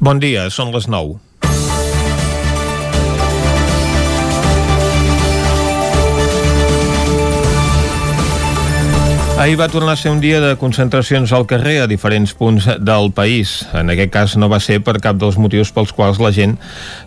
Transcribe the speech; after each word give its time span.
Bon 0.00 0.18
dia, 0.22 0.48
són 0.50 0.72
les 0.72 0.88
9. 0.88 1.20
Ahir 9.42 9.56
va 9.58 9.66
tornar 9.66 9.94
a 9.94 9.98
ser 9.98 10.12
un 10.12 10.20
dia 10.22 10.38
de 10.38 10.52
concentracions 10.54 11.32
al 11.34 11.48
carrer 11.50 11.80
a 11.82 11.86
diferents 11.90 12.30
punts 12.38 12.68
del 12.78 13.08
país. 13.10 13.64
En 13.74 13.90
aquest 13.90 14.12
cas 14.14 14.36
no 14.38 14.46
va 14.46 14.60
ser 14.62 14.76
per 14.86 15.00
cap 15.02 15.18
dels 15.18 15.34
motius 15.34 15.72
pels 15.74 15.90
quals 15.96 16.20
la 16.22 16.30
gent 16.36 16.54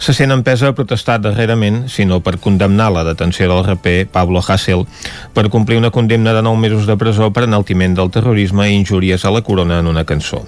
se 0.04 0.12
sent 0.12 0.36
empesa 0.36 0.68
a 0.68 0.76
protestar 0.76 1.22
darrerament, 1.24 1.86
sinó 1.88 2.20
per 2.20 2.36
condemnar 2.44 2.90
la 2.92 3.06
detenció 3.08 3.48
del 3.48 3.64
raper 3.64 4.10
Pablo 4.12 4.44
Hassel 4.44 4.84
per 5.32 5.48
complir 5.54 5.78
una 5.80 5.94
condemna 5.96 6.34
de 6.36 6.44
9 6.44 6.60
mesos 6.60 6.92
de 6.92 6.98
presó 7.00 7.32
per 7.32 7.46
enaltiment 7.48 7.96
del 7.96 8.12
terrorisme 8.12 8.68
i 8.68 8.76
injúries 8.82 9.24
a 9.24 9.32
la 9.32 9.40
corona 9.40 9.80
en 9.80 9.88
una 9.88 10.04
cançó. 10.04 10.44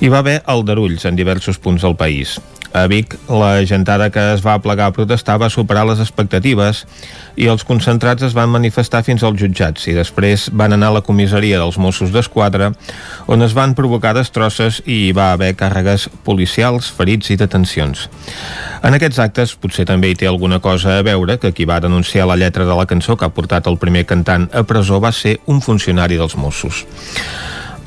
Hi 0.00 0.08
va 0.08 0.22
haver 0.22 0.38
aldarulls 0.48 1.02
en 1.04 1.12
diversos 1.12 1.58
punts 1.60 1.82
del 1.84 1.92
país. 1.92 2.38
A 2.72 2.86
Vic, 2.88 3.18
la 3.28 3.66
gentada 3.68 4.06
que 4.14 4.22
es 4.32 4.40
va 4.40 4.54
plegar 4.64 4.86
a 4.88 4.94
protestar 4.96 5.34
va 5.42 5.50
superar 5.52 5.82
les 5.84 6.00
expectatives 6.00 6.86
i 7.36 7.50
els 7.52 7.66
concentrats 7.68 8.24
es 8.24 8.32
van 8.32 8.48
manifestar 8.48 9.02
fins 9.04 9.26
als 9.26 9.36
jutjats 9.42 9.90
i 9.90 9.96
després 9.98 10.46
van 10.56 10.72
anar 10.72 10.88
a 10.88 10.96
la 10.96 11.04
comissaria 11.04 11.60
dels 11.60 11.76
Mossos 11.76 12.14
d'Esquadra 12.14 12.70
on 13.28 13.44
es 13.44 13.52
van 13.58 13.76
provocar 13.76 14.14
destrosses 14.16 14.80
i 14.86 15.10
hi 15.10 15.12
va 15.12 15.34
haver 15.34 15.52
càrregues 15.60 16.08
policials, 16.24 16.88
ferits 16.96 17.34
i 17.34 17.36
detencions. 17.36 18.08
En 18.80 18.96
aquests 18.96 19.20
actes 19.20 19.52
potser 19.60 19.84
també 19.84 20.14
hi 20.14 20.20
té 20.22 20.32
alguna 20.32 20.62
cosa 20.64 20.96
a 20.96 21.04
veure 21.04 21.36
que 21.42 21.52
qui 21.52 21.68
va 21.68 21.82
denunciar 21.84 22.30
la 22.30 22.40
lletra 22.40 22.64
de 22.64 22.80
la 22.80 22.88
cançó 22.88 23.20
que 23.20 23.28
ha 23.28 23.34
portat 23.36 23.68
el 23.68 23.76
primer 23.76 24.08
cantant 24.08 24.48
a 24.54 24.64
presó 24.64 25.04
va 25.04 25.12
ser 25.12 25.42
un 25.44 25.60
funcionari 25.60 26.16
dels 26.16 26.40
Mossos. 26.40 26.86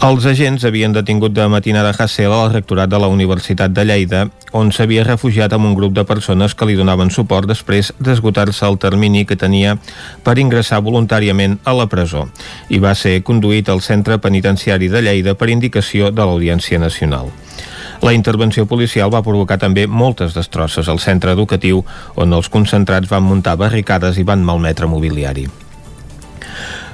Els 0.03 0.25
agents 0.27 0.65
havien 0.67 0.91
detingut 0.91 1.31
de 1.31 1.45
matinada 1.47 1.93
Hassel 1.95 2.33
al 2.35 2.49
rectorat 2.51 2.89
de 2.91 2.97
la 2.99 3.07
Universitat 3.07 3.71
de 3.71 3.85
Lleida, 3.87 4.25
on 4.51 4.73
s'havia 4.75 5.05
refugiat 5.07 5.55
amb 5.55 5.69
un 5.69 5.77
grup 5.77 5.93
de 5.95 6.03
persones 6.03 6.51
que 6.59 6.67
li 6.67 6.75
donaven 6.75 7.07
suport 7.07 7.47
després 7.47 7.93
d'esgotar-se 8.03 8.67
el 8.67 8.75
termini 8.83 9.23
que 9.23 9.39
tenia 9.39 9.77
per 10.25 10.35
ingressar 10.43 10.81
voluntàriament 10.83 11.55
a 11.63 11.77
la 11.79 11.87
presó 11.87 12.25
i 12.67 12.83
va 12.83 12.91
ser 12.99 13.21
conduït 13.23 13.71
al 13.71 13.79
centre 13.79 14.19
penitenciari 14.19 14.91
de 14.91 15.05
Lleida 15.07 15.37
per 15.39 15.47
indicació 15.55 16.11
de 16.11 16.27
l'Audiència 16.27 16.83
Nacional. 16.83 17.31
La 18.03 18.11
intervenció 18.11 18.67
policial 18.67 19.07
va 19.07 19.23
provocar 19.23 19.61
també 19.61 19.87
moltes 19.87 20.35
destrosses 20.35 20.91
al 20.91 20.99
centre 20.99 21.31
educatiu 21.31 21.85
on 22.19 22.35
els 22.35 22.51
concentrats 22.51 23.07
van 23.07 23.23
muntar 23.23 23.55
barricades 23.55 24.19
i 24.19 24.27
van 24.27 24.43
malmetre 24.43 24.91
mobiliari. 24.91 25.47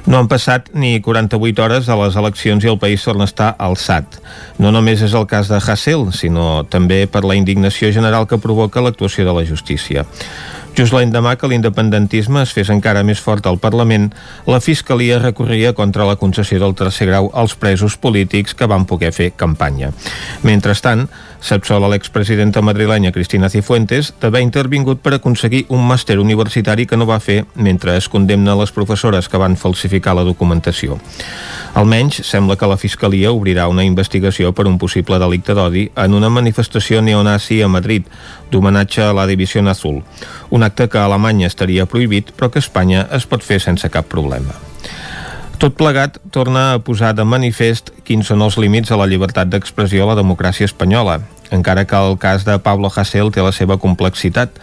No 0.06 0.20
han 0.20 0.30
passat 0.32 0.70
ni 0.74 1.00
48 1.02 1.64
hores 1.64 1.90
de 1.90 1.98
les 2.00 2.16
eleccions 2.16 2.64
i 2.64 2.72
el 2.72 2.80
país 2.80 3.04
torna 3.04 3.28
a 3.28 3.32
estar 3.32 3.50
alçat. 3.60 4.20
No 4.58 4.72
només 4.72 5.04
és 5.06 5.16
el 5.18 5.28
cas 5.28 5.52
de 5.52 5.60
Hassel, 5.60 6.10
sinó 6.16 6.64
també 6.70 7.06
per 7.08 7.26
la 7.26 7.36
indignació 7.36 7.92
general 7.96 8.28
que 8.28 8.40
provoca 8.40 8.84
l'actuació 8.84 9.28
de 9.28 9.36
la 9.36 9.46
justícia. 9.46 10.06
Just 10.78 10.94
l'endemà 10.94 11.34
que 11.36 11.48
l'independentisme 11.50 12.44
es 12.46 12.54
fes 12.56 12.70
encara 12.72 13.02
més 13.04 13.20
fort 13.20 13.48
al 13.50 13.58
Parlament, 13.60 14.10
la 14.48 14.62
Fiscalia 14.64 15.18
recorria 15.20 15.74
contra 15.76 16.06
la 16.08 16.16
concessió 16.16 16.60
del 16.62 16.76
tercer 16.78 17.10
grau 17.10 17.32
als 17.34 17.56
presos 17.60 17.98
polítics 17.98 18.56
que 18.56 18.70
van 18.70 18.86
poder 18.88 19.12
fer 19.12 19.32
campanya. 19.36 19.92
Mentrestant, 20.46 21.10
s'absola 21.42 21.88
l'expresidenta 21.90 22.62
madrilenya 22.62 23.12
Cristina 23.12 23.50
Cifuentes 23.50 24.14
d'haver 24.22 24.42
intervingut 24.44 25.00
per 25.02 25.14
aconseguir 25.16 25.66
un 25.70 25.86
màster 25.88 26.20
universitari 26.20 26.86
que 26.86 26.98
no 26.98 27.08
va 27.08 27.20
fer 27.20 27.46
mentre 27.56 27.96
es 27.98 28.10
condemna 28.10 28.56
les 28.60 28.72
professores 28.76 29.30
que 29.30 29.40
van 29.42 29.56
falsificar 29.58 30.16
la 30.16 30.26
documentació. 30.28 31.00
Almenys 31.74 32.22
sembla 32.28 32.58
que 32.58 32.68
la 32.68 32.78
Fiscalia 32.78 33.32
obrirà 33.32 33.68
una 33.70 33.86
investigació 33.86 34.54
per 34.54 34.68
un 34.68 34.78
possible 34.78 35.20
delicte 35.20 35.56
d'odi 35.56 35.90
en 35.96 36.14
una 36.14 36.30
manifestació 36.30 37.02
neonazi 37.02 37.62
a 37.62 37.68
Madrid, 37.68 38.08
d'homenatge 38.52 39.04
a 39.04 39.14
la 39.14 39.28
Divisió 39.28 39.62
Azul, 39.70 40.02
un 40.50 40.64
acte 40.64 40.90
que 40.90 40.98
a 40.98 41.06
Alemanya 41.06 41.48
estaria 41.48 41.86
prohibit 41.86 42.32
però 42.32 42.50
que 42.50 42.60
a 42.60 42.66
Espanya 42.66 43.08
es 43.12 43.26
pot 43.26 43.44
fer 43.44 43.60
sense 43.60 43.90
cap 43.90 44.08
problema. 44.08 44.56
Tot 45.60 45.76
plegat 45.76 46.22
torna 46.32 46.62
a 46.72 46.80
posar 46.80 47.10
de 47.12 47.26
manifest 47.28 47.90
quins 48.08 48.30
són 48.32 48.40
els 48.46 48.56
límits 48.56 48.94
a 48.96 48.98
la 49.00 49.10
llibertat 49.12 49.50
d'expressió 49.52 50.06
a 50.06 50.08
la 50.08 50.16
democràcia 50.16 50.64
espanyola, 50.70 51.18
encara 51.52 51.84
que 51.84 52.00
el 52.00 52.16
cas 52.16 52.46
de 52.48 52.56
Pablo 52.64 52.88
Hasél 52.88 53.28
té 53.36 53.44
la 53.44 53.52
seva 53.52 53.76
complexitat, 53.76 54.56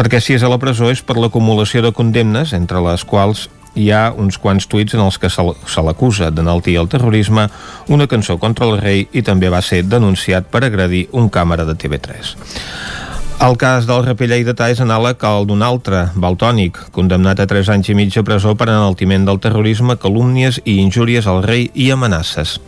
perquè 0.00 0.16
si 0.24 0.38
és 0.38 0.42
a 0.42 0.48
la 0.48 0.56
presó 0.62 0.88
és 0.88 1.04
per 1.04 1.18
l'acumulació 1.20 1.84
de 1.84 1.92
condemnes, 1.92 2.54
entre 2.56 2.80
les 2.88 3.04
quals 3.04 3.50
hi 3.76 3.90
ha 3.92 4.14
uns 4.16 4.40
quants 4.40 4.64
tuits 4.64 4.96
en 4.96 5.04
els 5.04 5.20
que 5.20 5.28
se 5.28 5.84
l'acusa 5.84 6.32
d'enaltir 6.32 6.78
el 6.80 6.88
terrorisme, 6.88 7.50
una 7.92 8.08
cançó 8.08 8.38
contra 8.40 8.64
el 8.64 8.78
rei 8.80 9.08
i 9.12 9.20
també 9.20 9.52
va 9.52 9.60
ser 9.60 9.84
denunciat 9.84 10.48
per 10.48 10.64
agredir 10.64 11.10
un 11.12 11.28
càmera 11.28 11.68
de 11.68 11.76
TV3. 11.76 12.32
El 13.40 13.54
cas 13.56 13.86
del 13.88 14.02
raper 14.04 14.26
lleidatà 14.28 14.66
és 14.68 14.82
anàleg 14.84 15.22
al 15.24 15.46
d'un 15.48 15.62
altre, 15.64 16.02
Baltònic, 16.20 16.76
condemnat 16.92 17.38
a 17.40 17.46
3 17.48 17.70
anys 17.72 17.88
i 17.88 17.94
mig 17.96 18.12
de 18.12 18.20
presó 18.20 18.52
per 18.52 18.66
enaltiment 18.68 19.24
del 19.24 19.40
terrorisme, 19.40 19.96
calúmnies 19.96 20.58
i 20.68 20.74
injúries 20.82 21.24
al 21.24 21.40
rei 21.46 21.70
i 21.72 21.88
amenaces. 21.94 22.58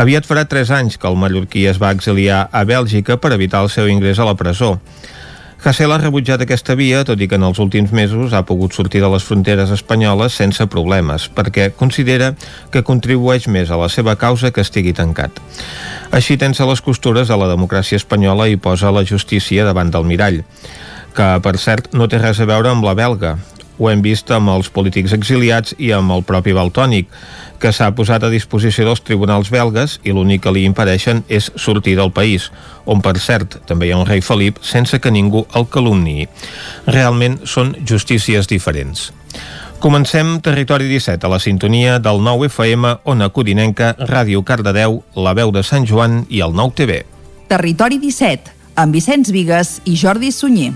Aviat 0.00 0.24
farà 0.24 0.46
3 0.48 0.72
anys 0.78 0.96
que 0.96 1.12
el 1.12 1.20
mallorquí 1.20 1.66
es 1.68 1.76
va 1.82 1.92
exiliar 1.92 2.46
a 2.48 2.64
Bèlgica 2.64 3.18
per 3.20 3.34
evitar 3.36 3.60
el 3.66 3.68
seu 3.68 3.92
ingrés 3.92 4.16
a 4.16 4.24
la 4.24 4.32
presó. 4.32 4.78
Hassel 5.58 5.90
ha 5.90 5.98
rebutjat 5.98 6.44
aquesta 6.44 6.76
via, 6.78 7.00
tot 7.02 7.18
i 7.18 7.26
que 7.26 7.34
en 7.34 7.42
els 7.42 7.58
últims 7.58 7.90
mesos 7.90 8.32
ha 8.32 8.44
pogut 8.46 8.76
sortir 8.76 9.00
de 9.02 9.08
les 9.10 9.24
fronteres 9.26 9.72
espanyoles 9.74 10.36
sense 10.38 10.64
problemes, 10.70 11.26
perquè 11.34 11.72
considera 11.74 12.30
que 12.70 12.84
contribueix 12.86 13.48
més 13.50 13.72
a 13.74 13.80
la 13.80 13.88
seva 13.90 14.14
causa 14.16 14.52
que 14.54 14.62
estigui 14.62 14.94
tancat. 14.94 15.42
Així 16.14 16.38
tensa 16.38 16.68
les 16.68 16.80
costures 16.80 17.28
de 17.28 17.36
la 17.36 17.50
democràcia 17.50 17.98
espanyola 17.98 18.46
i 18.48 18.56
posa 18.56 18.94
la 18.94 19.02
justícia 19.02 19.66
davant 19.66 19.90
del 19.90 20.06
mirall, 20.06 20.44
que, 21.18 21.28
per 21.42 21.56
cert, 21.58 21.90
no 21.92 22.06
té 22.06 22.22
res 22.22 22.38
a 22.38 22.46
veure 22.46 22.70
amb 22.70 22.86
la 22.86 22.94
belga. 22.94 23.34
Ho 23.78 23.90
hem 23.90 24.02
vist 24.02 24.30
amb 24.34 24.50
els 24.50 24.68
polítics 24.74 25.14
exiliats 25.14 25.74
i 25.78 25.92
amb 25.94 26.10
el 26.14 26.24
propi 26.26 26.54
Baltònic, 26.56 27.06
que 27.62 27.70
s'ha 27.74 27.90
posat 27.94 28.24
a 28.26 28.30
disposició 28.32 28.86
dels 28.86 29.02
tribunals 29.06 29.50
belgues 29.54 29.98
i 30.06 30.14
l'únic 30.14 30.44
que 30.44 30.52
li 30.54 30.64
impedeixen 30.66 31.24
és 31.28 31.50
sortir 31.54 31.94
del 31.98 32.10
país, 32.14 32.50
on 32.86 33.02
per 33.02 33.16
cert 33.22 33.60
també 33.70 33.88
hi 33.88 33.94
ha 33.94 34.00
un 34.00 34.06
rei 34.08 34.22
Felip 34.22 34.58
sense 34.62 34.98
que 34.98 35.14
ningú 35.14 35.44
el 35.54 35.68
calumniï. 35.70 36.26
Realment 36.86 37.40
són 37.46 37.74
justícies 37.86 38.50
diferents. 38.50 39.12
Comencem 39.78 40.40
Territori 40.42 40.88
17 40.90 41.22
a 41.22 41.30
la 41.30 41.38
sintonia 41.38 42.00
del 42.02 42.18
9 42.24 42.48
FM, 42.50 42.96
Ona 43.04 43.28
Codinenca, 43.30 43.92
Ràdio 43.94 44.42
Cardedeu, 44.42 45.04
La 45.14 45.36
Veu 45.38 45.54
de 45.54 45.62
Sant 45.62 45.86
Joan 45.86 46.24
i 46.28 46.42
el 46.42 46.56
9 46.56 46.74
TV. 46.74 46.98
Territori 47.46 48.02
17, 48.02 48.50
amb 48.74 48.98
Vicenç 48.98 49.30
Vigues 49.30 49.78
i 49.86 49.94
Jordi 49.94 50.34
Sunyer. 50.34 50.74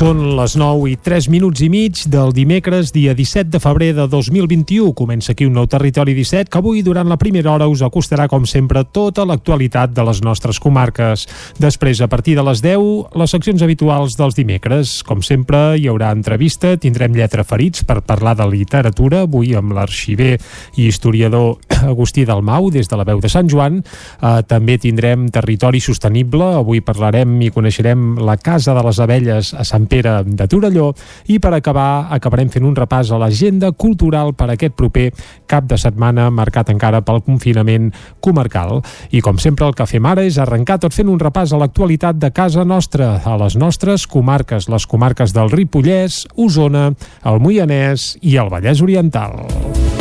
Són 0.00 0.22
les 0.32 0.54
9 0.56 0.86
i 0.88 0.94
3 0.96 1.26
minuts 1.28 1.60
i 1.60 1.66
mig 1.68 1.98
del 2.08 2.30
dimecres, 2.32 2.88
dia 2.94 3.12
17 3.12 3.50
de 3.52 3.58
febrer 3.60 3.90
de 3.92 4.06
2021. 4.08 4.94
Comença 4.96 5.34
aquí 5.34 5.44
un 5.44 5.52
nou 5.52 5.66
Territori 5.68 6.14
17 6.16 6.48
que 6.48 6.56
avui, 6.56 6.80
durant 6.80 7.04
la 7.04 7.18
primera 7.20 7.50
hora, 7.52 7.66
us 7.68 7.82
acostarà, 7.84 8.24
com 8.32 8.46
sempre, 8.48 8.80
tota 8.96 9.26
l'actualitat 9.28 9.92
de 9.92 10.06
les 10.08 10.22
nostres 10.24 10.56
comarques. 10.56 11.26
Després, 11.60 12.00
a 12.00 12.08
partir 12.08 12.32
de 12.38 12.44
les 12.48 12.62
10, 12.64 13.12
les 13.12 13.34
seccions 13.36 13.60
habituals 13.60 14.16
dels 14.16 14.38
dimecres. 14.38 14.94
Com 15.04 15.20
sempre, 15.20 15.76
hi 15.76 15.84
haurà 15.92 16.14
entrevista, 16.16 16.72
tindrem 16.80 17.12
lletra 17.12 17.44
ferits 17.44 17.84
per 17.84 17.98
parlar 18.00 18.38
de 18.40 18.48
literatura, 18.48 19.26
avui 19.28 19.52
amb 19.52 19.76
l'arxiver 19.76 20.38
i 20.80 20.88
historiador 20.88 21.58
Agustí 21.92 22.24
Dalmau, 22.24 22.70
des 22.72 22.88
de 22.88 22.96
la 22.96 23.04
veu 23.04 23.20
de 23.20 23.28
Sant 23.28 23.52
Joan. 23.52 23.82
Eh, 23.84 24.32
també 24.48 24.80
tindrem 24.80 25.28
Territori 25.28 25.84
Sostenible, 25.84 26.54
avui 26.64 26.80
parlarem 26.80 27.36
i 27.44 27.52
coneixerem 27.52 28.14
la 28.24 28.40
Casa 28.40 28.72
de 28.72 28.88
les 28.88 29.04
Abelles 29.04 29.52
a 29.52 29.68
Sant 29.68 29.89
Pere 29.90 30.20
de 30.24 30.46
Torelló 30.50 30.90
i 31.28 31.40
per 31.42 31.52
acabar 31.56 32.08
acabarem 32.14 32.50
fent 32.52 32.66
un 32.68 32.76
repàs 32.78 33.10
a 33.10 33.18
l'agenda 33.20 33.72
cultural 33.72 34.32
per 34.38 34.50
aquest 34.52 34.76
proper 34.78 35.08
cap 35.50 35.66
de 35.70 35.78
setmana 35.80 36.28
marcat 36.30 36.70
encara 36.70 37.02
pel 37.04 37.22
confinament 37.26 37.90
comarcal. 38.22 38.80
I 39.10 39.22
com 39.24 39.40
sempre 39.42 39.66
el 39.66 39.76
que 39.76 39.88
fem 39.90 40.06
ara 40.06 40.24
és 40.26 40.38
arrencar 40.38 40.78
tot 40.80 40.94
fent 40.96 41.10
un 41.10 41.20
repàs 41.20 41.52
a 41.52 41.60
l'actualitat 41.60 42.20
de 42.22 42.30
casa 42.34 42.64
nostra, 42.64 43.16
a 43.24 43.36
les 43.42 43.58
nostres 43.58 44.06
comarques, 44.06 44.70
les 44.70 44.86
comarques 44.86 45.34
del 45.36 45.50
Ripollès, 45.50 46.24
Osona, 46.36 46.90
el 47.26 47.42
Moianès 47.42 48.14
i 48.22 48.38
el 48.40 48.52
Vallès 48.52 48.84
Oriental. 48.84 49.99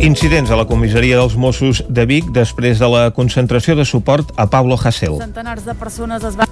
Incidents 0.00 0.50
a 0.50 0.56
la 0.60 0.66
comissaria 0.68 1.16
dels 1.16 1.38
Mossos 1.40 1.80
de 1.88 2.04
Vic 2.04 2.26
després 2.36 2.76
de 2.78 2.88
la 2.92 3.06
concentració 3.16 3.72
de 3.78 3.86
suport 3.88 4.28
a 4.36 4.44
Pablo 4.52 4.76
Hasél. 4.76 5.16
Centenars 5.22 5.64
de 5.64 5.74
persones 5.74 6.24
es 6.24 6.36
van 6.36 6.46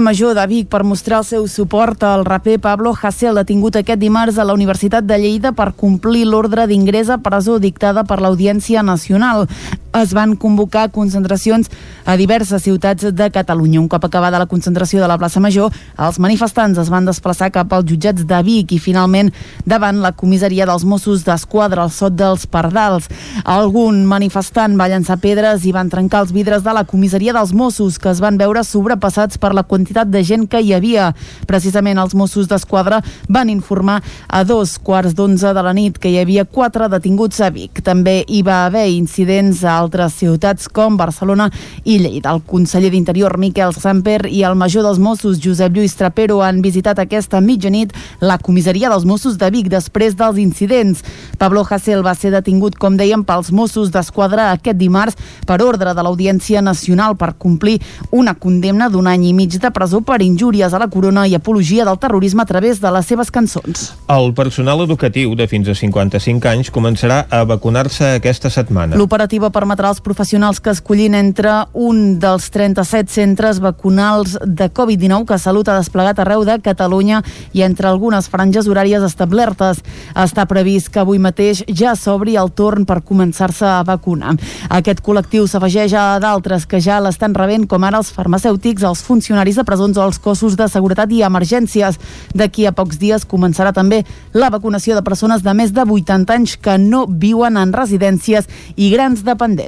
Major 0.00 0.34
de 0.34 0.46
Vic 0.46 0.68
per 0.68 0.82
mostrar 0.82 1.20
el 1.20 1.24
seu 1.28 1.44
suport 1.46 2.02
al 2.02 2.24
raper 2.24 2.58
Pablo 2.58 2.94
Hasél, 2.96 3.36
detingut 3.36 3.76
aquest 3.76 4.00
dimarts 4.00 4.40
a 4.40 4.44
la 4.48 4.56
Universitat 4.56 5.04
de 5.04 5.20
Lleida 5.20 5.52
per 5.52 5.74
complir 5.76 6.24
l'ordre 6.26 6.66
d'ingrés 6.66 7.12
a 7.12 7.20
presó 7.22 7.60
dictada 7.60 8.02
per 8.04 8.18
l'Audiència 8.20 8.82
Nacional. 8.82 9.46
Es 9.94 10.12
van 10.14 10.34
convocar 10.36 10.90
concentracions 10.90 11.70
a 12.04 12.16
diverses 12.18 12.62
ciutats 12.62 13.12
de 13.14 13.30
Catalunya. 13.30 13.80
Un 13.80 13.88
cop 13.88 14.04
acabada 14.04 14.40
la 14.40 14.48
concentració 14.50 15.00
de 15.00 15.08
la 15.08 15.18
plaça 15.18 15.40
Major, 15.40 15.72
els 15.98 16.18
manifestants 16.18 16.78
es 16.82 16.90
van 16.90 17.06
desplaçar 17.06 17.52
cap 17.54 17.72
als 17.72 17.86
jutjats 17.88 18.26
de 18.26 18.40
Vic 18.42 18.74
i 18.74 18.80
finalment 18.82 19.30
davant 19.64 20.00
la 20.02 20.12
comissaria 20.12 20.66
dels 20.66 20.84
Mossos 20.84 21.24
d'Esquadra 21.24 21.84
al 21.84 21.92
Sot 21.94 22.16
dels 22.18 22.46
Pardals. 22.50 23.08
Algun 23.44 24.02
manifestant 24.10 24.76
va 24.80 24.88
llançar 24.90 25.20
pedres 25.22 25.64
i 25.64 25.72
van 25.72 25.92
trencar 25.92 26.24
els 26.24 26.34
vidres 26.34 26.64
de 26.66 26.74
la 26.74 26.84
comissaria 26.84 27.32
dels 27.36 27.54
Mossos 27.54 27.98
que 27.98 28.10
es 28.10 28.20
van 28.24 28.38
veure 28.40 28.64
sobrepassats 28.64 29.38
per 29.38 29.54
la 29.54 29.62
quantitat 29.62 30.10
de 30.10 30.24
gent 30.26 30.48
que 30.50 30.60
hi 30.60 30.74
havia. 30.74 31.12
Precisament 31.46 32.00
els 32.02 32.14
Mossos 32.18 32.50
d'Esquadra 32.50 33.00
van 33.28 33.52
informar 33.52 34.00
a 34.28 34.44
dos 34.44 34.76
quarts 34.78 35.14
d'onze 35.14 35.54
de 35.54 35.62
la 35.62 35.72
nit 35.76 35.98
que 35.98 36.10
hi 36.10 36.18
havia 36.18 36.44
quatre 36.44 36.88
detinguts 36.90 37.40
a 37.40 37.50
Vic. 37.54 37.80
També 37.84 38.22
hi 38.26 38.42
va 38.42 38.64
haver 38.66 38.88
incidents 38.90 39.62
a 39.64 39.83
altres 39.84 40.16
ciutats 40.18 40.68
com 40.72 40.96
Barcelona 40.96 41.50
i 41.84 41.98
Lleida. 42.00 42.32
El 42.34 42.42
conseller 42.48 42.90
d'Interior 42.94 43.36
Miquel 43.38 43.74
Samper 43.76 44.24
i 44.30 44.42
el 44.48 44.56
major 44.56 44.86
dels 44.86 44.98
Mossos 44.98 45.40
Josep 45.42 45.76
Lluís 45.76 45.96
Trapero 45.98 46.40
han 46.42 46.62
visitat 46.64 46.98
aquesta 47.02 47.40
mitjanit 47.44 47.92
la 48.20 48.38
comissaria 48.38 48.90
dels 48.90 49.04
Mossos 49.04 49.36
de 49.38 49.50
Vic 49.52 49.68
després 49.72 50.16
dels 50.16 50.40
incidents. 50.40 51.04
Pablo 51.38 51.64
Hasél 51.68 52.04
va 52.06 52.14
ser 52.16 52.32
detingut, 52.34 52.78
com 52.80 52.96
dèiem, 52.96 53.24
pels 53.26 53.52
Mossos 53.52 53.92
d'Esquadra 53.92 54.50
aquest 54.52 54.78
dimarts 54.80 55.18
per 55.46 55.60
ordre 55.62 55.94
de 55.94 56.04
l'Audiència 56.04 56.62
Nacional 56.64 57.18
per 57.20 57.34
complir 57.38 57.80
una 58.10 58.34
condemna 58.34 58.88
d'un 58.88 59.08
any 59.10 59.28
i 59.28 59.34
mig 59.36 59.58
de 59.60 59.70
presó 59.74 60.00
per 60.00 60.22
injúries 60.22 60.72
a 60.72 60.80
la 60.80 60.88
corona 60.88 61.26
i 61.28 61.34
apologia 61.34 61.84
del 61.84 61.98
terrorisme 61.98 62.42
a 62.42 62.48
través 62.48 62.80
de 62.80 62.90
les 62.94 63.06
seves 63.06 63.30
cançons. 63.30 63.90
El 64.08 64.32
personal 64.34 64.80
educatiu 64.84 65.34
de 65.34 65.48
fins 65.50 65.68
a 65.68 65.74
55 65.74 66.48
anys 66.48 66.70
començarà 66.72 67.24
a 67.28 67.42
vacunar-se 67.48 68.14
aquesta 68.20 68.50
setmana. 68.50 68.96
L'operativa 68.96 69.50
permetrà 69.50 69.73
als 69.82 70.00
professionals 70.00 70.60
que 70.62 70.70
escollin 70.70 71.14
entre 71.18 71.50
un 71.74 72.18
dels 72.22 72.46
37 72.54 73.10
centres 73.10 73.58
vacunals 73.58 74.36
de 74.44 74.68
Covid-19 74.70 75.26
que 75.26 75.38
Salut 75.42 75.68
ha 75.68 75.78
desplegat 75.80 76.20
arreu 76.22 76.44
de 76.46 76.60
Catalunya 76.62 77.22
i 77.52 77.64
entre 77.66 77.88
algunes 77.90 78.28
franges 78.30 78.68
horàries 78.70 79.02
establertes. 79.02 79.80
Està 80.14 80.44
previst 80.46 80.92
que 80.94 81.00
avui 81.02 81.18
mateix 81.18 81.64
ja 81.66 81.96
s'obri 81.98 82.36
el 82.38 82.52
torn 82.54 82.86
per 82.86 83.00
començar-se 83.02 83.66
a 83.66 83.82
vacunar. 83.82 84.36
Aquest 84.70 85.02
col·lectiu 85.02 85.48
s'afegeix 85.50 85.96
a 85.98 86.04
d'altres 86.22 86.68
que 86.70 86.78
ja 86.78 87.00
l'estan 87.02 87.34
rebent, 87.34 87.66
com 87.66 87.82
ara 87.82 87.98
els 87.98 88.12
farmacèutics, 88.14 88.84
els 88.86 89.02
funcionaris 89.02 89.58
de 89.58 89.66
presons 89.66 89.98
o 89.98 90.04
els 90.06 90.20
cossos 90.22 90.54
de 90.54 90.68
seguretat 90.68 91.10
i 91.10 91.24
emergències. 91.26 91.98
D'aquí 92.34 92.68
a 92.68 92.74
pocs 92.76 93.00
dies 93.02 93.26
començarà 93.26 93.72
també 93.74 94.04
la 94.32 94.52
vacunació 94.54 94.94
de 94.94 95.02
persones 95.02 95.42
de 95.42 95.54
més 95.58 95.74
de 95.74 95.82
80 95.82 96.38
anys 96.38 96.56
que 96.60 96.78
no 96.78 97.06
viuen 97.08 97.56
en 97.56 97.72
residències 97.72 98.46
i 98.76 98.92
grans 98.92 99.24
dependents. 99.24 99.63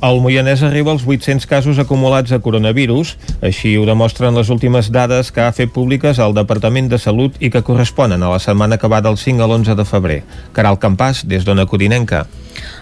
El 0.00 0.22
Moianès 0.24 0.62
arriba 0.64 0.94
als 0.94 1.02
800 1.04 1.44
casos 1.44 1.78
acumulats 1.78 2.32
de 2.32 2.38
coronavirus, 2.40 3.18
així 3.44 3.74
ho 3.76 3.84
demostren 3.84 4.32
les 4.32 4.48
últimes 4.48 4.88
dades 4.88 5.28
que 5.28 5.44
ha 5.44 5.52
fet 5.52 5.74
públiques 5.74 6.18
el 6.24 6.32
Departament 6.32 6.88
de 6.88 6.96
Salut 6.96 7.36
i 7.36 7.50
que 7.52 7.60
corresponen 7.60 8.24
a 8.24 8.30
la 8.32 8.40
setmana 8.40 8.80
que 8.80 8.88
va 8.88 9.02
del 9.04 9.20
5 9.20 9.44
a 9.44 9.48
l'11 9.50 9.76
de 9.76 9.84
febrer. 9.84 10.22
Caral 10.56 10.80
Campàs, 10.80 11.26
des 11.28 11.44
d'Ona 11.44 11.68
Codinenca. 11.68 12.24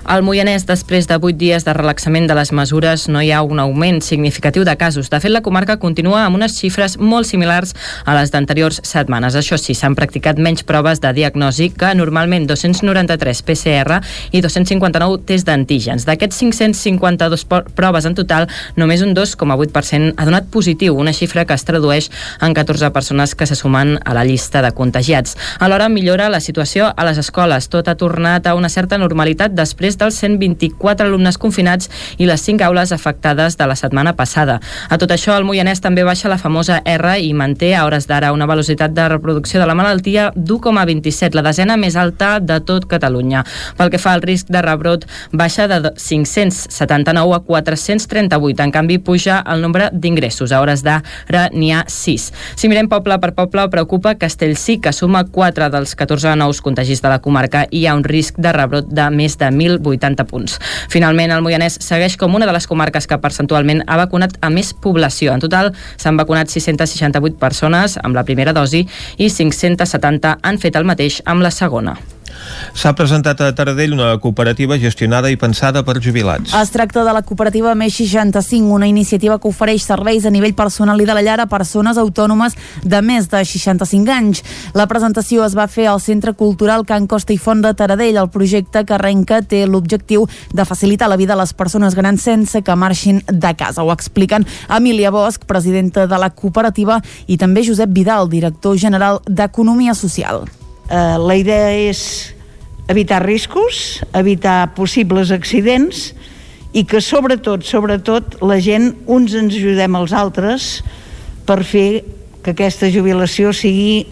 Al 0.09 0.23
Moianès, 0.25 0.65
després 0.65 1.07
de 1.09 1.19
8 1.21 1.37
dies 1.37 1.65
de 1.67 1.73
relaxament 1.77 2.27
de 2.29 2.35
les 2.39 2.53
mesures, 2.57 3.09
no 3.13 3.21
hi 3.21 3.31
ha 3.33 3.43
un 3.43 3.61
augment 3.61 4.01
significatiu 4.01 4.65
de 4.65 4.77
casos. 4.81 5.11
De 5.11 5.21
fet, 5.21 5.31
la 5.31 5.43
comarca 5.45 5.77
continua 5.77 6.25
amb 6.25 6.39
unes 6.39 6.55
xifres 6.57 6.97
molt 6.99 7.29
similars 7.29 7.75
a 8.05 8.15
les 8.17 8.33
d'anteriors 8.33 8.81
setmanes. 8.89 9.37
Això 9.37 9.59
sí, 9.61 9.77
s'han 9.77 9.97
practicat 9.99 10.41
menys 10.41 10.65
proves 10.65 11.03
de 11.05 11.13
diagnosi 11.13 11.69
que 11.77 11.93
normalment 11.99 12.47
293 12.49 13.43
PCR 13.45 14.01
i 14.33 14.41
259 14.41 15.21
test 15.29 15.49
d'antígens. 15.51 16.07
D'aquests 16.09 16.41
552 16.41 17.45
proves 17.77 18.09
en 18.09 18.17
total, 18.17 18.49
només 18.77 19.05
un 19.05 19.13
2,8% 19.17 20.15
ha 20.17 20.29
donat 20.29 20.49
positiu, 20.49 20.97
una 20.97 21.13
xifra 21.13 21.45
que 21.45 21.57
es 21.59 21.67
tradueix 21.69 22.09
en 22.41 22.55
14 22.57 22.91
persones 22.97 23.35
que 23.35 23.47
se 23.47 23.59
sumen 23.59 23.99
a 24.05 24.15
la 24.17 24.25
llista 24.25 24.63
de 24.63 24.73
contagiats. 24.73 25.37
Alhora 25.59 25.89
millora 25.93 26.31
la 26.33 26.41
situació 26.41 26.93
a 26.97 27.05
les 27.05 27.19
escoles. 27.21 27.69
Tot 27.69 27.89
ha 27.89 27.97
tornat 28.01 28.47
a 28.47 28.55
una 28.57 28.73
certa 28.73 28.99
normalitat 28.99 29.53
després 29.59 29.99
dels 29.99 30.19
124 30.23 31.09
alumnes 31.09 31.39
confinats 31.39 31.91
i 32.19 32.29
les 32.31 32.43
5 32.47 32.65
aules 32.65 32.93
afectades 32.95 33.59
de 33.59 33.67
la 33.67 33.77
setmana 33.77 34.15
passada. 34.17 34.61
A 34.89 34.99
tot 34.99 35.13
això, 35.15 35.35
el 35.37 35.47
Moianès 35.49 35.83
també 35.85 36.05
baixa 36.07 36.31
la 36.31 36.39
famosa 36.39 36.81
R 36.87 37.19
i 37.21 37.33
manté 37.35 37.75
a 37.75 37.85
hores 37.87 38.07
d'ara 38.09 38.33
una 38.33 38.47
velocitat 38.47 38.95
de 38.95 39.09
reproducció 39.09 39.61
de 39.61 39.67
la 39.67 39.77
malaltia 39.79 40.31
d'1,27, 40.37 41.35
la 41.35 41.45
desena 41.47 41.77
més 41.77 41.97
alta 41.97 42.39
de 42.41 42.61
tot 42.65 42.87
Catalunya. 42.89 43.45
Pel 43.79 43.91
que 43.93 44.01
fa 44.01 44.15
al 44.15 44.23
risc 44.23 44.49
de 44.53 44.63
rebrot, 44.65 45.07
baixa 45.33 45.69
de 45.69 45.93
579 45.97 47.35
a 47.35 47.41
438. 47.47 48.63
En 48.63 48.73
canvi, 48.75 48.99
puja 48.99 49.43
el 49.47 49.63
nombre 49.63 49.91
d'ingressos. 49.93 50.53
A 50.53 50.63
hores 50.63 50.85
d'ara 50.87 51.49
n'hi 51.53 51.73
ha 51.75 51.85
6. 51.89 52.31
Si 52.57 52.71
mirem 52.71 52.89
poble 52.91 53.19
per 53.21 53.35
poble, 53.37 53.69
preocupa 53.73 54.17
Castellcí, 54.19 54.79
que 54.83 54.93
suma 54.93 55.25
4 55.25 55.71
dels 55.73 55.95
14 55.99 56.37
nous 56.39 56.63
contagis 56.65 57.03
de 57.03 57.13
la 57.13 57.21
comarca 57.25 57.67
i 57.71 57.83
hi 57.83 57.87
ha 57.87 57.97
un 57.97 58.05
risc 58.05 58.39
de 58.39 58.53
rebrot 58.55 58.89
de 58.91 59.09
més 59.15 59.37
de 59.41 59.48
1.080 59.55 60.27
punts. 60.29 60.59
Finalment, 60.93 61.33
el 61.35 61.45
Moianès 61.45 61.79
segueix 61.85 62.19
com 62.21 62.35
una 62.35 62.47
de 62.49 62.55
les 62.57 62.67
comarques 62.67 63.07
que 63.07 63.21
percentualment 63.23 63.85
ha 63.87 63.99
vacunat 64.01 64.37
a 64.41 64.51
més 64.51 64.75
població. 64.75 65.33
En 65.33 65.45
total, 65.45 65.73
s'han 65.97 66.21
vacunat 66.21 66.53
668 66.53 67.39
persones 67.41 67.99
amb 68.03 68.19
la 68.19 68.27
primera 68.29 68.53
dosi 68.53 68.87
i 69.17 69.31
570 69.31 70.39
han 70.43 70.63
fet 70.63 70.77
el 70.77 70.89
mateix 70.89 71.23
amb 71.27 71.45
la 71.45 71.55
segona. 71.55 71.99
S'ha 72.73 72.95
presentat 72.95 73.41
a 73.41 73.51
Taradell 73.57 73.95
una 73.97 74.13
cooperativa 74.23 74.79
gestionada 74.79 75.31
i 75.31 75.37
pensada 75.37 75.83
per 75.85 75.99
jubilats. 76.03 76.55
Es 76.55 76.71
tracta 76.75 77.05
de 77.05 77.13
la 77.15 77.23
cooperativa 77.23 77.75
Més 77.79 77.97
65, 77.99 78.73
una 78.75 78.87
iniciativa 78.87 79.39
que 79.39 79.49
ofereix 79.49 79.85
serveis 79.85 80.27
a 80.27 80.33
nivell 80.35 80.55
personal 80.55 81.01
i 81.01 81.07
de 81.09 81.17
la 81.17 81.25
llar 81.25 81.39
a 81.43 81.49
persones 81.51 81.99
autònomes 81.99 82.57
de 82.85 83.01
més 83.03 83.29
de 83.31 83.43
65 83.45 84.13
anys. 84.13 84.43
La 84.75 84.89
presentació 84.91 85.45
es 85.47 85.57
va 85.59 85.69
fer 85.69 85.89
al 85.89 86.01
Centre 86.01 86.35
Cultural 86.39 86.87
Can 86.87 87.09
Costa 87.11 87.35
i 87.35 87.39
Font 87.39 87.63
de 87.65 87.75
Taradell. 87.75 88.21
El 88.23 88.31
projecte 88.35 88.85
que 88.85 88.97
arrenca 88.97 89.43
té 89.43 89.65
l'objectiu 89.67 90.27
de 90.53 90.65
facilitar 90.69 91.09
la 91.09 91.19
vida 91.21 91.35
a 91.35 91.41
les 91.41 91.55
persones 91.55 91.97
grans 91.99 92.23
sense 92.23 92.63
que 92.63 92.77
marxin 92.77 93.23
de 93.27 93.55
casa. 93.57 93.83
Ho 93.83 93.93
expliquen 93.93 94.47
Emília 94.69 95.11
Bosch, 95.11 95.47
presidenta 95.47 96.07
de 96.07 96.19
la 96.19 96.31
cooperativa, 96.31 97.01
i 97.27 97.37
també 97.37 97.65
Josep 97.67 97.93
Vidal, 97.95 98.29
director 98.29 98.77
general 98.79 99.23
d'Economia 99.27 99.95
Social. 99.95 100.47
Uh, 100.89 101.19
la 101.21 101.37
idea 101.37 101.73
és 101.91 102.01
evitar 102.89 103.23
riscos, 103.25 104.01
evitar 104.17 104.75
possibles 104.75 105.31
accidents 105.31 106.13
i 106.73 106.85
que 106.89 107.01
sobretot, 107.05 107.65
sobretot, 107.65 108.41
la 108.45 108.59
gent 108.65 108.95
uns 109.07 109.37
ens 109.37 109.55
ajudem 109.55 109.97
als 109.97 110.13
altres 110.17 110.69
per 111.49 111.63
fer 111.65 112.05
que 112.43 112.53
aquesta 112.57 112.89
jubilació 112.93 113.53
sigui 113.53 114.07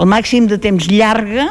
el 0.00 0.08
màxim 0.10 0.46
de 0.50 0.58
temps 0.58 0.86
llarga 0.90 1.50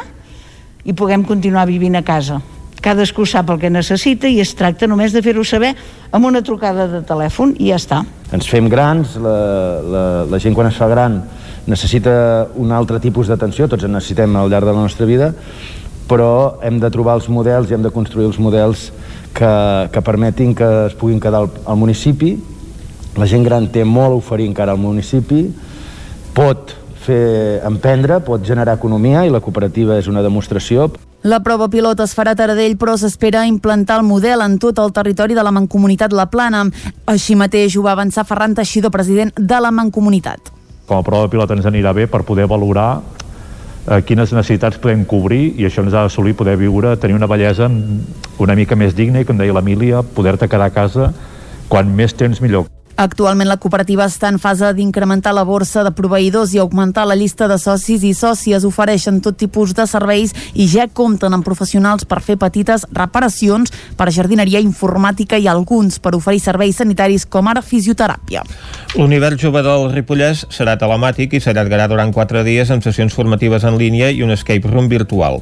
i 0.84 0.92
puguem 0.96 1.24
continuar 1.24 1.66
vivint 1.68 1.96
a 1.96 2.04
casa. 2.04 2.40
Cadascú 2.80 3.26
sap 3.28 3.50
el 3.52 3.60
que 3.60 3.68
necessita 3.72 4.28
i 4.28 4.40
es 4.40 4.54
tracta 4.56 4.88
només 4.88 5.12
de 5.12 5.20
fer-ho 5.24 5.44
saber 5.44 5.74
amb 6.10 6.24
una 6.24 6.40
trucada 6.42 6.86
de 6.88 7.02
telèfon 7.04 7.52
i 7.60 7.68
ja 7.68 7.76
està. 7.80 8.00
Ens 8.32 8.48
fem 8.48 8.68
grans, 8.72 9.18
la, 9.20 9.36
la, 9.84 10.04
la 10.30 10.40
gent 10.40 10.56
quan 10.56 10.70
es 10.70 10.80
fa 10.80 10.88
gran 10.88 11.20
necessita 11.68 12.48
un 12.56 12.72
altre 12.72 12.98
tipus 12.98 13.28
d'atenció, 13.28 13.68
tots 13.68 13.84
en 13.84 13.92
necessitem 13.94 14.32
al 14.36 14.48
llarg 14.50 14.66
de 14.66 14.74
la 14.74 14.86
nostra 14.88 15.06
vida, 15.06 15.34
però 16.10 16.58
hem 16.66 16.80
de 16.82 16.90
trobar 16.90 17.14
els 17.20 17.28
models 17.30 17.70
i 17.70 17.76
hem 17.76 17.84
de 17.86 17.92
construir 17.94 18.26
els 18.26 18.38
models 18.42 18.88
que, 19.36 19.50
que 19.94 20.02
permetin 20.02 20.56
que 20.58 20.70
es 20.88 20.96
puguin 20.98 21.22
quedar 21.22 21.44
al, 21.44 21.50
al 21.64 21.78
municipi. 21.78 22.34
La 23.18 23.28
gent 23.30 23.46
gran 23.46 23.68
té 23.70 23.84
molt 23.86 24.16
a 24.16 24.18
oferir 24.18 24.48
encara 24.50 24.74
al 24.74 24.82
municipi, 24.82 25.44
pot 26.34 26.74
fer 27.00 27.60
emprendre, 27.66 28.20
pot 28.26 28.42
generar 28.46 28.76
economia 28.76 29.24
i 29.26 29.32
la 29.32 29.40
cooperativa 29.40 29.96
és 29.98 30.10
una 30.10 30.22
demostració. 30.26 30.90
La 31.22 31.42
prova 31.44 31.68
pilot 31.68 32.00
es 32.00 32.14
farà 32.16 32.32
a 32.34 32.38
Taradell, 32.38 32.78
però 32.80 32.94
s'espera 32.96 33.46
implantar 33.46 33.98
el 34.00 34.06
model 34.08 34.40
en 34.44 34.56
tot 34.58 34.78
el 34.80 34.94
territori 34.96 35.36
de 35.36 35.44
la 35.44 35.52
Mancomunitat 35.52 36.14
La 36.16 36.30
Plana. 36.32 36.64
Així 37.12 37.36
mateix 37.36 37.76
ho 37.76 37.84
va 37.84 37.92
avançar 37.92 38.24
Ferran 38.28 38.56
Teixidor, 38.56 38.92
president 38.94 39.36
de 39.36 39.60
la 39.60 39.74
Mancomunitat 39.74 40.56
com 40.90 40.98
a 40.98 41.06
prova 41.06 41.28
pilot 41.30 41.52
ens 41.54 41.68
anirà 41.70 41.92
bé 41.94 42.08
per 42.10 42.24
poder 42.26 42.48
valorar 42.50 42.98
eh, 43.90 44.00
quines 44.06 44.32
necessitats 44.32 44.80
podem 44.80 45.04
cobrir 45.04 45.42
i 45.60 45.68
això 45.68 45.84
ens 45.84 45.94
ha 45.94 46.06
d'assolir 46.06 46.36
poder 46.38 46.56
viure, 46.60 46.96
tenir 46.96 47.18
una 47.18 47.28
bellesa 47.30 47.68
una 48.40 48.56
mica 48.56 48.78
més 48.78 48.96
digna 48.96 49.20
i, 49.20 49.28
com 49.28 49.36
deia 49.36 49.56
l'Emília, 49.56 50.02
poder-te 50.02 50.48
quedar 50.48 50.70
a 50.70 50.74
casa 50.74 51.12
quan 51.68 51.90
més 51.94 52.16
temps 52.16 52.40
millor. 52.40 52.70
Actualment 53.00 53.48
la 53.48 53.56
cooperativa 53.56 54.04
està 54.04 54.28
en 54.28 54.36
fase 54.36 54.68
d'incrementar 54.76 55.30
la 55.32 55.46
borsa 55.48 55.80
de 55.86 55.92
proveïdors 55.96 56.50
i 56.52 56.58
augmentar 56.60 57.06
la 57.08 57.16
llista 57.16 57.46
de 57.48 57.56
socis 57.56 58.04
i 58.04 58.10
sòcies. 58.12 58.66
Ofereixen 58.68 59.22
tot 59.24 59.38
tipus 59.40 59.72
de 59.72 59.86
serveis 59.88 60.34
i 60.52 60.66
ja 60.68 60.84
compten 60.84 61.32
amb 61.32 61.46
professionals 61.46 62.04
per 62.04 62.20
fer 62.20 62.36
petites 62.36 62.84
reparacions, 62.92 63.72
per 63.96 64.10
jardineria 64.12 64.60
informàtica 64.60 65.40
i 65.40 65.48
alguns 65.48 65.96
per 65.96 66.12
oferir 66.18 66.44
serveis 66.44 66.76
sanitaris 66.82 67.24
com 67.24 67.48
ara 67.48 67.64
fisioteràpia. 67.64 68.44
L'univers 68.98 69.40
jove 69.40 69.64
del 69.64 69.88
Ripollès 69.94 70.44
serà 70.52 70.76
telemàtic 70.76 71.32
i 71.32 71.40
s'allargarà 71.40 71.88
durant 71.88 72.12
quatre 72.12 72.44
dies 72.44 72.68
amb 72.68 72.84
sessions 72.84 73.16
formatives 73.16 73.64
en 73.64 73.80
línia 73.80 74.12
i 74.12 74.20
un 74.20 74.36
escape 74.36 74.68
room 74.68 74.92
virtual. 74.92 75.40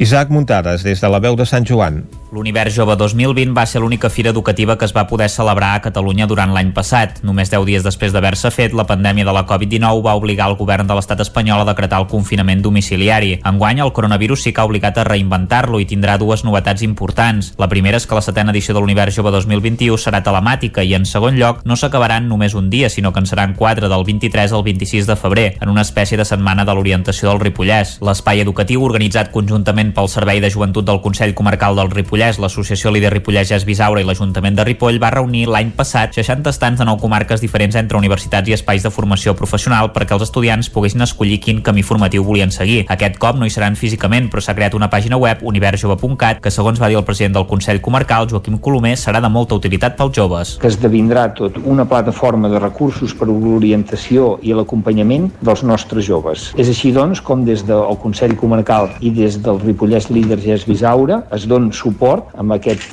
Isaac 0.00 0.30
Muntades, 0.30 0.80
des 0.82 0.96
de 1.02 1.08
la 1.12 1.18
veu 1.20 1.34
de 1.36 1.44
Sant 1.44 1.66
Joan. 1.68 2.06
L'Univers 2.32 2.72
Jove 2.72 2.94
2020 2.96 3.52
va 3.52 3.66
ser 3.66 3.82
l'única 3.82 4.08
fira 4.08 4.30
educativa 4.30 4.78
que 4.78 4.86
es 4.86 4.94
va 4.96 5.02
poder 5.06 5.26
celebrar 5.28 5.74
a 5.74 5.82
Catalunya 5.84 6.24
durant 6.30 6.54
l'any 6.54 6.70
passat. 6.72 7.18
Només 7.26 7.50
10 7.52 7.66
dies 7.68 7.84
després 7.84 8.14
d'haver-se 8.14 8.48
fet, 8.54 8.72
la 8.72 8.86
pandèmia 8.88 9.26
de 9.28 9.34
la 9.36 9.42
Covid-19 9.44 10.00
va 10.06 10.14
obligar 10.16 10.46
el 10.48 10.56
govern 10.56 10.88
de 10.88 10.96
l'estat 10.96 11.20
espanyol 11.20 11.60
a 11.60 11.66
decretar 11.68 11.98
el 12.00 12.06
confinament 12.08 12.62
domiciliari. 12.64 13.42
Enguany, 13.44 13.82
el 13.84 13.92
coronavirus 13.92 14.46
sí 14.46 14.54
que 14.54 14.62
ha 14.62 14.64
obligat 14.70 14.96
a 14.96 15.04
reinventar-lo 15.04 15.82
i 15.82 15.88
tindrà 15.90 16.16
dues 16.16 16.46
novetats 16.48 16.80
importants. 16.86 17.52
La 17.58 17.68
primera 17.68 18.00
és 18.00 18.08
que 18.08 18.16
la 18.16 18.24
setena 18.24 18.56
edició 18.56 18.72
de 18.72 18.80
l'Univers 18.80 19.20
Jove 19.20 19.34
2021 19.36 20.00
serà 20.00 20.22
telemàtica 20.24 20.80
i, 20.80 20.94
en 20.96 21.04
segon 21.04 21.36
lloc, 21.36 21.60
no 21.68 21.76
s'acabaran 21.76 22.24
només 22.30 22.56
un 22.56 22.70
dia, 22.70 22.88
sinó 22.88 23.12
que 23.12 23.20
en 23.20 23.28
seran 23.28 23.52
quatre 23.52 23.92
del 23.92 24.06
23 24.08 24.56
al 24.56 24.64
26 24.64 25.12
de 25.12 25.20
febrer, 25.20 25.46
en 25.60 25.68
una 25.68 25.84
espècie 25.84 26.16
de 26.16 26.24
setmana 26.24 26.64
de 26.64 26.72
l'orientació 26.72 27.28
del 27.28 27.44
Ripollès. 27.44 27.98
L'espai 28.00 28.40
educatiu, 28.40 28.86
organitzat 28.86 29.34
conjuntament 29.34 29.89
pel 29.96 30.08
Servei 30.08 30.40
de 30.40 30.50
Joventut 30.50 30.86
del 30.86 31.00
Consell 31.04 31.34
Comarcal 31.34 31.76
del 31.78 31.90
Ripollès, 31.90 32.38
l'Associació 32.42 32.92
Líder 32.94 33.12
Ripollès 33.14 33.48
Ges 33.50 33.66
Bisaura 33.68 34.00
i 34.02 34.06
l'Ajuntament 34.08 34.56
de 34.56 34.64
Ripoll 34.68 35.00
va 35.02 35.12
reunir 35.14 35.46
l'any 35.50 35.72
passat 35.76 36.14
60 36.16 36.50
estants 36.50 36.80
de 36.80 36.86
nou 36.88 36.98
comarques 37.02 37.42
diferents 37.42 37.76
entre 37.80 37.98
universitats 37.98 38.48
i 38.48 38.56
espais 38.56 38.82
de 38.86 38.92
formació 38.94 39.34
professional 39.38 39.92
perquè 39.94 40.16
els 40.16 40.24
estudiants 40.26 40.70
poguessin 40.72 41.04
escollir 41.06 41.40
quin 41.44 41.62
camí 41.66 41.82
formatiu 41.86 42.24
volien 42.24 42.52
seguir. 42.54 42.84
Aquest 42.88 43.18
cop 43.22 43.38
no 43.40 43.46
hi 43.46 43.54
seran 43.54 43.78
físicament, 43.78 44.30
però 44.30 44.42
s'ha 44.44 44.56
creat 44.58 44.76
una 44.78 44.90
pàgina 44.92 45.18
web 45.20 45.44
universjove.cat 45.46 46.40
que, 46.40 46.52
segons 46.54 46.80
va 46.80 46.88
dir 46.88 46.98
el 47.00 47.06
president 47.08 47.38
del 47.38 47.48
Consell 47.50 47.82
Comarcal, 47.84 48.28
Joaquim 48.30 48.58
Colomer, 48.58 48.96
serà 49.00 49.20
de 49.22 49.30
molta 49.32 49.58
utilitat 49.58 49.96
pels 49.98 50.16
joves. 50.16 50.56
Que 50.62 50.70
esdevindrà 50.70 51.28
tot 51.36 51.58
una 51.64 51.86
plataforma 51.88 52.50
de 52.52 52.60
recursos 52.62 53.14
per 53.16 53.28
a 53.28 53.32
l'orientació 53.32 54.36
i 54.42 54.54
l'acompanyament 54.56 55.30
dels 55.40 55.64
nostres 55.66 56.06
joves. 56.06 56.50
És 56.60 56.70
així, 56.72 56.92
doncs, 56.96 57.22
com 57.24 57.44
des 57.46 57.64
del 57.66 57.98
Consell 58.02 58.36
Comarcal 58.40 58.90
i 59.00 59.12
des 59.14 59.40
del 59.42 59.60
Ripollès 59.80 60.10
Líder 60.10 60.36
Ges 60.44 60.66
Bisaura 60.68 61.22
es 61.32 61.46
don 61.48 61.70
suport 61.72 62.34
amb 62.36 62.52
aquest 62.52 62.90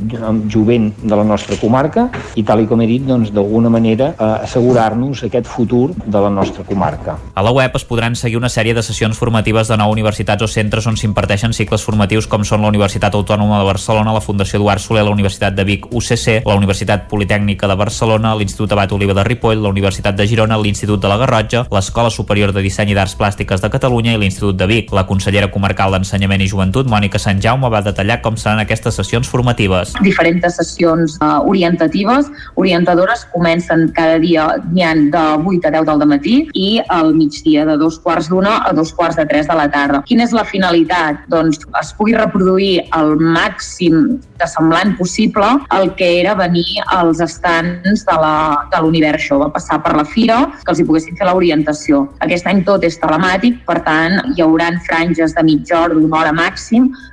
jovent 0.48 0.94
de 1.04 1.16
la 1.20 1.26
nostra 1.28 1.58
comarca 1.60 2.06
i 2.40 2.46
tal 2.48 2.62
i 2.64 2.68
com 2.70 2.80
he 2.80 2.88
dit, 2.88 3.04
doncs 3.04 3.34
d'alguna 3.36 3.68
manera 3.68 4.14
eh, 4.14 4.46
assegurar-nos 4.48 5.26
aquest 5.28 5.50
futur 5.52 5.92
de 5.98 6.22
la 6.24 6.30
nostra 6.32 6.64
comarca. 6.64 7.18
A 7.36 7.44
la 7.44 7.52
web 7.52 7.76
es 7.76 7.84
podran 7.84 8.16
seguir 8.16 8.40
una 8.40 8.48
sèrie 8.48 8.74
de 8.74 8.84
sessions 8.84 9.20
formatives 9.20 9.68
de 9.68 9.76
nou 9.76 9.92
universitats 9.92 10.46
o 10.46 10.48
centres 10.48 10.88
on 10.88 10.96
s'imparteixen 10.96 11.52
cicles 11.52 11.84
formatius 11.84 12.30
com 12.32 12.46
són 12.48 12.64
la 12.64 12.72
Universitat 12.72 13.20
Autònoma 13.20 13.60
de 13.60 13.68
Barcelona, 13.68 14.16
la 14.16 14.24
Fundació 14.24 14.62
Eduard 14.62 14.80
Soler, 14.80 15.04
la 15.04 15.12
Universitat 15.12 15.58
de 15.58 15.68
Vic 15.68 15.90
UCC, 15.92 16.48
la 16.48 16.56
Universitat 16.56 17.10
Politècnica 17.12 17.68
de 17.68 17.76
Barcelona, 17.76 18.32
l'Institut 18.40 18.72
Abat 18.72 18.96
Oliva 18.96 19.18
de 19.18 19.28
Ripoll, 19.28 19.60
la 19.60 19.74
Universitat 19.76 20.16
de 20.16 20.28
Girona, 20.30 20.56
l'Institut 20.56 21.04
de 21.04 21.12
la 21.12 21.20
Garrotja, 21.20 21.66
l'Escola 21.68 22.14
Superior 22.14 22.56
de 22.56 22.64
Disseny 22.64 22.96
i 22.96 22.98
d'Arts 22.98 23.18
Plàstiques 23.20 23.60
de 23.60 23.74
Catalunya 23.76 24.16
i 24.16 24.22
l'Institut 24.22 24.56
de 24.56 24.72
Vic. 24.72 24.96
La 24.96 25.08
consellera 25.10 25.52
comarcal 25.52 25.92
d'Ensenyament 25.98 26.46
i 26.46 26.48
Joventut, 26.48 26.77
Mònica 26.86 27.18
Sant 27.18 27.42
Jaume, 27.42 27.70
va 27.74 27.82
detallar 27.82 28.20
com 28.22 28.38
seran 28.38 28.62
aquestes 28.62 28.94
sessions 28.94 29.28
formatives. 29.28 29.96
Diferents 30.06 30.46
sessions 30.60 31.18
uh, 31.18 31.42
orientatives, 31.42 32.30
orientadores, 32.56 33.26
comencen 33.34 33.88
cada 33.98 34.20
dia, 34.22 34.46
n'hi 34.70 34.86
ha 34.86 34.94
de 34.94 35.26
8 35.42 35.68
a 35.68 35.72
10 35.80 35.90
del 35.90 36.06
matí 36.14 36.36
i 36.54 36.70
al 36.94 37.14
migdia 37.16 37.66
de 37.66 37.78
dos 37.82 37.98
quarts 38.04 38.30
d'una 38.30 38.60
a 38.68 38.74
dos 38.74 38.94
quarts 38.94 39.18
de 39.18 39.26
tres 39.26 39.48
de 39.48 39.56
la 39.58 39.68
tarda. 39.72 40.04
Quina 40.06 40.28
és 40.28 40.34
la 40.36 40.46
finalitat? 40.46 41.26
Doncs 41.32 41.64
es 41.82 41.94
pugui 41.98 42.14
reproduir 42.18 42.86
el 42.98 43.16
màxim 43.18 44.20
de 44.38 44.48
semblant 44.48 44.94
possible 44.98 45.48
el 45.74 45.94
que 45.98 46.20
era 46.20 46.36
venir 46.38 46.84
als 46.94 47.22
estants 47.24 48.06
de 48.06 48.82
l'univers 48.82 49.24
jove, 49.24 49.50
passar 49.54 49.80
per 49.84 49.96
la 49.98 50.06
fira, 50.06 50.40
que 50.64 50.74
els 50.74 50.82
hi 50.82 50.86
poguessin 50.88 51.18
fer 51.18 51.28
l'orientació. 51.30 52.06
Aquest 52.26 52.48
any 52.50 52.64
tot 52.68 52.84
és 52.86 53.00
telemàtic, 53.02 53.64
per 53.68 53.80
tant, 53.86 54.20
hi 54.36 54.44
hauran 54.46 54.80
franges 54.88 55.34
de 55.38 55.44
mitja 55.48 55.82
hora, 55.82 55.98
d'una 55.98 56.22
hora 56.22 56.34
màxim, 56.36 56.57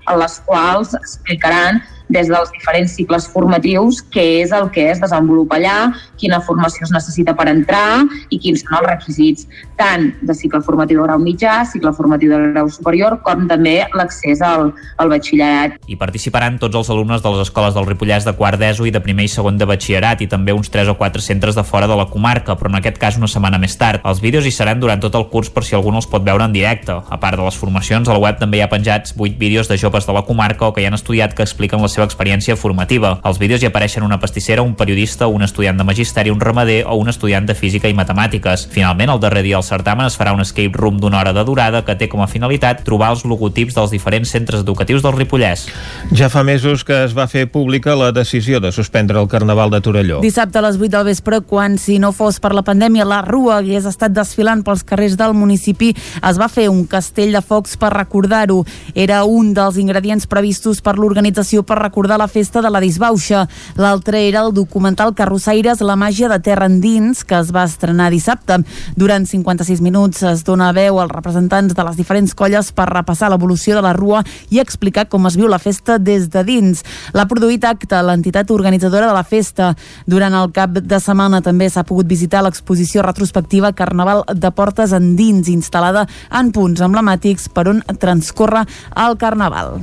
en 0.09 0.19
les 0.23 0.39
quals 0.47 0.95
explicaran 1.01 1.83
des 2.09 2.29
dels 2.29 2.51
diferents 2.53 2.93
cicles 2.97 3.27
formatius 3.31 4.03
què 4.13 4.25
és 4.43 4.53
el 4.53 4.69
que 4.75 4.89
es 4.93 5.01
desenvolupa 5.01 5.57
allà, 5.57 5.77
quina 6.21 6.41
formació 6.45 6.85
es 6.87 6.93
necessita 6.93 7.35
per 7.37 7.49
entrar 7.51 8.05
i 8.31 8.39
quins 8.39 8.65
són 8.65 8.79
els 8.79 8.89
requisits, 8.91 9.49
tant 9.79 10.11
de 10.23 10.37
cicle 10.37 10.61
formatiu 10.65 11.01
de 11.01 11.09
grau 11.09 11.21
mitjà, 11.23 11.63
cicle 11.71 11.93
formatiu 11.97 12.33
de 12.33 12.41
grau 12.53 12.69
superior, 12.71 13.19
com 13.25 13.47
també 13.51 13.77
l'accés 13.97 14.43
al, 14.45 14.71
al 15.01 15.13
batxillerat. 15.13 15.79
Hi 15.89 15.99
participaran 16.01 16.59
tots 16.63 16.79
els 16.81 16.91
alumnes 16.93 17.23
de 17.25 17.35
les 17.35 17.45
escoles 17.47 17.75
del 17.77 17.89
Ripollès 17.89 18.29
de 18.29 18.35
quart 18.37 18.61
d'ESO 18.61 18.89
i 18.89 18.95
de 18.95 19.03
primer 19.05 19.27
i 19.29 19.33
segon 19.33 19.59
de 19.59 19.69
batxillerat 19.69 20.23
i 20.25 20.31
també 20.31 20.55
uns 20.57 20.71
3 20.73 20.93
o 20.93 20.99
4 21.01 21.25
centres 21.25 21.59
de 21.59 21.65
fora 21.67 21.89
de 21.91 21.97
la 21.99 22.09
comarca, 22.11 22.59
però 22.59 22.71
en 22.71 22.81
aquest 22.81 23.01
cas 23.01 23.19
una 23.21 23.31
setmana 23.31 23.59
més 23.59 23.77
tard. 23.81 24.05
Els 24.05 24.23
vídeos 24.23 24.47
hi 24.47 24.55
seran 24.55 24.81
durant 24.83 25.03
tot 25.03 25.17
el 25.19 25.29
curs 25.33 25.51
per 25.51 25.65
si 25.65 25.77
algú 25.77 25.93
no 25.93 26.03
els 26.03 26.11
pot 26.11 26.25
veure 26.25 26.45
en 26.45 26.55
directe. 26.55 26.95
A 26.95 27.21
part 27.21 27.39
de 27.41 27.45
les 27.45 27.59
formacions, 27.59 28.09
a 28.09 28.17
la 28.17 28.23
web 28.23 28.39
també 28.41 28.61
hi 28.61 28.65
ha 28.65 28.71
penjats 28.73 29.17
8 29.17 29.39
vídeos 29.41 29.71
de 29.71 29.79
joves 29.81 30.07
de 30.07 30.15
la 30.17 30.25
comarca 30.29 30.69
o 30.69 30.73
que 30.75 30.85
hi 30.85 30.89
han 30.89 30.97
estudiat 30.99 31.35
que 31.35 31.45
expliquen 31.47 31.83
la 31.83 31.91
seva 31.95 32.09
experiència 32.09 32.57
formativa. 32.59 33.19
Als 33.23 33.39
vídeos 33.39 33.63
hi 33.63 33.71
apareixen 33.71 34.05
una 34.05 34.19
pastissera, 34.21 34.63
un 34.63 34.75
periodista, 34.75 35.29
un 35.31 35.47
estudiant 35.47 35.79
de 35.79 35.87
magisteri, 35.87 36.33
un 36.35 36.41
ramader 36.43 36.83
o 36.87 36.99
un 36.99 37.09
estudiant 37.09 37.47
de 37.47 37.55
física 37.55 37.89
i 37.89 37.95
matemàtiques. 37.95 38.67
Finalment, 38.75 39.15
el 39.15 39.23
darrer 39.23 39.45
dia 39.47 39.57
del 39.57 39.67
certamen 39.67 40.09
es 40.09 40.19
farà 40.19 40.35
un 40.35 40.43
escape 40.43 40.77
room 40.77 40.99
d'una 41.01 41.21
hora 41.21 41.33
de 41.33 41.45
durada 41.47 41.85
que 41.87 41.97
té 41.99 42.09
com 42.11 42.23
a 42.25 42.29
finalitat 42.31 42.83
trobar 42.85 43.13
els 43.15 43.25
logotips 43.29 43.77
dels 43.79 43.95
diferents 43.95 44.31
centres 44.35 44.65
educatius 44.65 45.05
del 45.05 45.15
Ripollès. 45.17 45.67
Ja 46.13 46.29
fa 46.33 46.43
mesos 46.45 46.85
que 46.85 47.05
es 47.05 47.15
va 47.17 47.29
fer 47.31 47.47
pública 47.51 47.95
la 47.97 48.11
decisió 48.13 48.61
de 48.61 48.73
suspendre 48.73 49.21
el 49.21 49.29
Carnaval 49.29 49.71
de 49.71 49.81
Torelló. 49.81 50.21
Dissabte 50.25 50.59
a 50.59 50.65
les 50.67 50.79
8 50.81 50.91
del 50.97 51.07
vespre, 51.09 51.41
quan 51.41 51.79
si 51.79 51.99
no 52.03 52.13
fos 52.13 52.41
per 52.43 52.55
la 52.57 52.65
pandèmia 52.67 53.07
la 53.07 53.23
Rua 53.23 53.61
hagués 53.61 53.87
estat 53.89 54.15
desfilant 54.15 54.65
pels 54.67 54.85
carrers 54.85 55.17
del 55.21 55.35
municipi, 55.37 55.93
es 55.95 56.41
va 56.41 56.51
fer 56.51 56.69
un 56.73 56.85
castell 56.91 57.35
de 57.35 57.43
focs 57.45 57.79
per 57.81 57.93
recordar-ho. 57.95 58.63
Era 58.95 59.23
un 59.25 59.53
dels 59.55 59.79
ingredients 59.81 60.27
previstos 60.27 60.83
per 60.85 60.97
l'organització 60.99 61.63
per 61.63 61.79
recordar 61.85 62.19
la 62.19 62.29
festa 62.29 62.63
de 62.65 62.73
la 62.73 62.81
disbauxa. 62.81 63.45
L'altre 63.77 64.25
era 64.27 64.43
el 64.45 64.53
documental 64.57 65.15
Carrossaires, 65.15 65.83
la 65.85 65.97
màgia 66.01 66.29
de 66.33 66.41
terra 66.41 66.67
endins, 66.71 67.23
que 67.25 67.37
es 67.39 67.53
va 67.55 67.67
estrenar 67.69 68.11
dissabte. 68.13 68.63
Durant 68.97 69.27
56 69.29 69.83
minuts 69.85 70.23
es 70.27 70.45
dona 70.47 70.73
veu 70.75 70.99
als 71.01 71.13
representants 71.13 71.75
de 71.77 71.87
les 71.87 71.99
diferents 72.01 72.35
colles 72.35 72.73
per 72.73 72.89
repassar 72.91 73.31
l'evolució 73.33 73.77
de 73.77 73.85
la 73.85 73.95
rua 73.97 74.23
i 74.51 74.61
explicar 74.63 75.07
com 75.13 75.29
es 75.29 75.37
viu 75.39 75.49
la 75.51 75.61
festa 75.63 75.99
des 75.99 76.29
de 76.33 76.45
dins. 76.47 76.85
L'ha 77.15 77.29
produït 77.31 77.65
acte 77.69 78.01
l'entitat 78.03 78.51
organitzadora 78.55 79.09
de 79.11 79.17
la 79.17 79.25
festa. 79.25 79.75
Durant 80.07 80.35
el 80.35 80.53
cap 80.57 80.79
de 80.79 81.01
setmana 81.01 81.43
també 81.45 81.69
s'ha 81.71 81.87
pogut 81.87 82.09
visitar 82.09 82.45
l'exposició 82.45 83.05
retrospectiva 83.05 83.75
Carnaval 83.77 84.25
de 84.33 84.51
Portes 84.55 84.95
Endins, 84.97 85.51
instal·lada 85.53 86.07
en 86.31 86.53
punts 86.55 86.85
emblemàtics 86.85 87.51
per 87.53 87.69
on 87.75 87.85
transcorre 88.01 88.65
el 89.07 89.19
Carnaval. 89.21 89.81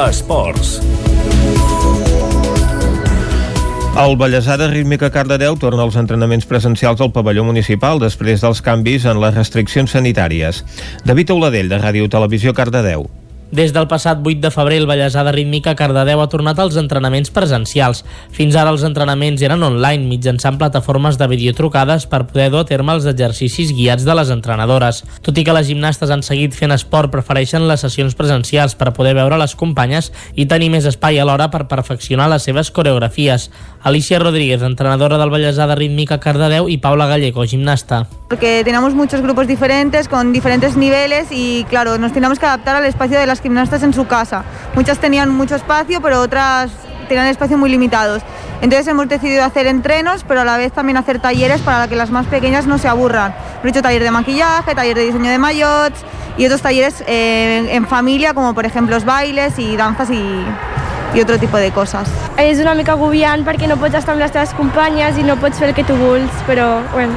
Esports. 0.00 0.80
El 3.92 4.16
Vallèsada 4.16 4.70
Rítmica 4.70 5.10
Cardedeu 5.12 5.58
torna 5.60 5.84
als 5.84 5.98
entrenaments 6.00 6.48
presencials 6.48 7.02
al 7.04 7.12
pavelló 7.12 7.44
municipal 7.44 8.00
després 8.00 8.40
dels 8.40 8.64
canvis 8.64 9.04
en 9.04 9.20
les 9.20 9.36
restriccions 9.36 9.92
sanitàries. 9.92 10.64
David 11.04 11.34
Oladell, 11.36 11.68
de 11.68 11.82
Ràdio 11.82 12.08
Televisió 12.08 12.56
Cardedeu. 12.56 13.04
Des 13.52 13.74
del 13.76 13.84
passat 13.84 14.16
8 14.24 14.40
de 14.40 14.48
febrer, 14.48 14.78
el 14.80 14.86
Vallèsada 14.88 15.28
Rítmica 15.34 15.74
Cardedeu 15.76 16.22
ha 16.22 16.28
tornat 16.32 16.56
als 16.62 16.78
entrenaments 16.80 17.28
presencials. 17.36 17.98
Fins 18.32 18.54
ara 18.56 18.70
els 18.72 18.80
entrenaments 18.88 19.42
eren 19.44 19.60
online, 19.66 20.06
mitjançant 20.08 20.56
plataformes 20.56 21.18
de 21.20 21.28
videotrucades 21.28 22.06
per 22.08 22.22
poder 22.30 22.46
dur 22.48 22.62
a 22.62 22.68
terme 22.70 22.94
els 22.96 23.04
exercicis 23.10 23.74
guiats 23.76 24.06
de 24.08 24.14
les 24.16 24.30
entrenadores. 24.32 25.02
Tot 25.20 25.36
i 25.36 25.44
que 25.44 25.52
les 25.52 25.68
gimnastes 25.68 26.08
han 26.08 26.24
seguit 26.24 26.56
fent 26.56 26.72
esport, 26.72 27.12
prefereixen 27.12 27.68
les 27.68 27.84
sessions 27.84 28.16
presencials 28.16 28.72
per 28.72 28.94
poder 28.96 29.12
veure 29.20 29.36
les 29.36 29.52
companyes 29.52 30.08
i 30.32 30.48
tenir 30.48 30.70
més 30.72 30.88
espai 30.88 31.20
alhora 31.20 31.50
per 31.52 31.66
perfeccionar 31.68 32.30
les 32.32 32.48
seves 32.48 32.72
coreografies. 32.72 33.50
Alicia 33.84 34.22
Rodríguez, 34.22 34.64
entrenadora 34.64 35.20
del 35.20 35.28
Vallèsada 35.28 35.76
Rítmica 35.76 36.16
Cardedeu 36.24 36.72
i 36.72 36.80
Paula 36.80 37.04
Gallego, 37.12 37.44
gimnasta. 37.44 38.06
Porque 38.32 38.62
tenemos 38.64 38.94
muchos 38.94 39.20
grupos 39.20 39.46
diferentes, 39.46 40.08
con 40.08 40.32
diferentes 40.32 40.74
niveles 40.74 41.26
y 41.30 41.66
claro, 41.68 41.98
nos 41.98 42.14
tenemos 42.14 42.38
que 42.38 42.46
adaptar 42.46 42.76
al 42.76 42.86
espacio 42.86 43.20
de 43.20 43.26
las 43.26 43.41
gimnastas 43.42 43.82
en 43.82 43.92
su 43.92 44.06
casa. 44.06 44.44
Muchas 44.74 44.98
tenían 44.98 45.30
mucho 45.30 45.56
espacio, 45.56 46.00
pero 46.00 46.20
otras 46.20 46.70
tenían 47.08 47.26
espacio 47.26 47.58
muy 47.58 47.70
limitados. 47.70 48.22
Entonces 48.62 48.86
hemos 48.86 49.08
decidido 49.08 49.44
hacer 49.44 49.66
entrenos, 49.66 50.24
pero 50.26 50.42
a 50.42 50.44
la 50.44 50.56
vez 50.56 50.72
también 50.72 50.96
hacer 50.96 51.20
talleres 51.20 51.60
para 51.60 51.88
que 51.88 51.96
las 51.96 52.10
más 52.10 52.26
pequeñas 52.26 52.66
no 52.66 52.78
se 52.78 52.88
aburran. 52.88 53.34
Hemos 53.62 53.72
hecho 53.72 53.82
taller 53.82 54.02
de 54.04 54.10
maquillaje, 54.10 54.74
taller 54.74 54.96
de 54.96 55.06
diseño 55.06 55.30
de 55.30 55.38
maillots 55.38 56.00
y 56.38 56.46
otros 56.46 56.62
talleres 56.62 57.02
eh, 57.06 57.66
en 57.70 57.86
familia, 57.86 58.34
como 58.34 58.54
por 58.54 58.64
ejemplo 58.64 58.94
los 58.94 59.04
bailes 59.04 59.58
y 59.58 59.76
danzas 59.76 60.10
y, 60.10 60.44
otro 61.20 61.38
tipus 61.38 61.60
de 61.60 61.70
coses. 61.72 62.08
És 62.40 62.56
una 62.62 62.72
mica 62.74 62.94
agobiant 62.96 63.42
perquè 63.44 63.66
no 63.68 63.76
pots 63.76 63.98
estar 63.98 64.14
amb 64.14 64.22
les 64.24 64.32
teves 64.32 64.54
companyes 64.56 65.18
i 65.20 65.26
no 65.26 65.36
pots 65.36 65.60
fer 65.60 65.68
el 65.68 65.74
que 65.76 65.84
tu 65.84 65.92
vols, 66.00 66.32
però 66.46 66.80
bueno, 66.94 67.12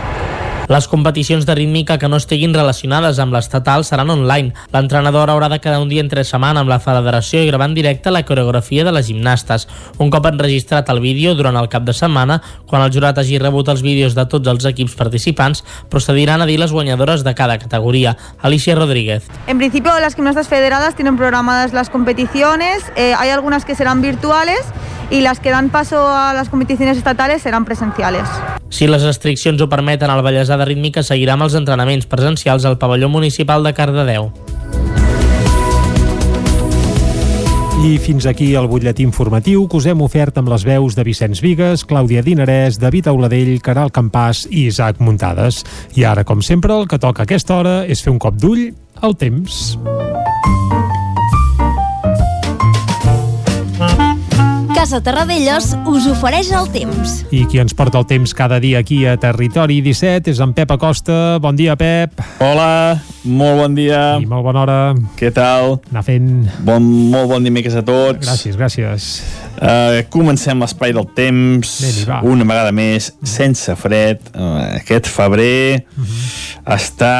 Les 0.67 0.87
competicions 0.87 1.45
de 1.45 1.53
rítmica 1.53 1.99
que 2.01 2.07
no 2.09 2.17
estiguin 2.17 2.53
relacionades 2.55 3.19
amb 3.21 3.35
l'estatal 3.35 3.83
seran 3.85 4.09
online. 4.09 4.55
L'entrenador 4.73 5.29
haurà 5.29 5.45
de 5.51 5.59
quedar 5.61 5.77
un 5.83 5.91
dia 5.91 6.01
entre 6.01 6.23
setmana 6.25 6.63
amb 6.63 6.71
la 6.71 6.79
federació 6.81 7.43
i 7.43 7.49
gravar 7.51 7.67
en 7.69 7.75
directe 7.77 8.09
la 8.09 8.23
coreografia 8.25 8.83
de 8.83 8.93
les 8.95 9.05
gimnastes. 9.11 9.67
Un 10.01 10.09
cop 10.09 10.25
enregistrat 10.25 10.89
el 10.89 11.03
vídeo 11.03 11.35
durant 11.37 11.59
el 11.61 11.69
cap 11.69 11.85
de 11.85 11.93
setmana, 11.93 12.39
quan 12.65 12.81
el 12.81 12.89
jurat 12.89 13.21
hagi 13.21 13.37
rebut 13.37 13.69
els 13.69 13.83
vídeos 13.85 14.17
de 14.17 14.25
tots 14.25 14.49
els 14.49 14.65
equips 14.65 14.97
participants, 14.97 15.61
procediran 15.93 16.41
a 16.41 16.49
dir 16.49 16.57
les 16.59 16.73
guanyadores 16.73 17.23
de 17.23 17.35
cada 17.35 17.59
categoria. 17.59 18.17
Alicia 18.41 18.73
Rodríguez. 18.73 19.29
En 19.45 19.59
principio, 19.59 19.93
las 19.99 20.15
gimnastas 20.15 20.47
federadas 20.47 20.95
tienen 20.95 21.15
programadas 21.15 21.73
las 21.73 21.91
competiciones, 21.91 22.83
eh, 22.95 23.13
hay 23.15 23.29
algunas 23.29 23.65
que 23.65 23.75
serán 23.75 24.01
virtuales 24.01 24.65
y 25.11 25.21
las 25.21 25.39
que 25.39 25.51
dan 25.51 25.69
paso 25.69 26.09
a 26.09 26.33
las 26.33 26.49
competiciones 26.49 26.97
estatales 26.97 27.43
serán 27.43 27.65
presenciales. 27.65 28.27
Si 28.69 28.87
les 28.87 29.03
restriccions 29.03 29.61
ho 29.61 29.69
permeten, 29.69 30.09
el 30.11 30.23
Vallèsà 30.25 30.54
de 30.57 30.65
Rítmica 30.67 31.03
seguirà 31.03 31.35
amb 31.35 31.47
els 31.47 31.55
entrenaments 31.57 32.07
presencials 32.09 32.65
al 32.65 32.79
pavelló 32.81 33.09
municipal 33.09 33.63
de 33.63 33.73
Cardedeu. 33.73 34.31
I 37.85 37.99
fins 38.01 38.25
aquí 38.25 38.55
el 38.55 38.65
butlletí 38.71 39.03
informatiu 39.05 39.67
que 39.69 39.77
us 39.77 39.85
hem 39.85 39.99
ofert 40.01 40.39
amb 40.39 40.49
les 40.49 40.63
veus 40.65 40.95
de 40.97 41.03
Vicenç 41.05 41.41
Vigues, 41.43 41.83
Clàudia 41.85 42.23
Dinarès, 42.25 42.79
David 42.81 43.11
Auladell, 43.11 43.59
Caral 43.61 43.91
Campàs 43.93 44.45
i 44.49 44.65
Isaac 44.71 45.03
Muntades. 45.03 45.61
I 45.93 46.07
ara, 46.07 46.23
com 46.25 46.41
sempre, 46.41 46.73
el 46.73 46.89
que 46.89 46.97
toca 46.97 47.21
a 47.21 47.29
aquesta 47.29 47.59
hora 47.59 47.75
és 47.85 48.01
fer 48.01 48.15
un 48.15 48.21
cop 48.23 48.39
d'ull 48.41 48.71
al 49.05 49.13
temps. 49.19 49.75
Casa 54.85 55.01
Terradellos 55.01 55.71
us 55.89 56.05
ofereix 56.05 56.51
el 56.53 56.67
temps. 56.69 57.13
I 57.33 57.39
qui 57.49 57.57
ens 57.57 57.73
porta 57.73 57.97
el 57.97 58.03
temps 58.05 58.35
cada 58.37 58.59
dia 58.61 58.83
aquí 58.83 58.99
a 59.09 59.15
Territori 59.17 59.79
17 59.81 60.29
és 60.29 60.41
en 60.45 60.51
Pep 60.53 60.69
Acosta. 60.75 61.39
Bon 61.41 61.57
dia, 61.57 61.73
Pep. 61.73 62.21
Hola, 62.37 62.99
molt 63.25 63.63
bon 63.63 63.73
dia. 63.73 64.01
I 64.21 64.27
molt 64.29 64.45
bona 64.45 64.61
hora. 64.61 64.75
Què 65.17 65.31
tal? 65.33 65.79
Anar 65.89 66.03
fent... 66.05 66.27
Bon, 66.67 66.85
molt 67.15 67.31
bon 67.31 67.47
dimecres 67.49 67.79
a 67.79 67.81
tots. 67.87 68.21
Gràcies, 68.27 68.59
gràcies. 68.61 69.07
Uh, 69.57 70.03
comencem 70.13 70.61
l'espai 70.61 70.93
del 70.93 71.09
temps, 71.17 71.73
va. 72.05 72.19
una 72.21 72.45
vegada 72.45 72.69
més, 72.69 73.09
sense 73.25 73.73
fred. 73.81 74.21
Uh, 74.37 74.67
aquest 74.83 75.09
febrer 75.09 75.81
uh 75.81 75.97
Mhm. 75.97 76.05
-huh. 76.05 76.77
està 76.77 77.15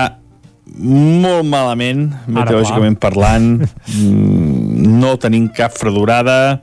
molt 0.77 1.49
malament, 1.49 2.13
meteorològicament 2.27 2.99
parlant. 2.99 3.65
Mm, 3.95 4.99
no 5.01 5.17
tenim 5.17 5.49
cap 5.49 5.71
fredurada 5.73 6.61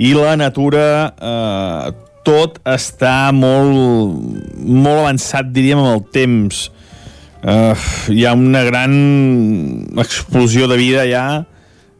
i 0.00 0.14
la 0.16 0.34
natura 0.40 0.84
eh, 1.12 1.92
tot 2.24 2.58
està 2.68 3.30
molt 3.36 4.60
molt 4.60 5.02
avançat 5.04 5.50
diríem 5.52 5.80
amb 5.80 5.94
el 5.94 6.02
temps. 6.14 6.66
Eh, 7.40 7.74
hi 8.12 8.24
ha 8.28 8.34
una 8.36 8.64
gran 8.66 8.92
explosió 10.00 10.68
de 10.68 10.76
vida 10.80 11.06
ja 11.08 11.24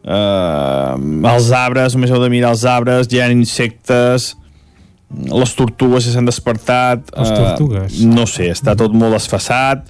eh, 0.05 1.31
els 1.33 1.49
arbres, 1.57 1.95
només 1.97 2.13
heu 2.13 2.21
de 2.21 2.29
mirar 2.29 2.53
els 2.55 2.65
arbres 2.69 3.09
hi 3.09 3.21
ha 3.21 3.29
insectes 3.33 4.35
les 5.11 5.55
tortugues 5.57 6.05
ja 6.05 6.13
s'han 6.13 6.29
despertat 6.29 7.09
Les 7.17 7.33
tortugues? 7.35 7.97
eh, 7.99 8.05
no 8.07 8.27
sé, 8.29 8.51
està 8.53 8.77
tot 8.79 8.93
molt 8.95 9.17
desfassat 9.17 9.89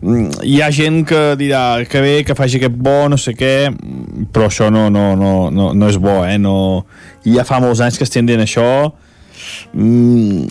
hi 0.00 0.60
ha 0.64 0.70
gent 0.72 1.02
que 1.04 1.34
dirà 1.36 1.84
que 1.84 2.00
bé, 2.00 2.14
que 2.24 2.36
faci 2.36 2.56
aquest 2.56 2.76
bo, 2.80 3.04
no 3.12 3.18
sé 3.20 3.34
què. 3.36 3.70
Però 4.32 4.48
això 4.48 4.70
no, 4.72 4.88
no, 4.92 5.12
no, 5.16 5.50
no, 5.52 5.72
no 5.76 5.90
és 5.90 5.98
bo 6.00 6.22
eh? 6.24 6.38
no... 6.40 6.86
ja 7.24 7.44
fa 7.44 7.60
molts 7.60 7.82
anys 7.84 8.00
que 8.00 8.08
estem 8.08 8.28
dient 8.28 8.40
això. 8.40 8.66
Mm, 9.74 10.48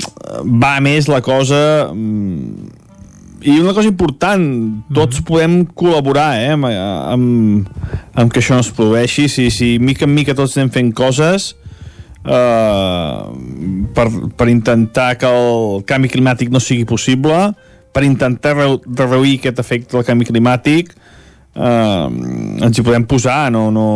va 0.61 0.77
més 0.81 1.09
la 1.09 1.19
cosa 1.21 1.89
mm, 1.93 2.69
i 3.45 3.55
una 3.59 3.73
cosa 3.73 3.87
important 3.87 4.43
tots 4.93 5.21
podem 5.23 5.61
col·laborar 5.77 6.33
eh, 6.41 6.49
amb, 6.55 6.67
amb, 6.67 7.69
amb 8.13 8.33
que 8.33 8.41
això 8.41 8.57
no 8.57 8.65
es 8.65 8.71
produeixi. 8.75 9.29
Si, 9.31 9.49
si 9.53 9.77
mica 9.81 10.05
en 10.05 10.13
mica 10.13 10.35
tots 10.37 10.57
anem 10.57 10.73
fent 10.75 10.91
coses 10.97 11.53
eh, 12.25 13.21
per, 13.95 14.07
per 14.37 14.49
intentar 14.51 15.13
que 15.21 15.31
el 15.31 15.81
canvi 15.89 16.11
climàtic 16.11 16.53
no 16.53 16.61
sigui 16.61 16.85
possible 16.89 17.49
per 17.93 18.05
intentar 18.05 18.55
reduir 18.55 19.37
aquest 19.39 19.61
efecte 19.61 19.97
del 19.97 20.05
canvi 20.07 20.27
climàtic 20.29 20.91
eh, 20.93 22.65
ens 22.65 22.77
hi 22.77 22.85
podem 22.85 23.07
posar 23.09 23.47
no, 23.51 23.69
no, 23.73 23.87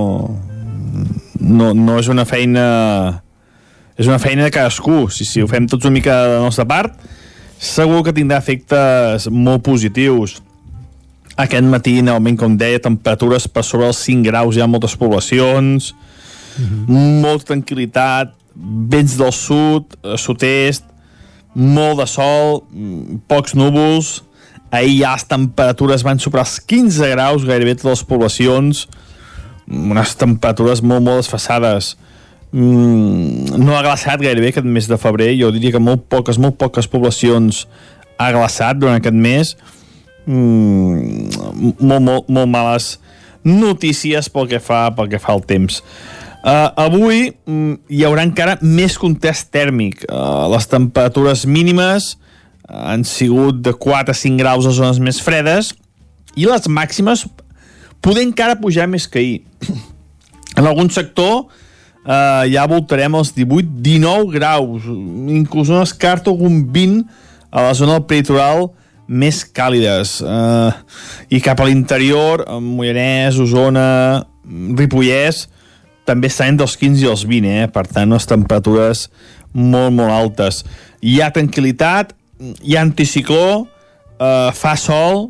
no, 1.39 1.73
no 1.73 1.99
és 1.99 2.09
una 2.11 2.25
feina 2.25 2.65
és 3.97 4.09
una 4.09 4.19
feina 4.19 4.47
de 4.47 4.53
cadascú. 4.53 5.07
Si, 5.13 5.25
si 5.25 5.43
ho 5.43 5.49
fem 5.49 5.67
tots 5.69 5.85
una 5.85 5.93
mica 5.93 6.15
de 6.25 6.37
la 6.37 6.45
nostra 6.47 6.65
part 6.65 6.97
segur 7.63 8.01
que 8.03 8.13
tindrà 8.15 8.41
efectes 8.41 9.29
molt 9.31 9.63
positius. 9.63 10.39
Aquest 11.39 11.65
matí, 11.65 11.95
novament, 12.05 12.37
com 12.37 12.57
deia, 12.59 12.81
temperatures 12.83 13.47
per 13.49 13.63
sobre 13.65 13.87
els 13.89 14.01
5 14.05 14.27
graus, 14.27 14.57
hi 14.57 14.61
ha 14.61 14.69
moltes 14.69 14.93
poblacions, 14.99 15.93
molta 16.89 17.53
tranquil·litat, 17.53 18.35
vents 18.91 19.15
del 19.17 19.31
sud, 19.33 19.95
eh, 20.03 20.17
sud-est, 20.19 20.85
molt 21.53 21.99
de 22.01 22.07
sol, 22.09 22.63
mm, 22.71 23.23
pocs 23.27 23.55
núvols, 23.55 24.21
ahir 24.73 24.99
ja 25.03 25.13
les 25.13 25.25
temperatures 25.29 26.03
van 26.03 26.19
superar 26.19 26.45
els 26.47 26.59
15 26.59 27.09
graus 27.13 27.45
gairebé 27.45 27.75
totes 27.75 27.99
les 27.99 28.07
poblacions, 28.09 28.87
unes 29.67 30.15
temperatures 30.19 30.81
molt, 30.81 31.03
molt 31.05 31.21
desfassades. 31.21 31.95
Mm, 32.51 33.61
no 33.61 33.77
ha 33.77 33.83
glaçat 33.85 34.21
gairebé 34.21 34.49
aquest 34.51 34.65
mes 34.65 34.87
de 34.89 34.97
febrer, 34.97 35.33
jo 35.39 35.51
diria 35.53 35.73
que 35.73 35.81
molt 35.81 36.07
poques, 36.09 36.37
molt 36.37 36.57
poques 36.57 36.89
poblacions 36.89 37.67
ha 38.17 38.31
glaçat 38.33 38.77
durant 38.77 38.97
aquest 38.97 39.15
mes, 39.15 39.55
mm, 40.25 41.77
molt, 41.79 42.01
molt, 42.01 42.29
molt 42.29 42.49
males 42.49 42.97
notícies 43.43 44.29
pel 44.29 44.47
que 44.47 44.59
fa, 44.59 44.87
pel 44.95 45.09
que 45.09 45.19
fa 45.19 45.33
al 45.33 45.43
temps. 45.45 45.81
Uh, 46.43 46.67
avui 46.75 47.29
mm, 47.31 47.85
hi 47.87 48.01
haurà 48.03 48.25
encara 48.27 48.57
més 48.59 48.97
contest 48.99 49.47
tèrmic. 49.55 50.03
Uh, 50.09 50.49
les 50.51 50.67
temperatures 50.67 51.45
mínimes 51.47 52.17
han 52.67 53.05
sigut 53.07 53.61
de 53.63 53.71
4 53.71 54.11
a 54.11 54.17
5 54.17 54.39
graus 54.39 54.67
a 54.67 54.73
zones 54.75 54.99
més 55.03 55.21
fredes 55.23 55.71
i 56.35 56.47
les 56.47 56.67
màximes 56.67 57.25
poder 58.03 58.25
encara 58.27 58.59
pujar 58.59 58.89
més 58.91 59.07
que 59.07 59.23
ahir. 59.23 59.41
En 60.53 60.67
algun 60.69 60.91
sector 60.93 61.47
uh, 61.47 62.43
ja 62.45 62.67
voltarem 62.69 63.15
els 63.17 63.31
18-19 63.33 64.35
graus, 64.35 64.83
inclús 65.33 65.71
no 65.71 65.79
descarto 65.79 66.35
algun 66.35 66.59
20 66.69 67.07
a 67.49 67.63
la 67.69 67.73
zona 67.73 67.95
del 67.95 68.05
peritoral 68.09 68.67
més 69.07 69.43
càlides 69.45 70.19
eh, 70.23 70.71
i 71.35 71.41
cap 71.43 71.59
a 71.59 71.65
l'interior 71.67 72.45
Mollanès, 72.63 73.37
Osona 73.41 73.87
Ripollès 74.77 75.47
també 76.07 76.31
estan 76.31 76.57
dels 76.59 76.75
15 76.79 77.05
i 77.05 77.11
els 77.11 77.25
20 77.29 77.53
eh? 77.53 77.69
per 77.73 77.85
tant 77.87 78.09
unes 78.09 78.27
temperatures 78.29 79.07
molt 79.53 79.93
molt 79.95 80.11
altes 80.11 80.63
hi 81.01 81.19
ha 81.21 81.31
tranquil·litat 81.35 82.15
hi 82.61 82.75
ha 82.75 82.83
anticicló 82.83 83.45
eh, 83.63 84.49
fa 84.57 84.75
sol 84.79 85.29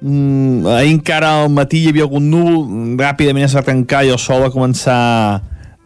mm, 0.00 0.66
ahir 0.78 0.96
encara 0.96 1.36
al 1.42 1.52
matí 1.54 1.84
hi 1.84 1.92
havia 1.92 2.08
algun 2.08 2.30
núvol 2.32 2.98
ràpidament 3.00 3.46
es 3.46 3.56
va 3.58 3.66
tancar 3.66 4.04
i 4.06 4.12
el 4.14 4.20
sol 4.22 4.44
va 4.46 4.54
començar 4.54 5.00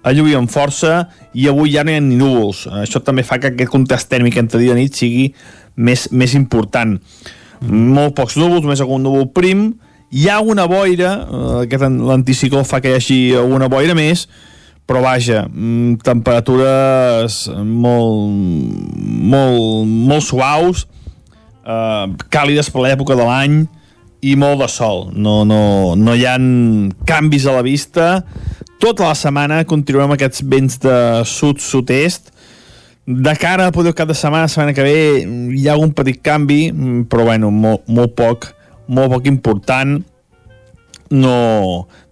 a 0.04 0.12
lluir 0.12 0.36
amb 0.36 0.52
força 0.52 1.06
i 1.32 1.48
avui 1.48 1.72
ja 1.72 1.82
no 1.82 1.92
hi 1.92 1.96
ha 1.96 2.04
ni 2.04 2.18
núvols. 2.20 2.66
Això 2.82 3.00
també 3.02 3.24
fa 3.24 3.40
que 3.40 3.50
aquest 3.50 3.72
contrast 3.72 4.10
tèrmic 4.12 4.36
entre 4.36 4.60
dia 4.60 4.76
i 4.76 4.82
nit 4.82 5.00
sigui 5.00 5.30
més, 5.80 6.10
més 6.12 6.36
important. 6.36 6.98
Molt 7.64 8.14
pocs 8.18 8.36
núvols, 8.36 8.66
només 8.66 8.82
algun 8.84 9.02
núvol 9.06 9.30
prim. 9.32 9.70
Hi 10.14 10.28
ha 10.28 10.38
una 10.38 10.68
boira, 10.70 11.12
eh, 11.26 11.62
aquest 11.64 11.82
l'anticicló 11.82 12.60
fa 12.62 12.78
que 12.78 12.92
hi 12.92 12.94
hagi 13.00 13.16
alguna 13.34 13.66
boira 13.66 13.96
més, 13.98 14.28
però 14.86 15.00
vaja, 15.02 15.48
mm, 15.48 15.96
temperatures 16.06 17.48
molt, 17.64 18.30
molt, 19.32 19.88
molt 19.88 20.22
suaus, 20.22 20.86
eh, 21.66 22.06
càlides 22.30 22.70
per 22.70 22.82
l'època 22.82 23.16
de 23.16 23.26
l'any 23.26 23.66
i 24.22 24.36
molt 24.36 24.60
de 24.60 24.68
sol. 24.68 25.10
No, 25.16 25.44
no, 25.44 25.96
no 25.96 26.14
hi 26.14 26.24
ha 26.26 26.38
canvis 27.04 27.46
a 27.46 27.58
la 27.58 27.62
vista. 27.62 28.24
Tota 28.78 29.08
la 29.08 29.14
setmana 29.18 29.64
continuem 29.64 30.14
aquests 30.14 30.46
vents 30.46 30.78
de 30.78 31.24
sud-sud-est. 31.24 32.30
De 33.04 33.34
cara 33.34 33.66
a 33.66 33.72
poder 33.72 33.92
cap 33.94 34.06
de 34.06 34.14
setmana, 34.14 34.46
setmana 34.46 34.74
que 34.74 34.82
ve, 34.82 35.26
hi 35.58 35.66
ha 35.66 35.72
algun 35.72 35.90
petit 35.90 36.22
canvi, 36.22 36.70
mm, 36.70 37.08
però 37.10 37.24
bueno, 37.24 37.50
molt, 37.50 37.88
molt 37.88 38.14
poc, 38.14 38.54
molt 38.86 39.12
poc 39.12 39.28
important. 39.30 40.00
No, 41.14 41.36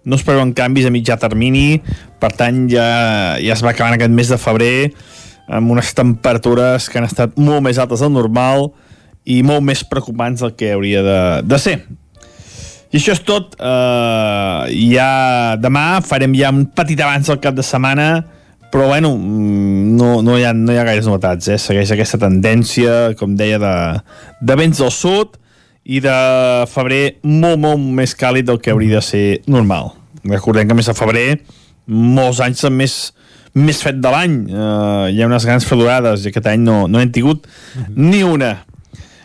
no 0.05 0.15
es 0.15 0.23
preveuen 0.23 0.53
canvis 0.55 0.87
a 0.87 0.93
mitjà 0.93 1.17
termini, 1.19 1.81
per 2.21 2.31
tant 2.37 2.65
ja, 2.71 2.85
ja 3.41 3.55
es 3.55 3.63
va 3.65 3.73
acabant 3.73 3.97
aquest 3.97 4.13
mes 4.13 4.29
de 4.31 4.39
febrer 4.39 4.75
amb 5.51 5.73
unes 5.73 5.89
temperatures 5.97 6.87
que 6.87 7.01
han 7.01 7.09
estat 7.09 7.35
molt 7.35 7.65
més 7.65 7.81
altes 7.81 8.03
del 8.03 8.13
normal 8.13 8.69
i 9.27 9.41
molt 9.43 9.65
més 9.65 9.83
preocupants 9.87 10.43
del 10.43 10.53
que 10.55 10.71
hauria 10.75 11.03
de, 11.03 11.19
de 11.47 11.59
ser. 11.59 11.75
I 12.93 12.99
això 12.99 13.15
és 13.15 13.23
tot. 13.25 13.57
Uh, 13.57 14.69
ja 14.93 15.57
demà 15.59 16.03
farem 16.05 16.35
ja 16.37 16.53
un 16.53 16.67
petit 16.69 16.99
avanç 17.01 17.31
al 17.33 17.41
cap 17.43 17.57
de 17.57 17.65
setmana 17.65 18.07
però 18.73 18.87
bueno, 18.87 19.11
mm, 19.15 19.95
no, 19.97 20.23
no, 20.25 20.33
hi 20.37 20.47
ha, 20.47 20.53
no 20.57 20.73
hi 20.73 20.79
ha 20.81 20.85
gaires 20.87 21.05
novetats, 21.05 21.45
eh? 21.53 21.59
segueix 21.61 21.91
aquesta 21.93 22.17
tendència, 22.17 23.13
com 23.19 23.35
deia, 23.37 23.59
de, 23.61 23.73
de 24.41 24.55
vents 24.57 24.81
del 24.81 24.89
sud 24.89 25.35
i 25.83 25.99
de 26.03 26.15
febrer 26.71 27.17
molt, 27.23 27.59
molt 27.59 27.81
més 27.99 28.15
càlid 28.15 28.47
del 28.47 28.61
que 28.63 28.71
hauria 28.71 28.99
de 28.99 29.03
ser 29.05 29.25
normal. 29.51 29.91
Recordem 30.23 30.69
que 30.69 30.77
més 30.77 30.87
a 30.87 30.95
febrer 30.95 31.41
molts 31.87 32.39
anys 32.43 32.63
són 32.63 32.77
més, 32.79 32.97
més 33.53 33.81
fet 33.83 33.99
de 33.99 34.11
l'any. 34.13 34.37
Uh, 34.47 35.09
hi 35.11 35.19
ha 35.19 35.27
unes 35.27 35.47
grans 35.47 35.67
fredurades 35.67 36.23
i 36.23 36.31
aquest 36.31 36.47
any 36.53 36.63
no, 36.63 36.85
no 36.87 37.01
hem 37.03 37.11
tingut 37.11 37.49
ni 37.95 38.23
una. 38.23 38.55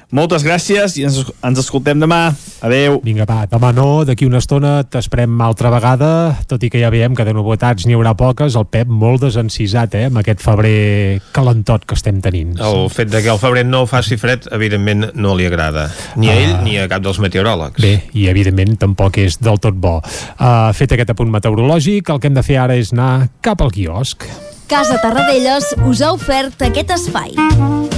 Moltes 0.09 0.41
gràcies 0.41 0.95
i 0.97 1.03
ens, 1.05 1.19
ens 1.45 1.59
escoltem 1.61 2.01
demà. 2.01 2.31
Adeu. 2.65 2.95
Vinga, 3.05 3.27
va, 3.29 3.43
demà 3.51 3.75
no, 3.77 4.07
d'aquí 4.09 4.25
una 4.25 4.41
estona 4.41 4.79
t'esprem 4.89 5.35
altra 5.45 5.69
vegada, 5.71 6.09
tot 6.49 6.65
i 6.65 6.71
que 6.73 6.81
ja 6.81 6.89
veiem 6.91 7.13
que 7.15 7.27
de 7.29 7.35
novetats 7.37 7.85
n'hi 7.85 7.93
haurà 7.93 8.15
poques, 8.17 8.57
el 8.57 8.65
Pep 8.73 8.89
molt 8.89 9.21
desencisat, 9.27 9.95
eh, 10.01 10.07
amb 10.09 10.23
aquest 10.23 10.41
febrer 10.41 11.21
calentot 11.37 11.85
que 11.85 11.95
estem 11.99 12.23
tenint. 12.25 12.57
El 12.57 12.89
fet 12.89 13.13
de 13.13 13.21
que 13.21 13.29
el 13.35 13.39
febrer 13.43 13.67
no 13.69 13.85
faci 13.87 14.17
fred, 14.17 14.49
evidentment, 14.51 15.11
no 15.15 15.37
li 15.37 15.45
agrada. 15.45 15.91
Ni 16.17 16.33
a 16.33 16.39
ell 16.41 16.55
Ah. 16.57 16.63
ni 16.65 16.79
a 16.79 16.89
cap 16.89 17.03
dels 17.05 17.21
meteoròlegs. 17.21 17.77
Bé, 17.83 18.09
i 18.15 18.29
evidentment 18.33 18.79
tampoc 18.79 19.19
és 19.19 19.37
del 19.39 19.61
tot 19.61 19.75
bo. 19.77 19.99
Uh, 20.41 20.73
fet 20.73 20.93
aquest 20.97 21.11
apunt 21.11 21.31
meteorològic, 21.31 22.09
el 22.09 22.19
que 22.19 22.29
hem 22.33 22.35
de 22.35 22.43
fer 22.43 22.57
ara 22.57 22.75
és 22.81 22.93
anar 22.97 23.29
cap 23.43 23.61
al 23.61 23.71
quiosc. 23.71 24.25
Casa 24.69 24.99
Tarradellas 25.01 25.75
us 25.87 26.01
ha 26.01 26.13
ofert 26.13 26.61
aquest 26.63 26.91
espai. 26.97 27.98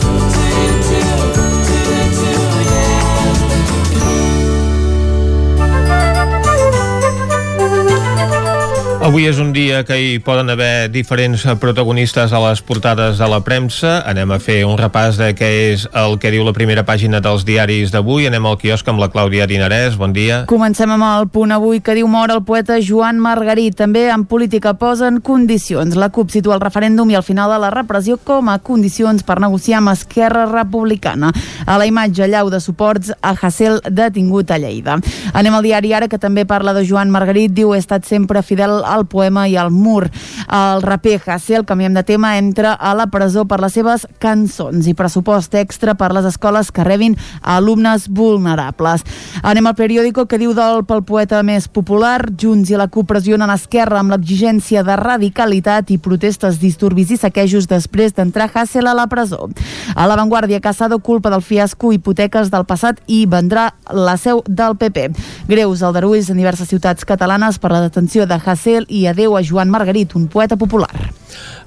Avui 9.11 9.25
és 9.27 9.41
un 9.43 9.49
dia 9.51 9.81
que 9.83 9.97
hi 9.99 10.11
poden 10.23 10.47
haver 10.53 10.87
diferents 10.87 11.41
protagonistes 11.59 12.31
a 12.31 12.39
les 12.45 12.61
portades 12.63 13.17
de 13.19 13.27
la 13.27 13.41
premsa. 13.43 13.97
Anem 14.07 14.31
a 14.31 14.37
fer 14.39 14.61
un 14.63 14.77
repàs 14.79 15.17
de 15.19 15.33
què 15.35 15.49
és 15.73 15.81
el 15.99 16.13
que 16.15 16.29
diu 16.31 16.45
la 16.47 16.53
primera 16.55 16.85
pàgina 16.87 17.19
dels 17.19 17.43
diaris 17.43 17.91
d'avui. 17.91 18.29
Anem 18.29 18.47
al 18.47 18.55
quiosc 18.61 18.87
amb 18.87 19.03
la 19.03 19.09
Clàudia 19.11 19.49
Dinarès. 19.51 19.97
Bon 19.99 20.15
dia. 20.15 20.45
Comencem 20.47 20.93
amb 20.95 21.03
el 21.09 21.27
punt 21.27 21.51
avui 21.51 21.81
que 21.83 21.97
diu 21.97 22.07
mort 22.07 22.31
el 22.31 22.45
poeta 22.47 22.77
Joan 22.79 23.19
Margarit. 23.19 23.75
També 23.81 24.05
en 24.13 24.23
política 24.23 24.77
posen 24.79 25.19
condicions. 25.19 25.99
La 25.99 26.07
CUP 26.07 26.31
situa 26.31 26.55
el 26.55 26.63
referèndum 26.63 27.11
i 27.11 27.19
el 27.19 27.27
final 27.27 27.51
de 27.51 27.59
la 27.65 27.73
repressió 27.75 28.15
com 28.15 28.47
a 28.47 28.61
condicions 28.63 29.27
per 29.27 29.41
negociar 29.43 29.81
amb 29.81 29.91
Esquerra 29.91 30.45
Republicana. 30.53 31.33
A 31.67 31.75
la 31.75 31.89
imatge 31.89 32.31
llau 32.31 32.47
de 32.47 32.63
suports 32.63 33.11
a 33.19 33.35
Hassel 33.35 33.81
detingut 33.91 34.55
a 34.55 34.63
Lleida. 34.63 35.01
Anem 35.35 35.59
al 35.59 35.67
diari 35.67 35.91
Ara 35.99 36.07
que 36.07 36.15
també 36.15 36.47
parla 36.47 36.71
de 36.71 36.87
Joan 36.87 37.11
Margarit. 37.11 37.51
Diu 37.51 37.75
he 37.75 37.83
estat 37.83 38.07
sempre 38.07 38.39
fidel 38.39 38.79
al 38.87 39.00
poema 39.05 39.47
i 39.47 39.57
al 39.57 39.71
mur. 39.71 40.09
El 40.47 40.81
raper 40.81 41.19
Hassel, 41.25 41.65
canviem 41.65 41.93
de 41.93 42.03
tema, 42.03 42.37
entra 42.37 42.73
a 42.73 42.93
la 42.97 43.07
presó 43.11 43.45
per 43.45 43.61
les 43.61 43.73
seves 43.73 44.07
cançons 44.19 44.87
i 44.87 44.95
pressupost 44.97 45.55
extra 45.55 45.95
per 45.95 46.11
les 46.15 46.25
escoles 46.27 46.71
que 46.71 46.85
rebin 46.87 47.17
alumnes 47.41 48.07
vulnerables. 48.09 49.05
Anem 49.43 49.67
al 49.67 49.77
periòdico 49.77 50.25
que 50.27 50.39
diu 50.41 50.53
del 50.57 50.85
pel 50.89 51.03
poeta 51.07 51.41
més 51.43 51.67
popular, 51.67 52.31
Junts 52.37 52.71
i 52.71 52.79
la 52.79 52.89
CUP 52.91 53.09
pressionen 53.11 53.51
Esquerra 53.53 54.01
amb 54.01 54.13
l'exigència 54.13 54.83
de 54.83 54.95
radicalitat 54.99 55.91
i 55.91 55.99
protestes, 56.01 56.59
disturbis 56.61 57.11
i 57.11 57.19
saquejos 57.21 57.67
després 57.69 58.15
d'entrar 58.17 58.49
Hassel 58.53 58.87
a 58.87 58.95
la 58.97 59.07
presó. 59.11 59.49
A 59.95 60.07
l'avantguàrdia, 60.07 60.61
Casado 60.61 60.99
culpa 60.99 61.29
del 61.29 61.41
fiasco 61.41 61.91
hipoteques 61.93 62.51
del 62.51 62.65
passat 62.65 63.01
i 63.07 63.25
vendrà 63.25 63.71
la 63.91 64.15
seu 64.17 64.43
del 64.47 64.77
PP. 64.77 65.09
Greus 65.49 65.81
aldarulls 65.83 66.29
en 66.31 66.39
diverses 66.39 66.69
ciutats 66.69 67.05
catalanes 67.07 67.59
per 67.59 67.71
la 67.73 67.81
detenció 67.83 68.27
de 68.27 68.37
Hassel 68.37 68.85
i 68.91 69.07
adeu 69.07 69.37
a 69.37 69.41
Joan 69.41 69.71
Margarit, 69.71 70.15
un 70.19 70.27
poeta 70.27 70.59
popular. 70.59 70.91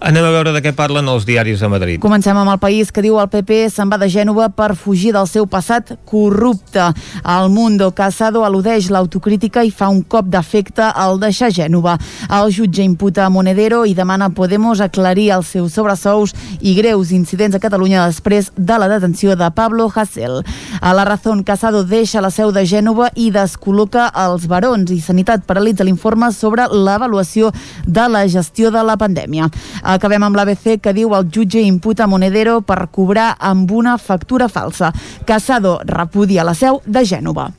Anem 0.04 0.24
a 0.26 0.30
veure 0.34 0.52
de 0.52 0.60
què 0.60 0.74
parlen 0.76 1.08
els 1.08 1.24
diaris 1.24 1.62
de 1.62 1.68
Madrid. 1.72 2.00
Comencem 2.02 2.36
amb 2.36 2.50
el 2.52 2.58
país 2.60 2.90
que 2.92 3.02
diu 3.04 3.16
el 3.22 3.30
PP 3.32 3.70
se'n 3.72 3.88
va 3.88 3.96
de 4.00 4.08
Gènova 4.12 4.50
per 4.52 4.74
fugir 4.76 5.14
del 5.14 5.28
seu 5.30 5.46
passat 5.48 5.94
corrupte. 6.04 6.90
El 7.24 7.48
Mundo 7.54 7.90
Casado 7.96 8.42
al·ludeix 8.44 8.90
l'autocrítica 8.92 9.64
i 9.64 9.72
fa 9.72 9.88
un 9.88 10.02
cop 10.02 10.28
d'efecte 10.28 10.90
al 10.90 11.16
deixar 11.22 11.52
Gènova. 11.54 11.96
El 12.28 12.52
jutge 12.52 12.84
imputa 12.84 13.24
a 13.24 13.30
Monedero 13.32 13.84
i 13.88 13.94
demana 13.96 14.28
a 14.28 14.34
Podemos 14.34 14.82
aclarir 14.84 15.30
els 15.32 15.54
seus 15.54 15.72
sobresous 15.72 16.34
i 16.60 16.74
greus 16.76 17.14
incidents 17.14 17.56
a 17.56 17.62
Catalunya 17.62 18.04
després 18.10 18.50
de 18.56 18.78
la 18.78 18.90
detenció 18.92 19.38
de 19.40 19.50
Pablo 19.56 19.88
Hasél. 19.94 20.42
A 20.80 20.92
la 20.92 21.04
Razón, 21.04 21.44
Casado 21.44 21.84
deixa 21.84 22.20
la 22.20 22.32
seu 22.34 22.52
de 22.52 22.66
Gènova 22.68 23.08
i 23.14 23.30
descol·loca 23.32 24.10
els 24.26 24.44
barons 24.50 24.90
i 24.92 25.00
Sanitat 25.00 25.46
paralitza 25.48 25.86
l'informe 25.86 26.28
sobre 26.32 26.68
l'avaluació 26.68 27.52
de 27.86 28.08
la 28.08 28.26
gestió 28.28 28.70
de 28.74 28.82
la 28.84 28.98
pandèmia. 29.00 29.48
Acabem 29.82 30.22
amb 30.22 30.36
l'ABC 30.36 30.78
que 30.82 30.94
diu 30.96 31.14
el 31.16 31.28
jutge 31.32 31.62
imputa 31.64 32.08
Monedero 32.10 32.60
per 32.62 32.86
cobrar 32.92 33.34
amb 33.38 33.70
una 33.72 33.98
factura 33.98 34.48
falsa. 34.48 34.92
Casado 35.26 35.80
repudia 35.84 36.44
la 36.44 36.54
seu 36.54 36.82
de 36.86 37.04
Gènova. 37.04 37.50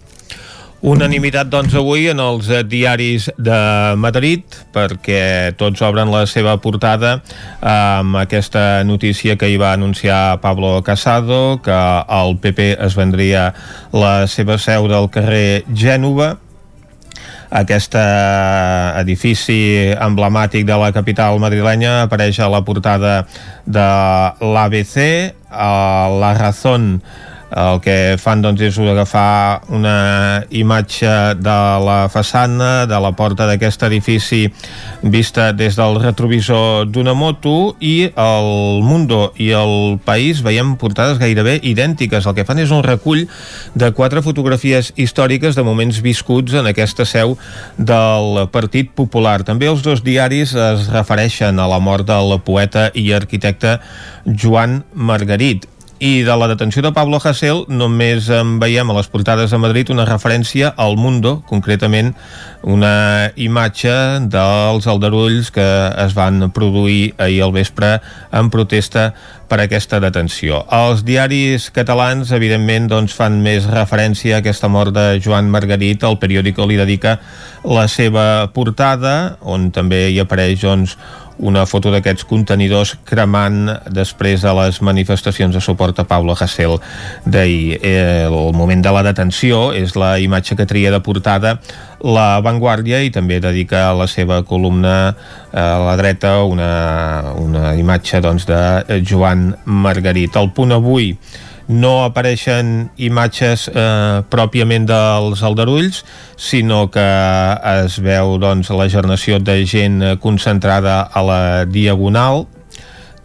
Unanimitat, 0.86 1.48
doncs, 1.50 1.74
avui 1.80 2.04
en 2.12 2.20
els 2.22 2.46
eh, 2.54 2.60
diaris 2.62 3.26
de 3.42 3.58
Madrid, 3.98 4.44
perquè 4.76 5.56
tots 5.58 5.82
obren 5.82 6.12
la 6.14 6.28
seva 6.30 6.54
portada 6.62 7.16
amb 7.66 8.20
aquesta 8.22 8.84
notícia 8.86 9.34
que 9.34 9.50
hi 9.50 9.58
va 9.58 9.72
anunciar 9.74 10.38
Pablo 10.44 10.76
Casado, 10.86 11.58
que 11.66 11.80
el 12.20 12.38
PP 12.38 12.76
es 12.86 12.98
vendria 13.00 13.48
la 13.98 14.28
seva 14.30 14.60
seu 14.62 14.86
del 14.92 15.10
carrer 15.10 15.64
Gènova, 15.74 16.36
aquest 17.56 17.96
edifici 17.96 19.60
emblemàtic 19.96 20.66
de 20.68 20.78
la 20.80 20.92
capital 20.96 21.40
madrilenya 21.40 22.02
apareix 22.06 22.40
a 22.40 22.50
la 22.52 22.62
portada 22.68 23.14
de 23.66 23.88
l'ABC, 24.42 24.98
a 25.50 25.72
La 26.12 26.34
Razón 26.36 27.00
el 27.52 27.80
que 27.84 28.16
fan 28.22 28.42
doncs, 28.44 28.62
és 28.66 28.78
agafar 28.80 29.62
una 29.74 30.44
imatge 30.50 31.36
de 31.40 31.58
la 31.86 31.98
façana, 32.12 32.86
de 32.90 33.00
la 33.02 33.12
porta 33.16 33.46
d'aquest 33.48 33.86
edifici 33.88 34.46
vista 35.04 35.52
des 35.54 35.78
del 35.78 36.00
retrovisor 36.02 36.90
d'una 36.90 37.14
moto 37.14 37.76
i 37.80 38.10
el 38.10 38.82
Mundo 38.86 39.34
i 39.38 39.52
el 39.56 40.00
País 40.06 40.42
veiem 40.46 40.76
portades 40.82 41.20
gairebé 41.22 41.60
idèntiques. 41.64 42.26
El 42.26 42.36
que 42.36 42.48
fan 42.48 42.60
és 42.64 42.74
un 42.74 42.84
recull 42.84 43.26
de 43.76 43.92
quatre 43.96 44.24
fotografies 44.26 44.92
històriques 44.96 45.56
de 45.56 45.64
moments 45.64 46.02
viscuts 46.02 46.56
en 46.58 46.68
aquesta 46.72 47.06
seu 47.06 47.38
del 47.78 48.48
Partit 48.52 48.92
Popular. 48.96 49.44
També 49.44 49.70
els 49.70 49.86
dos 49.86 50.04
diaris 50.04 50.56
es 50.56 50.90
refereixen 50.92 51.60
a 51.60 51.70
la 51.70 51.80
mort 51.80 52.08
del 52.10 52.40
poeta 52.46 52.90
i 52.94 53.12
arquitecte 53.14 53.80
Joan 54.26 54.84
Margarit 54.94 55.70
i 56.00 56.24
de 56.24 56.36
la 56.36 56.48
detenció 56.48 56.82
de 56.84 56.92
Pablo 56.92 57.20
Hasél 57.24 57.64
només 57.72 58.28
en 58.34 58.58
veiem 58.60 58.90
a 58.92 58.96
les 58.98 59.08
portades 59.08 59.52
de 59.52 59.60
Madrid 59.62 59.90
una 59.94 60.06
referència 60.08 60.74
al 60.76 60.98
Mundo, 61.00 61.38
concretament 61.48 62.12
una 62.64 63.32
imatge 63.40 63.94
dels 64.28 64.88
aldarulls 64.92 65.54
que 65.56 65.66
es 66.04 66.16
van 66.18 66.50
produir 66.52 67.14
ahir 67.18 67.42
al 67.46 67.56
vespre 67.56 68.00
en 68.36 68.52
protesta 68.52 69.14
per 69.48 69.62
aquesta 69.62 70.02
detenció. 70.02 70.64
Els 70.74 71.04
diaris 71.06 71.70
catalans, 71.72 72.32
evidentment, 72.36 72.90
doncs, 72.92 73.14
fan 73.16 73.40
més 73.46 73.68
referència 73.70 74.36
a 74.36 74.44
aquesta 74.44 74.68
mort 74.68 74.96
de 74.96 75.22
Joan 75.24 75.52
Margarit. 75.54 76.04
El 76.04 76.18
periòdico 76.20 76.66
li 76.66 76.80
dedica 76.82 77.20
la 77.64 77.86
seva 77.88 78.50
portada, 78.54 79.38
on 79.42 79.70
també 79.72 80.08
hi 80.10 80.20
apareix 80.22 80.66
doncs, 80.66 80.98
una 81.38 81.66
foto 81.68 81.92
d'aquests 81.92 82.26
contenidors 82.30 82.96
cremant 83.08 83.70
després 83.92 84.44
de 84.46 84.54
les 84.56 84.80
manifestacions 84.82 85.56
de 85.56 85.62
suport 85.62 86.00
a 86.00 86.08
Pablo 86.08 86.36
Hasél 86.40 86.78
d'ahir. 87.26 87.80
El 87.84 88.54
moment 88.56 88.82
de 88.82 88.94
la 88.96 89.04
detenció 89.04 89.72
és 89.76 89.96
la 90.00 90.16
imatge 90.20 90.56
que 90.56 90.68
tria 90.70 90.94
de 90.94 91.02
portada 91.04 91.58
la 92.06 92.40
Vanguardia 92.44 93.02
i 93.04 93.12
també 93.14 93.40
dedica 93.42 93.90
a 93.90 93.96
la 93.98 94.08
seva 94.08 94.42
columna 94.46 95.16
a 95.56 95.66
la 95.82 95.96
dreta 95.98 96.38
una, 96.44 97.34
una 97.40 97.74
imatge 97.80 98.22
doncs, 98.22 98.46
de 98.46 99.02
Joan 99.08 99.54
Margarit. 99.66 100.36
El 100.36 100.52
punt 100.56 100.76
avui 100.76 101.14
no 101.68 101.94
apareixen 102.06 102.90
imatges 103.02 103.68
eh, 103.70 104.22
pròpiament 104.30 104.86
dels 104.90 105.44
aldarulls, 105.46 106.04
sinó 106.38 106.86
que 106.94 107.06
es 107.76 108.00
veu 108.04 108.38
doncs, 108.42 108.70
la 108.70 108.90
generació 108.92 109.40
de 109.40 109.62
gent 109.66 110.02
concentrada 110.22 111.02
a 111.12 111.26
la 111.26 111.42
Diagonal, 111.66 112.46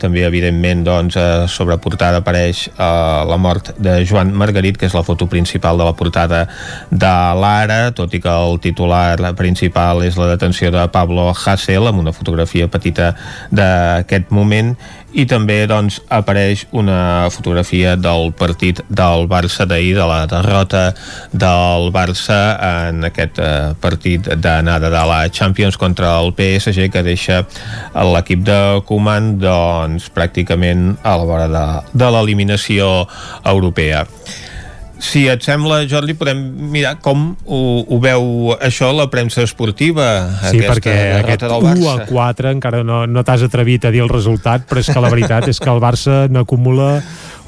també 0.01 0.25
evidentment 0.25 0.83
doncs, 0.87 1.17
a 1.21 1.47
sobre 1.51 1.77
portada 1.83 2.23
apareix 2.23 2.65
eh, 2.71 2.87
la 3.29 3.37
mort 3.41 3.73
de 3.79 4.01
Joan 4.09 4.33
Margarit 4.37 4.79
que 4.81 4.89
és 4.89 4.97
la 4.97 5.05
foto 5.07 5.29
principal 5.31 5.79
de 5.79 5.87
la 5.87 5.95
portada 5.97 6.47
de 6.91 7.13
l'Ara, 7.41 7.81
tot 7.97 8.15
i 8.17 8.23
que 8.23 8.33
el 8.33 8.59
titular 8.65 9.35
principal 9.39 10.03
és 10.07 10.17
la 10.19 10.31
detenció 10.33 10.73
de 10.75 10.87
Pablo 10.93 11.29
Hasél 11.35 11.91
amb 11.91 12.01
una 12.03 12.17
fotografia 12.17 12.71
petita 12.73 13.13
d'aquest 13.53 14.33
moment 14.35 14.75
i 15.13 15.25
també 15.29 15.65
doncs, 15.71 16.01
apareix 16.13 16.67
una 16.77 17.29
fotografia 17.35 17.97
del 17.99 18.31
partit 18.37 18.83
del 18.89 19.27
Barça 19.31 19.67
d'ahir, 19.69 19.95
de 19.99 20.07
la 20.07 20.21
derrota 20.31 20.83
del 21.33 21.91
Barça 21.95 22.41
en 22.89 23.05
aquest 23.09 23.41
eh, 23.43 23.73
partit 23.81 24.31
d'anada 24.37 24.91
de 24.93 25.05
la 25.11 25.23
Champions 25.29 25.79
contra 25.81 26.15
el 26.21 26.33
PSG 26.37 26.91
que 26.93 27.03
deixa 27.07 27.43
l'equip 27.95 28.45
de 28.47 28.61
Koeman 28.87 29.35
doncs, 29.43 30.11
pràcticament 30.15 30.95
a 31.03 31.17
la 31.19 31.27
vora 31.27 31.51
de, 31.51 31.67
de 31.95 32.13
l'eliminació 32.15 32.93
europea. 33.45 34.07
Si 35.01 35.25
et 35.33 35.41
sembla, 35.41 35.81
Jordi, 35.89 36.13
podem 36.19 36.41
mirar 36.71 36.99
com 37.01 37.31
ho, 37.47 37.61
ho 37.89 37.99
veu 38.03 38.53
això 38.61 38.91
la 38.93 39.09
premsa 39.13 39.47
esportiva, 39.47 40.07
Sí, 40.43 40.61
aquesta 40.61 40.75
perquè 40.75 40.97
aquest 41.23 41.47
del 41.47 41.57
1 41.57 41.81
Barça. 41.81 41.95
a 42.05 42.07
4 42.11 42.53
encara 42.53 42.83
no, 42.85 43.07
no 43.09 43.25
t'has 43.25 43.47
atrevit 43.49 43.89
a 43.89 43.95
dir 43.95 44.05
el 44.05 44.13
resultat, 44.13 44.69
però 44.69 44.85
és 44.85 44.93
que 44.93 45.01
la 45.01 45.13
veritat 45.13 45.49
és 45.49 45.61
que 45.61 45.71
el 45.73 45.81
Barça 45.81 46.27
n'acumula 46.29 46.93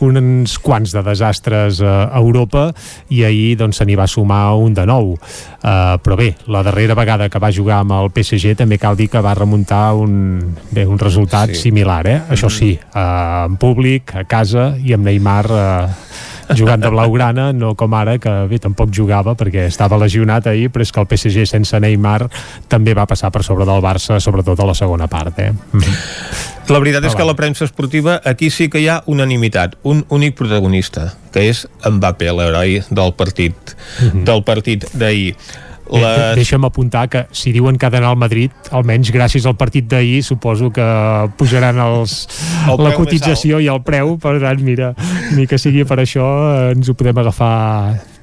uns 0.03 0.57
quants 0.59 0.91
de 0.97 1.03
desastres 1.07 1.79
a 1.85 2.11
Europa 2.19 2.71
i 3.13 3.23
ahir 3.29 3.55
doncs 3.61 3.79
se 3.79 3.87
n'hi 3.87 3.95
va 3.99 4.09
sumar 4.11 4.57
un 4.59 4.75
de 4.75 4.87
nou 4.89 5.13
uh, 5.15 5.95
però 6.03 6.19
bé, 6.19 6.33
la 6.51 6.65
darrera 6.67 6.97
vegada 6.99 7.29
que 7.31 7.43
va 7.43 7.53
jugar 7.55 7.83
amb 7.85 7.95
el 8.01 8.11
PSG 8.17 8.57
també 8.59 8.81
cal 8.83 8.99
dir 8.99 9.09
que 9.13 9.23
va 9.23 9.37
remuntar 9.39 9.93
un, 9.95 10.57
bé, 10.73 10.89
un 10.89 10.99
resultat 10.99 11.55
sí. 11.55 11.69
similar 11.69 12.03
eh? 12.11 12.19
això 12.35 12.51
sí, 12.51 12.75
uh, 12.75 13.47
en 13.47 13.61
públic, 13.63 14.17
a 14.19 14.27
casa 14.27 14.73
i 14.83 14.97
amb 14.97 15.07
Neymar 15.07 15.47
uh, 15.53 16.31
jugant 16.59 16.83
de 16.83 16.91
blaugrana, 16.93 17.51
no 17.53 17.75
com 17.79 17.95
ara 17.95 18.19
que 18.23 18.33
bé, 18.51 18.59
tampoc 18.63 18.93
jugava 18.95 19.37
perquè 19.39 19.67
estava 19.71 19.99
lesionat 20.01 20.47
ahir 20.51 20.71
però 20.73 20.87
és 20.87 20.93
que 20.93 21.01
el 21.03 21.09
PSG 21.11 21.47
sense 21.49 21.81
Neymar 21.81 22.27
també 22.69 22.95
va 22.95 23.07
passar 23.07 23.33
per 23.35 23.45
sobre 23.47 23.67
del 23.69 23.83
Barça 23.85 24.21
sobretot 24.21 24.61
a 24.61 24.69
la 24.69 24.75
segona 24.79 25.09
part 25.11 25.39
eh? 25.43 25.53
La 26.71 26.79
veritat 26.79 27.05
és 27.05 27.17
que 27.19 27.25
a 27.25 27.27
la 27.27 27.35
premsa 27.37 27.67
esportiva 27.67 28.21
aquí 28.25 28.49
sí 28.51 28.69
que 28.71 28.81
hi 28.81 28.87
ha 28.89 29.03
unanimitat, 29.11 29.75
un 29.83 30.05
únic 30.15 30.37
protagonista, 30.39 31.11
que 31.35 31.49
és 31.51 31.67
Mbappé, 31.85 32.31
l'heroi 32.33 32.81
del 32.89 33.13
partit 33.19 33.75
del 34.15 34.45
partit 34.47 34.87
d'ahir. 34.95 35.35
Les... 35.93 36.03
Les... 36.03 36.37
Deixa'm 36.41 36.65
apuntar 36.69 37.07
que 37.13 37.27
si 37.37 37.53
diuen 37.53 37.79
que 37.79 37.87
ha 37.87 37.93
d'anar 37.93 38.13
al 38.15 38.21
Madrid, 38.21 38.55
almenys 38.73 39.13
gràcies 39.15 39.47
al 39.49 39.57
partit 39.61 39.89
d'ahir, 39.91 40.23
suposo 40.25 40.71
que 40.73 40.87
pujaran 41.41 41.81
els, 41.85 42.27
El 42.71 42.81
la 42.83 42.95
cotització 42.97 43.61
i 43.61 43.69
el 43.73 43.83
preu, 43.85 44.17
per 44.23 44.39
tant, 44.43 44.63
mira, 44.65 44.93
ni 45.37 45.47
que 45.51 45.61
sigui 45.61 45.85
per 45.89 46.01
això, 46.03 46.29
eh, 46.53 46.73
ens 46.77 46.89
ho 46.89 46.97
podem 46.99 47.21
agafar 47.25 47.53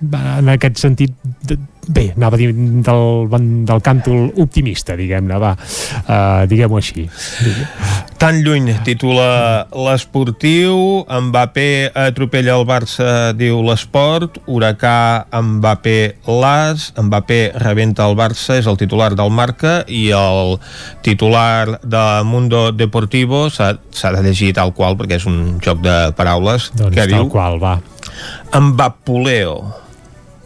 en 0.02 0.50
aquest 0.54 0.80
sentit 0.80 1.14
de, 1.48 1.58
bé, 1.90 2.12
anava 2.16 2.38
a 2.38 2.40
dir 2.40 2.50
del, 2.54 3.04
del 3.68 3.82
càntol 3.84 4.30
optimista, 4.40 4.96
diguem-ne, 5.00 5.40
va, 5.42 5.56
uh, 5.58 6.46
diguem-ho 6.50 6.78
així. 6.78 7.08
Tan 8.22 8.42
lluny 8.46 8.70
titula 8.86 9.66
l'esportiu, 9.74 11.04
Mbappé 11.10 11.90
atropella 11.98 12.58
el 12.60 12.68
Barça, 12.70 13.10
diu 13.38 13.64
l'esport, 13.66 14.38
Huracà 14.46 15.26
Mbappé 15.34 15.98
l'As, 16.30 16.92
Mbappé 17.00 17.42
rebenta 17.64 18.06
el 18.10 18.18
Barça, 18.20 18.60
és 18.60 18.70
el 18.70 18.80
titular 18.80 19.12
del 19.18 19.34
Marca, 19.34 19.80
i 19.88 20.10
el 20.16 20.58
titular 21.06 21.80
de 21.82 22.06
Mundo 22.28 22.70
Deportivo 22.72 23.48
s'ha 23.50 23.74
de 23.74 24.24
llegir 24.24 24.54
tal 24.58 24.76
qual, 24.78 25.00
perquè 25.00 25.18
és 25.18 25.28
un 25.30 25.58
joc 25.64 25.82
de 25.86 26.00
paraules, 26.18 26.70
Doncs 26.76 26.96
que 26.96 27.06
tal 27.08 27.16
diu 27.16 27.30
qual, 27.34 27.62
va. 27.62 27.80
Mbapuleo. 28.54 29.89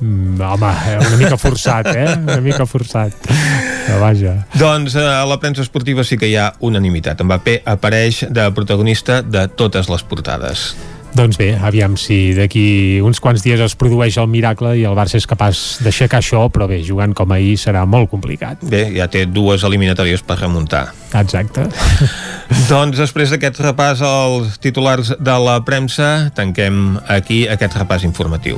Mm, 0.04 0.42
home, 0.42 0.72
eh, 0.88 0.98
una 1.00 1.18
mica 1.18 1.38
forçat, 1.38 1.88
eh? 1.96 2.18
Una 2.18 2.42
mica 2.44 2.66
forçat. 2.68 3.14
Però 3.24 4.00
vaja. 4.02 4.34
Doncs 4.60 4.98
eh, 5.00 5.04
a 5.04 5.24
la 5.30 5.40
premsa 5.40 5.64
esportiva 5.64 6.04
sí 6.04 6.18
que 6.20 6.28
hi 6.28 6.36
ha 6.36 6.50
unanimitat. 6.60 7.24
Mbappé 7.24 7.62
apareix 7.64 8.26
de 8.28 8.50
protagonista 8.52 9.22
de 9.24 9.48
totes 9.48 9.88
les 9.88 10.04
portades. 10.04 10.74
Doncs 11.14 11.38
bé, 11.38 11.52
aviam 11.62 11.94
si 11.94 12.34
d'aquí 12.34 13.00
uns 13.06 13.22
quants 13.22 13.44
dies 13.46 13.62
es 13.62 13.76
produeix 13.78 14.18
el 14.18 14.28
miracle 14.34 14.72
i 14.80 14.84
el 14.90 14.98
Barça 14.98 15.20
és 15.22 15.30
capaç 15.30 15.62
d'aixecar 15.86 16.24
això, 16.24 16.42
però 16.50 16.66
bé, 16.68 16.82
jugant 16.84 17.14
com 17.14 17.32
ahir 17.32 17.54
serà 17.62 17.86
molt 17.86 18.10
complicat. 18.10 18.66
Bé, 18.66 18.88
ja 18.98 19.08
té 19.14 19.28
dues 19.30 19.64
eliminatòries 19.64 20.26
per 20.26 20.42
remuntar. 20.42 20.88
Exacte. 21.14 21.70
doncs 22.72 22.98
després 22.98 23.32
d'aquest 23.32 23.62
repàs 23.62 24.02
als 24.04 24.58
titulars 24.58 25.14
de 25.22 25.40
la 25.46 25.60
premsa, 25.64 26.32
tanquem 26.34 26.98
aquí 27.06 27.44
aquest 27.46 27.78
repàs 27.78 28.10
informatiu. 28.10 28.58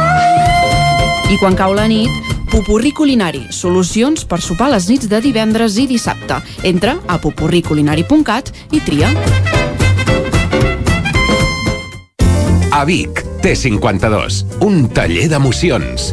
I 1.31 1.37
quan 1.39 1.55
cau 1.55 1.71
la 1.71 1.85
nit, 1.87 2.11
Pupurri 2.51 2.89
Culinari, 2.91 3.45
solucions 3.55 4.25
per 4.27 4.41
sopar 4.43 4.67
les 4.73 4.89
nits 4.91 5.07
de 5.07 5.21
divendres 5.23 5.77
i 5.79 5.85
dissabte. 5.87 6.41
Entra 6.67 6.97
a 7.07 7.15
pupurriculinari.cat 7.23 8.51
i 8.75 8.81
tria. 8.83 9.13
A 12.75 12.83
Vic, 12.83 13.23
T52, 13.45 14.41
un 14.67 14.89
taller 14.91 15.29
d'emocions. 15.31 16.11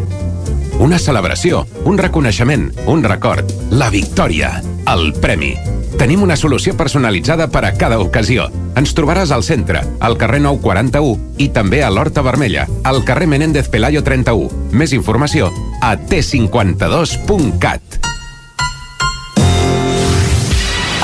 Una 0.78 1.02
celebració, 1.02 1.64
un 1.82 1.98
reconeixement, 1.98 2.68
un 2.86 3.02
record, 3.02 3.50
la 3.74 3.90
victòria, 3.90 4.54
el 4.94 5.10
premi. 5.18 5.56
Tenim 5.96 6.22
una 6.22 6.36
solució 6.36 6.76
personalitzada 6.76 7.48
per 7.48 7.64
a 7.64 7.72
cada 7.78 7.98
ocasió. 8.02 8.48
Ens 8.76 8.92
trobaràs 8.94 9.32
al 9.32 9.44
centre, 9.46 9.80
al 10.04 10.18
carrer 10.20 10.42
941 10.44 11.40
i 11.40 11.48
també 11.54 11.80
a 11.82 11.88
l'Horta 11.90 12.22
Vermella, 12.22 12.66
al 12.84 13.00
carrer 13.08 13.26
Menéndez 13.30 13.70
Pelayo 13.72 14.02
31. 14.04 14.68
Més 14.72 14.92
informació 14.92 15.48
a 15.80 15.96
t52.cat. 15.96 17.98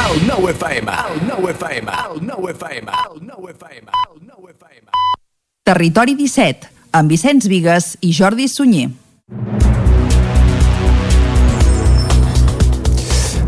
El 0.05 0.21
nou 0.29 0.47
FM, 0.53 0.93
el 1.11 1.25
nou 1.27 1.49
FM, 1.51 1.97
el 2.11 2.21
nou 2.29 2.49
FM, 2.53 3.01
el 3.09 3.19
nou 3.27 3.49
FM, 3.51 3.89
el 4.05 4.21
nou 4.29 4.53
FM. 4.53 4.87
Territori 5.65 6.15
17, 6.15 6.69
amb 6.93 7.11
Vicenç 7.11 7.49
Vigues 7.51 7.97
i 8.05 8.13
Jordi 8.15 8.47
Sunyer. 8.53 8.93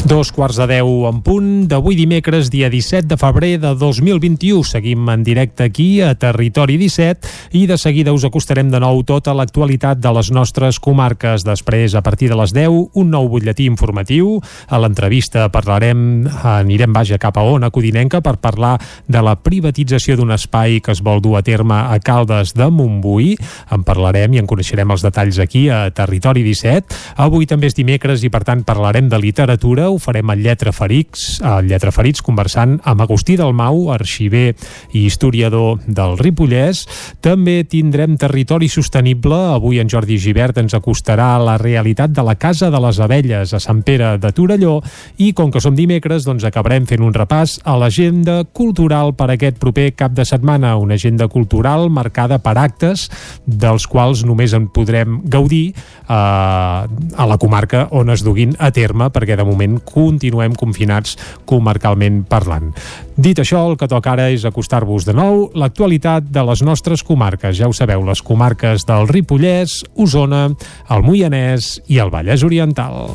Dos 0.06 0.30
quarts 0.30 0.54
de 0.54 0.68
deu 0.70 1.08
en 1.08 1.16
punt 1.26 1.64
d'avui 1.66 1.96
dimecres, 1.98 2.46
dia 2.46 2.68
17 2.70 3.08
de 3.10 3.16
febrer 3.18 3.56
de 3.58 3.72
2021. 3.74 4.62
Seguim 4.62 5.08
en 5.10 5.24
directe 5.26 5.64
aquí 5.66 5.98
a 6.00 6.12
Territori 6.14 6.76
17 6.78 7.26
i 7.58 7.64
de 7.66 7.74
seguida 7.74 8.12
us 8.14 8.22
acostarem 8.22 8.70
de 8.70 8.78
nou 8.78 9.02
tota 9.02 9.34
l'actualitat 9.34 9.98
de 9.98 10.12
les 10.14 10.30
nostres 10.30 10.78
comarques. 10.78 11.42
Després, 11.42 11.96
a 11.98 12.04
partir 12.06 12.28
de 12.30 12.38
les 12.38 12.54
10, 12.54 12.92
un 12.94 13.10
nou 13.10 13.26
butlletí 13.32 13.66
informatiu. 13.66 14.36
A 14.70 14.78
l'entrevista 14.78 15.48
parlarem, 15.50 16.28
anirem 16.54 16.94
vaja 16.94 17.18
cap 17.18 17.34
a 17.34 17.42
Ona 17.42 17.72
Codinenca 17.74 18.22
per 18.22 18.36
parlar 18.38 18.76
de 19.10 19.24
la 19.26 19.34
privatització 19.34 20.14
d'un 20.20 20.30
espai 20.30 20.78
que 20.78 20.94
es 20.94 21.02
vol 21.02 21.18
dur 21.18 21.34
a 21.40 21.42
terme 21.42 21.80
a 21.82 21.98
Caldes 21.98 22.54
de 22.54 22.70
Montbui. 22.70 23.32
En 23.74 23.82
parlarem 23.82 24.38
i 24.38 24.44
en 24.44 24.46
coneixerem 24.46 24.94
els 24.94 25.02
detalls 25.02 25.42
aquí 25.42 25.66
a 25.66 25.90
Territori 25.90 26.46
17. 26.46 26.94
Avui 27.26 27.50
també 27.50 27.66
és 27.66 27.74
dimecres 27.74 28.22
i 28.22 28.30
per 28.30 28.44
tant 28.46 28.62
parlarem 28.62 29.10
de 29.10 29.18
literatura 29.18 29.90
ho 29.96 30.00
farem 30.00 30.28
al 30.30 30.42
Lletra 30.44 30.72
Ferits, 30.76 31.40
al 31.40 31.66
Lletra 31.70 31.90
Ferits 31.94 32.22
conversant 32.24 32.76
amb 32.84 33.00
Agustí 33.02 33.38
Dalmau, 33.40 33.88
arxiver 33.94 34.52
i 34.92 35.06
historiador 35.06 35.80
del 35.86 36.18
Ripollès. 36.20 36.84
També 37.24 37.62
tindrem 37.64 38.18
territori 38.20 38.68
sostenible. 38.68 39.38
Avui 39.56 39.80
en 39.80 39.88
Jordi 39.90 40.18
Givert 40.20 40.60
ens 40.60 40.76
acostarà 40.76 41.32
a 41.34 41.42
la 41.42 41.56
realitat 41.60 42.12
de 42.12 42.24
la 42.26 42.36
Casa 42.36 42.70
de 42.70 42.80
les 42.82 43.00
Abelles 43.00 43.54
a 43.56 43.60
Sant 43.62 43.80
Pere 43.86 44.16
de 44.20 44.32
Torelló 44.36 44.78
i 45.22 45.32
com 45.36 45.50
que 45.52 45.62
som 45.64 45.76
dimecres, 45.76 46.26
doncs 46.28 46.44
acabarem 46.44 46.86
fent 46.88 47.04
un 47.04 47.14
repàs 47.16 47.58
a 47.64 47.78
l'agenda 47.80 48.42
cultural 48.52 49.14
per 49.16 49.30
aquest 49.32 49.60
proper 49.62 49.90
cap 49.96 50.12
de 50.16 50.26
setmana, 50.28 50.76
una 50.76 51.00
agenda 51.00 51.28
cultural 51.32 51.88
marcada 51.90 52.38
per 52.42 52.56
actes 52.60 53.08
dels 53.46 53.88
quals 53.88 54.24
només 54.28 54.52
en 54.56 54.68
podrem 54.68 55.20
gaudir 55.24 55.70
eh, 55.72 56.12
a 56.12 57.26
la 57.28 57.38
comarca 57.40 57.86
on 57.96 58.10
es 58.12 58.24
duguin 58.26 58.56
a 58.58 58.70
terme, 58.74 59.08
perquè 59.14 59.36
de 59.38 59.46
moment 59.46 59.78
continuem 59.86 60.56
confinats 60.58 61.16
comarcalment 61.48 62.24
parlant. 62.28 62.72
Dit 63.16 63.40
això, 63.40 63.62
el 63.70 63.78
que 63.80 63.88
toca 63.88 64.12
ara 64.12 64.28
és 64.34 64.44
acostar-vos 64.44 65.06
de 65.06 65.14
nou 65.16 65.46
l'actualitat 65.56 66.28
de 66.28 66.44
les 66.50 66.62
nostres 66.66 67.04
comarques. 67.06 67.56
Ja 67.56 67.70
ho 67.70 67.74
sabeu, 67.76 68.04
les 68.04 68.22
comarques 68.22 68.84
del 68.88 69.08
Ripollès, 69.08 69.80
Osona, 69.96 70.48
el 70.90 71.06
Moianès 71.06 71.76
i 71.88 72.02
el 72.02 72.12
Vallès 72.12 72.44
Oriental. 72.44 73.06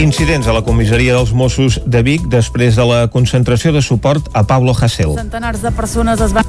Incidents 0.00 0.46
a 0.48 0.54
la 0.56 0.62
comissaria 0.64 1.12
dels 1.12 1.34
Mossos 1.36 1.76
de 1.84 2.00
Vic 2.00 2.24
després 2.32 2.78
de 2.78 2.86
la 2.88 3.00
concentració 3.12 3.68
de 3.74 3.82
suport 3.84 4.30
a 4.32 4.46
Pablo 4.48 4.72
Hasél. 4.72 5.12
Centenars 5.18 5.60
de 5.60 5.72
persones 5.76 6.22
es 6.24 6.32
van 6.32 6.46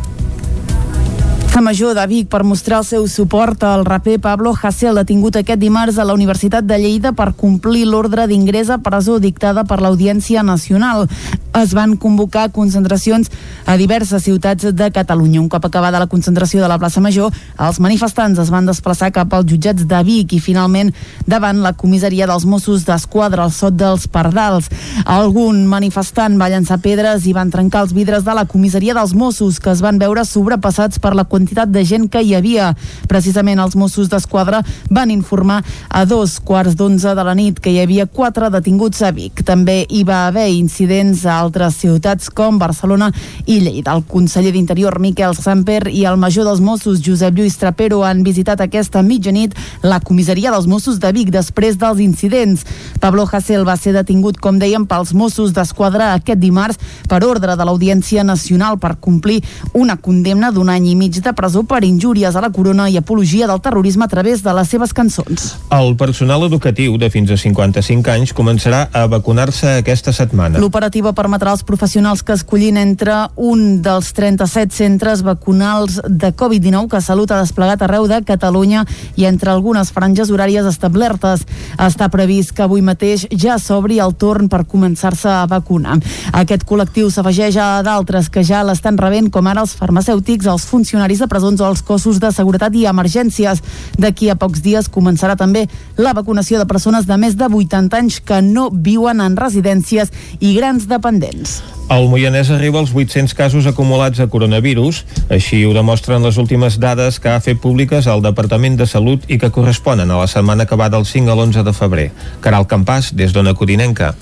Festa 1.51 1.61
Major 1.67 1.93
de 1.93 2.07
Vic 2.07 2.29
per 2.31 2.45
mostrar 2.47 2.77
el 2.79 2.85
seu 2.87 3.07
suport 3.11 3.65
al 3.67 3.83
raper 3.83 4.21
Pablo 4.23 4.53
Hasél, 4.55 4.95
detingut 4.95 5.35
aquest 5.35 5.59
dimarts 5.59 5.97
a 5.99 6.05
la 6.07 6.15
Universitat 6.15 6.63
de 6.63 6.77
Lleida 6.79 7.11
per 7.11 7.33
complir 7.35 7.83
l'ordre 7.89 8.23
d'ingrés 8.23 8.69
a 8.71 8.77
presó 8.79 9.17
dictada 9.19 9.65
per 9.67 9.81
l'Audiència 9.83 10.45
Nacional. 10.47 11.09
Es 11.51 11.73
van 11.75 11.97
convocar 11.99 12.53
concentracions 12.55 13.27
a 13.67 13.75
diverses 13.75 14.23
ciutats 14.23 14.69
de 14.71 14.87
Catalunya. 14.95 15.41
Un 15.41 15.49
cop 15.51 15.65
acabada 15.67 15.99
la 15.99 16.07
concentració 16.07 16.61
de 16.61 16.69
la 16.71 16.77
plaça 16.79 17.03
Major, 17.03 17.35
els 17.59 17.81
manifestants 17.83 18.39
es 18.39 18.47
van 18.49 18.69
desplaçar 18.71 19.11
cap 19.11 19.33
als 19.35 19.51
jutjats 19.51 19.83
de 19.83 19.99
Vic 20.07 20.31
i 20.31 20.39
finalment 20.39 20.93
davant 21.27 21.59
la 21.59 21.73
comissaria 21.73 22.29
dels 22.31 22.47
Mossos 22.47 22.87
d'Esquadra 22.87 23.43
al 23.43 23.51
Sot 23.51 23.75
dels 23.75 24.07
Pardals. 24.07 24.71
Algun 25.03 25.65
manifestant 25.67 26.39
va 26.39 26.47
llançar 26.47 26.79
pedres 26.79 27.27
i 27.27 27.35
van 27.35 27.51
trencar 27.51 27.83
els 27.83 27.91
vidres 27.91 28.23
de 28.23 28.39
la 28.39 28.47
comissaria 28.47 28.95
dels 28.95 29.11
Mossos 29.11 29.59
que 29.59 29.75
es 29.75 29.83
van 29.83 29.99
veure 29.99 30.23
sobrepassats 30.23 31.03
per 31.03 31.11
la 31.19 31.27
quantitat 31.41 31.71
de 31.73 31.83
gent 31.83 32.07
que 32.09 32.21
hi 32.21 32.35
havia. 32.35 32.75
Precisament 33.09 33.59
els 33.59 33.75
Mossos 33.75 34.09
d'Esquadra 34.11 34.61
van 34.89 35.09
informar 35.11 35.63
a 35.89 36.05
dos 36.05 36.39
quarts 36.39 36.75
d'onze 36.77 37.15
de 37.17 37.23
la 37.25 37.33
nit 37.35 37.59
que 37.59 37.71
hi 37.71 37.79
havia 37.81 38.05
quatre 38.05 38.49
detinguts 38.53 39.01
a 39.01 39.11
Vic. 39.11 39.41
També 39.43 39.85
hi 39.89 40.03
va 40.05 40.27
haver 40.27 40.49
incidents 40.53 41.25
a 41.25 41.39
altres 41.39 41.79
ciutats 41.81 42.29
com 42.29 42.59
Barcelona 42.59 43.11
i 43.47 43.59
Lleida. 43.59 43.95
El 43.95 44.03
conseller 44.05 44.53
d'Interior 44.53 44.99
Miquel 44.99 45.35
Samper 45.35 45.87
i 45.89 46.05
el 46.05 46.19
major 46.21 46.45
dels 46.45 46.61
Mossos 46.61 47.01
Josep 47.01 47.35
Lluís 47.37 47.57
Trapero 47.57 48.03
han 48.05 48.21
visitat 48.23 48.61
aquesta 48.61 49.01
mitjanit 49.01 49.57
la 49.81 49.99
comissaria 49.99 50.51
dels 50.53 50.69
Mossos 50.69 50.99
de 51.01 51.11
Vic 51.11 51.33
després 51.33 51.79
dels 51.81 51.99
incidents. 51.99 52.65
Pablo 53.01 53.25
Hasél 53.25 53.65
va 53.65 53.77
ser 53.77 53.95
detingut, 53.97 54.37
com 54.37 54.59
dèiem, 54.61 54.85
pels 54.85 55.15
Mossos 55.17 55.55
d'Esquadra 55.57 56.13
aquest 56.13 56.39
dimarts 56.39 56.77
per 57.09 57.23
ordre 57.25 57.57
de 57.57 57.65
l'Audiència 57.65 58.23
Nacional 58.23 58.77
per 58.77 58.97
complir 59.01 59.41
una 59.73 59.97
condemna 59.97 60.51
d'un 60.51 60.69
any 60.69 60.91
i 60.91 60.95
mig 60.95 61.17
de 61.23 61.30
presó 61.33 61.63
per 61.63 61.83
injúries 61.83 62.35
a 62.35 62.41
la 62.41 62.51
corona 62.51 62.89
i 62.89 62.97
apologia 62.97 63.47
del 63.47 63.61
terrorisme 63.61 64.05
a 64.05 64.11
través 64.11 64.43
de 64.43 64.53
les 64.53 64.69
seves 64.69 64.93
cançons. 64.93 65.55
El 65.71 65.95
personal 65.97 66.43
educatiu 66.47 66.97
de 66.97 67.09
fins 67.09 67.31
a 67.31 67.37
55 67.37 68.11
anys 68.11 68.33
començarà 68.35 68.87
a 68.93 69.05
vacunar-se 69.11 69.77
aquesta 69.79 70.13
setmana. 70.13 70.59
L'operativa 70.59 71.13
permetrà 71.13 71.51
als 71.51 71.63
professionals 71.63 72.23
que 72.23 72.33
escollin 72.33 72.77
entre 72.77 73.15
un 73.35 73.81
dels 73.81 74.11
37 74.17 74.75
centres 74.75 75.21
vacunals 75.23 75.99
de 76.07 76.33
Covid-19 76.35 76.89
que 76.91 77.01
Salut 77.01 77.31
ha 77.31 77.41
desplegat 77.41 77.81
arreu 77.85 78.07
de 78.09 78.21
Catalunya 78.27 78.85
i 79.15 79.25
entre 79.29 79.51
algunes 79.51 79.91
franges 79.91 80.31
horàries 80.31 80.67
establertes. 80.67 81.45
Està 81.77 82.09
previst 82.13 82.55
que 82.55 82.65
avui 82.65 82.83
mateix 82.85 83.27
ja 83.31 83.57
s'obri 83.59 83.99
el 84.03 84.15
torn 84.19 84.49
per 84.51 84.63
començar-se 84.69 85.29
a 85.29 85.45
vacunar. 85.49 85.99
Aquest 86.33 86.65
col·lectiu 86.67 87.09
s'afegeix 87.11 87.57
a 87.57 87.69
d'altres 87.85 88.29
que 88.29 88.43
ja 88.47 88.63
l'estan 88.65 88.97
rebent, 88.97 89.29
com 89.31 89.47
ara 89.47 89.63
els 89.65 89.75
farmacèutics, 89.77 90.49
els 90.51 90.65
funcionaris 90.67 91.20
de 91.21 91.29
presons 91.31 91.61
o 91.61 91.69
els 91.69 91.83
cossos 91.85 92.19
de 92.19 92.31
seguretat 92.35 92.75
i 92.75 92.87
emergències. 92.89 93.61
D'aquí 94.01 94.31
a 94.31 94.37
pocs 94.39 94.63
dies 94.65 94.89
començarà 94.91 95.37
també 95.39 95.67
la 95.97 96.15
vacunació 96.17 96.59
de 96.59 96.69
persones 96.69 97.07
de 97.07 97.17
més 97.21 97.37
de 97.37 97.47
80 97.47 98.01
anys 98.01 98.19
que 98.25 98.41
no 98.41 98.69
viuen 98.73 99.21
en 99.21 99.37
residències 99.37 100.11
i 100.39 100.55
grans 100.57 100.89
dependents. 100.89 101.61
El 101.91 102.05
Moianès 102.07 102.47
arriba 102.49 102.79
als 102.79 102.93
800 102.95 103.33
casos 103.35 103.65
acumulats 103.67 104.15
de 104.15 104.27
coronavirus, 104.31 105.01
així 105.27 105.57
ho 105.67 105.73
demostren 105.75 106.23
les 106.23 106.37
últimes 106.39 106.77
dades 106.79 107.17
que 107.19 107.27
ha 107.27 107.41
fet 107.43 107.59
públiques 107.59 108.05
el 108.07 108.21
Departament 108.23 108.77
de 108.79 108.85
Salut 108.87 109.25
i 109.27 109.35
que 109.35 109.49
corresponen 109.51 110.07
a 110.07 110.21
la 110.21 110.27
setmana 110.31 110.63
que 110.65 110.77
va 110.79 110.87
del 110.87 111.03
5 111.03 111.27
a 111.27 111.35
l'11 111.35 111.65
de 111.67 111.73
febrer. 111.75 112.05
Caral 112.39 112.63
Campàs, 112.63 113.09
des 113.11 113.33
d'Ona 113.35 113.51
Codinenca. 113.59 114.13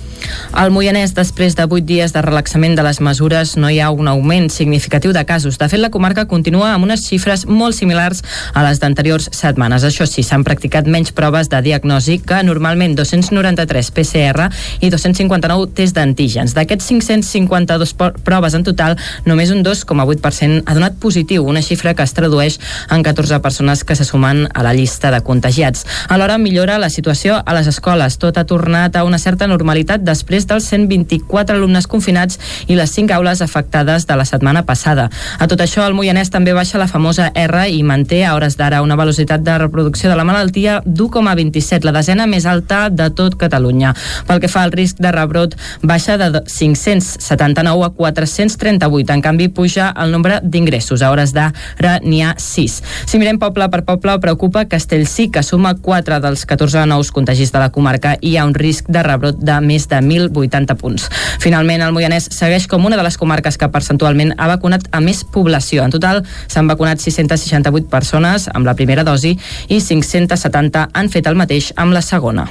Al 0.51 0.73
Moianès, 0.73 1.13
després 1.13 1.53
de 1.53 1.67
8 1.69 1.85
dies 1.85 2.15
de 2.15 2.23
relaxament 2.25 2.73
de 2.73 2.87
les 2.87 2.99
mesures, 3.05 3.53
no 3.55 3.69
hi 3.69 3.77
ha 3.79 3.91
un 3.93 4.09
augment 4.09 4.49
significatiu 4.49 5.13
de 5.13 5.23
casos. 5.29 5.61
De 5.61 5.69
fet, 5.69 5.79
la 5.79 5.93
comarca 5.93 6.25
continua 6.25 6.73
amb 6.73 6.89
unes 6.89 7.05
xifres 7.05 7.45
molt 7.45 7.77
similars 7.77 8.23
a 8.57 8.65
les 8.65 8.81
d'anteriors 8.81 9.29
setmanes. 9.29 9.85
Això 9.85 10.09
sí, 10.09 10.25
s'han 10.25 10.43
practicat 10.43 10.89
menys 10.89 11.13
proves 11.13 11.53
de 11.53 11.61
diagnosi 11.61 12.17
que 12.17 12.41
normalment 12.41 12.97
293 12.97 13.93
PCR 13.93 14.49
i 14.81 14.89
259 14.89 15.69
test 15.77 16.01
d'antígens. 16.01 16.57
D'aquests 16.57 16.89
550 16.89 17.58
52 17.59 17.95
proves 18.23 18.53
en 18.53 18.63
total, 18.63 18.97
només 19.25 19.51
un 19.51 19.63
2,8% 19.65 20.63
ha 20.65 20.75
donat 20.75 20.97
positiu, 21.01 21.45
una 21.47 21.63
xifra 21.65 21.93
que 21.95 22.05
es 22.05 22.13
tradueix 22.15 22.59
en 22.91 23.03
14 23.03 23.39
persones 23.43 23.83
que 23.83 23.95
se 23.95 24.05
sumen 24.05 24.47
a 24.53 24.63
la 24.63 24.73
llista 24.73 25.11
de 25.11 25.21
contagiats. 25.21 25.85
Alhora 26.09 26.37
millora 26.37 26.79
la 26.79 26.89
situació 26.89 27.41
a 27.45 27.55
les 27.57 27.67
escoles. 27.67 28.17
Tot 28.19 28.37
ha 28.37 28.45
tornat 28.45 28.95
a 28.95 29.03
una 29.03 29.19
certa 29.19 29.47
normalitat 29.47 30.03
després 30.05 30.47
dels 30.47 30.69
124 30.71 31.57
alumnes 31.57 31.87
confinats 31.87 32.39
i 32.67 32.77
les 32.79 32.91
5 32.95 33.13
aules 33.15 33.41
afectades 33.41 34.07
de 34.07 34.15
la 34.15 34.25
setmana 34.25 34.63
passada. 34.65 35.09
A 35.39 35.47
tot 35.47 35.61
això, 35.61 35.85
el 35.87 35.97
Moianès 35.97 36.31
també 36.31 36.53
baixa 36.53 36.79
la 36.79 36.87
famosa 36.87 37.31
R 37.35 37.67
i 37.69 37.83
manté 37.83 38.23
a 38.25 38.35
hores 38.35 38.57
d'ara 38.57 38.81
una 38.85 38.97
velocitat 38.99 39.43
de 39.43 39.57
reproducció 39.57 40.09
de 40.09 40.15
la 40.15 40.27
malaltia 40.27 40.81
d'1,27, 40.85 41.83
la 41.83 41.95
desena 41.95 42.27
més 42.27 42.45
alta 42.45 42.87
de 42.89 43.09
tot 43.11 43.35
Catalunya. 43.39 43.93
Pel 44.27 44.39
que 44.43 44.51
fa 44.51 44.63
al 44.63 44.73
risc 44.75 44.99
de 44.99 45.11
rebrot, 45.11 45.55
baixa 45.81 46.17
de 46.19 46.43
570 46.45 47.48
79 47.55 47.85
a 47.85 47.89
438. 47.89 49.13
En 49.13 49.21
canvi, 49.21 49.47
puja 49.47 49.93
el 49.97 50.11
nombre 50.11 50.39
d'ingressos. 50.43 51.01
A 51.01 51.11
hores 51.11 51.33
d'ara 51.33 51.97
n'hi 52.03 52.21
ha 52.21 52.35
6. 52.37 52.79
Si 53.09 53.19
mirem 53.19 53.39
poble 53.41 53.69
per 53.69 53.83
poble, 53.87 54.17
preocupa 54.21 54.65
Castellcí, 54.69 55.29
que 55.33 55.43
suma 55.43 55.75
4 55.75 56.19
dels 56.23 56.45
14 56.45 56.85
nous 56.89 57.11
contagis 57.11 57.51
de 57.51 57.59
la 57.59 57.71
comarca 57.71 58.15
i 58.21 58.33
hi 58.33 58.37
ha 58.37 58.45
un 58.45 58.53
risc 58.53 58.89
de 58.89 59.03
rebrot 59.03 59.39
de 59.41 59.59
més 59.65 59.87
de 59.89 60.01
1.080 60.01 60.77
punts. 60.77 61.09
Finalment, 61.39 61.81
el 61.81 61.95
Moianès 61.95 62.29
segueix 62.35 62.67
com 62.67 62.85
una 62.85 62.97
de 62.99 63.05
les 63.05 63.17
comarques 63.17 63.57
que 63.57 63.71
percentualment 63.73 64.35
ha 64.37 64.49
vacunat 64.51 64.87
a 64.91 65.01
més 65.01 65.23
població. 65.23 65.83
En 65.83 65.95
total, 65.95 66.23
s'han 66.47 66.69
vacunat 66.69 67.01
668 67.01 67.89
persones 67.89 68.49
amb 68.53 68.69
la 68.69 68.77
primera 68.77 69.03
dosi 69.03 69.35
i 69.67 69.81
570 69.81 70.89
han 70.93 71.09
fet 71.09 71.27
el 71.27 71.39
mateix 71.39 71.73
amb 71.77 71.95
la 71.95 72.05
segona. 72.05 72.49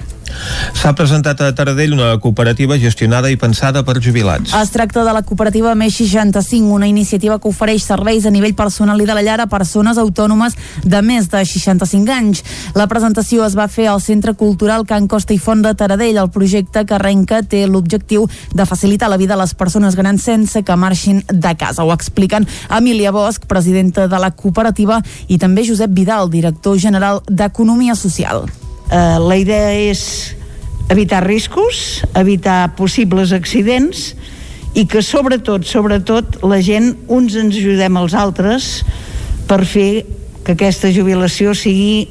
S'ha 0.76 0.92
presentat 0.96 1.40
a 1.40 1.50
Taradell 1.56 1.94
una 1.96 2.10
cooperativa 2.22 2.78
gestionada 2.80 3.30
i 3.32 3.38
pensada 3.40 3.82
per 3.86 3.98
jubilats. 4.04 4.52
Es 4.56 4.72
tracta 4.78 5.02
de 5.02 5.12
la 5.12 5.24
cooperativa 5.26 5.72
Més 5.74 5.96
65, 5.98 6.70
una 6.70 6.86
iniciativa 6.86 7.40
que 7.42 7.48
ofereix 7.50 7.82
serveis 7.82 8.28
a 8.28 8.30
nivell 8.30 8.54
personal 8.54 9.00
i 9.02 9.08
de 9.08 9.14
la 9.16 9.24
llar 9.26 9.40
a 9.42 9.48
persones 9.50 9.98
autònomes 9.98 10.54
de 10.84 11.00
més 11.02 11.26
de 11.32 11.40
65 11.42 12.14
anys. 12.14 12.44
La 12.78 12.86
presentació 12.86 13.42
es 13.42 13.56
va 13.58 13.66
fer 13.66 13.88
al 13.90 13.98
Centre 13.98 14.36
Cultural 14.38 14.86
Can 14.86 15.08
Costa 15.10 15.34
i 15.34 15.40
Font 15.42 15.66
de 15.66 15.72
Taradell. 15.74 16.20
El 16.22 16.30
projecte 16.30 16.84
que 16.86 16.94
arrenca 16.94 17.42
té 17.42 17.64
l'objectiu 17.66 18.28
de 18.54 18.68
facilitar 18.70 19.10
la 19.10 19.18
vida 19.18 19.34
a 19.34 19.40
les 19.42 19.56
persones 19.58 19.98
grans 19.98 20.22
sense 20.22 20.62
que 20.62 20.78
marxin 20.78 21.24
de 21.26 21.56
casa. 21.58 21.82
Ho 21.82 21.90
expliquen 21.90 22.46
Emília 22.70 23.10
Bosch, 23.10 23.50
presidenta 23.50 24.06
de 24.06 24.22
la 24.22 24.30
cooperativa, 24.30 25.02
i 25.26 25.42
també 25.42 25.66
Josep 25.66 25.90
Vidal, 25.90 26.30
director 26.30 26.78
general 26.78 27.24
d'Economia 27.26 27.98
Social. 27.98 28.46
Uh, 28.46 29.18
la 29.26 29.42
idea 29.42 29.74
és 29.90 30.36
evitar 30.88 31.26
riscos, 31.26 32.04
evitar 32.14 32.76
possibles 32.78 33.34
accidents 33.34 34.12
i 34.74 34.84
que 34.86 35.02
sobretot, 35.02 35.64
sobretot, 35.66 36.40
la 36.44 36.60
gent 36.64 36.92
uns 37.08 37.36
ens 37.38 37.56
ajudem 37.56 37.96
als 37.96 38.14
altres 38.14 38.68
per 39.48 39.64
fer 39.64 40.04
que 40.44 40.54
aquesta 40.56 40.90
jubilació 40.92 41.54
sigui 41.56 42.08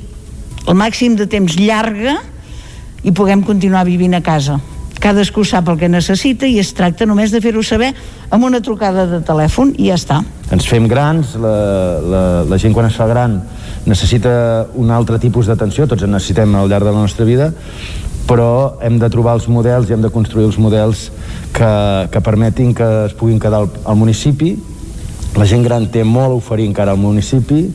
el 0.67 0.75
màxim 0.77 1.15
de 1.17 1.27
temps 1.29 1.55
llarga 1.59 2.17
i 3.05 3.13
puguem 3.15 3.43
continuar 3.45 3.85
vivint 3.87 4.17
a 4.17 4.23
casa. 4.25 4.57
Cadascú 4.97 5.43
sap 5.45 5.69
el 5.69 5.77
que 5.77 5.87
necessita 5.89 6.47
i 6.49 6.57
es 6.59 6.73
tracta 6.73 7.05
només 7.05 7.31
de 7.31 7.39
fer-ho 7.41 7.61
saber 7.63 7.91
amb 8.33 8.43
una 8.43 8.61
trucada 8.65 9.05
de 9.07 9.21
telèfon 9.25 9.75
i 9.77 9.91
ja 9.91 9.97
està. 9.99 10.17
Ens 10.51 10.65
fem 10.67 10.87
grans, 10.89 11.35
la, 11.37 11.53
la, 12.01 12.23
la 12.49 12.59
gent 12.61 12.73
quan 12.73 12.89
es 12.89 12.97
fa 12.97 13.07
gran 13.09 13.37
necessita 13.87 14.67
un 14.75 14.91
altre 14.91 15.19
tipus 15.21 15.47
d'atenció, 15.47 15.87
tots 15.87 16.03
en 16.03 16.11
necessitem 16.11 16.55
al 16.59 16.67
llarg 16.69 16.89
de 16.89 16.91
la 16.91 17.05
nostra 17.05 17.27
vida, 17.27 17.51
però 18.27 18.77
hem 18.83 18.99
de 18.99 19.09
trobar 19.09 19.37
els 19.37 19.47
models 19.47 19.89
i 19.89 19.95
hem 19.95 20.03
de 20.03 20.11
construir 20.13 20.47
els 20.49 20.57
models 20.59 21.07
que, 21.55 21.71
que 22.11 22.21
permetin 22.21 22.73
que 22.75 22.87
es 23.07 23.15
puguin 23.17 23.39
quedar 23.39 23.63
al, 23.63 23.69
al 23.85 23.97
municipi. 23.99 24.55
La 25.37 25.47
gent 25.47 25.63
gran 25.63 25.87
té 25.93 26.03
molt 26.03 26.33
a 26.33 26.39
oferir 26.39 26.67
encara 26.67 26.93
al 26.95 27.01
municipi, 27.01 27.67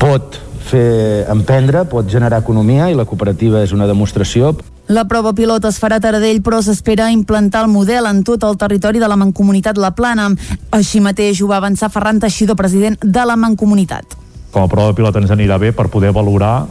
pot 0.00 0.38
fer 0.68 1.24
emprendre, 1.30 1.84
pot 1.90 2.08
generar 2.08 2.42
economia 2.42 2.90
i 2.90 2.96
la 2.98 3.06
cooperativa 3.08 3.62
és 3.62 3.72
una 3.72 3.88
demostració. 3.90 4.54
La 4.92 5.06
prova 5.08 5.32
pilot 5.32 5.64
es 5.68 5.78
farà 5.80 6.00
a 6.00 6.02
Taradell, 6.02 6.42
però 6.42 6.58
s'espera 6.60 7.10
implantar 7.14 7.62
el 7.64 7.70
model 7.70 8.08
en 8.10 8.24
tot 8.26 8.42
el 8.44 8.58
territori 8.58 9.00
de 9.00 9.08
la 9.08 9.16
Mancomunitat 9.16 9.78
La 9.78 9.92
Plana. 9.96 10.28
Així 10.74 11.00
mateix 11.00 11.40
ho 11.40 11.48
va 11.48 11.62
avançar 11.62 11.90
Ferran 11.92 12.20
Teixidor, 12.20 12.58
president 12.58 12.98
de 13.00 13.24
la 13.26 13.38
Mancomunitat 13.38 14.18
com 14.52 14.66
a 14.66 14.68
prova 14.68 14.92
pilot 14.92 15.16
ens 15.22 15.32
anirà 15.32 15.56
bé 15.58 15.72
per 15.72 15.88
poder 15.88 16.12
valorar 16.12 16.66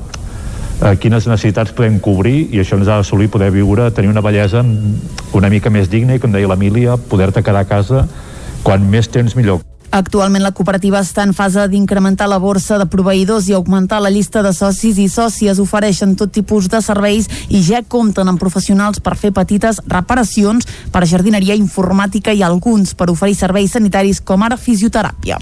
eh, 0.82 0.96
quines 1.00 1.28
necessitats 1.30 1.74
podem 1.78 2.00
cobrir 2.04 2.50
i 2.52 2.62
això 2.62 2.80
ens 2.80 2.90
ha 2.90 3.00
d'assolir 3.00 3.30
poder 3.32 3.52
viure, 3.54 3.90
tenir 3.96 4.12
una 4.12 4.24
bellesa 4.26 4.66
una 5.38 5.50
mica 5.50 5.72
més 5.74 5.90
digna 5.90 6.18
i 6.18 6.20
com 6.20 6.34
deia 6.34 6.50
l'Emília, 6.52 6.98
poder-te 6.98 7.44
quedar 7.46 7.66
a 7.66 7.70
casa 7.70 8.08
quan 8.64 8.84
més 8.90 9.10
temps 9.10 9.36
millor. 9.38 9.71
Actualment 9.92 10.40
la 10.40 10.54
cooperativa 10.56 11.02
està 11.04 11.26
en 11.28 11.34
fase 11.36 11.66
d'incrementar 11.68 12.30
la 12.32 12.38
borsa 12.40 12.78
de 12.80 12.86
proveïdors 12.88 13.50
i 13.50 13.56
augmentar 13.58 14.00
la 14.00 14.10
llista 14.10 14.40
de 14.46 14.54
socis 14.56 14.96
i 15.04 15.10
sòcies. 15.12 15.60
Ofereixen 15.60 16.16
tot 16.16 16.32
tipus 16.32 16.70
de 16.72 16.80
serveis 16.80 17.28
i 17.52 17.60
ja 17.66 17.82
compten 17.84 18.32
amb 18.32 18.40
professionals 18.40 19.02
per 19.04 19.18
fer 19.20 19.34
petites 19.36 19.82
reparacions, 19.92 20.64
per 20.96 21.04
jardineria 21.12 21.60
informàtica 21.60 22.32
i 22.32 22.40
alguns 22.48 22.96
per 22.96 23.10
oferir 23.12 23.36
serveis 23.36 23.76
sanitaris 23.76 24.22
com 24.24 24.48
ara 24.48 24.56
fisioteràpia. 24.56 25.42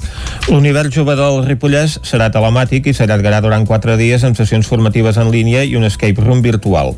L'univers 0.50 0.90
jove 0.98 1.14
del 1.20 1.44
Ripollès 1.46 2.00
serà 2.02 2.32
telemàtic 2.34 2.90
i 2.90 2.96
s'allargarà 2.98 3.44
durant 3.46 3.70
quatre 3.70 4.00
dies 4.02 4.26
amb 4.26 4.38
sessions 4.40 4.66
formatives 4.66 5.22
en 5.22 5.30
línia 5.30 5.62
i 5.62 5.78
un 5.78 5.86
escape 5.86 6.26
room 6.26 6.42
virtual. 6.42 6.96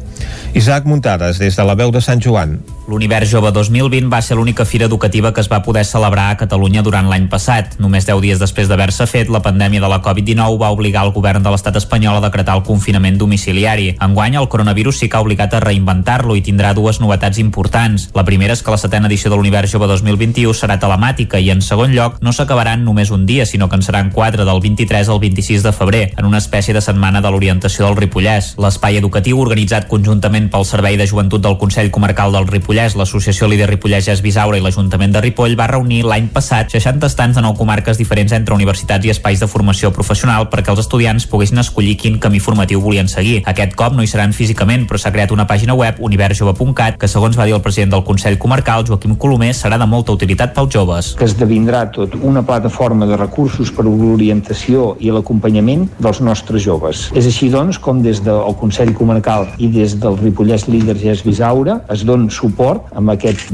Isaac 0.55 0.87
Muntades, 0.87 1.43
des 1.43 1.59
de 1.59 1.67
la 1.67 1.75
veu 1.75 1.91
de 1.91 1.99
Sant 1.99 2.23
Joan. 2.23 2.61
L'Univers 2.91 3.29
Jove 3.31 3.53
2020 3.55 4.09
va 4.11 4.19
ser 4.19 4.35
l'única 4.35 4.65
fira 4.67 4.83
educativa 4.83 5.29
que 5.31 5.39
es 5.39 5.47
va 5.47 5.61
poder 5.63 5.85
celebrar 5.87 6.25
a 6.31 6.35
Catalunya 6.35 6.81
durant 6.83 7.07
l'any 7.07 7.29
passat. 7.31 7.77
Només 7.79 8.03
10 8.03 8.19
dies 8.19 8.39
després 8.41 8.67
d'haver-se 8.67 9.05
fet, 9.07 9.29
la 9.31 9.39
pandèmia 9.39 9.79
de 9.79 9.87
la 9.87 10.01
Covid-19 10.03 10.57
va 10.59 10.73
obligar 10.75 11.05
el 11.07 11.13
govern 11.15 11.39
de 11.39 11.53
l'estat 11.53 11.77
espanyol 11.79 12.17
a 12.19 12.23
decretar 12.25 12.57
el 12.59 12.65
confinament 12.67 13.15
domiciliari. 13.15 13.93
Enguany, 13.95 14.35
el 14.35 14.49
coronavirus 14.51 14.99
sí 14.99 15.07
que 15.07 15.15
ha 15.15 15.21
obligat 15.23 15.55
a 15.55 15.61
reinventar-lo 15.63 16.35
i 16.35 16.43
tindrà 16.43 16.73
dues 16.75 16.99
novetats 16.99 17.39
importants. 17.39 18.09
La 18.13 18.25
primera 18.27 18.57
és 18.59 18.61
que 18.61 18.75
la 18.75 18.81
setena 18.81 19.07
edició 19.07 19.31
de 19.31 19.39
l'Univers 19.39 19.71
Jove 19.71 19.87
2021 19.87 20.51
serà 20.51 20.75
telemàtica 20.75 21.39
i, 21.39 21.47
en 21.55 21.63
segon 21.63 21.95
lloc, 21.95 22.19
no 22.19 22.35
s'acabaran 22.35 22.83
només 22.83 23.15
un 23.15 23.23
dia, 23.25 23.47
sinó 23.47 23.69
que 23.71 23.79
en 23.79 23.87
seran 23.87 24.11
quatre 24.11 24.43
del 24.43 24.59
23 24.59 25.07
al 25.07 25.23
26 25.23 25.63
de 25.63 25.71
febrer, 25.71 26.03
en 26.17 26.27
una 26.27 26.43
espècie 26.43 26.75
de 26.75 26.83
setmana 26.83 27.23
de 27.23 27.31
l'orientació 27.31 27.87
del 27.87 27.95
Ripollès. 28.03 28.57
L'espai 28.59 28.99
educatiu, 28.99 29.39
organitzat 29.39 29.87
conjuntament 29.87 30.51
pel 30.51 30.67
Servei 30.67 30.99
de 30.99 31.07
Joventut 31.07 31.39
del 31.39 31.55
Consell 31.55 31.87
Comarcal 31.87 32.35
del 32.35 32.51
Ripollès, 32.51 32.80
Ripollès, 32.81 32.95
l'Associació 32.97 33.47
Líder 33.47 33.67
Ripollès 33.69 34.05
Ges 34.07 34.21
Bisaura 34.25 34.57
i 34.57 34.61
l'Ajuntament 34.63 35.11
de 35.13 35.21
Ripoll 35.21 35.53
va 35.57 35.67
reunir 35.69 36.01
l'any 36.01 36.29
passat 36.33 36.71
60 36.73 37.05
estants 37.05 37.35
de 37.37 37.41
nou 37.43 37.53
comarques 37.53 37.97
diferents 37.99 38.31
entre 38.33 38.55
universitats 38.55 39.05
i 39.05 39.11
espais 39.13 39.39
de 39.39 39.47
formació 39.47 39.91
professional 39.93 40.47
perquè 40.49 40.71
els 40.73 40.81
estudiants 40.81 41.27
poguessin 41.29 41.61
escollir 41.61 41.93
quin 42.01 42.17
camí 42.19 42.39
formatiu 42.41 42.81
volien 42.81 43.07
seguir. 43.11 43.43
Aquest 43.45 43.75
cop 43.77 43.93
no 43.93 44.01
hi 44.01 44.09
seran 44.09 44.33
físicament, 44.33 44.87
però 44.89 44.97
s'ha 44.97 45.11
creat 45.13 45.31
una 45.31 45.45
pàgina 45.45 45.75
web, 45.77 45.99
universjove.cat, 46.01 46.97
que 46.97 47.09
segons 47.11 47.37
va 47.37 47.45
dir 47.45 47.53
el 47.53 47.61
president 47.61 47.93
del 47.93 48.05
Consell 48.07 48.39
Comarcal, 48.41 48.87
Joaquim 48.87 49.13
Colomer, 49.15 49.51
serà 49.53 49.77
de 49.77 49.85
molta 49.85 50.15
utilitat 50.17 50.55
pels 50.55 50.73
joves. 50.73 51.11
Que 51.19 51.29
esdevindrà 51.29 51.83
tot 51.93 52.17
una 52.17 52.41
plataforma 52.41 53.05
de 53.05 53.19
recursos 53.19 53.69
per 53.69 53.85
a 53.85 53.89
l'orientació 53.91 54.95
i 54.99 55.13
l'acompanyament 55.13 55.85
dels 56.01 56.23
nostres 56.25 56.65
joves. 56.65 57.09
És 57.13 57.29
així, 57.29 57.51
doncs, 57.53 57.77
com 57.77 58.01
des 58.01 58.23
del 58.25 58.57
Consell 58.57 58.95
Comarcal 58.97 59.51
i 59.61 59.69
des 59.69 59.99
del 60.01 60.17
Ripollès 60.17 60.65
Líder 60.71 60.97
Ges 60.97 61.21
Bisaura 61.27 61.81
es 61.91 62.07
dona 62.07 62.31
suport 62.31 62.60
amb 62.69 63.13
aquest 63.13 63.51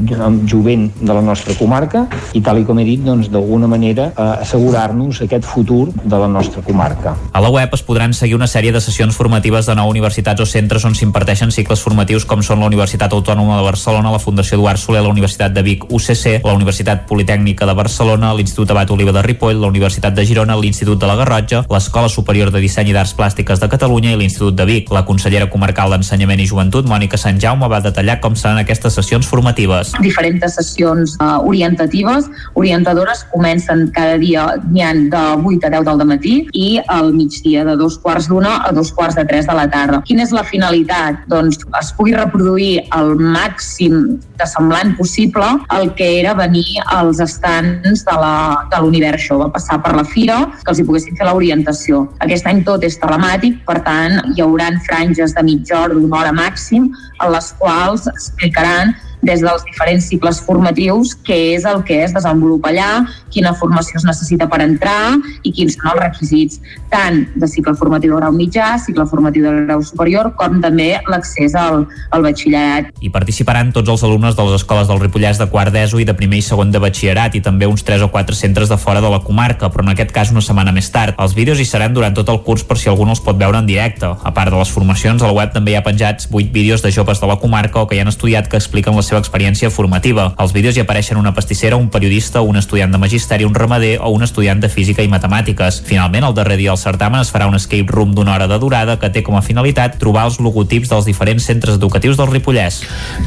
jovent 0.48 0.88
de 1.00 1.12
la 1.14 1.22
nostra 1.24 1.54
comarca 1.58 2.06
i 2.36 2.42
tal 2.44 2.60
i 2.60 2.66
com 2.68 2.78
he 2.78 2.86
dit, 2.86 3.02
doncs 3.04 3.30
d'alguna 3.32 3.68
manera 3.70 4.10
eh, 4.10 4.28
assegurar-nos 4.44 5.22
aquest 5.24 5.46
futur 5.48 5.88
de 5.96 6.18
la 6.18 6.28
nostra 6.28 6.62
comarca. 6.62 7.14
A 7.32 7.40
la 7.40 7.50
web 7.54 7.74
es 7.74 7.82
podran 7.82 8.14
seguir 8.14 8.36
una 8.36 8.46
sèrie 8.50 8.72
de 8.72 8.80
sessions 8.84 9.16
formatives 9.16 9.66
de 9.66 9.76
nou 9.78 9.90
universitats 9.90 10.42
o 10.44 10.46
centres 10.46 10.84
on 10.84 10.96
s'imparteixen 10.98 11.52
cicles 11.54 11.82
formatius 11.84 12.26
com 12.28 12.42
són 12.44 12.60
la 12.62 12.68
Universitat 12.70 13.12
Autònoma 13.16 13.58
de 13.58 13.66
Barcelona, 13.66 14.12
la 14.12 14.22
Fundació 14.22 14.58
Eduard 14.58 14.80
Soler, 14.80 15.02
la 15.02 15.12
Universitat 15.12 15.54
de 15.54 15.64
Vic 15.64 15.86
UCC, 15.88 16.44
la 16.44 16.54
Universitat 16.54 17.06
Politècnica 17.08 17.66
de 17.66 17.74
Barcelona, 17.78 18.34
l'Institut 18.34 18.70
Abat 18.74 18.90
Oliva 18.94 19.14
de 19.16 19.22
Ripoll, 19.24 19.60
la 19.60 19.70
Universitat 19.72 20.14
de 20.14 20.26
Girona, 20.28 20.56
l'Institut 20.56 21.00
de 21.00 21.08
la 21.08 21.16
Garrotja, 21.16 21.64
l'Escola 21.70 22.08
Superior 22.12 22.52
de 22.52 22.62
Disseny 22.62 22.92
i 22.92 22.96
d'Arts 22.96 23.14
Plàstiques 23.18 23.62
de 23.62 23.70
Catalunya 23.70 24.12
i 24.12 24.20
l'Institut 24.20 24.56
de 24.58 24.66
Vic. 24.68 24.92
La 24.94 25.04
consellera 25.08 25.48
comarcal 25.50 25.94
d'Ensenyament 25.94 26.42
i 26.42 26.48
Joventut, 26.50 26.88
Mònica 26.88 27.20
Sant 27.20 27.40
Jaume, 27.40 27.68
va 27.70 27.80
detallar 27.84 28.18
com 28.24 28.36
seran 28.36 28.60
aquestes 28.60 28.97
sessions 28.98 29.28
formatives. 29.30 29.94
Diferents 30.02 30.54
sessions 30.58 31.16
uh, 31.22 31.38
orientatives, 31.46 32.28
orientadores, 32.58 33.24
comencen 33.32 33.88
cada 33.94 34.18
dia, 34.18 34.46
n'hi 34.68 34.84
ha 34.84 34.92
de 34.94 35.24
8 35.46 35.68
a 35.68 35.72
10 35.78 35.88
del 35.88 36.04
matí 36.08 36.34
i 36.52 36.68
al 36.88 37.12
migdia 37.14 37.64
de 37.68 37.76
dos 37.78 37.98
quarts 38.02 38.28
d'una 38.30 38.58
a 38.66 38.72
dos 38.74 38.90
quarts 38.92 39.16
de 39.18 39.24
tres 39.28 39.46
de 39.46 39.54
la 39.56 39.68
tarda. 39.70 40.02
Quina 40.08 40.24
és 40.26 40.34
la 40.34 40.44
finalitat? 40.46 41.24
Doncs 41.30 41.60
es 41.80 41.92
pugui 41.96 42.14
reproduir 42.16 42.84
el 42.96 43.14
màxim 43.18 44.18
de 44.38 44.46
semblant 44.46 44.94
possible 44.98 45.46
el 45.76 45.92
que 45.98 46.08
era 46.20 46.34
venir 46.38 46.78
als 46.94 47.20
estants 47.24 48.04
de 48.06 48.80
l'univers 48.82 49.26
jove, 49.28 49.50
passar 49.54 49.80
per 49.82 49.94
la 49.96 50.04
fira, 50.06 50.38
que 50.62 50.72
els 50.72 50.80
hi 50.80 50.86
poguessin 50.88 51.18
fer 51.18 51.28
l'orientació. 51.28 52.04
Aquest 52.24 52.46
any 52.50 52.62
tot 52.66 52.84
és 52.86 52.98
telemàtic, 53.00 53.60
per 53.68 53.80
tant, 53.86 54.18
hi 54.34 54.44
hauran 54.44 54.78
franges 54.86 55.34
de 55.36 55.44
mitja 55.46 55.82
hora, 55.82 55.96
d'una 55.98 56.22
hora 56.22 56.34
màxim, 56.34 56.90
en 57.18 57.32
les 57.34 57.52
quals 57.60 58.06
explicaran 58.12 58.94
des 59.22 59.42
dels 59.42 59.64
diferents 59.66 60.08
cicles 60.08 60.40
formatius 60.44 61.14
què 61.26 61.38
és 61.56 61.66
el 61.68 61.82
que 61.86 62.02
es 62.04 62.14
desenvolupa 62.14 62.70
allà, 62.70 62.90
quina 63.32 63.54
formació 63.58 63.98
es 63.98 64.06
necessita 64.06 64.48
per 64.50 64.60
entrar 64.64 65.16
i 65.42 65.52
quins 65.52 65.76
són 65.78 65.90
els 65.92 66.02
requisits, 66.02 66.60
tant 66.92 67.24
de 67.34 67.48
cicle 67.50 67.74
formatiu 67.78 68.14
de 68.14 68.20
grau 68.20 68.34
mitjà, 68.34 68.70
cicle 68.82 69.06
formatiu 69.10 69.44
de 69.44 69.54
grau 69.66 69.82
superior, 69.84 70.30
com 70.38 70.60
també 70.62 70.90
l'accés 71.10 71.54
al, 71.58 71.84
al 72.14 72.24
batxillerat. 72.24 72.92
Hi 73.02 73.12
participaran 73.14 73.72
tots 73.74 73.90
els 73.92 74.04
alumnes 74.06 74.36
de 74.38 74.46
les 74.46 74.58
escoles 74.60 74.88
del 74.88 75.02
Ripollès 75.02 75.40
de 75.40 75.48
quart 75.50 75.74
d'ESO 75.74 76.00
i 76.02 76.06
de 76.08 76.16
primer 76.18 76.40
i 76.40 76.46
segon 76.46 76.72
de 76.74 76.82
batxillerat 76.82 77.36
i 77.38 77.42
també 77.44 77.68
uns 77.68 77.84
3 77.86 78.06
o 78.06 78.10
4 78.14 78.36
centres 78.38 78.70
de 78.72 78.78
fora 78.80 79.02
de 79.04 79.10
la 79.12 79.20
comarca, 79.24 79.72
però 79.72 79.84
en 79.84 79.92
aquest 79.94 80.14
cas 80.14 80.32
una 80.34 80.44
setmana 80.44 80.72
més 80.74 80.90
tard. 80.94 81.18
Els 81.18 81.34
vídeos 81.36 81.60
hi 81.60 81.66
seran 81.68 81.94
durant 81.96 82.16
tot 82.16 82.30
el 82.32 82.42
curs 82.46 82.64
per 82.64 82.78
si 82.78 82.90
algú 82.90 83.06
no 83.06 83.16
els 83.16 83.24
pot 83.24 83.38
veure 83.38 83.58
en 83.60 83.68
directe. 83.68 84.08
A 84.08 84.34
part 84.34 84.52
de 84.52 84.58
les 84.58 84.72
formacions, 84.72 85.22
a 85.22 85.30
la 85.30 85.36
web 85.36 85.52
també 85.54 85.74
hi 85.74 85.78
ha 85.78 85.84
penjats 85.86 86.30
8 86.30 86.52
vídeos 86.54 86.84
de 86.84 86.92
joves 86.94 87.20
de 87.20 87.30
la 87.30 87.38
comarca 87.42 87.82
o 87.82 87.88
que 87.88 87.98
hi 87.98 88.02
han 88.02 88.12
estudiat 88.12 88.48
que 88.48 88.60
expliquen 88.60 88.96
les 88.96 89.07
seva 89.08 89.22
experiència 89.22 89.70
formativa. 89.72 90.32
Als 90.36 90.52
vídeos 90.52 90.76
hi 90.76 90.84
apareixen 90.84 91.18
una 91.18 91.32
pastissera, 91.34 91.76
un 91.80 91.88
periodista, 91.90 92.42
un 92.44 92.60
estudiant 92.60 92.92
de 92.92 93.00
magisteri, 93.00 93.48
un 93.48 93.56
ramader 93.56 93.96
o 94.04 94.12
un 94.14 94.22
estudiant 94.22 94.60
de 94.60 94.68
física 94.68 95.02
i 95.02 95.08
matemàtiques. 95.08 95.82
Finalment, 95.88 96.28
el 96.28 96.36
darrer 96.36 96.58
dia 96.60 96.74
del 96.74 96.80
certamen 96.80 97.22
es 97.24 97.32
farà 97.32 97.48
un 97.48 97.56
escape 97.56 97.92
room 97.92 98.14
d'una 98.14 98.34
hora 98.34 98.48
de 98.50 98.58
durada 98.60 98.98
que 99.00 99.10
té 99.10 99.22
com 99.24 99.38
a 99.38 99.42
finalitat 99.42 99.98
trobar 99.98 100.26
els 100.28 100.38
logotips 100.42 100.92
dels 100.92 101.08
diferents 101.08 101.46
centres 101.48 101.78
educatius 101.78 102.18
del 102.20 102.30
Ripollès. 102.30 102.82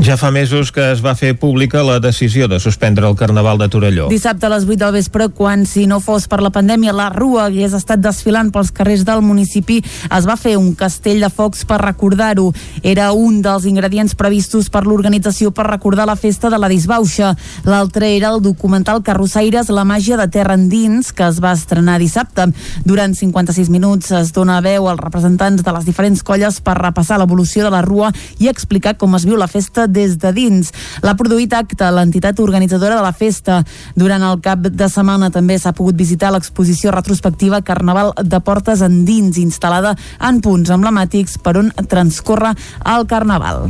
Ja 0.05 0.17
fa 0.19 0.31
mesos 0.31 0.71
que 0.71 0.91
es 0.91 1.01
va 1.03 1.15
fer 1.17 1.33
pública 1.39 1.83
la 1.83 1.99
decisió 1.99 2.47
de 2.47 2.59
suspendre 2.59 3.07
el 3.07 3.17
Carnaval 3.17 3.57
de 3.57 3.69
Torelló. 3.69 4.09
Dissabte 4.11 4.45
a 4.45 4.53
les 4.53 4.67
8 4.67 4.77
del 4.85 4.93
vespre, 4.99 5.29
quan 5.29 5.65
si 5.65 5.87
no 5.87 5.99
fos 6.03 6.27
per 6.29 6.41
la 6.43 6.53
pandèmia 6.53 6.93
la 6.93 7.09
Rua 7.09 7.47
hagués 7.47 7.73
estat 7.77 8.01
desfilant 8.03 8.51
pels 8.53 8.71
carrers 8.75 9.05
del 9.07 9.23
municipi, 9.25 9.81
es 9.81 10.27
va 10.27 10.37
fer 10.37 10.57
un 10.59 10.73
castell 10.77 11.23
de 11.23 11.31
focs 11.33 11.65
per 11.65 11.81
recordar-ho. 11.81 12.51
Era 12.83 13.11
un 13.13 13.41
dels 13.41 13.65
ingredients 13.69 14.15
previstos 14.15 14.69
per 14.69 14.85
l'organització 14.85 15.51
per 15.55 15.70
recordar 15.71 16.05
la 16.05 16.17
festa 16.19 16.51
de 16.51 16.59
la 16.59 16.69
disbauxa. 16.69 17.33
L'altre 17.63 18.11
era 18.15 18.29
el 18.35 18.41
documental 18.43 19.01
Carrossaires, 19.03 19.71
la 19.71 19.85
màgia 19.87 20.17
de 20.19 20.27
terra 20.27 20.57
endins, 20.59 21.11
que 21.15 21.25
es 21.27 21.39
va 21.41 21.55
estrenar 21.55 21.97
dissabte. 22.01 22.49
Durant 22.85 23.15
56 23.15 23.71
minuts 23.71 24.11
es 24.19 24.33
dona 24.35 24.59
veu 24.61 24.89
als 24.89 25.01
representants 25.01 25.63
de 25.63 25.75
les 25.75 25.87
diferents 25.87 26.23
colles 26.27 26.59
per 26.61 26.77
repassar 26.79 27.19
l'evolució 27.21 27.63
de 27.65 27.71
la 27.73 27.81
Rua 27.85 28.11
i 28.39 28.49
explicar 28.51 28.97
com 28.99 29.15
es 29.15 29.25
viu 29.27 29.39
la 29.39 29.49
festa 29.51 29.87
des 29.87 30.17
de 30.21 30.33
dins. 30.35 30.71
L'ha 31.01 31.15
produït 31.17 31.53
acte 31.57 31.91
l'entitat 31.91 32.39
organitzadora 32.43 32.99
de 32.99 33.05
la 33.05 33.13
festa. 33.13 33.61
Durant 33.95 34.23
el 34.27 34.41
cap 34.43 34.67
de 34.67 34.89
setmana 34.89 35.31
també 35.31 35.57
s'ha 35.59 35.75
pogut 35.77 35.97
visitar 35.97 36.31
l'exposició 36.33 36.91
retrospectiva 36.91 37.63
Carnaval 37.65 38.13
de 38.21 38.41
Portes 38.43 38.83
Endins, 38.85 39.39
instal·lada 39.41 39.95
en 40.19 40.41
punts 40.43 40.73
emblemàtics 40.73 41.39
per 41.41 41.57
on 41.61 41.71
transcorre 41.91 42.55
el 42.95 43.07
Carnaval. 43.07 43.69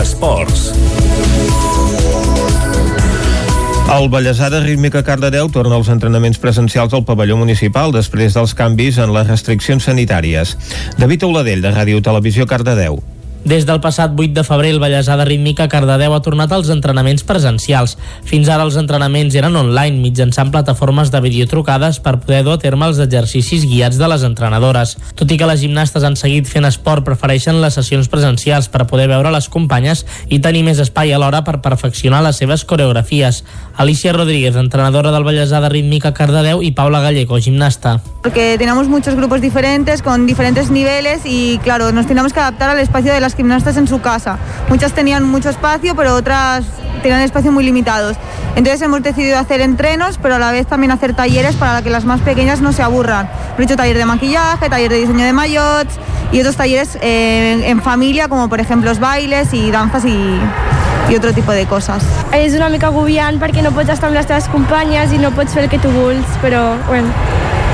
Esports. 0.00 0.72
El 3.92 4.08
Ballesada 4.08 4.60
Rítmica 4.60 5.02
Cardedeu 5.04 5.50
torna 5.52 5.76
als 5.76 5.90
entrenaments 5.92 6.40
presencials 6.40 6.96
al 6.96 7.04
pavelló 7.04 7.36
municipal 7.36 7.92
després 7.92 8.32
dels 8.32 8.56
canvis 8.56 8.96
en 9.02 9.12
les 9.12 9.28
restriccions 9.28 9.84
sanitàries. 9.84 10.56
David 10.96 11.28
Oladell, 11.28 11.60
de 11.60 11.74
Ràdio 11.76 12.00
Televisió 12.00 12.48
Cardedeu. 12.48 13.02
Des 13.44 13.64
del 13.66 13.80
passat 13.82 14.12
8 14.14 14.36
de 14.36 14.44
febrer, 14.46 14.70
el 14.70 14.78
Ballesada 14.78 15.24
Rítmica 15.26 15.66
Cardedeu 15.66 16.12
ha 16.14 16.20
tornat 16.22 16.52
als 16.54 16.68
entrenaments 16.70 17.24
presencials. 17.26 17.96
Fins 18.22 18.46
ara 18.46 18.62
els 18.62 18.76
entrenaments 18.78 19.34
eren 19.34 19.56
online, 19.58 19.98
mitjançant 19.98 20.52
plataformes 20.54 21.10
de 21.10 21.18
videotrucades 21.24 21.98
per 22.04 22.20
poder 22.22 22.44
dur 22.46 22.54
a 22.54 22.60
terme 22.62 22.86
els 22.86 23.00
exercicis 23.02 23.64
guiats 23.66 23.98
de 23.98 24.06
les 24.12 24.22
entrenadores. 24.22 24.94
Tot 25.18 25.34
i 25.34 25.40
que 25.40 25.48
les 25.50 25.58
gimnastes 25.64 26.06
han 26.06 26.14
seguit 26.20 26.46
fent 26.46 26.68
esport, 26.70 27.02
prefereixen 27.02 27.58
les 27.64 27.74
sessions 27.74 28.06
presencials 28.12 28.70
per 28.70 28.86
poder 28.86 29.08
veure 29.10 29.34
les 29.34 29.50
companyes 29.50 30.04
i 30.30 30.38
tenir 30.38 30.62
més 30.62 30.78
espai 30.78 31.10
alhora 31.10 31.42
per 31.42 31.58
perfeccionar 31.66 32.22
les 32.22 32.38
seves 32.38 32.62
coreografies. 32.62 33.42
Alicia 33.74 34.14
Rodríguez, 34.14 34.54
entrenadora 34.54 35.10
del 35.10 35.26
Ballesada 35.26 35.72
Rítmica 35.72 36.14
Cardedeu 36.14 36.62
i 36.62 36.70
Paula 36.78 37.02
Gallego, 37.02 37.42
gimnasta. 37.42 37.98
Porque 38.22 38.54
tenemos 38.56 38.86
muchos 38.86 39.16
grupos 39.16 39.40
diferentes, 39.40 40.00
con 40.00 40.26
diferentes 40.26 40.70
niveles 40.70 41.22
y 41.24 41.58
claro, 41.64 41.90
nos 41.90 42.06
tenemos 42.06 42.32
que 42.32 42.38
adaptar 42.38 42.70
al 42.70 42.78
espacio 42.78 43.12
de 43.12 43.18
las 43.20 43.31
gimnastas 43.34 43.76
en 43.76 43.86
su 43.86 44.00
casa. 44.00 44.38
Muchas 44.68 44.92
tenían 44.92 45.24
mucho 45.24 45.50
espacio, 45.50 45.94
pero 45.94 46.14
otras 46.14 46.64
tenían 47.02 47.20
espacios 47.20 47.52
muy 47.52 47.64
limitados. 47.64 48.16
Entonces 48.54 48.82
hemos 48.82 49.02
decidido 49.02 49.38
hacer 49.38 49.60
entrenos, 49.60 50.18
pero 50.20 50.36
a 50.36 50.38
la 50.38 50.52
vez 50.52 50.66
también 50.66 50.90
hacer 50.90 51.14
talleres 51.14 51.56
para 51.56 51.82
que 51.82 51.90
las 51.90 52.04
más 52.04 52.20
pequeñas 52.20 52.60
no 52.60 52.72
se 52.72 52.82
aburran. 52.82 53.28
Hemos 53.56 53.60
hecho 53.60 53.76
taller 53.76 53.96
de 53.96 54.04
maquillaje, 54.04 54.68
taller 54.68 54.90
de 54.90 54.98
diseño 54.98 55.24
de 55.24 55.32
maillots 55.32 55.98
y 56.32 56.40
otros 56.40 56.56
talleres 56.56 56.98
eh, 57.00 57.62
en 57.66 57.82
familia, 57.82 58.28
como 58.28 58.48
por 58.48 58.60
ejemplo 58.60 58.90
los 58.90 58.98
bailes 58.98 59.52
y 59.54 59.70
danzas 59.70 60.04
y, 60.04 60.38
otro 61.16 61.34
tipus 61.34 61.54
de 61.54 61.66
coses. 61.66 62.02
És 62.32 62.54
una 62.56 62.70
mica 62.72 62.88
agobiant 62.88 63.36
perquè 63.36 63.60
no 63.60 63.74
pots 63.76 63.92
estar 63.92 64.08
amb 64.08 64.16
les 64.16 64.24
teves 64.24 64.46
companyes 64.48 65.12
i 65.12 65.18
no 65.20 65.28
pots 65.36 65.52
fer 65.52 65.66
el 65.66 65.68
que 65.68 65.76
tu 65.76 65.90
vols, 65.92 66.24
però 66.40 66.62
bueno, 66.86 67.12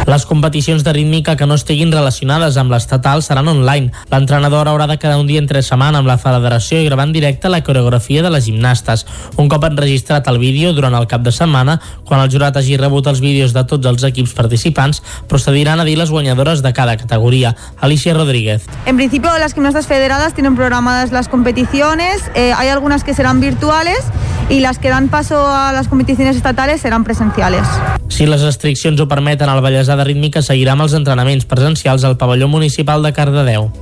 Les 0.09 0.25
competicions 0.25 0.85
de 0.85 0.93
rítmica 0.95 1.35
que 1.37 1.45
no 1.45 1.53
estiguin 1.59 1.91
relacionades 1.93 2.57
amb 2.57 2.73
l'estatal 2.73 3.21
seran 3.21 3.51
online. 3.53 3.91
L'entrenador 4.09 4.71
haurà 4.71 4.87
de 4.89 4.97
quedar 4.97 5.19
un 5.21 5.27
dia 5.29 5.43
entre 5.43 5.61
setmana 5.61 6.01
amb 6.01 6.09
la 6.09 6.17
federació 6.17 6.79
i 6.81 6.87
gravar 6.87 7.05
en 7.05 7.13
directe 7.13 7.51
la 7.53 7.61
coreografia 7.61 8.23
de 8.25 8.31
les 8.33 8.47
gimnastes. 8.49 9.05
Un 9.37 9.51
cop 9.53 9.67
enregistrat 9.69 10.31
el 10.33 10.39
vídeo 10.41 10.73
durant 10.73 10.97
el 10.97 11.05
cap 11.11 11.27
de 11.27 11.33
setmana, 11.37 11.77
quan 12.09 12.23
el 12.25 12.33
jurat 12.33 12.57
hagi 12.57 12.79
rebut 12.81 13.11
els 13.13 13.21
vídeos 13.21 13.53
de 13.53 13.67
tots 13.69 13.85
els 13.85 14.07
equips 14.09 14.33
participants, 14.33 15.03
procediran 15.29 15.77
a 15.77 15.85
dir 15.85 15.99
les 16.01 16.09
guanyadores 16.09 16.65
de 16.65 16.73
cada 16.73 16.97
categoria. 16.97 17.55
Alicia 17.77 18.15
Rodríguez. 18.15 18.65
En 18.87 18.97
principio 18.97 19.37
las 19.37 19.53
gimnastas 19.53 19.89
federadas 19.89 20.33
tienen 20.33 20.57
programadas 20.57 21.13
las 21.13 21.29
competiciones, 21.29 22.25
eh, 22.35 22.55
hay 22.57 22.69
algunas 22.69 23.05
que 23.05 23.13
serán 23.13 23.41
virtuales 23.41 24.01
y 24.49 24.61
las 24.61 24.79
que 24.79 24.89
dan 24.89 25.09
paso 25.09 25.47
a 25.47 25.71
las 25.75 25.89
competiciones 25.89 26.35
estatales 26.35 26.81
serán 26.81 27.05
presenciales. 27.05 27.67
Si 28.09 28.25
les 28.27 28.41
restriccions 28.41 28.99
ho 28.99 29.07
permeten, 29.07 29.51
el 29.53 29.61
Ballesà 29.61 29.98
de 29.99 30.07
Rítmica 30.07 30.43
seguirà 30.47 30.77
amb 30.77 30.87
els 30.87 30.95
entrenaments 30.97 31.45
presencials 31.51 32.07
al 32.07 32.17
pavelló 32.17 32.49
municipal 32.49 33.03
de 33.03 33.13
Cardedeu. 33.13 33.73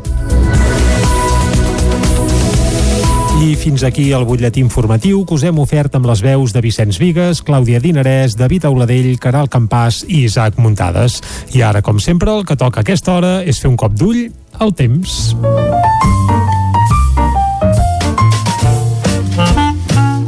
I 3.36 3.52
fins 3.60 3.82
aquí 3.84 4.06
el 4.16 4.24
butlletí 4.24 4.62
informatiu 4.64 5.20
que 5.28 5.36
us 5.36 5.44
hem 5.44 5.58
ofert 5.60 5.94
amb 5.98 6.08
les 6.08 6.22
veus 6.24 6.54
de 6.56 6.62
Vicenç 6.64 6.96
Vigues, 7.02 7.42
Clàudia 7.44 7.82
Dinarès, 7.84 8.32
David 8.40 8.64
Auladell, 8.64 9.12
Caral 9.20 9.50
Campàs 9.52 10.00
i 10.08 10.24
Isaac 10.24 10.56
Muntades. 10.56 11.20
I 11.52 11.60
ara, 11.60 11.84
com 11.84 12.00
sempre, 12.00 12.32
el 12.32 12.48
que 12.48 12.56
toca 12.56 12.80
a 12.80 12.86
aquesta 12.86 13.12
hora 13.18 13.36
és 13.44 13.60
fer 13.60 13.68
un 13.68 13.76
cop 13.76 13.92
d'ull 13.92 14.30
al 14.56 14.72
temps. 14.72 15.36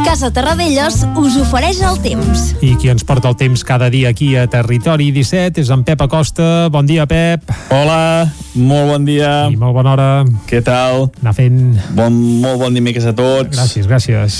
Casa 0.09 0.31
Terradellos 0.33 1.03
us 1.21 1.35
ofereix 1.37 1.83
el 1.85 1.99
temps. 2.01 2.55
I 2.65 2.71
qui 2.81 2.89
ens 2.89 3.03
porta 3.05 3.29
el 3.29 3.35
temps 3.37 3.61
cada 3.61 3.91
dia 3.93 4.09
aquí 4.09 4.31
a 4.41 4.47
Territori 4.49 5.11
17 5.13 5.61
és 5.61 5.69
en 5.75 5.83
Pep 5.85 6.01
Acosta. 6.01 6.71
Bon 6.73 6.87
dia, 6.89 7.05
Pep. 7.05 7.45
Hola, 7.69 8.25
molt 8.57 8.89
bon 8.89 9.05
dia. 9.05 9.33
I 9.53 9.59
molt 9.61 9.77
bona 9.77 9.93
hora. 9.93 10.07
Què 10.49 10.63
tal? 10.65 11.11
Anar 11.21 11.35
fent... 11.37 11.59
Bon, 11.93 12.17
molt 12.41 12.57
bon 12.65 12.79
dimecres 12.81 13.05
a 13.05 13.13
tots. 13.13 13.53
Gràcies, 13.53 13.85
gràcies. 13.91 14.39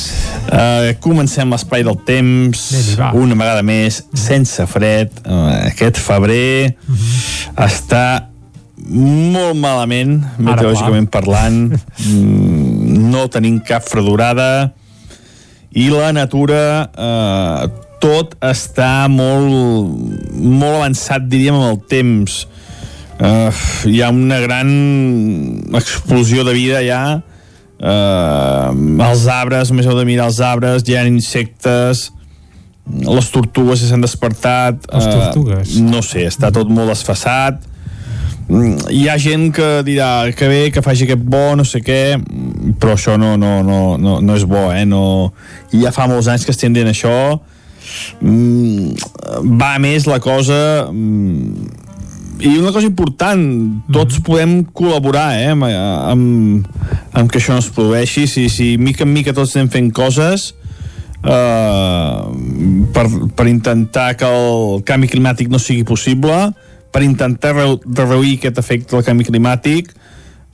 Uh, 0.49 0.95
comencem 1.05 1.53
l'espai 1.53 1.85
del 1.85 2.01
temps, 2.09 2.65
una 3.13 3.37
vegada 3.37 3.61
més, 3.61 4.01
sense 4.17 4.65
fred. 4.73 5.13
Uh, 5.29 5.53
aquest 5.69 6.01
febrer 6.01 6.79
uh 6.79 6.89
Mhm. 6.89 6.97
-huh. 6.97 7.69
està 7.69 8.07
molt 8.89 9.55
malament, 9.61 10.25
meteorològicament 10.39 11.11
parlant. 11.11 11.77
Mm, 12.09 13.11
no 13.11 13.29
tenim 13.29 13.61
cap 13.61 13.83
fredurada 13.83 14.73
i 15.77 15.89
la 15.93 16.13
natura 16.17 16.63
eh, 16.89 17.69
tot 18.01 18.37
està 18.45 19.09
molt 19.11 19.51
molt 20.39 20.79
avançat 20.79 21.27
diríem 21.29 21.57
amb 21.59 21.73
el 21.73 21.81
temps. 21.91 22.45
Eh, 23.19 23.51
hi 23.91 24.01
ha 24.03 24.13
una 24.15 24.39
gran 24.45 24.69
explosió 25.75 26.45
de 26.47 26.55
vida 26.55 26.85
ja 26.87 27.03
eh, 27.83 29.09
els 29.09 29.27
arbres, 29.27 29.73
només 29.73 29.89
heu 29.91 29.99
de 29.99 30.07
mirar 30.07 30.29
els 30.31 30.39
arbres 30.45 30.87
hi 30.87 30.95
ha 30.99 31.03
insectes 31.09 32.09
les 32.89 33.27
tortugues 33.29 33.83
s'han 33.85 34.01
despertat 34.01 34.87
Les 34.89 35.09
tortugues? 35.11 35.75
eh, 35.77 35.83
no 35.85 36.01
sé, 36.03 36.25
està 36.31 36.53
tot 36.55 36.71
molt 36.73 36.95
desfassat 36.95 37.67
hi 38.49 39.03
ha 39.09 39.19
gent 39.21 39.51
que 39.53 39.83
dirà 39.85 40.31
que 40.33 40.49
bé, 40.49 40.61
que 40.73 40.81
faci 40.85 41.05
aquest 41.05 41.25
bo, 41.29 41.53
no 41.57 41.67
sé 41.69 41.83
què 41.85 42.17
mm, 42.17 42.79
però 42.81 42.95
això 42.97 43.19
no, 43.21 43.37
no, 43.37 43.59
no, 43.63 43.99
no, 44.01 44.19
no 44.25 44.37
és 44.37 44.47
bo 44.49 44.71
eh? 44.73 44.87
no... 44.89 45.33
I 45.77 45.83
ja 45.85 45.93
fa 45.93 46.07
molts 46.09 46.31
anys 46.33 46.47
que 46.49 46.55
estem 46.55 46.73
dient 46.73 46.89
això. 46.89 47.13
Mm, 48.25 48.97
va 49.61 49.75
més 49.83 50.09
la 50.09 50.17
cosa 50.25 50.89
mm, 50.89 51.69
i 52.39 52.55
una 52.57 52.71
cosa 52.73 52.87
important 52.87 53.43
tots 53.93 54.21
podem 54.25 54.63
col·laborar 54.77 55.33
eh, 55.37 55.51
amb, 55.53 55.67
amb, 55.67 56.69
amb 57.13 57.33
que 57.33 57.41
això 57.41 57.57
no 57.57 57.61
es 57.61 57.69
produeixi. 57.75 58.25
Si, 58.31 58.47
si 58.53 58.77
mica 58.81 59.05
en 59.05 59.13
mica 59.13 59.35
tots 59.37 59.57
anem 59.57 59.69
fent 59.75 59.91
coses 59.93 60.53
eh, 61.21 62.21
per, 62.95 63.07
per 63.37 63.49
intentar 63.51 64.13
que 64.17 64.31
el 64.31 64.81
canvi 64.89 65.11
climàtic 65.13 65.53
no 65.53 65.61
sigui 65.61 65.85
possible 65.89 66.47
per 66.93 67.03
intentar 67.05 67.55
reduir 67.55 68.39
aquest 68.39 68.61
efecte 68.61 68.97
del 68.97 69.05
canvi 69.07 69.27
climàtic 69.29 69.91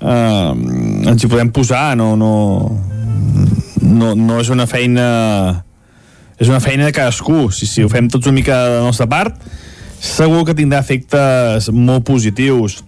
eh, 0.01 1.11
ens 1.11 1.23
hi 1.23 1.31
podem 1.31 1.53
posar 1.55 1.93
no, 1.97 2.15
no, 2.19 2.33
no, 3.81 4.15
no 4.15 4.41
és 4.41 4.51
una 4.53 4.67
feina 4.71 5.07
és 6.41 6.51
una 6.51 6.61
feina 6.61 6.89
de 6.89 6.95
cadascú. 6.95 7.47
Si, 7.55 7.67
si 7.67 7.85
ho 7.85 7.91
fem 7.91 8.09
tots 8.11 8.27
una 8.27 8.39
mica 8.41 8.57
de 8.67 8.81
la 8.81 8.89
nostra 8.89 9.07
part 9.11 9.39
segur 10.05 10.43
que 10.45 10.57
tindrà 10.57 10.83
efectes 10.83 11.71
molt 11.73 12.05
positius. 12.09 12.83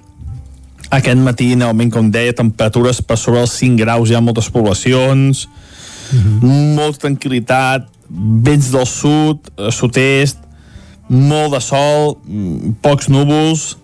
Aquest 0.92 1.18
matí, 1.18 1.54
novament, 1.58 1.90
com 1.90 2.10
deia, 2.12 2.34
temperatures 2.36 3.00
per 3.02 3.16
sobre 3.18 3.42
els 3.42 3.54
5 3.58 3.80
graus 3.80 4.10
hi 4.10 4.16
ha 4.18 4.22
moltes 4.22 4.50
poblacions, 4.52 5.46
molta 6.42 7.06
tranquil·litat, 7.06 7.88
vents 8.46 8.68
del 8.74 8.86
sud, 8.86 9.48
eh, 9.56 9.72
sud-est, 9.74 10.44
molt 11.08 11.54
de 11.54 11.60
sol, 11.62 12.16
mm, 12.26 12.78
pocs 12.82 13.08
núvols, 13.08 13.76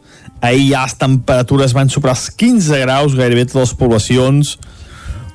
ahir 0.43 0.73
ja 0.73 0.83
les 0.83 0.97
temperatures 0.99 1.73
van 1.73 1.89
superar 1.89 2.17
els 2.17 2.31
15 2.31 2.81
graus 2.83 3.15
gairebé 3.15 3.47
totes 3.47 3.71
les 3.71 3.79
poblacions. 3.79 4.59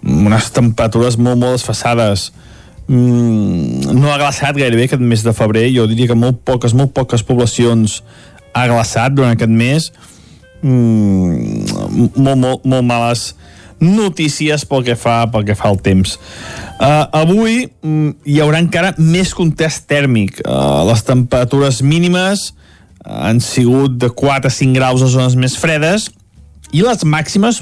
Unes 0.03 0.51
temperatures 0.51 1.17
molt 1.17 1.39
molt 1.39 1.57
desfassades. 1.57 2.31
Mm, 2.87 3.95
no 3.95 4.11
ha 4.11 4.19
glaçat 4.19 4.55
gairebé 4.55 4.87
aquest 4.87 5.01
mes 5.01 5.23
de 5.23 5.33
febrer. 5.33 5.71
Jo 5.75 5.87
diria 5.87 6.07
que 6.07 6.15
molt 6.15 6.43
poques, 6.43 6.73
molt 6.73 6.93
poques 6.93 7.23
poblacions 7.23 8.01
ha 8.53 8.67
glaçat 8.67 9.15
durant 9.15 9.31
aquest 9.31 9.51
mes. 9.51 9.91
Mm, 10.61 12.11
molt, 12.15 12.37
molt, 12.37 12.65
molt 12.65 12.83
males 12.83 13.33
notícies 13.79 14.65
pel 14.65 14.83
que 14.85 14.95
fa 14.97 15.19
pel 15.31 15.45
que 15.47 15.55
fa 15.57 15.69
al 15.69 15.79
temps. 15.83 16.17
Uh, 16.77 17.05
avui 17.23 17.67
mm, 17.67 18.15
hi 18.25 18.39
haurà 18.41 18.61
encara 18.63 18.93
més 18.97 19.33
contest 19.37 19.87
tèrmic. 19.89 20.41
Uh, 20.45 20.85
les 20.89 21.03
temperatures 21.05 21.81
mínimes 21.85 22.51
han 23.07 23.39
sigut 23.43 23.95
de 24.01 24.09
4 24.11 24.49
a 24.49 24.53
5 24.53 24.75
graus 24.75 25.03
a 25.03 25.11
zones 25.11 25.37
més 25.39 25.55
fredes 25.57 26.09
i 26.75 26.83
les 26.83 27.05
màximes 27.07 27.61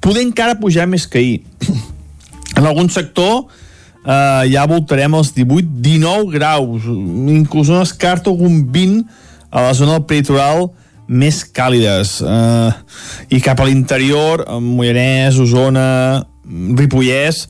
poder 0.00 0.22
encara 0.22 0.58
pujar 0.60 0.86
més 0.88 1.08
que 1.10 1.18
ahir. 1.18 1.40
en 2.58 2.66
algun 2.66 2.90
sector 2.92 3.46
uh, 3.46 4.44
ja 4.48 4.66
voltarem 4.70 5.16
els 5.18 5.32
18-19 5.36 6.30
graus, 6.36 6.86
inclús 7.32 7.72
no 7.72 7.80
descarto 7.80 8.32
algun 8.34 8.62
20 8.72 9.04
a 9.50 9.66
la 9.66 9.74
zona 9.74 9.98
del 9.98 10.06
peritoral 10.06 10.68
més 11.10 11.42
càlides 11.44 12.20
eh, 12.22 12.70
i 13.34 13.40
cap 13.42 13.58
a 13.58 13.66
l'interior 13.66 14.44
Mollanès, 14.62 15.40
Osona 15.42 16.22
Ripollès 16.46 17.48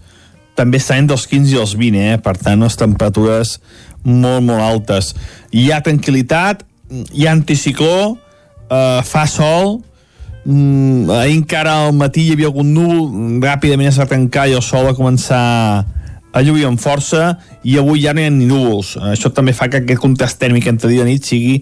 també 0.56 0.80
estan 0.80 1.04
entre 1.04 1.18
els 1.18 1.26
15 1.28 1.54
i 1.54 1.60
els 1.60 1.76
20 1.76 2.00
eh? 2.00 2.16
per 2.24 2.36
tant 2.40 2.64
les 2.64 2.80
temperatures 2.80 3.58
molt 4.04 4.46
molt 4.48 4.64
altes 4.64 5.12
hi 5.52 5.68
ha 5.70 5.82
tranquil·litat 5.84 6.64
hi 7.12 7.28
ha 7.28 7.36
anticicló 7.36 8.16
eh, 8.16 9.00
fa 9.04 9.26
sol 9.28 9.76
mm, 10.46 11.12
ahir 11.20 11.36
encara 11.36 11.76
al 11.84 11.94
matí 11.96 12.26
hi 12.26 12.34
havia 12.36 12.48
algun 12.48 12.72
núvol 12.72 13.40
ràpidament 13.44 13.92
es 13.92 14.00
va 14.00 14.08
tancar 14.08 14.48
i 14.48 14.56
el 14.56 14.64
sol 14.64 14.88
va 14.88 14.96
començar 14.96 15.44
a 16.32 16.42
lluir 16.46 16.66
amb 16.68 16.80
força 16.80 17.34
i 17.66 17.76
avui 17.78 18.04
ja 18.04 18.14
no 18.14 18.22
hi 18.22 18.28
ha 18.28 18.32
ni 18.32 18.46
núvols. 18.46 18.94
Això 19.10 19.32
també 19.34 19.54
fa 19.56 19.68
que 19.70 19.80
aquest 19.82 20.02
contrast 20.02 20.38
tèrmic 20.40 20.68
entre 20.70 20.90
dia 20.92 21.02
i 21.02 21.08
nit 21.08 21.26
sigui 21.26 21.56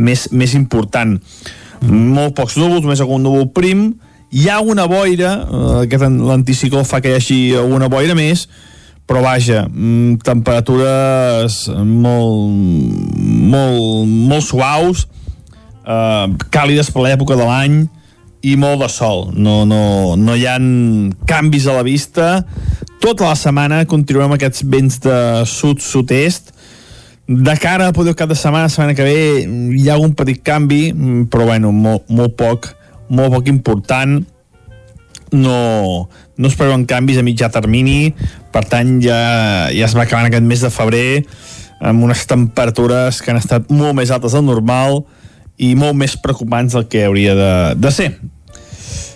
més, 0.00 0.26
més 0.32 0.56
important. 0.58 1.16
Molt 1.84 2.34
pocs 2.38 2.56
núvols, 2.60 2.88
més 2.88 3.02
algun 3.04 3.22
núvol 3.24 3.48
prim, 3.56 3.90
hi 4.30 4.48
ha 4.48 4.60
una 4.62 4.86
boira, 4.90 5.36
eh, 5.84 6.00
l'anticicló 6.00 6.84
fa 6.86 7.00
que 7.00 7.12
hi 7.12 7.18
hagi 7.18 7.38
una 7.60 7.88
boira 7.90 8.14
més, 8.14 8.46
però 9.06 9.22
vaja, 9.24 9.64
mm, 9.66 10.20
temperatures 10.22 11.64
molt, 11.84 12.50
molt, 13.54 14.06
molt 14.06 14.44
suaus, 14.46 15.06
eh, 15.84 16.26
càlides 16.50 16.92
per 16.94 17.02
l'època 17.02 17.36
de 17.36 17.48
l'any, 17.48 17.80
i 18.42 18.56
molt 18.56 18.80
de 18.80 18.88
sol. 18.88 19.28
No, 19.36 19.64
no, 19.68 20.16
no 20.16 20.36
hi 20.36 20.46
ha 20.48 20.56
canvis 21.28 21.66
a 21.68 21.76
la 21.76 21.84
vista. 21.84 22.30
Tota 23.00 23.28
la 23.28 23.36
setmana 23.36 23.82
continuem 23.88 24.36
aquests 24.36 24.64
vents 24.68 25.00
de 25.04 25.16
sud-sud-est. 25.48 26.54
De 27.30 27.54
cara 27.62 27.86
a 27.86 27.94
poder 27.94 28.16
cap 28.18 28.26
de 28.26 28.34
setmana, 28.34 28.66
setmana 28.66 28.96
que 28.98 29.06
ve, 29.06 29.18
hi 29.78 29.86
ha 29.86 30.00
un 30.02 30.16
petit 30.18 30.40
canvi, 30.42 30.90
però 31.30 31.46
bueno, 31.46 31.70
molt, 31.70 32.08
molt 32.10 32.34
poc, 32.34 32.72
molt 33.06 33.30
poc 33.36 33.46
important. 33.52 34.16
No, 35.30 35.60
no 36.10 36.50
es 36.50 36.56
preveuen 36.58 36.88
canvis 36.90 37.20
a 37.20 37.22
mitjà 37.22 37.46
termini, 37.54 38.10
per 38.50 38.64
tant 38.66 38.96
ja, 39.04 39.20
ja 39.70 39.86
es 39.86 39.94
va 39.94 40.08
acabant 40.08 40.26
aquest 40.26 40.48
mes 40.48 40.66
de 40.66 40.72
febrer 40.74 41.22
amb 41.86 42.02
unes 42.02 42.26
temperatures 42.26 43.22
que 43.22 43.30
han 43.30 43.38
estat 43.38 43.70
molt 43.70 43.94
més 44.00 44.10
altes 44.10 44.34
del 44.34 44.44
normal, 44.48 45.04
i 45.60 45.74
molt 45.76 45.94
més 46.00 46.16
preocupants 46.18 46.74
del 46.74 46.88
que 46.90 47.04
hauria 47.06 47.36
de, 47.36 47.52
de 47.78 47.92
ser. 47.92 48.08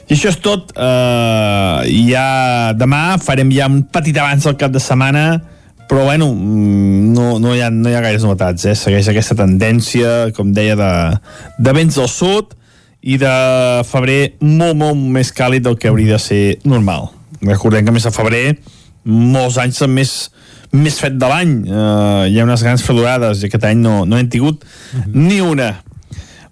I 0.05 0.13
això 0.13 0.29
és 0.31 0.39
tot. 0.45 0.75
Uh, 0.77 1.81
ja 2.07 2.75
demà 2.77 3.17
farem 3.25 3.51
ja 3.55 3.67
un 3.71 3.81
petit 3.91 4.17
abans 4.21 4.45
del 4.45 4.59
cap 4.61 4.75
de 4.75 4.83
setmana, 4.83 5.41
però 5.89 6.05
bueno, 6.05 6.31
mm, 6.33 7.13
no, 7.15 7.39
no, 7.39 7.55
hi, 7.55 7.63
ha, 7.65 7.71
no 7.71 7.91
hi 7.91 7.97
ha 7.97 8.03
gaires 8.05 8.25
novetats. 8.27 8.67
Eh? 8.71 8.75
Segueix 8.79 9.09
aquesta 9.11 9.37
tendència, 9.39 10.31
com 10.37 10.53
deia, 10.57 10.77
de, 10.79 10.93
de 11.59 11.75
vents 11.77 11.99
del 12.01 12.11
sud 12.11 12.55
i 13.05 13.19
de 13.21 13.35
febrer 13.89 14.37
molt, 14.41 14.79
molt 14.81 14.97
més 14.97 15.33
càlid 15.37 15.67
del 15.67 15.77
que 15.81 15.91
hauria 15.93 16.17
de 16.17 16.23
ser 16.23 16.45
normal. 16.65 17.11
Recordem 17.45 17.85
que 17.85 17.93
a 17.93 17.97
més 17.97 18.07
de 18.09 18.15
febrer 18.15 18.45
molts 19.05 19.59
anys 19.61 19.83
són 19.83 19.93
més, 19.93 20.13
més 20.73 20.97
fet 21.01 21.19
de 21.21 21.29
l'any. 21.29 21.57
Uh, 21.69 22.25
hi 22.31 22.39
ha 22.41 22.47
unes 22.47 22.65
grans 22.65 22.85
fredurades 22.85 23.43
i 23.43 23.51
aquest 23.51 23.67
any 23.69 23.83
no, 23.85 24.03
no 24.09 24.19
hem 24.19 24.31
tingut 24.33 24.65
uh 24.65 25.03
-huh. 25.03 25.11
ni 25.13 25.41
una. 25.45 25.75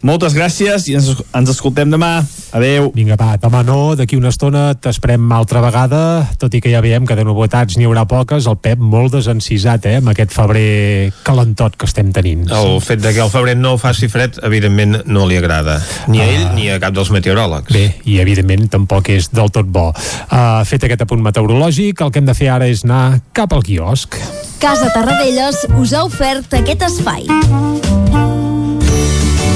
Moltes 0.02 0.34
gràcies 0.34 0.88
i 0.90 0.96
ens, 0.98 1.12
ens 1.30 1.50
escoltem 1.52 1.90
demà. 1.92 2.24
Adeu. 2.52 2.90
Vinga, 2.92 3.14
va, 3.16 3.36
demà 3.40 3.62
no, 3.64 3.94
d'aquí 3.96 4.18
una 4.18 4.32
estona 4.32 4.72
t'esperem 4.74 5.30
altra 5.32 5.62
vegada, 5.64 6.26
tot 6.42 6.52
i 6.52 6.60
que 6.60 6.72
ja 6.72 6.82
veiem 6.84 7.06
que 7.08 7.16
de 7.16 7.24
novetats 7.24 7.78
n'hi 7.78 7.86
haurà 7.86 8.02
poques, 8.10 8.48
el 8.50 8.58
Pep 8.60 8.82
molt 8.82 9.14
desencisat, 9.14 9.86
eh, 9.86 10.00
amb 10.02 10.10
aquest 10.12 10.34
febrer 10.34 11.12
calentot 11.24 11.78
que 11.78 11.86
estem 11.86 12.10
tenint. 12.12 12.50
El 12.50 12.80
fet 12.84 13.00
de 13.00 13.14
que 13.14 13.22
el 13.22 13.30
febrer 13.32 13.54
no 13.56 13.76
faci 13.80 14.10
fred, 14.12 14.36
evidentment, 14.42 15.04
no 15.06 15.24
li 15.30 15.38
agrada. 15.38 15.78
Ni 16.10 16.20
a 16.20 16.26
ell, 16.26 16.44
uh, 16.50 16.52
ni 16.58 16.68
a 16.68 16.80
cap 16.82 16.98
dels 16.98 17.14
meteoròlegs. 17.14 17.72
Bé, 17.72 17.86
i 18.04 18.18
evidentment 18.20 18.68
tampoc 18.74 19.08
és 19.14 19.30
del 19.32 19.54
tot 19.54 19.70
bo. 19.70 19.88
Uh, 19.94 20.60
fet 20.68 20.84
aquest 20.84 21.06
apunt 21.06 21.22
meteorològic, 21.24 22.02
el 22.02 22.12
que 22.12 22.20
hem 22.20 22.28
de 22.28 22.36
fer 22.36 22.50
ara 22.52 22.68
és 22.68 22.84
anar 22.84 23.22
cap 23.32 23.54
al 23.54 23.62
quiosc. 23.62 24.18
Casa 24.62 24.92
Tarradellas 24.92 25.64
us 25.78 25.94
ha 25.94 26.04
ofert 26.10 26.58
aquest 26.58 26.90
espai. 26.90 27.30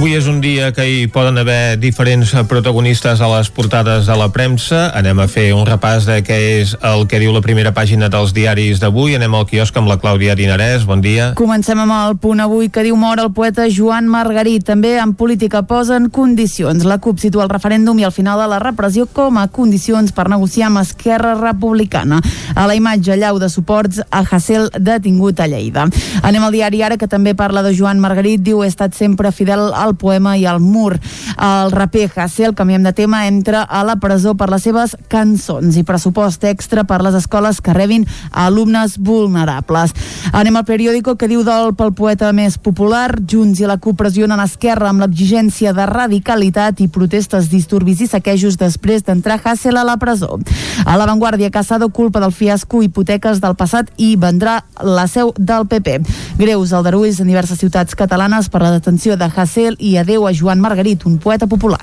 Avui 0.00 0.14
és 0.16 0.24
un 0.32 0.38
dia 0.40 0.70
que 0.72 0.86
hi 0.88 1.00
poden 1.12 1.36
haver 1.36 1.76
diferents 1.76 2.30
protagonistes 2.48 3.20
a 3.20 3.26
les 3.28 3.50
portades 3.52 4.06
de 4.08 4.14
la 4.16 4.30
premsa. 4.32 4.86
Anem 4.96 5.18
a 5.20 5.26
fer 5.28 5.50
un 5.52 5.66
repàs 5.68 6.06
de 6.08 6.14
què 6.24 6.38
és 6.62 6.70
el 6.88 7.04
que 7.04 7.18
diu 7.20 7.34
la 7.34 7.42
primera 7.44 7.74
pàgina 7.76 8.08
dels 8.08 8.32
diaris 8.32 8.80
d'avui. 8.80 9.12
Anem 9.18 9.36
al 9.36 9.44
quiosc 9.50 9.76
amb 9.76 9.92
la 9.92 9.98
Clàudia 10.00 10.32
Dinarès. 10.38 10.86
Bon 10.88 11.02
dia. 11.04 11.34
Comencem 11.36 11.82
amb 11.84 11.92
el 11.92 12.16
punt 12.16 12.40
avui 12.40 12.70
que 12.72 12.86
diu 12.86 12.96
mort 12.96 13.20
el 13.20 13.34
poeta 13.36 13.66
Joan 13.68 14.08
Margarit. 14.08 14.64
També 14.64 14.94
en 15.02 15.12
política 15.12 15.66
posen 15.68 16.08
condicions. 16.08 16.88
La 16.88 16.96
CUP 16.96 17.20
situa 17.20 17.44
el 17.44 17.52
referèndum 17.52 18.00
i 18.00 18.08
el 18.08 18.16
final 18.16 18.40
de 18.40 18.48
la 18.54 18.62
repressió 18.64 19.04
com 19.04 19.36
a 19.36 19.50
condicions 19.52 20.16
per 20.16 20.30
negociar 20.32 20.70
amb 20.70 20.80
Esquerra 20.80 21.34
Republicana. 21.42 22.22
A 22.56 22.64
la 22.64 22.78
imatge 22.78 23.20
llau 23.20 23.36
de 23.36 23.52
suports 23.52 24.00
a 24.08 24.24
Hassel 24.24 24.70
detingut 24.80 25.44
a 25.44 25.52
Lleida. 25.52 25.90
Anem 26.24 26.48
al 26.48 26.56
diari 26.56 26.80
Ara 26.88 26.96
que 26.96 27.12
també 27.18 27.36
parla 27.36 27.60
de 27.60 27.76
Joan 27.76 28.00
Margarit. 28.00 28.40
Diu 28.40 28.64
he 28.64 28.72
estat 28.72 28.96
sempre 28.96 29.36
fidel 29.36 29.68
al 29.76 29.89
poema 29.94 30.36
i 30.36 30.46
al 30.46 30.60
mur. 30.60 30.98
El 31.36 31.72
raper 31.72 32.10
Hassel, 32.14 32.54
canviem 32.54 32.82
de 32.82 32.92
tema, 32.92 33.26
entra 33.26 33.62
a 33.62 33.82
la 33.84 33.96
presó 33.96 34.34
per 34.34 34.50
les 34.50 34.62
seves 34.66 34.96
cançons 35.08 35.76
i 35.76 35.84
pressupost 35.86 36.44
extra 36.44 36.84
per 36.84 37.00
les 37.02 37.16
escoles 37.18 37.60
que 37.60 37.74
rebin 37.76 38.06
alumnes 38.30 38.98
vulnerables. 38.98 39.94
Anem 40.32 40.56
al 40.60 40.66
periòdico 40.68 41.16
que 41.16 41.28
diu 41.30 41.44
del 41.46 41.74
pel 41.78 41.94
poeta 41.96 42.32
més 42.36 42.58
popular, 42.58 43.20
Junts 43.30 43.60
i 43.60 43.68
la 43.68 43.78
CUP 43.80 43.98
pressionen 44.00 44.40
Esquerra 44.40 44.90
amb 44.90 45.04
l'exigència 45.04 45.72
de 45.76 45.86
radicalitat 45.88 46.80
i 46.80 46.88
protestes, 46.88 47.50
disturbis 47.50 48.04
i 48.04 48.10
saquejos 48.10 48.58
després 48.60 49.04
d'entrar 49.06 49.40
Hassel 49.42 49.80
a 49.80 49.84
la 49.86 49.96
presó. 50.00 50.38
A 50.84 50.96
l'avantguàrdia, 50.96 51.50
Casado 51.50 51.90
culpa 51.90 52.20
del 52.20 52.32
fiasco 52.32 52.82
hipoteques 52.82 53.40
del 53.40 53.56
passat 53.56 53.90
i 53.96 54.14
vendrà 54.16 54.60
la 54.82 55.06
seu 55.10 55.32
del 55.36 55.66
PP. 55.68 55.98
Greus 56.38 56.72
aldarulls 56.72 57.20
en 57.20 57.28
diverses 57.30 57.60
ciutats 57.60 57.96
catalanes 57.98 58.48
per 58.48 58.62
la 58.62 58.72
detenció 58.72 59.16
de 59.20 59.28
Hassel 59.28 59.76
i 59.80 59.96
adeu 59.98 60.28
a 60.28 60.34
Joan 60.36 60.60
Margarit, 60.60 61.06
un 61.08 61.18
poeta 61.18 61.48
popular. 61.50 61.82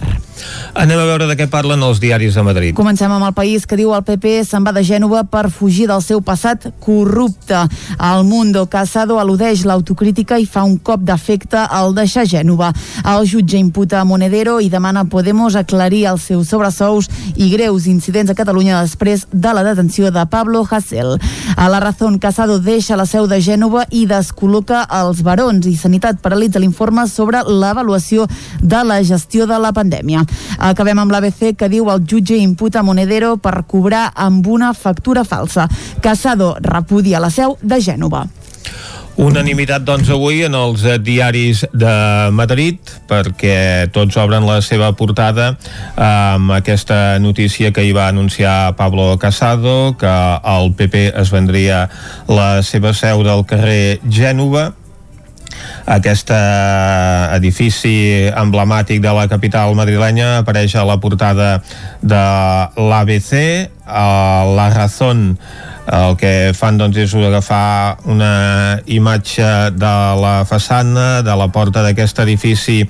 Anem 0.78 1.00
a 1.00 1.06
veure 1.10 1.26
de 1.30 1.36
què 1.38 1.48
parlen 1.50 1.82
els 1.82 2.00
diaris 2.02 2.36
de 2.38 2.44
Madrid. 2.46 2.76
Comencem 2.78 3.12
amb 3.12 3.26
el 3.26 3.34
país 3.34 3.66
que 3.66 3.78
diu 3.80 3.94
el 3.96 4.04
PP 4.06 4.44
se'n 4.46 4.66
va 4.66 4.74
de 4.76 4.84
Gènova 4.86 5.24
per 5.26 5.48
fugir 5.54 5.88
del 5.90 6.04
seu 6.06 6.22
passat 6.22 6.68
corrupte. 6.84 7.64
El 7.98 8.26
Mundo 8.28 8.68
Casado 8.70 9.18
al·ludeix 9.18 9.66
l'autocrítica 9.66 10.38
i 10.38 10.46
fa 10.46 10.64
un 10.68 10.78
cop 10.78 11.02
d'efecte 11.08 11.64
al 11.66 11.96
deixar 11.98 12.28
Gènova. 12.30 12.70
El 13.02 13.26
jutge 13.30 13.58
imputa 13.58 14.02
a 14.02 14.06
Monedero 14.06 14.60
i 14.62 14.70
demana 14.70 15.06
a 15.06 15.10
Podemos 15.10 15.56
aclarir 15.56 16.06
els 16.12 16.28
seus 16.30 16.52
sobresous 16.54 17.10
i 17.36 17.50
greus 17.50 17.88
incidents 17.90 18.32
a 18.32 18.38
Catalunya 18.38 18.84
després 18.84 19.26
de 19.32 19.54
la 19.54 19.66
detenció 19.66 20.12
de 20.12 20.26
Pablo 20.30 20.66
Hasél. 20.70 21.18
A 21.56 21.70
la 21.70 21.80
Razón, 21.80 22.20
Casado 22.20 22.60
deixa 22.60 22.98
la 22.98 23.08
seu 23.10 23.26
de 23.28 23.42
Gènova 23.42 23.88
i 23.90 24.06
descol·loca 24.06 24.84
els 25.02 25.24
barons 25.26 25.66
i 25.66 25.76
Sanitat 25.76 26.22
paralitza 26.22 26.62
l'informe 26.62 27.08
sobre 27.10 27.42
l'avaluació 27.88 28.28
de 28.62 28.84
la 28.84 29.02
gestió 29.04 29.48
de 29.48 29.58
la 29.60 29.74
pandèmia. 29.74 30.24
Acabem 30.60 31.00
amb 31.00 31.12
l'ABC 31.12 31.56
que 31.58 31.70
diu 31.72 31.90
el 31.90 32.04
jutge 32.06 32.38
imputa 32.38 32.84
Monedero 32.84 33.38
per 33.38 33.64
cobrar 33.68 34.12
amb 34.16 34.46
una 34.48 34.74
factura 34.74 35.24
falsa. 35.24 35.68
Casado 36.02 36.58
repudia 36.62 37.20
la 37.20 37.30
seu 37.30 37.58
de 37.62 37.80
Gènova. 37.80 38.28
Unanimitat, 39.18 39.82
doncs, 39.82 40.12
avui 40.14 40.44
en 40.46 40.54
els 40.54 40.84
diaris 41.02 41.64
de 41.74 41.94
Madrid, 42.38 42.78
perquè 43.10 43.90
tots 43.90 44.14
obren 44.22 44.46
la 44.46 44.60
seva 44.62 44.92
portada 44.94 45.56
amb 45.98 46.54
aquesta 46.54 47.18
notícia 47.18 47.72
que 47.74 47.82
hi 47.82 47.96
va 47.98 48.12
anunciar 48.12 48.76
Pablo 48.78 49.18
Casado, 49.18 49.96
que 49.98 50.14
el 50.54 50.70
PP 50.78 51.08
es 51.18 51.34
vendria 51.34 51.88
la 52.30 52.62
seva 52.62 52.94
seu 52.94 53.26
del 53.26 53.42
carrer 53.50 53.98
Gènova, 54.06 54.76
aquest 55.88 56.32
edifici 56.36 58.28
emblemàtic 58.28 59.00
de 59.04 59.14
la 59.16 59.28
capital 59.32 59.76
madrilenya 59.80 60.42
apareix 60.42 60.76
a 60.76 60.84
la 60.88 61.00
portada 61.00 61.62
de 62.04 62.24
l'ABC, 62.76 63.34
a 63.88 64.44
La 64.58 64.70
Razón 64.76 65.38
el 65.88 66.18
que 66.20 66.52
fan 66.52 66.78
doncs, 66.78 66.98
és 67.00 67.14
agafar 67.16 67.98
una 68.12 68.82
imatge 68.92 69.48
de 69.72 69.94
la 70.20 70.44
façana 70.48 71.22
de 71.24 71.36
la 71.40 71.48
porta 71.54 71.84
d'aquest 71.86 72.20
edifici 72.20 72.82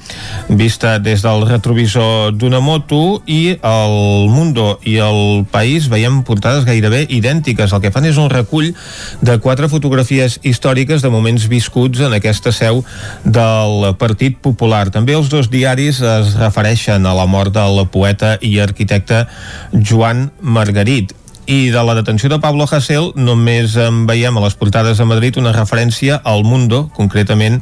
vista 0.49 0.97
des 0.97 1.21
del 1.21 1.45
retrovisor 1.45 2.33
d'una 2.33 2.59
moto 2.59 3.21
i 3.25 3.53
el 3.61 4.29
Mundo 4.33 4.79
i 4.83 4.97
el 4.97 5.45
País 5.51 5.91
veiem 5.93 6.23
portades 6.25 6.65
gairebé 6.65 7.05
idèntiques. 7.13 7.71
El 7.71 7.83
que 7.85 7.93
fan 7.93 8.09
és 8.09 8.17
un 8.17 8.31
recull 8.33 8.73
de 9.21 9.37
quatre 9.37 9.69
fotografies 9.69 10.39
històriques 10.41 11.05
de 11.05 11.13
moments 11.13 11.45
viscuts 11.47 12.01
en 12.01 12.17
aquesta 12.17 12.51
seu 12.51 12.81
del 13.23 13.93
Partit 13.99 14.39
Popular. 14.41 14.87
També 14.93 15.15
els 15.17 15.29
dos 15.33 15.51
diaris 15.53 16.01
es 16.01 16.35
refereixen 16.39 17.05
a 17.05 17.15
la 17.17 17.27
mort 17.29 17.53
del 17.55 17.85
poeta 17.91 18.35
i 18.41 18.57
arquitecte 18.63 19.25
Joan 19.73 20.29
Margarit 20.41 21.15
i 21.47 21.69
de 21.71 21.81
la 21.83 21.95
detenció 21.95 22.27
de 22.29 22.41
Pablo 22.43 22.65
Hasél 22.67 23.13
només 23.15 23.77
en 23.79 24.01
veiem 24.05 24.35
a 24.35 24.41
les 24.43 24.57
portades 24.59 24.99
de 24.99 25.05
Madrid 25.07 25.39
una 25.39 25.53
referència 25.55 26.19
al 26.27 26.43
Mundo, 26.43 26.89
concretament 26.93 27.61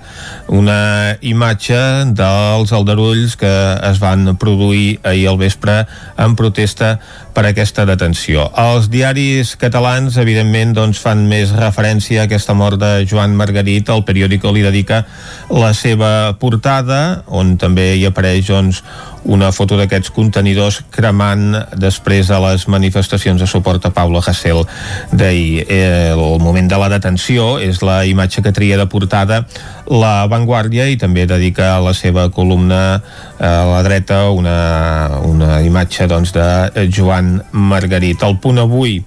una 0.49 1.13
imatge 1.21 1.77
dels 2.17 2.73
aldarulls 2.73 3.37
que 3.37 3.53
es 3.85 4.01
van 4.01 4.33
produir 4.41 4.97
ahir 5.05 5.27
al 5.29 5.37
vespre 5.37 5.83
en 6.17 6.33
protesta 6.35 6.95
per 7.35 7.45
aquesta 7.45 7.85
detenció. 7.85 8.47
Els 8.57 8.89
diaris 8.89 9.53
catalans, 9.61 10.17
evidentment, 10.17 10.73
doncs, 10.73 11.01
fan 11.03 11.27
més 11.29 11.53
referència 11.53 12.23
a 12.23 12.29
aquesta 12.29 12.55
mort 12.57 12.81
de 12.81 13.05
Joan 13.05 13.35
Margarit. 13.37 13.91
El 13.91 14.05
periòdico 14.07 14.53
li 14.55 14.63
dedica 14.65 15.03
la 15.51 15.73
seva 15.77 16.33
portada, 16.41 17.21
on 17.27 17.57
també 17.61 17.91
hi 17.99 18.07
apareix 18.09 18.49
doncs, 18.49 18.81
una 19.25 19.51
foto 19.51 19.77
d'aquests 19.79 20.11
contenidors 20.13 20.81
cremant 20.93 21.55
després 21.81 22.29
de 22.29 22.37
les 22.43 22.67
manifestacions 22.71 23.41
de 23.41 23.47
suport 23.49 23.85
a 23.85 23.91
Pablo 23.93 24.21
Hasél 24.21 24.63
d'ahir. 25.11 25.65
El 25.69 26.39
moment 26.41 26.69
de 26.69 26.79
la 26.79 26.89
detenció 26.93 27.55
és 27.59 27.81
la 27.85 28.03
imatge 28.05 28.43
que 28.45 28.53
tria 28.55 28.77
de 28.77 28.85
portada 28.89 29.43
la 29.89 30.25
Vanguardia 30.29 30.87
i 30.89 30.97
també 30.97 31.25
dedica 31.29 31.75
a 31.75 31.81
la 31.83 31.93
seva 31.93 32.29
columna 32.33 33.01
a 33.37 33.53
la 33.69 33.81
dreta 33.85 34.29
una, 34.33 35.19
una 35.25 35.61
imatge 35.65 36.07
doncs, 36.09 36.33
de 36.33 36.87
Joan 36.89 37.39
Margarit. 37.51 38.23
El 38.23 38.39
punt 38.41 38.61
avui 38.61 39.01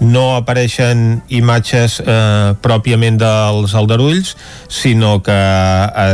no 0.00 0.36
apareixen 0.38 1.20
imatges 1.28 2.00
eh, 2.00 2.52
pròpiament 2.64 3.20
dels 3.20 3.74
aldarulls, 3.76 4.34
sinó 4.68 5.18
que 5.24 5.40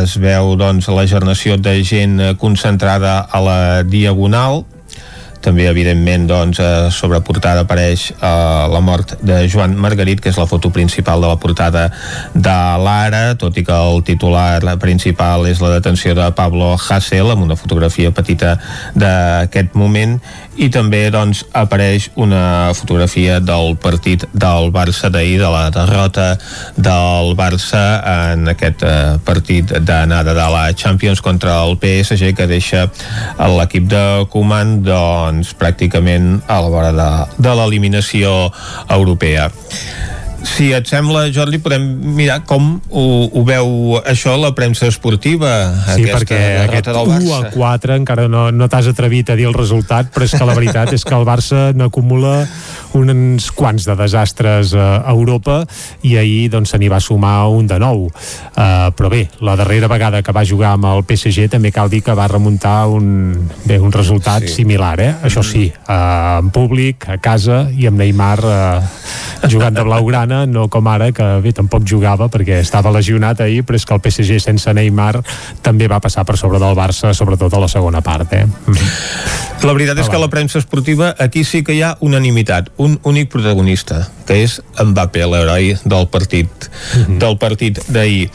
es 0.03 0.17
veu 0.23 0.57
doncs, 0.59 0.91
la 0.91 1.07
generació 1.07 1.57
de 1.57 1.79
gent 1.87 2.19
concentrada 2.43 3.21
a 3.31 3.43
la 3.43 3.61
Diagonal, 3.87 4.65
també 5.47 5.69
evidentment 5.71 6.27
doncs, 6.27 6.59
a 6.59 6.91
sobre 6.91 7.21
portada 7.25 7.63
apareix 7.63 8.09
eh, 8.11 8.31
la 8.73 8.81
mort 8.83 9.15
de 9.23 9.45
Joan 9.51 9.77
Margarit 9.79 10.21
que 10.23 10.33
és 10.33 10.41
la 10.41 10.49
foto 10.51 10.73
principal 10.75 11.23
de 11.23 11.31
la 11.31 11.39
portada 11.39 11.87
de 12.35 12.57
l'Ara, 12.83 13.37
tot 13.39 13.57
i 13.57 13.65
que 13.67 13.77
el 13.77 14.03
titular 14.07 14.77
principal 14.83 15.47
és 15.47 15.63
la 15.63 15.77
detenció 15.77 16.17
de 16.19 16.27
Pablo 16.37 16.75
Hasél 16.75 17.31
amb 17.31 17.47
una 17.47 17.59
fotografia 17.59 18.11
petita 18.11 18.57
d'aquest 18.99 19.79
moment 19.79 20.19
i 20.57 20.69
també 20.73 21.07
doncs, 21.13 21.43
apareix 21.57 22.09
una 22.17 22.73
fotografia 22.77 23.39
del 23.41 23.77
partit 23.81 24.25
del 24.33 24.71
Barça 24.75 25.11
d'ahir, 25.13 25.39
de 25.41 25.51
la 25.53 25.69
derrota 25.75 26.27
del 26.77 27.35
Barça 27.39 27.85
en 28.33 28.49
aquest 28.53 28.83
eh, 28.87 29.17
partit 29.25 29.77
d'anada 29.87 30.35
de 30.37 30.49
la 30.53 30.65
Champions 30.73 31.21
contra 31.21 31.61
el 31.65 31.77
PSG 31.83 32.35
que 32.37 32.49
deixa 32.51 32.87
l'equip 33.57 33.89
de 33.93 34.05
Koeman 34.33 34.81
doncs, 34.87 35.55
pràcticament 35.59 36.41
a 36.49 36.61
la 36.65 36.73
vora 36.73 36.93
de, 36.97 37.11
de 37.39 37.57
l'eliminació 37.61 38.37
europea 38.89 39.51
si 40.47 40.71
et 40.73 40.87
sembla, 40.89 41.27
Jordi, 41.35 41.59
podem 41.63 41.85
mirar 42.17 42.39
com 42.47 42.77
ho, 42.89 43.05
ho 43.27 43.43
veu 43.47 43.97
això 44.07 44.37
la 44.39 44.53
premsa 44.57 44.87
esportiva. 44.89 45.51
Sí, 45.97 46.07
perquè 46.07 46.41
aquest 46.63 46.91
1 46.93 47.33
a 47.35 47.41
4 47.53 47.97
encara 47.99 48.27
no, 48.31 48.47
no 48.55 48.69
t'has 48.71 48.89
atrevit 48.93 49.33
a 49.33 49.37
dir 49.39 49.49
el 49.51 49.57
resultat, 49.57 50.13
però 50.15 50.27
és 50.29 50.37
que 50.37 50.47
la 50.47 50.57
veritat 50.57 50.95
és 50.95 51.05
que 51.05 51.15
el 51.17 51.27
Barça 51.27 51.71
n'acumula 51.77 52.39
uns 52.97 53.51
quants 53.57 53.89
de 53.89 53.97
desastres 53.99 54.73
a 54.79 55.03
Europa 55.13 55.59
i 56.07 56.17
ahir 56.21 56.49
doncs 56.55 56.73
se 56.73 56.81
n'hi 56.81 56.91
va 56.93 57.03
sumar 57.03 57.49
un 57.53 57.67
de 57.69 57.81
nou. 57.83 58.07
Uh, 58.07 58.89
però 58.97 59.11
bé, 59.13 59.27
la 59.45 59.57
darrera 59.59 59.91
vegada 59.91 60.23
que 60.23 60.35
va 60.35 60.47
jugar 60.47 60.77
amb 60.77 60.89
el 60.93 61.05
PSG 61.09 61.51
també 61.53 61.73
cal 61.75 61.91
dir 61.93 62.03
que 62.07 62.15
va 62.17 62.29
remuntar 62.31 62.87
un, 62.93 63.35
bé, 63.67 63.81
un 63.83 63.93
resultat 63.93 64.47
sí. 64.47 64.63
similar, 64.63 64.95
eh? 65.03 65.13
Això 65.27 65.45
sí, 65.47 65.67
uh, 65.89 66.41
en 66.41 66.53
públic, 66.55 67.09
a 67.11 67.19
casa 67.23 67.67
i 67.75 67.91
amb 67.91 68.01
Neymar 68.01 68.39
uh, 68.47 69.47
jugant 69.51 69.75
de 69.75 69.85
blaugrana, 69.87 70.36
no 70.47 70.67
com 70.69 70.89
ara, 70.91 71.09
que 71.17 71.25
bé, 71.45 71.53
tampoc 71.57 71.87
jugava 71.89 72.29
perquè 72.33 72.61
estava 72.61 72.93
lesionat 72.95 73.41
ahir, 73.41 73.63
però 73.65 73.79
és 73.79 73.87
que 73.87 73.95
el 73.97 74.03
PSG 74.05 74.41
sense 74.43 74.75
Neymar 74.77 75.23
també 75.65 75.89
va 75.89 76.01
passar 76.05 76.27
per 76.29 76.37
sobre 76.37 76.61
del 76.63 76.77
Barça, 76.77 77.15
sobretot 77.17 77.55
a 77.55 77.63
la 77.63 77.71
segona 77.73 78.03
part, 78.05 78.33
eh? 78.37 78.45
La 79.65 79.73
veritat 79.73 79.99
és 80.03 80.11
que 80.13 80.21
la 80.21 80.29
premsa 80.29 80.61
esportiva 80.61 81.15
aquí 81.23 81.43
sí 81.45 81.63
que 81.65 81.75
hi 81.75 81.81
ha 81.83 81.97
unanimitat, 82.05 82.69
un 82.77 82.99
únic 83.09 83.31
protagonista, 83.33 84.03
que 84.29 84.43
és 84.45 84.61
Mbappé, 84.77 85.25
l'heroi 85.27 85.75
del 85.85 86.09
partit 86.13 86.49
mm 86.69 87.03
-hmm. 87.03 87.19
del 87.19 87.39
partit 87.39 87.81
d'ahir. 87.89 88.31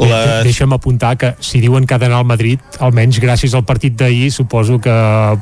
Les... 0.00 0.44
Deixa'm 0.46 0.72
apuntar 0.72 1.14
que 1.20 1.34
si 1.44 1.60
diuen 1.60 1.86
que 1.86 1.94
ha 1.94 2.00
d'anar 2.00 2.22
al 2.22 2.28
Madrid, 2.28 2.62
almenys 2.80 3.20
gràcies 3.22 3.54
al 3.56 3.66
partit 3.68 3.96
d'ahir, 4.00 4.30
suposo 4.32 4.78
que 4.80 4.94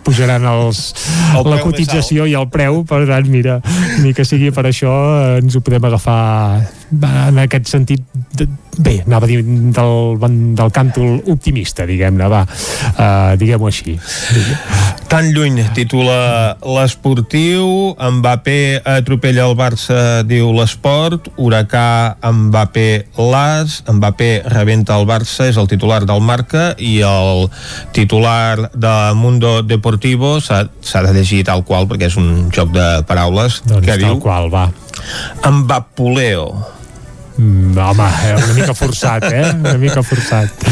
pujaran 0.07 0.47
els, 0.51 0.93
el 1.39 1.47
la 1.49 1.61
cotització 1.63 2.27
i 2.27 2.35
el 2.39 2.49
preu, 2.53 2.83
per 2.89 3.05
tant, 3.09 3.29
mira, 3.31 3.61
ni 4.03 4.15
que 4.17 4.27
sigui 4.27 4.51
per 4.55 4.67
això, 4.71 4.95
ens 5.39 5.55
ho 5.55 5.63
podem 5.65 5.89
agafar 5.91 6.19
en 6.91 7.39
aquest 7.45 7.69
sentit 7.71 8.03
de, 8.39 8.49
bé, 8.79 9.03
anava 9.07 9.27
a 9.27 9.29
dir 9.29 9.43
del, 9.45 10.17
del 10.57 10.73
càntol 10.75 11.19
optimista, 11.29 11.85
diguem-ne, 11.89 12.29
va, 12.31 12.45
uh, 12.47 13.35
diguem-ho 13.39 13.69
així. 13.69 13.99
Tan 15.09 15.31
lluny, 15.35 15.61
titula 15.77 16.57
l'esportiu, 16.63 17.95
Mbappé 17.97 18.81
atropella 18.99 19.47
el 19.49 19.57
Barça, 19.59 20.23
diu 20.29 20.53
l'esport, 20.57 21.31
Huracà, 21.37 22.19
Mbappé, 22.23 22.89
l'As, 23.19 23.83
Mbappé 23.89 24.31
rebenta 24.53 24.97
el 24.99 25.07
Barça, 25.09 25.49
és 25.49 25.59
el 25.61 25.69
titular 25.71 26.03
del 26.09 26.23
Marca, 26.25 26.73
i 26.79 26.99
el 27.07 27.49
titular 27.97 28.71
de 28.73 28.95
Mundo 29.19 29.63
Deportivo 29.63 30.39
s'ha 30.41 30.65
de 30.69 31.15
llegir 31.17 31.45
tal 31.49 31.65
qual, 31.69 31.89
perquè 31.91 32.09
és 32.11 32.19
un 32.21 32.49
joc 32.55 32.73
de 32.75 32.89
paraules, 33.09 33.63
doncs 33.67 33.87
que 33.87 33.95
tal 33.95 34.05
diu... 34.05 34.19
qual, 34.25 34.51
va. 34.53 34.69
Mbapuleo. 35.49 36.78
Mm, 37.39 37.79
home, 37.79 38.09
eh, 38.27 38.35
una 38.35 38.53
mica 38.53 38.75
forçat, 38.75 39.31
eh? 39.31 39.55
Una 39.55 39.79
mica 39.79 40.03
forçat. 40.03 40.67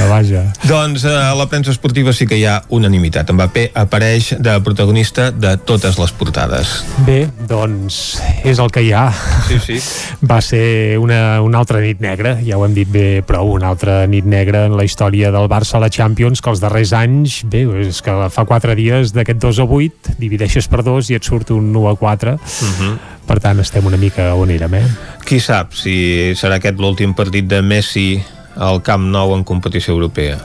que 0.00 0.08
vaja. 0.08 0.42
Doncs 0.64 1.04
eh, 1.04 1.12
a 1.12 1.34
la 1.34 1.46
premsa 1.50 1.70
esportiva 1.70 2.12
sí 2.16 2.26
que 2.26 2.38
hi 2.38 2.44
ha 2.48 2.60
unanimitat. 2.72 3.30
Mbappé 3.34 3.70
apareix 3.78 4.32
de 4.38 4.56
protagonista 4.64 5.30
de 5.30 5.54
totes 5.68 5.98
les 6.00 6.12
portades. 6.16 6.72
Bé, 7.06 7.20
doncs 7.48 8.20
és 8.46 8.60
el 8.62 8.72
que 8.72 8.84
hi 8.86 8.92
ha. 8.96 9.08
Sí, 9.48 9.60
sí. 9.60 9.78
Va 10.26 10.40
ser 10.44 10.98
una, 11.02 11.40
una 11.44 11.60
altra 11.62 11.82
nit 11.82 12.00
negra, 12.02 12.36
ja 12.44 12.58
ho 12.58 12.64
hem 12.66 12.74
dit 12.76 12.90
bé 12.90 13.22
prou, 13.26 13.54
una 13.56 13.70
altra 13.72 14.02
nit 14.10 14.26
negra 14.28 14.66
en 14.68 14.76
la 14.78 14.86
història 14.86 15.32
del 15.34 15.48
Barça 15.50 15.78
a 15.78 15.84
la 15.84 15.90
Champions, 15.92 16.40
que 16.40 16.52
els 16.52 16.62
darrers 16.62 16.94
anys, 16.96 17.40
bé, 17.50 17.64
és 17.86 18.02
que 18.04 18.16
fa 18.32 18.46
4 18.48 18.76
dies 18.78 19.14
d'aquest 19.16 19.40
2 19.42 19.62
a 19.62 19.66
8, 19.66 20.18
divideixes 20.20 20.70
per 20.70 20.84
2 20.86 21.12
i 21.12 21.18
et 21.18 21.26
surt 21.26 21.52
un 21.56 21.74
1 21.74 21.88
a 21.90 21.96
4. 21.98 22.36
Uh 22.38 22.40
-huh. 22.40 22.94
Per 23.30 23.38
tant, 23.38 23.60
estem 23.62 23.86
una 23.86 23.98
mica 24.00 24.32
on 24.34 24.50
érem, 24.50 24.72
eh? 24.74 24.86
Qui 25.22 25.38
sap 25.38 25.76
si 25.78 25.94
serà 26.34 26.56
aquest 26.58 26.80
l'últim 26.82 27.12
partit 27.14 27.46
de 27.46 27.60
Messi 27.62 28.18
al 28.58 28.80
Camp 28.82 29.04
Nou 29.06 29.36
en 29.36 29.44
competició 29.46 29.94
europea? 29.94 30.40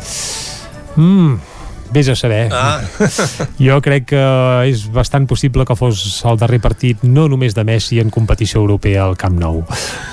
Mm, 0.94 1.40
vés 1.92 2.10
a 2.10 2.16
saber. 2.16 2.50
Ah. 2.52 2.82
Jo 3.60 3.80
crec 3.84 4.08
que 4.12 4.24
és 4.70 4.86
bastant 4.94 5.28
possible 5.30 5.66
que 5.66 5.78
fos 5.78 6.02
el 6.28 6.40
darrer 6.42 6.60
partit 6.64 7.04
no 7.04 7.28
només 7.32 7.56
de 7.56 7.66
Messi 7.68 8.00
en 8.02 8.12
competició 8.14 8.62
europea 8.64 9.06
al 9.06 9.18
Camp 9.20 9.38
Nou. 9.40 9.64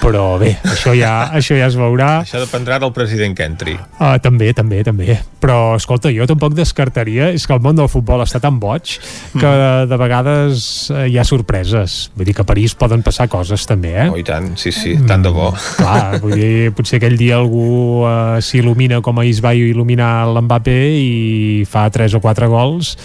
Però 0.02 0.38
bé, 0.40 0.54
això 0.68 0.94
ja, 0.96 1.14
això 1.38 1.56
ja 1.58 1.68
es 1.70 1.78
veurà. 1.78 2.22
Això 2.26 2.42
dependrà 2.42 2.78
del 2.82 2.94
president 2.96 3.36
que 3.38 3.46
entri. 3.48 3.76
Uh, 3.98 4.16
també, 4.22 4.52
també, 4.56 4.82
també. 4.86 5.18
Però, 5.42 5.74
escolta, 5.74 6.12
jo 6.14 6.26
tampoc 6.30 6.54
descartaria, 6.54 7.32
és 7.34 7.46
que 7.48 7.54
el 7.56 7.62
món 7.64 7.78
del 7.78 7.90
futbol 7.90 8.22
està 8.22 8.38
tan 8.42 8.60
boig 8.62 8.94
que 9.34 9.42
de, 9.42 9.70
de 9.90 9.98
vegades 9.98 10.66
eh, 10.92 11.08
hi 11.10 11.18
ha 11.18 11.24
sorpreses. 11.26 12.12
Vull 12.14 12.28
dir 12.28 12.36
que 12.36 12.44
a 12.44 12.48
París 12.48 12.76
poden 12.78 13.02
passar 13.02 13.26
coses 13.32 13.66
també, 13.66 13.94
eh? 14.04 14.06
Oh, 14.12 14.18
i 14.20 14.22
tant, 14.26 14.52
sí, 14.60 14.70
sí, 14.74 14.94
tant 15.08 15.24
de 15.24 15.32
bo. 15.34 15.50
Clar, 15.80 16.20
vull 16.22 16.36
dir, 16.38 16.70
potser 16.76 17.00
aquell 17.00 17.18
dia 17.18 17.40
algú 17.40 18.04
uh, 18.04 18.38
s'il·lumina 18.44 19.00
com 19.02 19.18
ahir 19.18 19.34
es 19.34 19.42
va 19.42 19.54
il·luminar 19.56 20.12
l'Mbappé 20.30 20.78
i 20.94 21.61
fa 21.68 21.88
3 21.92 22.18
o 22.18 22.20
4 22.24 22.50
gols 22.52 22.96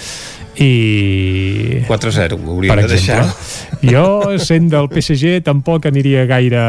i 0.58 1.84
4-0, 1.86 2.34
ho 2.34 2.54
hauríem 2.56 2.74
per 2.74 2.82
de 2.82 2.96
deixar. 2.96 3.20
exemple, 3.22 3.92
jo 3.94 4.40
sent 4.42 4.72
del 4.72 4.90
PSG 4.90 5.44
tampoc 5.46 5.86
aniria 5.86 6.26
gaire 6.30 6.64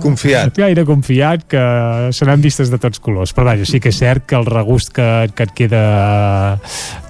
Confiat. 0.00 0.56
gaire 0.56 0.86
confiat 0.88 1.44
que 1.44 1.64
seran 2.16 2.40
vistes 2.40 2.72
de 2.72 2.80
tots 2.80 3.02
colors 3.04 3.34
però 3.36 3.50
vaja, 3.52 3.68
sí 3.68 3.82
que 3.84 3.92
és 3.92 4.00
cert 4.00 4.24
que 4.26 4.38
el 4.38 4.48
regust 4.48 4.94
que, 4.96 5.08
que 5.36 5.48
et 5.48 5.56
queda 5.60 5.84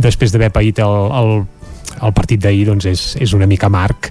després 0.02 0.34
d'haver 0.34 0.50
paït 0.54 0.82
el, 0.82 0.98
el 1.22 1.34
el 2.02 2.14
partit 2.16 2.40
d'ahir 2.42 2.66
doncs 2.70 2.88
és, 2.88 3.04
és 3.20 3.34
una 3.36 3.46
mica 3.46 3.70
marc 3.72 4.10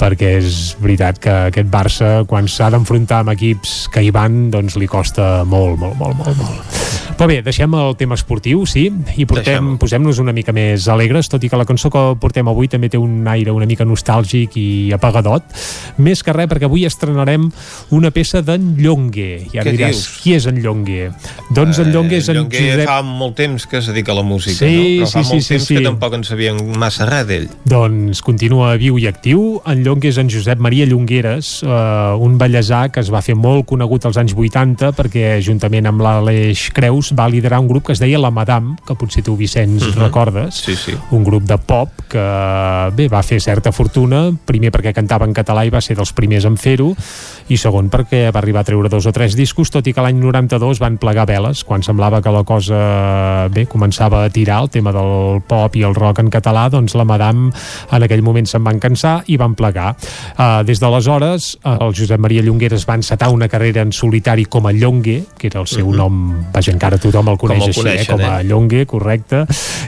perquè 0.00 0.36
és 0.40 0.74
veritat 0.80 1.20
que 1.20 1.32
aquest 1.50 1.68
Barça 1.70 2.10
quan 2.28 2.48
s'ha 2.48 2.70
d'enfrontar 2.72 3.20
amb 3.22 3.34
equips 3.34 3.84
que 3.92 4.02
hi 4.04 4.12
van 4.14 4.48
doncs 4.52 4.78
li 4.80 4.88
costa 4.90 5.44
molt, 5.44 5.76
molt, 5.80 5.98
molt, 6.00 6.16
molt, 6.18 6.40
molt. 6.40 6.80
Però 7.20 7.28
bé, 7.28 7.42
deixem 7.44 7.74
el 7.76 7.90
tema 8.00 8.16
esportiu, 8.16 8.62
sí, 8.64 8.86
i 9.20 9.26
portem, 9.28 9.74
posem-nos 9.80 10.22
una 10.22 10.32
mica 10.32 10.54
més 10.56 10.86
alegres, 10.88 11.28
tot 11.28 11.42
i 11.44 11.50
que 11.52 11.58
la 11.60 11.66
cançó 11.68 11.90
que 11.92 12.04
portem 12.20 12.48
avui 12.48 12.70
també 12.72 12.88
té 12.88 12.96
un 12.96 13.28
aire 13.28 13.52
una 13.52 13.68
mica 13.68 13.84
nostàlgic 13.84 14.56
i 14.56 14.68
apagadot, 14.96 15.44
més 16.00 16.24
que 16.24 16.32
res 16.32 16.48
perquè 16.48 16.64
avui 16.70 16.86
estrenarem 16.88 17.50
una 17.92 18.08
peça 18.14 18.40
d'en 18.40 18.70
Llongue. 18.80 19.50
I 19.52 19.60
ara 19.60 19.68
Què 19.68 19.76
diràs, 19.76 19.98
dius? 19.98 20.22
qui 20.22 20.32
és 20.38 20.48
en 20.48 20.62
Llongue? 20.64 21.10
Doncs 21.52 21.82
en 21.84 21.92
Llongue 21.92 22.22
és 22.22 22.30
en 22.32 22.40
Llonguer 22.40 22.64
Josep... 22.70 22.86
fa 22.88 23.02
molt 23.04 23.36
temps 23.42 23.68
que 23.68 23.82
es 23.82 23.92
dedica 23.92 24.16
a 24.16 24.20
la 24.22 24.24
música, 24.24 24.56
Sí, 24.64 24.72
no? 24.72 25.04
Però 25.04 25.12
fa 25.12 25.20
sí, 25.20 25.28
sí, 25.28 25.34
molt 25.34 25.44
sí, 25.44 25.54
temps 25.58 25.68
sí. 25.68 25.76
que 25.76 25.84
tampoc 25.90 26.16
en 26.16 26.24
sabíem 26.24 26.64
massa 26.80 27.09
res 27.10 27.26
d'ell. 27.28 27.48
Doncs 27.68 28.22
continua 28.24 28.72
viu 28.80 28.96
i 28.98 29.06
actiu. 29.10 29.60
En 29.68 29.82
Llongue 29.84 30.08
és 30.10 30.18
en 30.20 30.30
Josep 30.30 30.58
Maria 30.62 30.86
Llongueres, 30.86 31.62
eh, 31.62 31.68
un 32.20 32.38
ballesà 32.38 32.88
que 32.90 33.00
es 33.02 33.10
va 33.12 33.22
fer 33.22 33.34
molt 33.34 33.66
conegut 33.66 34.06
als 34.06 34.16
anys 34.20 34.34
80 34.36 34.92
perquè 34.96 35.40
juntament 35.44 35.86
amb 35.90 36.00
l'Aleix 36.00 36.68
Creus 36.74 37.12
va 37.16 37.28
liderar 37.28 37.60
un 37.60 37.68
grup 37.68 37.86
que 37.86 37.92
es 37.92 38.00
deia 38.02 38.18
La 38.18 38.30
Madame, 38.30 38.76
que 38.86 38.94
potser 38.94 39.22
tu, 39.22 39.36
Vicenç, 39.36 39.82
Mhm. 39.82 40.00
recordes. 40.02 40.54
Sí, 40.54 40.76
sí. 40.76 40.94
Un 41.10 41.24
grup 41.24 41.44
de 41.44 41.58
pop 41.58 41.88
que, 42.08 42.90
bé, 42.96 43.08
va 43.08 43.22
fer 43.22 43.40
certa 43.40 43.72
fortuna, 43.72 44.30
primer 44.44 44.70
perquè 44.70 44.92
cantava 44.94 45.24
en 45.26 45.34
català 45.34 45.64
i 45.66 45.70
va 45.70 45.80
ser 45.80 45.96
dels 45.96 46.12
primers 46.12 46.44
en 46.44 46.56
fer-ho, 46.56 46.94
i 47.48 47.56
segon 47.56 47.90
perquè 47.90 48.30
va 48.32 48.38
arribar 48.38 48.60
a 48.60 48.64
treure 48.64 48.88
dos 48.88 49.06
o 49.06 49.12
tres 49.12 49.34
discos, 49.36 49.70
tot 49.70 49.86
i 49.86 49.92
que 49.92 50.00
l'any 50.02 50.18
92 50.20 50.78
van 50.78 50.98
plegar 50.98 51.26
veles, 51.26 51.64
quan 51.64 51.82
semblava 51.82 52.22
que 52.22 52.30
la 52.30 52.44
cosa, 52.44 53.48
bé, 53.52 53.66
començava 53.66 54.24
a 54.24 54.30
tirar 54.30 54.62
el 54.62 54.70
tema 54.70 54.92
del 54.92 55.40
pop 55.46 55.74
i 55.76 55.82
el 55.82 55.94
rock 55.94 56.20
en 56.20 56.30
català, 56.30 56.68
doncs 56.70 56.94
la 57.00 57.08
Madame 57.08 57.50
en 57.90 58.06
aquell 58.06 58.22
moment 58.22 58.46
se'n 58.46 58.64
van 58.64 58.78
cansar 58.82 59.20
i 59.32 59.38
van 59.40 59.56
plegar. 59.58 59.94
Uh, 60.36 60.60
des 60.68 60.80
d'aleshores, 60.82 61.54
uh, 61.64 61.76
el 61.86 61.94
Josep 61.96 62.20
Maria 62.20 62.44
Llongueres 62.44 62.84
va 62.88 62.98
encetar 63.00 63.30
una 63.32 63.48
carrera 63.48 63.82
en 63.82 63.92
solitari 63.96 64.44
com 64.46 64.66
a 64.68 64.72
Llongue, 64.76 65.24
que 65.38 65.48
era 65.48 65.60
el 65.60 65.66
seu 65.66 65.88
Mhm. 65.88 65.96
nom, 65.96 66.20
vaja, 66.52 66.72
encara 66.72 66.98
tothom 66.98 67.28
el 67.28 67.38
coneix 67.38 67.62
el 67.62 67.68
així, 67.70 67.80
coneixen, 67.80 68.04
eh, 68.04 68.10
com 68.12 68.20
a 68.20 68.40
eh? 68.40 68.44
Llongue, 68.44 68.86
correcte, 68.86 69.44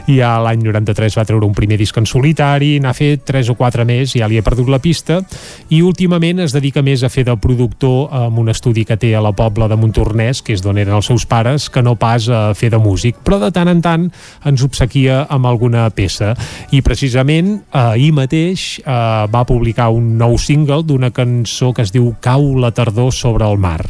i 0.07 0.19
a 0.21 0.39
l'any 0.39 0.63
93 0.63 1.17
va 1.17 1.25
treure 1.25 1.45
un 1.45 1.53
primer 1.53 1.77
disc 1.77 1.97
en 1.97 2.05
solitari, 2.05 2.79
n'ha 2.79 2.93
fet 2.93 3.23
tres 3.25 3.49
o 3.49 3.55
quatre 3.55 3.85
més, 3.85 4.13
ja 4.17 4.27
li 4.27 4.37
he 4.37 4.41
perdut 4.43 4.69
la 4.69 4.79
pista, 4.79 5.21
i 5.69 5.81
últimament 5.81 6.39
es 6.39 6.53
dedica 6.53 6.81
més 6.81 7.03
a 7.03 7.09
fer 7.09 7.25
de 7.25 7.35
productor 7.37 8.09
amb 8.11 8.39
un 8.39 8.49
estudi 8.49 8.85
que 8.85 8.97
té 8.97 9.15
a 9.15 9.21
la 9.21 9.31
Pobla 9.31 9.67
de 9.67 9.75
Montornès, 9.77 10.41
que 10.41 10.53
és 10.53 10.61
d'on 10.61 10.77
eren 10.77 10.95
els 10.95 11.05
seus 11.05 11.25
pares, 11.25 11.69
que 11.69 11.81
no 11.83 11.95
pas 11.95 12.27
a 12.29 12.53
fer 12.55 12.69
de 12.71 12.77
músic, 12.79 13.15
però 13.23 13.39
de 13.39 13.51
tant 13.51 13.67
en 13.69 13.81
tant 13.81 14.09
ens 14.45 14.63
obsequia 14.63 15.27
amb 15.29 15.45
alguna 15.45 15.89
peça. 15.91 16.33
I 16.71 16.81
precisament 16.81 17.02
eh, 17.03 17.79
ahir 17.79 18.11
mateix 18.13 18.79
eh, 18.79 18.91
va 19.27 19.45
publicar 19.45 19.89
un 19.91 20.17
nou 20.17 20.37
single 20.37 20.83
d'una 20.83 21.11
cançó 21.11 21.73
que 21.73 21.83
es 21.83 21.91
diu 21.91 22.13
Cau 22.21 22.55
la 22.59 22.71
tardor 22.71 23.11
sobre 23.13 23.45
el 23.45 23.57
mar. 23.57 23.81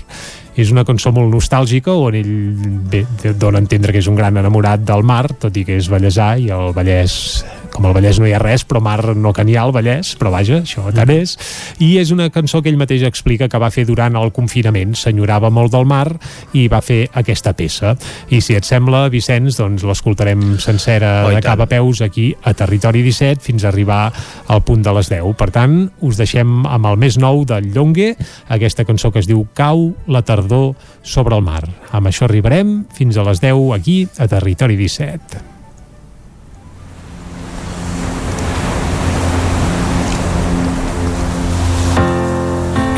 És 0.56 0.70
una 0.70 0.84
cançó 0.86 1.12
molt 1.12 1.34
nostàlgica 1.34 1.94
on 1.98 2.16
ell 2.16 2.34
bé, 2.92 3.06
dona 3.40 3.58
a 3.58 3.64
entendre 3.64 3.92
que 3.92 4.02
és 4.04 4.08
un 4.08 4.16
gran 4.16 4.38
enamorat 4.38 4.84
del 4.86 5.02
mar, 5.02 5.26
tot 5.42 5.56
i 5.58 5.66
que 5.66 5.80
és 5.80 5.90
vallèsà 5.90 6.36
i 6.38 6.52
el 6.54 6.74
Vallès, 6.76 7.16
com 7.74 7.88
al 7.90 7.96
Vallès 7.96 8.20
no 8.22 8.28
hi 8.30 8.34
ha 8.36 8.42
res 8.42 8.64
però 8.70 8.80
mar 8.84 9.16
no 9.18 9.34
que 9.34 9.44
n'hi 9.46 9.58
ha 9.58 9.64
al 9.66 9.74
Vallès 9.76 10.14
però 10.20 10.32
vaja, 10.34 10.62
això 10.62 10.86
tant 10.94 11.10
és. 11.14 11.36
I 11.84 11.98
és 12.02 12.14
una 12.14 12.30
cançó 12.34 12.62
que 12.62 12.70
ell 12.72 12.80
mateix 12.80 13.04
explica 13.08 13.50
que 13.50 13.62
va 13.62 13.72
fer 13.74 13.86
durant 13.90 14.16
el 14.20 14.32
confinament, 14.36 14.94
s'enyorava 14.98 15.50
molt 15.54 15.74
del 15.74 15.88
mar 15.90 16.06
i 16.54 16.68
va 16.72 16.84
fer 16.86 17.08
aquesta 17.20 17.56
peça. 17.58 17.96
I 18.30 18.42
si 18.46 18.58
et 18.58 18.68
sembla, 18.68 19.08
Vicenç, 19.14 19.58
doncs 19.60 19.86
l'escoltarem 19.88 20.58
sencera 20.62 21.14
Oh, 21.24 21.32
de 21.34 21.42
cap 21.44 21.62
a 21.64 21.68
peus 21.70 22.02
aquí 22.02 22.32
a 22.44 22.54
Territori 22.58 23.04
17 23.06 23.44
fins 23.44 23.64
a 23.64 23.70
arribar 23.70 24.02
al 24.48 24.64
punt 24.66 24.84
de 24.86 24.94
les 24.96 25.10
10 25.12 25.34
per 25.40 25.50
tant, 25.54 25.78
us 26.02 26.20
deixem 26.20 26.68
amb 26.68 26.90
el 26.90 27.00
més 27.02 27.18
nou 27.22 27.44
del 27.48 27.72
Llongue, 27.74 28.14
aquesta 28.54 28.86
cançó 28.86 29.12
que 29.12 29.24
es 29.24 29.30
diu 29.30 29.46
Cau 29.54 29.90
la 30.08 30.24
tardor 30.26 30.74
sobre 31.02 31.38
el 31.38 31.46
mar. 31.46 31.64
Amb 31.92 32.10
això 32.10 32.28
arribarem 32.28 32.84
fins 32.94 33.18
a 33.18 33.26
les 33.28 33.42
10 33.44 33.74
aquí 33.78 34.04
a 34.18 34.30
Territori 34.30 34.78
17 34.80 35.53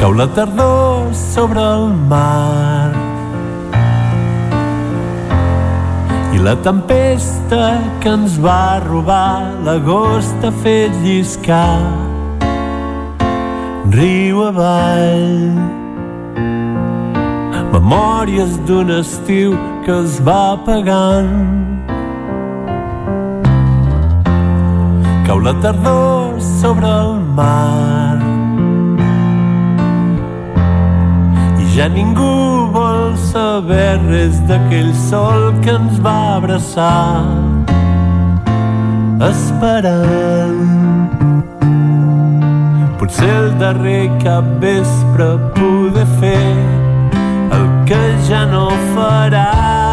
Cau 0.05 0.13
la 0.13 0.27
tardor 0.27 1.15
sobre 1.15 1.59
el 1.59 1.87
mar. 2.09 2.91
I 6.31 6.37
la 6.45 6.53
tempesta 6.61 7.81
que 8.03 8.11
ens 8.13 8.35
va 8.37 8.77
robar 8.83 9.41
l'agost 9.65 10.45
ha 10.45 10.51
fet 10.61 10.93
lliscar 11.01 11.81
riu 13.95 14.43
avall. 14.51 15.57
Memòries 17.73 18.59
d'un 18.69 18.93
estiu 18.99 19.57
que 19.87 19.95
es 20.03 20.19
va 20.29 20.37
apagant. 20.51 21.33
Cau 25.25 25.41
la 25.49 25.57
tardor 25.65 26.37
sobre 26.61 26.93
el 26.93 27.19
mar 27.41 28.24
ja 31.75 31.87
ningú 31.91 32.71
vol 32.71 33.17
saber 33.19 33.99
res 34.07 34.39
d'aquell 34.47 34.93
sol 34.95 35.51
que 35.63 35.73
ens 35.75 35.99
va 36.05 36.15
abraçar. 36.39 37.27
Esperant. 39.29 40.63
Potser 42.99 43.31
el 43.41 43.49
darrer 43.59 44.07
cap 44.23 44.47
vespre 44.63 45.27
poder 45.57 46.07
fer 46.19 46.45
el 47.57 47.65
que 47.89 48.03
ja 48.29 48.45
no 48.53 48.69
faràs 48.93 49.84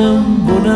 amb 0.00 0.48
un 0.48 0.66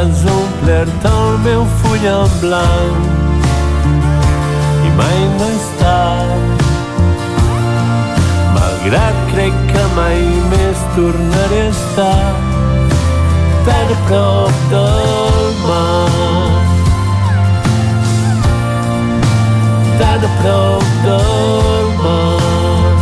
has 0.00 0.24
omplert 0.24 1.04
el 1.04 1.38
meu 1.44 1.64
full 1.80 2.04
en 2.08 2.30
blanc. 2.40 3.00
I 4.86 4.92
mai 4.98 5.18
no 5.36 5.48
és 5.56 5.66
tard. 5.80 6.62
Malgrat 8.54 9.18
crec 9.32 9.58
que 9.72 9.84
mai 9.98 10.22
més 10.52 10.86
tornaré 10.94 11.60
a 11.66 11.74
estar 11.74 12.32
tan 13.68 13.92
a 13.96 13.98
prop 14.08 14.64
del 14.72 15.52
mar. 15.68 16.56
Tan 20.00 20.28
a 20.30 20.34
prop 20.40 20.90
del 21.08 21.92
mar. 22.04 22.96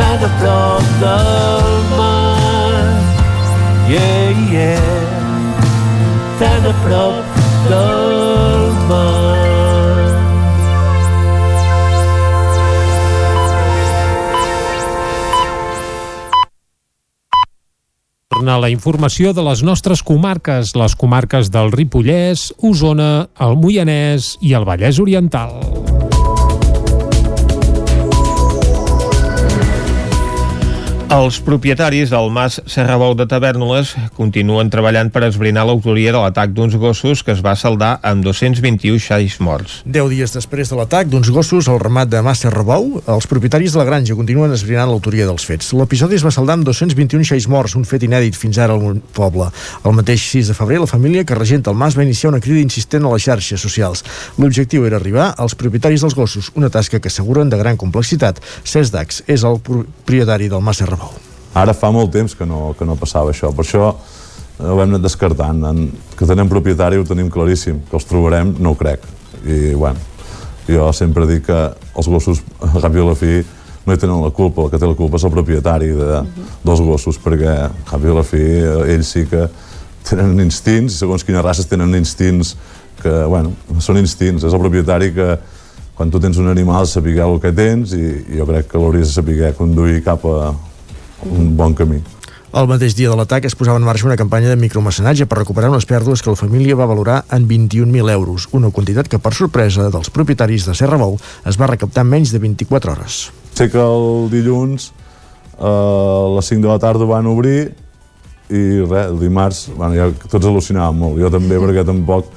Tan 0.00 0.30
a 0.30 0.36
prop 0.40 0.94
del 1.04 1.74
mar 1.98 2.07
yeah, 3.88 4.52
yeah 4.52 5.28
tan 6.38 6.66
a 6.66 6.74
prop 6.84 7.24
del 7.68 8.72
mar 8.88 9.38
Torna 18.28 18.54
la 18.62 18.68
informació 18.70 19.32
de 19.34 19.42
les 19.42 19.64
nostres 19.66 19.98
comarques, 20.06 20.70
les 20.78 20.94
comarques 20.94 21.48
del 21.50 21.72
Ripollès, 21.74 22.52
Osona, 22.62 23.26
el 23.42 23.58
Moianès 23.58 24.36
i 24.46 24.54
el 24.54 24.68
Vallès 24.68 25.00
Oriental. 25.02 25.58
Els 31.08 31.38
propietaris 31.40 32.10
del 32.12 32.26
Mas 32.28 32.58
Serrabou 32.68 33.14
de 33.16 33.24
Tavernoles 33.24 33.94
continuen 34.12 34.68
treballant 34.68 35.08
per 35.08 35.22
esbrinar 35.24 35.62
l'autoria 35.64 36.10
de 36.12 36.20
l'atac 36.20 36.50
d'uns 36.52 36.74
gossos 36.76 37.22
que 37.24 37.32
es 37.32 37.40
va 37.40 37.54
saldar 37.56 37.94
amb 38.04 38.26
221 38.26 39.00
xais 39.00 39.38
morts. 39.40 39.78
Deu 39.88 40.10
dies 40.12 40.34
després 40.36 40.68
de 40.68 40.76
l'atac 40.76 41.08
d'uns 41.08 41.30
gossos 41.32 41.70
al 41.72 41.80
ramat 41.80 42.10
de 42.12 42.20
Massa 42.26 42.52
Rebou, 42.52 43.00
els 43.08 43.28
propietaris 43.30 43.72
de 43.72 43.80
la 43.80 43.86
granja 43.88 44.18
continuen 44.18 44.52
esbrinant 44.52 44.92
l'autoria 44.92 45.24
dels 45.30 45.48
fets. 45.48 45.70
L'episodi 45.72 46.18
es 46.18 46.26
va 46.28 46.34
saldar 46.34 46.58
amb 46.58 46.68
221 46.68 47.24
xais 47.30 47.48
morts, 47.48 47.78
un 47.80 47.88
fet 47.88 48.04
inèdit 48.04 48.36
fins 48.36 48.60
ara 48.60 48.76
al 48.76 49.00
poble. 49.16 49.48
El 49.88 49.96
mateix 49.96 50.28
6 50.34 50.52
de 50.52 50.58
febrer, 50.60 50.82
la 50.84 50.90
família 50.92 51.24
que 51.24 51.40
regenta 51.40 51.72
el 51.72 51.80
mas 51.80 51.96
va 51.96 52.04
iniciar 52.04 52.34
una 52.34 52.42
crida 52.44 52.60
insistent 52.60 53.08
a 53.08 53.14
les 53.16 53.24
xarxes 53.24 53.64
socials. 53.64 54.04
L'objectiu 54.36 54.84
era 54.84 55.00
arribar 55.00 55.32
als 55.38 55.56
propietaris 55.56 56.04
dels 56.04 56.18
gossos, 56.20 56.52
una 56.54 56.68
tasca 56.68 57.00
que 57.00 57.08
asseguren 57.08 57.48
de 57.48 57.64
gran 57.64 57.80
complexitat. 57.80 58.44
Cesc 58.60 58.92
Dax 58.92 59.24
és 59.24 59.48
el 59.48 59.56
propietari 59.64 60.52
del 60.52 60.60
Massa 60.60 60.84
Rebou. 60.84 60.97
Ara 61.58 61.74
fa 61.74 61.90
molt 61.90 62.12
temps 62.14 62.36
que 62.38 62.46
no, 62.46 62.72
que 62.78 62.86
no 62.86 62.94
passava 62.98 63.32
això, 63.32 63.50
per 63.54 63.64
això 63.64 63.90
ho 64.58 64.74
hem 64.78 64.88
anat 64.88 65.04
descartant. 65.04 65.64
En, 65.70 65.84
que 66.18 66.26
tenem 66.26 66.50
propietari 66.50 66.98
ho 66.98 67.06
tenim 67.06 67.30
claríssim, 67.34 67.80
que 67.88 67.98
els 67.98 68.06
trobarem 68.06 68.54
no 68.62 68.74
ho 68.74 68.78
crec. 68.78 69.06
I, 69.44 69.74
bueno, 69.74 69.98
jo 70.68 70.90
sempre 70.94 71.26
dic 71.30 71.46
que 71.48 71.58
els 71.98 72.10
gossos, 72.10 72.42
a 72.62 72.82
cap 72.82 72.94
i 72.94 73.02
a 73.02 73.06
la 73.08 73.16
fi, 73.18 73.40
no 73.86 73.94
hi 73.94 74.00
tenen 74.00 74.20
la 74.22 74.30
culpa, 74.34 74.66
el 74.66 74.72
que 74.72 74.78
té 74.78 74.86
la 74.86 74.98
culpa 74.98 75.16
és 75.16 75.24
el 75.24 75.32
propietari 75.32 75.90
de, 75.96 76.22
dels 76.66 76.82
gossos, 76.84 77.18
perquè 77.22 77.54
a 77.64 77.68
cap 77.88 78.04
i 78.04 78.12
a 78.12 78.18
la 78.18 78.26
fi 78.26 78.42
ells 78.94 79.14
sí 79.14 79.24
que 79.30 79.46
tenen 80.08 80.42
instints, 80.44 80.98
segons 81.00 81.24
quines 81.24 81.44
races 81.44 81.68
tenen 81.70 81.96
instints 81.96 82.54
que, 83.00 83.12
bueno, 83.30 83.54
són 83.84 83.98
instints, 84.00 84.44
és 84.44 84.54
el 84.54 84.62
propietari 84.62 85.10
que 85.16 85.32
quan 85.98 86.12
tu 86.12 86.20
tens 86.22 86.38
un 86.38 86.50
animal 86.50 86.86
saber 86.86 87.16
el 87.24 87.40
que 87.42 87.50
tens 87.50 87.94
i 87.96 88.36
jo 88.36 88.46
crec 88.46 88.68
que 88.70 88.78
l'hauries 88.78 89.08
de 89.08 89.14
saber 89.16 89.54
conduir 89.58 90.02
cap 90.06 90.22
a 90.28 90.52
un 91.26 91.56
bon 91.56 91.74
camí. 91.74 92.02
El 92.48 92.64
mateix 92.64 92.94
dia 92.96 93.10
de 93.12 93.16
l'atac 93.18 93.44
es 93.44 93.54
posava 93.58 93.76
en 93.76 93.84
marxa 93.84 94.06
una 94.08 94.16
campanya 94.16 94.48
de 94.48 94.56
micromecenatge 94.56 95.26
per 95.28 95.42
recuperar 95.42 95.68
unes 95.68 95.84
pèrdues 95.84 96.22
que 96.24 96.32
la 96.32 96.38
família 96.40 96.76
va 96.78 96.86
valorar 96.88 97.18
en 97.36 97.44
21.000 97.46 98.08
euros, 98.14 98.46
una 98.56 98.70
quantitat 98.72 99.10
que, 99.12 99.20
per 99.20 99.34
sorpresa 99.36 99.90
dels 99.92 100.08
propietaris 100.08 100.64
de 100.64 100.76
Serra 100.78 100.96
Bou, 100.96 101.18
es 101.44 101.60
va 101.60 101.68
recaptar 101.68 102.06
en 102.06 102.14
menys 102.14 102.32
de 102.32 102.40
24 102.40 102.94
hores. 102.94 103.18
Sé 103.52 103.68
que 103.68 103.82
el 103.82 104.30
dilluns 104.32 104.88
eh, 105.58 105.68
a 105.68 106.32
les 106.38 106.48
5 106.48 106.64
de 106.64 106.72
la 106.72 106.78
tarda 106.80 107.04
van 107.10 107.28
obrir 107.28 107.74
i 108.48 108.62
res, 108.80 109.10
el 109.10 109.20
dimarts 109.20 109.66
bueno, 109.76 109.92
ja 109.92 110.08
tots 110.32 110.48
al·lucinàvem 110.48 111.04
molt, 111.04 111.20
jo 111.20 111.28
també 111.34 111.60
perquè 111.66 111.84
tampoc 111.84 112.32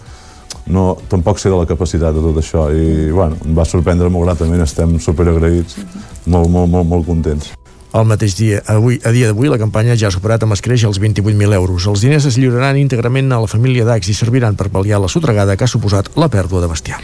no, 0.67 0.97
tampoc 1.07 1.39
sé 1.39 1.49
de 1.49 1.55
la 1.55 1.69
capacitat 1.69 2.15
de 2.15 2.25
tot 2.27 2.43
això 2.43 2.67
i 2.75 3.07
bueno, 3.15 3.39
em 3.47 3.55
va 3.55 3.63
sorprendre 3.63 4.11
molt 4.11 4.27
gratament, 4.27 4.59
estem 4.67 4.99
superagraïts, 4.99 5.79
molt, 6.27 6.51
molt, 6.51 6.67
molt, 6.67 6.91
molt 6.91 7.07
contents. 7.07 7.53
El 7.91 8.05
mateix 8.07 8.37
dia, 8.39 8.61
avui, 8.71 9.01
a 9.03 9.11
dia 9.11 9.27
d'avui, 9.27 9.49
la 9.51 9.57
campanya 9.59 9.97
ja 9.99 10.07
ha 10.07 10.13
superat 10.15 10.45
amb 10.45 10.55
escreix 10.55 10.85
els 10.87 10.95
28.000 11.03 11.55
euros. 11.57 11.83
Els 11.91 12.05
diners 12.05 12.23
es 12.29 12.37
lliuraran 12.39 12.77
íntegrament 12.79 13.27
a 13.35 13.39
la 13.43 13.49
família 13.51 13.83
d'Ax 13.83 14.07
i 14.07 14.15
serviran 14.15 14.55
per 14.55 14.69
pal·liar 14.71 15.01
la 15.03 15.09
sotregada 15.11 15.57
que 15.59 15.65
ha 15.67 15.67
suposat 15.67 16.07
la 16.15 16.29
pèrdua 16.31 16.61
de 16.63 16.69
bestiar. 16.71 17.01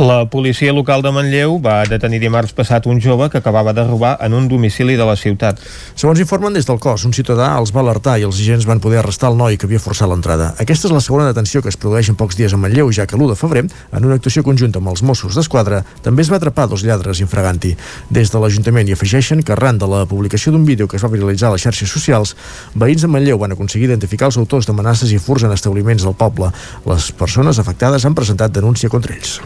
La 0.00 0.22
policia 0.32 0.72
local 0.72 1.04
de 1.04 1.12
Manlleu 1.12 1.58
va 1.60 1.82
detenir 1.84 2.22
dimarts 2.22 2.54
passat 2.56 2.88
un 2.88 3.02
jove 3.04 3.28
que 3.28 3.36
acabava 3.36 3.74
de 3.76 3.84
robar 3.84 4.14
en 4.24 4.32
un 4.32 4.46
domicili 4.48 4.96
de 4.96 5.04
la 5.04 5.18
ciutat. 5.20 5.60
Segons 5.92 6.24
informen 6.24 6.56
des 6.56 6.64
del 6.64 6.80
cos, 6.80 7.04
un 7.04 7.12
ciutadà 7.12 7.50
els 7.60 7.74
va 7.76 7.84
alertar 7.84 8.16
i 8.16 8.24
els 8.24 8.40
agents 8.40 8.64
van 8.64 8.80
poder 8.80 9.02
arrestar 9.02 9.34
el 9.34 9.36
noi 9.36 9.60
que 9.60 9.68
havia 9.68 9.82
forçat 9.84 10.08
l'entrada. 10.08 10.54
Aquesta 10.56 10.88
és 10.88 10.96
la 10.96 11.04
segona 11.04 11.28
detenció 11.28 11.60
que 11.60 11.68
es 11.68 11.76
produeix 11.76 12.08
en 12.08 12.16
pocs 12.16 12.40
dies 12.40 12.56
a 12.56 12.62
Manlleu, 12.62 12.88
ja 12.96 13.04
que 13.04 13.18
l'1 13.18 13.34
de 13.34 13.36
febrer, 13.36 13.66
en 13.68 14.08
una 14.08 14.16
actuació 14.16 14.40
conjunta 14.48 14.80
amb 14.80 14.88
els 14.94 15.04
Mossos 15.04 15.36
d'Esquadra, 15.36 15.84
també 16.00 16.24
es 16.24 16.32
va 16.32 16.40
atrapar 16.40 16.64
dos 16.72 16.80
lladres 16.80 17.20
infraganti. 17.20 17.76
Des 18.08 18.32
de 18.32 18.40
l'Ajuntament 18.40 18.88
hi 18.88 18.96
afegeixen 18.96 19.44
que 19.44 19.52
arran 19.52 19.76
de 19.76 19.84
la 19.84 20.06
publicació 20.08 20.29
d'un 20.30 20.64
vídeo 20.64 20.86
que 20.86 20.96
es 20.96 21.02
va 21.02 21.10
viralitzar 21.10 21.48
a 21.48 21.56
les 21.56 21.62
xarxes 21.62 21.90
socials, 21.90 22.36
veïns 22.74 23.02
de 23.02 23.08
Manlleu 23.08 23.38
van 23.38 23.52
aconseguir 23.52 23.88
identificar 23.88 24.30
els 24.30 24.38
autors 24.38 24.66
d'amenaces 24.66 25.10
i 25.10 25.18
furs 25.18 25.42
en 25.42 25.52
establiments 25.52 26.04
del 26.06 26.14
poble. 26.14 26.52
Les 26.86 27.10
persones 27.12 27.58
afectades 27.58 28.04
han 28.04 28.14
presentat 28.14 28.54
denúncia 28.54 28.88
contra 28.88 29.14
ells. 29.14 29.40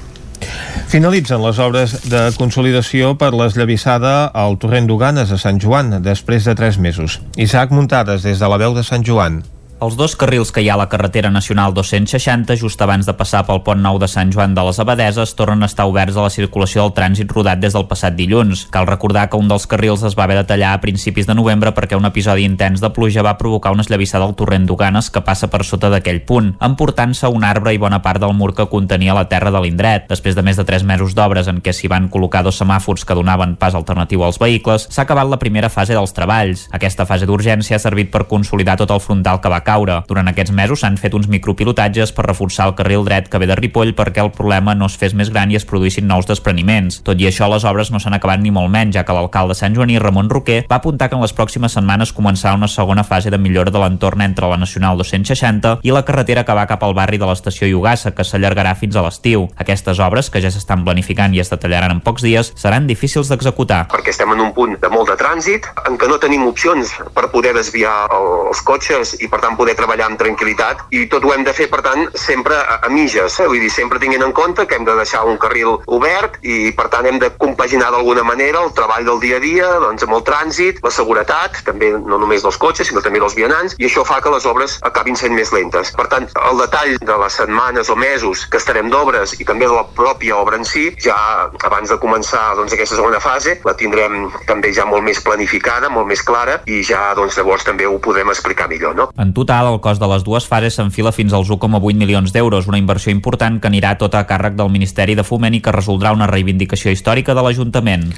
Finalitzen 0.92 1.40
les 1.42 1.58
obres 1.58 1.96
de 2.10 2.20
consolidació 2.36 3.14
per 3.18 3.32
l'esllavissada 3.34 4.28
al 4.28 4.58
torrent 4.60 4.86
d'Uganes 4.90 5.32
a 5.32 5.40
Sant 5.40 5.60
Joan, 5.62 6.02
després 6.04 6.44
de 6.44 6.54
tres 6.58 6.78
mesos. 6.78 7.20
Isaac 7.36 7.72
Muntades, 7.72 8.22
des 8.22 8.38
de 8.38 8.50
la 8.50 8.60
veu 8.60 8.76
de 8.76 8.84
Sant 8.84 9.06
Joan. 9.06 9.42
Els 9.82 9.96
dos 9.98 10.14
carrils 10.14 10.52
que 10.54 10.62
hi 10.62 10.68
ha 10.70 10.76
a 10.76 10.78
la 10.78 10.86
carretera 10.88 11.32
nacional 11.34 11.72
260, 11.74 12.54
just 12.56 12.80
abans 12.80 13.08
de 13.08 13.12
passar 13.18 13.40
pel 13.44 13.58
pont 13.66 13.80
nou 13.82 13.98
de 13.98 14.06
Sant 14.08 14.30
Joan 14.32 14.52
de 14.54 14.62
les 14.62 14.78
Abadeses, 14.78 15.32
tornen 15.34 15.66
a 15.66 15.68
estar 15.68 15.88
oberts 15.90 16.14
a 16.14 16.22
la 16.22 16.30
circulació 16.30 16.84
del 16.84 16.92
trànsit 16.94 17.32
rodat 17.34 17.58
des 17.58 17.74
del 17.74 17.88
passat 17.90 18.14
dilluns. 18.14 18.68
Cal 18.70 18.86
recordar 18.86 19.26
que 19.28 19.36
un 19.36 19.50
dels 19.50 19.66
carrils 19.66 20.04
es 20.06 20.14
va 20.14 20.24
haver 20.24 20.36
de 20.38 20.44
tallar 20.46 20.70
a 20.76 20.80
principis 20.80 21.26
de 21.26 21.34
novembre 21.34 21.72
perquè 21.74 21.98
un 21.98 22.06
episodi 22.06 22.46
intens 22.46 22.80
de 22.80 22.92
pluja 22.94 23.24
va 23.26 23.34
provocar 23.36 23.72
una 23.74 23.82
esllavissada 23.82 24.24
al 24.24 24.36
torrent 24.38 24.68
d'Uganes 24.70 25.10
que 25.10 25.24
passa 25.26 25.50
per 25.50 25.64
sota 25.66 25.90
d'aquell 25.90 26.22
punt, 26.22 26.54
emportant-se 26.62 27.28
un 27.34 27.42
arbre 27.44 27.74
i 27.74 27.82
bona 27.82 28.00
part 28.00 28.22
del 28.22 28.32
mur 28.32 28.54
que 28.54 28.68
contenia 28.70 29.18
la 29.18 29.26
terra 29.28 29.50
de 29.50 29.64
l'indret. 29.66 30.06
Després 30.08 30.38
de 30.38 30.46
més 30.46 30.56
de 30.56 30.64
3 30.64 30.86
mesos 30.86 31.18
d'obres 31.18 31.50
en 31.50 31.58
què 31.58 31.74
s'hi 31.74 31.90
van 31.90 32.08
col·locar 32.14 32.44
dos 32.46 32.62
semàfors 32.62 33.02
que 33.04 33.18
donaven 33.18 33.58
pas 33.58 33.74
alternatiu 33.74 34.22
als 34.22 34.38
vehicles, 34.38 34.86
s'ha 34.88 35.02
acabat 35.02 35.26
la 35.26 35.42
primera 35.42 35.68
fase 35.68 35.98
dels 35.98 36.14
treballs. 36.14 36.68
Aquesta 36.70 37.10
fase 37.10 37.26
d'urgència 37.26 37.74
ha 37.74 37.82
servit 37.82 38.14
per 38.14 38.28
consolidar 38.30 38.78
tot 38.78 38.94
el 38.94 39.02
frontal 39.02 39.42
que 39.42 39.50
va 39.50 39.63
caure. 39.64 40.02
Durant 40.08 40.28
aquests 40.30 40.52
mesos 40.52 40.80
s'han 40.84 40.96
fet 41.00 41.14
uns 41.14 41.28
micropilotatges 41.28 42.12
per 42.12 42.26
reforçar 42.26 42.68
el 42.68 42.74
carril 42.78 43.04
dret 43.04 43.28
que 43.28 43.38
ve 43.38 43.46
de 43.50 43.56
Ripoll 43.56 43.94
perquè 43.96 44.22
el 44.22 44.30
problema 44.32 44.74
no 44.74 44.86
es 44.86 44.96
fes 45.00 45.14
més 45.14 45.30
gran 45.32 45.50
i 45.50 45.56
es 45.56 45.64
produïssin 45.64 46.06
nous 46.06 46.26
despreniments. 46.26 47.00
Tot 47.04 47.20
i 47.20 47.26
això, 47.28 47.48
les 47.52 47.64
obres 47.64 47.90
no 47.90 47.98
s'han 48.00 48.14
acabat 48.14 48.40
ni 48.40 48.50
molt 48.54 48.70
menys, 48.70 48.94
ja 48.94 49.04
que 49.04 49.12
l'alcalde 49.16 49.54
Sant 49.54 49.74
Joaní, 49.74 49.98
Ramon 49.98 50.28
Roquer, 50.30 50.64
va 50.70 50.76
apuntar 50.76 51.08
que 51.08 51.16
en 51.16 51.22
les 51.22 51.32
pròximes 51.34 51.72
setmanes 51.72 52.12
començarà 52.14 52.54
una 52.54 52.68
segona 52.68 53.04
fase 53.04 53.30
de 53.30 53.38
millora 53.38 53.70
de 53.70 53.78
l'entorn 53.78 54.20
entre 54.22 54.48
la 54.50 54.56
Nacional 54.60 54.96
260 54.98 55.78
i 55.82 55.90
la 55.94 56.04
carretera 56.04 56.44
que 56.44 56.54
va 56.54 56.66
cap 56.66 56.82
al 56.84 56.94
barri 56.94 57.18
de 57.18 57.26
l'estació 57.26 57.66
Iugassa, 57.68 58.12
que 58.14 58.24
s'allargarà 58.24 58.74
fins 58.76 58.96
a 58.96 59.02
l'estiu. 59.02 59.48
Aquestes 59.56 59.98
obres, 60.00 60.30
que 60.30 60.40
ja 60.42 60.50
s'estan 60.50 60.84
planificant 60.84 61.34
i 61.34 61.40
es 61.40 61.50
detallaran 61.50 61.90
en 61.96 62.00
pocs 62.04 62.22
dies, 62.22 62.52
seran 62.56 62.86
difícils 62.86 63.28
d'executar. 63.28 63.86
perquè 63.88 64.10
estem 64.10 64.30
en 64.32 64.40
un 64.40 64.52
punt 64.52 64.76
de 64.80 64.88
molt 64.88 65.08
de 65.08 65.16
trànsit, 65.16 65.64
en 65.88 65.96
què 65.98 66.08
no 66.08 66.18
tenim 66.18 66.46
opcions 66.46 66.90
per 67.14 67.30
poder 67.30 67.54
desviar 67.54 68.08
el- 68.12 68.48
els 68.48 68.60
cotxes 68.62 69.16
i 69.20 69.28
per 69.28 69.40
tant 69.40 69.53
poder 69.58 69.76
treballar 69.78 70.08
amb 70.10 70.20
tranquil·litat 70.20 70.86
i 70.94 71.06
tot 71.10 71.24
ho 71.24 71.32
hem 71.34 71.44
de 71.46 71.54
fer 71.56 71.68
per 71.72 71.82
tant 71.84 72.06
sempre 72.18 72.56
a, 72.56 72.80
a 72.86 72.92
mitges, 72.92 73.38
eh? 73.40 73.48
vull 73.50 73.62
dir, 73.62 73.70
sempre 73.72 74.00
tinguent 74.02 74.24
en 74.26 74.34
compte 74.36 74.66
que 74.66 74.78
hem 74.78 74.86
de 74.86 74.96
deixar 74.98 75.24
un 75.28 75.38
carril 75.40 75.78
obert 75.86 76.38
i 76.42 76.72
per 76.76 76.88
tant 76.92 77.06
hem 77.08 77.18
de 77.22 77.30
compaginar 77.38 77.90
d'alguna 77.94 78.24
manera 78.26 78.62
el 78.64 78.72
treball 78.76 79.06
del 79.06 79.20
dia 79.22 79.38
a 79.38 79.44
dia 79.44 79.70
doncs, 79.82 80.04
amb 80.06 80.16
el 80.18 80.24
trànsit, 80.26 80.80
la 80.84 80.92
seguretat, 80.94 81.60
també 81.66 81.92
no 81.94 82.18
només 82.20 82.44
dels 82.44 82.58
cotxes 82.60 82.90
sinó 82.90 83.02
també 83.04 83.22
dels 83.22 83.36
vianants 83.38 83.76
i 83.78 83.88
això 83.88 84.04
fa 84.06 84.20
que 84.24 84.32
les 84.32 84.46
obres 84.48 84.78
acabin 84.86 85.16
sent 85.18 85.34
més 85.36 85.52
lentes. 85.54 85.92
Per 85.96 86.06
tant, 86.12 86.28
el 86.48 86.60
detall 86.62 86.96
de 87.00 87.18
les 87.22 87.38
setmanes 87.40 87.90
o 87.90 87.96
mesos 87.98 88.44
que 88.50 88.60
estarem 88.60 88.90
d'obres 88.92 89.36
i 89.40 89.46
també 89.48 89.68
de 89.68 89.74
la 89.76 89.86
pròpia 89.96 90.38
obra 90.40 90.58
en 90.60 90.66
si, 90.68 90.88
ja 91.02 91.16
abans 91.64 91.90
de 91.90 91.98
començar 92.02 92.54
doncs, 92.58 92.74
aquesta 92.74 92.98
segona 92.98 93.20
fase, 93.22 93.58
la 93.64 93.76
tindrem 93.78 94.28
també 94.48 94.72
ja 94.74 94.86
molt 94.88 95.04
més 95.06 95.20
planificada, 95.24 95.90
molt 95.92 96.08
més 96.10 96.22
clara 96.24 96.60
i 96.70 96.82
ja 96.86 97.12
doncs, 97.18 97.38
llavors 97.38 97.66
també 97.66 97.88
ho 97.88 97.98
podrem 98.02 98.30
explicar 98.32 98.68
millor. 98.70 98.96
No? 98.98 99.08
En 99.20 99.32
total, 99.36 99.43
el 99.52 99.80
cost 99.80 100.00
de 100.00 100.08
les 100.08 100.24
dues 100.24 100.46
fases 100.48 100.74
s'enfila 100.78 101.12
fins 101.12 101.32
als 101.32 101.50
1,8 101.50 101.94
milions 102.00 102.32
d'euros, 102.32 102.66
una 102.66 102.78
inversió 102.78 103.12
important 103.12 103.60
que 103.60 103.68
anirà 103.68 103.96
tota 103.98 104.18
a 104.18 104.26
càrrec 104.26 104.54
del 104.56 104.70
Ministeri 104.70 105.14
de 105.14 105.24
Foment 105.24 105.54
i 105.54 105.60
que 105.60 105.72
resoldrà 105.72 106.12
una 106.12 106.26
reivindicació 106.26 106.90
històrica 106.90 107.34
de 107.34 107.42
l'Ajuntament. 107.42 108.12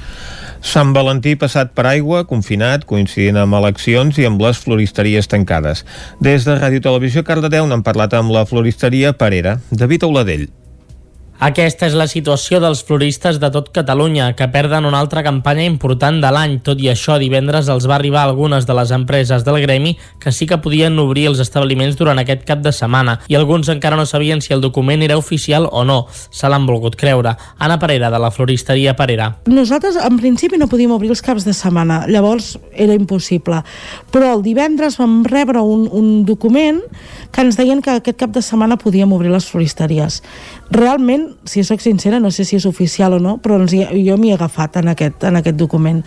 Sant 0.61 0.93
Valentí 0.93 1.35
passat 1.35 1.73
per 1.75 1.85
aigua, 1.85 2.23
confinat, 2.25 2.85
coincidint 2.85 3.37
amb 3.37 3.53
eleccions 3.59 4.17
i 4.17 4.25
amb 4.25 4.41
les 4.41 4.57
floristeries 4.57 5.27
tancades. 5.27 5.85
Des 6.19 6.47
de 6.47 6.55
Ràdio 6.55 6.81
Televisió 6.81 7.23
Cardedeu 7.23 7.67
n'han 7.67 7.83
parlat 7.83 8.13
amb 8.17 8.31
la 8.31 8.45
floristeria 8.45 9.13
Parera. 9.13 9.59
David 9.71 10.07
Auladell. 10.07 10.47
Aquesta 11.37 11.85
és 11.85 11.93
la 11.93 12.07
situació 12.09 12.57
dels 12.57 12.79
floristes 12.81 13.37
de 13.37 13.51
tot 13.53 13.67
Catalunya, 13.69 14.31
que 14.33 14.47
perden 14.49 14.87
una 14.89 14.97
altra 14.97 15.21
campanya 15.21 15.67
important 15.69 16.17
de 16.17 16.31
l'any. 16.33 16.55
Tot 16.65 16.79
i 16.81 16.87
això, 16.89 17.19
divendres 17.21 17.67
els 17.69 17.85
va 17.85 17.93
arribar 17.99 18.23
algunes 18.23 18.65
de 18.65 18.73
les 18.73 18.89
empreses 18.95 19.45
del 19.45 19.59
gremi 19.61 19.91
que 20.17 20.31
sí 20.33 20.47
que 20.49 20.57
podien 20.57 20.97
obrir 20.97 21.27
els 21.29 21.43
establiments 21.43 21.93
durant 21.99 22.17
aquest 22.17 22.41
cap 22.47 22.63
de 22.65 22.73
setmana 22.73 23.19
i 23.29 23.37
alguns 23.37 23.69
encara 23.69 23.99
no 23.99 24.07
sabien 24.09 24.41
si 24.41 24.55
el 24.55 24.63
document 24.65 25.05
era 25.05 25.19
oficial 25.21 25.67
o 25.69 25.83
no. 25.85 26.07
Se 26.09 26.49
l'han 26.49 26.65
volgut 26.65 26.97
creure. 26.97 27.35
Anna 27.59 27.77
Parera, 27.77 28.09
de 28.09 28.17
la 28.17 28.31
floristeria 28.33 28.95
Parera. 28.97 29.29
Nosaltres, 29.45 30.01
en 30.01 30.17
principi, 30.17 30.57
no 30.57 30.65
podíem 30.71 30.95
obrir 30.97 31.13
els 31.13 31.21
caps 31.21 31.45
de 31.45 31.53
setmana, 31.53 32.07
llavors 32.09 32.55
era 32.73 32.97
impossible. 32.97 33.61
Però 34.09 34.33
el 34.33 34.41
divendres 34.41 34.97
vam 34.97 35.21
rebre 35.29 35.61
un, 35.61 35.85
un 35.85 36.25
document 36.25 36.81
que 37.29 37.45
ens 37.45 37.61
deien 37.61 37.85
que 37.85 37.99
aquest 38.01 38.17
cap 38.25 38.33
de 38.33 38.41
setmana 38.41 38.81
podíem 38.81 39.13
obrir 39.13 39.29
les 39.29 39.45
floristeries. 39.45 40.23
Realment, 40.69 41.29
si 41.47 41.63
sóc 41.63 41.79
sincera, 41.79 42.19
no 42.19 42.31
sé 42.31 42.43
si 42.43 42.57
és 42.57 42.65
oficial 42.67 43.15
o 43.15 43.19
no, 43.23 43.37
però 43.39 43.55
ens 43.61 43.71
hi, 43.71 43.85
jo 44.03 44.17
m'hi 44.19 44.33
he 44.33 44.35
agafat 44.35 44.81
en 44.81 44.91
aquest, 44.91 45.23
en 45.23 45.39
aquest 45.39 45.55
document. 45.55 46.01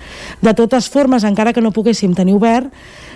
De 0.44 0.52
totes 0.54 0.90
formes, 0.92 1.24
encara 1.24 1.54
que 1.56 1.64
no 1.64 1.72
poguéssim 1.72 2.12
tenir 2.14 2.36
obert, 2.36 2.68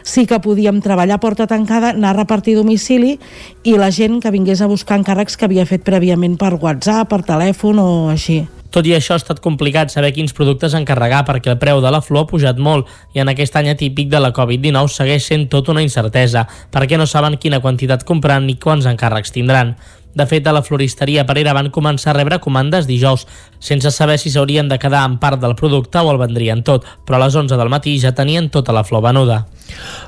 sí 0.02 0.24
que 0.26 0.40
podíem 0.40 0.80
treballar 0.80 1.20
porta 1.20 1.46
tancada, 1.46 1.92
anar 1.92 2.14
a 2.14 2.20
repartir 2.22 2.56
domicili 2.56 3.18
i 3.62 3.76
la 3.76 3.92
gent 3.92 4.22
que 4.24 4.32
vingués 4.32 4.64
a 4.64 4.70
buscar 4.70 4.98
encàrrecs 5.00 5.36
que 5.36 5.44
havia 5.44 5.68
fet 5.68 5.84
prèviament 5.84 6.38
per 6.40 6.54
WhatsApp, 6.56 7.10
per 7.12 7.24
telèfon 7.28 7.80
o 7.82 7.88
així. 8.12 8.44
Tot 8.74 8.88
i 8.90 8.94
això 8.96 9.14
ha 9.14 9.20
estat 9.20 9.38
complicat 9.38 9.92
saber 9.92 10.10
quins 10.16 10.32
productes 10.34 10.72
encarregar 10.74 11.20
perquè 11.28 11.52
el 11.52 11.60
preu 11.62 11.78
de 11.84 11.92
la 11.94 12.00
flor 12.02 12.24
ha 12.24 12.30
pujat 12.32 12.58
molt 12.58 12.88
i 13.14 13.20
en 13.22 13.28
aquest 13.30 13.54
any 13.60 13.68
atípic 13.70 14.08
de 14.10 14.18
la 14.18 14.32
Covid-19 14.34 14.90
segueix 14.90 15.28
sent 15.30 15.44
tot 15.52 15.70
una 15.70 15.84
incertesa 15.84 16.42
perquè 16.74 16.98
no 16.98 17.06
saben 17.06 17.36
quina 17.38 17.62
quantitat 17.62 18.02
compraran 18.08 18.48
ni 18.48 18.56
quants 18.58 18.88
encàrrecs 18.90 19.30
tindran. 19.36 19.76
De 20.14 20.26
fet, 20.30 20.46
a 20.46 20.52
la 20.54 20.62
floristeria 20.62 21.26
Parera 21.26 21.54
van 21.56 21.72
començar 21.74 22.12
a 22.12 22.16
rebre 22.16 22.38
comandes 22.40 22.86
dijous, 22.86 23.26
sense 23.58 23.90
saber 23.90 24.18
si 24.22 24.30
s'haurien 24.30 24.68
de 24.70 24.78
quedar 24.78 25.02
amb 25.04 25.20
part 25.20 25.40
del 25.42 25.56
producte 25.58 25.98
o 25.98 26.12
el 26.12 26.20
vendrien 26.22 26.62
tot, 26.62 26.86
però 27.04 27.18
a 27.18 27.24
les 27.26 27.34
11 27.34 27.58
del 27.58 27.72
matí 27.72 27.96
ja 27.98 28.14
tenien 28.14 28.50
tota 28.50 28.72
la 28.72 28.84
flor 28.84 29.02
venuda. 29.02 29.44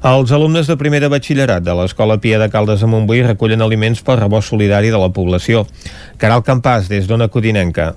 Els 0.07 0.33
alumnes 0.33 0.69
de 0.71 0.77
primer 0.79 1.01
de 1.03 1.11
batxillerat 1.11 1.65
de 1.65 1.75
l'Escola 1.75 2.21
Pia 2.23 2.39
de 2.39 2.51
Caldes 2.53 2.85
de 2.85 2.91
Montbui 2.91 3.25
recullen 3.27 3.65
aliments 3.65 4.03
pel 4.07 4.21
rebost 4.21 4.53
solidari 4.53 4.93
de 4.95 5.01
la 5.01 5.11
població. 5.11 5.67
Caral 6.23 6.45
Campàs, 6.47 6.91
des 6.93 7.09
d'Ona 7.09 7.29
Codinenca. 7.33 7.95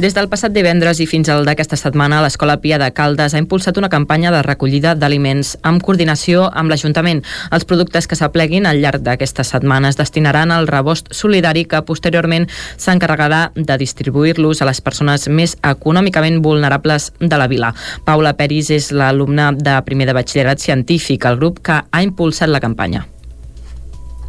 Des 0.00 0.14
del 0.16 0.30
passat 0.32 0.54
divendres 0.56 1.02
i 1.04 1.06
fins 1.06 1.28
al 1.28 1.44
d'aquesta 1.44 1.76
setmana, 1.76 2.22
l'Escola 2.24 2.54
Pia 2.62 2.78
de 2.80 2.88
Caldes 2.96 3.34
ha 3.34 3.40
impulsat 3.42 3.76
una 3.76 3.90
campanya 3.92 4.30
de 4.32 4.40
recollida 4.42 4.94
d'aliments 4.96 5.52
amb 5.68 5.84
coordinació 5.84 6.46
amb 6.48 6.72
l'Ajuntament. 6.72 7.20
Els 7.52 7.68
productes 7.68 8.08
que 8.08 8.16
s'apleguin 8.16 8.64
al 8.66 8.80
llarg 8.80 9.04
d'aquesta 9.04 9.44
setmana 9.44 9.92
es 9.92 10.00
destinaran 10.00 10.50
al 10.50 10.66
rebost 10.66 11.12
solidari 11.12 11.66
que 11.68 11.84
posteriorment 11.84 12.48
s'encarregarà 12.80 13.44
de 13.54 13.78
distribuir-los 13.84 14.62
a 14.64 14.70
les 14.72 14.80
persones 14.80 15.28
més 15.28 15.58
econòmicament 15.60 16.40
vulnerables 16.40 17.12
de 17.20 17.36
la 17.36 17.50
vila. 17.52 17.74
Paula 18.08 18.32
Peris 18.32 18.72
és 18.72 18.92
l'alumna 18.96 19.52
de 19.52 19.76
primer 19.84 20.08
de 20.08 20.16
batxillerat 20.16 20.58
científic, 20.58 21.28
el 21.28 21.36
grup 21.36 21.60
que 21.60 21.82
ha 21.84 22.02
impulsat 22.02 22.48
la 22.48 22.64
campanya. 22.64 23.11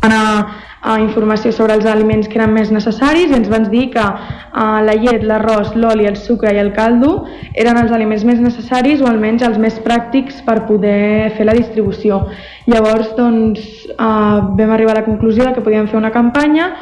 A 0.04 0.97
informació 0.99 1.54
sobre 1.56 1.78
els 1.78 1.86
aliments 1.88 2.28
que 2.28 2.36
eren 2.36 2.51
més 2.51 2.72
necessaris 2.76 3.30
i 3.32 3.38
ens 3.38 3.47
van 3.47 3.70
dir 3.72 3.86
que 3.93 4.04
uh, 4.04 4.80
la 4.84 4.95
llet, 4.99 5.24
l'arròs, 5.24 5.70
l'oli, 5.80 6.10
el 6.10 6.18
sucre 6.20 6.51
i 6.51 6.60
el 6.60 6.74
caldo 6.76 7.14
eren 7.56 7.80
els 7.80 7.93
aliments 7.95 8.26
més 8.28 8.41
necessaris 8.43 8.99
o 8.99 9.08
almenys 9.08 9.45
els 9.47 9.56
més 9.64 9.78
pràctics 9.86 10.41
per 10.43 10.66
poder 10.68 11.32
fer 11.38 11.47
la 11.47 11.56
distribució. 11.56 12.26
Llavors 12.68 13.14
doncs, 13.16 13.64
uh, 13.95 14.43
vam 14.60 14.76
arribar 14.76 14.97
a 14.97 14.99
la 14.99 15.08
conclusió 15.08 15.54
que 15.56 15.64
podíem 15.64 15.88
fer 15.88 16.01
una 16.01 16.12
campanya 16.12 16.74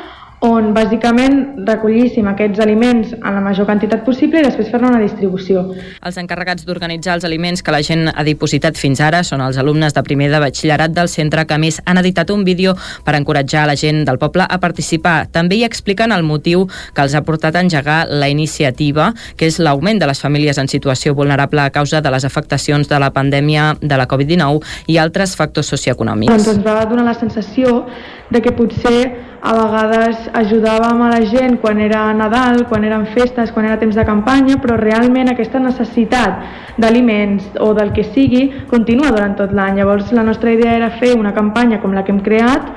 on 0.42 0.72
bàsicament 0.74 1.68
recollíssim 1.68 2.26
aquests 2.32 2.60
aliments 2.64 3.12
en 3.14 3.36
la 3.38 3.42
major 3.46 3.68
quantitat 3.70 4.02
possible 4.02 4.40
i 4.42 4.46
després 4.48 4.72
fer-ne 4.74 4.90
una 4.90 5.02
distribució. 5.04 5.62
Els 6.02 6.18
encarregats 6.18 6.66
d'organitzar 6.66 7.20
els 7.20 7.28
aliments 7.30 7.62
que 7.62 7.74
la 7.74 7.84
gent 7.86 8.10
ha 8.10 8.26
dipositat 8.26 8.80
fins 8.82 9.04
ara 9.06 9.22
són 9.28 9.44
els 9.46 9.60
alumnes 9.62 9.94
de 9.94 10.02
primer 10.02 10.32
de 10.34 10.40
batxillerat 10.42 10.96
del 10.96 11.12
centre 11.14 11.46
que 11.46 11.60
més 11.62 11.78
han 11.86 12.02
editat 12.02 12.34
un 12.34 12.42
vídeo 12.48 12.74
per 13.06 13.14
encoratjar 13.20 13.68
la 13.70 13.78
gent 13.78 14.02
del 14.10 14.18
poble 14.18 14.48
a 14.50 14.58
participar. 14.58 15.28
També 15.30 15.60
hi 15.60 15.64
expliquen 15.68 16.12
el 16.12 16.26
motiu 16.26 16.66
que 16.96 17.06
els 17.06 17.14
ha 17.14 17.22
portat 17.22 17.56
a 17.56 17.62
engegar 17.62 18.08
la 18.10 18.30
iniciativa, 18.34 19.12
que 19.38 19.46
és 19.46 19.60
l'augment 19.62 20.02
de 20.02 20.10
les 20.10 20.26
famílies 20.26 20.58
en 20.58 20.72
situació 20.72 21.14
vulnerable 21.14 21.62
a 21.62 21.70
causa 21.70 22.02
de 22.02 22.10
les 22.10 22.26
afectacions 22.26 22.90
de 22.90 22.98
la 22.98 23.14
pandèmia 23.14 23.76
de 23.80 23.98
la 23.98 24.10
Covid-19 24.10 24.90
i 24.90 24.98
altres 24.98 25.38
factors 25.38 25.70
socioeconòmics. 25.70 26.34
Doncs 26.34 26.56
ens 26.56 26.66
va 26.66 26.82
donar 26.90 27.06
la 27.06 27.20
sensació 27.20 27.86
de 28.32 28.42
que 28.42 28.56
potser 28.58 29.30
a 29.42 29.54
vegades 29.58 30.28
ajudàvem 30.38 31.00
a 31.02 31.10
la 31.10 31.22
gent 31.26 31.58
quan 31.62 31.80
era 31.82 32.04
Nadal, 32.14 32.68
quan 32.70 32.84
eren 32.86 33.08
festes, 33.10 33.50
quan 33.52 33.66
era 33.66 33.80
temps 33.82 33.98
de 33.98 34.06
campanya, 34.06 34.60
però 34.62 34.78
realment 34.78 35.32
aquesta 35.32 35.60
necessitat 35.60 36.78
d'aliments 36.78 37.58
o 37.60 37.72
del 37.74 37.90
que 37.96 38.06
sigui 38.06 38.44
continua 38.70 39.10
durant 39.10 39.34
tot 39.40 39.54
l'any. 39.58 39.80
Llavors 39.82 40.14
la 40.14 40.26
nostra 40.28 40.54
idea 40.54 40.78
era 40.78 40.92
fer 41.02 41.16
una 41.18 41.34
campanya 41.34 41.82
com 41.82 41.94
la 41.94 42.06
que 42.06 42.14
hem 42.14 42.22
creat 42.22 42.70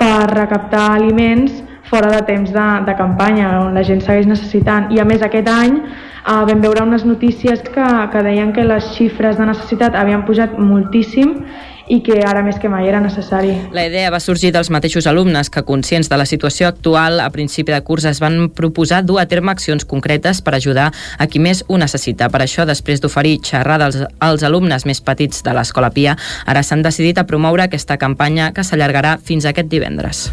per 0.00 0.30
recaptar 0.32 0.88
aliments 0.94 1.60
fora 1.90 2.10
de 2.12 2.22
temps 2.26 2.52
de, 2.52 2.66
de 2.86 2.96
campanya, 2.98 3.52
on 3.62 3.74
la 3.76 3.84
gent 3.86 4.02
segueix 4.04 4.26
necessitant. 4.26 4.90
I 4.94 5.00
a 5.00 5.06
més 5.08 5.22
aquest 5.22 5.48
any 5.50 5.78
eh, 5.78 6.42
vam 6.50 6.60
veure 6.64 6.84
unes 6.86 7.06
notícies 7.06 7.62
que, 7.62 7.86
que 8.12 8.26
deien 8.26 8.52
que 8.52 8.66
les 8.66 8.92
xifres 8.96 9.38
de 9.38 9.48
necessitat 9.48 9.96
havien 9.98 10.26
pujat 10.26 10.58
moltíssim 10.58 11.40
i 11.86 12.00
que 12.02 12.18
ara 12.26 12.42
més 12.42 12.58
que 12.58 12.68
mai 12.70 12.88
era 12.88 13.00
necessari. 13.02 13.52
La 13.74 13.86
idea 13.86 14.10
va 14.10 14.20
sorgir 14.22 14.50
dels 14.54 14.70
mateixos 14.74 15.06
alumnes 15.06 15.50
que, 15.52 15.62
conscients 15.66 16.10
de 16.10 16.18
la 16.18 16.26
situació 16.26 16.68
actual, 16.68 17.20
a 17.22 17.30
principi 17.30 17.72
de 17.72 17.80
curs 17.86 18.08
es 18.10 18.20
van 18.22 18.48
proposar 18.50 19.04
dur 19.06 19.20
a 19.22 19.26
terme 19.30 19.52
accions 19.54 19.86
concretes 19.86 20.42
per 20.42 20.56
ajudar 20.56 20.90
a 20.90 21.28
qui 21.30 21.42
més 21.42 21.62
ho 21.68 21.78
necessita. 21.78 22.30
Per 22.32 22.42
això, 22.42 22.66
després 22.66 23.02
d'oferir 23.02 23.38
xerrades 23.46 24.00
als, 24.02 24.18
als 24.18 24.46
alumnes 24.46 24.86
més 24.86 25.00
petits 25.00 25.46
de 25.46 25.54
l'Escola 25.54 25.92
Pia, 25.94 26.16
ara 26.46 26.66
s'han 26.66 26.82
decidit 26.82 27.22
a 27.22 27.26
promoure 27.28 27.68
aquesta 27.68 28.00
campanya 28.02 28.50
que 28.52 28.66
s'allargarà 28.66 29.16
fins 29.22 29.46
aquest 29.46 29.70
divendres. 29.70 30.26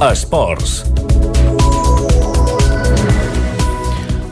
Esports. 0.00 0.99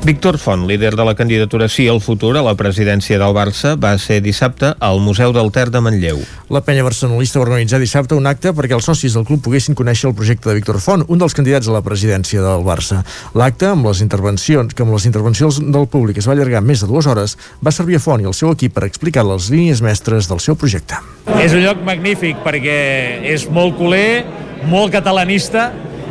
Víctor 0.09 0.38
Font, 0.38 0.66
líder 0.66 0.96
de 0.96 1.04
la 1.04 1.14
candidatura 1.14 1.68
Sí 1.68 1.86
al 1.86 2.00
futur 2.00 2.38
a 2.38 2.42
la 2.42 2.54
presidència 2.56 3.18
del 3.20 3.34
Barça, 3.36 3.74
va 3.76 3.90
ser 4.00 4.22
dissabte 4.24 4.70
al 4.80 5.02
Museu 5.04 5.34
del 5.36 5.50
Ter 5.52 5.66
de 5.68 5.82
Manlleu. 5.84 6.22
La 6.48 6.62
penya 6.64 6.86
barcelonista 6.86 7.36
va 7.36 7.44
organitzar 7.44 7.76
dissabte 7.82 8.16
un 8.16 8.24
acte 8.24 8.54
perquè 8.56 8.72
els 8.72 8.88
socis 8.88 9.12
del 9.12 9.26
club 9.28 9.42
poguessin 9.44 9.76
conèixer 9.76 10.09
el 10.09 10.14
projecte 10.16 10.48
de 10.48 10.54
Víctor 10.56 10.78
Font, 10.80 11.04
un 11.12 11.20
dels 11.20 11.36
candidats 11.36 11.68
a 11.68 11.74
la 11.74 11.82
presidència 11.84 12.40
del 12.40 12.64
Barça. 12.64 13.02
L'acte, 13.36 13.68
amb 13.68 13.84
les 13.84 14.00
intervencions, 14.00 14.72
que 14.72 14.86
amb 14.86 14.96
les 14.96 15.04
intervencions 15.11 15.61
del 15.61 15.84
públic 15.92 16.22
es 16.22 16.30
va 16.30 16.32
allargar 16.32 16.64
més 16.64 16.80
de 16.80 16.88
dues 16.88 17.04
hores, 17.04 17.36
va 17.61 17.74
servir 17.76 18.00
a 18.00 18.04
Font 18.06 18.24
i 18.24 18.30
al 18.32 18.38
seu 18.38 18.54
equip 18.56 18.78
per 18.78 18.86
explicar 18.88 19.26
les 19.28 19.50
línies 19.52 19.84
mestres 19.84 20.30
del 20.32 20.40
seu 20.40 20.56
projecte. 20.56 21.02
És 21.36 21.52
un 21.52 21.61
lloc 21.66 21.84
magnífic 21.84 22.40
perquè 22.48 22.80
és 23.28 23.44
molt 23.52 23.76
culer, 23.76 24.24
molt 24.72 24.88
catalanista, 24.96 25.68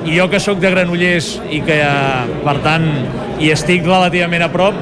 i 0.08 0.16
jo 0.16 0.30
que 0.32 0.40
sóc 0.40 0.62
de 0.64 0.72
Granollers 0.72 1.34
i 1.52 1.60
que, 1.68 1.78
per 2.46 2.58
tant, 2.64 2.86
hi 3.44 3.52
estic 3.52 3.84
relativament 3.86 4.46
a 4.46 4.52
prop, 4.54 4.78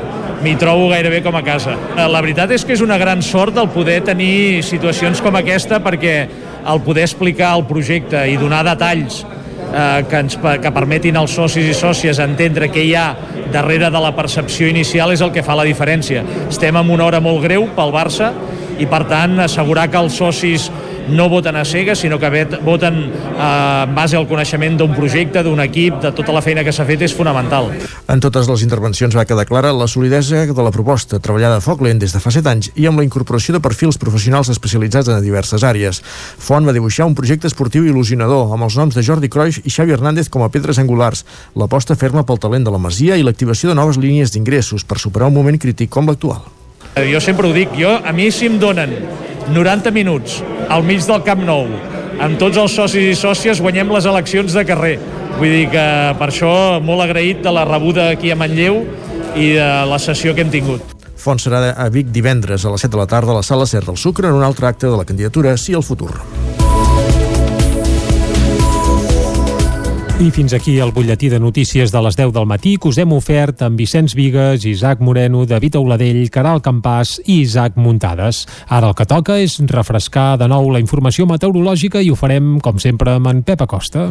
m'hi 0.46 0.54
trobo 0.62 0.92
gairebé 0.92 1.24
com 1.26 1.36
a 1.36 1.42
casa. 1.46 1.74
La 1.98 2.22
veritat 2.22 2.52
és 2.54 2.66
que 2.66 2.76
és 2.76 2.84
una 2.86 3.00
gran 3.02 3.24
sort 3.26 3.58
el 3.58 3.72
poder 3.74 4.02
tenir 4.06 4.62
situacions 4.68 5.24
com 5.26 5.38
aquesta 5.40 5.80
perquè 5.82 6.16
el 6.66 6.82
poder 6.86 7.08
explicar 7.08 7.56
el 7.58 7.66
projecte 7.66 8.22
i 8.30 8.38
donar 8.38 8.62
detalls 8.68 9.24
eh, 9.26 10.04
que, 10.10 10.20
ens, 10.20 10.38
que 10.38 10.74
permetin 10.76 11.18
als 11.18 11.34
socis 11.38 11.72
i 11.72 11.78
sòcies 11.78 12.22
entendre 12.22 12.70
què 12.74 12.86
hi 12.86 12.94
ha 12.98 13.08
darrere 13.54 13.90
de 13.90 14.02
la 14.02 14.14
percepció 14.18 14.70
inicial 14.70 15.14
és 15.16 15.26
el 15.26 15.34
que 15.34 15.46
fa 15.46 15.58
la 15.58 15.66
diferència. 15.66 16.22
Estem 16.50 16.78
en 16.78 16.94
una 16.94 17.10
hora 17.10 17.24
molt 17.24 17.42
greu 17.46 17.66
pel 17.74 17.94
Barça 17.96 18.32
i 18.80 18.90
per 18.90 19.06
tant 19.10 19.40
assegurar 19.46 19.90
que 19.92 20.02
els 20.02 20.18
socis 20.18 20.70
no 21.08 21.30
voten 21.30 21.56
a 21.56 21.66
cegues, 21.66 22.00
sinó 22.00 22.18
que 22.20 22.30
voten 22.64 23.12
eh, 23.38 23.84
en 23.86 23.96
base 23.96 24.18
al 24.18 24.28
coneixement 24.28 24.78
d'un 24.78 24.94
projecte, 24.96 25.44
d'un 25.44 25.60
equip, 25.62 26.00
de 26.02 26.12
tota 26.16 26.34
la 26.34 26.42
feina 26.42 26.64
que 26.66 26.74
s'ha 26.74 26.86
fet 26.88 27.06
és 27.06 27.14
fonamental. 27.14 27.70
En 28.10 28.22
totes 28.24 28.50
les 28.50 28.64
intervencions 28.66 29.16
va 29.16 29.26
quedar 29.26 29.46
clara 29.46 29.74
la 29.74 29.88
solidesa 29.88 30.46
de 30.46 30.66
la 30.66 30.74
proposta, 30.74 31.20
treballada 31.20 31.60
a 31.60 31.64
foc 31.64 31.84
lent 31.86 32.02
des 32.02 32.14
de 32.14 32.22
fa 32.22 32.34
7 32.34 32.50
anys 32.50 32.72
i 32.76 32.88
amb 32.90 33.02
la 33.02 33.06
incorporació 33.06 33.56
de 33.56 33.62
perfils 33.62 34.00
professionals 34.02 34.50
especialitzats 34.54 35.10
en 35.10 35.22
diverses 35.24 35.64
àrees. 35.64 36.02
Font 36.02 36.66
va 36.66 36.76
dibuixar 36.76 37.08
un 37.10 37.16
projecte 37.18 37.48
esportiu 37.48 37.86
il·lusionador 37.86 38.54
amb 38.54 38.68
els 38.68 38.78
noms 38.80 38.98
de 38.98 39.06
Jordi 39.06 39.30
Cruyff 39.30 39.62
i 39.66 39.74
Xavi 39.74 39.94
Hernández 39.96 40.30
com 40.30 40.44
a 40.44 40.50
pedres 40.50 40.82
angulars, 40.82 41.26
l'aposta 41.56 41.96
ferma 41.96 42.26
pel 42.26 42.42
talent 42.42 42.66
de 42.66 42.74
la 42.74 42.82
Masia 42.82 43.18
i 43.18 43.26
l'activació 43.26 43.70
de 43.70 43.78
noves 43.78 44.02
línies 44.02 44.34
d'ingressos 44.34 44.86
per 44.86 45.00
superar 45.02 45.30
un 45.30 45.38
moment 45.38 45.62
crític 45.62 45.94
com 45.94 46.10
l'actual. 46.10 46.55
Jo 46.96 47.20
sempre 47.20 47.50
ho 47.50 47.52
dic, 47.52 47.74
jo, 47.76 47.90
a 47.92 48.14
mi 48.16 48.30
si 48.32 48.48
em 48.48 48.56
donen 48.56 48.94
90 49.52 49.92
minuts 49.92 50.38
al 50.72 50.86
mig 50.88 51.04
del 51.04 51.26
Camp 51.28 51.42
Nou 51.44 51.68
amb 52.24 52.40
tots 52.40 52.56
els 52.56 52.72
socis 52.72 53.10
i 53.12 53.18
sòcies 53.20 53.60
guanyem 53.60 53.92
les 53.92 54.08
eleccions 54.08 54.56
de 54.56 54.64
carrer. 54.64 54.94
Vull 55.36 55.52
dir 55.52 55.66
que 55.74 55.84
per 56.16 56.30
això 56.32 56.80
molt 56.80 57.04
agraït 57.04 57.44
de 57.44 57.52
la 57.52 57.66
rebuda 57.68 58.08
aquí 58.14 58.32
a 58.32 58.40
Manlleu 58.40 58.86
i 59.36 59.52
de 59.58 59.70
la 59.92 60.00
sessió 60.00 60.32
que 60.32 60.46
hem 60.46 60.54
tingut. 60.54 60.96
Font 61.20 61.42
serà 61.42 61.74
a 61.76 61.90
Vic 61.92 62.16
divendres 62.16 62.64
a 62.64 62.72
les 62.72 62.88
7 62.88 62.96
de 62.96 63.04
la 63.04 63.10
tarda 63.12 63.36
a 63.36 63.42
la 63.42 63.44
sala 63.44 63.68
Ser 63.68 63.84
del 63.84 64.00
Sucre 64.00 64.32
en 64.32 64.40
un 64.40 64.48
altre 64.48 64.72
acte 64.72 64.88
de 64.88 64.96
la 64.96 65.04
candidatura 65.04 65.58
Sí 65.58 65.76
al 65.76 65.84
futur. 65.84 66.14
I 70.16 70.30
fins 70.32 70.54
aquí 70.56 70.78
el 70.80 70.94
butlletí 70.96 71.28
de 71.28 71.42
notícies 71.44 71.92
de 71.92 72.02
les 72.02 72.16
10 72.16 72.32
del 72.32 72.46
matí 72.48 72.78
que 72.80 72.88
us 72.88 72.98
hem 73.02 73.12
ofert 73.12 73.60
amb 73.66 73.76
Vicenç 73.76 74.14
Vigues, 74.16 74.64
Isaac 74.64 75.02
Moreno, 75.04 75.44
David 75.46 75.76
Auladell, 75.76 76.30
Caral 76.32 76.62
Campàs 76.64 77.18
i 77.26 77.42
Isaac 77.42 77.76
Muntades. 77.76 78.46
Ara 78.72 78.88
el 78.88 78.96
que 78.96 79.04
toca 79.06 79.36
és 79.44 79.58
refrescar 79.68 80.38
de 80.40 80.48
nou 80.48 80.72
la 80.72 80.80
informació 80.80 81.28
meteorològica 81.28 82.00
i 82.00 82.14
ho 82.14 82.16
farem, 82.16 82.62
com 82.64 82.80
sempre, 82.80 83.18
amb 83.20 83.28
en 83.28 83.44
Pep 83.44 83.66
Acosta. 83.68 84.08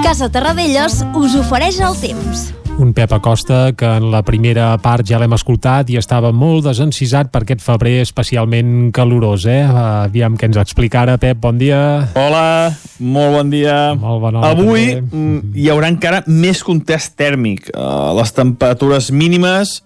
Casa 0.00 0.32
Terradellos 0.32 1.02
us 1.12 1.36
ofereix 1.36 1.82
el 1.84 2.00
temps 2.00 2.48
un 2.78 2.92
Pep 2.94 3.12
Acosta 3.12 3.72
que 3.72 3.84
en 3.84 4.10
la 4.12 4.20
primera 4.22 4.68
part 4.78 5.02
ja 5.06 5.18
l'hem 5.18 5.32
escoltat 5.34 5.88
i 5.90 5.96
estava 5.98 6.30
molt 6.30 6.64
desencisat 6.68 7.30
per 7.34 7.42
aquest 7.42 7.62
febrer 7.64 7.96
especialment 8.04 8.92
calorós, 8.94 9.48
eh? 9.50 9.64
Aviam 9.66 10.36
què 10.38 10.46
ens 10.46 10.60
explica 10.62 11.02
ara, 11.02 11.16
Pep, 11.18 11.40
bon 11.42 11.58
dia. 11.58 11.80
Hola, 12.14 12.70
molt 13.02 13.34
bon 13.34 13.50
dia. 13.50 13.76
Molt 13.98 14.22
bona 14.22 14.42
hora, 14.44 14.52
Avui 14.54 14.86
també. 14.94 15.18
mm, 15.18 15.52
hi 15.58 15.68
haurà 15.74 15.90
encara 15.90 16.22
més 16.26 16.62
contest 16.62 17.16
tèrmic. 17.18 17.72
Uh, 17.74 18.14
les 18.20 18.32
temperatures 18.32 19.10
mínimes 19.10 19.80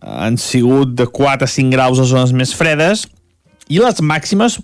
han 0.00 0.38
sigut 0.38 0.94
de 0.94 1.06
4 1.10 1.44
a 1.44 1.50
5 1.50 1.74
graus 1.74 1.98
a 1.98 2.06
zones 2.06 2.32
més 2.32 2.54
fredes 2.54 3.08
i 3.68 3.80
les 3.82 3.98
màximes 4.00 4.60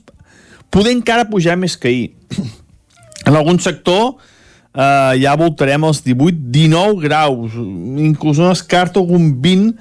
poder 0.71 0.95
encara 0.95 1.27
pujar 1.29 1.59
més 1.59 1.77
que 1.77 1.89
ahir. 1.89 2.11
En 3.27 3.37
algun 3.39 3.59
sector 3.63 4.17
eh, 4.75 5.15
ja 5.23 5.37
voltarem 5.39 5.85
els 5.89 6.03
18-19 6.05 7.01
graus, 7.05 7.57
inclús 7.57 8.41
no 8.41 8.51
descarto 8.53 9.03
algun 9.03 9.33
20 9.43 9.73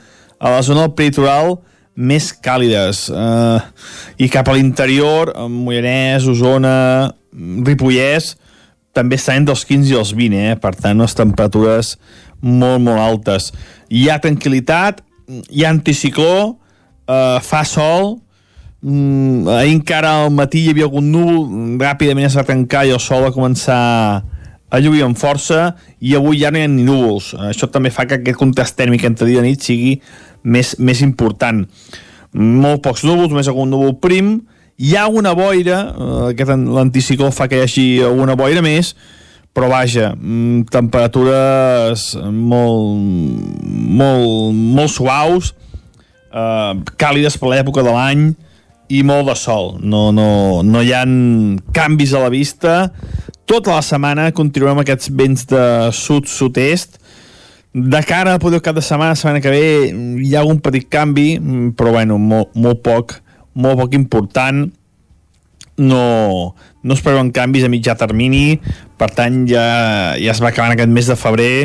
a 0.42 0.56
la 0.56 0.62
zona 0.66 0.86
del 0.86 0.96
peritoral 0.98 1.58
més 1.96 2.32
càlides. 2.34 3.08
Eh, 3.12 3.60
I 4.26 4.30
cap 4.32 4.50
a 4.50 4.56
l'interior, 4.56 5.34
Mollanès, 5.50 6.28
Osona, 6.30 7.12
Ripollès, 7.32 8.36
també 8.96 9.16
estan 9.16 9.46
dels 9.48 9.64
15 9.68 9.94
i 9.94 10.00
els 10.00 10.12
20, 10.18 10.42
eh? 10.52 10.58
per 10.60 10.74
tant, 10.76 10.98
unes 11.00 11.16
temperatures 11.16 11.96
molt, 12.42 12.82
molt 12.84 13.00
altes. 13.00 13.52
Hi 13.92 14.10
ha 14.10 14.20
tranquil·litat, 14.24 15.00
hi 15.48 15.64
ha 15.64 15.72
anticicló, 15.72 16.58
eh, 17.08 17.40
fa 17.46 17.64
sol, 17.68 18.18
mm, 18.82 19.48
ahir 19.48 19.78
encara 19.78 20.26
al 20.26 20.32
matí 20.36 20.66
hi 20.66 20.74
havia 20.74 20.90
algun 20.90 21.12
núvol, 21.12 21.80
ràpidament 21.80 22.28
es 22.28 22.36
va 22.36 22.44
tancar 22.44 22.86
i 22.86 22.92
el 22.92 23.00
sol 23.00 23.24
va 23.24 23.36
començar 23.36 23.80
a 23.80 24.41
lluir 24.80 25.04
amb 25.04 25.18
força 25.20 25.74
i 26.00 26.16
avui 26.16 26.40
ja 26.40 26.52
no 26.52 26.60
hi 26.60 26.64
ha 26.64 26.72
ni 26.72 26.86
núvols. 26.88 27.34
Això 27.50 27.68
també 27.68 27.92
fa 27.92 28.06
que 28.08 28.22
aquest 28.22 28.40
contrast 28.40 28.78
tèrmic 28.80 29.04
entre 29.08 29.28
dia 29.28 29.44
i 29.44 29.50
nit 29.50 29.66
sigui 29.68 29.98
més, 30.44 30.76
més 30.80 31.02
important. 31.04 31.66
Molt 32.32 32.84
pocs 32.86 33.04
núvols, 33.04 33.34
només 33.34 33.50
algun 33.52 33.72
núvol 33.74 33.98
prim, 34.00 34.38
hi 34.80 34.96
ha 34.96 35.08
una 35.12 35.34
boira, 35.38 35.82
eh, 35.92 36.30
aquest 36.32 36.54
l'anticicló 36.56 37.32
fa 37.36 37.50
que 37.52 37.60
hi 37.60 37.66
hagi 37.66 37.88
alguna 38.08 38.38
boira 38.40 38.64
més, 38.64 38.96
però 39.52 39.68
vaja, 39.68 40.14
mm, 40.16 40.70
temperatures 40.72 42.16
molt, 42.32 43.02
molt, 44.00 44.56
molt 44.56 44.90
suaus, 44.90 45.54
eh, 46.32 46.74
càlides 46.96 47.38
per 47.38 47.52
l'època 47.52 47.84
de 47.84 47.92
l'any 47.92 48.32
i 48.92 49.02
molt 49.08 49.30
de 49.30 49.36
sol. 49.40 49.76
No, 49.80 50.10
no, 50.16 50.62
no 50.68 50.82
hi 50.84 50.92
ha 50.96 51.06
canvis 51.76 52.16
a 52.16 52.26
la 52.26 52.32
vista. 52.34 52.76
Tota 53.48 53.76
la 53.78 53.86
setmana 53.86 54.30
continuem 54.36 54.82
aquests 54.84 55.12
vents 55.16 55.48
de 55.50 55.64
sud-sud-est. 55.96 57.00
De 57.72 58.02
cara 58.04 58.36
a 58.36 58.42
poder 58.44 58.60
cap 58.64 58.76
de 58.76 58.84
setmana, 58.84 59.16
setmana 59.16 59.40
que 59.44 59.54
ve, 59.54 59.66
hi 60.20 60.36
ha 60.36 60.42
algun 60.44 60.60
petit 60.64 60.90
canvi, 60.92 61.38
però 61.78 61.96
bueno, 61.96 62.20
molt, 62.20 62.52
molt 62.60 62.84
poc, 62.84 63.16
molt 63.56 63.80
poc 63.80 63.96
important 63.96 64.66
no, 65.82 66.04
no 66.84 66.94
es 66.94 67.02
preveuen 67.02 67.32
canvis 67.34 67.66
a 67.66 67.72
mitjà 67.72 67.96
termini, 67.98 68.60
per 69.00 69.10
tant 69.16 69.46
ja, 69.50 69.64
ja 70.20 70.36
es 70.36 70.44
va 70.44 70.52
acabant 70.52 70.76
aquest 70.76 70.92
mes 70.92 71.08
de 71.10 71.18
febrer 71.18 71.56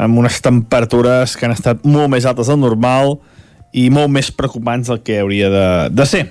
amb 0.00 0.20
unes 0.20 0.38
temperatures 0.44 1.34
que 1.36 1.48
han 1.48 1.56
estat 1.56 1.82
molt 1.88 2.12
més 2.12 2.28
altes 2.28 2.52
del 2.52 2.60
normal 2.60 3.16
i 3.74 3.88
molt 3.90 4.12
més 4.12 4.30
preocupants 4.34 4.90
del 4.90 5.02
que 5.06 5.18
hauria 5.22 5.50
de, 5.50 5.66
de 5.96 6.06
ser. 6.06 6.24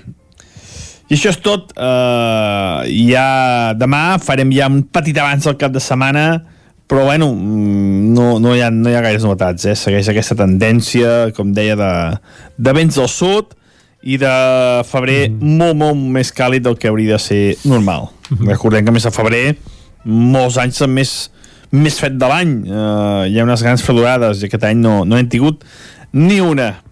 I 1.10 1.16
això 1.16 1.32
és 1.34 1.40
tot. 1.42 1.72
Uh, 1.74 2.86
ja 3.10 3.74
demà 3.78 4.20
farem 4.22 4.52
ja 4.54 4.70
un 4.70 4.84
petit 4.86 5.16
abans 5.18 5.46
del 5.48 5.58
cap 5.58 5.74
de 5.74 5.82
setmana, 5.82 6.26
però 6.90 7.04
bueno, 7.06 7.32
no, 7.34 8.38
no, 8.42 8.54
hi, 8.54 8.62
ha, 8.62 8.70
no 8.70 8.90
hi 8.90 8.94
ha 8.94 9.02
gaires 9.02 9.26
novetats. 9.26 9.66
Eh? 9.66 9.74
Segueix 9.78 10.10
aquesta 10.10 10.38
tendència, 10.38 11.32
com 11.34 11.50
deia, 11.54 11.74
de, 11.78 11.90
de 12.58 12.74
vents 12.78 12.98
del 12.98 13.10
sud, 13.10 13.56
i 14.02 14.16
de 14.20 14.30
febrer 14.88 15.28
mm. 15.28 15.56
molt, 15.60 15.76
molt 15.76 16.06
més 16.16 16.32
càlid 16.32 16.64
del 16.64 16.78
que 16.80 16.88
hauria 16.88 17.18
de 17.18 17.22
ser 17.22 17.42
normal. 17.68 18.08
Mm 18.30 18.36
-hmm. 18.36 18.48
Recordem 18.48 18.84
que 18.84 18.92
més 18.92 19.04
de 19.04 19.10
febrer 19.10 19.56
molts 20.04 20.56
anys 20.56 20.76
són 20.76 20.90
més, 20.90 21.30
més 21.70 21.98
fet 22.00 22.16
de 22.16 22.26
l'any. 22.26 22.52
Uh, 22.64 23.26
hi 23.28 23.38
ha 23.38 23.44
unes 23.44 23.62
grans 23.62 23.82
fredurades 23.82 24.42
i 24.42 24.46
aquest 24.46 24.64
any 24.64 24.78
no, 24.78 25.04
no 25.04 25.18
hem 25.18 25.28
tingut 25.28 25.64
ni 26.12 26.40
una. 26.40 26.82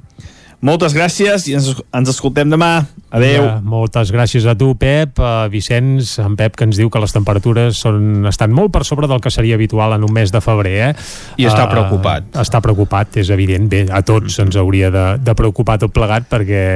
Moltes 0.58 0.94
gràcies 0.96 1.44
i 1.46 1.54
ens, 1.54 1.68
ens 1.94 2.08
escoltem 2.10 2.50
demà. 2.50 2.88
Adeu. 3.14 3.44
Ja, 3.46 3.58
moltes 3.62 4.10
gràcies 4.12 4.44
a 4.50 4.56
tu, 4.58 4.72
Pep. 4.78 5.20
Uh, 5.22 5.46
Vicenç, 5.52 6.16
en 6.20 6.34
Pep, 6.38 6.56
que 6.58 6.66
ens 6.66 6.80
diu 6.80 6.90
que 6.90 7.02
les 7.02 7.14
temperatures 7.14 7.78
són, 7.78 8.26
estan 8.28 8.50
molt 8.54 8.74
per 8.74 8.82
sobre 8.88 9.06
del 9.08 9.22
que 9.22 9.30
seria 9.30 9.54
habitual 9.54 9.94
en 9.94 10.04
un 10.08 10.12
mes 10.12 10.34
de 10.34 10.42
febrer. 10.42 10.74
Eh? 10.88 10.90
I 11.38 11.46
està 11.46 11.68
preocupat. 11.70 12.26
Està 12.42 12.60
preocupat, 12.64 13.20
és 13.22 13.30
evident. 13.34 13.70
Bé, 13.70 13.84
a 13.86 14.02
tots 14.02 14.40
ens 14.42 14.58
hauria 14.58 14.90
de, 14.90 15.06
de 15.22 15.36
preocupar 15.38 15.78
tot 15.78 15.94
plegat 15.94 16.26
perquè 16.28 16.66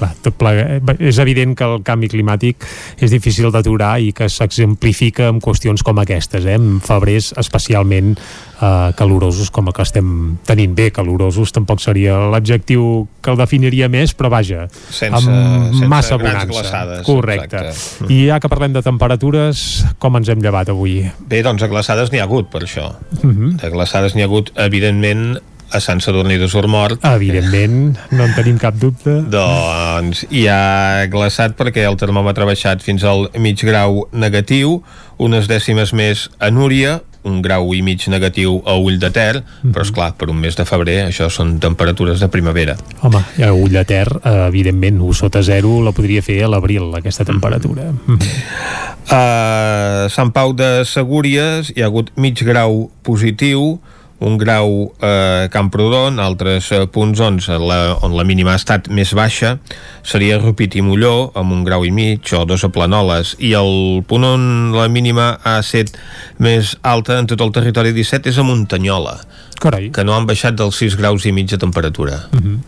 clar, 0.00 0.10
tot 0.24 0.36
plega, 0.40 0.80
és 0.98 1.20
evident 1.22 1.54
que 1.58 1.66
el 1.68 1.82
canvi 1.86 2.10
climàtic 2.12 2.66
és 3.00 3.12
difícil 3.12 3.50
d'aturar 3.52 3.98
i 4.00 4.14
que 4.16 4.28
s'exemplifica 4.32 5.28
amb 5.30 5.44
qüestions 5.44 5.84
com 5.86 6.00
aquestes, 6.02 6.46
eh? 6.48 6.56
en 6.58 6.80
febrers 6.84 7.32
especialment 7.40 8.14
eh, 8.16 8.92
calorosos 8.96 9.50
com 9.54 9.68
el 9.68 9.76
que 9.76 9.84
estem 9.86 10.10
tenint 10.48 10.74
bé, 10.76 10.90
calorosos 10.94 11.52
tampoc 11.56 11.82
seria 11.84 12.16
l'adjectiu 12.32 13.06
que 13.20 13.32
el 13.32 13.40
definiria 13.40 13.90
més, 13.92 14.14
però 14.16 14.30
vaja, 14.32 14.66
sense, 14.88 15.12
amb 15.20 15.28
sense 15.28 15.90
massa 15.90 16.18
bonança. 16.20 16.48
glaçades. 16.50 17.04
Correcte. 17.08 17.64
Exacte. 17.70 18.10
I 18.12 18.22
ja 18.30 18.40
que 18.40 18.50
parlem 18.52 18.74
de 18.76 18.84
temperatures, 18.86 19.84
com 20.02 20.16
ens 20.20 20.32
hem 20.32 20.42
llevat 20.44 20.72
avui? 20.72 21.02
Bé, 21.30 21.42
doncs 21.46 21.64
a 21.64 21.70
glaçades 21.70 22.12
n'hi 22.12 22.22
ha 22.22 22.28
hagut, 22.28 22.50
per 22.52 22.64
això. 22.64 22.92
Uh 23.22 23.30
-huh. 23.30 23.52
De 23.60 23.70
glaçades 23.70 24.14
n'hi 24.14 24.22
ha 24.22 24.28
hagut, 24.30 24.52
evidentment, 24.56 25.40
a 25.70 25.80
Sant 25.80 26.00
Sadurní 26.00 26.38
de 26.38 26.48
Sormort. 26.48 27.04
Evidentment, 27.04 27.98
no 28.10 28.24
en 28.26 28.34
tenim 28.34 28.58
cap 28.60 28.78
dubte. 28.80 29.20
Doncs 29.30 30.24
hi 30.30 30.46
ha 30.50 31.06
glaçat 31.12 31.56
perquè 31.58 31.86
el 31.88 31.98
termòmetre 32.00 32.44
ha 32.44 32.50
baixat 32.50 32.82
fins 32.84 33.04
al 33.04 33.28
mig 33.38 33.62
grau 33.64 34.06
negatiu, 34.12 34.80
unes 35.20 35.48
dècimes 35.50 35.94
més 35.96 36.28
a 36.40 36.50
Núria, 36.50 37.00
un 37.22 37.42
grau 37.42 37.74
i 37.76 37.82
mig 37.84 38.06
negatiu 38.08 38.60
a 38.64 38.76
Ull 38.80 38.98
de 39.00 39.10
Ter, 39.12 39.42
però 39.62 39.84
és 39.84 39.92
clar, 39.92 40.12
per 40.16 40.30
un 40.32 40.38
mes 40.40 40.56
de 40.56 40.64
febrer 40.64 40.96
això 41.04 41.28
són 41.32 41.58
temperatures 41.60 42.20
de 42.22 42.30
primavera. 42.32 42.76
Home, 43.04 43.20
a 43.44 43.52
Ull 43.52 43.74
de 43.74 43.84
Ter, 43.84 44.06
evidentment, 44.46 45.00
1 45.04 45.18
sota 45.20 45.42
0 45.44 45.80
la 45.84 45.92
podria 45.96 46.24
fer 46.24 46.40
a 46.44 46.48
l'abril, 46.48 46.88
aquesta 46.96 47.24
temperatura. 47.28 47.90
Mm 47.92 48.16
-hmm. 48.16 48.88
A 49.10 50.06
Sant 50.08 50.32
Pau 50.32 50.52
de 50.52 50.84
Segúries 50.84 51.72
hi 51.74 51.82
ha 51.82 51.86
hagut 51.86 52.12
mig 52.16 52.38
grau 52.44 52.90
positiu, 53.02 53.80
un 54.20 54.36
grau 54.36 54.92
a 55.00 55.48
Camprodon, 55.52 56.20
altres 56.20 56.70
eh, 56.76 56.84
punts 56.92 57.20
on 57.24 57.38
la, 57.64 57.96
on 58.04 58.14
la 58.16 58.24
mínima 58.28 58.52
ha 58.52 58.60
estat 58.60 58.90
més 58.92 59.14
baixa 59.16 59.56
seria 60.04 60.38
Rupit 60.40 60.76
i 60.76 60.84
Molló 60.84 61.30
amb 61.34 61.56
un 61.56 61.64
grau 61.64 61.86
i 61.88 61.92
mig 61.94 62.28
o 62.36 62.44
dos 62.44 62.64
a 62.64 62.70
Planoles 62.72 63.34
i 63.40 63.54
el 63.56 64.04
punt 64.08 64.26
on 64.28 64.42
la 64.76 64.88
mínima 64.92 65.32
ha 65.42 65.58
estat 65.64 65.96
més 66.38 66.76
alta 66.82 67.16
en 67.18 67.30
tot 67.30 67.40
el 67.40 67.54
territori 67.56 67.94
17 67.96 68.28
és 68.28 68.38
a 68.38 68.44
Muntanyola 68.44 69.16
Carai. 69.60 69.88
que 69.92 70.04
no 70.04 70.16
han 70.16 70.28
baixat 70.28 70.58
dels 70.58 70.76
6 70.84 71.00
graus 71.00 71.24
i 71.24 71.32
mig 71.32 71.48
de 71.48 71.58
temperatura 71.58 72.28
Mm 72.30 72.40
-hmm. 72.40 72.58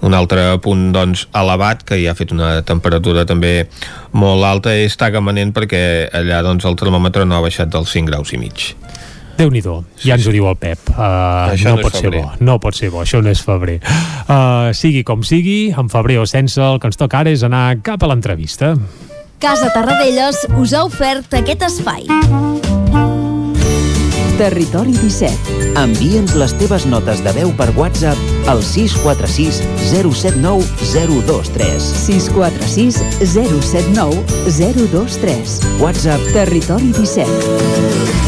un 0.00 0.14
altre 0.14 0.58
punt 0.58 0.92
doncs, 0.92 1.28
elevat 1.34 1.82
que 1.82 2.02
ja 2.04 2.12
ha 2.12 2.14
fet 2.14 2.30
una 2.32 2.62
temperatura 2.62 3.26
també 3.26 3.68
molt 4.12 4.44
alta 4.44 4.74
és 4.74 4.96
Tagamanent 4.96 5.52
perquè 5.52 6.08
allà 6.12 6.42
doncs, 6.42 6.64
el 6.64 6.76
termòmetre 6.76 7.24
no 7.24 7.34
ha 7.34 7.40
baixat 7.40 7.68
dels 7.68 7.90
5 7.90 8.06
graus 8.06 8.32
i 8.32 8.38
mig 8.38 8.76
déu 9.38 9.50
nhi 9.54 9.62
ja 9.62 10.16
ens 10.16 10.26
ho 10.26 10.34
diu 10.34 10.48
el 10.50 10.56
Pep 10.58 10.90
uh, 10.92 11.52
Això 11.54 11.70
no, 11.70 11.76
no 11.76 11.82
pot 11.86 11.94
ser 11.94 12.08
febrer. 12.08 12.22
bo, 12.22 12.44
no 12.44 12.58
pot 12.62 12.78
ser 12.78 12.90
bo, 12.90 13.02
això 13.02 13.22
no 13.22 13.30
és 13.30 13.42
febrer 13.44 13.78
uh, 13.82 14.70
sigui 14.74 15.04
com 15.06 15.22
sigui, 15.22 15.70
en 15.70 15.88
febrer 15.92 16.18
o 16.22 16.26
sense 16.26 16.60
el 16.60 16.80
que 16.82 16.90
ens 16.90 16.98
toca 16.98 17.22
ara 17.22 17.30
és 17.30 17.46
anar 17.46 17.78
cap 17.86 18.02
a 18.02 18.10
l'entrevista 18.10 18.74
Casa 19.38 19.70
Tarradellas 19.70 20.48
us 20.58 20.72
ha 20.74 20.80
ofert 20.82 21.34
aquest 21.38 21.62
espai. 21.62 22.08
Territori 24.38 24.96
17. 24.98 25.74
Envia'ns 25.78 26.34
les 26.38 26.54
teves 26.58 26.86
notes 26.90 27.22
de 27.22 27.34
veu 27.36 27.52
per 27.58 27.68
WhatsApp 27.78 28.50
al 28.50 28.62
646 28.66 29.60
079 29.92 30.66
023. 30.90 31.90
646 32.06 32.98
079 33.34 34.22
023. 34.58 35.60
WhatsApp 35.82 36.32
Territori 36.34 36.90
17. 36.98 38.27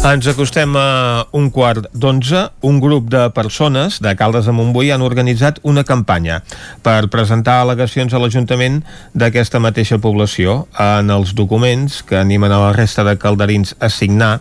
Ens 0.00 0.24
acostem 0.30 0.72
a 0.80 1.26
un 1.36 1.50
quart 1.52 1.84
d'onze. 1.92 2.46
Un 2.64 2.78
grup 2.80 3.10
de 3.12 3.26
persones 3.36 3.98
de 4.00 4.14
Caldes 4.16 4.46
de 4.48 4.54
Montbui 4.56 4.88
han 4.94 5.04
organitzat 5.04 5.58
una 5.60 5.84
campanya 5.84 6.38
per 6.80 7.10
presentar 7.12 7.58
al·legacions 7.60 8.14
a 8.16 8.20
l'Ajuntament 8.22 8.78
d'aquesta 9.12 9.60
mateixa 9.60 9.98
població. 10.00 10.64
En 10.80 11.12
els 11.12 11.34
documents 11.36 12.00
que 12.08 12.16
animen 12.16 12.48
a 12.48 12.62
la 12.62 12.72
resta 12.72 13.04
de 13.04 13.18
calderins 13.20 13.74
a 13.76 13.92
signar 13.92 14.38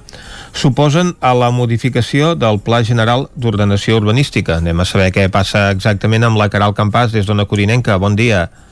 suposen 0.55 1.17
a 1.19 1.33
la 1.35 1.51
modificació 1.51 2.37
del 2.39 2.63
Pla 2.63 2.79
General 2.87 3.27
d'Ordenació 3.35 3.99
Urbanística. 3.99 4.61
Anem 4.63 4.79
a 4.79 4.87
saber 4.87 5.11
què 5.11 5.27
passa 5.27 5.67
exactament 5.75 6.23
amb 6.23 6.39
la 6.39 6.47
Caral 6.47 6.71
Campàs 6.71 7.11
des 7.11 7.27
d'Ona 7.27 7.49
Corinenca. 7.51 7.99
Bon 7.99 8.15
dia. 8.15 8.47
Bon 8.47 8.55
dia, 8.55 8.68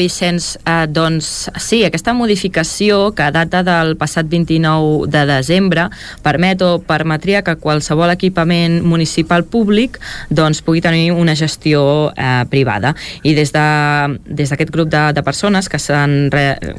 Vicenç. 0.00 0.56
Eh, 0.64 0.86
doncs 0.88 1.48
sí, 1.60 1.82
aquesta 1.84 2.14
modificació 2.16 3.12
que 3.16 3.28
data 3.34 3.62
del 3.66 3.94
passat 4.00 4.28
29 4.30 5.06
de 5.12 5.24
desembre 5.28 5.88
permet 6.24 6.62
o 6.64 6.78
permetria 6.80 7.44
que 7.44 7.58
qualsevol 7.60 8.10
equipament 8.14 8.80
municipal 8.82 9.44
públic 9.44 10.00
doncs, 10.30 10.62
pugui 10.64 10.82
tenir 10.84 11.12
una 11.12 11.36
gestió 11.36 12.10
eh, 12.16 12.44
privada. 12.50 12.94
I 13.22 13.36
des 13.36 13.52
d'aquest 13.52 14.18
de, 14.26 14.34
des 14.42 14.72
grup 14.72 14.88
de, 14.88 15.12
de 15.12 15.22
persones 15.22 15.68
que 15.68 15.78
s'han 15.78 16.30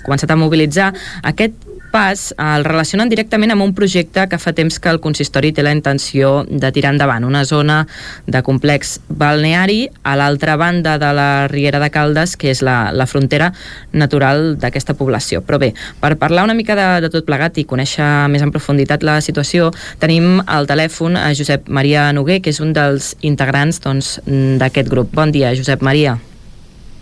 començat 0.03 0.31
a 0.31 0.39
mobilitzar, 0.39 0.93
aquest 1.23 1.68
pas 1.91 2.29
el 2.37 2.65
relacionen 2.65 3.09
directament 3.09 3.53
amb 3.53 3.65
un 3.65 3.73
projecte 3.75 4.25
que 4.29 4.39
fa 4.41 4.53
temps 4.55 4.79
que 4.79 4.91
el 4.91 5.01
consistori 5.03 5.51
té 5.55 5.63
la 5.65 5.73
intenció 5.75 6.45
de 6.49 6.71
tirar 6.75 6.93
endavant, 6.93 7.25
una 7.25 7.43
zona 7.45 7.81
de 8.27 8.41
complex 8.45 8.99
balneari 9.09 9.89
a 10.03 10.15
l'altra 10.19 10.55
banda 10.59 10.97
de 11.01 11.11
la 11.15 11.47
Riera 11.51 11.81
de 11.81 11.89
Caldes, 11.93 12.35
que 12.37 12.51
és 12.53 12.63
la, 12.65 12.91
la 12.93 13.07
frontera 13.09 13.51
natural 13.91 14.55
d'aquesta 14.61 14.95
població. 14.99 15.41
Però 15.45 15.59
bé, 15.61 15.73
per 15.99 16.15
parlar 16.21 16.45
una 16.47 16.57
mica 16.57 16.77
de, 16.77 16.87
de 17.05 17.11
tot 17.13 17.27
plegat 17.27 17.57
i 17.57 17.67
conèixer 17.69 18.07
més 18.29 18.45
en 18.45 18.53
profunditat 18.53 19.03
la 19.03 19.19
situació, 19.25 19.73
tenim 19.99 20.39
al 20.45 20.69
telèfon 20.69 21.17
a 21.19 21.29
Josep 21.33 21.67
Maria 21.67 22.09
Noguer, 22.13 22.39
que 22.43 22.53
és 22.53 22.61
un 22.63 22.73
dels 22.77 23.15
integrants 23.25 23.81
doncs, 23.83 24.17
d'aquest 24.25 24.89
grup. 24.89 25.13
Bon 25.15 25.33
dia, 25.33 25.53
Josep 25.57 25.81
Maria. 25.85 26.19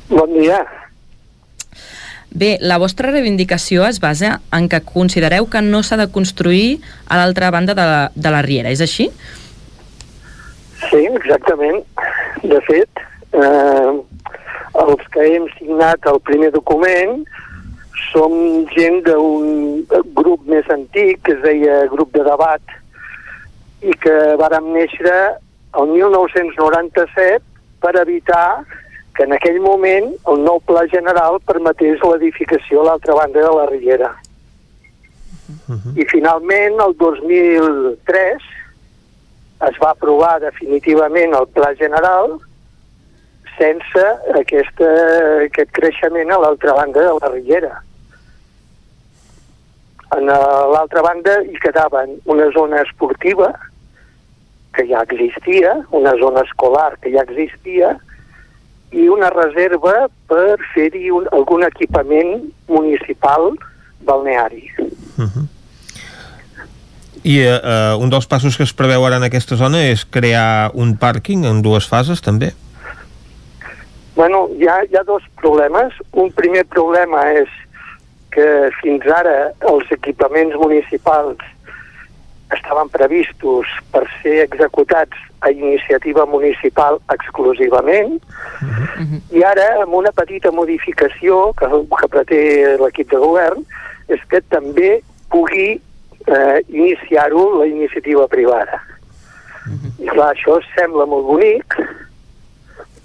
Bon 0.10 0.32
dia. 0.34 0.64
Bé, 2.30 2.58
la 2.60 2.78
vostra 2.78 3.12
reivindicació 3.12 3.86
es 3.88 4.02
basa 4.04 4.42
en 4.54 4.68
que 4.70 4.82
considereu 4.84 5.48
que 5.50 5.62
no 5.64 5.82
s'ha 5.84 5.98
de 5.98 6.10
construir 6.12 6.80
a 7.08 7.18
l'altra 7.18 7.52
banda 7.52 7.74
de 7.74 7.86
la, 7.88 8.02
de 8.14 8.34
la 8.34 8.44
Riera, 8.46 8.70
és 8.70 8.84
així? 8.84 9.10
Sí, 10.90 11.02
exactament. 11.08 11.82
De 12.44 12.60
fet, 12.68 13.02
eh, 13.34 13.92
els 14.84 15.08
que 15.14 15.26
hem 15.26 15.48
signat 15.58 16.06
el 16.12 16.20
primer 16.28 16.52
document 16.54 17.24
som 18.12 18.34
gent 18.76 19.02
d'un 19.08 19.84
grup 20.16 20.46
més 20.48 20.68
antic 20.74 21.24
que 21.26 21.34
es 21.34 21.42
deia 21.44 21.86
Grup 21.92 22.14
de 22.14 22.24
Debat 22.28 22.78
i 23.82 23.94
que 24.04 24.16
vàrem 24.40 24.72
néixer 24.76 25.18
el 25.78 25.92
1997 25.94 27.42
per 27.82 27.94
evitar 28.02 28.64
que 29.18 29.26
en 29.26 29.34
aquell 29.34 29.58
moment 29.64 30.12
el 30.32 30.44
nou 30.46 30.60
pla 30.70 30.84
general 30.92 31.40
permetés 31.50 32.04
l'edificació 32.06 32.84
a 32.84 32.92
l'altra 32.92 33.16
banda 33.18 33.42
de 33.42 33.54
la 33.56 33.66
Riera. 33.72 34.12
Uh 35.68 35.76
-huh. 35.76 35.94
I 35.98 36.06
finalment, 36.06 36.76
el 36.86 36.94
2003, 36.98 38.44
es 39.70 39.78
va 39.82 39.90
aprovar 39.90 40.40
definitivament 40.40 41.34
el 41.34 41.48
pla 41.48 41.74
general 41.76 42.38
sense 43.58 44.06
aquesta, 44.38 44.90
aquest 45.48 45.72
creixement 45.72 46.32
a 46.32 46.38
l'altra 46.38 46.74
banda 46.74 47.02
de 47.02 47.14
la 47.20 47.30
Riera. 47.34 47.84
En 50.16 50.26
l'altra 50.74 51.02
banda 51.02 51.42
hi 51.42 51.58
quedaven 51.60 52.22
una 52.26 52.52
zona 52.52 52.82
esportiva 52.82 53.50
que 54.74 54.86
ja 54.88 55.02
existia, 55.02 55.74
una 55.90 56.14
zona 56.22 56.42
escolar 56.42 56.98
que 57.02 57.12
ja 57.12 57.24
existia, 57.24 57.98
i 58.92 59.08
una 59.12 59.30
reserva 59.30 60.08
per 60.30 60.58
fer-hi 60.74 61.10
algun 61.32 61.66
equipament 61.68 62.48
municipal 62.68 63.52
balneari. 64.08 64.72
Uh 65.18 65.26
-huh. 65.26 65.46
I 67.24 67.40
eh, 67.40 67.96
un 68.00 68.10
dels 68.10 68.28
passos 68.28 68.56
que 68.58 68.64
es 68.64 68.74
preveu 68.74 69.06
ara 69.06 69.18
en 69.18 69.24
aquesta 69.24 69.56
zona 69.56 69.82
és 69.90 70.06
crear 70.06 70.72
un 70.74 70.96
pàrquing 70.98 71.46
en 71.46 71.62
dues 71.62 71.88
fases, 71.88 72.22
també? 72.22 72.54
Bueno, 74.16 74.48
hi 74.58 74.68
ha, 74.68 74.84
hi 74.84 74.96
ha 74.96 75.04
dos 75.04 75.24
problemes. 75.42 75.94
Un 76.12 76.32
primer 76.32 76.66
problema 76.66 77.32
és 77.32 77.50
que 78.32 78.70
fins 78.82 79.06
ara 79.06 79.52
els 79.72 79.92
equipaments 79.92 80.56
municipals 80.56 81.38
estaven 82.56 82.90
previstos 82.90 83.68
per 83.92 84.06
ser 84.22 84.44
executats 84.46 85.18
a 85.42 85.52
iniciativa 85.52 86.26
municipal 86.26 87.00
exclusivament 87.14 88.22
uh 88.62 88.68
-huh. 88.98 89.22
i 89.32 89.44
ara 89.44 89.84
amb 89.84 89.94
una 89.94 90.12
petita 90.12 90.52
modificació 90.52 91.54
que, 91.54 91.68
que 92.00 92.08
pretén 92.08 92.80
l'equip 92.82 93.10
de 93.12 93.18
govern 93.18 93.66
és 94.08 94.22
que 94.30 94.42
també 94.50 95.02
pugui 95.30 95.82
eh, 96.28 96.60
iniciar-ho 96.68 97.60
la 97.60 97.66
iniciativa 97.66 98.28
privada. 98.28 98.82
I 100.00 100.08
clar, 100.08 100.32
això 100.34 100.60
sembla 100.76 101.06
molt 101.06 101.26
bonic, 101.28 101.76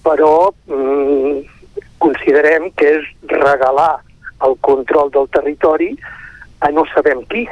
però 0.05 0.53
mm, 0.67 1.43
considerem 1.99 2.71
que 2.79 2.99
és 2.99 3.07
regalar 3.31 4.01
el 4.47 4.57
control 4.61 5.11
del 5.11 5.29
territori 5.35 5.93
a 6.61 6.71
no 6.71 6.85
sabem 6.95 7.25
qui, 7.31 7.47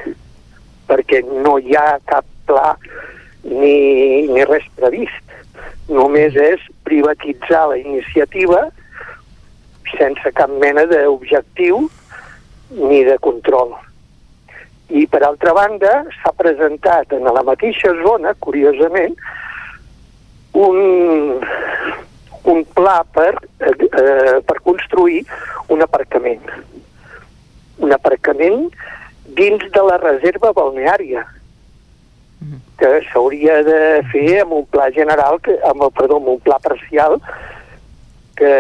perquè 0.90 1.22
no 1.46 1.56
hi 1.58 1.76
ha 1.78 2.00
cap 2.10 2.26
pla 2.50 2.74
ni, 3.44 4.26
ni 4.28 4.44
res 4.48 4.66
previst. 4.76 5.36
Només 5.90 6.36
és 6.38 6.62
privatitzar 6.86 7.68
la 7.70 7.78
iniciativa 7.80 8.66
sense 9.96 10.32
cap 10.36 10.50
mena 10.62 10.84
d'objectiu 10.90 11.86
ni 12.78 13.02
de 13.06 13.16
control. 13.22 13.74
I, 14.90 15.06
per 15.10 15.22
altra 15.22 15.54
banda, 15.54 16.00
s'ha 16.18 16.32
presentat 16.38 17.12
en 17.14 17.26
la 17.26 17.42
mateixa 17.46 17.92
zona, 18.02 18.34
curiosament, 18.42 19.14
un, 20.58 20.78
un 22.50 22.64
pla 22.74 22.96
per, 23.14 23.36
eh, 23.62 23.74
eh, 23.86 24.38
per 24.46 24.58
construir 24.66 25.22
un 25.70 25.82
aparcament. 25.86 26.42
Un 27.78 27.94
aparcament 27.94 28.66
dins 29.40 29.64
de 29.72 29.82
la 29.88 29.96
reserva 30.04 30.52
balneària 30.56 31.24
que 32.80 32.90
s'hauria 33.10 33.58
de 33.66 33.78
fer 34.12 34.40
amb 34.40 34.54
un 34.56 34.66
pla 34.72 34.86
general, 34.96 35.36
que, 35.44 35.58
amb, 35.68 35.82
el- 35.84 35.92
perdó, 35.92 36.16
amb 36.16 36.28
un 36.32 36.38
pla 36.40 36.56
parcial 36.64 37.18
que, 38.38 38.52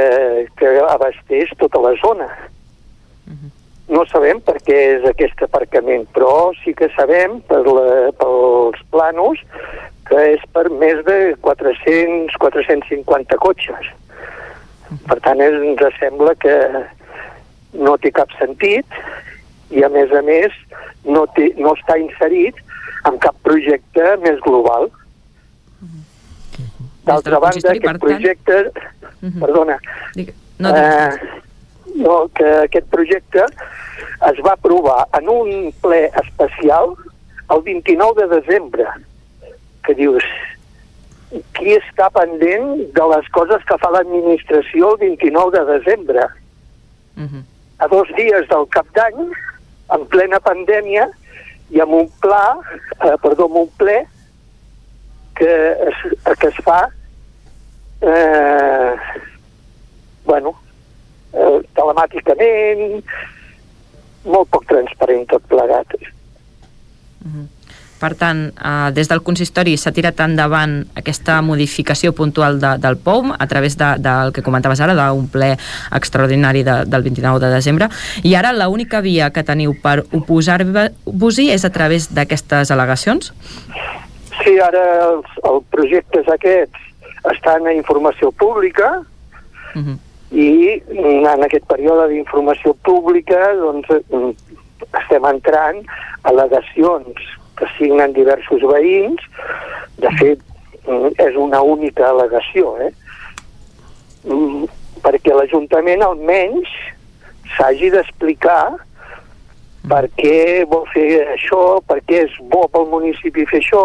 que 0.60 0.72
abasteix 0.92 1.48
tota 1.56 1.80
la 1.80 1.94
zona. 2.02 2.26
No 3.90 4.04
sabem 4.06 4.38
per 4.44 4.58
què 4.62 4.76
és 4.98 5.06
aquest 5.08 5.40
aparcament, 5.42 6.04
però 6.14 6.52
sí 6.60 6.74
que 6.78 6.90
sabem 6.94 7.40
per 7.48 7.62
la, 7.66 7.86
pels 8.20 8.78
planos 8.92 9.40
que 10.06 10.20
és 10.36 10.44
per 10.52 10.66
més 10.82 11.00
de 11.08 11.16
400-450 11.42 13.40
cotxes. 13.42 13.88
Per 15.08 15.18
tant, 15.24 15.40
ens 15.42 15.82
sembla 15.98 16.36
que 16.38 16.54
no 17.80 17.96
té 18.02 18.10
cap 18.14 18.30
sentit 18.38 18.86
i, 19.70 19.82
a 19.86 19.88
més 19.92 20.12
a 20.12 20.22
més, 20.26 20.54
no, 21.04 21.26
té, 21.36 21.52
no 21.58 21.74
està 21.78 21.96
inserit 22.00 22.56
en 23.08 23.18
cap 23.22 23.36
projecte 23.46 24.16
més 24.24 24.40
global. 24.46 24.90
D'altra 27.06 27.38
banda, 27.40 27.54
consistori, 27.54 27.80
per 27.80 27.94
aquest 27.94 28.00
tant- 28.00 28.04
projecte... 28.06 28.56
Perdona. 29.40 29.76
No, 30.60 30.70
eh, 30.76 31.40
no, 32.00 32.14
que 32.36 32.48
aquest 32.64 32.86
projecte 32.92 33.44
es 34.30 34.38
va 34.44 34.54
aprovar 34.54 35.06
en 35.18 35.28
un 35.28 35.50
ple 35.82 36.06
especial 36.22 36.94
el 37.52 37.62
29 37.66 38.22
de 38.22 38.28
desembre, 38.40 38.86
que 39.84 39.96
dius, 39.98 40.24
qui 41.56 41.74
està 41.76 42.08
pendent 42.14 42.70
de 42.96 43.08
les 43.12 43.28
coses 43.36 43.64
que 43.68 43.76
fa 43.82 43.90
l'administració 43.92 44.94
el 44.94 45.00
29 45.04 45.52
de 45.58 45.64
desembre? 45.78 46.26
A 47.80 47.88
dos 47.92 48.08
dies 48.16 48.48
del 48.48 48.66
cap 48.72 48.88
d'any, 48.96 49.20
en 49.96 50.06
plena 50.12 50.40
pandèmia, 50.44 51.08
i 51.70 51.82
amb 51.82 51.94
un 51.94 52.08
pla, 52.22 52.44
eh, 52.98 53.16
perdó, 53.22 53.46
amb 53.46 53.62
un 53.62 53.68
ple 53.78 53.98
que 55.38 55.52
es, 55.88 56.00
que 56.38 56.48
es 56.50 56.58
fa 56.66 56.80
eh, 58.02 58.94
bueno, 60.24 60.54
eh, 61.32 61.58
telemàticament, 61.76 63.00
molt 64.26 64.50
poc 64.52 64.66
transparent 64.68 65.26
tot 65.30 65.46
plegat. 65.48 65.96
Per 68.00 68.14
tant, 68.16 68.46
eh, 68.48 68.90
des 68.96 69.08
del 69.10 69.20
consistori 69.20 69.76
s'ha 69.76 69.92
tirat 69.92 70.20
endavant 70.24 70.78
aquesta 70.96 71.40
modificació 71.44 72.14
puntual 72.16 72.56
de, 72.60 72.74
del 72.80 72.96
POUM 72.96 73.34
a 73.36 73.46
través 73.46 73.76
de, 73.76 73.90
del 74.00 74.32
que 74.32 74.44
comentaves 74.46 74.80
ara, 74.80 74.96
d'un 74.96 75.28
ple 75.28 75.52
extraordinari 75.96 76.64
de, 76.64 76.80
del 76.88 77.04
29 77.04 77.42
de 77.44 77.50
desembre, 77.52 77.90
i 78.24 78.34
ara 78.34 78.54
l'única 78.56 79.02
via 79.04 79.30
que 79.34 79.44
teniu 79.44 79.74
per 79.82 80.00
oposar-vos-hi 80.16 81.50
és 81.52 81.66
a 81.68 81.72
través 81.74 82.08
d'aquestes 82.14 82.72
al·legacions? 82.72 83.34
Sí, 84.40 84.56
ara 84.64 84.84
els, 85.10 85.36
els 85.44 85.66
projectes 85.74 86.28
aquests 86.32 86.88
estan 87.34 87.66
a 87.68 87.74
informació 87.76 88.30
pública 88.32 88.94
i 89.76 90.48
mm, 90.88 91.26
en 91.26 91.44
aquest 91.44 91.66
període 91.68 92.08
d'informació 92.14 92.72
pública 92.86 93.50
doncs, 93.60 93.90
mm, 94.08 94.32
estem 95.02 95.26
entrant 95.28 95.82
al·legacions 96.30 97.28
que 97.60 97.68
signen 97.76 98.16
diversos 98.16 98.64
veïns. 98.72 99.22
De 100.00 100.10
fet, 100.18 100.42
mm, 100.86 101.14
és 101.28 101.36
una 101.36 101.62
única 101.62 102.08
al·legació, 102.10 102.74
eh? 102.80 102.92
Mm, 104.24 104.64
perquè 105.04 105.34
l'Ajuntament 105.36 106.02
almenys 106.04 106.68
s'hagi 107.56 107.90
d'explicar 107.92 108.76
per 109.88 110.06
què 110.18 110.64
vol 110.68 110.84
fer 110.92 111.24
això, 111.34 111.80
per 111.88 112.00
què 112.04 112.24
és 112.26 112.34
bo 112.52 112.66
pel 112.72 112.88
municipi 112.92 113.46
fer 113.48 113.62
això, 113.62 113.84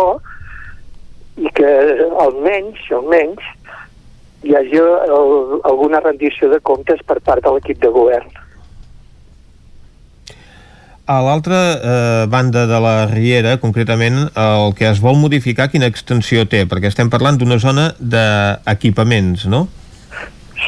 i 1.39 1.51
que 1.55 1.69
almenys, 2.23 2.81
almenys, 2.95 3.43
hi 4.45 4.55
hagi 4.55 4.81
el, 4.81 5.61
alguna 5.67 6.03
rendició 6.03 6.51
de 6.51 6.59
comptes 6.59 7.01
per 7.07 7.19
part 7.25 7.43
de 7.43 7.55
l'equip 7.55 7.79
de 7.81 7.91
govern. 7.95 8.27
A 11.05 11.19
l'altra 11.21 11.57
eh, 11.77 12.25
banda 12.25 12.65
de 12.65 12.77
la 12.81 13.05
Riera, 13.05 13.59
concretament, 13.61 14.23
el 14.41 14.71
que 14.73 14.87
es 14.89 14.97
vol 15.03 15.19
modificar, 15.21 15.67
quina 15.69 15.85
extensió 15.91 16.47
té? 16.49 16.63
Perquè 16.65 16.89
estem 16.89 17.11
parlant 17.13 17.37
d'una 17.37 17.59
zona 17.61 17.91
d'equipaments, 17.99 19.43
no? 19.53 19.67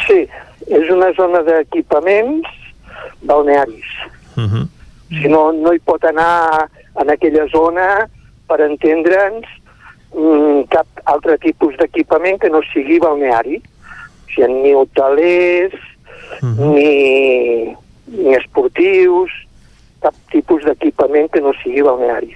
Sí, 0.04 0.20
és 0.70 0.92
una 0.94 1.10
zona 1.18 1.42
d'equipaments 1.48 2.46
balnearis. 3.26 3.90
Uh 4.38 4.46
-huh. 4.46 4.68
Si 5.10 5.28
no, 5.28 5.52
no 5.54 5.74
hi 5.74 5.80
pot 5.80 6.06
anar 6.06 6.70
en 7.02 7.10
aquella 7.10 7.48
zona, 7.50 8.06
per 8.48 8.62
entendre'ns, 8.62 9.48
mm, 10.14 10.70
cap 10.70 10.86
altre 11.06 11.38
tipus 11.38 11.76
d'equipament 11.78 12.38
que 12.40 12.50
no 12.50 12.62
sigui 12.74 13.00
balneari. 13.00 13.58
O 13.58 14.30
sigui, 14.36 14.54
ni 14.54 14.74
hotelers, 14.74 15.74
ni, 16.44 17.76
ni 18.06 18.36
esportius, 18.36 19.32
cap 20.02 20.16
tipus 20.32 20.66
d'equipament 20.68 21.32
que 21.32 21.42
no 21.42 21.54
sigui 21.62 21.86
balneari. 21.86 22.36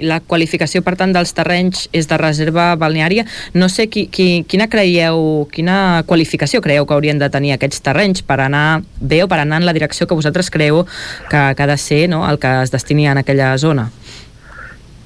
I 0.00 0.06
la 0.08 0.20
qualificació, 0.24 0.80
per 0.80 0.94
tant, 0.96 1.12
dels 1.12 1.34
terrenys 1.36 1.84
és 1.92 2.08
de 2.08 2.16
reserva 2.16 2.70
balneària. 2.80 3.26
No 3.52 3.68
sé 3.68 3.88
qui, 3.92 4.06
qui, 4.08 4.46
quina 4.48 4.70
creieu, 4.72 5.44
quina 5.52 6.04
qualificació 6.08 6.62
creieu 6.64 6.86
que 6.88 6.96
haurien 6.96 7.20
de 7.20 7.28
tenir 7.28 7.52
aquests 7.52 7.84
terrenys 7.84 8.24
per 8.24 8.38
anar 8.40 8.80
bé 8.96 9.20
o 9.24 9.28
per 9.28 9.42
anar 9.42 9.60
en 9.60 9.68
la 9.68 9.76
direcció 9.76 10.08
que 10.08 10.16
vosaltres 10.16 10.48
creieu 10.50 10.86
que, 11.28 11.42
que 11.56 11.62
ha 11.62 11.68
de 11.68 11.76
ser 11.76 12.06
no, 12.08 12.24
el 12.30 12.40
que 12.40 12.54
es 12.62 12.72
destini 12.72 13.08
en 13.12 13.20
aquella 13.20 13.52
zona? 13.58 13.90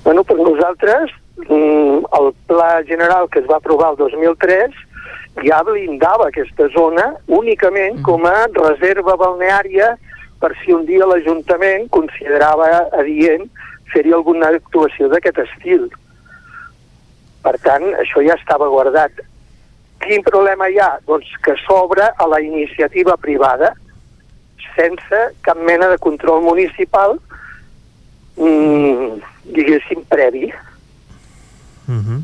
Bueno, 0.04 0.22
per 0.22 0.36
nosaltres, 0.38 1.10
mm, 1.48 2.06
el 2.20 2.32
pla 2.46 2.84
general 2.86 3.28
que 3.32 3.40
es 3.40 3.50
va 3.50 3.56
aprovar 3.56 3.92
el 3.92 3.96
2003 3.96 4.82
ja 5.42 5.62
blindava 5.66 6.28
aquesta 6.28 6.68
zona 6.70 7.14
únicament 7.26 8.02
com 8.06 8.22
a 8.28 8.46
reserva 8.54 9.16
balneària 9.18 9.96
per 10.44 10.52
si 10.60 10.74
un 10.76 10.82
dia 10.84 11.06
l'Ajuntament 11.08 11.86
considerava 11.88 12.66
adient 13.00 13.46
fer-hi 13.88 14.12
alguna 14.12 14.50
actuació 14.52 15.08
d'aquest 15.08 15.38
estil. 15.40 15.86
Per 17.44 17.54
tant, 17.64 17.86
això 18.02 18.20
ja 18.26 18.36
estava 18.36 18.68
guardat. 18.68 19.22
Quin 20.04 20.20
problema 20.26 20.68
hi 20.68 20.76
ha? 20.84 20.90
Doncs 21.08 21.30
que 21.46 21.56
s'obre 21.62 22.10
a 22.12 22.26
la 22.28 22.42
iniciativa 22.44 23.16
privada 23.16 23.72
sense 24.74 25.22
cap 25.46 25.56
mena 25.64 25.88
de 25.88 25.96
control 26.02 26.42
municipal 26.44 27.16
mm, 28.36 29.16
diguéssim, 29.56 30.04
previ. 30.12 30.52
Uh 31.88 32.04
-huh. 32.04 32.20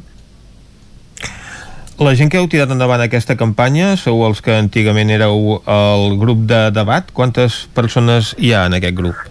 La 2.01 2.14
gent 2.16 2.31
que 2.32 2.39
heu 2.40 2.47
tirat 2.48 2.70
endavant 2.72 3.02
aquesta 3.05 3.35
campanya 3.36 3.90
sou 4.01 4.22
els 4.24 4.39
que 4.44 4.55
antigament 4.56 5.10
éreu 5.12 5.59
el 5.68 6.14
grup 6.20 6.47
de 6.48 6.60
debat. 6.72 7.10
Quantes 7.12 7.66
persones 7.77 8.31
hi 8.40 8.55
ha 8.56 8.66
en 8.70 8.78
aquest 8.81 8.97
grup? 9.02 9.16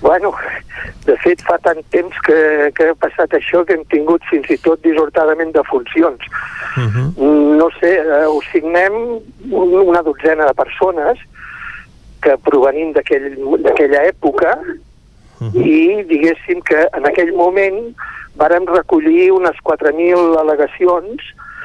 Bueno, 0.00 0.30
de 1.04 1.16
fet, 1.20 1.40
fa 1.44 1.56
tant 1.60 1.80
temps 1.92 2.14
que, 2.24 2.36
que 2.76 2.84
ha 2.88 2.94
passat 3.02 3.32
això 3.36 3.64
que 3.66 3.74
hem 3.74 3.82
tingut 3.92 4.22
fins 4.30 4.46
i 4.54 4.56
tot 4.62 4.80
disortadament 4.86 5.50
de 5.52 5.64
funcions. 5.68 6.22
Uh 6.78 6.86
-huh. 6.86 7.06
No 7.58 7.66
sé, 7.80 7.90
eh, 7.98 8.24
ho 8.30 8.38
signem 8.52 8.94
un- 9.50 9.74
una 9.90 10.00
dotzena 10.06 10.46
de 10.46 10.54
persones 10.54 11.18
que 12.22 12.38
provenim 12.38 12.94
d'aquell- 12.94 13.36
d'aquella 13.66 14.06
època 14.08 14.56
i 15.52 16.02
diguéssim 16.08 16.62
que 16.62 16.86
en 16.96 17.04
aquell 17.06 17.34
moment 17.34 17.92
vàrem 18.38 18.64
recollir 18.66 19.32
unes 19.32 19.56
4.000 19.62 20.38
al·legacions 20.38 21.20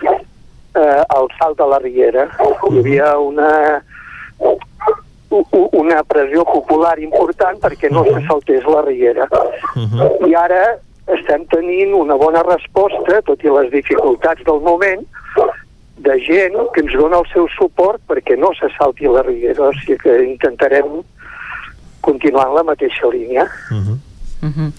eh, 0.09 1.01
al 1.07 1.27
salt 1.39 1.57
de 1.57 1.67
la 1.67 1.79
Riera. 1.79 2.27
Hi 2.69 2.79
havia 2.79 3.17
una, 3.19 3.49
una 5.71 6.03
pressió 6.03 6.45
popular 6.45 6.97
important 6.99 7.59
perquè 7.63 7.91
no 7.91 8.03
se 8.05 8.21
saltés 8.27 8.65
la 8.69 8.83
riera. 8.85 9.27
I 10.27 10.35
ara 10.37 10.63
estem 11.17 11.45
tenint 11.51 11.93
una 11.97 12.15
bona 12.15 12.43
resposta, 12.47 13.21
tot 13.27 13.43
i 13.43 13.51
les 13.51 13.71
dificultats 13.73 14.43
del 14.47 14.61
moment, 14.63 15.03
de 16.03 16.15
gent 16.25 16.55
que 16.73 16.81
ens 16.83 16.93
dona 16.97 17.19
el 17.21 17.27
seu 17.31 17.47
suport 17.55 18.01
perquè 18.09 18.37
no 18.39 18.51
se 18.57 18.69
salti 18.77 19.07
la 19.07 19.23
riera. 19.25 19.69
O 19.69 19.73
sigui 19.81 19.97
que 20.01 20.15
intentarem 20.25 21.01
continuar 22.01 22.49
en 22.49 22.55
la 22.59 22.63
mateixa 22.71 23.09
línia. 23.11 23.47
Mhm. 24.43 24.73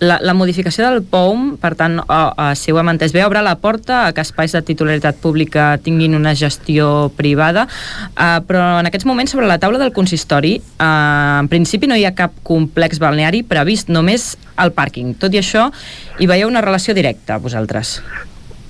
La, 0.00 0.16
la 0.24 0.32
modificació 0.34 0.88
del 0.88 1.02
POUM, 1.04 1.58
per 1.62 1.74
tant, 1.78 1.98
o, 2.00 2.04
o, 2.08 2.46
si 2.58 2.72
ho 2.72 2.78
hem 2.80 2.90
entès 2.90 3.12
bé, 3.14 3.22
obre 3.26 3.42
la 3.44 3.54
porta 3.60 4.06
a 4.08 4.14
que 4.16 4.24
espais 4.24 4.54
de 4.56 4.62
titularitat 4.66 5.20
pública 5.22 5.76
tinguin 5.84 6.16
una 6.18 6.32
gestió 6.34 7.12
privada, 7.14 7.66
uh, 8.16 8.40
però 8.48 8.80
en 8.80 8.88
aquests 8.88 9.06
moments 9.06 9.36
sobre 9.36 9.46
la 9.46 9.60
taula 9.62 9.78
del 9.78 9.92
consistori, 9.94 10.56
uh, 10.80 11.44
en 11.44 11.50
principi 11.52 11.90
no 11.90 11.98
hi 11.98 12.06
ha 12.08 12.16
cap 12.18 12.34
complex 12.42 12.98
balneari 13.02 13.44
previst, 13.46 13.92
només 13.92 14.32
el 14.58 14.72
pàrquing. 14.74 15.12
Tot 15.20 15.36
i 15.36 15.42
això, 15.42 15.68
hi 16.18 16.30
veieu 16.30 16.50
una 16.50 16.64
relació 16.64 16.96
directa, 16.96 17.36
vosaltres? 17.38 18.00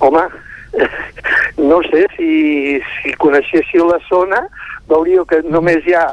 Home, 0.03 0.27
no 1.71 1.79
sé, 1.87 2.03
si, 2.17 2.81
si 2.99 3.15
coneixéssiu 3.23 3.87
la 3.89 4.01
zona, 4.09 4.43
veuríeu 4.91 5.25
que 5.25 5.41
només 5.47 5.87
hi 5.87 5.95
ha 5.97 6.11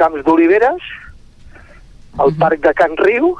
camps 0.00 0.24
d'oliveres, 0.24 0.80
el 2.24 2.34
parc 2.40 2.62
de 2.64 2.72
Can 2.76 2.96
Riu 3.00 3.34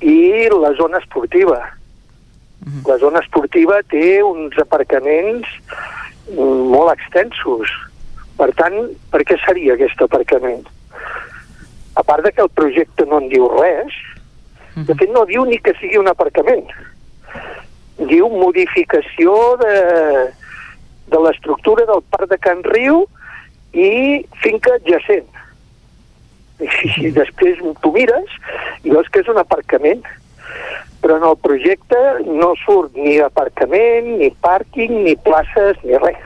i 0.00 0.48
la 0.52 0.72
zona 0.78 0.98
esportiva. 1.02 1.58
La 2.86 2.98
zona 2.98 3.22
esportiva 3.24 3.80
té 3.90 4.20
uns 4.22 4.58
aparcaments 4.58 5.46
molt 6.34 6.92
extensos. 6.92 7.70
Per 8.38 8.50
tant, 8.58 8.76
per 9.12 9.24
què 9.26 9.38
seria 9.44 9.74
aquest 9.74 10.02
aparcament? 10.04 10.66
A 11.98 12.04
part 12.06 12.22
de 12.26 12.32
que 12.32 12.44
el 12.44 12.52
projecte 12.54 13.06
no 13.06 13.22
en 13.22 13.30
diu 13.32 13.48
res, 13.54 13.94
de 14.86 14.94
fet 14.94 15.10
no 15.10 15.24
diu 15.26 15.44
ni 15.48 15.58
que 15.58 15.74
sigui 15.80 15.98
un 15.98 16.10
aparcament. 16.10 16.68
Diu 17.98 18.28
modificació 18.30 19.34
de, 19.62 19.74
de 21.10 21.22
l'estructura 21.24 21.86
del 21.88 22.04
parc 22.12 22.28
de 22.30 22.38
Can 22.38 22.62
Riu 22.68 23.02
i 23.74 24.22
finca 24.44 24.76
adjacent. 24.78 25.26
I 27.06 27.12
després 27.14 27.60
tu 27.82 27.92
mires 27.94 28.40
i 28.84 28.90
veus 28.90 29.08
que 29.12 29.22
és 29.22 29.30
un 29.30 29.38
aparcament 29.40 30.02
però 31.00 31.16
en 31.16 31.24
el 31.24 31.36
projecte 31.38 31.98
no 32.26 32.52
surt 32.64 32.96
ni 32.98 33.18
aparcament, 33.22 34.16
ni 34.18 34.30
pàrquing, 34.42 35.04
ni 35.06 35.14
places, 35.22 35.78
ni 35.84 35.98
res. 36.02 36.24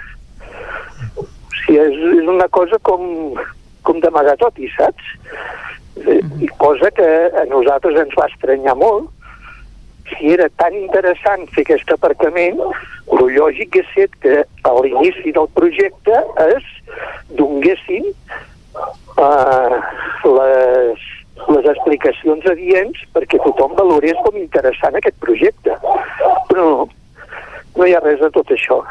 O 1.20 1.26
sigui, 1.62 1.78
és, 1.82 1.98
és 2.22 2.30
una 2.30 2.48
cosa 2.48 2.78
com, 2.88 3.02
com 3.86 4.00
d'amagar 4.00 4.38
tot, 4.40 4.56
i 4.58 4.70
saps? 4.76 5.10
Eh, 6.06 6.20
I 6.40 6.48
cosa 6.62 6.90
que 6.96 7.08
a 7.36 7.44
nosaltres 7.50 8.00
ens 8.00 8.16
va 8.18 8.30
estranyar 8.32 8.78
molt. 8.80 9.10
Si 10.12 10.32
era 10.32 10.48
tan 10.60 10.74
interessant 10.76 11.44
fer 11.52 11.66
aquest 11.66 11.92
aparcament, 11.92 12.58
el 13.12 13.22
lògic 13.36 13.76
és 13.82 14.16
que 14.24 14.40
a 14.42 14.72
l'inici 14.80 15.32
del 15.36 15.48
projecte 15.56 16.16
es 16.48 16.66
donguessin 17.38 18.08
uh, 19.18 19.76
les, 20.24 21.04
les 21.48 21.68
explicacions 21.74 22.46
adients 22.52 22.98
perquè 23.14 23.40
tothom 23.44 23.74
valorés 23.78 24.18
com 24.24 24.36
interessant 24.40 24.96
aquest 24.98 25.16
projecte. 25.22 25.76
Però 26.50 26.64
no, 26.68 26.88
no 27.76 27.86
hi 27.88 27.94
ha 27.96 28.02
res 28.04 28.20
de 28.20 28.30
tot 28.34 28.50
això. 28.54 28.82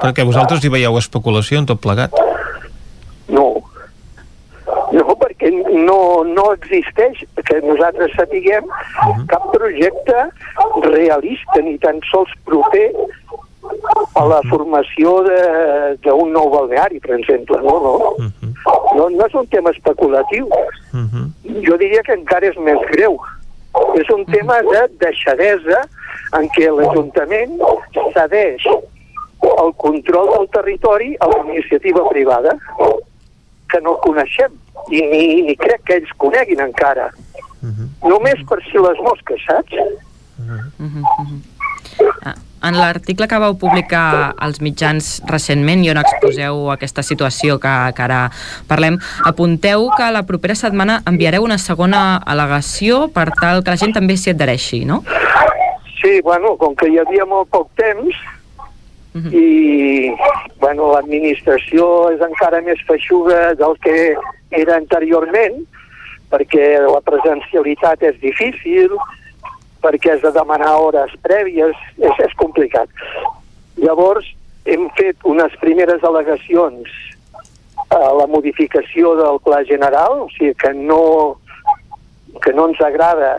Perquè 0.00 0.22
vosaltres 0.26 0.62
hi 0.64 0.70
veieu 0.70 0.96
especulació 0.98 1.58
en 1.58 1.66
tot 1.66 1.80
plegat. 1.82 2.14
No. 3.28 3.48
No, 4.94 5.14
perquè 5.18 5.50
no, 5.50 6.22
no 6.26 6.44
existeix, 6.54 7.24
que 7.46 7.56
nosaltres 7.62 8.12
sapiguem, 8.16 8.66
cap 9.30 9.48
projecte 9.54 10.24
realista, 10.84 11.58
ni 11.62 11.76
tan 11.82 11.98
sols 12.10 12.30
proper 12.46 12.88
a 14.18 14.24
la 14.26 14.40
formació 14.50 15.20
de- 15.26 15.96
d'un 16.06 16.32
nou 16.34 16.50
balneari, 16.54 16.98
per 17.02 17.16
exemple. 17.18 17.58
No, 17.62 17.76
no. 17.82 18.30
No, 18.66 19.08
no 19.08 19.26
és 19.26 19.34
un 19.34 19.46
tema 19.52 19.70
especulatiu. 19.70 20.48
Jo 21.66 21.76
diria 21.80 22.02
que 22.02 22.16
encara 22.18 22.50
és 22.50 22.58
més 22.58 22.80
greu. 22.92 23.18
És 23.96 24.08
un 24.10 24.24
tema 24.26 24.60
de 24.66 24.86
deixadesa 24.98 25.84
en 26.38 26.48
què 26.56 26.70
l'Ajuntament 26.74 27.54
cedeix 28.14 28.66
el 28.70 29.72
control 29.76 30.32
del 30.34 30.48
territori 30.52 31.14
a 31.20 31.28
la 31.30 31.38
iniciativa 31.46 32.02
privada 32.08 32.56
que 33.70 33.80
no 33.80 33.96
coneixem 34.02 34.52
i 34.90 35.00
ni, 35.06 35.42
ni 35.46 35.56
crec 35.56 35.84
que 35.86 35.98
ells 36.00 36.12
coneguin 36.18 36.60
encara. 36.66 37.10
Només 38.02 38.42
per 38.48 38.58
si 38.66 38.78
les 38.78 38.98
mosques, 39.06 39.42
saps? 39.46 39.74
Ah, 42.24 42.34
En 42.62 42.76
l'article 42.76 43.24
que 43.28 43.38
vau 43.40 43.54
publicar 43.56 44.34
als 44.36 44.60
mitjans 44.60 45.22
recentment 45.28 45.84
i 45.84 45.90
on 45.92 46.00
exposeu 46.00 46.66
aquesta 46.74 47.02
situació 47.06 47.56
que, 47.62 47.72
que 47.96 48.04
ara 48.04 48.20
parlem, 48.68 48.98
apunteu 49.24 49.88
que 49.96 50.10
la 50.12 50.26
propera 50.28 50.56
setmana 50.58 50.98
enviareu 51.08 51.46
una 51.46 51.56
segona 51.58 52.18
al·legació 52.20 53.06
per 53.14 53.30
tal 53.40 53.64
que 53.64 53.72
la 53.72 53.80
gent 53.80 53.96
també 53.96 54.18
s'hi 54.20 54.34
adhereixi, 54.34 54.84
no? 54.84 55.00
Sí, 56.02 56.20
bueno, 56.24 56.56
com 56.60 56.76
que 56.76 56.88
hi 56.88 57.00
havia 57.00 57.24
molt 57.28 57.48
poc 57.52 57.72
temps 57.80 58.20
i 59.34 60.12
bueno, 60.60 60.92
l'administració 60.92 62.12
és 62.14 62.20
encara 62.22 62.60
més 62.62 62.78
feixuga 62.86 63.54
del 63.58 63.74
que 63.82 63.96
era 64.54 64.76
anteriorment 64.76 65.58
perquè 66.30 66.76
la 66.84 67.00
presencialitat 67.02 68.04
és 68.06 68.20
difícil, 68.22 68.94
perquè 69.82 70.14
has 70.14 70.24
de 70.24 70.32
demanar 70.34 70.74
hores 70.80 71.12
prèvies, 71.24 71.76
és, 71.98 72.20
és 72.26 72.36
complicat. 72.40 72.90
Llavors, 73.80 74.26
hem 74.68 74.88
fet 74.98 75.24
unes 75.24 75.54
primeres 75.62 76.02
al·legacions 76.04 76.90
a 77.90 78.12
la 78.14 78.26
modificació 78.30 79.14
del 79.18 79.40
Pla 79.44 79.62
General, 79.68 80.26
o 80.26 80.28
sigui 80.36 80.54
que 80.60 80.72
no, 80.76 81.02
que 82.44 82.52
no 82.54 82.68
ens 82.70 82.80
agrada 82.84 83.38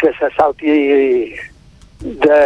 que 0.00 0.12
se 0.18 0.30
salti 0.36 0.72
de, 2.00 2.40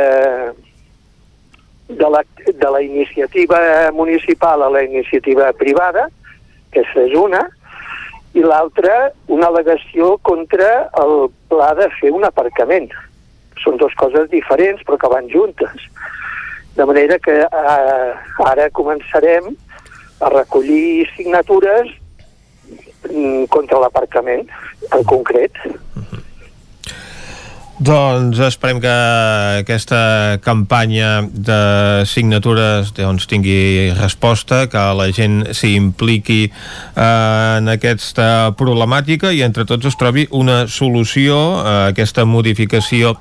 de, 1.88 2.08
la, 2.08 2.24
de 2.46 2.70
la 2.70 2.82
iniciativa 2.82 3.90
municipal 3.92 4.62
a 4.62 4.70
la 4.70 4.84
iniciativa 4.84 5.52
privada, 5.52 6.08
que 6.70 6.84
és 6.86 7.16
una, 7.18 7.42
i 8.38 8.42
l'altra, 8.46 9.10
una 9.26 9.48
al·legació 9.50 10.14
contra 10.22 10.88
el 11.02 11.30
pla 11.50 11.72
de 11.78 11.88
fer 11.98 12.12
un 12.14 12.26
aparcament. 12.26 12.90
Són 13.64 13.78
dues 13.80 13.94
coses 14.00 14.30
diferents, 14.32 14.82
però 14.86 14.98
que 15.00 15.10
van 15.12 15.28
juntes. 15.32 15.88
De 16.76 16.86
manera 16.88 17.18
que 17.18 17.36
eh, 17.44 18.10
ara 18.46 18.70
començarem 18.76 19.50
a 20.20 20.30
recollir 20.32 21.08
signatures 21.16 21.90
mm, 23.10 23.44
contra 23.52 23.80
l'aparcament, 23.82 24.46
en 24.92 25.04
concret. 25.04 25.56
Doncs 27.80 28.36
esperem 28.44 28.76
que 28.76 28.92
aquesta 28.92 30.36
campanya 30.44 31.22
de 31.32 32.04
signatures 32.04 32.90
doncs, 32.92 33.24
tingui 33.24 33.88
resposta, 33.96 34.66
que 34.68 34.82
la 34.98 35.06
gent 35.16 35.46
s'hi 35.56 35.70
impliqui 35.78 36.42
eh, 36.44 37.56
en 37.56 37.72
aquesta 37.72 38.52
problemàtica 38.60 39.32
i 39.32 39.40
entre 39.48 39.64
tots 39.64 39.88
es 39.88 39.96
trobi 39.96 40.26
una 40.28 40.66
solució 40.68 41.40
a 41.56 41.74
aquesta 41.94 42.28
modificació 42.28 43.14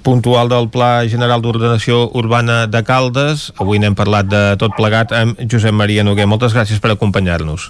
puntual 0.00 0.48
del 0.48 0.72
Pla 0.72 1.04
General 1.04 1.44
d'Ordenació 1.44 2.06
Urbana 2.16 2.62
de 2.72 2.80
Caldes. 2.80 3.50
Avui 3.60 3.84
n'hem 3.84 4.00
parlat 4.00 4.32
de 4.32 4.44
tot 4.56 4.80
plegat 4.80 5.12
amb 5.12 5.44
Josep 5.44 5.76
Maria 5.76 6.08
Noguer. 6.08 6.24
Moltes 6.24 6.56
gràcies 6.56 6.80
per 6.80 6.96
acompanyar-nos. 6.96 7.68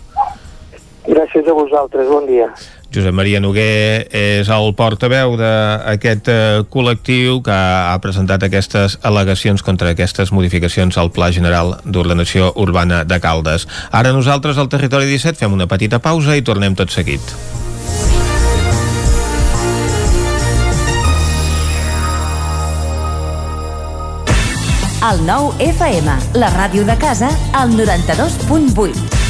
Gràcies 1.06 1.46
a 1.48 1.54
vosaltres, 1.56 2.08
bon 2.08 2.26
dia. 2.28 2.50
Josep 2.92 3.14
Maria 3.14 3.38
Noguer 3.40 4.08
és 4.10 4.48
el 4.50 4.72
portaveu 4.76 5.36
d'aquest 5.38 6.28
eh, 6.28 6.40
col·lectiu 6.74 7.38
que 7.46 7.54
ha 7.54 7.94
presentat 8.02 8.42
aquestes 8.42 8.98
al·legacions 9.06 9.62
contra 9.62 9.94
aquestes 9.94 10.32
modificacions 10.34 10.98
al 10.98 11.12
Pla 11.14 11.30
General 11.32 11.76
d'Ordenació 11.86 12.50
Urbana 12.58 13.04
de 13.04 13.20
Caldes. 13.22 13.68
Ara 13.94 14.12
nosaltres 14.12 14.58
al 14.58 14.68
Territori 14.68 15.08
17 15.08 15.38
fem 15.40 15.54
una 15.54 15.70
petita 15.70 16.02
pausa 16.02 16.36
i 16.36 16.44
tornem 16.44 16.76
tot 16.76 16.92
seguit. 16.92 17.22
El 25.00 25.22
nou 25.24 25.54
FM, 25.64 26.12
la 26.36 26.50
ràdio 26.52 26.84
de 26.84 26.98
casa, 27.00 27.30
al 27.56 27.72
92.8. 27.72 29.29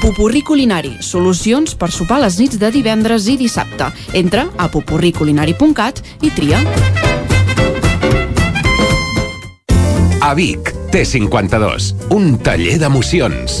Pupurri 0.00 0.42
Culinari, 0.42 0.96
solucions 1.00 1.74
per 1.78 1.90
sopar 1.94 2.20
les 2.22 2.38
nits 2.40 2.60
de 2.60 2.70
divendres 2.74 3.28
i 3.32 3.36
dissabte. 3.40 3.90
Entra 4.16 4.46
a 4.56 4.68
pupurriculinari.cat 4.72 6.02
i 6.22 6.32
tria. 6.36 6.60
A 10.26 10.32
Vic, 10.34 10.72
T52, 10.92 11.92
un 12.16 12.32
taller 12.42 12.78
d'emocions. 12.82 13.60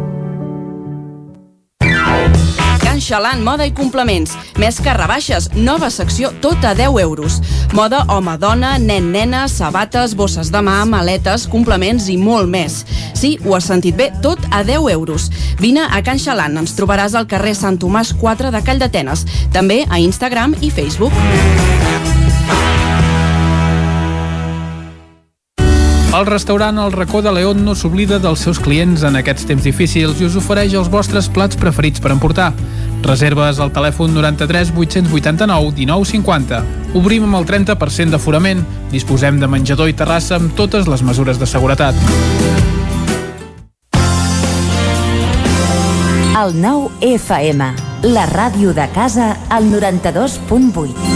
Xalant, 3.01 3.41
moda 3.43 3.65
i 3.65 3.73
complements. 3.75 4.35
Més 4.61 4.77
que 4.83 4.93
rebaixes, 4.93 5.49
nova 5.57 5.89
secció, 5.89 6.29
tot 6.43 6.63
a 6.63 6.75
10 6.77 7.01
euros. 7.01 7.39
Moda 7.73 8.03
home-dona, 8.07 8.75
nen-nena, 8.79 9.47
sabates, 9.49 10.15
bosses 10.15 10.51
de 10.53 10.61
mà, 10.61 10.77
maletes, 10.85 11.47
complements 11.51 12.07
i 12.13 12.17
molt 12.21 12.49
més. 12.51 12.83
Sí, 13.17 13.37
ho 13.45 13.57
has 13.57 13.67
sentit 13.71 13.97
bé, 13.97 14.11
tot 14.21 14.39
a 14.51 14.63
10 14.67 14.91
euros. 14.93 15.29
Vine 15.59 15.87
a 15.89 16.03
Can 16.05 16.21
Xalant, 16.21 16.61
ens 16.61 16.77
trobaràs 16.77 17.17
al 17.17 17.27
carrer 17.31 17.57
Sant 17.57 17.81
Tomàs 17.81 18.13
4 18.21 18.53
de 18.53 18.63
Call 18.65 18.81
d'Atenes. 18.81 19.25
També 19.51 19.83
a 19.89 19.99
Instagram 19.99 20.55
i 20.61 20.69
Facebook. 20.69 21.17
El 26.11 26.25
restaurant 26.25 26.77
El 26.77 26.91
Racó 26.91 27.21
de 27.23 27.31
León 27.31 27.61
no 27.63 27.71
s'oblida 27.71 28.17
dels 28.19 28.41
seus 28.43 28.57
clients 28.59 29.05
en 29.07 29.15
aquests 29.15 29.45
temps 29.47 29.63
difícils 29.63 30.19
i 30.19 30.25
us 30.27 30.35
ofereix 30.35 30.73
els 30.75 30.89
vostres 30.91 31.29
plats 31.31 31.55
preferits 31.55 32.03
per 32.03 32.11
emportar. 32.11 32.49
Reserves 33.01 33.59
al 33.59 33.71
telèfon 33.73 34.13
93 34.13 34.73
889 34.77 35.73
1950. 35.77 36.61
Obrim 36.97 37.25
amb 37.27 37.39
el 37.41 37.47
30% 37.49 38.13
d'aforament. 38.13 38.63
Disposem 38.91 39.39
de 39.41 39.49
menjador 39.49 39.89
i 39.89 39.97
terrassa 39.97 40.37
amb 40.37 40.53
totes 40.55 40.87
les 40.91 41.03
mesures 41.03 41.41
de 41.41 41.49
seguretat. 41.49 41.97
El 46.41 46.55
9 46.57 47.11
FM, 47.19 47.65
la 48.13 48.25
ràdio 48.31 48.73
de 48.73 48.87
casa, 48.95 49.35
al 49.49 49.67
92.8. 49.69 51.10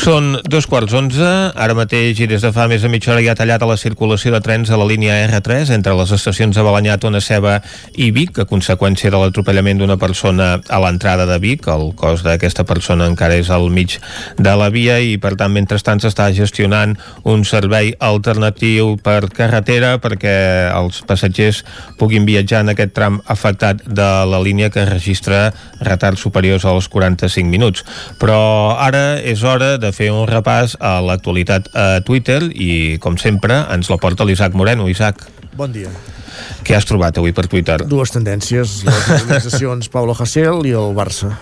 Són 0.00 0.38
dos 0.48 0.64
quarts 0.64 0.94
onze, 0.96 1.28
ara 1.60 1.74
mateix 1.76 2.22
i 2.24 2.26
des 2.30 2.40
de 2.40 2.48
fa 2.56 2.64
més 2.70 2.80
de 2.80 2.88
mitja 2.88 3.10
hora 3.12 3.20
hi 3.20 3.26
ha 3.28 3.34
tallat 3.36 3.60
a 3.60 3.66
la 3.68 3.76
circulació 3.76 4.30
de 4.32 4.38
trens 4.40 4.70
a 4.72 4.78
la 4.80 4.86
línia 4.88 5.18
R3 5.26 5.74
entre 5.74 5.92
les 5.98 6.12
estacions 6.16 6.56
de 6.56 6.62
Balanyà, 6.64 6.94
Tona 6.96 7.20
Ceba 7.20 7.58
i 8.00 8.06
Vic, 8.16 8.38
a 8.40 8.46
conseqüència 8.48 9.10
de 9.12 9.20
l'atropellament 9.20 9.82
d'una 9.82 9.98
persona 10.00 10.54
a 10.56 10.78
l'entrada 10.80 11.26
de 11.28 11.36
Vic. 11.42 11.68
El 11.68 11.92
cos 12.00 12.24
d'aquesta 12.24 12.64
persona 12.64 13.10
encara 13.12 13.36
és 13.36 13.50
al 13.52 13.68
mig 13.68 13.98
de 14.40 14.54
la 14.56 14.70
via 14.72 14.96
i, 15.04 15.18
per 15.20 15.34
tant, 15.36 15.52
mentrestant 15.52 16.00
s'està 16.00 16.30
gestionant 16.32 16.96
un 17.28 17.44
servei 17.44 17.92
alternatiu 18.00 18.94
per 19.04 19.28
carretera 19.36 19.98
perquè 20.00 20.34
els 20.70 21.02
passatgers 21.04 21.60
puguin 22.00 22.24
viatjar 22.24 22.64
en 22.64 22.72
aquest 22.72 22.96
tram 22.96 23.20
afectat 23.28 23.84
de 23.84 24.08
la 24.32 24.40
línia 24.40 24.72
que 24.72 24.88
registra 24.88 25.50
retards 25.84 26.24
superiors 26.24 26.64
als 26.64 26.88
45 26.88 27.52
minuts. 27.52 27.84
Però 28.16 28.40
ara 28.80 29.20
és 29.20 29.44
hora 29.44 29.74
de 29.76 29.90
fer 29.92 29.99
un 30.08 30.24
repàs 30.30 30.78
a 30.80 30.96
l'actualitat 31.04 31.68
a 31.76 31.86
Twitter 32.06 32.40
i, 32.48 32.96
com 33.02 33.18
sempre, 33.20 33.60
ens 33.74 33.92
la 33.92 34.00
porta 34.00 34.24
l'Isaac 34.24 34.56
Moreno. 34.56 34.88
Isaac. 34.88 35.26
Bon 35.58 35.72
dia. 35.72 35.92
Què 36.64 36.76
has 36.76 36.86
trobat 36.88 37.18
avui 37.20 37.34
per 37.36 37.44
Twitter? 37.50 37.82
Dues 37.88 38.12
tendències, 38.14 38.80
les 38.86 39.08
organitzacions 39.16 39.90
Pablo 39.94 40.14
Hasél 40.16 40.64
i 40.68 40.72
el 40.76 40.94
Barça. 40.96 41.34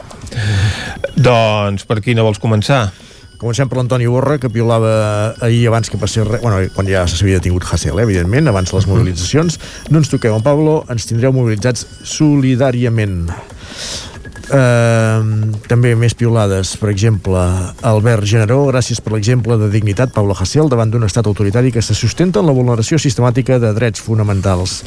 Doncs 1.14 1.86
per 1.86 2.00
quina 2.02 2.24
vols 2.26 2.40
començar? 2.42 2.88
Comencem 3.38 3.68
per 3.70 3.78
l'Antoni 3.78 4.08
Borra, 4.10 4.40
que 4.42 4.50
piolava 4.50 4.90
ahir 5.46 5.68
abans 5.70 5.86
que 5.86 5.98
passés 6.00 6.26
res, 6.26 6.40
bueno, 6.42 6.58
quan 6.74 6.88
ja 6.90 7.04
s'havia 7.06 7.38
detingut 7.38 7.68
Hasél, 7.70 7.94
eh, 8.00 8.02
evidentment, 8.02 8.50
abans 8.50 8.72
de 8.72 8.74
les 8.74 8.88
mobilitzacions. 8.90 9.60
No 9.94 10.02
ens 10.02 10.10
toqueu 10.10 10.34
en 10.34 10.42
Pablo, 10.42 10.80
ens 10.90 11.06
tindreu 11.06 11.30
mobilitzats 11.36 11.86
solidàriament. 12.02 13.28
Uh, 14.48 15.52
també 15.68 15.90
més 15.92 16.14
piolades, 16.16 16.70
per 16.80 16.88
exemple, 16.88 17.40
Albert 17.84 18.24
Generó, 18.24 18.62
gràcies 18.70 19.02
per 19.04 19.12
l'exemple 19.12 19.58
de 19.60 19.68
dignitat, 19.68 20.14
Pablo 20.14 20.32
Hasél, 20.32 20.70
davant 20.72 20.88
d'un 20.88 21.04
estat 21.04 21.28
autoritari 21.28 21.72
que 21.74 21.82
se 21.84 21.96
sustenta 21.96 22.40
en 22.40 22.48
la 22.48 22.54
vulneració 22.56 22.96
sistemàtica 22.96 23.58
de 23.60 23.74
drets 23.76 24.00
fonamentals. 24.00 24.80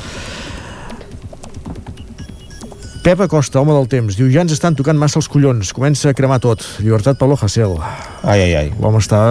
Pep 3.02 3.22
Acosta, 3.22 3.62
home 3.62 3.74
del 3.74 3.88
temps, 3.90 4.18
diu 4.18 4.28
ja 4.34 4.44
ens 4.46 4.54
estan 4.54 4.76
tocant 4.78 4.98
massa 4.98 5.18
els 5.22 5.30
collons, 5.30 5.74
comença 5.74 6.10
a 6.10 6.18
cremar 6.18 6.38
tot. 6.42 6.66
Llibertat 6.82 7.18
Pablo 7.22 7.38
Hasél. 7.38 7.78
Ai, 8.22 8.42
ai, 8.42 8.54
ai. 8.60 8.74
L'home 8.82 9.02
està 9.02 9.22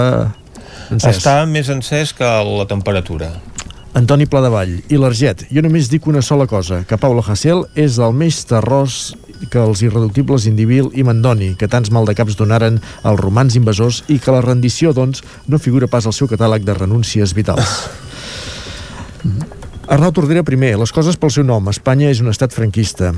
encès. 0.90 1.20
Està 1.20 1.36
més 1.46 1.70
encès 1.70 2.14
que 2.14 2.26
la 2.26 2.66
temperatura. 2.70 3.30
Antoni 3.98 4.26
Pladevall 4.30 4.76
i 4.86 4.98
l'Arget, 4.98 5.48
jo 5.50 5.62
només 5.66 5.90
dic 5.90 6.06
una 6.06 6.22
sola 6.22 6.46
cosa, 6.50 6.84
que 6.86 6.98
Pablo 6.98 7.22
Hasél 7.26 7.64
és 7.74 7.98
el 7.98 8.14
més 8.14 8.38
terrós 8.46 9.12
que 9.48 9.62
els 9.62 9.82
irreductibles 9.86 10.46
Indivil 10.50 10.90
i 10.92 11.06
Mandoni, 11.06 11.54
que 11.56 11.70
tants 11.70 11.92
maldecaps 11.94 12.36
donaren 12.36 12.80
als 13.02 13.20
romans 13.22 13.56
invasors 13.56 14.04
i 14.08 14.18
que 14.20 14.34
la 14.34 14.44
rendició, 14.44 14.92
doncs, 14.96 15.24
no 15.48 15.62
figura 15.62 15.88
pas 15.88 16.06
al 16.06 16.16
seu 16.16 16.28
catàleg 16.28 16.66
de 16.66 16.76
renúncies 16.76 17.36
vitals. 17.36 17.80
Arnau 19.90 20.12
Tordera 20.14 20.44
primer, 20.46 20.76
les 20.78 20.92
coses 20.94 21.16
pel 21.18 21.32
seu 21.34 21.42
nom. 21.42 21.66
Espanya 21.66 22.12
és 22.12 22.20
un 22.22 22.30
estat 22.30 22.52
franquista. 22.54 23.08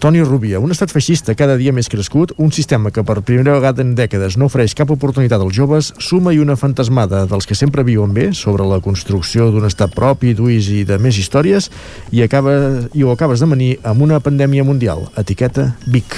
Toni 0.00 0.22
Rubia, 0.24 0.56
un 0.56 0.72
estat 0.72 0.88
feixista 0.88 1.34
cada 1.36 1.58
dia 1.60 1.74
més 1.76 1.90
crescut, 1.92 2.32
un 2.40 2.48
sistema 2.48 2.88
que 2.88 3.04
per 3.04 3.18
primera 3.28 3.52
vegada 3.58 3.84
en 3.84 3.90
dècades 3.98 4.38
no 4.40 4.48
ofereix 4.48 4.72
cap 4.78 4.88
oportunitat 4.94 5.44
als 5.44 5.52
joves, 5.52 5.92
suma 6.00 6.32
i 6.32 6.40
una 6.40 6.56
fantasmada 6.56 7.26
dels 7.28 7.44
que 7.44 7.58
sempre 7.58 7.84
viuen 7.84 8.16
bé 8.16 8.30
sobre 8.32 8.64
la 8.64 8.80
construcció 8.80 9.50
d'un 9.52 9.68
estat 9.68 9.92
propi, 9.92 10.32
d'uis 10.32 10.72
i 10.72 10.80
de 10.88 10.96
més 10.96 11.20
històries, 11.20 11.68
i, 12.08 12.24
acaba, 12.24 12.56
i 12.96 13.04
ho 13.04 13.12
acabes 13.12 13.44
de 13.44 13.52
manir 13.52 13.70
amb 13.84 14.08
una 14.08 14.24
pandèmia 14.24 14.64
mundial. 14.64 15.04
Etiqueta 15.20 15.74
Vic. 15.84 16.16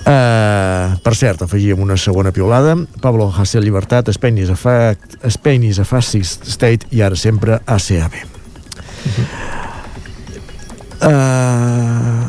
Uh, 0.00 0.94
per 1.02 1.18
cert, 1.18 1.42
afegíem 1.42 1.82
una 1.82 1.98
segona 2.00 2.30
piolada 2.32 2.72
Pablo 3.02 3.26
Hasél 3.28 3.66
Llibertat 3.66 4.08
Spain 4.14 4.40
is 4.40 4.48
a, 4.48 4.56
fact, 4.56 5.18
Spain 5.28 5.68
is 5.68 5.82
a 5.82 5.84
fascist 5.84 6.48
state 6.48 6.88
i 6.94 7.04
ara 7.04 7.18
sempre 7.18 7.60
ACAB 7.66 8.29
uh, 11.00 12.28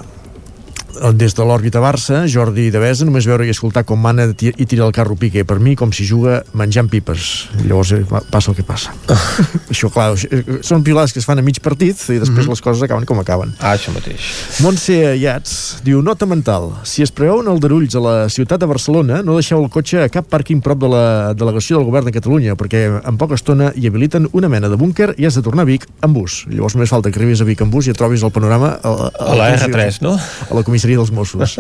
des 1.10 1.34
de 1.34 1.46
l'òrbita 1.46 1.82
Barça, 1.82 2.28
Jordi 2.30 2.68
Devesa, 2.70 3.06
només 3.08 3.26
veure 3.26 3.46
i 3.48 3.50
escoltar 3.50 3.82
com 3.90 3.98
mana 3.98 4.28
i 4.38 4.66
tira 4.70 4.86
el 4.86 4.94
carro 4.94 5.16
Piqué. 5.18 5.44
Per 5.48 5.58
mi, 5.60 5.74
com 5.76 5.90
si 5.94 6.06
juga 6.06 6.42
menjant 6.54 6.90
pipes. 6.92 7.50
Llavors 7.66 7.94
eh, 7.98 8.04
passa 8.30 8.52
el 8.52 8.58
que 8.60 8.66
passa. 8.66 8.94
això, 9.74 9.90
clar, 9.90 10.14
són 10.62 10.86
pilades 10.86 11.14
que 11.14 11.22
es 11.22 11.26
fan 11.26 11.42
a 11.42 11.46
mig 11.46 11.58
partit 11.64 11.98
i 11.98 12.20
després 12.20 12.30
mm 12.30 12.38
-hmm. 12.46 12.50
les 12.50 12.62
coses 12.62 12.84
acaben 12.84 13.06
com 13.06 13.20
acaben. 13.20 13.54
Ah, 13.60 13.74
això 13.74 13.90
mateix. 13.94 14.22
Montse 14.62 14.94
Ayats 15.14 15.82
diu, 15.84 16.02
nota 16.02 16.26
mental, 16.26 16.72
si 16.84 17.02
es 17.02 17.12
preveuen 17.12 17.48
aldarulls 17.48 17.96
a 17.96 18.00
la 18.00 18.30
ciutat 18.30 18.60
de 18.60 18.66
Barcelona, 18.66 19.22
no 19.24 19.34
deixeu 19.34 19.64
el 19.64 19.70
cotxe 19.70 20.04
a 20.04 20.10
cap 20.10 20.30
pàrquing 20.30 20.62
prop 20.62 20.80
de 20.80 20.88
la 20.88 21.34
delegació 21.34 21.78
del 21.78 21.86
govern 21.86 22.06
de 22.06 22.12
Catalunya, 22.12 22.56
perquè 22.56 23.02
en 23.04 23.18
poca 23.18 23.36
estona 23.36 23.74
hi 23.76 23.88
habiliten 23.88 24.30
una 24.34 24.50
mena 24.50 24.70
de 24.70 24.76
búnquer 24.76 25.16
i 25.18 25.26
has 25.26 25.36
de 25.36 25.42
tornar 25.42 25.64
a 25.64 25.66
Vic 25.66 25.88
amb 26.02 26.14
bus. 26.14 26.46
Llavors 26.48 26.76
només 26.76 26.90
falta 26.90 27.12
que 27.12 27.20
arribis 27.20 27.42
a 27.42 27.46
Vic 27.46 27.62
amb 27.62 27.72
bus 27.74 27.88
i 27.88 27.90
et 27.92 27.98
trobis 27.98 28.24
el 28.24 28.32
panorama 28.32 28.78
a, 28.84 28.90
a, 28.90 29.12
a 29.32 29.36
la 29.36 29.56
R3, 29.58 30.02
no? 30.02 30.18
A 30.50 30.54
la 30.54 30.64
comissaria 30.64 30.91
dels 31.00 31.14
Mossos. 31.16 31.58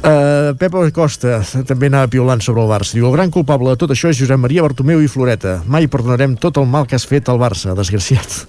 Uh, 0.00 0.52
Pepa 0.60 0.86
Costa 0.96 1.40
també 1.68 1.90
anava 1.90 2.10
piolant 2.12 2.42
sobre 2.44 2.64
el 2.64 2.70
Barça. 2.70 2.96
Diu, 2.96 3.08
el 3.08 3.16
gran 3.16 3.32
culpable 3.34 3.74
de 3.74 3.80
tot 3.80 3.94
això 3.94 4.12
és 4.12 4.20
Josep 4.20 4.40
Maria 4.40 4.64
Bartomeu 4.66 5.02
i 5.02 5.10
Floreta. 5.10 5.60
Mai 5.66 5.90
perdonarem 5.92 6.38
tot 6.40 6.60
el 6.60 6.68
mal 6.70 6.88
que 6.88 6.98
has 6.98 7.08
fet 7.08 7.28
al 7.28 7.40
Barça, 7.42 7.76
desgraciat. 7.78 8.40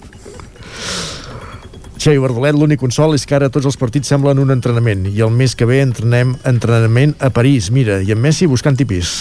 Xavi 2.01 2.17
Bardolet, 2.17 2.57
l'únic 2.57 2.79
consol 2.81 3.13
és 3.13 3.27
que 3.29 3.35
ara 3.37 3.51
tots 3.53 3.67
els 3.69 3.77
partits 3.77 4.09
semblen 4.09 4.39
un 4.41 4.49
entrenament 4.49 5.03
i 5.11 5.21
el 5.21 5.29
mes 5.35 5.53
que 5.53 5.67
ve 5.69 5.83
entrenem 5.85 6.33
entrenament 6.49 7.13
a 7.21 7.29
París, 7.29 7.69
mira, 7.69 7.99
i 8.01 8.15
en 8.15 8.23
Messi 8.23 8.49
buscant 8.49 8.79
tipis. 8.79 9.19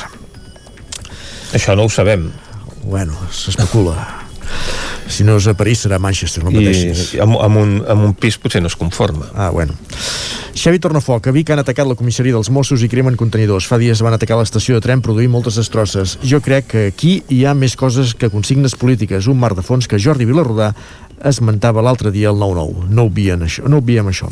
Això 1.53 1.77
no 1.77 1.85
ho 1.85 1.93
sabem. 1.93 2.31
Bueno, 2.87 3.19
s'especula. 3.35 4.20
Si 5.11 5.25
no 5.27 5.37
és 5.41 5.47
a 5.51 5.57
París 5.59 5.83
serà 5.85 5.99
a 5.99 6.03
Manchester, 6.03 6.45
no 6.45 6.53
pateixis. 6.55 7.15
I 7.17 7.23
amb, 7.25 7.39
amb, 7.43 7.59
un, 7.59 7.73
amb 7.91 8.07
un 8.11 8.15
pis 8.15 8.39
potser 8.39 8.63
no 8.63 8.71
es 8.71 8.77
conforma. 8.79 9.27
Ah, 9.35 9.51
bueno. 9.51 9.75
Xavi 10.55 10.81
Tornafoc, 10.83 11.27
a 11.27 11.35
Vic 11.35 11.51
han 11.51 11.63
atacat 11.63 11.89
la 11.89 11.97
comissaria 11.99 12.35
dels 12.37 12.51
Mossos 12.55 12.83
i 12.85 12.91
cremen 12.91 13.19
contenidors. 13.19 13.67
Fa 13.71 13.79
dies 13.81 14.03
van 14.05 14.15
atacar 14.15 14.39
l'estació 14.41 14.79
de 14.79 14.85
tren 14.85 15.03
produint 15.03 15.31
moltes 15.33 15.59
destrosses. 15.59 16.17
Jo 16.27 16.43
crec 16.45 16.71
que 16.73 16.87
aquí 16.93 17.21
hi 17.31 17.45
ha 17.47 17.55
més 17.59 17.77
coses 17.81 18.15
que 18.15 18.31
consignes 18.33 18.77
polítiques, 18.79 19.31
un 19.31 19.39
mar 19.41 19.55
de 19.59 19.67
fons 19.67 19.91
que 19.91 20.01
Jordi 20.03 20.29
Vilarrodà 20.29 20.73
esmentava 21.27 21.85
l'altre 21.85 22.13
dia 22.15 22.31
al 22.31 22.39
9-9. 22.41 22.89
No 22.91 23.07
obviem 23.11 23.47
això. 23.47 23.67
No 23.69 23.83
obviem 23.83 24.11
això. 24.11 24.31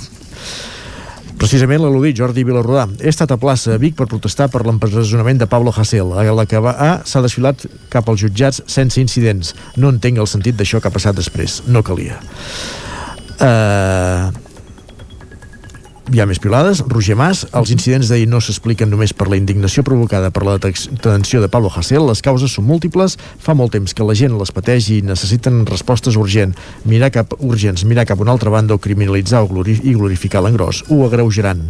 Precisament 1.39 1.85
l'al·ludit 1.85 2.19
Jordi 2.19 2.43
Vilarrodà. 2.43 2.89
He 2.98 3.12
estat 3.12 3.31
a 3.31 3.39
plaça 3.39 3.77
Vic 3.78 3.94
per 3.98 4.09
protestar 4.10 4.48
per 4.51 4.65
l'empresonament 4.66 5.39
de 5.39 5.47
Pablo 5.47 5.70
Hasél. 5.70 6.10
A 6.19 6.27
la 6.35 6.47
que 6.51 6.59
va 6.59 6.74
A 6.74 6.90
s'ha 7.06 7.23
desfilat 7.23 7.62
cap 7.93 8.09
als 8.10 8.24
jutjats 8.24 8.62
sense 8.66 8.98
incidents. 9.01 9.55
No 9.77 9.93
entenc 9.94 10.19
el 10.19 10.27
sentit 10.27 10.59
d'això 10.59 10.82
que 10.82 10.90
ha 10.90 10.94
passat 10.94 11.15
després. 11.15 11.62
No 11.70 11.85
calia. 11.86 12.19
Uh, 13.39 14.35
hi 16.12 16.20
ha 16.20 16.26
més 16.28 16.40
pilades. 16.40 16.80
Roger 16.89 17.16
Mas, 17.18 17.44
els 17.56 17.72
incidents 17.74 18.09
d'ahir 18.10 18.28
no 18.30 18.40
s'expliquen 18.40 18.90
només 18.90 19.12
per 19.16 19.28
la 19.28 19.39
indignació 19.39 19.85
provocada 19.85 20.30
per 20.35 20.44
la 20.47 20.56
detenció 20.59 21.43
de 21.43 21.51
Pablo 21.52 21.70
Hasél. 21.74 22.06
Les 22.09 22.22
causes 22.24 22.55
són 22.55 22.68
múltiples. 22.68 23.18
Fa 23.44 23.56
molt 23.59 23.74
temps 23.76 23.94
que 23.94 24.06
la 24.06 24.16
gent 24.18 24.36
les 24.39 24.52
pateix 24.55 24.90
i 24.94 25.02
necessiten 25.05 25.64
respostes 25.68 26.16
urgents. 26.20 26.56
Mirar 26.89 27.12
cap, 27.14 27.35
urgents, 27.39 27.85
mirar 27.85 28.06
cap 28.09 28.20
una 28.24 28.32
altra 28.32 28.52
banda 28.55 28.76
o 28.76 28.82
criminalitzar 28.82 29.44
o 29.44 29.51
glori 29.52 29.80
i 29.82 29.97
glorificar 29.97 30.44
l'engròs. 30.44 30.86
Ho 30.89 31.05
agreujaran. 31.06 31.66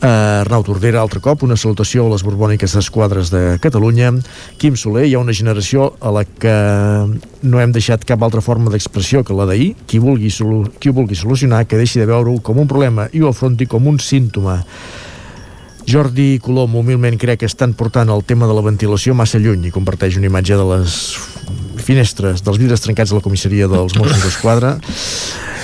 Arnau 0.00 0.62
Tordera, 0.64 1.02
altre 1.02 1.20
cop, 1.20 1.42
una 1.44 1.58
salutació 1.60 2.06
a 2.06 2.12
les 2.14 2.22
borbòniques 2.24 2.72
d'esquadres 2.72 3.28
de 3.32 3.58
Catalunya. 3.60 4.14
Quim 4.60 4.76
Soler, 4.80 5.04
hi 5.04 5.12
ha 5.14 5.20
una 5.20 5.34
generació 5.36 5.90
a 6.00 6.12
la 6.14 6.22
que 6.24 6.54
no 7.42 7.60
hem 7.60 7.74
deixat 7.76 8.06
cap 8.08 8.22
altra 8.24 8.40
forma 8.40 8.72
d'expressió 8.72 9.20
que 9.24 9.36
la 9.36 9.44
d'ahir. 9.50 9.74
Qui, 9.86 10.00
vulgui 10.00 10.32
qui 10.32 10.88
ho 10.88 10.96
vulgui 10.96 11.18
solucionar, 11.18 11.66
que 11.68 11.76
deixi 11.76 12.00
de 12.00 12.08
veure-ho 12.08 12.40
com 12.40 12.62
un 12.62 12.70
problema 12.70 13.10
i 13.12 13.20
ho 13.20 13.28
afronti 13.28 13.68
com 13.68 13.86
un 13.92 14.00
símptoma. 14.00 14.62
Jordi 15.90 16.38
Colom 16.40 16.78
humilment 16.80 17.18
crec 17.20 17.42
que 17.42 17.50
estan 17.50 17.74
portant 17.74 18.08
el 18.08 18.24
tema 18.24 18.48
de 18.48 18.56
la 18.56 18.64
ventilació 18.64 19.12
massa 19.16 19.40
lluny 19.42 19.68
i 19.68 19.74
comparteix 19.74 20.16
una 20.16 20.30
imatge 20.30 20.56
de 20.56 20.66
les 20.70 20.96
finestres, 21.80 22.44
dels 22.46 22.60
vidres 22.60 22.80
trencats 22.84 23.12
de 23.12 23.18
la 23.18 23.24
comissaria 23.24 23.68
dels 23.68 23.96
Mossos 23.98 24.24
d'Esquadra 24.24 24.76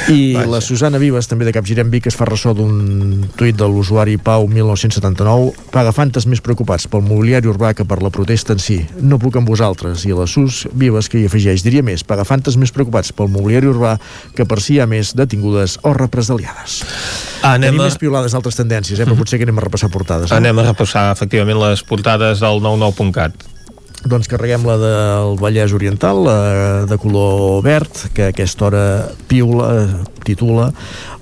i 0.08 0.34
Vaja. 0.34 0.46
la 0.50 0.60
Susana 0.60 0.98
Vives, 0.98 1.26
també 1.26 1.46
de 1.46 1.52
Capgirem 1.54 1.90
Vic, 1.90 2.06
es 2.10 2.16
fa 2.18 2.26
ressò 2.28 2.52
d'un 2.54 3.24
tuit 3.36 3.56
de 3.56 3.66
l'usuari 3.66 4.16
Pau 4.22 4.46
1979, 4.50 5.66
paga 5.72 5.94
fantes 5.96 6.28
més 6.30 6.42
preocupats 6.44 6.86
pel 6.90 7.02
mobiliari 7.06 7.50
urbà 7.50 7.72
que 7.76 7.86
per 7.88 7.98
la 8.04 8.12
protesta 8.14 8.54
en 8.54 8.62
si. 8.62 8.78
No 9.00 9.18
puc 9.22 9.38
amb 9.40 9.48
vosaltres. 9.50 10.04
I 10.06 10.14
la 10.16 10.28
Sus 10.30 10.64
Vives, 10.72 11.10
que 11.10 11.20
hi 11.20 11.26
afegeix, 11.30 11.64
diria 11.66 11.82
més, 11.86 12.04
paga 12.06 12.26
fantes 12.28 12.58
més 12.60 12.74
preocupats 12.74 13.12
pel 13.16 13.32
mobiliari 13.32 13.70
urbà 13.72 13.96
que 14.36 14.46
per 14.46 14.60
si 14.62 14.76
hi 14.76 14.80
ha 14.84 14.86
més 14.90 15.14
detingudes 15.18 15.80
o 15.82 15.94
represaliades. 15.96 16.78
Anem 17.42 17.72
Tenim 17.72 17.82
a... 17.82 17.90
més 17.90 17.98
piolades 18.00 18.36
d'altres 18.36 18.58
tendències, 18.58 19.00
eh? 19.00 19.08
però 19.08 19.18
potser 19.18 19.40
que 19.40 19.48
anem 19.48 19.58
a 19.58 19.66
repassar 19.66 19.90
portades. 19.90 20.30
Eh? 20.30 20.38
Anem 20.38 20.62
a 20.62 20.70
repassar, 20.70 21.10
efectivament, 21.14 21.60
les 21.66 21.82
portades 21.86 22.42
del 22.44 22.62
99.cat 22.62 23.55
doncs 24.04 24.28
carreguem 24.28 24.66
la 24.66 24.76
del 24.78 25.38
Vallès 25.40 25.72
Oriental, 25.74 26.20
la 26.26 26.38
de 26.86 26.98
color 27.00 27.62
verd, 27.64 27.90
que 28.14 28.28
a 28.28 28.34
aquesta 28.34 28.66
hora 28.68 28.84
piula, 29.26 30.04
titula 30.26 30.72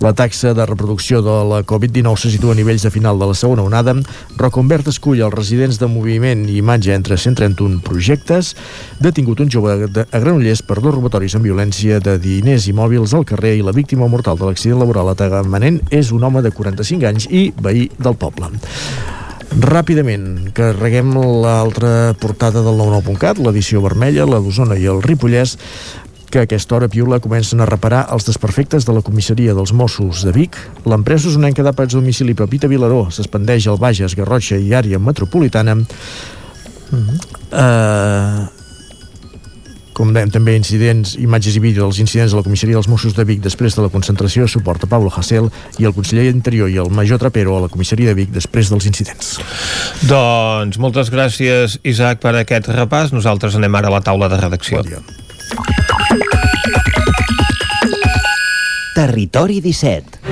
la 0.01 0.13
taxa 0.13 0.53
de 0.55 0.67
reproducció 0.67 1.23
de 1.23 1.37
la 1.49 1.63
Covid-19 1.65 2.17
se 2.21 2.31
situa 2.33 2.53
a 2.53 2.59
nivells 2.59 2.83
de 2.85 2.91
final 2.91 3.19
de 3.19 3.29
la 3.31 3.37
segona 3.39 3.65
onada. 3.65 3.95
Roconvert 4.37 4.89
escull 4.93 5.23
els 5.25 5.35
residents 5.35 5.79
de 5.81 5.89
moviment 5.89 6.45
i 6.49 6.59
imatge 6.61 6.93
entre 6.93 7.17
131 7.17 7.81
projectes. 7.87 8.55
Detingut 9.01 9.41
un 9.41 9.53
jove 9.53 9.75
a 9.79 10.21
Granollers 10.21 10.65
per 10.67 10.81
dos 10.81 10.95
robatoris 10.97 11.39
amb 11.39 11.49
violència 11.49 12.01
de 12.05 12.19
diners 12.21 12.69
i 12.69 12.77
mòbils 12.77 13.17
al 13.17 13.29
carrer 13.29 13.57
i 13.59 13.67
la 13.67 13.77
víctima 13.77 14.09
mortal 14.09 14.41
de 14.41 14.51
l'accident 14.51 14.83
laboral 14.83 15.13
a 15.13 15.19
Tagamanent 15.19 15.81
és 15.91 16.13
un 16.13 16.25
home 16.25 16.45
de 16.45 16.53
45 16.53 17.13
anys 17.15 17.31
i 17.31 17.51
veí 17.57 17.89
del 17.99 18.19
poble. 18.19 18.53
Ràpidament, 19.55 20.51
carreguem 20.51 21.13
l'altra 21.15 22.15
portada 22.19 22.59
del 22.65 22.75
99.cat, 22.75 23.39
l'edició 23.39 23.79
vermella, 23.85 24.27
la 24.27 24.41
d'Osona 24.43 24.75
i 24.75 24.89
el 24.91 24.99
Ripollès, 25.05 25.55
que 26.27 26.41
a 26.43 26.47
aquesta 26.49 26.75
hora 26.75 26.89
Piula 26.91 27.21
comencen 27.23 27.63
a 27.63 27.69
reparar 27.71 28.09
els 28.11 28.27
desperfectes 28.27 28.83
de 28.83 28.97
la 28.97 29.05
comissaria 29.07 29.55
dels 29.55 29.71
Mossos 29.71 30.25
de 30.27 30.33
Vic. 30.35 30.59
L'empresa 30.91 31.31
usonenca 31.31 31.63
d'àpats 31.63 31.95
domicili 31.95 32.35
Pepita 32.35 32.67
Vilaró 32.67 33.05
s'expandeix 33.15 33.69
al 33.71 33.79
Bages, 33.79 34.19
Garrotxa 34.19 34.59
i 34.59 34.75
àrea 34.75 34.99
metropolitana. 34.99 35.79
Uh 35.79 36.99
-huh. 36.99 37.15
uh, 37.55 38.64
com 39.95 40.11
dèiem, 40.15 40.31
també 40.35 40.57
incidents, 40.59 41.15
imatges 41.23 41.57
i 41.57 41.63
vídeos 41.63 41.87
dels 41.87 42.01
incidents 42.03 42.35
de 42.35 42.39
la 42.41 42.45
comissaria 42.47 42.77
dels 42.77 42.89
Mossos 42.91 43.15
de 43.17 43.25
Vic 43.29 43.41
després 43.45 43.77
de 43.77 43.85
la 43.85 43.91
concentració 43.93 44.45
de 44.45 44.53
suport 44.53 44.83
a 44.85 44.91
Pablo 44.91 45.13
Hasél 45.15 45.49
i 45.79 45.87
el 45.87 45.95
conseller 45.97 46.27
d'Interior 46.29 46.71
i 46.71 46.81
el 46.83 46.91
major 46.91 47.23
Trapero 47.23 47.57
a 47.57 47.65
la 47.65 47.71
comissaria 47.73 48.11
de 48.11 48.19
Vic 48.19 48.35
després 48.35 48.73
dels 48.73 48.89
incidents. 48.91 49.37
Doncs 50.11 50.81
moltes 50.83 51.13
gràcies, 51.15 51.79
Isaac, 51.87 52.21
per 52.25 52.35
aquest 52.41 52.69
repàs. 52.75 53.15
Nosaltres 53.15 53.55
anem 53.61 53.79
ara 53.79 53.93
a 53.93 53.97
la 53.99 54.03
taula 54.05 54.29
de 54.33 54.41
redacció. 54.43 54.83
Bon 54.83 54.91
dia. 54.91 55.03
Territori 58.95 59.61
17 59.61 60.24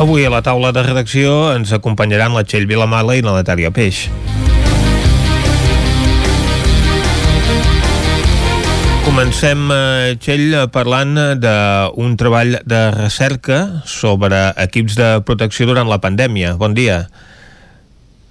Avui 0.00 0.24
a 0.24 0.30
la 0.32 0.38
taula 0.40 0.70
de 0.72 0.80
redacció 0.80 1.50
ens 1.52 1.74
acompanyaran 1.76 2.32
la 2.32 2.40
Txell 2.48 2.64
Vilamala 2.64 3.18
i 3.18 3.20
la 3.20 3.34
Natàlia 3.34 3.68
Peix. 3.68 4.06
Comencem, 9.04 9.66
eh, 9.74 10.14
Txell, 10.16 10.56
parlant 10.72 11.12
d'un 11.42 12.16
treball 12.16 12.56
de 12.64 12.80
recerca 12.96 13.58
sobre 13.84 14.40
equips 14.64 14.96
de 14.96 15.10
protecció 15.20 15.68
durant 15.68 15.92
la 15.92 16.00
pandèmia. 16.00 16.54
Bon 16.56 16.72
dia. 16.72 17.02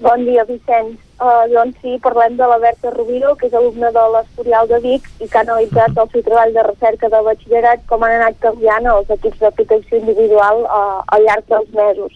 Bon 0.01 0.25
dia, 0.25 0.47
Vicenç. 0.49 0.97
Uh, 1.19 1.43
doncs 1.51 1.75
sí, 1.83 1.97
parlem 1.99 2.37
de 2.37 2.45
la 2.47 2.57
Berta 2.63 2.89
Rubio, 2.93 3.33
que 3.35 3.49
és 3.49 3.55
alumna 3.57 3.89
de 3.91 4.03
l'Estorial 4.13 4.69
de 4.69 4.77
Vic 4.85 5.07
i 5.19 5.25
que 5.27 5.35
ha 5.35 5.41
analitzat 5.43 5.97
el 5.99 6.07
seu 6.13 6.23
treball 6.23 6.53
de 6.55 6.63
recerca 6.63 7.09
de 7.11 7.19
batxillerat 7.25 7.83
com 7.89 8.05
han 8.07 8.13
anat 8.21 8.37
canviant 8.45 8.87
els 8.87 9.11
equips 9.17 9.41
de 9.41 9.51
protecció 9.57 9.99
individual 9.99 10.63
uh, 10.63 11.01
al 11.11 11.27
llarg 11.27 11.43
dels 11.51 11.73
mesos. 11.75 12.15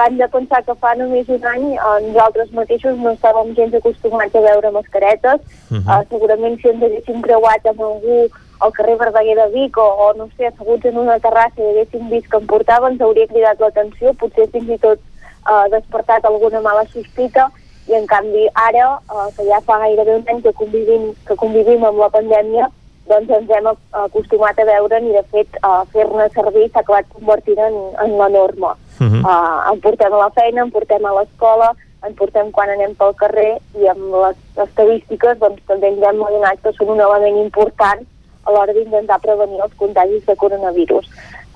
Van 0.00 0.16
de 0.16 0.30
pensar 0.32 0.62
que 0.64 0.78
fa 0.80 0.94
només 0.96 1.28
un 1.28 1.44
any 1.52 1.66
uh, 1.74 1.98
nosaltres 2.06 2.56
mateixos 2.56 2.96
no 2.96 3.12
estàvem 3.18 3.52
gens 3.60 3.76
acostumats 3.82 4.40
a 4.40 4.44
veure 4.48 4.72
mascaretes. 4.78 5.44
Uh 5.68 5.76
-huh. 5.76 5.84
uh, 5.84 6.08
segurament 6.08 6.56
si 6.62 6.72
ens 6.72 6.82
haguéssim 6.88 7.20
creuat 7.20 7.66
amb 7.66 7.84
algú 7.90 8.18
al 8.60 8.72
carrer 8.72 8.96
Verdaguer 8.96 9.36
de 9.36 9.48
Vic 9.58 9.76
o, 9.76 9.88
o 10.06 10.12
no 10.14 10.30
sé, 10.38 10.46
asseguts 10.46 10.86
en 10.86 10.96
una 10.96 11.20
terrassa 11.20 11.60
i 11.60 11.68
haguéssim 11.68 12.08
vist 12.08 12.30
que 12.30 12.40
en 12.40 12.46
portaven, 12.46 12.92
ens 12.92 13.02
hauria 13.02 13.28
cridat 13.28 13.60
l'atenció, 13.60 14.14
potser 14.14 14.48
fins 14.56 14.70
i 14.70 14.78
tot 14.78 14.98
uh, 15.44 15.68
despertat 15.68 16.24
alguna 16.24 16.60
mala 16.60 16.88
sospita 16.88 17.50
i 17.88 17.94
en 17.96 18.06
canvi 18.06 18.48
ara, 18.54 18.98
eh, 19.10 19.28
que 19.36 19.46
ja 19.48 19.60
fa 19.66 19.78
gairebé 19.84 20.16
un 20.16 20.26
any 20.28 20.42
que 20.42 20.52
convivim, 20.52 21.12
que 21.26 21.36
convivim 21.36 21.84
amb 21.84 21.98
la 22.04 22.10
pandèmia, 22.12 22.68
doncs 23.08 23.30
ens 23.32 23.50
hem 23.56 23.66
acostumat 24.04 24.58
a 24.60 24.66
veure 24.68 25.00
i 25.00 25.12
de 25.14 25.22
fet 25.32 25.58
uh, 25.62 25.82
fer-ne 25.94 26.28
servir 26.34 26.66
s'ha 26.68 26.82
acabat 26.84 27.08
convertint 27.14 27.60
en, 27.64 27.78
en 28.04 28.16
la 28.20 28.28
norma. 28.28 28.74
Uh 29.00 29.06
-huh. 29.06 29.22
uh, 29.24 29.72
en 29.72 29.80
portem 29.80 30.12
a 30.12 30.18
la 30.24 30.30
feina, 30.30 30.62
en 30.62 30.70
portem 30.70 31.04
a 31.04 31.14
l'escola, 31.16 31.72
en 32.06 32.14
portem 32.14 32.50
quan 32.50 32.70
anem 32.70 32.94
pel 32.94 33.14
carrer 33.22 33.58
i 33.80 33.88
amb 33.88 34.14
les 34.24 34.36
estadístiques 34.66 35.38
doncs, 35.38 35.62
també 35.66 35.88
ens 35.88 36.02
hem 36.02 36.22
adonat 36.22 36.62
que 36.62 36.72
són 36.72 36.94
un 36.94 37.00
element 37.00 37.38
important 37.46 38.06
a 38.44 38.52
l'hora 38.52 38.72
d'intentar 38.72 39.18
prevenir 39.20 39.60
els 39.64 39.74
contagis 39.76 40.26
de 40.26 40.36
coronavirus. 40.36 41.08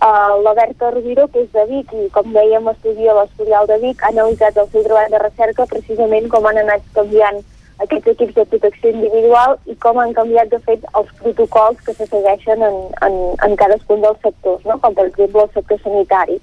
Uh, 0.02 0.42
la 0.42 0.52
Berta 0.54 0.90
Roviro, 0.90 1.28
que 1.30 1.44
és 1.44 1.50
de 1.54 1.62
Vic 1.68 1.92
i 1.94 2.08
com 2.10 2.32
dèiem 2.34 2.64
estudia 2.72 3.12
l'Estorial 3.14 3.68
de 3.70 3.76
Vic, 3.84 4.00
ha 4.02 4.08
analitzat 4.10 4.56
el 4.58 4.66
seu 4.72 4.82
treball 4.82 5.12
de 5.12 5.20
recerca 5.22 5.66
precisament 5.70 6.26
com 6.32 6.48
han 6.50 6.58
anat 6.58 6.88
canviant 6.96 7.38
aquests 7.84 8.10
equips 8.10 8.34
de 8.34 8.44
protecció 8.50 8.90
individual 8.90 9.54
i 9.70 9.76
com 9.84 10.00
han 10.02 10.10
canviat, 10.18 10.50
de 10.50 10.58
fet, 10.66 10.82
els 10.98 11.14
protocols 11.20 11.86
que 11.86 11.94
se 11.94 12.08
segueixen 12.10 12.66
en, 12.66 12.82
en, 13.06 13.20
en 13.46 13.56
cadascun 13.62 14.02
dels 14.02 14.18
sectors, 14.26 14.66
no? 14.66 14.80
com 14.82 14.98
per 14.98 15.06
exemple 15.06 15.46
el 15.46 15.54
sector 15.54 15.78
sanitari. 15.86 16.42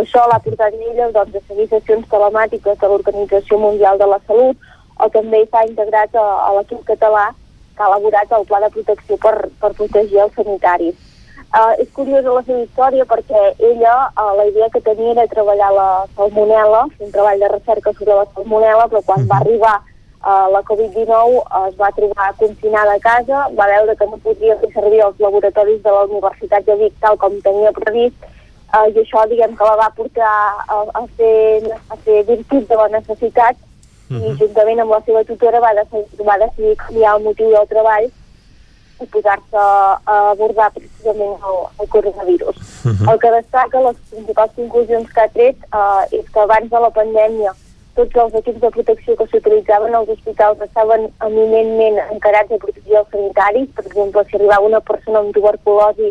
Això 0.00 0.24
l'ha 0.30 0.40
portat 0.48 0.72
ella 0.72 1.12
doncs, 1.12 1.36
a 1.36 1.46
seguir 1.48 1.68
sessions 1.76 2.08
telemàtiques 2.08 2.80
de 2.80 2.88
l'Organització 2.88 3.60
Mundial 3.68 4.00
de 4.00 4.08
la 4.14 4.22
Salut 4.24 4.70
o 4.96 5.12
també 5.12 5.44
s'ha 5.44 5.68
integrat 5.68 6.16
a, 6.16 6.28
a 6.48 6.54
l'equip 6.56 6.80
català 6.88 7.34
que 7.76 7.84
ha 7.84 7.92
elaborat 7.92 8.32
el 8.32 8.48
pla 8.48 8.64
de 8.64 8.72
protecció 8.78 9.20
per, 9.20 9.34
per 9.60 9.76
protegir 9.76 10.24
els 10.24 10.40
sanitaris. 10.40 11.03
Uh, 11.54 11.70
és 11.78 11.90
curiosa 11.94 12.32
la 12.34 12.40
seva 12.42 12.64
història 12.64 13.04
perquè 13.06 13.40
ella, 13.62 13.92
uh, 14.18 14.32
la 14.34 14.48
idea 14.48 14.66
que 14.74 14.80
tenia 14.82 15.12
era 15.12 15.26
treballar 15.30 15.68
la 15.70 15.90
salmonella, 16.16 16.80
un 16.98 17.12
treball 17.14 17.38
de 17.38 17.50
recerca 17.52 17.92
sobre 17.94 18.16
la 18.18 18.24
salmonella, 18.34 18.88
però 18.90 19.02
quan 19.06 19.28
va 19.30 19.38
arribar 19.38 19.74
uh, 19.78 20.48
la 20.50 20.64
Covid-19 20.66 21.12
uh, 21.14 21.60
es 21.68 21.76
va 21.78 21.92
trobar 21.94 22.32
confinada 22.40 22.96
a 22.98 23.02
casa, 23.04 23.44
va 23.54 23.68
veure 23.70 23.94
que 24.00 24.08
no 24.10 24.18
podia 24.24 24.56
fer 24.64 24.72
servir 24.74 25.04
els 25.06 25.22
laboratoris 25.22 25.78
de 25.84 25.94
la 25.94 26.02
Universitat 26.08 26.66
de 26.66 26.76
Vic 26.82 26.98
tal 27.06 27.20
com 27.22 27.38
tenia 27.46 27.70
previst, 27.78 28.26
uh, 28.74 28.90
i 28.90 28.98
això 29.04 29.22
diguem 29.30 29.54
que 29.54 29.70
la 29.70 29.78
va 29.84 29.88
portar 29.94 30.34
a, 30.66 30.80
a, 30.90 31.04
fer, 31.14 31.70
a 31.86 32.00
fer 32.02 32.24
virtut 32.32 32.66
de 32.66 32.82
la 32.82 32.88
necessitat 32.98 33.54
uh 34.10 34.18
-huh. 34.18 34.26
i 34.26 34.36
juntament 34.42 34.82
amb 34.82 34.90
la 34.90 35.02
seva 35.06 35.22
tutora 35.22 35.62
va 35.62 35.70
decidir, 35.78 36.26
va 36.26 36.42
decidir 36.42 36.76
canviar 36.82 37.14
el 37.14 37.24
motiu 37.30 37.54
del 37.54 37.72
treball 37.76 38.10
i 39.04 39.10
posar-se 39.12 39.64
a 39.64 40.16
abordar 40.30 40.70
precisament 40.76 41.36
el, 41.50 41.60
el 41.80 41.88
coronavirus. 41.96 42.56
Uh 42.84 42.92
-huh. 42.92 43.12
El 43.12 43.18
que 43.22 43.30
destaca, 43.40 43.80
les 43.80 43.96
principals 44.10 44.52
conclusions 44.56 45.12
que 45.12 45.20
ha 45.20 45.28
tret, 45.36 45.56
eh, 45.80 46.18
és 46.18 46.26
que 46.32 46.40
abans 46.40 46.70
de 46.70 46.80
la 46.80 46.90
pandèmia 46.90 47.52
tots 47.94 48.16
els 48.22 48.34
equips 48.34 48.60
de 48.60 48.70
protecció 48.76 49.16
que 49.16 49.26
s'utilitzaven 49.30 49.94
als 49.94 50.08
hospitals 50.08 50.60
estaven 50.60 51.02
eminentment 51.26 51.98
encarats 52.10 52.52
a 52.52 52.58
protegir 52.64 52.96
els 53.00 53.10
sanitaris. 53.10 53.68
Per 53.76 53.86
exemple, 53.86 54.24
si 54.24 54.36
arribava 54.36 54.66
una 54.66 54.80
persona 54.80 55.18
amb 55.18 55.34
tuberculosi 55.34 56.10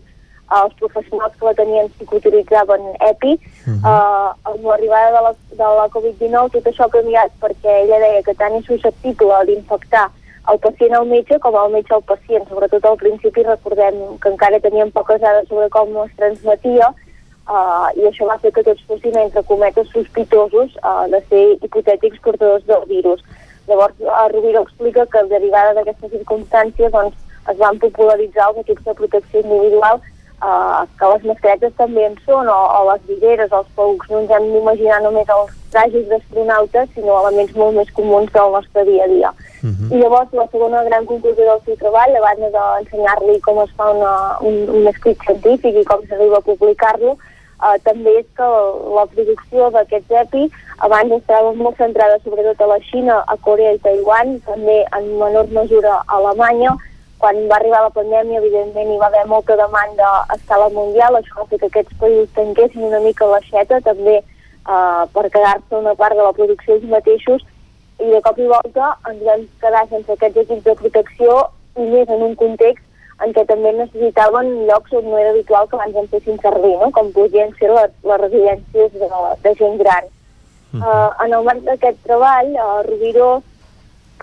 els 0.62 0.74
professionals 0.80 1.36
que 1.40 1.46
la 1.46 1.54
tenien 1.58 1.88
sí 1.98 2.06
que 2.06 2.20
utilitzaven 2.22 2.82
EPI. 3.10 3.34
Uh 3.34 3.74
-huh. 3.74 3.80
uh, 3.92 4.30
amb 4.50 4.66
l'arribada 4.66 5.10
de 5.18 5.22
la, 5.28 5.34
de 5.62 5.68
la 5.80 5.88
Covid-19 5.96 6.52
tot 6.52 6.66
això 6.68 6.84
ha 6.86 6.96
canviat 6.98 7.32
perquè 7.42 7.72
ella 7.84 8.00
deia 8.00 8.22
que 8.24 8.36
tant 8.36 8.56
és 8.60 8.66
susceptible 8.66 9.46
d'infectar 9.46 10.10
el 10.52 10.60
pacient 10.60 10.94
al 10.98 11.08
metge 11.08 11.40
com 11.40 11.56
el 11.56 11.72
metge 11.72 11.94
al 11.96 12.04
pacient. 12.04 12.46
Sobretot 12.50 12.86
al 12.86 12.98
principi 12.98 13.46
recordem 13.48 14.00
que 14.20 14.32
encara 14.34 14.60
teníem 14.60 14.92
poques 14.92 15.22
dades 15.22 15.48
sobre 15.48 15.70
com 15.72 15.96
es 16.04 16.12
transmetia 16.20 16.90
uh, 16.92 17.88
i 17.96 18.08
això 18.10 18.28
va 18.30 18.40
fer 18.44 18.52
que 18.56 18.66
tots 18.68 18.84
fossin 18.90 19.18
entre 19.22 19.44
cometes 19.48 19.90
sospitosos 19.96 20.76
uh, 20.84 21.06
de 21.14 21.22
ser 21.30 21.44
hipotètics 21.62 22.20
portadors 22.26 22.66
del 22.68 22.88
virus. 22.92 23.24
Llavors, 23.68 23.96
uh, 24.04 24.28
Rovira 24.34 24.66
explica 24.66 25.08
que 25.08 25.24
derivada 25.32 25.78
d'aquestes 25.78 26.12
circumstàncies 26.18 26.92
doncs, 26.92 27.16
es 27.52 27.58
van 27.60 27.80
popularitzar 27.80 28.50
els 28.52 28.64
equips 28.64 28.84
de 28.88 28.94
protecció 29.00 29.42
individual 29.44 30.00
uh, 30.44 30.84
que 31.00 31.10
les 31.14 31.26
mascaretes 31.32 31.74
també 31.80 32.06
en 32.06 32.16
són, 32.28 32.50
o, 32.52 32.60
o 32.78 32.84
les 32.92 33.04
vigueres, 33.08 33.52
els 33.52 33.70
poucs, 33.78 34.10
no 34.12 34.22
ens 34.22 34.32
hem 34.36 34.50
d'imaginar 34.52 35.02
només 35.06 35.30
els 35.38 35.52
trajes 35.74 36.06
d'astronautes, 36.12 36.90
sinó 36.94 37.20
elements 37.24 37.56
molt 37.58 37.80
més 37.80 37.92
comuns 37.98 38.32
del 38.36 38.56
nostre 38.58 38.86
dia 38.90 39.08
a 39.08 39.12
dia. 39.16 39.34
Uh 39.64 39.70
-huh. 39.72 39.92
I 39.96 40.02
llavors 40.02 40.34
la 40.34 40.48
segona 40.52 40.84
gran 40.84 41.06
conclusió 41.06 41.44
del 41.46 41.62
seu 41.66 41.76
treball, 41.78 42.16
a 42.16 42.26
banda 42.28 42.50
d'ensenyar-li 42.56 43.40
com 43.42 43.62
es 43.64 43.72
fa 43.78 43.92
una, 43.92 44.14
un, 44.42 44.56
un 44.70 44.88
escrit 44.88 45.18
científic 45.26 45.76
i 45.76 45.86
com 45.86 46.00
s'arriba 46.08 46.38
a 46.38 46.48
publicar-lo, 46.50 47.18
Uh, 47.64 47.80
també 47.86 48.12
és 48.20 48.26
que 48.36 48.48
la 48.96 49.06
producció 49.08 49.70
d'aquests 49.72 50.12
EPI 50.22 50.50
abans 50.84 51.14
estava 51.16 51.54
molt 51.56 51.78
centrada 51.80 52.18
sobretot 52.20 52.60
a 52.60 52.66
la 52.74 52.80
Xina, 52.90 53.22
a 53.24 53.38
Corea 53.46 53.72
i 53.72 53.80
Taiwan, 53.80 54.34
també 54.44 54.82
en 54.98 55.06
menor 55.22 55.48
mesura 55.48 55.94
a 56.02 56.18
Alemanya, 56.18 56.74
quan 57.24 57.40
va 57.48 57.56
arribar 57.56 57.86
la 57.86 57.96
pandèmia, 57.96 58.42
evidentment, 58.42 58.90
hi 58.92 59.00
va 59.00 59.08
haver 59.08 59.24
molta 59.32 59.56
demanda 59.56 60.08
a 60.20 60.36
escala 60.36 60.68
mundial, 60.76 61.16
això 61.16 61.38
va 61.40 61.48
fer 61.52 61.60
que 61.62 61.70
aquests 61.72 62.00
països 62.02 62.34
tanquessin 62.36 62.88
una 62.90 63.00
mica 63.06 63.30
l'aixeta, 63.30 63.80
també 63.86 64.18
eh, 64.20 65.04
per 65.16 65.26
quedar-se 65.36 65.78
una 65.80 65.96
part 66.02 66.20
de 66.20 66.26
la 66.26 66.34
producció 66.36 66.76
ells 66.76 66.90
mateixos, 66.92 67.46
i 68.04 68.10
de 68.12 68.20
cop 68.26 68.42
i 68.44 68.48
volta 68.50 68.90
ens 69.12 69.22
vam 69.24 69.46
quedar 69.62 69.86
sense 69.92 70.18
aquests 70.18 70.42
equips 70.44 70.66
de 70.66 70.76
protecció, 70.82 71.38
i 71.80 71.88
més 71.94 72.12
en 72.12 72.26
un 72.28 72.36
context 72.42 72.84
en 73.24 73.32
què 73.32 73.46
també 73.48 73.72
necessitaven 73.78 74.50
llocs 74.68 74.92
on 75.00 75.08
no 75.08 75.22
era 75.22 75.32
habitual 75.32 75.70
que 75.70 75.80
abans 75.80 75.96
en 76.02 76.12
fessin 76.12 76.42
servir, 76.44 76.74
no? 76.82 76.92
com 76.92 77.14
podien 77.16 77.56
ser 77.62 77.72
les, 77.72 77.96
les 78.04 78.22
residències 78.26 79.00
de, 79.00 79.10
de 79.48 79.56
gent 79.62 79.80
gran. 79.80 80.12
-huh. 80.74 80.82
uh, 80.82 81.26
en 81.26 81.34
el 81.34 81.44
marc 81.44 81.62
d'aquest 81.68 81.98
treball, 82.04 82.52
uh, 82.58 82.82
Rovira 82.88 83.32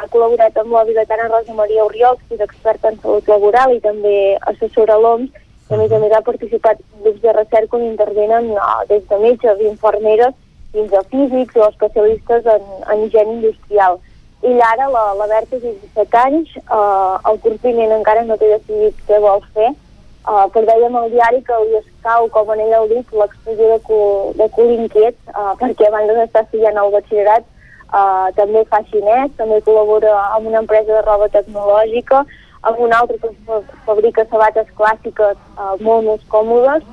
ha 0.00 0.08
col·laborat 0.08 0.56
amb 0.56 0.72
la 0.72 0.84
bibliotecària 0.88 1.28
Rosa 1.28 1.54
Maria 1.54 1.84
Oriol, 1.84 2.16
que 2.28 2.36
és 2.36 2.44
experta 2.44 2.88
en 2.90 2.98
salut 3.02 3.26
laboral 3.28 3.74
i 3.74 3.80
també 3.84 4.14
assessora 4.52 4.96
a 4.96 5.02
l'OMS, 5.02 5.32
i 5.70 5.74
a 5.74 5.80
més 5.80 5.92
a 5.92 5.98
més 6.02 6.14
ha 6.16 6.22
participat 6.26 6.80
grups 7.02 7.20
de 7.24 7.34
recerca 7.36 7.76
on 7.76 7.84
intervenen 7.86 8.48
no, 8.54 8.70
des 8.88 9.04
de 9.10 9.18
metges 9.24 9.60
i 9.60 9.68
infermeres 9.70 10.38
fins 10.72 10.94
a 10.96 11.02
físics 11.12 11.58
o 11.58 11.68
especialistes 11.68 12.48
en, 12.54 12.64
en 12.94 13.04
higiene 13.04 13.36
industrial. 13.36 14.00
I 14.46 14.56
ara 14.70 14.88
la, 14.88 15.04
la 15.20 15.28
Berta 15.28 15.60
té 15.60 15.74
17 15.92 16.18
anys, 16.24 16.56
eh, 16.62 17.14
el 17.30 17.40
curs 17.44 17.60
vinent 17.66 17.92
encara 17.98 18.24
no 18.24 18.40
té 18.40 18.48
decidit 18.54 19.04
què 19.06 19.20
vol 19.20 19.44
fer, 19.52 19.68
eh, 19.68 20.44
però 20.54 20.64
dèiem 20.72 20.96
al 20.96 21.12
diari 21.12 21.42
que 21.44 21.60
li 21.66 21.76
escau, 21.82 22.30
com 22.32 22.54
en 22.54 22.64
ell 22.64 22.76
ha 22.78 22.84
dit, 22.88 23.16
l'expressió 23.22 23.72
de, 23.74 23.78
cul, 23.84 24.32
de 24.40 24.48
cul 24.56 24.72
inquiet, 24.78 25.18
eh, 25.28 25.52
perquè 25.60 25.90
abans 25.90 26.14
d'estar 26.16 26.46
estudiant 26.46 26.80
el 26.80 26.94
batxillerat 26.96 27.50
Uh, 27.90 28.30
també 28.36 28.62
fa 28.70 28.78
xinès, 28.86 29.32
també 29.38 29.58
col·labora 29.66 30.12
amb 30.36 30.46
una 30.46 30.60
empresa 30.62 30.92
de 30.92 31.02
roba 31.02 31.26
tecnològica, 31.34 32.22
amb 32.62 32.78
una 32.84 33.00
altra 33.02 33.16
que 33.18 33.58
fabrica 33.86 34.26
sabates 34.30 34.68
clàssiques 34.78 35.34
uh, 35.56 35.74
molt 35.82 36.06
més 36.06 36.22
còmodes, 36.30 36.86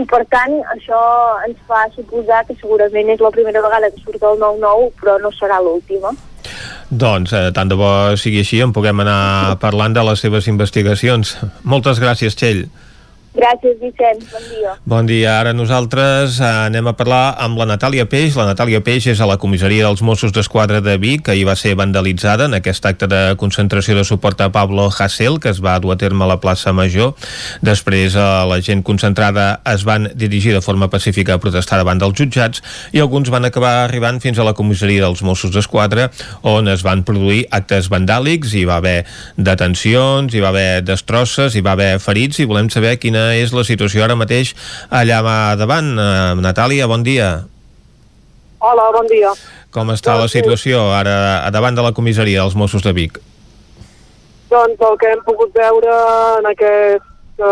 i 0.00 0.04
per 0.08 0.22
tant 0.32 0.54
això 0.72 0.98
ens 1.46 1.58
fa 1.68 1.84
suposar 1.94 2.42
que 2.48 2.56
segurament 2.58 3.12
és 3.12 3.20
la 3.20 3.30
primera 3.34 3.62
vegada 3.64 3.90
que 3.92 4.00
surt 4.00 4.22
el 4.24 4.40
9-9, 4.40 4.90
però 5.00 5.18
no 5.20 5.30
serà 5.36 5.60
l'última. 5.60 6.14
Doncs 6.88 7.32
eh, 7.36 7.50
tant 7.56 7.70
de 7.70 7.76
bo 7.78 7.90
sigui 8.20 8.40
així, 8.42 8.58
en 8.64 8.72
puguem 8.74 9.04
anar 9.04 9.58
parlant 9.60 9.94
de 9.96 10.04
les 10.08 10.24
seves 10.24 10.48
investigacions. 10.50 11.36
Moltes 11.62 12.00
gràcies, 12.02 12.36
Txell. 12.36 12.66
Gràcies, 13.32 13.78
Vicenç. 13.80 14.26
Bon 14.28 14.42
dia. 14.44 14.72
Bon 14.84 15.06
dia. 15.08 15.30
Ara 15.40 15.54
nosaltres 15.56 16.36
eh, 16.36 16.48
anem 16.68 16.90
a 16.90 16.92
parlar 16.92 17.32
amb 17.40 17.56
la 17.56 17.64
Natàlia 17.70 18.04
Peix. 18.04 18.34
La 18.36 18.44
Natàlia 18.44 18.82
Peix 18.84 19.06
és 19.08 19.22
a 19.24 19.28
la 19.28 19.38
comissaria 19.40 19.86
dels 19.86 20.02
Mossos 20.04 20.34
d'Esquadra 20.36 20.82
de 20.84 20.98
Vic, 21.00 21.22
que 21.24 21.36
hi 21.38 21.46
va 21.48 21.54
ser 21.56 21.72
vandalitzada 21.80 22.44
en 22.50 22.58
aquest 22.58 22.84
acte 22.84 23.08
de 23.08 23.22
concentració 23.40 23.96
de 23.96 24.04
suport 24.04 24.42
a 24.44 24.50
Pablo 24.52 24.84
Hasél, 24.92 25.38
que 25.40 25.48
es 25.48 25.62
va 25.64 25.78
dur 25.80 25.94
a 25.94 25.96
terme 25.96 26.26
a 26.26 26.28
la 26.28 26.36
plaça 26.42 26.74
Major. 26.76 27.14
Després 27.64 28.18
eh, 28.20 28.26
la 28.52 28.60
gent 28.60 28.84
concentrada 28.84 29.62
es 29.72 29.86
van 29.88 30.10
dirigir 30.12 30.52
de 30.52 30.60
forma 30.60 30.90
pacífica 30.92 31.38
a 31.38 31.40
protestar 31.40 31.80
davant 31.80 32.04
dels 32.04 32.18
jutjats 32.20 32.60
i 32.92 33.00
alguns 33.00 33.32
van 33.32 33.48
acabar 33.48 33.86
arribant 33.86 34.20
fins 34.20 34.36
a 34.36 34.44
la 34.44 34.52
comissaria 34.52 35.06
dels 35.06 35.24
Mossos 35.24 35.54
d'Esquadra, 35.56 36.10
on 36.44 36.68
es 36.68 36.84
van 36.84 37.00
produir 37.00 37.46
actes 37.48 37.88
vandàlics, 37.88 38.52
hi 38.52 38.66
va 38.68 38.76
haver 38.82 39.06
detencions, 39.40 40.36
hi 40.36 40.44
va 40.44 40.52
haver 40.52 40.84
destrosses, 40.84 41.56
hi 41.56 41.64
va 41.64 41.72
haver 41.78 41.96
ferits 41.96 42.44
i 42.44 42.48
volem 42.50 42.68
saber 42.68 42.98
quina 43.00 43.21
és 43.38 43.54
la 43.54 43.64
situació 43.68 44.04
ara 44.04 44.18
mateix 44.18 44.54
allà 44.90 45.22
davant. 45.56 45.94
Uh, 45.96 46.40
Natàlia, 46.42 46.88
bon 46.90 47.04
dia. 47.06 47.32
Hola, 48.62 48.90
bon 48.94 49.08
dia. 49.10 49.32
Com 49.74 49.90
està 49.90 50.12
doncs, 50.14 50.22
la 50.22 50.30
situació 50.30 50.82
ara 50.94 51.14
davant 51.50 51.74
de 51.74 51.82
la 51.82 51.94
comissaria 51.96 52.42
dels 52.42 52.54
Mossos 52.54 52.84
de 52.84 52.92
Vic? 52.94 53.16
Doncs 54.52 54.84
el 54.88 54.98
que 55.00 55.10
hem 55.10 55.22
pogut 55.24 55.54
veure 55.56 55.96
en 56.38 56.46
aquesta 56.50 57.50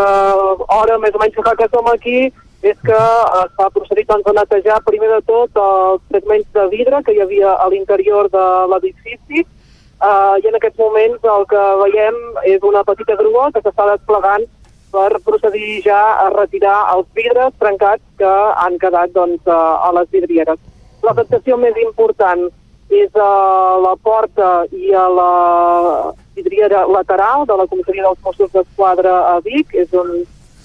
hora 0.77 0.99
més 1.01 1.17
o 1.17 1.23
menys 1.23 1.39
que 1.59 1.69
som 1.73 1.89
aquí 1.91 2.29
és 2.61 2.77
que 2.85 2.99
s'ha 3.57 3.71
procedit 3.73 4.07
doncs, 4.11 4.27
a 4.29 4.37
netejar 4.37 4.83
primer 4.85 5.09
de 5.15 5.21
tot 5.25 5.57
els 5.57 6.03
segments 6.13 6.47
de 6.53 6.67
vidre 6.75 7.01
que 7.07 7.17
hi 7.17 7.23
havia 7.25 7.55
a 7.57 7.69
l'interior 7.73 8.29
de 8.29 8.47
l'edifici 8.73 9.41
uh, 9.41 10.37
i 10.37 10.47
en 10.51 10.59
aquests 10.59 10.79
moments 10.79 11.25
el 11.35 11.47
que 11.49 11.63
veiem 11.85 12.19
és 12.53 12.61
una 12.71 12.85
petita 12.85 13.17
grua 13.17 13.49
que 13.55 13.65
s'està 13.65 13.89
desplegant 13.95 14.45
per 14.91 15.21
procedir 15.25 15.83
ja 15.85 16.01
a 16.25 16.31
retirar 16.35 16.79
els 16.95 17.07
vidres 17.15 17.55
trencats 17.63 18.03
que 18.19 18.33
han 18.65 18.79
quedat 18.83 19.13
doncs, 19.15 19.47
a 19.47 19.91
les 19.97 20.11
vidrieres. 20.11 20.59
L'afectació 21.07 21.57
més 21.57 21.77
important 21.83 22.49
és 22.91 23.15
a 23.15 23.31
la 23.81 23.95
porta 24.03 24.51
i 24.75 24.93
a 24.93 25.07
la 25.09 25.33
vidriera 26.35 26.85
lateral 26.91 27.47
de 27.47 27.57
la 27.57 27.67
comissaria 27.71 28.07
dels 28.09 28.23
Mossos 28.25 28.51
d'Esquadra 28.53 29.15
a 29.31 29.39
Vic, 29.47 29.75
és 29.75 29.95
on 29.95 30.11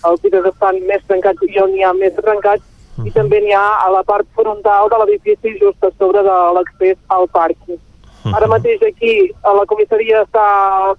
els 0.10 0.22
vidres 0.24 0.50
estan 0.50 0.82
més 0.90 1.06
trencats 1.10 1.46
i 1.46 1.62
on 1.62 1.76
hi 1.78 1.86
ha 1.86 1.94
més 1.94 2.18
trencats, 2.18 2.66
i 3.06 3.12
també 3.14 3.42
n'hi 3.44 3.54
ha 3.54 3.68
a 3.86 3.90
la 3.94 4.04
part 4.08 4.28
frontal 4.38 4.90
de 4.90 5.02
l'edifici 5.02 5.58
just 5.62 5.84
a 5.84 5.92
sobre 6.00 6.24
de 6.26 6.38
l'accés 6.58 6.98
al 7.14 7.30
pàrquing. 7.30 7.85
Ara 8.34 8.48
mateix 8.48 8.82
aquí 8.88 9.12
a 9.44 9.52
la 9.54 9.66
comissaria 9.70 10.24
està 10.26 10.46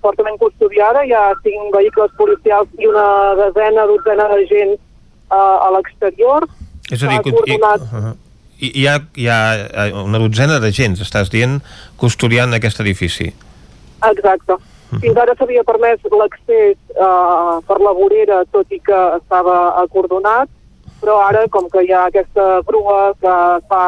fortament 0.02 0.36
custodiada, 0.38 1.02
hi 1.04 1.12
ha 1.12 1.32
cinc 1.42 1.74
vehicles 1.74 2.12
policials 2.18 2.68
i 2.78 2.86
una 2.86 3.34
desena, 3.40 3.86
dotzena 3.90 4.28
de 4.34 4.44
gent 4.46 4.76
uh, 4.76 5.66
a 5.66 5.70
l'exterior. 5.74 6.46
És 6.90 7.02
a 7.02 7.08
dir, 7.10 7.18
que- 7.24 7.30
i, 7.30 7.34
coordonat- 7.34 7.82
uh, 7.90 8.12
hi, 8.60 8.70
hi, 8.82 8.86
ha, 8.86 9.00
hi 9.16 9.26
ha 9.28 9.40
eh, 9.86 9.92
una 10.04 10.18
dotzena 10.22 10.60
de 10.62 10.70
gens, 10.72 11.00
estàs 11.02 11.28
dient, 11.32 11.58
custodiant 11.98 12.54
aquest 12.54 12.80
edifici. 12.80 13.32
Exacte. 14.06 14.56
Fins 15.00 15.16
ara 15.18 15.34
s'havia 15.34 15.64
permès 15.66 15.98
l'accés 16.14 16.76
uh, 16.94 17.58
per 17.66 17.80
la 17.82 17.90
vorera, 17.92 18.44
tot 18.54 18.70
i 18.70 18.78
que 18.78 18.98
estava 19.16 19.56
acordonat, 19.82 20.48
però 21.00 21.18
ara, 21.24 21.46
com 21.48 21.68
que 21.70 21.82
hi 21.84 21.92
ha 21.92 22.06
aquesta 22.06 22.60
grua 22.66 23.12
que 23.20 23.34
s'ha 23.68 23.82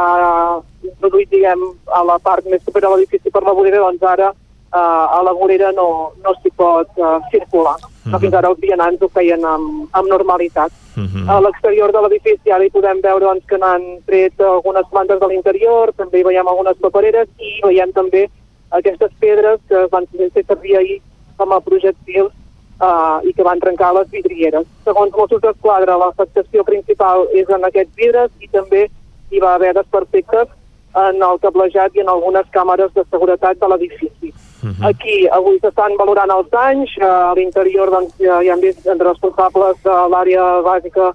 introduït, 0.83 1.31
diguem, 1.31 1.65
a 1.87 2.03
la 2.05 2.19
part 2.19 2.47
més 2.47 2.63
propera 2.63 2.89
a 2.89 2.97
l'edifici 2.97 3.31
per 3.31 3.43
la 3.43 3.57
vorera, 3.57 3.85
doncs 3.85 4.03
ara 4.03 4.33
uh, 4.33 5.07
a 5.19 5.23
la 5.25 5.33
vorera 5.33 5.73
no, 5.73 5.89
no 6.25 6.35
s'hi 6.39 6.53
pot 6.57 6.91
uh, 6.99 7.19
circular. 7.33 7.79
Uh 7.83 7.99
Mhm. 8.09 8.21
Fins 8.21 8.35
ara 8.35 8.49
els 8.49 8.61
vianants 8.61 9.03
ho 9.03 9.09
feien 9.13 9.45
amb, 9.45 9.89
amb 9.93 10.09
normalitat. 10.09 10.73
Mhm. 10.97 11.29
A 11.29 11.41
l'exterior 11.41 11.93
de 11.93 12.01
l'edifici 12.01 12.51
ara 12.51 12.65
hi 12.65 12.71
podem 12.71 13.01
veure 13.01 13.25
doncs, 13.25 13.45
que 13.47 13.59
n'han 13.59 14.03
tret 14.07 14.41
algunes 14.41 14.87
plantes 14.91 15.21
de 15.21 15.27
l'interior, 15.29 15.93
també 15.97 16.19
hi 16.19 16.25
veiem 16.25 16.49
algunes 16.49 16.77
papereres 16.81 17.29
i 17.39 17.61
veiem 17.63 17.93
també 17.93 18.31
aquestes 18.71 19.13
pedres 19.21 19.61
que 19.69 19.87
van 19.93 20.07
fer 20.07 20.45
servir 20.45 20.77
ahir 20.77 21.01
com 21.37 21.53
a 21.53 21.61
projectils 21.61 22.33
uh, 22.81 23.19
i 23.25 23.33
que 23.35 23.47
van 23.47 23.61
trencar 23.61 23.93
les 23.97 24.09
vidrieres. 24.11 24.67
Segons 24.85 25.15
Mossos 25.17 25.43
d'Esquadra, 25.43 25.99
l'afectació 25.99 26.65
principal 26.65 27.27
és 27.35 27.49
en 27.49 27.67
aquests 27.69 27.95
vidres 27.97 28.31
i 28.41 28.49
també 28.53 28.87
hi 29.31 29.43
va 29.43 29.55
haver 29.55 29.75
desperfectes 29.77 30.49
en 30.99 31.23
el 31.23 31.39
cablejat 31.43 31.95
i 31.95 32.03
en 32.03 32.09
algunes 32.09 32.47
càmeres 32.55 32.93
de 32.95 33.05
seguretat 33.11 33.59
de 33.61 33.69
l'edifici. 33.69 34.33
Aquí 34.89 35.29
avui 35.31 35.59
s'estan 35.63 35.95
valorant 35.99 36.33
els 36.35 36.49
danys, 36.51 36.91
eh, 36.99 37.05
a 37.05 37.35
l'interior 37.37 37.91
doncs, 37.91 38.17
ja, 38.19 38.41
hi 38.43 38.51
han 38.51 38.61
vist 38.61 38.87
entre 38.87 39.11
responsables 39.13 39.77
de 39.85 39.97
l'àrea 40.15 40.47
bàsica 40.67 41.13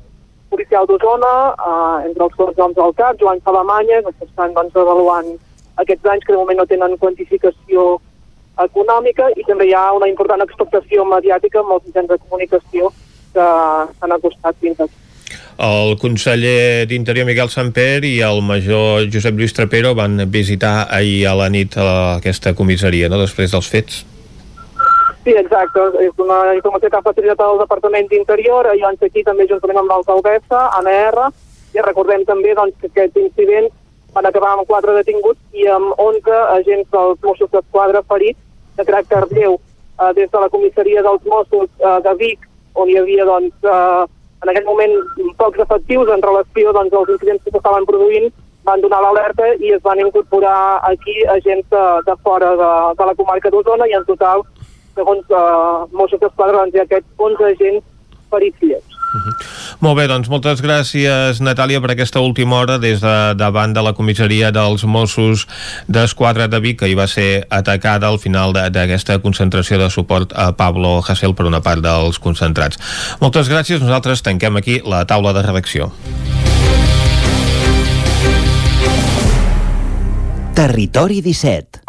policial 0.50 0.86
d'Osona, 0.88 1.34
eh, 1.52 2.08
entre 2.08 2.24
els 2.24 2.36
quals 2.36 2.56
doncs, 2.56 2.78
el 2.78 2.94
CAP, 2.94 3.20
Joan 3.20 3.42
Salamanya, 3.44 4.02
que 4.04 4.14
s'estan 4.20 4.54
doncs, 4.54 4.76
avaluant 4.76 5.34
aquests 5.76 6.04
danys 6.04 6.24
que 6.24 6.34
de 6.34 6.38
moment 6.38 6.58
no 6.58 6.66
tenen 6.66 6.98
quantificació 6.98 8.00
econòmica 8.62 9.30
i 9.36 9.46
també 9.48 9.70
hi 9.70 9.74
ha 9.74 9.92
una 9.96 10.10
important 10.12 10.44
expectació 10.46 11.06
mediàtica 11.06 11.62
amb 11.62 11.78
els 11.78 11.88
mitjans 11.88 12.12
de 12.12 12.20
comunicació 12.26 12.92
que 13.34 13.48
s'han 14.00 14.16
acostat 14.18 14.60
fins 14.62 14.80
aquí. 14.80 15.00
El 15.64 15.98
conseller 16.02 16.86
d'Interior 16.90 17.26
Miguel 17.26 17.50
Samper 17.50 18.04
i 18.06 18.16
el 18.26 18.42
major 18.46 19.06
Josep 19.14 19.38
Lluís 19.38 19.54
Trapero 19.54 19.94
van 19.98 20.18
visitar 20.30 20.88
ahir 20.90 21.28
a 21.30 21.36
la 21.38 21.50
nit 21.50 21.78
a 21.78 22.18
aquesta 22.18 22.54
comissaria, 22.58 23.10
no?, 23.10 23.22
després 23.22 23.54
dels 23.54 23.70
fets. 23.70 24.04
Sí, 25.24 25.32
exacte. 25.40 25.80
És 26.04 26.18
una 26.20 26.40
informació 26.58 26.90
que 26.90 27.00
ha 27.00 27.06
facilitat 27.06 27.46
el 27.46 27.62
Departament 27.62 28.10
d'Interior. 28.12 28.68
Jo 28.80 28.90
ens 28.92 29.06
aquí 29.06 29.24
també 29.24 29.48
juntament 29.48 29.80
amb 29.80 29.94
l'alcaldessa, 29.94 30.66
ANR, 30.80 31.30
i 31.74 31.86
recordem 31.86 32.26
també 32.28 32.54
doncs, 32.58 32.76
que 32.82 32.90
aquest 32.92 33.18
incident 33.22 33.70
van 34.14 34.26
acabar 34.26 34.54
amb 34.54 34.68
quatre 34.70 34.94
detinguts 35.00 35.40
i 35.58 35.68
amb 35.74 35.94
11 35.98 36.40
agents 36.56 36.90
dels 36.94 37.22
Mossos 37.26 37.52
d'Esquadra 37.52 38.04
ferits 38.10 38.40
de 38.78 38.86
caràcter 38.86 39.24
lleu 39.32 39.58
eh, 39.58 40.12
des 40.18 40.30
de 40.30 40.40
la 40.40 40.50
comissaria 40.50 41.02
dels 41.06 41.26
Mossos 41.26 41.70
eh, 41.80 42.00
de 42.06 42.14
Vic, 42.22 42.48
on 42.76 42.90
hi 42.90 42.98
havia 43.02 43.26
doncs, 43.26 43.54
eh, 43.64 44.06
en 44.44 44.52
aquell 44.52 44.68
moment 44.68 44.96
pocs 45.40 45.62
efectius 45.66 46.10
en 46.14 46.22
relació 46.22 46.74
doncs, 46.78 46.94
als 46.94 47.14
incidents 47.16 47.44
que 47.44 47.54
s'estaven 47.54 47.88
produint, 47.90 48.30
van 48.64 48.82
donar 48.82 49.02
l'alerta 49.04 49.50
i 49.60 49.74
es 49.76 49.82
van 49.84 50.00
incorporar 50.00 50.80
aquí 50.90 51.16
agents 51.36 51.66
de, 51.72 51.84
de 52.08 52.16
fora 52.24 52.54
de, 52.60 52.72
de 53.00 53.08
la 53.10 53.16
comarca 53.16 53.52
d'Osona 53.52 53.90
i 53.90 53.98
en 53.98 54.06
total, 54.10 54.46
segons 54.96 55.26
eh, 55.30 55.90
Mossos 55.98 56.22
d'Esquadra, 56.22 56.62
doncs, 56.62 56.76
hi 56.76 56.84
ha 56.84 56.88
aquests 56.88 57.28
11 57.30 57.50
agents 57.56 57.90
ferits 58.34 58.66
lleus. 58.66 58.90
Molt 59.78 60.00
bé, 60.00 60.08
doncs 60.10 60.26
moltes 60.32 60.58
gràcies, 60.66 61.38
Natàlia, 61.46 61.78
per 61.84 61.92
aquesta 61.94 62.18
última 62.26 62.58
hora 62.64 62.80
des 62.82 62.98
de 63.04 63.12
davant 63.38 63.76
de 63.76 63.84
la 63.86 63.92
comissaria 63.94 64.50
dels 64.56 64.88
Mossos 64.90 65.44
d'Esquadra 65.86 66.48
de 66.50 66.58
Vic, 66.64 66.80
que 66.82 66.90
hi 66.90 66.96
va 66.98 67.06
ser 67.06 67.46
atacada 67.54 68.10
al 68.10 68.18
final 68.18 68.56
de- 68.58 68.72
d'aquesta 68.74 69.20
concentració 69.22 69.78
de 69.78 69.92
suport 69.94 70.34
a 70.34 70.56
Pablo 70.58 70.96
Hasél 71.06 71.36
per 71.38 71.46
una 71.46 71.62
part 71.62 71.86
dels 71.86 72.18
concentrats. 72.18 72.80
Moltes 73.22 73.54
gràcies, 73.54 73.86
nosaltres 73.86 74.24
tanquem 74.26 74.58
aquí 74.58 74.82
la 74.84 75.06
taula 75.06 75.32
de 75.34 75.44
redacció. 75.46 75.92
Territori 80.56 81.22
17 81.22 81.83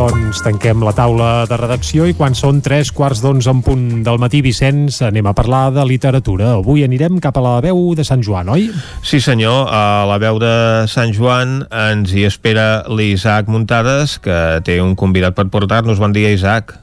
Doncs 0.00 0.38
tanquem 0.40 0.80
la 0.80 0.94
taula 0.96 1.42
de 1.44 1.56
redacció 1.60 2.06
i 2.08 2.14
quan 2.16 2.32
són 2.32 2.62
tres 2.64 2.88
quarts 2.96 3.20
d'onze 3.20 3.50
en 3.52 3.58
punt 3.60 3.82
del 4.06 4.16
matí, 4.22 4.38
Vicenç, 4.40 5.02
anem 5.04 5.28
a 5.28 5.34
parlar 5.36 5.74
de 5.76 5.84
literatura. 5.84 6.54
Avui 6.56 6.86
anirem 6.86 7.18
cap 7.20 7.36
a 7.36 7.42
la 7.44 7.52
veu 7.60 7.90
de 7.98 8.06
Sant 8.08 8.24
Joan, 8.24 8.48
oi? 8.48 8.70
Sí 9.04 9.20
senyor, 9.20 9.68
a 9.68 10.08
la 10.08 10.16
veu 10.22 10.40
de 10.40 10.54
Sant 10.88 11.12
Joan 11.12 11.66
ens 11.68 12.16
hi 12.16 12.24
espera 12.24 12.86
l'Isaac 12.88 13.52
Muntades, 13.52 14.16
que 14.24 14.40
té 14.64 14.80
un 14.80 14.96
convidat 14.96 15.36
per 15.36 15.50
portar-nos. 15.52 16.00
Bon 16.00 16.16
dia, 16.16 16.32
Isaac. 16.32 16.78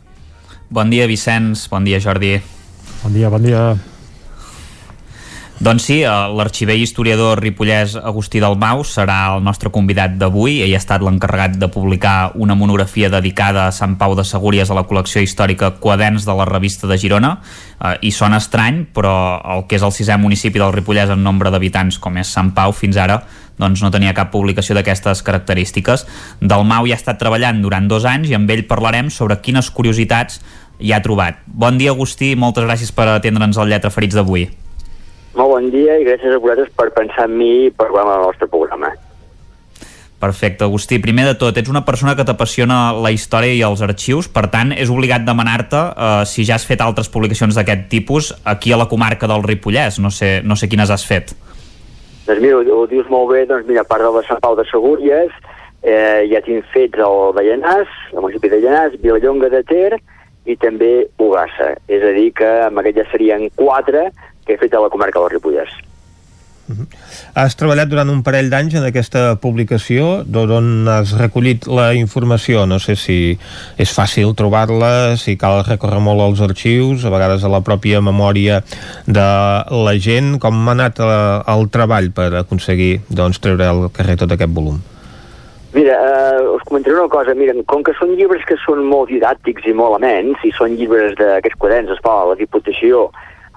Bon 0.70 0.94
dia, 0.94 1.10
Vicenç. 1.10 1.66
Bon 1.74 1.90
dia, 1.90 1.98
Jordi. 1.98 2.36
Bon 3.02 3.18
dia, 3.18 3.34
bon 3.34 3.42
dia. 3.42 3.72
Doncs 5.58 5.88
sí, 5.90 5.96
eh, 6.06 6.10
l'arxiver 6.38 6.76
i 6.78 6.84
historiador 6.86 7.40
ripollès 7.42 7.96
Agustí 7.98 8.38
Dalmau 8.38 8.84
serà 8.86 9.34
el 9.34 9.42
nostre 9.42 9.72
convidat 9.74 10.14
d'avui. 10.22 10.60
Ell 10.62 10.76
ha 10.76 10.78
estat 10.78 11.02
l'encarregat 11.02 11.56
de 11.58 11.68
publicar 11.74 12.34
una 12.36 12.54
monografia 12.54 13.10
dedicada 13.10 13.64
a 13.66 13.72
Sant 13.74 13.96
Pau 13.98 14.14
de 14.14 14.22
Segúries 14.22 14.70
a 14.70 14.78
la 14.78 14.84
col·lecció 14.86 15.24
històrica 15.26 15.72
Quaderns 15.82 16.28
de 16.30 16.36
la 16.38 16.46
revista 16.46 16.86
de 16.86 17.00
Girona. 17.02 17.40
Eh, 17.82 17.96
I 18.06 18.12
sona 18.12 18.38
estrany, 18.38 18.84
però 18.94 19.42
el 19.56 19.66
que 19.66 19.80
és 19.80 19.88
el 19.88 19.96
sisè 19.96 20.20
municipi 20.22 20.62
del 20.62 20.76
Ripollès 20.78 21.10
en 21.10 21.26
nombre 21.26 21.50
d'habitants, 21.50 21.98
com 21.98 22.22
és 22.22 22.30
Sant 22.30 22.54
Pau, 22.54 22.72
fins 22.72 23.02
ara 23.02 23.24
doncs 23.58 23.82
no 23.82 23.90
tenia 23.90 24.14
cap 24.14 24.30
publicació 24.30 24.78
d'aquestes 24.78 25.26
característiques. 25.26 26.06
Dalmau 26.40 26.86
hi 26.86 26.94
ha 26.94 27.00
estat 27.02 27.18
treballant 27.18 27.64
durant 27.66 27.90
dos 27.90 28.06
anys 28.06 28.30
i 28.30 28.38
amb 28.38 28.54
ell 28.54 28.68
parlarem 28.70 29.10
sobre 29.10 29.42
quines 29.42 29.74
curiositats 29.74 30.38
hi 30.78 30.94
ha 30.94 31.02
trobat. 31.02 31.42
Bon 31.48 31.82
dia, 31.82 31.98
Agustí, 31.98 32.36
moltes 32.38 32.70
gràcies 32.70 32.94
per 32.94 33.10
atendre'ns 33.10 33.58
al 33.58 33.74
Lletra 33.74 33.90
Ferits 33.90 34.22
d'avui. 34.22 34.46
Molt 35.38 35.54
bon 35.54 35.68
dia 35.70 36.00
i 36.02 36.06
gràcies 36.08 36.34
a 36.34 36.40
vosaltres 36.42 36.72
per 36.74 36.90
pensar 36.96 37.28
en 37.30 37.36
mi 37.38 37.52
i 37.68 37.70
per 37.70 37.92
parlar 37.92 38.18
el 38.18 38.26
nostre 38.26 38.48
programa. 38.50 38.90
Perfecte, 40.18 40.66
Agustí. 40.66 40.98
Primer 40.98 41.28
de 41.28 41.36
tot, 41.38 41.58
ets 41.62 41.70
una 41.70 41.84
persona 41.86 42.16
que 42.18 42.26
t'apassiona 42.26 42.90
la 42.98 43.12
història 43.14 43.54
i 43.54 43.62
els 43.62 43.84
arxius, 43.86 44.26
per 44.34 44.48
tant, 44.50 44.72
és 44.74 44.90
obligat 44.90 45.28
demanar-te 45.28 45.82
eh, 45.94 46.24
si 46.26 46.46
ja 46.48 46.56
has 46.58 46.66
fet 46.66 46.82
altres 46.82 47.12
publicacions 47.14 47.54
d'aquest 47.54 47.86
tipus 47.92 48.32
aquí 48.44 48.74
a 48.74 48.80
la 48.82 48.88
comarca 48.90 49.30
del 49.30 49.46
Ripollès. 49.46 50.00
No 50.02 50.10
sé, 50.10 50.40
no 50.42 50.58
sé 50.58 50.72
quines 50.72 50.90
has 50.90 51.06
fet. 51.06 51.36
Doncs 52.26 52.42
mira, 52.42 52.58
ho, 52.58 52.80
ho 52.82 52.88
dius 52.90 53.06
molt 53.14 53.30
bé, 53.36 53.44
doncs 53.46 53.70
mira, 53.70 53.86
a 53.86 53.90
part 53.92 54.02
de 54.02 54.10
la 54.16 54.24
Sant 54.26 54.42
Pau 54.42 54.58
de 54.58 54.66
Segúries, 54.72 55.36
eh, 55.86 56.26
ja 56.32 56.42
tinc 56.48 56.66
fets 56.74 56.98
el 56.98 57.38
de 57.38 57.44
Llanàs, 57.52 57.92
el 58.16 58.26
municipi 58.26 58.50
de 58.56 58.64
Llanàs, 58.66 58.98
Vilallonga 59.04 59.52
de 59.54 59.62
Ter 59.70 60.00
i 60.50 60.58
també 60.58 61.06
Ugassa. 61.22 61.76
És 61.86 62.02
a 62.02 62.16
dir, 62.18 62.32
que 62.34 62.50
amb 62.66 62.82
aquest 62.82 63.04
ja 63.04 63.06
serien 63.14 63.52
quatre 63.54 64.08
que 64.48 64.56
he 64.56 64.64
fet 64.64 64.74
a 64.74 64.82
la 64.82 64.90
comarca 64.94 65.20
del 65.20 65.36
Ripollès. 65.36 65.76
Has 67.38 67.56
treballat 67.56 67.88
durant 67.88 68.10
un 68.12 68.24
parell 68.26 68.50
d'anys 68.52 68.76
en 68.80 68.86
aquesta 68.90 69.38
publicació, 69.40 70.24
d'on 70.28 70.88
has 70.92 71.14
recollit 71.20 71.68
la 71.72 71.94
informació. 71.96 72.66
No 72.68 72.80
sé 72.84 72.98
si 73.00 73.38
és 73.80 73.94
fàcil 73.96 74.34
trobar-la, 74.36 75.16
si 75.22 75.38
cal 75.40 75.62
recórrer 75.68 76.02
molt 76.04 76.26
als 76.26 76.44
arxius, 76.44 77.06
a 77.06 77.14
vegades 77.14 77.46
a 77.46 77.54
la 77.54 77.64
pròpia 77.64 78.02
memòria 78.04 78.60
de 79.08 79.30
la 79.72 79.96
gent. 79.96 80.36
Com 80.44 80.60
ha 80.68 80.76
anat 80.76 81.00
eh, 81.00 81.08
el 81.56 81.70
treball 81.72 82.12
per 82.12 82.34
aconseguir 82.42 82.98
doncs, 83.08 83.40
treure 83.40 83.72
al 83.72 83.88
carrer 83.96 84.18
tot 84.20 84.36
aquest 84.36 84.52
volum? 84.52 84.84
Mira, 85.78 85.96
eh, 85.96 86.44
us 86.52 86.68
comentaré 86.68 86.98
una 86.98 87.08
cosa. 87.08 87.38
Mira, 87.38 87.56
com 87.70 87.84
que 87.86 87.96
són 87.96 88.16
llibres 88.20 88.44
que 88.50 88.60
són 88.66 88.84
molt 88.92 89.14
didàctics 89.14 89.68
i 89.70 89.78
molt 89.78 90.02
amens, 90.02 90.44
i 90.44 90.52
són 90.58 90.76
llibres 90.76 91.16
d'aquests 91.20 91.60
quaderns, 91.62 91.96
es 91.96 92.04
fa 92.04 92.20
la 92.28 92.36
Diputació, 92.40 93.08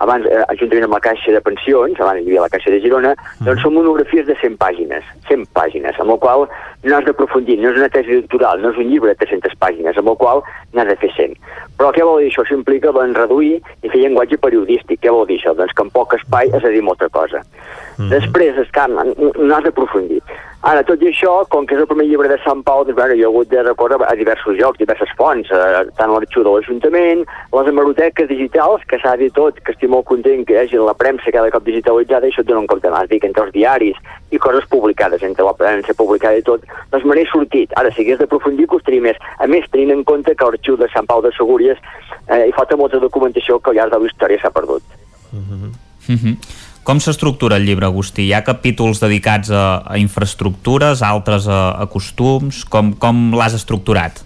abans, 0.01 0.27
eh, 0.27 0.45
juntament 0.59 0.87
amb 0.87 0.97
la 0.97 1.03
Caixa 1.05 1.33
de 1.33 1.41
Pensions, 1.45 2.01
abans 2.01 2.21
hi 2.21 2.29
havia 2.29 2.45
la 2.47 2.53
Caixa 2.53 2.73
de 2.73 2.81
Girona, 2.81 3.15
doncs 3.45 3.63
són 3.65 3.77
monografies 3.77 4.27
de 4.27 4.37
100 4.41 4.57
pàgines, 4.61 5.05
100 5.29 5.47
pàgines, 5.57 5.99
amb 6.01 6.15
la 6.15 6.19
qual 6.25 6.47
no 6.83 6.97
has 6.97 7.05
d'aprofundir, 7.05 7.59
no 7.61 7.71
és 7.71 7.81
una 7.81 7.91
tesi 7.93 8.17
doctoral, 8.23 8.63
no 8.63 8.73
és 8.73 8.81
un 8.81 8.89
llibre 8.89 9.13
de 9.13 9.21
300 9.21 9.57
pàgines, 9.61 9.99
amb 10.01 10.13
el 10.13 10.17
qual 10.17 10.43
n'has 10.73 10.89
de 10.89 10.97
fer 11.03 11.13
100. 11.17 11.37
Però 11.77 11.93
què 11.97 12.05
vol 12.07 12.21
dir 12.23 12.31
això? 12.31 12.45
Això 12.47 12.57
implica 12.57 12.93
doncs, 12.97 13.19
reduir 13.19 13.59
i 13.61 13.89
fer 13.89 14.01
llenguatge 14.01 14.41
periodístic. 14.41 15.03
Què 15.05 15.13
vol 15.13 15.27
dir 15.29 15.39
això? 15.41 15.55
Doncs 15.57 15.77
que 15.77 15.85
en 15.85 15.93
poc 15.93 16.17
espai 16.17 16.53
has 16.53 16.65
de 16.65 16.73
dir 16.73 16.83
molta 16.83 17.09
cosa. 17.09 17.45
Mm 17.99 18.05
-hmm. 18.05 18.11
Després, 18.17 18.57
esclar, 18.57 18.89
no 18.89 19.55
has 19.57 19.65
d'aprofundir. 19.65 20.23
Ara, 20.61 20.83
tot 20.85 21.01
i 21.01 21.09
això, 21.09 21.39
com 21.49 21.65
que 21.65 21.73
és 21.73 21.81
el 21.81 21.87
primer 21.89 22.05
llibre 22.05 22.29
de 22.29 22.37
Sant 22.45 22.61
Pau, 22.67 22.83
doncs, 22.85 22.97
bueno, 22.99 23.15
jo 23.17 23.23
he 23.25 23.29
hagut 23.31 23.49
de 23.49 23.63
recórrer 23.65 23.97
a 24.05 24.13
diversos 24.13 24.59
llocs, 24.59 24.77
diverses 24.77 25.09
fonts, 25.17 25.49
eh, 25.49 25.87
tant 25.97 26.13
l'arxiu 26.13 26.45
de 26.45 26.53
l'Ajuntament, 26.53 27.23
les 27.57 27.71
hemeroteques 27.71 28.29
digitals, 28.29 28.85
que 28.91 28.99
s'ha 29.01 29.15
dit 29.17 29.33
tot, 29.33 29.57
que 29.65 29.73
estic 29.73 29.89
molt 29.89 30.05
content 30.11 30.45
que 30.45 30.53
hi 30.53 30.59
hagi 30.61 30.77
la 30.85 30.93
premsa 30.93 31.33
cada 31.33 31.49
cop 31.55 31.65
digitalitzada, 31.65 32.29
i 32.29 32.35
això 32.35 32.45
et 32.45 32.51
dona 32.51 32.61
un 32.61 32.69
compte 32.69 32.93
més, 32.93 33.09
dic, 33.09 33.25
entre 33.25 33.47
els 33.47 33.55
diaris 33.57 33.97
i 34.37 34.43
coses 34.45 34.69
publicades, 34.69 35.25
entre 35.25 35.49
la 35.49 35.57
premsa 35.57 35.97
publicada 35.97 36.37
i 36.37 36.45
tot, 36.45 36.69
doncs 36.93 37.09
me 37.09 37.17
n'he 37.17 37.25
sortit. 37.33 37.73
Ara, 37.81 37.89
si 37.97 38.05
hagués 38.05 38.21
d'aprofundir, 38.21 38.69
costaria 38.69 39.01
més. 39.09 39.17
A 39.41 39.49
més, 39.49 39.65
tenint 39.73 39.97
en 39.97 40.05
compte 40.05 40.35
que 40.37 40.45
l'arxiu 40.45 40.77
de 40.77 40.93
Sant 40.93 41.09
Pau 41.09 41.25
de 41.25 41.33
Segúries 41.39 41.81
eh, 42.29 42.45
hi 42.45 42.53
falta 42.53 42.77
molta 42.77 43.01
documentació 43.01 43.63
que 43.65 43.73
al 43.73 43.81
llarg 43.81 43.97
de 43.97 44.05
la 44.05 44.13
història 44.13 44.45
s'ha 44.45 44.53
perdut. 44.53 44.85
Mm 45.33 45.41
-hmm. 45.41 45.73
Mm 46.11 46.17
-hmm. 46.17 46.70
Com 46.81 46.97
s'estructura 46.97 47.59
el 47.61 47.67
llibre, 47.69 47.85
Agustí? 47.85 48.25
Hi 48.25 48.33
ha 48.33 48.41
capítols 48.45 49.03
dedicats 49.03 49.51
a, 49.53 49.83
a 49.85 49.99
infraestructures, 50.01 51.03
altres 51.05 51.45
a, 51.45 51.61
a 51.77 51.87
costums? 51.93 52.65
Com, 52.65 52.95
com 52.97 53.31
l'has 53.37 53.57
estructurat? 53.59 54.23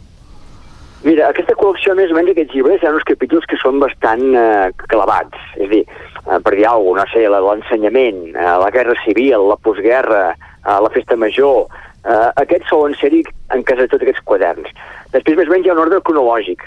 Mira, 1.04 1.26
aquesta 1.28 1.56
col·lecció, 1.58 1.96
més 1.98 2.12
o 2.14 2.16
menys, 2.16 2.30
aquests 2.32 2.54
llibres, 2.54 2.78
hi 2.80 2.86
ha 2.88 2.92
uns 2.94 3.04
capítols 3.08 3.44
que 3.50 3.58
són 3.60 3.80
bastant 3.82 4.22
eh, 4.38 4.70
clavats. 4.86 5.40
És 5.58 5.66
a 5.66 5.72
dir, 5.72 5.82
eh, 5.84 6.38
per 6.46 6.52
dir 6.54 6.68
alguna 6.70 7.02
cosa, 7.04 7.24
no 7.26 7.34
sé, 7.34 7.42
l'ensenyament, 7.48 8.20
eh, 8.32 8.52
la 8.62 8.70
guerra 8.72 8.94
civil, 9.02 9.48
la 9.50 9.58
postguerra, 9.58 10.28
eh, 10.62 10.78
la 10.86 10.92
festa 10.94 11.18
major... 11.18 11.66
Eh, 12.04 12.30
aquests 12.36 12.68
solen 12.68 12.92
ser-hi 13.00 13.22
en 13.56 13.62
casa 13.64 13.86
de 13.86 13.88
tots 13.88 14.04
aquests 14.04 14.24
quaderns. 14.28 14.68
Després, 15.12 15.38
més 15.38 15.48
o 15.48 15.52
menys, 15.54 15.66
hi 15.66 15.70
ha 15.72 15.76
un 15.76 15.82
ordre 15.86 16.02
cronològic. 16.04 16.66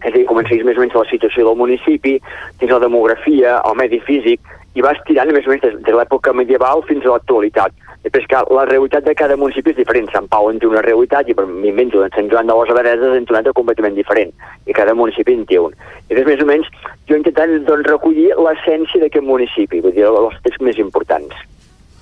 És 0.00 0.08
a 0.08 0.14
dir, 0.14 0.22
comencis 0.28 0.62
més 0.64 0.78
o 0.78 0.84
menys 0.84 0.94
la 0.94 1.08
situació 1.10 1.48
del 1.48 1.58
municipi, 1.58 2.16
tens 2.60 2.70
la 2.70 2.78
demografia, 2.82 3.56
el 3.66 3.74
medi 3.78 3.98
físic, 4.06 4.40
i 4.74 4.82
vas 4.84 4.98
tirant 5.06 5.30
més 5.34 5.46
o 5.46 5.50
menys 5.50 5.64
des 5.64 5.78
de 5.86 5.94
l'època 5.94 6.32
medieval 6.36 6.84
fins 6.88 7.06
a 7.06 7.14
l'actualitat. 7.14 7.74
Després, 8.04 8.24
que 8.30 8.42
la 8.54 8.64
realitat 8.64 9.04
de 9.04 9.14
cada 9.18 9.36
municipi 9.36 9.74
és 9.74 9.76
diferent. 9.76 10.06
Sant 10.12 10.28
Pau 10.32 10.48
en 10.48 10.60
té 10.60 10.68
una 10.68 10.80
realitat 10.86 11.28
i 11.28 11.34
per 11.36 11.44
m'invento 11.48 12.00
en 12.04 12.12
Sant 12.14 12.30
Joan 12.32 12.48
de 12.48 12.56
les 12.56 12.72
Abadeses 12.72 13.16
en 13.16 13.26
té 13.26 13.34
una 13.34 13.52
completament 13.56 13.98
diferent. 13.98 14.32
I 14.66 14.76
cada 14.76 14.94
municipi 14.94 15.34
en 15.36 15.44
té 15.44 15.58
un. 15.60 15.74
I 16.08 16.14
després, 16.14 16.38
més 16.38 16.44
o 16.44 16.48
menys, 16.48 16.70
jo 17.08 17.16
he 17.16 17.20
intentat 17.20 17.52
doncs, 17.66 17.88
recollir 17.90 18.30
l'essència 18.38 19.02
d'aquest 19.02 19.26
municipi, 19.26 19.82
vull 19.84 19.96
dir, 19.96 20.06
els 20.08 20.38
texts 20.46 20.64
més 20.64 20.78
importants. 20.78 21.34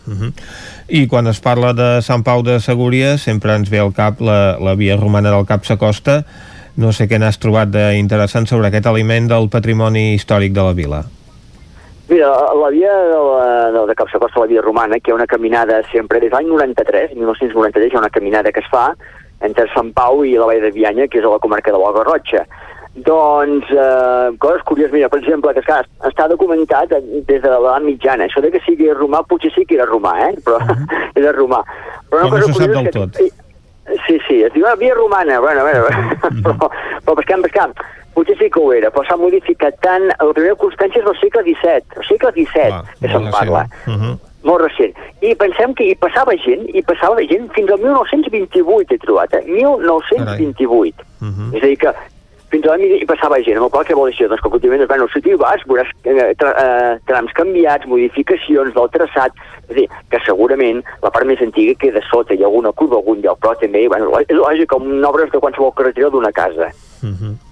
Uh 0.07 0.15
-huh. 0.15 0.33
I 0.89 1.07
quan 1.07 1.27
es 1.27 1.41
parla 1.41 1.73
de 1.73 2.01
Sant 2.03 2.23
Pau 2.23 2.43
de 2.43 2.61
Segúries 2.61 3.21
sempre 3.23 3.55
ens 3.55 3.69
ve 3.69 3.79
al 3.79 3.93
cap 3.93 4.21
la, 4.21 4.57
la 4.61 4.75
via 4.75 4.97
romana 4.97 5.31
del 5.31 5.47
Cap 5.47 5.65
Sacosta 5.65 6.25
no 6.77 6.93
sé 6.93 7.09
què 7.11 7.19
n'has 7.19 7.41
trobat 7.43 7.69
d'interessant 7.69 8.47
sobre 8.47 8.69
aquest 8.69 8.87
aliment 8.87 9.27
del 9.27 9.49
patrimoni 9.49 10.15
històric 10.15 10.53
de 10.53 10.63
la 10.63 10.73
vila. 10.73 11.18
Mira, 12.09 12.29
la 12.55 12.69
via 12.71 12.93
de, 12.97 13.73
la, 13.73 13.87
de 13.87 13.95
Cap 13.95 14.09
Sacosta, 14.09 14.41
la 14.41 14.47
via 14.47 14.63
romana, 14.63 14.97
que 14.99 15.11
hi 15.11 15.13
ha 15.13 15.19
una 15.19 15.27
caminada 15.27 15.83
sempre 15.93 16.21
des 16.21 16.31
de 16.31 16.37
l'any 16.37 16.49
93, 16.49 17.13
1993, 17.15 17.93
hi 17.93 17.97
ha 17.97 18.01
una 18.01 18.09
caminada 18.15 18.53
que 18.53 18.63
es 18.65 18.71
fa 18.73 18.95
entre 19.45 19.69
Sant 19.75 19.93
Pau 19.93 20.25
i 20.25 20.33
la 20.41 20.49
Vall 20.49 20.65
de 20.65 20.73
Vianya, 20.73 21.07
que 21.07 21.21
és 21.21 21.27
a 21.29 21.35
la 21.35 21.43
comarca 21.43 21.75
de 21.75 21.81
la 21.83 21.93
Garrotxa. 21.99 22.47
Doncs, 23.05 23.69
eh, 23.71 24.31
coses 24.41 24.65
curioses, 24.65 24.95
mira, 24.95 25.11
per 25.13 25.21
exemple, 25.21 25.53
que 25.53 25.61
esclar, 25.61 25.85
està 26.09 26.27
documentat 26.33 26.97
des 26.97 27.43
de 27.45 27.53
l'edat 27.53 27.85
mitjana. 27.85 28.25
Això 28.25 28.41
de 28.43 28.51
que 28.57 28.63
sigui 28.65 28.89
romà, 28.97 29.21
potser 29.29 29.53
sí 29.55 29.67
que 29.69 29.77
era 29.77 29.87
romà, 29.87 30.17
eh? 30.31 30.33
Però 30.45 30.57
uh 30.57 30.65
-huh. 30.73 31.13
era 31.15 31.33
romà. 31.37 31.61
Però, 32.09 32.25
Però 32.25 32.41
no 32.41 32.47
se 32.47 32.53
sap 32.55 32.73
del 32.73 32.85
que, 32.85 32.91
tot. 32.91 33.21
Sí, 34.07 34.19
sí, 34.27 34.43
es 34.45 34.53
diu 34.53 34.65
la 34.65 34.75
via 34.77 34.95
romana, 34.95 35.41
bueno, 35.41 35.63
bueno, 35.63 35.85
uh 35.85 35.89
-huh. 36.25 36.43
però, 36.43 36.71
però 37.05 37.15
pescant, 37.15 37.43
pescant, 37.43 37.73
potser 38.19 38.37
sí 38.41 38.51
que 38.51 38.61
ho 38.61 38.73
era, 38.75 38.91
però 38.95 39.07
s'ha 39.07 39.17
modificat 39.21 39.79
tant, 39.85 40.09
la 40.11 40.35
primera 40.35 40.59
constància 40.59 41.03
és 41.03 41.07
del 41.07 41.19
segle 41.23 41.45
XVII, 41.47 41.99
el 42.03 42.09
segle 42.11 42.35
XVII, 42.35 42.75
Va, 42.75 42.83
que 42.99 43.13
se'n 43.15 43.31
parla. 43.31 43.65
Uh 43.87 43.95
-huh. 43.95 44.19
Molt 44.43 44.63
recent. 44.63 44.95
I 45.21 45.35
pensem 45.35 45.75
que 45.75 45.85
hi 45.85 45.95
passava 45.95 46.37
gent, 46.37 46.69
hi 46.75 46.83
passava 46.83 47.25
gent 47.27 47.49
fins 47.57 47.71
al 47.71 47.81
1928, 47.83 48.95
he 48.95 48.99
trobat, 48.99 49.35
eh? 49.35 49.43
1928. 49.47 51.03
Uh 51.21 51.27
-huh. 51.27 51.57
És 51.57 51.63
a 51.63 51.67
dir, 51.67 51.79
que 51.79 51.93
fins 52.51 52.67
a 52.67 52.77
hi 52.81 53.05
passava 53.09 53.41
gent, 53.45 53.59
amb 53.59 53.67
el 53.67 53.71
qual 53.71 53.85
què 53.85 53.95
vol 53.95 54.09
dir 54.09 54.15
això? 54.17 54.29
Doncs 54.29 54.41
que 54.41 54.51
contínuament, 54.53 54.89
bueno, 54.89 55.09
si 55.13 55.21
tu 55.21 55.31
hi 55.31 55.35
vas, 55.41 55.65
veuràs 55.69 55.91
eh, 56.05 56.35
tra 56.41 56.53
eh, 56.63 56.95
trams 57.11 57.33
canviats, 57.33 57.87
modificacions 57.87 58.73
del 58.75 58.89
traçat, 58.95 59.33
és 59.69 59.71
a 59.71 59.75
dir, 59.75 59.89
que 60.11 60.21
segurament 60.25 60.81
la 61.03 61.11
part 61.11 61.27
més 61.27 61.43
antiga 61.45 61.75
queda 61.83 62.01
sota, 62.09 62.35
hi 62.35 62.43
ha 62.43 62.47
alguna 62.47 62.73
curva, 62.73 62.97
algun 62.97 63.21
lloc, 63.21 63.39
però 63.43 63.55
també, 63.61 63.87
bueno, 63.89 64.09
és 64.25 64.37
lògic, 64.37 64.71
com 64.73 64.89
obres 65.05 65.31
de 65.35 65.43
qualsevol 65.45 65.75
carretera 65.77 66.11
d'una 66.15 66.33
casa. 66.33 66.73
Uh 67.03 67.13
-huh. 67.13 67.48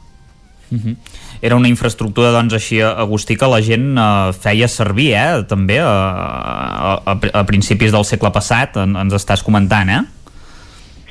Uh 0.70 0.78
-huh. 0.78 0.96
Era 1.42 1.56
una 1.56 1.68
infraestructura, 1.68 2.30
doncs, 2.30 2.54
així, 2.54 2.80
Agustí, 2.80 3.36
que 3.36 3.46
la 3.46 3.62
gent 3.62 3.98
eh, 3.98 4.32
feia 4.32 4.68
servir, 4.68 5.12
eh, 5.14 5.44
també, 5.48 5.78
a, 5.80 5.86
a, 5.86 7.00
a, 7.04 7.18
a 7.32 7.44
principis 7.44 7.92
del 7.92 8.04
segle 8.04 8.30
passat, 8.30 8.76
en, 8.76 8.96
ens 8.96 9.14
estàs 9.14 9.42
comentant, 9.42 9.88
eh? 9.88 10.02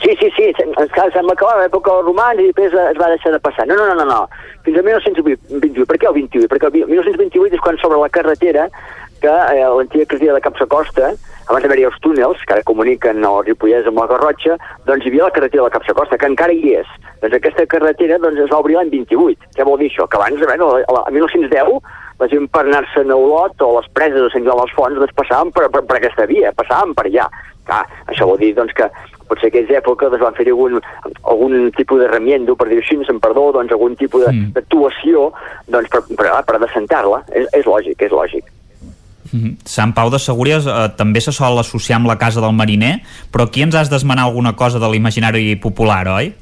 Sí, 0.04 0.12
sí, 0.20 0.28
sí, 0.36 0.44
esclar, 0.78 1.12
sembla 1.14 1.36
que 1.36 1.46
a 1.48 1.56
l'època 1.62 1.90
dels 1.90 2.06
romans 2.06 2.42
i 2.42 2.50
després 2.50 2.74
es 2.74 2.98
va 3.00 3.08
deixar 3.10 3.32
de 3.32 3.40
passar. 3.40 3.66
No, 3.66 3.78
no, 3.80 3.88
no, 3.88 3.96
no, 3.96 4.06
no. 4.06 4.30
fins 4.66 4.78
al 4.78 4.84
1928. 4.84 5.86
Per 5.88 5.98
què 5.98 6.08
el 6.10 6.14
28? 6.14 6.50
Perquè 6.52 6.68
el 6.68 6.90
1928 6.92 7.56
és 7.56 7.64
quan 7.64 7.80
s'obre 7.80 8.02
la 8.02 8.10
carretera 8.10 8.68
que 9.26 9.58
eh, 9.58 9.66
l'antiga 9.66 10.06
carretera 10.06 10.38
de 10.38 10.44
Capsacosta, 10.46 11.10
abans 11.50 11.66
d'haver-hi 11.66 11.86
els 11.90 11.98
túnels 12.02 12.42
que 12.46 12.54
ara 12.56 12.66
comuniquen 12.66 13.26
el 13.26 13.42
Ripollès 13.48 13.90
amb 13.90 14.00
la 14.02 14.08
Garrotxa, 14.12 14.58
doncs 14.86 15.06
hi 15.06 15.12
havia 15.12 15.28
la 15.28 15.34
carretera 15.36 15.66
de 15.66 15.74
Capsacosta, 15.74 16.18
que 16.22 16.30
encara 16.30 16.54
hi 16.54 16.76
és. 16.80 16.90
Doncs 17.24 17.38
aquesta 17.40 17.66
carretera 17.74 18.20
doncs, 18.22 18.42
es 18.46 18.52
va 18.54 18.62
obrir 18.62 18.78
l'any 18.78 18.92
28. 18.94 19.50
Què 19.58 19.66
vol 19.68 19.82
dir 19.82 19.90
això? 19.92 20.08
Que 20.10 20.20
abans, 20.22 20.42
a, 20.42 20.50
veure, 20.54 20.86
a 20.86 21.12
1910, 21.14 21.82
la 22.22 22.30
gent 22.32 22.48
per 22.54 22.64
anar-se 22.64 23.04
a 23.04 23.18
Olot 23.18 23.62
o 23.66 23.74
les 23.80 23.90
preses 23.98 24.22
de 24.22 24.30
Sant 24.34 24.46
Joan 24.46 24.62
dels 24.62 24.76
Fonts 24.78 25.02
doncs 25.02 25.18
passaven 25.18 25.52
per, 25.56 25.68
per, 25.74 25.84
per 25.90 26.00
aquesta 26.00 26.26
via, 26.30 26.54
passaven 26.56 26.94
per 26.98 27.10
allà. 27.10 27.28
Clar, 27.66 27.82
això 28.14 28.28
vol 28.30 28.38
dir 28.38 28.54
doncs, 28.56 28.74
que 28.78 28.86
potser 29.26 29.50
que 29.50 29.64
aquella 29.64 29.82
època 29.82 30.10
doncs, 30.14 30.22
van 30.22 30.36
fer 30.38 30.46
algun, 30.52 30.78
algun 31.26 31.72
tipus 31.76 32.04
de 32.04 32.12
remiendo, 32.12 32.56
per 32.56 32.70
dir 32.70 32.78
així, 32.82 33.00
en 33.10 33.20
perdó, 33.20 33.50
doncs 33.58 33.74
algun 33.74 33.98
tipus 33.98 34.28
Mm. 34.30 34.54
d'actuació 34.54 35.32
doncs, 35.68 35.90
per, 35.90 36.04
per, 36.16 36.30
per 36.46 36.60
decentar-la. 36.62 37.24
És, 37.34 37.50
és 37.54 37.66
lògic, 37.66 38.00
és 38.06 38.14
lògic. 38.14 38.55
Mm 39.32 39.40
-hmm. 39.40 39.56
Sant 39.66 39.94
Pau 39.94 40.10
de 40.10 40.20
Segúries 40.20 40.66
eh, 40.66 40.90
també 40.98 41.22
se 41.22 41.32
sol 41.32 41.58
associar 41.60 41.98
amb 41.98 42.08
la 42.08 42.18
Casa 42.18 42.42
del 42.42 42.54
Mariner, 42.54 43.02
però 43.32 43.44
aquí 43.46 43.62
ens 43.62 43.76
has 43.76 43.90
d'esmenar 43.90 44.26
alguna 44.26 44.56
cosa 44.56 44.80
de 44.80 44.90
l'imaginari 44.90 45.56
popular, 45.56 46.08
oi? 46.08 46.34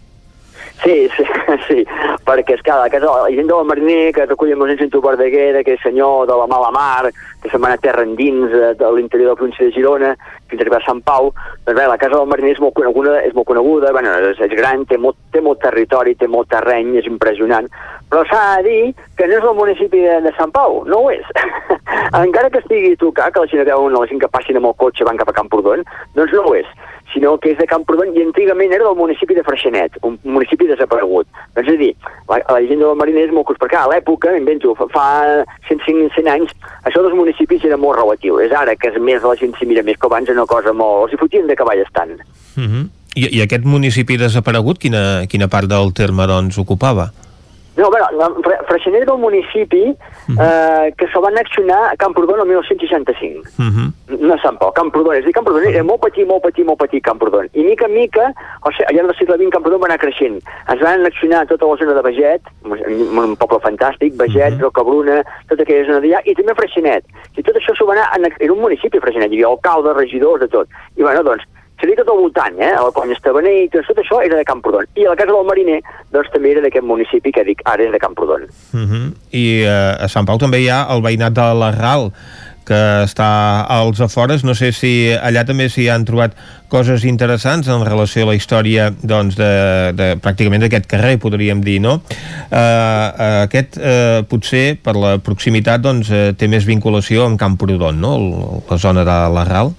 Sí, 0.84 1.08
sí, 1.16 1.24
sí, 1.68 1.86
perquè 2.28 2.58
és 2.58 2.62
que 2.62 2.76
la, 2.76 2.90
casa, 2.90 3.06
la 3.06 3.32
gent 3.32 3.48
del 3.48 3.66
Mariner 3.66 4.12
que 4.14 4.26
recull 4.26 4.52
el 4.52 4.58
Mossèn 4.60 4.82
Cinto 4.82 5.00
Verdaguer, 5.02 5.56
aquell 5.56 5.80
senyor 5.80 6.28
de 6.28 6.36
la 6.36 6.48
mala 6.48 6.72
mar, 6.76 7.12
que 7.42 7.50
se'n 7.50 7.62
va 7.62 7.70
anar 7.70 7.80
a 7.80 7.84
terra 7.86 8.04
endins 8.04 8.52
eh, 8.52 8.74
de 8.80 8.92
l'interior 8.92 9.30
de 9.30 9.34
la 9.34 9.40
província 9.40 9.66
de 9.66 9.72
Girona 9.72 10.12
fins 10.54 10.62
a 10.62 10.68
arribar 10.68 10.82
a 10.82 10.86
Sant 10.86 11.02
Pau, 11.06 11.32
doncs 11.66 11.80
bé, 11.80 11.88
la 11.90 11.98
casa 11.98 12.20
del 12.20 12.30
Mariner 12.30 12.54
és 12.54 12.62
molt 12.62 12.78
coneguda, 12.78 13.18
és 13.26 13.34
molt 13.34 13.50
coneguda 13.50 13.92
bueno, 13.96 14.14
és, 14.30 14.40
és 14.46 14.54
gran, 14.54 14.86
té 14.90 15.00
molt, 15.02 15.18
té 15.34 15.42
molt 15.42 15.62
territori, 15.66 16.16
té 16.20 16.30
molt 16.30 16.52
terreny, 16.54 16.94
és 17.02 17.10
impressionant, 17.10 17.68
però 18.12 18.24
s'ha 18.30 18.44
de 18.62 18.70
dir 18.70 18.94
que 19.18 19.28
no 19.28 19.40
és 19.40 19.50
el 19.50 19.60
municipi 19.60 20.06
de, 20.06 20.22
de 20.28 20.34
Sant 20.38 20.54
Pau, 20.56 20.84
no 20.88 21.04
ho 21.04 21.12
és. 21.14 21.26
Encara 22.24 22.54
que 22.54 22.62
estigui 22.62 22.94
a 22.94 23.02
tocar, 23.02 23.32
que 23.34 23.44
la 23.44 23.50
gent 23.52 23.66
veu 23.68 23.90
la 23.90 24.08
gent 24.10 24.22
que 24.22 24.32
passin 24.32 24.62
amb 24.62 24.70
el 24.70 24.80
cotxe 24.82 25.08
van 25.08 25.20
cap 25.20 25.34
a 25.34 25.40
Camprodon, 25.42 25.86
doncs 26.18 26.36
no 26.38 26.48
ho 26.48 26.58
és 26.62 26.70
sinó 27.14 27.38
que 27.38 27.52
és 27.54 27.58
de 27.58 27.68
Camprodon 27.70 28.12
i 28.18 28.24
antigament 28.26 28.74
era 28.74 28.88
del 28.88 28.98
municipi 28.98 29.36
de 29.38 29.44
Freixenet, 29.46 30.00
un 30.08 30.18
municipi 30.26 30.68
desaparegut. 30.68 31.28
Doncs 31.56 31.70
és 31.70 31.76
a 31.76 31.82
dir, 31.82 31.92
la, 32.30 32.40
la 32.50 32.60
llegenda 32.60 32.90
del 32.90 33.00
mariner 33.00 33.28
és 33.28 33.34
molt 33.36 33.48
curs, 33.48 33.60
perquè 33.62 33.78
a 33.80 33.86
l'època, 33.92 34.34
invento, 34.38 34.74
fa, 34.80 34.90
fa 34.94 35.08
105 35.70 36.10
100 36.18 36.32
anys, 36.34 36.54
això 36.90 37.04
dels 37.06 37.16
municipis 37.18 37.66
era 37.70 37.78
molt 37.78 38.00
relatiu. 38.00 38.40
És 38.44 38.56
ara 38.58 38.76
que 38.76 38.90
és 38.90 39.00
més 39.00 39.24
la 39.24 39.38
gent 39.40 39.54
s'hi 39.60 39.70
mira 39.70 39.86
més 39.86 40.00
que 40.00 40.10
abans 40.10 40.30
una 40.44 40.52
cosa 40.52 40.74
molt... 40.76 41.08
Els 41.08 41.16
hi 41.16 41.22
fotien 41.22 41.48
de 41.48 41.56
cavall 41.56 41.82
estant. 41.84 42.20
Uh 42.58 42.64
-huh. 42.64 42.86
I, 43.16 43.28
I 43.38 43.42
aquest 43.42 43.66
municipi 43.66 44.18
desaparegut, 44.18 44.80
quina, 44.80 45.26
quina 45.28 45.48
part 45.48 45.68
del 45.68 45.94
terme, 45.94 46.26
doncs, 46.28 46.58
ocupava? 46.58 47.12
No, 47.76 47.90
bueno, 47.90 48.06
Fre 48.44 48.58
Freixenet 48.68 49.02
era 49.02 49.14
un 49.14 49.22
municipi 49.22 49.90
uh 49.90 49.96
-huh. 50.36 50.88
eh, 50.88 50.94
que 50.96 51.08
se'l 51.08 51.22
van 51.22 51.38
accionar 51.38 51.92
a 51.92 51.96
Camprodon 51.96 52.40
el 52.40 52.46
1965. 52.46 53.50
Uh 53.58 53.66
-huh. 53.66 54.20
No 54.20 54.34
a 54.34 54.38
Sant 54.42 54.60
Pau, 54.60 54.72
Camprodon. 54.72 55.16
És 55.16 55.24
a 55.24 55.26
dir, 55.26 55.34
Camprodon 55.34 55.64
era 55.66 55.84
molt 55.84 56.02
petit, 56.02 56.28
molt 56.28 56.44
petit, 56.44 56.66
molt 56.66 56.80
petit, 56.80 57.04
Camprodon. 57.04 57.50
I 57.54 57.64
mica 57.64 57.86
en 57.86 57.94
mica, 57.94 58.34
o 58.62 58.70
sigui, 58.72 58.86
al 58.86 58.96
llarg 58.96 59.08
del 59.08 59.18
segle 59.18 59.38
XX, 59.38 59.50
Camprodon 59.50 59.82
va 59.82 59.86
anar 59.86 59.98
creixent. 59.98 60.38
Es 60.74 60.80
van 60.80 61.00
annexionar 61.00 61.48
tota 61.48 61.66
la 61.66 61.78
zona 61.78 61.94
de 61.94 62.02
Beget, 62.02 62.42
un, 62.64 63.18
un 63.18 63.36
poble 63.36 63.60
fantàstic, 63.60 64.14
Beget, 64.16 64.54
uh 64.54 64.58
-huh. 64.58 64.62
Rocabruna, 64.62 65.24
tota 65.50 65.64
aquella 65.64 65.86
zona 65.86 66.00
d'allà, 66.00 66.20
i 66.26 66.36
també 66.36 66.54
Freixenet. 66.54 67.04
I 67.38 67.42
tot 67.42 67.56
això 67.56 67.74
s'ho 67.76 67.86
va 67.86 67.94
anar... 67.94 68.32
Era 68.40 68.54
un 68.54 68.62
municipi, 68.62 69.00
Freixenet. 69.00 69.32
Hi 69.32 69.36
havia 69.36 69.48
alcaldes, 69.48 69.96
regidors, 69.96 70.40
de 70.42 70.48
tot. 70.48 70.68
I, 70.96 71.02
bueno, 71.02 71.24
doncs, 71.24 71.44
seria 71.84 72.00
tot 72.00 72.14
al 72.14 72.22
voltant, 72.24 72.56
eh? 72.64 72.72
La 72.80 73.12
Estabaner 73.14 73.54
i 73.66 73.68
tot, 73.74 74.00
això 74.00 74.22
era 74.24 74.40
de 74.40 74.46
Camprodon. 74.48 74.88
I 74.96 75.04
a 75.04 75.12
la 75.12 75.20
casa 75.20 75.36
del 75.36 75.50
Mariner, 75.50 75.82
doncs 76.16 76.32
també 76.32 76.54
era 76.54 76.64
d'aquest 76.64 76.88
municipi 76.88 77.34
que 77.36 77.44
dic, 77.44 77.60
ara 77.68 77.84
és 77.84 77.92
de 77.92 78.00
Camprodon. 78.00 78.48
Uh 78.72 78.80
-huh. 78.80 79.04
I 79.32 79.66
uh, 79.68 80.06
a 80.06 80.08
Sant 80.08 80.26
Pau 80.26 80.40
també 80.40 80.62
hi 80.62 80.70
ha 80.70 80.88
el 80.96 81.02
veïnat 81.02 81.34
de 81.34 81.48
l'Arral, 81.60 82.12
que 82.66 83.04
està 83.04 83.66
als 83.68 84.00
afores. 84.00 84.44
No 84.44 84.56
sé 84.56 84.72
si 84.72 85.12
allà 85.12 85.44
també 85.46 85.68
s'hi 85.70 85.90
han 85.90 86.06
trobat 86.06 86.32
coses 86.70 87.04
interessants 87.04 87.68
en 87.68 87.84
relació 87.86 88.24
a 88.24 88.28
la 88.32 88.36
història 88.36 88.90
doncs, 89.04 89.36
de, 89.36 89.92
de, 89.94 90.16
pràcticament 90.24 90.62
d'aquest 90.62 90.88
carrer, 90.88 91.18
podríem 91.20 91.62
dir, 91.62 91.80
no? 91.82 92.02
Uh, 92.50 93.44
aquest, 93.44 93.78
uh, 93.78 94.24
potser, 94.30 94.80
per 94.82 94.96
la 94.96 95.18
proximitat, 95.18 95.82
doncs, 95.82 96.10
uh, 96.10 96.32
té 96.34 96.48
més 96.48 96.66
vinculació 96.66 97.26
amb 97.26 97.40
Camprodon, 97.40 98.00
no?, 98.00 98.64
la 98.70 98.78
zona 98.78 99.04
de 99.04 99.20
l'Arral. 99.36 99.74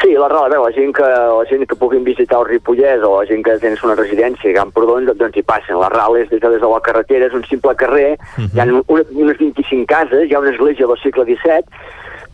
Sí, 0.00 0.14
la 0.16 0.28
raó, 0.28 0.48
veure, 0.48 0.62
la 0.64 0.72
gent 0.72 0.94
que, 0.96 1.04
la 1.04 1.44
gent 1.44 1.66
que 1.68 1.76
puguin 1.76 2.04
visitar 2.04 2.38
el 2.40 2.46
Ripollès 2.48 3.02
o 3.04 3.18
la 3.18 3.26
gent 3.28 3.42
que 3.44 3.58
tens 3.60 3.82
una 3.84 3.96
residència 3.98 4.48
a 4.54 4.56
Camprodon, 4.56 5.10
doncs 5.12 5.36
hi 5.36 5.42
passen. 5.44 5.76
La 5.76 5.90
RAL 5.92 6.16
és 6.22 6.30
des 6.30 6.40
de, 6.40 6.52
des 6.54 6.62
de 6.62 6.70
la 6.72 6.80
carretera, 6.86 7.28
és 7.28 7.36
un 7.36 7.44
simple 7.44 7.74
carrer, 7.76 8.16
uh 8.16 8.40
-huh. 8.40 8.48
hi 8.54 8.60
ha 8.60 8.64
una, 8.64 9.04
unes 9.24 9.36
25 9.36 9.84
cases, 9.86 10.24
hi 10.24 10.34
ha 10.34 10.40
una 10.40 10.54
església 10.54 10.86
del 10.86 11.02
segle 11.02 11.24
XVII, 11.24 11.64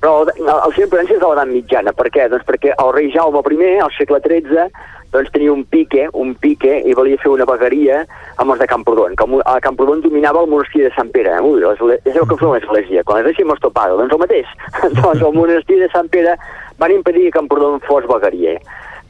però 0.00 0.22
el 0.22 0.72
centre 0.76 0.90
Prudència 0.92 1.16
és 1.16 1.20
de 1.20 1.28
l'edat 1.28 1.48
mitjana. 1.48 1.92
Per 1.92 2.06
què? 2.06 2.28
Doncs 2.28 2.44
perquè 2.46 2.70
el 2.78 2.92
rei 2.92 3.10
Jaume 3.10 3.40
I, 3.40 3.78
al 3.80 3.90
segle 3.98 4.20
XIII, 4.20 4.68
doncs 5.12 5.30
tenia 5.32 5.52
un 5.52 5.64
pique, 5.64 6.08
un 6.12 6.34
pique, 6.34 6.82
i 6.84 6.94
volia 6.94 7.16
fer 7.22 7.30
una 7.30 7.46
vegueria 7.48 8.02
amb 8.36 8.52
els 8.52 8.60
de 8.60 8.66
Camprodon. 8.66 9.14
Com 9.16 9.40
a 9.44 9.60
Camprodon 9.60 10.02
dominava 10.02 10.42
el 10.42 10.50
monestir 10.50 10.82
de 10.84 10.92
Sant 10.94 11.10
Pere. 11.14 11.38
Ui, 11.40 11.62
és 11.62 12.16
el 12.16 12.28
que 12.28 12.36
fa 12.36 12.48
una 12.50 12.58
església. 12.58 13.04
Quan 13.04 13.22
l'església 13.22 13.46
hemos 13.46 13.60
topado, 13.60 13.96
doncs 13.96 14.12
el 14.12 14.22
mateix. 14.24 14.46
doncs 15.00 15.22
el 15.22 15.32
monestir 15.32 15.80
de 15.80 15.88
Sant 15.94 16.10
Pere 16.12 16.36
van 16.78 16.92
impedir 16.92 17.30
que 17.30 17.38
Camprodon 17.38 17.80
fos 17.86 18.06
vegueria. 18.08 18.58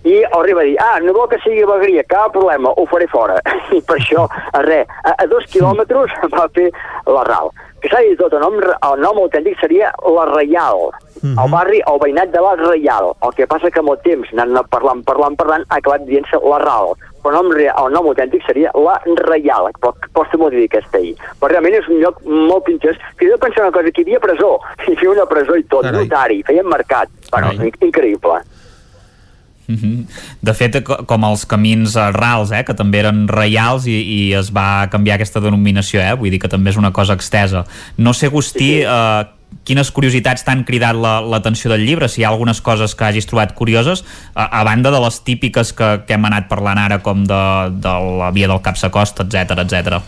I 0.07 0.21
el 0.23 0.43
rei 0.45 0.55
va 0.55 0.63
dir, 0.63 0.77
ah, 0.79 0.99
no 1.03 1.13
vol 1.17 1.27
que 1.31 1.39
sigui 1.43 1.65
vegueria, 1.67 2.05
cap 2.07 2.31
problema, 2.35 2.71
ho 2.71 2.85
faré 2.87 3.09
fora. 3.11 3.41
I 3.77 3.81
per 3.83 3.97
això, 3.99 4.27
a 4.55 4.61
res, 4.63 4.91
a, 5.03 5.17
a 5.19 5.27
dos 5.27 5.49
quilòmetres 5.51 6.15
va 6.37 6.47
fer 6.55 6.69
la 7.11 7.25
RAL. 7.27 7.51
Que 7.83 7.91
s'ha 7.91 8.05
dit 8.05 8.19
tot, 8.21 8.33
el 8.37 8.45
nom, 8.45 8.61
el 8.63 9.03
nom 9.03 9.19
autèntic 9.25 9.59
seria 9.61 9.91
la 10.07 10.29
Reial, 10.31 10.87
uh 10.87 10.95
-huh. 11.23 11.35
el 11.45 11.51
barri, 11.51 11.83
el 11.91 11.99
veïnat 12.05 12.31
de 12.31 12.41
la 12.41 12.55
Reial. 12.55 13.13
El 13.23 13.35
que 13.35 13.47
passa 13.47 13.71
que 13.71 13.81
amb 13.81 13.91
el 13.91 13.99
temps, 14.07 14.33
anant 14.33 14.71
parlant, 14.71 15.03
parlant, 15.05 15.37
parlant, 15.37 15.65
ha 15.69 15.77
acabat 15.77 16.07
dient-se 16.07 16.39
la 16.39 16.59
RAL. 16.59 16.95
Però 17.27 17.41
el 17.43 17.49
nom, 17.51 17.57
el 17.59 17.95
nom 17.95 18.07
autèntic 18.13 18.45
seria 18.47 18.71
la 18.79 19.01
Reial, 19.27 19.73
però 19.81 19.91
costa 20.15 20.39
molt 20.39 20.55
dir 20.55 20.69
Castellí. 20.71 21.17
Però 21.41 21.51
realment 21.51 21.75
és 21.81 21.89
un 21.91 21.99
lloc 22.05 22.21
molt 22.23 22.69
pinxós, 22.69 23.01
que 23.19 23.27
jo 23.27 23.35
de 23.35 23.43
pensar 23.43 23.65
una 23.67 23.75
cosa, 23.75 23.91
que 23.91 24.05
hi 24.05 24.07
havia 24.07 24.23
presó, 24.23 24.53
hi 24.87 24.95
havia 24.95 25.15
una 25.17 25.27
presó 25.27 25.59
i 25.59 25.65
tot, 25.67 25.89
Carai. 25.89 26.05
notari, 26.05 26.45
feien 26.47 26.71
mercat. 26.71 27.11
Bueno, 27.33 27.51
increïble. 27.83 28.45
-huh. 29.67 30.07
De 30.41 30.55
fet, 30.55 30.79
com 30.85 31.25
els 31.25 31.45
camins 31.47 31.97
rals, 32.15 32.53
eh, 32.53 32.63
que 32.65 32.75
també 32.75 33.01
eren 33.03 33.27
reials 33.29 33.87
i, 33.91 33.97
i 33.97 34.21
es 34.39 34.53
va 34.55 34.87
canviar 34.93 35.17
aquesta 35.17 35.43
denominació, 35.43 36.01
eh? 36.01 36.15
vull 36.15 36.31
dir 36.31 36.41
que 36.43 36.53
també 36.53 36.71
és 36.71 36.79
una 36.79 36.93
cosa 36.93 37.17
extesa. 37.19 37.65
No 37.99 38.15
sé, 38.15 38.31
Agustí, 38.31 38.83
eh, 38.83 39.25
quines 39.67 39.91
curiositats 39.91 40.45
t'han 40.47 40.63
cridat 40.67 40.95
l'atenció 40.97 41.71
la, 41.71 41.77
del 41.77 41.87
llibre, 41.87 42.09
si 42.09 42.21
hi 42.23 42.27
ha 42.27 42.31
algunes 42.31 42.61
coses 42.63 42.95
que 42.95 43.07
hagis 43.07 43.27
trobat 43.27 43.55
curioses, 43.59 44.05
a, 44.35 44.47
a 44.61 44.65
banda 44.67 44.93
de 44.95 45.01
les 45.03 45.21
típiques 45.27 45.73
que, 45.77 45.89
que 46.07 46.15
hem 46.15 46.29
anat 46.29 46.47
parlant 46.51 46.79
ara, 46.83 47.01
com 47.03 47.25
de, 47.27 47.43
de 47.83 47.97
la 48.21 48.31
via 48.35 48.51
del 48.51 48.63
Capsacosta, 48.63 49.27
etc 49.27 49.65
etc. 49.65 49.99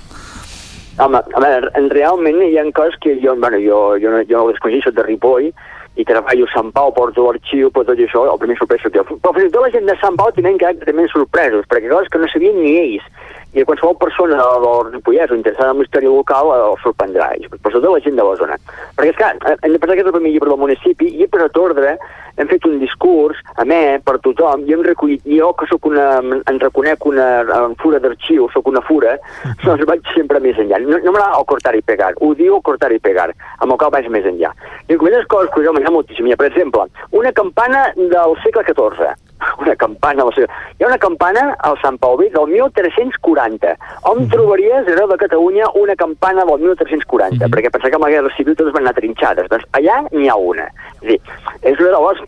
Home, 0.98 1.18
a 1.22 1.42
veure, 1.42 1.72
realment 1.94 2.40
hi 2.42 2.56
ha 2.58 2.66
coses 2.74 2.98
que 3.02 3.18
jo, 3.22 3.34
bueno, 3.38 3.58
jo, 3.62 3.82
jo, 4.02 4.14
no, 4.14 4.22
jo 4.26 4.38
no 4.38 4.48
les 4.50 4.62
coneixo, 4.62 4.94
de 4.94 5.06
Ripoll, 5.06 5.52
i 5.98 6.04
treballo 6.06 6.46
a 6.46 6.52
Sant 6.52 6.70
Pau, 6.74 6.92
porto 6.94 7.24
l'arxiu, 7.26 7.72
però 7.74 7.88
tot 7.88 7.98
això, 7.98 8.22
el 8.30 8.38
primer 8.38 8.56
sorpresa 8.58 8.90
que 8.94 9.02
Però 9.02 9.32
fins 9.34 9.48
i 9.48 9.52
tot 9.54 9.64
la 9.64 9.72
gent 9.74 9.88
de 9.90 9.96
Sant 9.98 10.18
Pau 10.18 10.30
tenen 10.34 10.58
que 10.60 10.70
també 10.84 11.08
sorpresos, 11.10 11.66
perquè 11.66 11.90
coses 11.90 12.10
que 12.12 12.20
no 12.22 12.30
sabien 12.30 12.60
ni 12.62 12.76
ells. 12.78 13.08
I 13.56 13.64
qualsevol 13.64 13.96
persona 13.96 14.36
del 14.36 14.90
Ripollès 14.92 15.30
o 15.32 15.36
interessada 15.38 15.72
en 15.72 15.78
la 15.80 15.86
història 15.86 16.12
local 16.12 16.50
el 16.52 16.74
sorprendrà, 16.82 17.30
i 17.40 17.48
per 17.48 17.72
tota 17.72 17.94
la 17.94 18.00
gent 18.04 18.18
de 18.18 18.26
la 18.26 18.36
zona. 18.36 18.58
Perquè, 18.98 19.12
és 19.14 19.16
clar, 19.16 19.30
hem 19.56 19.72
de 19.72 19.80
pensar 19.80 19.96
que 19.96 20.02
és 20.04 20.10
el 20.10 20.16
primer 20.16 20.32
llibre 20.34 20.52
del 20.52 20.60
municipi 20.60 21.08
i 21.08 21.24
he 21.24 21.30
posat 21.32 21.56
ordre, 21.56 21.94
hem 22.38 22.50
fet 22.50 22.66
un 22.68 22.76
discurs 22.78 23.40
a 23.58 23.64
mi, 23.66 23.78
per 24.04 24.18
tothom, 24.22 24.66
i 24.68 24.74
hem 24.74 24.84
recollit, 24.86 25.24
jo 25.26 25.48
que 25.58 25.66
sóc 25.70 25.88
una, 25.90 26.06
en 26.20 26.60
reconec 26.62 27.06
una 27.08 27.28
en 27.56 27.74
fura 27.82 27.98
d'arxiu, 28.04 28.50
sóc 28.54 28.68
una 28.70 28.82
fura, 28.84 29.16
doncs 29.64 29.86
vaig 29.88 30.12
sempre 30.14 30.42
més 30.44 30.60
enllà. 30.60 30.82
No, 30.84 31.00
no 31.02 31.14
m'agrada 31.14 31.40
el 31.40 31.48
cortar 31.50 31.74
i 31.78 31.82
pegar, 31.82 32.12
ho 32.20 32.34
diu 32.38 32.60
cortar 32.68 32.92
i 32.94 33.00
pegar, 33.02 33.30
amb 33.58 33.72
el 33.72 33.80
qual 33.80 33.94
vaig 33.96 34.10
més 34.12 34.28
enllà. 34.28 34.52
I 34.86 35.00
com 35.00 35.08
coses 35.32 35.50
que 35.54 35.64
jo 35.64 35.74
m'hi 35.74 35.88
moltíssim. 35.88 36.30
Per 36.38 36.50
exemple, 36.52 36.86
una 37.16 37.32
campana 37.32 37.88
del 37.96 38.36
segle 38.44 38.62
XIV, 38.68 39.16
una 39.58 39.76
campana 39.76 40.24
del 40.24 40.34
segle... 40.34 40.48
Hi 40.78 40.84
ha 40.84 40.90
una 40.90 40.98
campana 40.98 41.44
al 41.68 41.78
Sant 41.82 41.98
Pau 42.02 42.16
del 42.18 42.32
1340. 42.32 43.74
On 44.10 44.22
mm. 44.22 44.30
trobaries, 44.34 44.86
arreu 44.86 45.08
de 45.08 45.18
Catalunya, 45.20 45.70
una 45.74 45.96
campana 45.96 46.44
del 46.44 46.60
1340? 46.60 47.34
Mm 47.34 47.38
-hmm. 47.38 47.54
Perquè 47.54 47.70
pensar 47.70 47.90
que 47.90 47.96
amb 47.96 48.04
la 48.04 48.10
Guerra 48.10 48.36
Civil 48.36 48.56
totes 48.56 48.72
van 48.72 48.82
anar 48.82 48.94
trinxades. 48.94 49.48
Doncs 49.48 49.66
allà 49.72 50.04
n'hi 50.10 50.28
ha 50.28 50.36
una. 50.36 50.68
És 51.02 51.08
dir, 51.08 51.20
és 51.62 51.80
una 51.80 51.90
de 51.96 52.02
les 52.06 52.18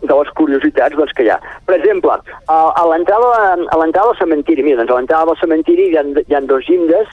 de 0.00 0.14
les 0.14 0.30
curiositats 0.30 0.96
doncs, 0.96 1.12
que 1.12 1.24
hi 1.24 1.28
ha. 1.28 1.38
Per 1.66 1.76
exemple, 1.76 2.10
a, 2.46 2.58
a 2.80 2.86
l'entrada 2.88 4.08
del 4.08 4.18
cementiri, 4.18 4.62
mira, 4.62 4.78
doncs 4.78 4.92
a 4.92 4.96
l'entrada 4.96 5.26
del 5.26 5.40
cementiri 5.42 5.90
hi 5.90 5.96
ha, 5.96 6.04
hi 6.26 6.34
ha 6.34 6.40
dos 6.40 6.64
llindes 6.68 7.08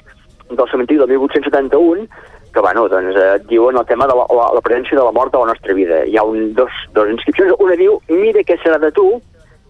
del 0.49 0.69
cementiri 0.71 0.99
del 0.99 1.09
1871 1.09 2.07
que 2.53 2.61
bueno, 2.61 2.88
doncs, 2.89 3.15
eh, 3.15 3.39
diuen 3.49 3.77
el 3.77 3.85
tema 3.85 4.07
de 4.07 4.15
la, 4.15 4.25
la, 4.34 4.45
la 4.55 4.61
presència 4.65 4.97
de 4.97 5.03
la 5.03 5.11
mort 5.11 5.35
a 5.35 5.43
la 5.43 5.51
nostra 5.51 5.75
vida. 5.77 5.99
Hi 6.09 6.17
ha 6.17 6.23
un, 6.25 6.53
dos, 6.57 6.73
dos 6.95 7.09
inscripcions, 7.11 7.53
una 7.61 7.75
diu, 7.77 7.99
mira 8.09 8.41
què 8.47 8.57
serà 8.63 8.79
de 8.81 8.89
tu, 8.95 9.05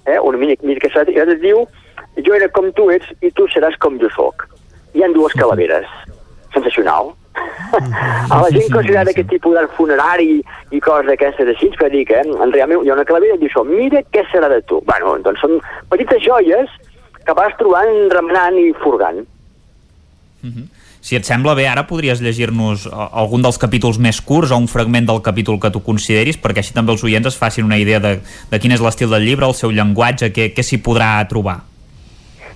eh, 0.08 0.20
una 0.24 0.40
mira, 0.42 0.56
mira 0.64 0.82
què 0.82 0.92
serà 0.94 1.26
de 1.28 1.38
diu, 1.44 1.66
jo 2.26 2.36
era 2.36 2.50
com 2.50 2.72
tu 2.74 2.90
ets 2.94 3.12
i 3.22 3.32
tu 3.38 3.48
seràs 3.54 3.78
com 3.84 4.00
jo 4.02 4.10
sóc. 4.16 4.48
Hi 4.96 5.04
han 5.04 5.14
dues 5.14 5.36
calaveres. 5.38 5.88
Sensacional. 6.56 7.14
a 8.34 8.38
la 8.42 8.50
gent 8.50 8.72
considera 8.74 9.12
aquest 9.12 9.30
tipus 9.30 9.54
d'art 9.54 9.74
funerari 9.78 10.40
i 10.74 10.80
coses 10.82 11.06
d'aquestes 11.12 11.52
així, 11.54 11.70
que 11.78 11.90
dic, 11.94 12.12
eh, 12.16 12.24
en 12.26 12.54
realment 12.56 12.86
hi 12.86 12.92
ha 12.92 12.98
una 12.98 13.06
calavera 13.06 13.36
i 13.36 13.42
diu 13.44 13.52
això, 13.52 13.66
mira 13.68 14.02
què 14.14 14.24
serà 14.32 14.50
de 14.54 14.64
tu. 14.70 14.82
Bueno, 14.88 15.18
doncs 15.26 15.44
són 15.44 15.60
petites 15.92 16.24
joies 16.26 16.72
que 17.28 17.36
vas 17.38 17.56
trobant 17.60 18.08
remenant 18.16 18.58
i 18.58 18.72
furgant. 18.82 19.26
Mm 20.42 20.52
-hmm. 20.54 20.66
Si 21.08 21.16
et 21.16 21.24
sembla 21.24 21.54
bé, 21.56 21.64
ara 21.72 21.86
podries 21.88 22.20
llegir-nos 22.20 22.84
eh, 22.90 22.92
algun 23.22 23.46
dels 23.46 23.56
capítols 23.62 23.96
més 24.04 24.18
curts 24.20 24.52
o 24.52 24.58
un 24.60 24.66
fragment 24.68 25.06
del 25.08 25.22
capítol 25.24 25.56
que 25.64 25.72
tu 25.72 25.80
consideris, 25.86 26.36
perquè 26.44 26.60
així 26.60 26.74
també 26.76 26.92
els 26.92 27.06
oients 27.08 27.30
es 27.30 27.38
facin 27.40 27.64
una 27.64 27.78
idea 27.80 28.02
de, 28.04 28.18
de 28.52 28.60
quin 28.60 28.76
és 28.76 28.84
l'estil 28.84 29.14
del 29.16 29.24
llibre, 29.24 29.48
el 29.48 29.56
seu 29.56 29.72
llenguatge, 29.72 30.34
què, 30.36 30.50
què 30.52 30.66
s'hi 30.68 30.82
podrà 30.84 31.14
trobar. 31.32 31.62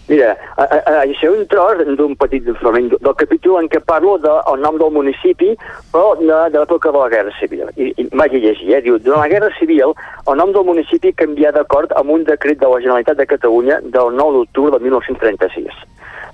Mira, 0.10 0.34
això 0.58 1.30
és 1.30 1.38
un 1.38 1.46
tros 1.48 1.80
d'un 1.96 2.18
petit 2.20 2.50
fragment 2.60 2.90
del 2.92 3.16
capítol 3.22 3.62
en 3.62 3.70
què 3.72 3.80
parlo 3.88 4.18
del 4.20 4.42
de, 4.44 4.58
nom 4.66 4.82
del 4.82 4.92
municipi, 4.98 5.54
però 5.94 6.18
de, 6.20 6.28
de 6.52 6.58
l'època 6.58 6.92
de 6.92 7.06
la 7.06 7.08
Guerra 7.14 7.32
Civil. 7.38 7.72
I, 7.78 7.94
i 7.96 8.08
vaig 8.12 8.36
a 8.36 8.44
llegir, 8.50 8.74
eh? 8.76 8.82
Diu, 8.84 9.00
durant 9.00 9.24
la 9.24 9.32
Guerra 9.32 9.54
Civil, 9.62 9.96
el 10.28 10.40
nom 10.42 10.52
del 10.52 10.68
municipi 10.68 11.16
canvià 11.16 11.54
d'acord 11.56 11.96
amb 11.96 12.12
un 12.18 12.28
decret 12.28 12.60
de 12.60 12.68
la 12.68 12.84
Generalitat 12.84 13.24
de 13.24 13.30
Catalunya 13.32 13.80
del 13.96 14.12
9 14.20 14.42
d'octubre 14.42 14.76
de 14.76 14.84
1936. 14.90 15.88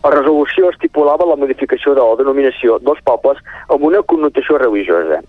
La 0.03 0.11
resolució 0.13 0.69
estipulava 0.71 1.25
la 1.25 1.35
modificació 1.39 1.95
de 1.97 2.03
la 2.03 2.17
denominació 2.19 2.77
dels 2.85 3.01
pobles 3.07 3.39
amb 3.73 3.83
una 3.89 4.03
connotació 4.11 4.59
religiosa. 4.61 5.21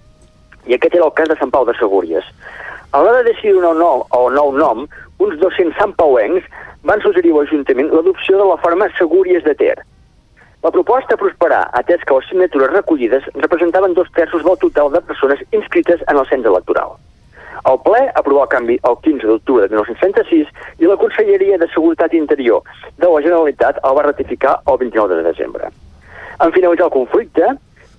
I 0.69 0.77
aquest 0.77 0.95
era 0.99 1.07
el 1.09 1.15
cas 1.17 1.31
de 1.31 1.37
Sant 1.41 1.53
Pau 1.55 1.65
de 1.65 1.75
Segúries. 1.79 2.25
A 2.93 3.03
l'hora 3.03 3.23
de 3.23 3.33
decidir 3.33 3.57
un 3.57 3.79
nou, 3.81 4.05
el 4.17 4.35
nou 4.37 4.53
nom, 4.57 4.87
uns 5.25 5.39
200 5.41 5.77
santpauencs 5.81 6.45
van 6.89 7.03
suggerir 7.05 7.33
a 7.35 7.41
l'Ajuntament 7.41 7.91
l'adopció 7.93 8.39
de 8.41 8.49
la 8.49 8.59
forma 8.65 8.89
Segúries 8.99 9.45
de 9.45 9.55
Ter. 9.55 9.77
La 10.65 10.73
proposta 10.75 11.17
prosperà, 11.21 11.61
atès 11.79 12.03
que 12.05 12.17
les 12.17 12.27
signatures 12.31 12.73
recollides 12.73 13.29
representaven 13.35 13.95
dos 13.95 14.09
terços 14.17 14.43
del 14.45 14.59
total 14.65 14.91
de 14.95 15.05
persones 15.11 15.45
inscrites 15.53 16.03
en 16.09 16.19
el 16.19 16.27
cens 16.31 16.49
electoral. 16.51 16.97
El 17.67 17.79
ple 17.83 18.01
aprovà 18.15 18.45
el 18.45 18.51
canvi 18.53 18.77
el 18.89 18.97
15 19.03 19.27
d'octubre 19.27 19.67
de 19.67 19.75
1936 19.75 20.83
i 20.83 20.91
la 20.91 20.97
Conselleria 21.01 21.59
de 21.59 21.69
Seguretat 21.75 22.15
Interior 22.15 22.63
de 22.97 23.09
la 23.09 23.23
Generalitat 23.25 23.81
el 23.83 23.97
va 23.99 24.07
ratificar 24.07 24.61
el 24.67 24.79
29 24.79 25.17
de 25.17 25.27
desembre. 25.27 25.73
En 26.39 26.53
finalitzar 26.55 26.87
el 26.87 26.95
conflicte, 26.95 27.49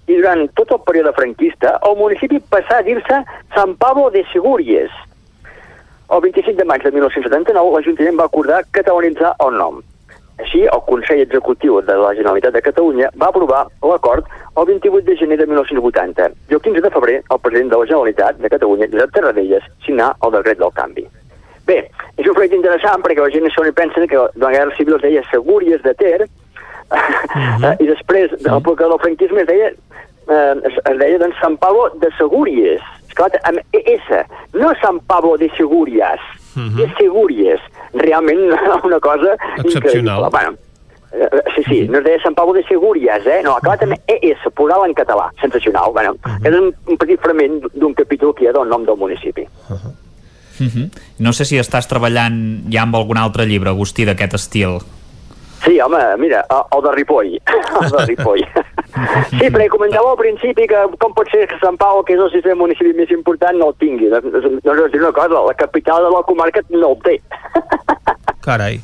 i 0.09 0.17
durant 0.17 0.47
tot 0.57 0.71
el 0.73 0.81
període 0.87 1.13
franquista, 1.13 1.75
el 1.85 1.97
municipi 1.99 2.39
passà 2.53 2.79
a 2.79 2.85
dir-se 2.87 3.21
Sant 3.53 3.75
Pablo 3.81 4.09
de 4.15 4.23
Segúries. 4.31 4.89
El 6.09 6.21
25 6.23 6.57
de 6.57 6.65
maig 6.65 6.81
de 6.81 6.91
1979, 6.95 7.75
l'Ajuntament 7.75 8.17
va 8.17 8.25
acordar 8.31 8.63
catalanitzar 8.73 9.35
el 9.45 9.57
nom. 9.59 9.83
Així, 10.39 10.63
el 10.63 10.81
Consell 10.87 11.21
Executiu 11.25 11.81
de 11.83 11.95
la 11.99 12.13
Generalitat 12.15 12.53
de 12.55 12.61
Catalunya 12.63 13.09
va 13.21 13.27
aprovar 13.27 13.65
l'acord 13.83 14.27
el 14.55 14.65
28 14.65 15.05
de 15.05 15.15
gener 15.19 15.37
de 15.37 15.45
1980 15.45 16.29
i 16.49 16.57
el 16.57 16.61
15 16.61 16.83
de 16.85 16.91
febrer 16.95 17.17
el 17.19 17.39
president 17.43 17.71
de 17.73 17.79
la 17.81 17.87
Generalitat 17.89 18.39
de 18.39 18.51
Catalunya, 18.55 18.87
Josep 18.91 19.15
Tarradellas, 19.15 19.65
signà 19.85 20.13
el 20.23 20.37
decret 20.37 20.61
del 20.61 20.75
canvi. 20.75 21.05
Bé, 21.69 21.83
és 22.17 22.25
un 22.25 22.33
projecte 22.33 22.57
interessant 22.57 23.03
perquè 23.05 23.21
la 23.21 23.31
gent 23.33 23.45
ni 23.45 23.71
pensa 23.77 24.07
que 24.07 24.23
la 24.41 24.51
Guerra 24.55 24.75
Civil 24.77 24.95
es 24.95 25.03
deia 25.03 25.23
Segúries 25.29 25.83
de 25.83 25.93
Ter 25.93 26.21
uh 26.23 26.95
-huh. 27.61 27.75
i 27.79 27.85
després 27.85 28.31
de 28.31 28.49
l'època 28.49 28.87
del 28.87 28.99
franquisme 28.99 29.41
es 29.41 29.47
deia, 29.47 29.67
eh, 29.67 30.55
es, 30.63 30.73
es 30.91 30.97
deia 30.97 31.19
doncs, 31.19 31.35
Sant 31.41 31.57
Pablo 31.57 31.91
de 32.01 32.09
Segúries. 32.17 32.81
Esclar, 33.07 33.29
amb 33.43 33.59
ES, 33.71 34.07
no 34.53 34.73
Sant 34.81 34.99
Pablo 35.05 35.37
de 35.37 35.49
Segúries, 35.57 36.21
uh 36.55 36.61
-huh. 36.61 36.75
de 36.77 36.85
Segúries. 36.97 37.59
Realment 37.93 38.51
una 38.83 38.99
cosa 38.99 39.35
Excepcional. 39.57 40.25
increïble. 40.25 40.29
Bueno, 40.29 40.55
eh, 41.11 41.43
sí, 41.55 41.63
sí, 41.67 41.87
no 41.87 41.99
es 41.99 42.03
deia 42.03 42.21
Sant 42.21 42.35
Pau 42.35 42.53
de 42.53 42.63
Segúries, 42.67 43.25
eh? 43.25 43.41
No, 43.43 43.55
acabat 43.57 43.83
amb 43.83 43.95
ES, 44.07 44.49
plural 44.55 44.85
en 44.87 44.93
català, 44.93 45.29
sensacional. 45.41 45.91
Bueno, 45.93 46.15
aquest 46.23 46.53
és 46.53 46.59
un, 46.59 46.73
un 46.87 46.97
petit 47.01 47.19
fragment 47.21 47.61
d'un 47.73 47.93
capítol 47.97 48.35
que 48.35 48.45
hi 48.45 48.51
ha 48.51 48.53
del 48.53 48.69
nom 48.69 48.85
del 48.85 48.97
municipi. 48.97 49.47
Uh 49.69 49.75
-huh. 49.75 49.95
No 51.19 51.31
sé 51.33 51.45
si 51.45 51.57
estàs 51.57 51.87
treballant 51.87 52.65
ja 52.71 52.81
amb 52.81 52.95
algun 52.95 53.17
altre 53.17 53.45
llibre, 53.45 53.69
Agustí, 53.69 54.05
d'aquest 54.05 54.33
estil. 54.33 54.79
Sí, 55.63 55.79
home, 55.79 55.97
mira, 56.17 56.45
el, 56.49 56.63
el 56.77 56.83
de 56.83 56.91
Ripoll. 56.95 57.41
El 57.81 57.91
de 57.91 58.05
Ripoll. 58.05 58.43
Sí, 59.29 59.45
perquè 59.49 59.67
comentava 59.69 60.11
al 60.11 60.17
principi 60.17 60.65
que 60.67 60.79
com 60.99 61.13
pot 61.13 61.29
ser 61.31 61.45
que 61.47 61.59
Sant 61.61 61.77
Pau, 61.77 62.01
que 62.03 62.15
és 62.17 62.19
el 62.23 62.31
sistema 62.33 62.55
municipi 62.63 62.93
més 62.97 63.11
important, 63.15 63.55
no 63.59 63.69
el 63.69 63.77
tingui. 63.81 64.09
Doncs, 64.09 64.31
doncs 64.33 64.81
us 64.85 64.91
diré 64.91 65.03
una 65.05 65.13
cosa, 65.15 65.43
la 65.45 65.53
capital 65.59 66.03
de 66.07 66.11
la 66.15 66.23
comarca 66.27 66.63
no 66.69 66.91
el 66.95 66.99
té. 67.05 67.19
Carai. 68.45 68.79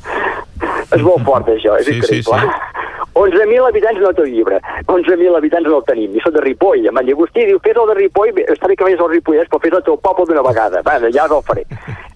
És 0.94 1.02
molt 1.02 1.24
fort, 1.26 1.48
això, 1.50 1.74
és 1.80 1.86
Sí, 1.86 2.00
sí, 2.02 2.20
increïble. 2.22 2.40
sí. 2.40 2.72
11.000 3.16 3.64
habitants 3.66 4.00
no 4.00 4.12
té 4.12 4.22
el 4.26 4.32
llibre. 4.34 4.58
11.000 4.92 5.36
habitants 5.38 5.68
no 5.68 5.78
el 5.78 5.84
tenim. 5.88 6.12
I 6.16 6.20
soc 6.20 6.34
de 6.34 6.42
Ripoll. 6.44 6.84
Em 6.86 6.94
va 6.94 7.02
dir, 7.02 7.14
Agustí, 7.16 7.46
diu, 7.48 7.58
fes 7.64 7.76
el 7.80 7.88
de 7.88 7.94
Ripoll, 7.96 8.32
està 8.44 8.68
bé 8.68 8.76
que 8.76 8.84
veies 8.84 9.00
el 9.00 9.08
Ripollès, 9.08 9.48
però 9.48 9.60
fes 9.62 9.72
el 9.72 9.82
teu 9.86 9.96
poble 9.96 10.26
d'una 10.28 10.42
vegada. 10.44 10.82
Va, 10.84 10.98
ja 11.00 11.24
el 11.24 11.42
faré. 11.48 11.64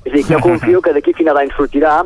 És 0.04 0.12
a 0.12 0.16
dir, 0.16 0.24
jo 0.28 0.40
confio 0.48 0.82
que 0.84 0.92
d'aquí 0.92 1.14
a 1.16 1.20
final 1.22 1.40
d'any 1.40 1.54
sortirà 1.56 2.02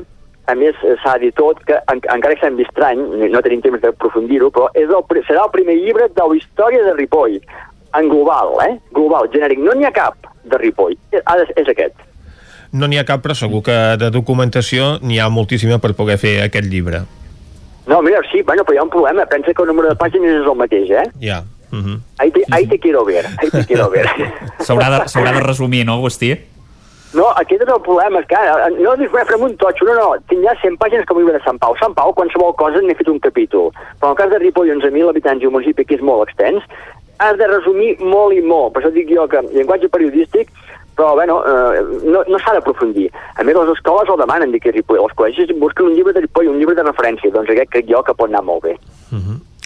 a 0.46 0.54
més, 0.54 0.76
eh, 0.84 0.96
s'ha 1.02 1.16
dit 1.18 1.34
tot 1.34 1.60
que, 1.64 1.76
en, 1.92 2.00
encara 2.12 2.36
que 2.36 2.50
vist 2.58 2.70
estrany, 2.70 3.00
no 3.32 3.42
tenim 3.44 3.62
temps 3.64 3.80
d'aprofundir-ho, 3.80 4.50
però 4.54 4.68
és 4.74 4.90
el, 4.90 5.22
serà 5.26 5.46
el 5.46 5.52
primer 5.54 5.76
llibre 5.80 6.08
de 6.08 6.26
la 6.28 6.36
història 6.36 6.84
de 6.84 6.94
Ripoll, 6.98 7.38
en 7.94 8.08
global, 8.10 8.56
eh? 8.66 8.74
Global, 8.92 9.30
genèric. 9.32 9.62
No 9.62 9.72
n'hi 9.72 9.86
ha 9.88 9.94
cap 9.94 10.28
de 10.44 10.58
Ripoll. 10.60 10.96
És, 11.14 11.22
és 11.56 11.70
aquest. 11.70 11.96
No 12.74 12.88
n'hi 12.90 12.98
ha 12.98 13.06
cap, 13.06 13.22
però 13.22 13.36
segur 13.38 13.62
que 13.62 13.74
de 14.00 14.10
documentació 14.10 14.96
n'hi 15.00 15.20
ha 15.22 15.30
moltíssima 15.30 15.78
per 15.78 15.94
poder 15.94 16.18
fer 16.18 16.40
aquest 16.42 16.66
llibre. 16.70 17.04
No, 17.86 18.00
mira, 18.02 18.22
sí, 18.32 18.42
bueno, 18.42 18.64
però 18.64 18.74
hi 18.74 18.80
ha 18.80 18.86
un 18.86 18.90
problema. 18.90 19.26
Pensa 19.30 19.52
que 19.54 19.62
el 19.62 19.68
número 19.70 19.92
de 19.92 19.98
pàgines 20.00 20.40
és 20.40 20.48
el 20.48 20.58
mateix, 20.58 20.90
eh? 20.90 21.04
Ja. 21.22 21.44
Uh 21.70 21.78
-huh. 21.78 22.00
Ahí 22.18 22.30
te, 22.30 22.42
ahí 22.50 22.66
te 22.66 22.78
quiero 22.78 23.04
ver, 23.04 23.26
ahí 23.38 23.50
te 23.50 23.64
quiero 23.66 23.90
ver. 23.90 24.06
S'haurà 24.66 24.90
de, 24.90 25.08
s'haurà 25.08 25.32
de 25.32 25.40
resumir, 25.40 25.84
no, 25.84 25.94
Agustí? 25.94 26.34
No, 27.14 27.28
aquest 27.38 27.62
és 27.62 27.70
el 27.70 27.82
problema, 27.86 28.20
és 28.20 28.26
que 28.26 28.36
ara, 28.36 28.68
no 28.74 28.96
dius, 28.98 29.12
"Bé, 29.12 29.24
farem 29.24 29.42
un 29.46 29.56
totxo, 29.56 29.84
no, 29.86 29.94
no, 29.94 30.16
tinc 30.28 30.42
ja 30.42 30.54
100 30.62 30.76
pàgines 30.78 31.06
com 31.06 31.18
llibre 31.18 31.38
de 31.38 31.44
Sant 31.44 31.58
Pau. 31.58 31.76
Sant 31.78 31.94
Pau, 31.94 32.12
qualsevol 32.12 32.54
cosa, 32.56 32.80
n'he 32.80 32.94
fet 32.94 33.08
un 33.08 33.20
capítol. 33.20 33.70
Però 34.00 34.06
en 34.06 34.10
el 34.10 34.16
cas 34.16 34.30
de 34.30 34.38
Ripoll, 34.38 34.70
11.000 34.70 35.08
habitants 35.08 35.42
i 35.42 35.46
un 35.46 35.52
municipi 35.52 35.84
que 35.84 35.94
és 35.94 36.02
molt 36.02 36.28
extens, 36.28 36.62
has 37.18 37.36
de 37.36 37.46
resumir 37.46 37.98
molt 38.00 38.34
i 38.34 38.40
molt. 38.40 38.72
Per 38.72 38.82
això 38.82 38.92
dic 38.92 39.08
jo 39.08 39.28
que 39.28 39.42
llenguatge 39.54 39.88
periodístic 39.88 40.48
però 40.96 41.14
bueno, 41.14 41.42
eh, 41.44 41.82
no, 42.04 42.22
no 42.28 42.38
s'ha 42.38 42.54
d'aprofundir. 42.54 43.08
A 43.34 43.42
més, 43.42 43.56
les 43.56 43.72
escoles 43.74 44.08
el 44.08 44.20
demanen, 44.20 44.52
dic 44.54 44.68
Ripoll. 44.70 45.00
Els 45.02 45.16
col·legis 45.18 45.50
busquen 45.58 45.90
un 45.90 45.96
llibre 45.98 46.12
de 46.14 46.20
Ripoll, 46.20 46.48
un 46.48 46.60
llibre 46.60 46.76
de 46.78 46.84
referència, 46.86 47.32
doncs 47.34 47.50
aquest 47.50 47.72
crec 47.74 47.90
jo 47.90 48.02
que 48.06 48.14
pot 48.14 48.30
anar 48.30 48.44
molt 48.46 48.62
bé. 48.68 48.76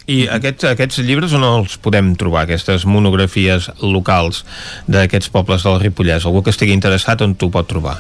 I 0.09 0.23
aquests, 0.33 0.65
aquests 0.65 1.03
llibres 1.05 1.35
on 1.37 1.43
els 1.45 1.75
podem 1.85 2.15
trobar, 2.17 2.47
aquestes 2.47 2.87
monografies 2.89 3.67
locals 3.85 4.41
d'aquests 4.89 5.29
pobles 5.35 5.67
del 5.67 5.83
Ripollès? 5.83 6.25
Algú 6.25 6.41
que 6.47 6.55
estigui 6.55 6.73
interessat 6.73 7.21
on 7.21 7.35
t'ho 7.37 7.51
pot 7.53 7.69
trobar? 7.69 7.99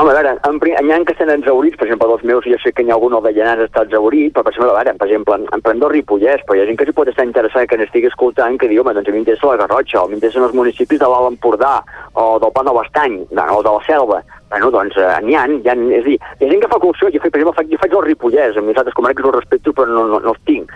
Home, 0.00 0.08
a 0.08 0.14
veure, 0.16 0.30
en, 0.48 0.56
n'hi 0.56 0.94
ha 0.94 0.98
que 1.04 1.12
estan 1.12 1.28
exaurits, 1.34 1.76
per 1.76 1.84
exemple, 1.84 2.08
dels 2.08 2.24
meus, 2.24 2.46
jo 2.48 2.56
sé 2.62 2.72
que 2.72 2.80
n'hi 2.80 2.94
ha 2.94 2.96
algun 2.96 3.18
el 3.18 3.26
de 3.26 3.34
Llanars 3.36 3.66
està 3.66 3.82
exaurit, 3.84 4.32
però 4.32 4.46
per 4.46 4.54
exemple, 4.54 4.70
a 4.72 4.78
veure, 4.78 4.94
per 4.96 5.08
exemple, 5.10 5.36
en, 5.36 5.44
en 5.52 5.64
prendó 5.66 5.92
Ripollès, 5.92 6.40
però 6.48 6.56
hi 6.56 6.62
ha 6.62 6.70
gent 6.70 6.80
que 6.80 6.88
s'hi 6.88 6.96
pot 6.96 7.12
estar 7.12 7.28
interessada, 7.28 7.68
que 7.68 7.76
n'estigui 7.82 8.08
escoltant, 8.08 8.56
que 8.56 8.72
diu, 8.72 8.80
home, 8.80 8.96
doncs 8.96 9.12
a 9.12 9.12
mi 9.12 9.20
m'interessa 9.20 9.52
la 9.52 9.60
Garrotxa, 9.60 10.00
o 10.00 10.08
m'interessen 10.08 10.48
els 10.48 10.56
municipis 10.56 11.04
de 11.04 11.12
l'Alt 11.12 11.34
Empordà, 11.34 11.74
o 12.16 12.26
del 12.40 12.56
Pont 12.56 12.72
de 12.72 12.76
l'Estany, 12.78 13.20
o 13.28 13.60
de 13.60 13.68
la 13.68 13.84
Selva. 13.84 14.24
Bueno, 14.48 14.72
doncs 14.72 14.96
eh, 14.96 15.12
n'hi 15.28 15.36
ha, 15.36 15.44
hi 15.44 15.68
ha, 15.68 15.76
és 15.76 16.00
a 16.00 16.08
dir, 16.08 16.16
hi 16.16 16.48
ha 16.48 16.52
gent 16.56 16.64
que 16.64 16.72
fa 16.72 16.80
cursió, 16.80 17.12
jo, 17.12 17.20
faig, 17.20 17.36
per 17.36 17.42
exemple, 17.42 17.58
faig, 17.60 17.76
jo 17.76 17.84
faig 17.84 18.00
el 18.00 18.06
Ripollès, 18.08 18.56
amb 18.56 18.72
les 18.72 18.80
altres 18.80 18.96
comarques 18.96 19.28
els 19.28 19.42
respecto, 19.42 19.76
però 19.76 19.92
no, 19.92 20.08
no, 20.08 20.24
no 20.24 20.32
els 20.32 20.44
tinc 20.48 20.72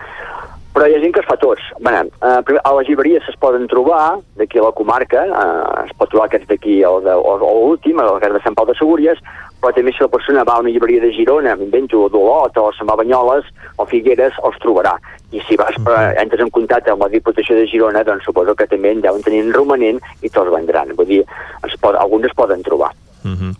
però 0.77 0.85
hi 0.85 0.93
ha 0.93 0.99
gent 1.01 1.15
que 1.15 1.23
es 1.23 1.25
fa 1.25 1.35
tots. 1.41 1.63
Bé, 1.81 1.95
eh, 1.97 2.59
a 2.61 2.71
les 2.77 2.87
llibreries 2.87 3.25
es 3.31 3.35
poden 3.41 3.65
trobar, 3.67 4.19
d'aquí 4.37 4.59
a 4.61 4.67
la 4.67 4.71
comarca, 4.77 5.23
eh, 5.25 5.85
es 5.87 5.93
pot 5.97 6.11
trobar 6.13 6.27
aquests 6.29 6.45
d'aquí, 6.51 6.83
o, 6.85 6.99
de- 7.01 7.17
o, 7.17 7.33
o 7.33 7.53
l'últim, 7.65 7.97
el 8.03 8.19
cas 8.21 8.35
de 8.37 8.41
Sant 8.45 8.53
Pau 8.53 8.67
de 8.69 8.75
Segúries, 8.77 9.17
però 9.57 9.73
també 9.73 9.89
si 9.95 10.03
la 10.05 10.11
persona 10.13 10.43
va 10.45 10.59
a 10.59 10.61
una 10.61 10.69
llibreria 10.69 11.01
de 11.01 11.09
Girona, 11.15 11.55
m'invento, 11.57 12.03
o 12.05 12.09
d'Olot, 12.13 12.59
o 12.61 12.67
se'n 12.77 12.85
va 12.85 12.93
a 12.93 13.01
Banyoles, 13.01 13.49
o 13.81 13.87
Figueres, 13.89 14.37
els 14.45 14.59
trobarà. 14.61 14.93
I 15.33 15.41
si 15.49 15.57
vas, 15.57 15.73
per, 15.83 16.13
entres 16.21 16.45
en 16.45 16.53
contacte 16.53 16.93
amb 16.93 17.01
la 17.01 17.09
Diputació 17.09 17.57
de 17.57 17.65
Girona, 17.65 18.03
doncs 18.05 18.29
suposo 18.29 18.53
que 18.55 18.69
també 18.69 18.93
en 18.93 19.01
deuen 19.01 19.25
tenir 19.25 19.41
en 19.47 19.51
romanent 19.57 19.97
i 20.21 20.29
te'ls 20.29 20.53
vendran. 20.53 20.93
Vull 20.95 21.09
dir, 21.09 21.23
es 21.65 21.75
pot, 21.81 21.97
alguns 21.97 22.29
es 22.29 22.37
poden 22.37 22.61
trobar. 22.61 22.93
Uh 23.27 23.39
-huh. 23.39 23.55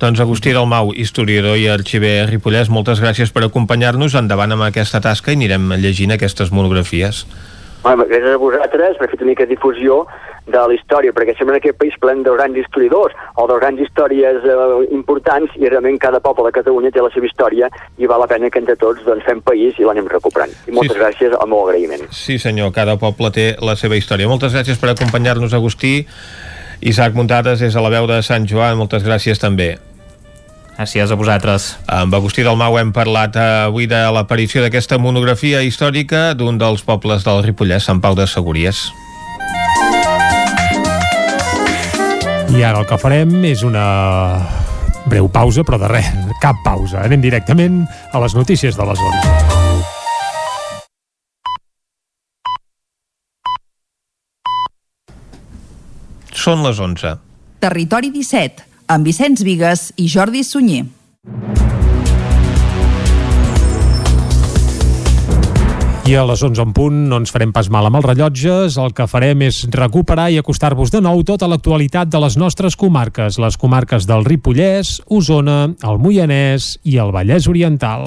Doncs 0.00 0.20
Agustí 0.20 0.52
Dalmau, 0.52 0.92
historiador 0.94 1.56
i 1.56 1.68
arxiver 1.68 2.28
Ripollès, 2.28 2.68
moltes 2.68 3.00
gràcies 3.00 3.32
per 3.32 3.44
acompanyar-nos. 3.44 4.14
Endavant 4.14 4.52
amb 4.52 4.62
aquesta 4.62 5.00
tasca 5.00 5.30
i 5.30 5.34
anirem 5.34 5.72
llegint 5.72 6.12
aquestes 6.12 6.50
monografies. 6.50 7.26
Bueno, 7.82 8.04
gràcies 8.08 8.34
a 8.34 8.38
vosaltres 8.38 8.96
per 8.96 9.10
fer 9.10 9.18
una 9.20 9.26
mica 9.26 9.44
difusió 9.44 10.06
de 10.46 10.58
la 10.58 10.74
història, 10.74 11.12
perquè 11.12 11.34
sembla 11.36 11.58
que 11.60 11.70
aquest 11.70 11.78
país 11.80 11.94
plen 12.00 12.22
de 12.24 12.32
grans 12.32 12.56
historiadors 12.56 13.14
o 13.36 13.46
de 13.48 13.58
grans 13.60 13.80
històries 13.80 14.44
eh, 14.44 14.56
importants 14.92 15.52
i 15.56 15.68
realment 15.68 15.98
cada 15.98 16.20
poble 16.20 16.44
de 16.48 16.52
Catalunya 16.52 16.90
té 16.90 17.00
la 17.00 17.10
seva 17.14 17.26
història 17.26 17.68
i 17.98 18.06
val 18.06 18.20
la 18.20 18.26
pena 18.26 18.50
que 18.50 18.58
entre 18.58 18.76
tots 18.76 19.04
doncs, 19.04 19.24
fem 19.24 19.40
país 19.40 19.76
i 19.78 19.84
l'anem 19.84 20.08
recuperant. 20.08 20.52
I 20.68 20.70
moltes 20.70 20.96
Sí. 20.96 21.00
gràcies, 21.02 21.36
el 21.40 21.48
meu 21.48 21.60
agraïment. 21.64 22.08
Sí 22.10 22.38
senyor, 22.38 22.72
cada 22.72 22.96
poble 22.96 23.30
té 23.30 23.56
la 23.60 23.76
seva 23.76 23.96
història. 23.96 24.28
Moltes 24.28 24.54
gràcies 24.54 24.80
per 24.80 24.90
acompanyar-nos, 24.90 25.54
Agustí. 25.54 26.06
Isaac 26.80 27.14
Muntades 27.14 27.62
és 27.62 27.76
a 27.76 27.82
la 27.84 27.92
veu 27.92 28.06
de 28.10 28.20
Sant 28.22 28.46
Joan, 28.48 28.78
moltes 28.78 29.04
gràcies 29.06 29.40
també. 29.42 29.74
Gràcies 30.74 31.10
a 31.10 31.14
vosaltres. 31.14 31.68
Amb 31.86 32.14
Agustí 32.18 32.42
Dalmau 32.42 32.80
hem 32.80 32.90
parlat 32.92 33.36
avui 33.38 33.86
de 33.86 34.00
l'aparició 34.10 34.64
d'aquesta 34.64 34.98
monografia 34.98 35.62
històrica 35.62 36.32
d'un 36.34 36.58
dels 36.58 36.82
pobles 36.82 37.22
del 37.22 37.44
Ripollès, 37.46 37.86
Sant 37.86 38.02
Pau 38.02 38.18
de 38.18 38.26
Segúries. 38.26 38.88
I 42.54 42.62
ara 42.62 42.82
el 42.82 42.86
que 42.90 42.98
farem 42.98 43.34
és 43.46 43.62
una 43.66 43.86
breu 45.06 45.28
pausa, 45.30 45.62
però 45.66 45.78
de 45.78 45.90
res, 45.90 46.10
cap 46.42 46.58
pausa. 46.66 47.04
Anem 47.06 47.22
directament 47.22 47.84
a 48.12 48.22
les 48.22 48.34
notícies 48.34 48.78
de 48.78 48.90
les 48.90 49.10
11. 49.10 49.53
Són 56.34 56.64
les 56.66 56.80
11. 56.82 57.14
Territori 57.62 58.10
17, 58.10 58.64
amb 58.90 59.06
Vicenç 59.06 59.44
Vigues 59.46 59.92
i 60.02 60.08
Jordi 60.10 60.42
Sunyer. 60.44 60.82
I 66.04 66.16
a 66.20 66.24
les 66.28 66.42
11 66.44 66.60
en 66.60 66.72
punt 66.76 66.98
no 67.08 67.16
ens 67.22 67.32
farem 67.32 67.54
pas 67.54 67.70
mal 67.72 67.86
amb 67.88 67.96
els 67.96 68.04
rellotges, 68.10 68.74
el 68.76 68.92
que 68.92 69.06
farem 69.08 69.46
és 69.46 69.62
recuperar 69.72 70.26
i 70.34 70.36
acostar-vos 70.42 70.92
de 70.92 71.00
nou 71.00 71.22
tota 71.24 71.48
l'actualitat 71.48 72.10
de 72.12 72.20
les 72.20 72.36
nostres 72.36 72.76
comarques, 72.76 73.38
les 73.40 73.56
comarques 73.56 74.04
del 74.10 74.26
Ripollès, 74.26 74.98
Osona, 75.08 75.70
el 75.80 76.02
Moianès 76.02 76.74
i 76.84 76.98
el 77.00 77.14
Vallès 77.14 77.48
Oriental. 77.48 78.04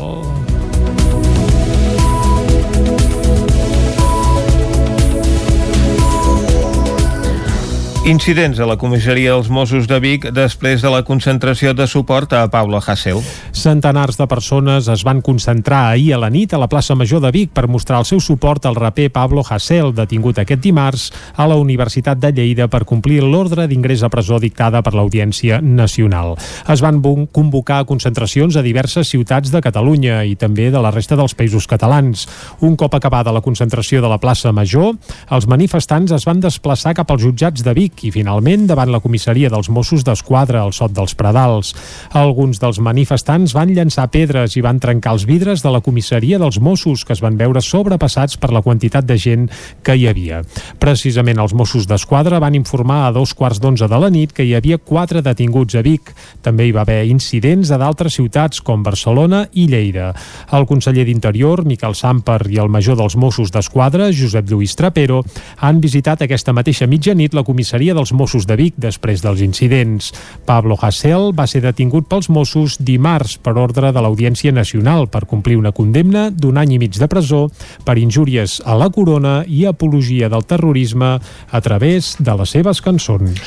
Incidents 8.07 8.55
a 8.63 8.65
la 8.65 8.77
comissaria 8.79 9.33
dels 9.33 9.49
Mossos 9.51 9.83
de 9.83 9.97
Vic 9.99 10.29
després 10.31 10.79
de 10.79 10.87
la 10.87 11.01
concentració 11.03 11.73
de 11.75 11.83
suport 11.91 12.31
a 12.31 12.45
Pablo 12.47 12.79
Hasél. 12.79 13.17
Centenars 13.51 14.15
de 14.15 14.23
persones 14.31 14.85
es 14.87 15.01
van 15.03 15.19
concentrar 15.19 15.89
ahir 15.89 16.13
a 16.15 16.19
la 16.21 16.29
nit 16.31 16.53
a 16.55 16.59
la 16.61 16.69
plaça 16.71 16.95
Major 16.95 17.19
de 17.19 17.33
Vic 17.35 17.51
per 17.51 17.65
mostrar 17.67 17.99
el 17.99 18.07
seu 18.07 18.21
suport 18.23 18.63
al 18.63 18.79
raper 18.79 19.09
Pablo 19.11 19.43
Hasél, 19.43 19.91
detingut 19.91 20.39
aquest 20.39 20.63
dimarts 20.63 21.09
a 21.35 21.49
la 21.51 21.57
Universitat 21.59 22.21
de 22.23 22.31
Lleida 22.31 22.69
per 22.71 22.85
complir 22.87 23.19
l'ordre 23.25 23.65
d'ingrés 23.67 24.05
a 24.07 24.09
presó 24.09 24.39
dictada 24.39 24.79
per 24.79 24.95
l'Audiència 24.95 25.59
Nacional. 25.59 26.37
Es 26.71 26.79
van 26.79 27.03
convocar 27.03 27.81
concentracions 27.91 28.55
a 28.55 28.63
diverses 28.63 29.11
ciutats 29.11 29.51
de 29.51 29.59
Catalunya 29.59 30.21
i 30.23 30.37
també 30.39 30.69
de 30.71 30.79
la 30.79 30.93
resta 30.95 31.19
dels 31.19 31.35
països 31.35 31.67
catalans. 31.67 32.23
Un 32.63 32.79
cop 32.79 32.95
acabada 32.95 33.35
la 33.35 33.43
concentració 33.43 33.99
de 33.99 34.07
la 34.07 34.21
plaça 34.23 34.55
Major, 34.55 34.95
els 35.27 35.51
manifestants 35.51 36.15
es 36.15 36.23
van 36.23 36.39
desplaçar 36.39 36.95
cap 36.95 37.11
als 37.11 37.27
jutjats 37.27 37.67
de 37.67 37.75
Vic 37.75 37.96
i 38.03 38.11
finalment 38.13 38.67
davant 38.69 38.91
la 38.91 38.99
comissaria 39.01 39.49
dels 39.49 39.69
Mossos 39.73 40.03
d'Esquadra 40.05 40.61
al 40.61 40.73
Sot 40.75 40.93
dels 40.93 41.15
Pradals. 41.17 41.73
Alguns 42.17 42.61
dels 42.61 42.79
manifestants 42.83 43.55
van 43.57 43.71
llançar 43.73 44.07
pedres 44.13 44.57
i 44.57 44.63
van 44.65 44.81
trencar 44.83 45.15
els 45.15 45.25
vidres 45.29 45.63
de 45.65 45.71
la 45.73 45.81
comissaria 45.81 46.39
dels 46.41 46.59
Mossos 46.59 47.05
que 47.05 47.15
es 47.15 47.21
van 47.23 47.37
veure 47.39 47.61
sobrepassats 47.63 48.37
per 48.37 48.51
la 48.53 48.61
quantitat 48.65 49.07
de 49.07 49.17
gent 49.17 49.47
que 49.83 49.95
hi 49.95 50.07
havia. 50.09 50.43
Precisament 50.79 51.39
els 51.41 51.55
Mossos 51.57 51.87
d'Esquadra 51.87 52.41
van 52.43 52.57
informar 52.57 53.05
a 53.07 53.13
dos 53.15 53.33
quarts 53.37 53.61
d'onze 53.63 53.87
de 53.87 54.01
la 54.01 54.11
nit 54.13 54.33
que 54.35 54.45
hi 54.45 54.53
havia 54.57 54.77
quatre 54.77 55.23
detinguts 55.25 55.77
a 55.77 55.83
Vic. 55.85 56.13
També 56.43 56.67
hi 56.67 56.75
va 56.75 56.83
haver 56.85 57.05
incidents 57.07 57.71
a 57.71 57.79
d'altres 57.81 58.17
ciutats 58.19 58.61
com 58.61 58.83
Barcelona 58.83 59.45
i 59.53 59.67
Lleida. 59.71 60.13
El 60.53 60.67
conseller 60.67 61.05
d'Interior, 61.07 61.63
Miquel 61.65 61.95
Samper, 61.95 62.41
i 62.51 62.59
el 62.61 62.69
major 62.69 62.97
dels 62.99 63.15
Mossos 63.15 63.51
d'Esquadra, 63.53 64.11
Josep 64.11 64.49
Lluís 64.49 64.75
Trapero, 64.77 65.23
han 65.63 65.81
visitat 65.83 66.23
aquesta 66.23 66.53
mateixa 66.55 66.87
mitjanit 66.87 67.35
la 67.35 67.45
comissaria 67.47 67.86
comissaria 67.87 67.93
dels 67.93 68.11
Mossos 68.11 68.45
de 68.47 68.55
Vic 68.55 68.75
després 68.77 69.21
dels 69.21 69.41
incidents. 69.41 70.11
Pablo 70.45 70.77
Hasél 70.79 71.31
va 71.33 71.47
ser 71.47 71.61
detingut 71.61 72.07
pels 72.09 72.29
Mossos 72.29 72.77
dimarts 72.79 73.37
per 73.37 73.55
ordre 73.57 73.91
de 73.91 74.01
l'Audiència 74.01 74.51
Nacional 74.51 75.07
per 75.07 75.27
complir 75.27 75.57
una 75.57 75.71
condemna 75.71 76.29
d'un 76.31 76.57
any 76.57 76.75
i 76.75 76.79
mig 76.79 76.97
de 76.97 77.07
presó 77.07 77.49
per 77.85 77.97
injúries 77.97 78.61
a 78.65 78.75
la 78.75 78.89
corona 78.89 79.43
i 79.47 79.65
apologia 79.65 80.29
del 80.29 80.43
terrorisme 80.43 81.19
a 81.51 81.61
través 81.61 82.17
de 82.19 82.35
les 82.35 82.49
seves 82.49 82.81
cançons. 82.81 83.39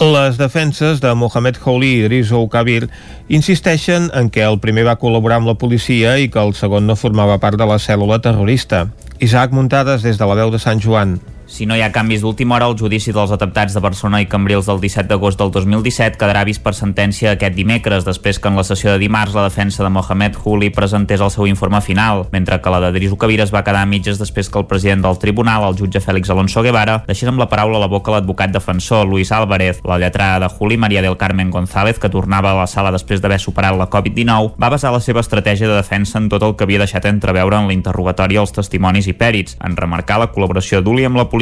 Les 0.00 0.38
defenses 0.38 1.00
de 1.00 1.14
Mohamed 1.14 1.58
Houli 1.64 1.96
i 1.96 2.04
Idris 2.04 2.30
Kabir 2.50 2.88
insisteixen 3.28 4.10
en 4.14 4.30
que 4.30 4.42
el 4.42 4.60
primer 4.60 4.86
va 4.86 4.98
col·laborar 4.98 5.40
amb 5.40 5.50
la 5.50 5.58
policia 5.58 6.18
i 6.18 6.30
que 6.30 6.40
el 6.40 6.54
segon 6.54 6.86
no 6.86 6.96
formava 6.96 7.38
part 7.38 7.58
de 7.58 7.66
la 7.66 7.78
cèl·lula 7.78 8.20
terrorista. 8.20 8.88
Isaac 9.20 9.52
Muntades 9.52 10.02
des 10.02 10.16
de 10.16 10.26
la 10.26 10.34
veu 10.34 10.50
de 10.50 10.58
Sant 10.58 10.80
Joan. 10.80 11.18
Si 11.50 11.66
no 11.66 11.74
hi 11.74 11.80
ha 11.82 11.90
canvis 11.90 12.22
d'última 12.22 12.54
hora, 12.54 12.68
el 12.70 12.76
judici 12.78 13.10
dels 13.10 13.32
atemptats 13.34 13.74
de 13.74 13.80
Barcelona 13.82 14.20
i 14.22 14.26
Cambrils 14.30 14.68
del 14.70 14.78
17 14.78 15.08
d'agost 15.10 15.40
del 15.40 15.50
2017 15.50 16.14
quedarà 16.14 16.44
vist 16.46 16.62
per 16.62 16.76
sentència 16.78 17.32
aquest 17.34 17.56
dimecres, 17.56 18.04
després 18.06 18.38
que 18.38 18.46
en 18.46 18.54
la 18.54 18.62
sessió 18.62 18.92
de 18.92 19.00
dimarts 19.02 19.34
la 19.34 19.48
defensa 19.48 19.82
de 19.82 19.90
Mohamed 19.90 20.38
Huli 20.44 20.68
presentés 20.70 21.20
el 21.20 21.32
seu 21.34 21.48
informe 21.50 21.80
final, 21.82 22.22
mentre 22.30 22.60
que 22.62 22.70
la 22.70 22.78
de 22.84 22.92
Drisu 22.94 23.18
Kabir 23.18 23.40
es 23.42 23.50
va 23.50 23.64
quedar 23.66 23.80
a 23.82 23.88
mitges 23.90 24.20
després 24.22 24.46
que 24.48 24.60
el 24.62 24.68
president 24.70 25.02
del 25.02 25.18
tribunal, 25.18 25.66
el 25.66 25.74
jutge 25.74 25.98
Fèlix 25.98 26.30
Alonso 26.30 26.62
Guevara, 26.62 27.00
deixés 27.08 27.28
amb 27.28 27.42
la 27.42 27.48
paraula 27.50 27.80
a 27.80 27.82
la 27.82 27.90
boca 27.90 28.14
l'advocat 28.14 28.54
defensor, 28.54 29.08
Luis 29.10 29.34
Álvarez. 29.34 29.82
La 29.82 29.98
lletrada 29.98 30.38
de 30.46 30.52
Juli, 30.54 30.78
Maria 30.78 31.02
del 31.02 31.18
Carmen 31.18 31.50
González, 31.50 31.98
que 31.98 32.12
tornava 32.14 32.54
a 32.54 32.60
la 32.60 32.68
sala 32.70 32.94
després 32.94 33.18
d'haver 33.18 33.40
superat 33.42 33.74
la 33.74 33.90
Covid-19, 33.90 34.54
va 34.54 34.70
basar 34.70 34.94
la 34.94 35.02
seva 35.02 35.26
estratègia 35.26 35.66
de 35.66 35.82
defensa 35.82 36.22
en 36.22 36.30
tot 36.30 36.46
el 36.46 36.54
que 36.54 36.68
havia 36.68 36.84
deixat 36.86 37.10
entreveure 37.10 37.58
en 37.58 37.66
l'interrogatori 37.66 38.38
als 38.38 38.54
testimonis 38.54 39.10
i 39.10 39.18
pèrits, 39.18 39.58
en 39.66 39.74
remarcar 39.74 40.22
la 40.22 40.30
col·laboració 40.30 40.78
d'Uli 40.78 41.10
amb 41.10 41.18
la 41.18 41.26
policia 41.26 41.39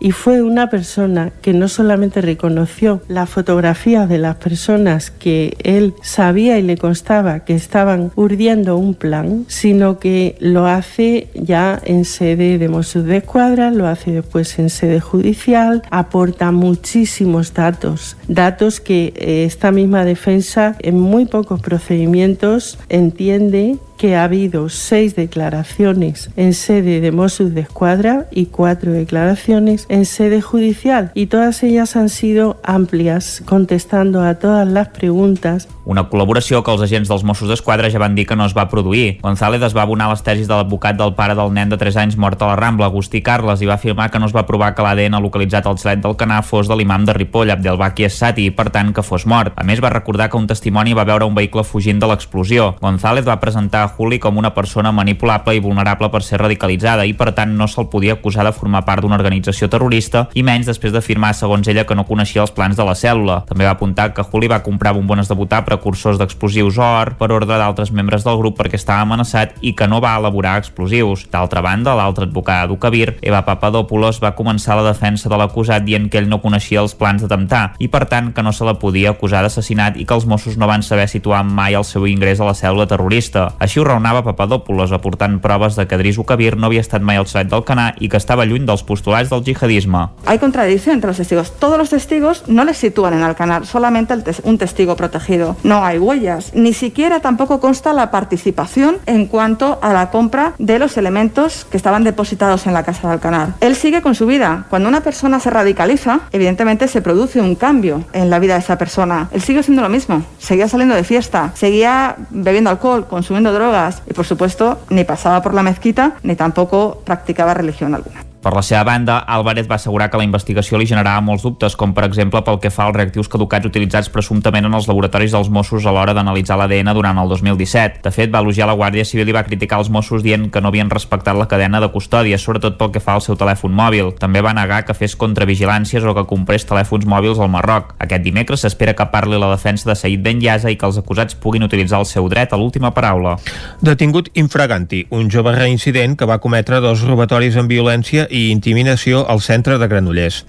Y 0.00 0.12
fue 0.12 0.42
una 0.42 0.70
persona 0.70 1.32
que 1.42 1.52
no 1.52 1.68
solamente 1.68 2.20
reconoció 2.20 3.02
la 3.08 3.26
fotografía 3.26 4.06
de 4.06 4.18
las 4.18 4.36
personas 4.36 5.10
que 5.10 5.56
él 5.62 5.94
sabía 6.02 6.58
y 6.58 6.62
le 6.62 6.76
constaba 6.76 7.44
que 7.44 7.54
estaban 7.54 8.10
urdiendo 8.16 8.76
un 8.76 8.94
plan, 8.94 9.44
sino 9.48 9.98
que 9.98 10.36
lo 10.40 10.66
hace 10.66 11.28
ya 11.34 11.80
en 11.84 12.04
sede 12.04 12.58
de 12.58 12.68
Mossos 12.68 13.04
de 13.04 13.18
Escuadra, 13.18 13.70
lo 13.70 13.86
hace 13.86 14.12
después 14.12 14.58
en 14.58 14.70
sede 14.70 15.00
judicial, 15.00 15.82
aporta 15.90 16.50
muchísimos 16.50 17.54
datos, 17.54 18.16
datos 18.28 18.80
que 18.80 19.12
eh, 19.16 19.44
esta 19.44 19.70
misma 19.70 20.04
defensa 20.04 20.76
en 20.80 20.98
muy 20.98 21.26
pocos 21.26 21.60
procedimientos 21.60 22.78
entiende 22.88 23.78
que 23.96 24.16
ha 24.16 24.24
habido 24.24 24.68
seis 24.68 25.16
declaraciones 25.16 26.30
en 26.36 26.54
sede 26.54 27.00
de 27.00 27.12
Mossos 27.12 27.54
de 27.54 27.62
Escuadra 27.62 28.26
y 28.30 28.46
cuatro 28.46 28.92
declaraciones 28.92 29.86
en 29.88 30.04
sede 30.04 30.40
judicial 30.42 31.10
y 31.14 31.26
todas 31.26 31.62
ellas 31.62 31.96
han 31.96 32.08
sido 32.08 32.60
amplias, 32.62 33.42
contestando 33.44 34.22
a 34.22 34.34
todas 34.36 34.68
las 34.68 34.88
preguntas. 34.88 35.68
Una 35.86 36.02
col·laboració 36.10 36.64
que 36.66 36.72
els 36.74 36.82
agents 36.82 37.06
dels 37.06 37.22
Mossos 37.22 37.46
d'Esquadra 37.46 37.86
ja 37.94 38.00
van 38.02 38.16
dir 38.16 38.24
que 38.26 38.34
no 38.34 38.42
es 38.44 38.54
va 38.56 38.64
produir. 38.66 39.20
González 39.22 39.62
es 39.62 39.74
va 39.76 39.84
abonar 39.86 40.08
les 40.10 40.22
tesis 40.26 40.48
de 40.50 40.56
l'advocat 40.56 40.96
del 40.98 41.12
pare 41.14 41.36
del 41.38 41.52
nen 41.54 41.70
de 41.70 41.78
3 41.78 42.00
anys 42.02 42.16
mort 42.18 42.40
a 42.42 42.48
la 42.50 42.56
Rambla, 42.58 42.88
Agustí 42.90 43.20
Carles, 43.22 43.62
i 43.62 43.68
va 43.70 43.76
afirmar 43.78 44.08
que 44.10 44.18
no 44.18 44.26
es 44.26 44.34
va 44.34 44.42
provar 44.48 44.72
que 44.74 44.82
l'ADN 44.82 45.20
localitzat 45.22 45.68
al 45.70 45.78
xalet 45.78 46.02
del 46.02 46.16
Canà 46.18 46.40
fos 46.42 46.66
de 46.66 46.74
l'imam 46.74 47.04
de 47.06 47.14
Ripoll, 47.14 47.52
Abdelbaki 47.54 48.08
Essati, 48.08 48.48
i 48.50 48.50
per 48.50 48.66
tant 48.74 48.90
que 48.96 49.04
fos 49.06 49.28
mort. 49.30 49.54
A 49.54 49.62
més, 49.62 49.78
va 49.78 49.92
recordar 49.94 50.26
que 50.28 50.40
un 50.40 50.48
testimoni 50.50 50.96
va 50.98 51.06
veure 51.06 51.28
un 51.30 51.38
vehicle 51.38 51.62
fugint 51.62 52.02
de 52.02 52.10
l'explosió. 52.10 52.72
González 52.82 53.22
va 53.28 53.38
presentar 53.38 53.84
a 53.84 53.92
Juli 53.94 54.18
com 54.18 54.42
una 54.42 54.50
persona 54.58 54.90
manipulable 54.90 55.54
i 55.54 55.62
vulnerable 55.62 56.10
per 56.10 56.24
ser 56.26 56.42
radicalitzada 56.42 57.06
i 57.06 57.14
per 57.14 57.30
tant 57.30 57.54
no 57.54 57.70
se'l 57.70 57.86
podia 57.92 58.18
acusar 58.18 58.42
de 58.42 58.54
formar 58.56 58.82
part 58.84 59.06
d'una 59.06 59.20
organització 59.20 59.70
terrorista 59.70 60.26
i 60.34 60.42
menys 60.42 60.66
després 60.66 60.90
d'afirmar 60.92 61.30
segons 61.34 61.70
ella 61.70 61.86
que 61.86 61.94
no 61.94 62.08
coneixia 62.10 62.42
els 62.42 62.50
plans 62.50 62.74
de 62.74 62.84
la 62.84 62.98
cèl·lula. 62.98 63.44
També 63.46 63.70
va 63.70 63.78
apuntar 63.78 64.10
que 64.14 64.26
Juli 64.26 64.50
va 64.50 64.64
comprar 64.66 64.96
bombones 64.98 65.30
de 65.30 65.38
votar 65.38 65.62
precursors 65.76 66.18
d'explosius 66.18 66.78
or 66.80 67.14
per 67.20 67.30
ordre 67.32 67.58
d'altres 67.60 67.92
membres 67.92 68.24
del 68.24 68.38
grup 68.40 68.56
perquè 68.58 68.80
estava 68.80 69.04
amenaçat 69.04 69.54
i 69.60 69.74
que 69.76 69.86
no 69.86 70.00
va 70.00 70.16
elaborar 70.18 70.56
explosius. 70.58 71.26
D'altra 71.30 71.62
banda, 71.62 71.94
l'altre 71.94 72.26
advocat 72.26 72.66
d'Ucabir, 72.70 73.18
Eva 73.20 73.42
Papadopoulos, 73.44 74.20
va 74.22 74.34
començar 74.36 74.76
la 74.78 74.86
defensa 74.88 75.28
de 75.28 75.36
l'acusat 75.36 75.84
dient 75.84 76.08
que 76.10 76.18
ell 76.18 76.30
no 76.30 76.40
coneixia 76.40 76.80
els 76.80 76.96
plans 76.96 77.22
d'atemptar 77.22 77.76
i 77.78 77.88
per 77.92 78.06
tant 78.08 78.32
que 78.32 78.42
no 78.42 78.52
se 78.56 78.64
la 78.64 78.76
podia 78.80 79.12
acusar 79.12 79.42
d'assassinat 79.44 80.00
i 80.00 80.06
que 80.06 80.16
els 80.16 80.26
Mossos 80.26 80.56
no 80.56 80.66
van 80.66 80.82
saber 80.82 81.08
situar 81.12 81.42
mai 81.44 81.76
el 81.76 81.84
seu 81.84 82.06
ingrés 82.08 82.40
a 82.40 82.48
la 82.48 82.56
cèl·lula 82.56 82.88
terrorista. 82.88 83.50
Així 83.60 83.80
ho 83.80 83.86
raonava 83.86 84.24
Papadopoulos 84.24 84.94
aportant 84.96 85.38
proves 85.44 85.76
de 85.76 85.86
que 85.86 85.98
Drisu 86.00 86.24
Kabir 86.24 86.56
no 86.56 86.70
havia 86.70 86.84
estat 86.84 87.04
mai 87.04 87.20
al 87.20 87.28
xalet 87.28 87.52
del 87.52 87.64
Canà 87.68 87.92
i 88.00 88.08
que 88.08 88.20
estava 88.20 88.46
lluny 88.48 88.66
dels 88.66 88.84
postulats 88.86 89.30
del 89.30 89.44
jihadisme. 89.44 90.06
Hay 90.24 90.38
contradicción 90.38 90.96
entre 90.96 91.10
los 91.10 91.18
testigos. 91.18 91.52
Todos 91.58 91.78
los 91.78 91.90
testigos 91.90 92.44
no 92.48 92.64
les 92.64 92.78
sitúan 92.78 93.14
en 93.14 93.22
Alcanar, 93.22 93.66
solamente 93.66 94.14
el 94.14 94.24
tes 94.24 94.40
un 94.44 94.58
testigo 94.58 94.96
protegido. 94.96 95.56
No 95.66 95.84
hay 95.84 95.98
huellas. 95.98 96.52
Ni 96.54 96.72
siquiera 96.72 97.18
tampoco 97.18 97.58
consta 97.58 97.92
la 97.92 98.12
participación 98.12 98.98
en 99.06 99.26
cuanto 99.26 99.80
a 99.82 99.92
la 99.92 100.10
compra 100.10 100.52
de 100.60 100.78
los 100.78 100.96
elementos 100.96 101.66
que 101.68 101.76
estaban 101.76 102.04
depositados 102.04 102.68
en 102.68 102.72
la 102.72 102.84
casa 102.84 103.08
de 103.08 103.14
Alcanar. 103.14 103.54
Él 103.58 103.74
sigue 103.74 104.00
con 104.00 104.14
su 104.14 104.26
vida. 104.26 104.66
Cuando 104.70 104.88
una 104.88 105.00
persona 105.00 105.40
se 105.40 105.50
radicaliza, 105.50 106.20
evidentemente 106.30 106.86
se 106.86 107.02
produce 107.02 107.40
un 107.40 107.56
cambio 107.56 108.04
en 108.12 108.30
la 108.30 108.38
vida 108.38 108.54
de 108.54 108.60
esa 108.60 108.78
persona. 108.78 109.28
Él 109.32 109.42
sigue 109.42 109.64
siendo 109.64 109.82
lo 109.82 109.88
mismo. 109.88 110.22
Seguía 110.38 110.68
saliendo 110.68 110.94
de 110.94 111.02
fiesta, 111.02 111.50
seguía 111.54 112.14
bebiendo 112.30 112.70
alcohol, 112.70 113.08
consumiendo 113.08 113.52
drogas 113.52 114.04
y, 114.08 114.14
por 114.14 114.24
supuesto, 114.24 114.78
ni 114.88 115.02
pasaba 115.02 115.42
por 115.42 115.52
la 115.52 115.64
mezquita 115.64 116.12
ni 116.22 116.36
tampoco 116.36 117.02
practicaba 117.04 117.54
religión 117.54 117.92
alguna. 117.92 118.25
Per 118.46 118.52
la 118.54 118.62
seva 118.62 118.84
banda, 118.84 119.16
Álvarez 119.26 119.66
va 119.66 119.74
assegurar 119.74 120.06
que 120.06 120.18
la 120.20 120.22
investigació 120.22 120.78
li 120.78 120.86
generava 120.86 121.18
molts 121.18 121.42
dubtes, 121.42 121.74
com 121.74 121.90
per 121.90 122.04
exemple 122.06 122.38
pel 122.46 122.60
que 122.62 122.70
fa 122.70 122.84
als 122.84 122.94
reactius 122.94 123.26
caducats 123.26 123.66
utilitzats 123.66 124.06
presumptament 124.14 124.68
en 124.68 124.76
els 124.78 124.86
laboratoris 124.86 125.32
dels 125.34 125.48
Mossos 125.50 125.82
a 125.82 125.90
l'hora 125.90 126.12
d'analitzar 126.14 126.54
l'ADN 126.60 126.92
durant 126.94 127.18
el 127.18 127.32
2017. 127.32 128.04
De 128.04 128.12
fet, 128.14 128.30
va 128.30 128.44
elogiar 128.44 128.68
la 128.70 128.76
Guàrdia 128.78 129.02
Civil 129.02 129.32
i 129.32 129.34
va 129.34 129.42
criticar 129.42 129.80
els 129.82 129.90
Mossos 129.90 130.22
dient 130.22 130.44
que 130.54 130.62
no 130.62 130.70
havien 130.70 130.92
respectat 130.94 131.34
la 131.34 131.48
cadena 131.50 131.80
de 131.82 131.88
custòdia, 131.90 132.38
sobretot 132.38 132.76
pel 132.78 132.92
que 132.94 133.02
fa 133.02 133.16
al 133.18 133.24
seu 133.24 133.34
telèfon 133.34 133.74
mòbil. 133.74 134.12
També 134.20 134.44
va 134.46 134.54
negar 134.54 134.84
que 134.86 134.94
fes 134.94 135.18
contravigilàncies 135.18 136.06
o 136.06 136.14
que 136.14 136.26
comprés 136.30 136.68
telèfons 136.70 137.02
mòbils 137.02 137.42
al 137.42 137.50
Marroc. 137.50 137.96
Aquest 137.98 138.22
dimecres 138.22 138.62
s'espera 138.62 138.94
que 138.94 139.08
parli 139.10 139.42
la 139.42 139.50
defensa 139.56 139.90
de 139.90 139.98
Said 139.98 140.22
Ben 140.22 140.38
Yasa 140.38 140.70
i 140.70 140.78
que 140.78 140.86
els 140.86 141.02
acusats 141.02 141.34
puguin 141.34 141.66
utilitzar 141.66 141.98
el 141.98 142.06
seu 142.06 142.30
dret 142.30 142.54
a 142.54 142.62
l'última 142.62 142.94
paraula. 142.94 143.34
Detingut 143.82 144.30
infraganti, 144.38 145.02
un 145.10 145.34
jove 145.34 145.58
reincident 145.58 146.14
que 146.14 146.30
va 146.30 146.38
cometre 146.38 146.78
dos 146.78 147.02
robatoris 147.10 147.58
amb 147.58 147.74
violència 147.74 148.30
i 148.36 148.50
intimidació 148.52 149.24
al 149.32 149.40
centre 149.44 149.78
de 149.80 149.88
Granollers. 149.90 150.42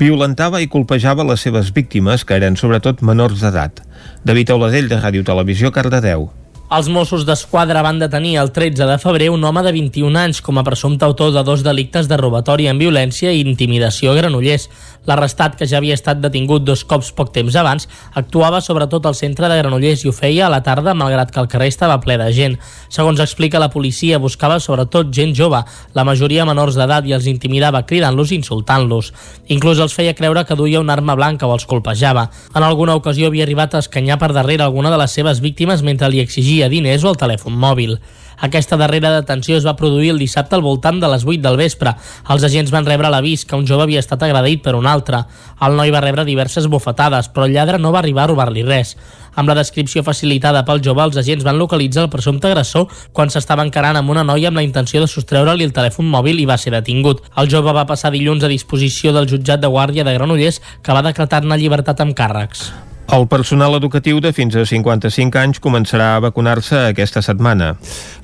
Violentava 0.00 0.60
i 0.60 0.68
colpejava 0.68 1.26
les 1.26 1.46
seves 1.46 1.72
víctimes, 1.76 2.26
que 2.26 2.36
eren 2.36 2.60
sobretot 2.60 3.02
menors 3.06 3.40
d'edat. 3.40 3.80
David 4.24 4.52
Auladell, 4.56 4.92
de 4.92 5.00
Ràdio 5.00 5.24
Televisió, 5.24 5.72
Cardedeu. 5.72 6.28
Els 6.70 6.86
Mossos 6.86 7.24
d'Esquadra 7.26 7.80
van 7.82 7.96
detenir 7.98 8.36
el 8.38 8.52
13 8.54 8.86
de 8.86 8.96
febrer 9.02 9.26
un 9.34 9.42
home 9.42 9.64
de 9.66 9.72
21 9.74 10.14
anys 10.20 10.38
com 10.46 10.60
a 10.60 10.62
presumpte 10.62 11.02
autor 11.02 11.32
de 11.34 11.42
dos 11.42 11.64
delictes 11.66 12.06
de 12.06 12.14
robatori 12.14 12.68
amb 12.70 12.78
violència 12.78 13.32
i 13.34 13.40
intimidació 13.42 14.12
a 14.12 14.14
Granollers. 14.14 14.68
L'arrestat, 15.08 15.56
que 15.58 15.66
ja 15.66 15.80
havia 15.80 15.96
estat 15.96 16.20
detingut 16.22 16.62
dos 16.62 16.84
cops 16.86 17.08
poc 17.16 17.32
temps 17.34 17.56
abans, 17.58 17.88
actuava 18.14 18.60
sobretot 18.62 19.08
al 19.08 19.16
centre 19.18 19.48
de 19.50 19.56
Granollers 19.58 20.04
i 20.04 20.10
ho 20.10 20.14
feia 20.14 20.44
a 20.46 20.50
la 20.52 20.60
tarda 20.62 20.94
malgrat 20.94 21.32
que 21.34 21.40
el 21.42 21.48
carrer 21.50 21.72
estava 21.72 21.96
ple 22.04 22.14
de 22.20 22.28
gent. 22.36 22.54
Segons 22.86 23.18
explica 23.18 23.58
la 23.58 23.72
policia, 23.74 24.22
buscava 24.22 24.60
sobretot 24.62 25.10
gent 25.10 25.34
jove, 25.34 25.64
la 25.98 26.06
majoria 26.06 26.46
menors 26.46 26.78
d'edat 26.78 27.10
i 27.10 27.16
els 27.18 27.26
intimidava 27.26 27.82
cridant-los 27.82 28.30
i 28.30 28.38
insultant-los. 28.38 29.10
Inclús 29.50 29.82
els 29.82 29.96
feia 29.96 30.14
creure 30.14 30.46
que 30.46 30.54
duia 30.54 30.84
una 30.84 30.94
arma 30.94 31.18
blanca 31.18 31.50
o 31.50 31.56
els 31.58 31.66
colpejava. 31.66 32.28
En 32.54 32.62
alguna 32.62 32.94
ocasió 32.94 33.26
havia 33.26 33.48
arribat 33.48 33.74
a 33.74 33.82
escanyar 33.82 34.20
per 34.22 34.30
darrere 34.36 34.62
alguna 34.62 34.94
de 34.94 35.02
les 35.02 35.18
seves 35.18 35.42
víctimes 35.42 35.82
mentre 35.82 36.14
li 36.14 36.22
exigia 36.22 36.59
exigia 36.60 36.68
diners 36.68 37.04
o 37.04 37.10
el 37.10 37.16
telèfon 37.16 37.56
mòbil. 37.56 37.98
Aquesta 38.40 38.78
darrera 38.80 39.10
detenció 39.12 39.58
es 39.58 39.66
va 39.66 39.76
produir 39.76 40.10
el 40.14 40.18
dissabte 40.18 40.56
al 40.56 40.62
voltant 40.62 40.98
de 41.00 41.08
les 41.12 41.26
8 41.26 41.42
del 41.44 41.58
vespre. 41.60 41.92
Els 42.32 42.44
agents 42.44 42.70
van 42.72 42.86
rebre 42.86 43.10
l'avís 43.12 43.44
que 43.44 43.56
un 43.56 43.66
jove 43.68 43.84
havia 43.84 44.00
estat 44.00 44.22
agredit 44.22 44.62
per 44.64 44.74
un 44.78 44.86
altre. 44.88 45.26
El 45.60 45.76
noi 45.76 45.92
va 45.92 46.00
rebre 46.00 46.24
diverses 46.24 46.66
bofetades, 46.66 47.28
però 47.28 47.44
el 47.44 47.52
lladre 47.52 47.78
no 47.78 47.92
va 47.92 48.00
arribar 48.00 48.24
a 48.24 48.30
robar-li 48.32 48.64
res. 48.64 48.96
Amb 49.36 49.48
la 49.48 49.54
descripció 49.54 50.02
facilitada 50.02 50.64
pel 50.64 50.80
jove, 50.80 51.04
els 51.04 51.20
agents 51.20 51.44
van 51.44 51.60
localitzar 51.60 52.06
el 52.06 52.10
presumpte 52.10 52.48
agressor 52.48 52.88
quan 53.12 53.28
s'estava 53.28 53.62
encarant 53.62 54.00
amb 54.00 54.10
una 54.10 54.24
noia 54.24 54.48
amb 54.48 54.56
la 54.56 54.64
intenció 54.64 55.04
de 55.04 55.08
sostreure-li 55.08 55.68
el 55.68 55.76
telèfon 55.76 56.08
mòbil 56.08 56.40
i 56.40 56.48
va 56.48 56.58
ser 56.58 56.72
detingut. 56.72 57.20
El 57.36 57.52
jove 57.52 57.76
va 57.76 57.86
passar 57.86 58.10
dilluns 58.10 58.44
a 58.44 58.52
disposició 58.52 59.12
del 59.12 59.28
jutjat 59.28 59.60
de 59.60 59.68
guàrdia 59.68 60.04
de 60.04 60.16
Granollers 60.16 60.62
que 60.82 60.96
va 60.96 61.04
decretar-ne 61.04 61.60
llibertat 61.60 62.00
amb 62.00 62.16
càrrecs. 62.16 62.70
El 63.10 63.24
personal 63.26 63.74
educatiu 63.74 64.20
de 64.22 64.30
fins 64.30 64.54
a 64.54 64.62
55 64.62 65.38
anys 65.40 65.58
començarà 65.58 66.12
a 66.14 66.20
vacunar-se 66.22 66.78
aquesta 66.92 67.18
setmana. 67.26 67.72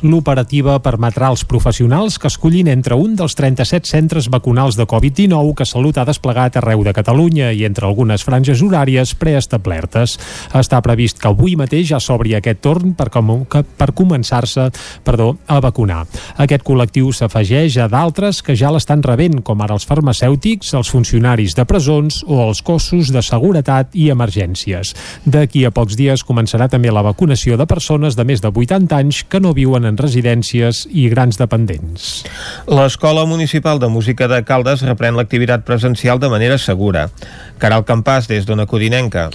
L'operativa 0.06 0.76
permetrà 0.78 1.32
als 1.32 1.42
professionals 1.42 2.20
que 2.22 2.30
escollin 2.30 2.70
entre 2.70 2.94
un 2.94 3.16
dels 3.18 3.34
37 3.34 3.90
centres 3.90 4.28
vacunals 4.30 4.78
de 4.78 4.86
Covid-19 4.86 5.56
que 5.58 5.66
Salut 5.66 5.98
ha 5.98 6.04
desplegat 6.06 6.60
arreu 6.60 6.84
de 6.86 6.92
Catalunya 6.94 7.48
i 7.50 7.64
entre 7.66 7.88
algunes 7.88 8.22
franges 8.22 8.62
horàries 8.62 9.16
preestablertes. 9.18 10.14
Està 10.54 10.78
previst 10.86 11.18
que 11.18 11.32
avui 11.32 11.56
mateix 11.58 11.90
ja 11.90 11.98
s'obri 11.98 12.36
aquest 12.38 12.62
torn 12.62 12.94
per, 12.94 13.08
com, 13.10 13.42
per 13.50 13.90
començar-se 13.90 14.68
perdó, 15.02 15.32
a 15.50 15.58
vacunar. 15.66 16.04
Aquest 16.38 16.62
col·lectiu 16.62 17.10
s'afegeix 17.10 17.80
a 17.82 17.88
d'altres 17.90 18.38
que 18.38 18.54
ja 18.54 18.70
l'estan 18.70 19.02
rebent, 19.02 19.42
com 19.42 19.66
ara 19.66 19.74
els 19.74 19.88
farmacèutics, 19.90 20.76
els 20.78 20.94
funcionaris 20.94 21.58
de 21.58 21.66
presons 21.66 22.22
o 22.28 22.44
els 22.46 22.62
cossos 22.62 23.10
de 23.10 23.26
seguretat 23.34 23.90
i 23.98 24.12
emergència 24.14 24.75
dies. 24.76 24.94
D'aquí 25.24 25.64
a 25.64 25.72
pocs 25.74 25.96
dies 25.96 26.24
començarà 26.26 26.68
també 26.68 26.92
la 26.92 27.04
vacunació 27.04 27.56
de 27.56 27.66
persones 27.66 28.16
de 28.16 28.24
més 28.24 28.42
de 28.42 28.48
80 28.52 28.96
anys 28.96 29.24
que 29.28 29.40
no 29.40 29.54
viuen 29.54 29.84
en 29.84 29.96
residències 29.96 30.86
i 30.90 31.08
grans 31.08 31.38
dependents. 31.38 32.24
L'Escola 32.68 33.26
Municipal 33.26 33.80
de 33.80 33.88
Música 33.88 34.28
de 34.28 34.42
Caldes 34.44 34.84
reprèn 34.86 35.16
l'activitat 35.16 35.64
presencial 35.64 36.20
de 36.20 36.28
manera 36.28 36.58
segura. 36.58 37.08
Caral 37.58 37.84
Campàs, 37.84 38.28
des 38.28 38.46
d'Ona 38.46 38.66
Codinenca. 38.66 39.30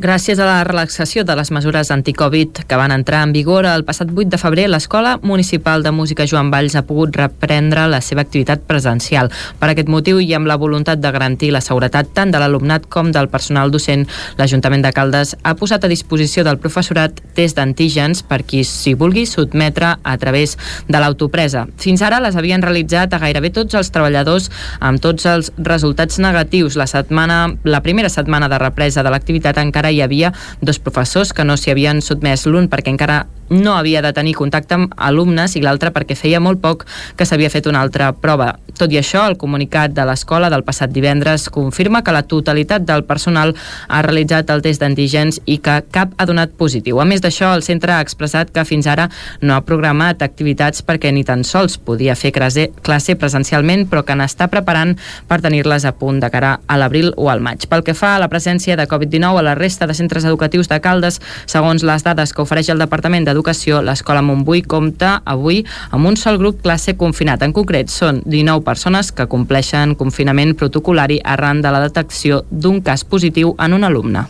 Gràcies 0.00 0.38
a 0.40 0.46
la 0.48 0.62
relaxació 0.64 1.26
de 1.28 1.34
les 1.36 1.50
mesures 1.52 1.90
anticovid 1.92 2.62
que 2.64 2.76
van 2.80 2.92
entrar 2.94 3.18
en 3.26 3.34
vigor 3.36 3.66
el 3.68 3.82
passat 3.84 4.08
8 4.08 4.30
de 4.32 4.38
febrer, 4.40 4.62
l'Escola 4.72 5.18
Municipal 5.20 5.82
de 5.84 5.90
Música 5.92 6.24
Joan 6.24 6.48
Valls 6.48 6.72
ha 6.72 6.86
pogut 6.88 7.12
reprendre 7.20 7.82
la 7.92 7.98
seva 8.00 8.22
activitat 8.24 8.62
presencial. 8.64 9.28
Per 9.60 9.68
aquest 9.68 9.90
motiu 9.92 10.16
i 10.24 10.32
amb 10.32 10.48
la 10.48 10.56
voluntat 10.56 11.02
de 11.02 11.10
garantir 11.12 11.50
la 11.52 11.60
seguretat 11.60 12.14
tant 12.16 12.32
de 12.32 12.40
l'alumnat 12.40 12.86
com 12.88 13.10
del 13.12 13.28
personal 13.28 13.68
docent, 13.74 14.06
l'Ajuntament 14.38 14.86
de 14.86 14.94
Caldes 14.96 15.34
ha 15.42 15.52
posat 15.60 15.84
a 15.84 15.92
disposició 15.92 16.46
del 16.48 16.56
professorat 16.64 17.20
test 17.36 17.60
d'antígens 17.60 18.24
per 18.24 18.40
qui 18.40 18.64
s'hi 18.64 18.96
vulgui 18.96 19.26
sotmetre 19.28 19.98
a 20.00 20.16
través 20.16 20.56
de 20.88 20.96
l'autopresa. 20.96 21.66
Fins 21.76 22.00
ara 22.00 22.22
les 22.24 22.40
havien 22.40 22.64
realitzat 22.64 23.12
a 23.12 23.20
gairebé 23.20 23.52
tots 23.52 23.76
els 23.76 23.92
treballadors 23.92 24.48
amb 24.80 25.04
tots 25.04 25.28
els 25.28 25.52
resultats 25.58 26.16
negatius. 26.24 26.80
La 26.80 26.88
setmana, 26.88 27.42
la 27.68 27.84
primera 27.84 28.08
setmana 28.08 28.48
de 28.48 28.64
represa 28.64 29.04
de 29.04 29.12
l'activitat 29.12 29.60
encara 29.60 29.89
hi 29.90 30.00
havia 30.02 30.32
dos 30.60 30.78
professors 30.78 31.32
que 31.32 31.44
no 31.44 31.56
s'hi 31.56 31.74
havien 31.74 32.02
sotmès 32.02 32.46
l'un 32.46 32.70
perquè 32.70 32.94
encara 32.94 33.24
no 33.50 33.74
havia 33.74 34.00
de 34.00 34.12
tenir 34.14 34.36
contacte 34.38 34.76
amb 34.76 34.92
alumnes 34.96 35.56
i 35.58 35.62
l'altre 35.64 35.90
perquè 35.90 36.14
feia 36.16 36.40
molt 36.40 36.62
poc 36.62 36.86
que 37.18 37.26
s'havia 37.26 37.50
fet 37.50 37.66
una 37.66 37.82
altra 37.82 38.12
prova. 38.14 38.54
Tot 38.78 38.92
i 38.94 38.98
això, 39.00 39.26
el 39.28 39.36
comunicat 39.36 39.92
de 39.92 40.04
l'escola 40.06 40.48
del 40.48 40.62
passat 40.64 40.92
divendres 40.94 41.48
confirma 41.52 42.04
que 42.06 42.14
la 42.14 42.22
totalitat 42.22 42.86
del 42.86 43.04
personal 43.04 43.52
ha 43.88 44.02
realitzat 44.06 44.50
el 44.54 44.62
test 44.62 44.80
d'antígens 44.80 45.40
i 45.44 45.58
que 45.58 45.80
cap 45.90 46.14
ha 46.16 46.26
donat 46.30 46.54
positiu. 46.56 47.00
A 47.02 47.04
més 47.04 47.20
d'això, 47.20 47.50
el 47.52 47.66
centre 47.66 47.92
ha 47.92 48.00
expressat 48.00 48.54
que 48.54 48.64
fins 48.64 48.86
ara 48.86 49.08
no 49.42 49.56
ha 49.56 49.64
programat 49.66 50.22
activitats 50.22 50.86
perquè 50.86 51.10
ni 51.12 51.26
tan 51.26 51.42
sols 51.44 51.76
podia 51.76 52.14
fer 52.14 52.30
classe, 52.32 53.16
presencialment, 53.18 53.88
però 53.90 54.04
que 54.06 54.14
n'està 54.14 54.48
preparant 54.48 54.94
per 55.28 55.40
tenir-les 55.42 55.84
a 55.84 55.92
punt 55.92 56.22
de 56.22 56.30
cara 56.30 56.60
a 56.66 56.78
l'abril 56.78 57.12
o 57.16 57.28
al 57.28 57.42
maig. 57.42 57.66
Pel 57.66 57.82
que 57.84 57.98
fa 57.98 58.14
a 58.14 58.22
la 58.22 58.30
presència 58.30 58.78
de 58.78 58.86
Covid-19 58.86 59.42
a 59.42 59.44
la 59.50 59.58
resta 59.58 59.79
de 59.86 59.94
centres 59.94 60.24
educatius 60.24 60.68
de 60.68 60.80
Caldes, 60.80 61.20
segons 61.46 61.84
les 61.84 62.04
dades 62.04 62.32
que 62.32 62.42
ofereix 62.42 62.68
el 62.72 62.82
Departament 62.82 63.24
d'Educació 63.24 63.40
d'Educació, 63.40 63.80
l'Escola 63.80 64.20
Montbui 64.22 64.60
compta 64.62 65.22
avui 65.24 65.62
amb 65.90 66.06
un 66.06 66.16
sol 66.16 66.38
grup 66.38 66.60
classe 66.62 66.94
confinat. 66.96 67.42
En 67.42 67.54
concret, 67.56 67.88
són 67.88 68.20
19 68.26 68.62
persones 68.64 69.10
que 69.12 69.26
compleixen 69.30 69.94
confinament 69.96 70.54
protocolari 70.54 71.20
arran 71.24 71.62
de 71.64 71.72
la 71.72 71.80
detecció 71.80 72.44
d'un 72.50 72.80
cas 72.84 73.04
positiu 73.04 73.54
en 73.58 73.74
un 73.74 73.84
alumne. 73.84 74.26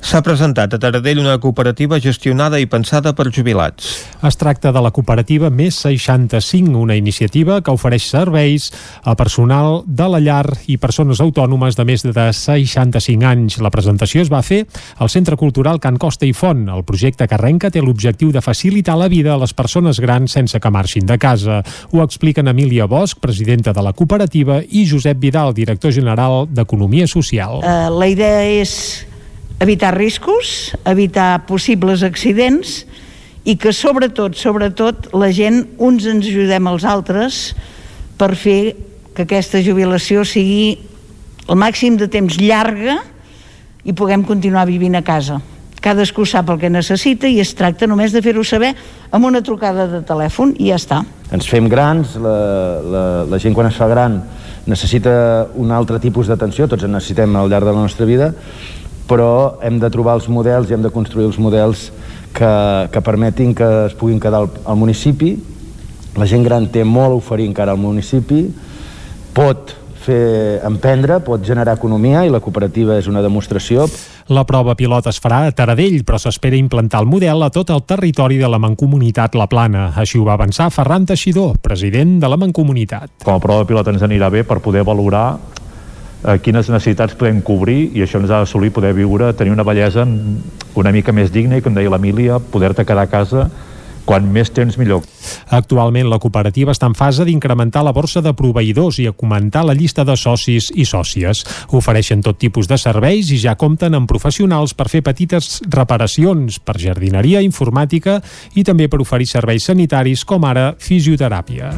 S'ha 0.00 0.22
presentat 0.24 0.74
a 0.74 0.80
Taradell 0.80 1.20
una 1.20 1.38
cooperativa 1.40 1.98
gestionada 2.00 2.60
i 2.60 2.68
pensada 2.68 3.14
per 3.16 3.30
jubilats. 3.32 3.90
Es 4.22 4.36
tracta 4.36 4.72
de 4.72 4.80
la 4.80 4.92
cooperativa 4.92 5.50
Més 5.50 5.80
65, 5.82 6.76
una 6.78 6.96
iniciativa 6.96 7.60
que 7.62 7.72
ofereix 7.72 8.06
serveis 8.10 8.70
a 9.02 9.16
personal 9.16 9.82
de 9.86 10.08
la 10.08 10.20
llar 10.20 10.46
i 10.68 10.78
persones 10.78 11.20
autònomes 11.20 11.76
de 11.76 11.84
més 11.84 12.04
de 12.04 12.12
65 12.32 13.26
anys. 13.26 13.58
La 13.60 13.72
presentació 13.72 14.22
es 14.22 14.32
va 14.32 14.42
fer 14.44 14.66
al 14.98 15.10
Centre 15.10 15.36
Cultural 15.36 15.80
Can 15.80 15.98
Costa 15.98 16.26
i 16.26 16.32
Font. 16.32 16.68
El 16.68 16.84
projecte 16.84 17.26
que 17.28 17.36
arrenca 17.36 17.70
té 17.70 17.82
l'objectiu 17.82 18.32
de 18.32 18.42
facilitar 18.44 18.96
la 18.98 19.08
vida 19.08 19.34
a 19.34 19.40
les 19.40 19.54
persones 19.54 20.00
grans 20.00 20.32
sense 20.32 20.60
que 20.60 20.70
marxin 20.70 21.06
de 21.06 21.18
casa. 21.18 21.60
Ho 21.92 22.02
expliquen 22.04 22.48
Emília 22.48 22.86
Bosch, 22.86 23.20
presidenta 23.20 23.72
de 23.72 23.82
la 23.82 23.92
cooperativa, 23.92 24.60
i 24.62 24.86
Josep 24.88 25.18
Vidal, 25.20 25.54
director 25.54 25.92
general 25.92 26.46
d'Economia 26.50 27.06
Social. 27.06 27.60
Uh, 27.60 27.88
la 27.92 28.08
idea 28.10 28.42
és 28.60 29.06
evitar 29.60 29.92
riscos, 29.96 30.72
evitar 30.88 31.46
possibles 31.46 32.02
accidents 32.02 32.84
i 33.44 33.56
que 33.60 33.72
sobretot, 33.72 34.36
sobretot, 34.36 35.10
la 35.16 35.30
gent 35.32 35.64
uns 35.80 36.06
ens 36.08 36.26
ajudem 36.28 36.68
als 36.68 36.84
altres 36.88 37.40
per 38.20 38.34
fer 38.36 38.76
que 39.16 39.24
aquesta 39.24 39.60
jubilació 39.64 40.24
sigui 40.28 40.78
el 41.50 41.58
màxim 41.58 41.96
de 42.00 42.08
temps 42.08 42.36
llarga 42.40 43.00
i 43.84 43.92
puguem 43.96 44.24
continuar 44.26 44.66
vivint 44.68 44.98
a 44.98 45.02
casa 45.06 45.40
cadascú 45.80 46.26
sap 46.28 46.50
el 46.52 46.60
que 46.60 46.70
necessita 46.70 47.28
i 47.28 47.40
es 47.40 47.54
tracta 47.56 47.88
només 47.88 48.12
de 48.12 48.20
fer-ho 48.22 48.44
saber 48.44 48.74
amb 49.10 49.26
una 49.26 49.40
trucada 49.42 49.86
de 49.88 50.02
telèfon 50.06 50.52
i 50.60 50.68
ja 50.70 50.76
està. 50.76 51.00
Ens 51.32 51.48
fem 51.48 51.68
grans, 51.72 52.16
la, 52.20 52.36
la, 52.84 53.04
la 53.30 53.40
gent 53.40 53.56
quan 53.56 53.70
es 53.70 53.78
fa 53.80 53.88
gran 53.90 54.20
necessita 54.68 55.48
un 55.56 55.72
altre 55.72 55.98
tipus 56.02 56.28
d'atenció, 56.28 56.68
tots 56.68 56.84
en 56.84 56.92
necessitem 56.94 57.34
al 57.36 57.48
llarg 57.50 57.66
de 57.66 57.74
la 57.74 57.86
nostra 57.86 58.06
vida, 58.06 58.30
però 59.08 59.58
hem 59.64 59.80
de 59.82 59.90
trobar 59.90 60.18
els 60.20 60.28
models 60.30 60.70
i 60.70 60.76
hem 60.76 60.84
de 60.84 60.92
construir 60.94 61.26
els 61.30 61.40
models 61.42 61.88
que, 62.36 62.52
que 62.92 63.02
permetin 63.02 63.56
que 63.56 63.70
es 63.88 63.96
puguin 63.98 64.20
quedar 64.22 64.44
al, 64.44 64.50
al 64.68 64.78
municipi. 64.78 65.32
La 66.20 66.28
gent 66.28 66.44
gran 66.44 66.68
té 66.70 66.84
molt 66.84 67.16
a 67.16 67.18
oferir 67.18 67.48
encara 67.48 67.72
al 67.74 67.80
municipi, 67.80 68.44
pot 69.34 69.74
fer 70.00 70.60
emprendre, 70.66 71.20
pot 71.24 71.44
generar 71.44 71.76
economia 71.76 72.24
i 72.24 72.32
la 72.32 72.40
cooperativa 72.42 72.96
és 72.98 73.08
una 73.10 73.22
demostració. 73.24 73.86
La 74.32 74.44
prova 74.48 74.74
pilot 74.78 75.10
es 75.10 75.20
farà 75.22 75.42
a 75.46 75.54
Taradell, 75.56 76.00
però 76.06 76.18
s'espera 76.20 76.58
implantar 76.58 77.02
el 77.04 77.08
model 77.10 77.44
a 77.46 77.50
tot 77.54 77.70
el 77.74 77.84
territori 77.84 78.40
de 78.40 78.48
la 78.50 78.60
Mancomunitat 78.62 79.36
La 79.38 79.48
Plana. 79.50 79.90
Així 79.96 80.18
ho 80.18 80.26
va 80.26 80.36
avançar 80.38 80.70
Ferran 80.74 81.06
Teixidor, 81.06 81.58
president 81.62 82.18
de 82.22 82.30
la 82.30 82.40
Mancomunitat. 82.40 83.20
Com 83.24 83.36
a 83.36 83.42
prova 83.42 83.68
pilot 83.68 83.92
ens 83.92 84.04
anirà 84.06 84.30
bé 84.32 84.44
per 84.48 84.60
poder 84.64 84.84
valorar 84.88 85.26
eh, 85.36 86.38
quines 86.42 86.68
necessitats 86.68 87.16
podem 87.18 87.42
cobrir 87.44 87.90
i 87.94 88.04
això 88.04 88.20
ens 88.20 88.30
ha 88.30 88.44
d'assolir 88.44 88.72
poder 88.74 88.94
viure, 88.96 89.32
tenir 89.36 89.52
una 89.54 89.66
bellesa 89.66 90.06
una 90.74 90.92
mica 90.94 91.12
més 91.12 91.32
digna 91.32 91.58
i, 91.58 91.64
com 91.64 91.74
deia 91.74 91.90
l'Emília, 91.90 92.38
poder-te 92.38 92.86
quedar 92.86 93.08
a 93.08 93.10
casa 93.10 93.48
quan 94.10 94.26
més 94.26 94.50
temps 94.50 94.74
millor. 94.80 95.04
Actualment 95.54 96.08
la 96.10 96.18
cooperativa 96.18 96.74
està 96.74 96.88
en 96.90 96.96
fase 96.98 97.22
d'incrementar 97.28 97.84
la 97.86 97.94
borsa 97.94 98.22
de 98.24 98.34
proveïdors 98.34 98.98
i 98.98 99.06
augmentar 99.06 99.62
la 99.68 99.76
llista 99.78 100.02
de 100.08 100.16
socis 100.18 100.72
i 100.74 100.86
sòcies. 100.88 101.44
Ofereixen 101.78 102.24
tot 102.26 102.40
tipus 102.42 102.66
de 102.66 102.78
serveis 102.80 103.30
i 103.30 103.38
ja 103.38 103.54
compten 103.60 103.94
amb 103.94 104.10
professionals 104.10 104.74
per 104.74 104.88
fer 104.90 105.04
petites 105.06 105.60
reparacions, 105.70 106.58
per 106.58 106.80
jardineria, 106.82 107.44
informàtica 107.46 108.18
i 108.58 108.66
també 108.66 108.90
per 108.90 109.02
oferir 109.04 109.30
serveis 109.30 109.70
sanitaris 109.70 110.26
com 110.26 110.48
ara 110.48 110.72
fisioteràpia. 110.80 111.70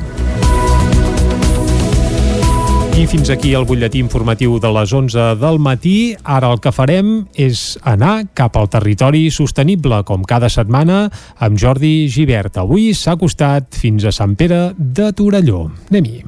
I 2.93 3.07
fins 3.09 3.31
aquí 3.33 3.55
el 3.57 3.65
butlletí 3.65 4.03
informatiu 4.05 4.59
de 4.61 4.69
les 4.77 4.93
11 4.93 5.37
del 5.41 5.57
matí. 5.59 6.13
Ara 6.29 6.51
el 6.53 6.61
que 6.61 6.73
farem 6.77 7.25
és 7.41 7.79
anar 7.89 8.27
cap 8.37 8.59
al 8.61 8.69
territori 8.69 9.31
sostenible, 9.33 10.03
com 10.05 10.27
cada 10.29 10.51
setmana, 10.53 11.07
amb 11.41 11.57
Jordi 11.57 12.11
Givert. 12.13 12.61
Avui 12.61 12.93
s'ha 12.93 13.15
acostat 13.17 13.73
fins 13.81 14.05
a 14.05 14.13
Sant 14.13 14.37
Pere 14.37 14.75
de 14.77 15.09
Torelló. 15.17 15.65
Anem-hi. 15.89 16.21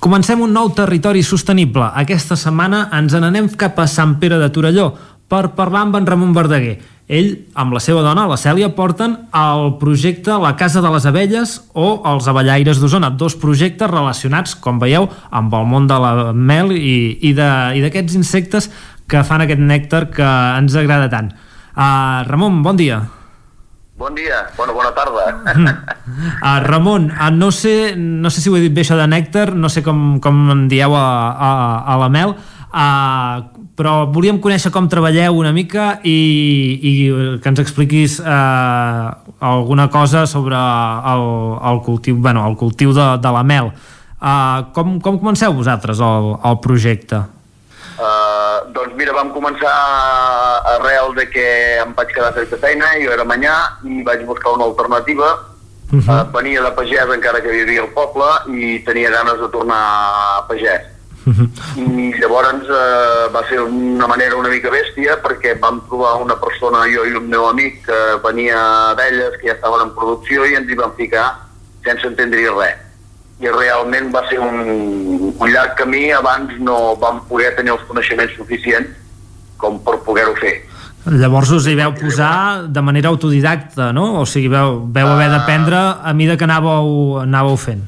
Comencem 0.00 0.40
un 0.40 0.56
nou 0.56 0.72
territori 0.72 1.20
sostenible. 1.22 1.92
Aquesta 1.92 2.40
setmana 2.40 2.86
ens 2.96 3.12
n'anem 3.12 3.52
cap 3.52 3.76
a 3.78 3.86
Sant 3.86 4.16
Pere 4.18 4.40
de 4.40 4.48
Torelló 4.48 4.94
per 5.30 5.52
parlar 5.54 5.84
amb 5.84 6.00
en 6.00 6.08
Ramon 6.08 6.32
Verdaguer 6.34 6.78
ell, 7.10 7.30
amb 7.58 7.74
la 7.74 7.82
seva 7.82 8.04
dona, 8.06 8.28
la 8.30 8.38
Cèlia, 8.38 8.70
porten 8.76 9.16
el 9.36 9.74
projecte 9.82 10.38
La 10.38 10.54
Casa 10.56 10.82
de 10.84 10.92
les 10.94 11.06
Abelles 11.10 11.56
o 11.74 11.88
els 12.06 12.28
Avellaires 12.30 12.80
d'Osona, 12.80 13.10
dos 13.10 13.34
projectes 13.40 13.90
relacionats, 13.90 14.54
com 14.54 14.78
veieu, 14.78 15.08
amb 15.34 15.54
el 15.58 15.66
món 15.66 15.90
de 15.90 15.98
la 16.00 16.32
mel 16.32 16.70
i, 16.76 17.18
i 17.26 17.34
d'aquests 17.34 18.18
insectes 18.20 18.70
que 19.10 19.24
fan 19.26 19.42
aquest 19.42 19.62
nèctar 19.62 20.06
que 20.14 20.26
ens 20.60 20.76
agrada 20.78 21.10
tant. 21.10 21.32
Uh, 21.74 22.22
Ramon, 22.28 22.62
bon 22.62 22.78
dia. 22.78 23.00
Bon 24.00 24.14
dia, 24.16 24.46
bona, 24.56 24.72
bona 24.72 24.94
tarda. 24.96 25.26
Uh, 26.10 26.58
Ramon, 26.64 27.10
uh, 27.12 27.28
no, 27.30 27.50
sé, 27.54 27.94
no 27.96 28.30
sé 28.30 28.40
si 28.42 28.50
ho 28.50 28.56
he 28.58 28.62
dit 28.64 28.72
bé 28.74 28.82
això 28.82 28.96
de 28.98 29.06
nèctar, 29.06 29.52
no 29.54 29.68
sé 29.70 29.82
com, 29.86 30.18
com 30.22 30.40
en 30.50 30.64
dieu 30.68 30.94
a, 30.96 31.04
a, 31.30 31.50
a 31.86 31.98
la 32.00 32.08
mel, 32.10 32.32
uh, 32.34 33.60
però 33.80 34.04
volíem 34.12 34.36
conèixer 34.44 34.68
com 34.74 34.90
treballeu 34.92 35.38
una 35.40 35.54
mica 35.56 35.94
i, 36.04 36.16
i 36.84 36.92
que 37.40 37.48
ens 37.48 37.62
expliquis 37.62 38.18
eh, 38.20 39.06
alguna 39.40 39.88
cosa 39.88 40.26
sobre 40.28 40.58
el, 41.14 41.24
el 41.70 41.80
cultiu, 41.86 42.18
bueno, 42.20 42.44
el 42.44 42.58
cultiu 42.60 42.92
de, 42.92 43.06
de 43.24 43.32
la 43.32 43.42
mel. 43.42 43.72
Uh, 44.20 44.68
com, 44.76 44.98
com 45.00 45.16
comenceu 45.16 45.54
vosaltres 45.56 46.00
el, 46.04 46.34
el 46.44 46.58
projecte? 46.60 47.22
Uh, 47.96 48.68
doncs 48.76 48.92
mira, 49.00 49.14
vam 49.16 49.32
començar 49.32 49.72
arrel 50.74 51.14
de 51.16 51.24
que 51.32 51.46
em 51.80 51.96
vaig 51.96 52.12
quedar 52.12 52.34
sense 52.36 52.60
feina, 52.60 52.92
jo 53.00 53.14
era 53.16 53.24
manyà 53.24 53.56
i 53.88 54.04
vaig 54.04 54.26
buscar 54.28 54.58
una 54.58 54.68
alternativa. 54.68 55.32
Uh 55.88 55.98
-huh. 55.98 56.20
uh, 56.20 56.28
venia 56.36 56.60
de 56.62 56.70
pagès 56.76 57.08
encara 57.16 57.40
que 57.40 57.48
vivia 57.48 57.80
al 57.80 57.94
poble 57.96 58.28
i 58.52 58.84
tenia 58.84 59.10
ganes 59.10 59.40
de 59.40 59.48
tornar 59.48 59.80
a 59.80 60.44
pagès. 60.48 60.99
Uh 61.26 61.34
-huh. 61.36 61.48
I 61.76 62.12
llavors 62.18 62.64
uh, 62.64 63.32
va 63.32 63.42
ser 63.48 63.60
una 63.60 64.06
manera 64.06 64.36
una 64.36 64.48
mica 64.48 64.70
bèstia 64.70 65.20
perquè 65.22 65.58
vam 65.60 65.82
trobar 65.88 66.22
una 66.22 66.36
persona, 66.40 66.86
jo 66.88 67.04
i 67.04 67.14
un 67.14 67.28
meu 67.28 67.46
amic, 67.48 67.84
que 67.86 67.98
venia 68.22 68.94
d'elles, 68.96 69.36
que 69.40 69.48
ja 69.48 69.54
estaven 69.54 69.88
en 69.88 69.94
producció 69.94 70.46
i 70.46 70.54
ens 70.54 70.70
hi 70.70 70.74
vam 70.74 70.92
ficar 70.96 71.36
sense 71.84 72.06
entendre 72.06 72.50
res 72.56 72.90
i 73.40 73.48
realment 73.48 74.10
va 74.12 74.22
ser 74.28 74.38
un, 74.44 75.32
un 75.32 75.48
llarg 75.48 75.76
camí 75.78 76.10
abans 76.12 76.52
no 76.60 76.94
vam 77.00 77.22
poder 77.28 77.54
tenir 77.56 77.72
els 77.72 77.84
coneixements 77.88 78.34
suficients 78.36 78.90
com 79.60 79.78
per 79.84 79.96
poder-ho 80.04 80.34
fer. 80.40 80.58
Llavors 81.08 81.52
us 81.56 81.68
hi 81.68 81.76
veu 81.78 81.94
posar 81.96 82.68
de 82.68 82.82
manera 82.84 83.08
autodidacta, 83.08 83.88
no? 83.96 84.20
O 84.20 84.26
sigui, 84.28 84.50
veu, 84.52 84.82
veu 84.92 85.08
haver 85.08 85.30
d'aprendre 85.32 85.80
a 86.04 86.12
mida 86.16 86.36
que 86.36 86.44
anàveu, 86.44 87.22
anàveu 87.22 87.56
fent. 87.60 87.86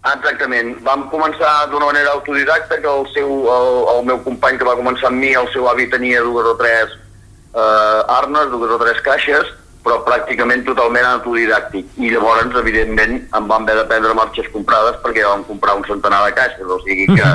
Exactament. 0.00 0.78
Vam 0.84 1.08
començar 1.12 1.68
d'una 1.68 1.90
manera 1.90 2.14
autodidacta 2.16 2.80
que 2.80 2.88
el, 2.88 3.06
seu, 3.12 3.30
el, 3.52 3.70
el 3.94 4.04
meu 4.08 4.20
company 4.24 4.56
que 4.56 4.68
va 4.68 4.78
començar 4.78 5.10
amb 5.10 5.20
mi, 5.20 5.34
el 5.36 5.48
seu 5.52 5.68
avi 5.68 5.90
tenia 5.92 6.22
dues 6.24 6.46
o 6.48 6.54
tres 6.60 6.94
eh, 6.96 8.00
arnes, 8.16 8.48
dues 8.52 8.72
o 8.72 8.78
tres 8.80 9.02
caixes, 9.04 9.52
però 9.84 10.00
pràcticament 10.06 10.64
totalment 10.64 11.04
autodidàctic. 11.10 11.92
I 12.00 12.14
llavors, 12.14 12.56
evidentment, 12.62 13.18
em 13.36 13.52
van 13.52 13.68
haver 13.68 13.76
de 13.82 13.86
prendre 13.92 14.16
marxes 14.16 14.48
comprades 14.54 14.96
perquè 15.04 15.26
vam 15.26 15.44
comprar 15.48 15.76
un 15.76 15.84
centenar 15.88 16.24
de 16.26 16.34
caixes, 16.36 16.64
o 16.64 16.80
sigui 16.86 17.06
que, 17.12 17.30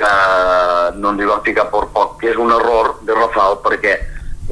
que 0.00 0.12
no 0.96 1.12
ens 1.12 1.22
hi 1.22 1.28
vam 1.28 1.44
ficar 1.44 1.68
per 1.72 1.86
poc, 1.92 2.18
que 2.20 2.32
és 2.32 2.40
un 2.40 2.52
error 2.56 2.94
de 3.04 3.16
Rafal 3.20 3.60
perquè 3.64 3.98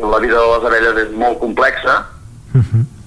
la 0.01 0.21
vida 0.21 0.37
de 0.37 0.49
les 0.55 0.65
abelles 0.69 1.05
és 1.07 1.13
molt 1.17 1.41
complexa 1.41 2.03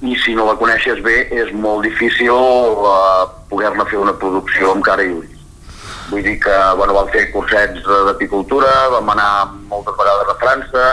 i 0.03 0.17
si 0.19 0.35
no 0.35 0.45
la 0.49 0.57
coneixes 0.59 0.99
bé 1.03 1.23
és 1.31 1.51
molt 1.55 1.85
difícil 1.87 2.35
uh, 2.35 3.23
poder-ne 3.49 3.85
fer 3.87 4.01
una 4.01 4.15
producció 4.19 4.73
amb 4.73 4.83
cara 4.83 5.05
i 5.05 5.13
ulls. 5.15 5.39
Vull 6.09 6.25
dir 6.25 6.35
que 6.43 6.55
bueno, 6.77 6.95
vam 6.97 7.07
fer 7.13 7.29
cursets 7.31 7.85
d'apicultura, 8.09 8.71
vam 8.91 9.13
anar 9.15 9.31
moltes 9.71 9.95
vegades 9.99 10.31
a 10.33 10.39
França, 10.41 10.87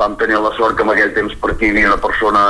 vam 0.00 0.16
tenir 0.20 0.40
la 0.40 0.54
sort 0.56 0.78
que 0.78 0.86
en 0.86 0.94
aquell 0.94 1.12
temps 1.16 1.36
per 1.42 1.52
aquí 1.52 1.68
hi 1.68 1.74
havia 1.74 1.92
una 1.92 2.00
persona 2.00 2.44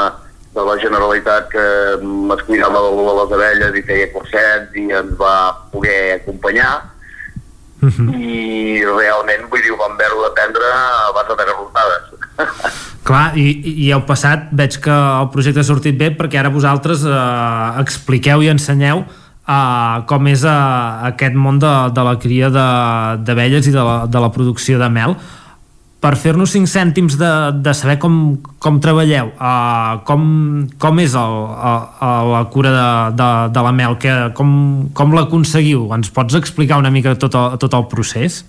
de 0.54 0.62
la 0.62 0.78
Generalitat 0.78 1.50
que 1.50 1.66
es 1.98 2.42
cuidava 2.46 2.82
de 2.86 3.14
les 3.18 3.36
abelles 3.36 3.78
i 3.78 3.86
feia 3.88 4.10
cursets 4.14 4.78
i 4.78 4.86
ens 4.94 5.16
va 5.18 5.36
poder 5.72 6.20
acompanyar 6.20 6.70
uh 7.84 7.92
-huh. 7.92 8.08
i 8.16 8.84
realment 8.84 9.44
vull 9.50 9.62
dir, 9.62 9.72
ho 9.72 9.76
vam 9.76 9.96
veure 10.00 10.16
d'aprendre 10.24 10.64
a 10.72 11.12
base 11.16 11.36
de 11.36 11.44
garrotades 11.50 12.02
Clar, 13.04 13.36
i, 13.36 13.84
i 13.84 13.90
heu 13.92 14.00
passat, 14.08 14.48
veig 14.50 14.78
que 14.80 14.90
el 14.90 15.28
projecte 15.28 15.60
ha 15.60 15.66
sortit 15.68 15.96
bé 15.98 16.08
perquè 16.16 16.38
ara 16.40 16.48
vosaltres 16.48 17.04
eh, 17.04 17.80
expliqueu 17.82 18.42
i 18.42 18.48
ensenyeu 18.48 19.04
eh, 19.04 19.96
com 20.08 20.26
és 20.26 20.44
eh, 20.44 21.08
aquest 21.10 21.34
món 21.34 21.58
de, 21.58 21.72
de 21.92 22.04
la 22.06 22.16
cria 22.16 22.48
d'abelles 22.50 23.68
i 23.68 23.74
de 23.74 23.84
la, 23.84 24.06
de 24.06 24.20
la 24.24 24.30
producció 24.32 24.78
de 24.78 24.88
mel 24.88 25.16
per 26.04 26.18
fer-nos 26.20 26.52
5 26.52 26.68
cèntims 26.68 27.14
de, 27.16 27.30
de 27.64 27.72
saber 27.72 27.96
com, 28.02 28.36
com 28.60 28.80
treballeu, 28.84 29.30
uh, 29.40 30.02
com, 30.04 30.24
com 30.80 31.00
és 31.00 31.14
el, 31.16 31.36
uh, 31.56 32.24
la 32.28 32.42
cura 32.52 32.72
de, 32.74 32.88
de, 33.16 33.28
de 33.56 33.62
la 33.64 33.72
mel, 33.72 33.96
que, 34.02 34.12
com, 34.36 34.50
com 34.92 35.16
l'aconseguiu? 35.16 35.86
Ens 35.96 36.12
pots 36.12 36.36
explicar 36.36 36.82
una 36.82 36.92
mica 36.92 37.16
tot 37.16 37.38
el, 37.40 37.56
tot 37.64 37.78
el 37.80 37.88
procés? 37.88 38.42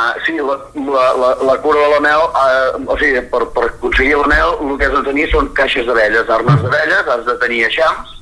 Uh, 0.00 0.16
sí, 0.24 0.38
la, 0.40 0.56
la, 0.80 1.04
la, 1.20 1.34
la 1.50 1.58
cura 1.60 1.84
de 1.84 1.92
la 1.98 2.00
mel, 2.06 2.24
uh, 2.32 2.80
o 2.88 2.96
sigui, 2.96 3.20
per, 3.28 3.44
per 3.52 3.68
aconseguir 3.74 4.16
la 4.22 4.32
mel 4.32 4.56
el 4.64 4.80
que 4.80 4.88
has 4.88 4.96
de 4.96 5.04
tenir 5.10 5.28
són 5.34 5.52
caixes 5.60 5.84
d'abelles, 5.84 6.32
armes 6.32 6.64
d'abelles, 6.64 7.12
has 7.16 7.28
de 7.28 7.36
tenir 7.44 7.66
eixams, 7.68 8.16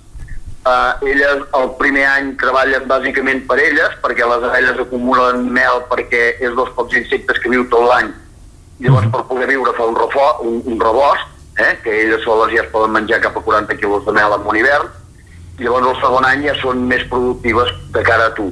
Uh, 0.68 0.92
elles 1.06 1.44
el 1.54 1.68
primer 1.78 2.02
any 2.10 2.32
treballen 2.36 2.82
bàsicament 2.90 3.44
per 3.48 3.56
elles 3.62 3.94
perquè 4.02 4.26
les 4.26 4.42
abelles 4.44 4.80
acumulen 4.82 5.46
mel 5.54 5.78
perquè 5.88 6.34
és 6.42 6.50
dels 6.58 6.72
pocs 6.76 6.98
insectes 6.98 7.38
que 7.40 7.52
viu 7.52 7.62
tot 7.72 7.86
l'any 7.88 8.10
Llavors, 8.78 9.08
per 9.10 9.24
poder 9.26 9.48
viure 9.50 9.72
fa 9.74 9.86
un, 9.90 9.96
refo, 9.98 10.26
un, 10.46 10.62
un 10.64 10.80
rebost, 10.80 11.26
eh, 11.58 11.72
que 11.82 11.94
elles 12.04 12.22
soles 12.22 12.52
ja 12.54 12.62
es 12.62 12.70
poden 12.70 12.94
menjar 12.94 13.20
cap 13.20 13.36
a 13.36 13.42
40 13.42 13.76
quilos 13.80 14.04
de 14.06 14.14
mel 14.14 14.34
en 14.36 14.46
un 14.46 14.58
hivern, 14.60 14.92
i 15.58 15.66
llavors 15.66 15.88
el 15.90 15.98
segon 15.98 16.26
any 16.28 16.44
ja 16.46 16.54
són 16.60 16.84
més 16.86 17.02
productives 17.10 17.72
de 17.94 18.02
cara 18.06 18.30
a 18.30 18.34
tu. 18.34 18.46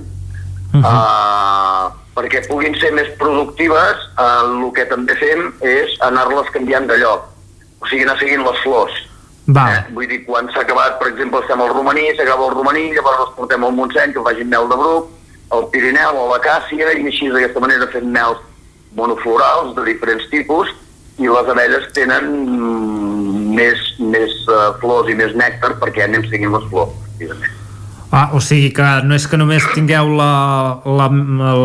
Uh 0.74 0.82
-huh. 0.82 0.82
uh, 0.82 1.92
perquè 2.16 2.42
puguin 2.48 2.74
ser 2.80 2.92
més 2.92 3.08
productives, 3.18 3.96
uh, 4.18 4.66
el 4.66 4.72
que 4.72 4.84
també 4.86 5.14
fem 5.14 5.52
és 5.60 5.94
anar-les 6.00 6.50
canviant 6.50 6.86
de 6.86 6.96
lloc. 6.98 7.30
O 7.80 7.86
sigui, 7.86 8.02
anar 8.02 8.18
seguint 8.18 8.42
les 8.42 8.58
flors. 8.62 8.92
Va. 9.46 9.66
Eh? 9.70 9.92
Vull 9.94 10.08
dir, 10.08 10.24
quan 10.26 10.50
s'ha 10.50 10.60
acabat, 10.60 10.98
per 10.98 11.08
exemple, 11.08 11.40
estem 11.40 11.60
al 11.60 11.68
romaní, 11.68 12.16
s'acaba 12.16 12.48
el 12.48 12.54
romaní, 12.54 12.92
llavors 12.94 13.20
els 13.20 13.34
portem 13.36 13.64
al 13.64 13.72
Montseny, 13.72 14.12
que 14.12 14.22
facin 14.22 14.48
mel 14.48 14.68
de 14.68 14.76
bruc, 14.76 15.08
al 15.50 15.68
Pirineu, 15.70 16.18
a 16.18 16.26
l'acàcia, 16.32 16.92
i 16.98 17.06
així 17.06 17.28
d'aquesta 17.28 17.60
manera 17.60 17.86
fem 17.86 18.10
mels 18.10 18.38
monoflorals 18.96 19.74
de 19.76 19.84
diferents 19.88 20.26
tipus 20.30 20.70
i 21.18 21.28
les 21.28 21.48
abelles 21.48 21.86
tenen 21.96 22.26
més, 23.56 23.82
més 23.98 24.32
uh, 24.52 24.74
flors 24.80 25.08
i 25.08 25.16
més 25.16 25.32
nèctar 25.36 25.76
perquè 25.80 26.04
anem 26.04 26.26
seguint 26.28 26.52
les 26.52 26.66
flors, 26.72 26.92
Ah, 28.16 28.30
o 28.36 28.40
sigui 28.40 28.68
que 28.70 28.86
no 29.02 29.16
és 29.16 29.24
que 29.26 29.36
només 29.36 29.64
tingueu 29.74 30.12
la, 30.14 30.28
la, 30.86 31.08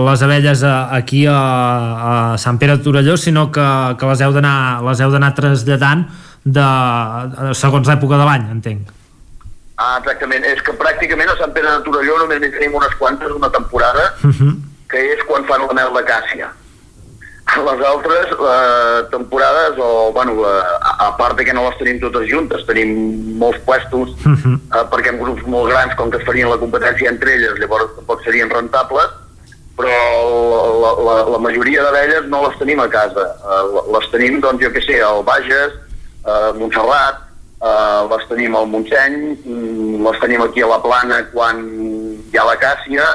les 0.09 0.23
abelles 0.25 0.63
aquí 0.65 1.21
a, 1.29 1.35
a 1.37 2.13
Sant 2.41 2.57
Pere 2.59 2.79
de 2.79 2.83
Torelló, 2.83 3.13
sinó 3.15 3.51
que, 3.53 3.65
que 3.99 4.09
les 4.09 4.23
heu 4.25 4.33
d'anar 4.33 5.35
traslladant 5.37 6.07
de, 6.43 6.65
segons 7.55 7.87
l'època 7.87 8.17
de 8.17 8.25
l'any, 8.25 8.49
entenc. 8.55 8.89
Ah, 9.77 9.99
exactament. 10.01 10.47
És 10.49 10.63
que 10.65 10.73
pràcticament 10.81 11.29
a 11.29 11.37
Sant 11.37 11.53
Pere 11.53 11.69
de 11.69 11.85
Torelló 11.85 12.17
només 12.23 12.41
tenim 12.57 12.73
unes 12.79 12.97
quantes, 12.97 13.31
una 13.37 13.51
temporada, 13.53 14.09
uh 14.25 14.33
-huh. 14.33 14.55
que 14.89 15.05
és 15.13 15.21
quan 15.29 15.45
fan 15.45 15.61
la 15.67 15.77
mel 15.77 15.93
de 15.93 16.03
càssia 16.09 16.49
les 17.57 17.85
altres 17.85 18.27
eh, 18.31 19.03
temporades, 19.11 19.77
o, 19.77 20.11
bueno, 20.13 20.33
eh, 20.47 20.61
a, 20.81 21.07
a 21.07 21.17
part 21.17 21.37
de 21.37 21.45
que 21.45 21.53
no 21.53 21.67
les 21.67 21.77
tenim 21.79 21.99
totes 21.99 22.29
juntes, 22.29 22.63
tenim 22.67 22.91
molts 23.37 23.59
puestos, 23.65 24.15
uh 24.25 24.35
-huh. 24.35 24.55
eh, 24.55 24.85
perquè 24.91 25.09
en 25.09 25.19
grups 25.19 25.43
molt 25.45 25.69
grans, 25.71 25.95
com 25.95 26.09
que 26.09 26.17
es 26.17 26.23
farien 26.23 26.49
la 26.49 26.57
competència 26.57 27.09
entre 27.09 27.33
elles, 27.33 27.59
llavors 27.59 27.95
tampoc 27.95 28.23
serien 28.23 28.49
rentables, 28.49 29.09
però 29.75 29.97
la, 30.83 30.91
la, 31.07 31.15
la 31.31 31.39
majoria 31.39 31.83
d'abelles 31.83 32.27
no 32.27 32.47
les 32.47 32.57
tenim 32.59 32.79
a 32.79 32.87
casa. 32.87 33.25
Eh, 33.25 33.65
les 33.93 34.11
tenim, 34.11 34.39
doncs, 34.39 34.63
jo 34.63 34.69
què 34.71 34.81
sé, 34.85 35.01
al 35.01 35.23
Bages, 35.23 35.73
a 36.23 36.53
Montserrat, 36.53 37.15
eh, 37.61 38.01
les 38.11 38.27
tenim 38.29 38.55
al 38.55 38.67
Montseny, 38.67 39.37
mm, 39.45 40.07
les 40.07 40.19
tenim 40.19 40.41
aquí 40.41 40.61
a 40.61 40.67
la 40.67 40.81
Plana 40.81 41.23
quan 41.33 41.57
hi 42.31 42.37
ha 42.37 42.45
la 42.45 42.57
Càssia, 42.57 43.05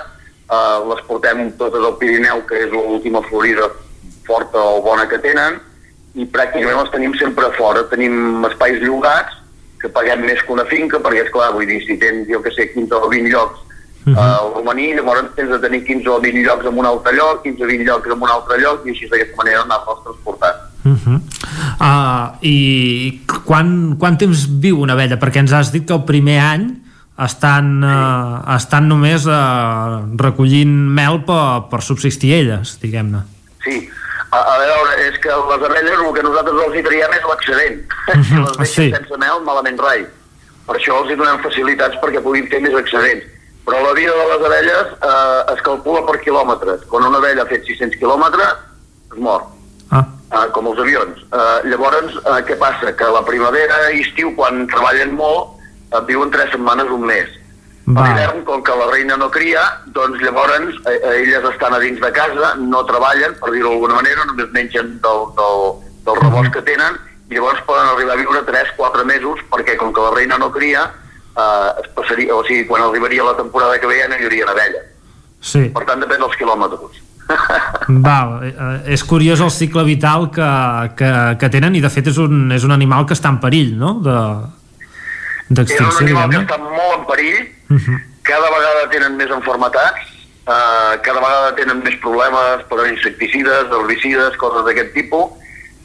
eh, 0.50 0.78
les 0.90 1.00
portem 1.06 1.50
totes 1.56 1.82
al 1.82 1.96
Pirineu, 1.96 2.44
que 2.46 2.54
és 2.66 2.70
l'última 2.70 3.22
florida 3.22 3.70
forta 4.26 4.58
o 4.58 4.82
bona 4.84 5.06
que 5.08 5.18
tenen 5.22 5.60
i 6.16 6.24
pràcticament 6.32 6.80
els 6.80 6.92
tenim 6.94 7.14
sempre 7.20 7.50
fora. 7.58 7.84
Tenim 7.90 8.44
espais 8.48 8.80
llogats 8.82 9.36
que 9.80 9.90
paguem 9.92 10.24
més 10.24 10.42
que 10.42 10.54
una 10.54 10.64
finca, 10.70 11.00
perquè 11.02 11.26
és 11.26 11.32
clar, 11.32 11.52
vull 11.54 11.68
dir, 11.68 11.82
si 11.84 11.98
tens, 12.00 12.26
jo 12.30 12.40
que 12.42 12.52
sé, 12.54 12.70
15 12.72 12.96
o 12.96 13.10
20 13.12 13.32
llocs 13.34 13.58
uh 14.06 14.12
-huh. 14.12 14.16
uh, 14.16 14.38
al 14.38 14.54
romaní, 14.54 14.94
llavors 14.94 15.34
tens 15.36 15.50
de 15.50 15.58
tenir 15.58 15.84
15 15.84 16.08
o 16.08 16.20
20 16.20 16.42
llocs 16.46 16.66
en 16.66 16.78
un 16.78 16.86
altre 16.86 17.12
lloc, 17.16 17.42
15 17.42 17.64
o 17.64 17.66
20 17.66 17.84
llocs 17.84 18.06
en 18.06 18.22
un 18.22 18.30
altre 18.30 18.58
lloc, 18.60 18.86
i 18.86 18.90
així 18.90 19.08
d'aquesta 19.08 19.36
manera 19.36 19.62
anar-los 19.62 20.02
transportant. 20.04 20.56
Uh 20.84 20.92
-huh. 20.92 21.20
uh, 21.80 22.26
I 22.40 23.20
quan, 23.44 23.96
quant 23.98 24.16
temps 24.16 24.46
viu 24.60 24.80
una 24.80 24.92
abella? 24.92 25.18
Perquè 25.18 25.38
ens 25.38 25.52
has 25.52 25.72
dit 25.72 25.86
que 25.86 25.94
el 25.94 26.04
primer 26.04 26.40
any 26.40 26.86
estan, 27.18 27.80
sí. 27.80 27.86
uh, 27.86 28.56
estan 28.56 28.88
només 28.88 29.26
uh, 29.26 30.04
recollint 30.16 30.74
mel 30.94 31.24
per, 31.24 31.68
per 31.70 31.82
subsistir 31.82 32.32
elles, 32.32 32.78
diguem-ne. 32.80 33.18
Sí, 33.64 33.88
a, 34.36 34.42
a 34.54 34.58
veure, 34.60 34.96
és 35.06 35.16
que 35.22 35.38
les 35.50 35.64
abelles 35.68 36.02
el 36.02 36.12
que 36.16 36.24
nosaltres 36.26 36.62
els 36.66 36.76
hi 36.76 36.84
traiem 36.86 37.16
és 37.16 37.26
l'excedent. 37.30 37.80
Uh 37.86 38.14
-huh. 38.14 38.24
si 38.28 38.34
les 38.42 38.56
deixen 38.58 38.84
sí. 38.84 38.92
sense 38.96 39.16
mel, 39.24 39.40
malament 39.44 39.80
rai. 39.80 40.06
Per 40.66 40.76
això 40.76 41.00
els 41.00 41.10
hi 41.10 41.16
donem 41.16 41.42
facilitats 41.42 41.96
perquè 42.02 42.22
puguin 42.22 42.48
fer 42.50 42.60
més 42.60 42.74
excedents. 42.74 43.24
Però 43.66 43.82
la 43.82 43.94
vida 43.94 44.12
de 44.14 44.26
les 44.30 44.46
abelles 44.46 44.86
eh, 45.10 45.52
es 45.54 45.60
calcula 45.66 46.02
per 46.06 46.20
quilòmetres. 46.22 46.84
Quan 46.90 47.06
una 47.08 47.18
abella 47.18 47.42
ha 47.42 47.50
fet 47.50 47.64
600 47.66 47.98
quilòmetres, 47.98 48.52
es 49.12 49.18
mor. 49.18 49.42
Ah. 49.90 50.04
Eh, 50.32 50.46
com 50.52 50.66
els 50.66 50.78
avions. 50.78 51.18
Eh, 51.32 51.58
llavors, 51.70 52.14
eh, 52.14 52.42
què 52.46 52.56
passa? 52.58 52.94
Que 52.98 53.10
la 53.10 53.24
primavera 53.26 53.90
i 53.90 54.04
estiu, 54.06 54.34
quan 54.36 54.66
treballen 54.70 55.14
molt, 55.18 55.58
eh, 55.92 56.00
viuen 56.06 56.30
tres 56.30 56.50
setmanes, 56.50 56.90
un 56.90 57.06
mes. 57.06 57.28
A 57.86 57.92
Va. 57.94 58.04
l'hivern, 58.08 58.42
com 58.44 58.62
que 58.66 58.74
la 58.74 58.86
reina 58.90 59.16
no 59.16 59.28
cria, 59.30 59.62
doncs 59.94 60.18
llavors 60.18 60.56
eh, 60.58 60.94
eh, 60.96 61.12
elles 61.22 61.44
estan 61.52 61.74
a 61.74 61.78
dins 61.78 62.00
de 62.02 62.10
casa, 62.10 62.54
no 62.58 62.82
treballen, 62.88 63.36
per 63.38 63.52
dir-ho 63.54 63.70
d'alguna 63.70 64.00
manera, 64.00 64.24
només 64.26 64.50
mengen 64.56 64.96
del, 65.04 65.22
del, 65.38 65.62
del 66.08 66.18
rebost 66.18 66.50
que 66.56 66.64
tenen, 66.66 66.98
i 67.30 67.38
llavors 67.38 67.62
poden 67.68 67.92
arribar 67.92 68.16
a 68.16 68.20
viure 68.24 68.42
3-4 68.48 69.06
mesos, 69.06 69.44
perquè 69.52 69.76
com 69.78 69.94
que 69.94 70.02
la 70.02 70.10
reina 70.16 70.38
no 70.42 70.50
cria, 70.50 70.82
eh, 71.38 71.70
es 71.84 71.88
passaria, 71.94 72.34
o 72.34 72.42
sigui, 72.48 72.66
quan 72.66 72.82
arribaria 72.82 73.22
la 73.22 73.36
temporada 73.38 73.78
que 73.78 73.86
ve 73.86 74.00
ja 74.02 74.10
no 74.10 74.18
hi 74.18 74.26
hauria 74.26 74.50
abelles. 74.50 74.92
Sí. 75.38 75.68
Per 75.70 75.86
tant, 75.86 76.02
depèn 76.02 76.26
dels 76.26 76.38
quilòmetres. 76.40 77.02
Val, 78.06 78.38
eh, 78.46 78.94
és 78.98 79.02
curiós 79.06 79.42
el 79.46 79.54
cicle 79.54 79.86
vital 79.86 80.26
que, 80.34 80.50
que, 80.98 81.12
que 81.38 81.54
tenen 81.54 81.78
i 81.78 81.82
de 81.82 81.90
fet 81.90 82.10
és 82.10 82.18
un, 82.22 82.48
és 82.54 82.66
un 82.66 82.74
animal 82.74 83.06
que 83.06 83.14
està 83.14 83.30
en 83.30 83.38
perill, 83.42 83.76
no? 83.78 83.98
De, 84.02 84.16
És 85.62 85.78
un 85.78 86.02
animal 86.02 86.32
que 86.32 86.42
està 86.42 86.58
molt 86.58 86.96
en 86.96 87.06
perill, 87.06 87.44
Cada 88.26 88.50
vegada 88.50 88.86
tenen 88.92 89.16
més 89.18 89.30
enfermetats, 89.30 90.12
eh, 90.46 90.92
cada 91.02 91.20
vegada 91.22 91.54
tenen 91.58 91.82
més 91.82 91.96
problemes 92.02 92.62
per 92.70 92.86
insecticides, 92.90 93.70
herbicides, 93.70 94.38
coses 94.42 94.66
d'aquest 94.66 94.92
tipus, 94.94 95.32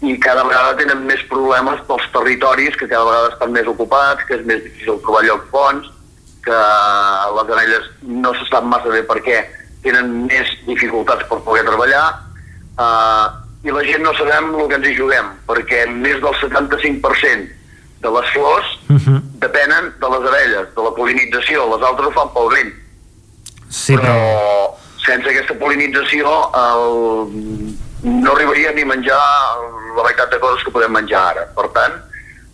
i 0.01 0.15
cada 0.17 0.43
vegada 0.47 0.77
tenen 0.79 1.05
més 1.05 1.21
problemes 1.29 1.81
pels 1.87 2.05
territoris 2.13 2.77
que 2.77 2.89
cada 2.89 3.05
vegada 3.05 3.33
estan 3.33 3.53
més 3.53 3.67
ocupats, 3.69 4.25
que 4.25 4.39
és 4.39 4.45
més 4.45 4.63
difícil 4.63 4.97
trobar 5.05 5.23
llocs 5.27 5.49
bons, 5.53 5.89
que 6.41 6.61
les 7.37 7.53
abelles 7.53 7.89
no 8.01 8.33
se 8.33 8.47
sap 8.49 8.65
massa 8.65 8.89
bé 8.89 9.03
per 9.05 9.19
què 9.21 9.43
tenen 9.85 10.25
més 10.25 10.49
dificultats 10.65 11.27
per 11.29 11.41
poder 11.45 11.65
treballar, 11.69 12.05
eh, 12.81 13.25
i 13.61 13.73
la 13.73 13.85
gent 13.85 14.01
no 14.01 14.13
sabem 14.17 14.55
el 14.57 14.69
que 14.69 14.77
ens 14.79 14.87
hi 14.89 14.97
juguem, 14.97 15.33
perquè 15.45 15.85
més 15.93 16.17
del 16.21 16.37
75% 16.41 17.60
de 18.01 18.09
les 18.17 18.29
flors 18.33 18.67
Uh 18.89 18.97
-huh. 18.97 19.21
depenen 19.39 19.93
de 20.01 20.07
les 20.13 20.23
abelles, 20.29 20.67
de 20.75 20.81
la 20.83 20.93
polinització, 20.95 21.65
les 21.73 21.87
altres 21.87 22.07
ho 22.07 22.11
fan 22.11 22.29
pel 22.33 22.49
vent. 22.55 22.73
Sí, 23.69 23.95
però... 23.95 24.11
Però 24.11 24.81
sense 25.05 25.29
aquesta 25.29 25.55
polinització 25.57 26.29
el... 26.53 27.75
no 28.03 28.31
arribaria 28.33 28.71
ni 28.71 28.81
a 28.81 28.85
menjar 28.85 29.21
la 29.95 30.03
meitat 30.07 30.31
de 30.31 30.39
coses 30.39 30.63
que 30.63 30.73
podem 30.73 30.93
menjar 30.93 31.21
ara. 31.33 31.43
Per 31.57 31.67
tant, 31.75 31.97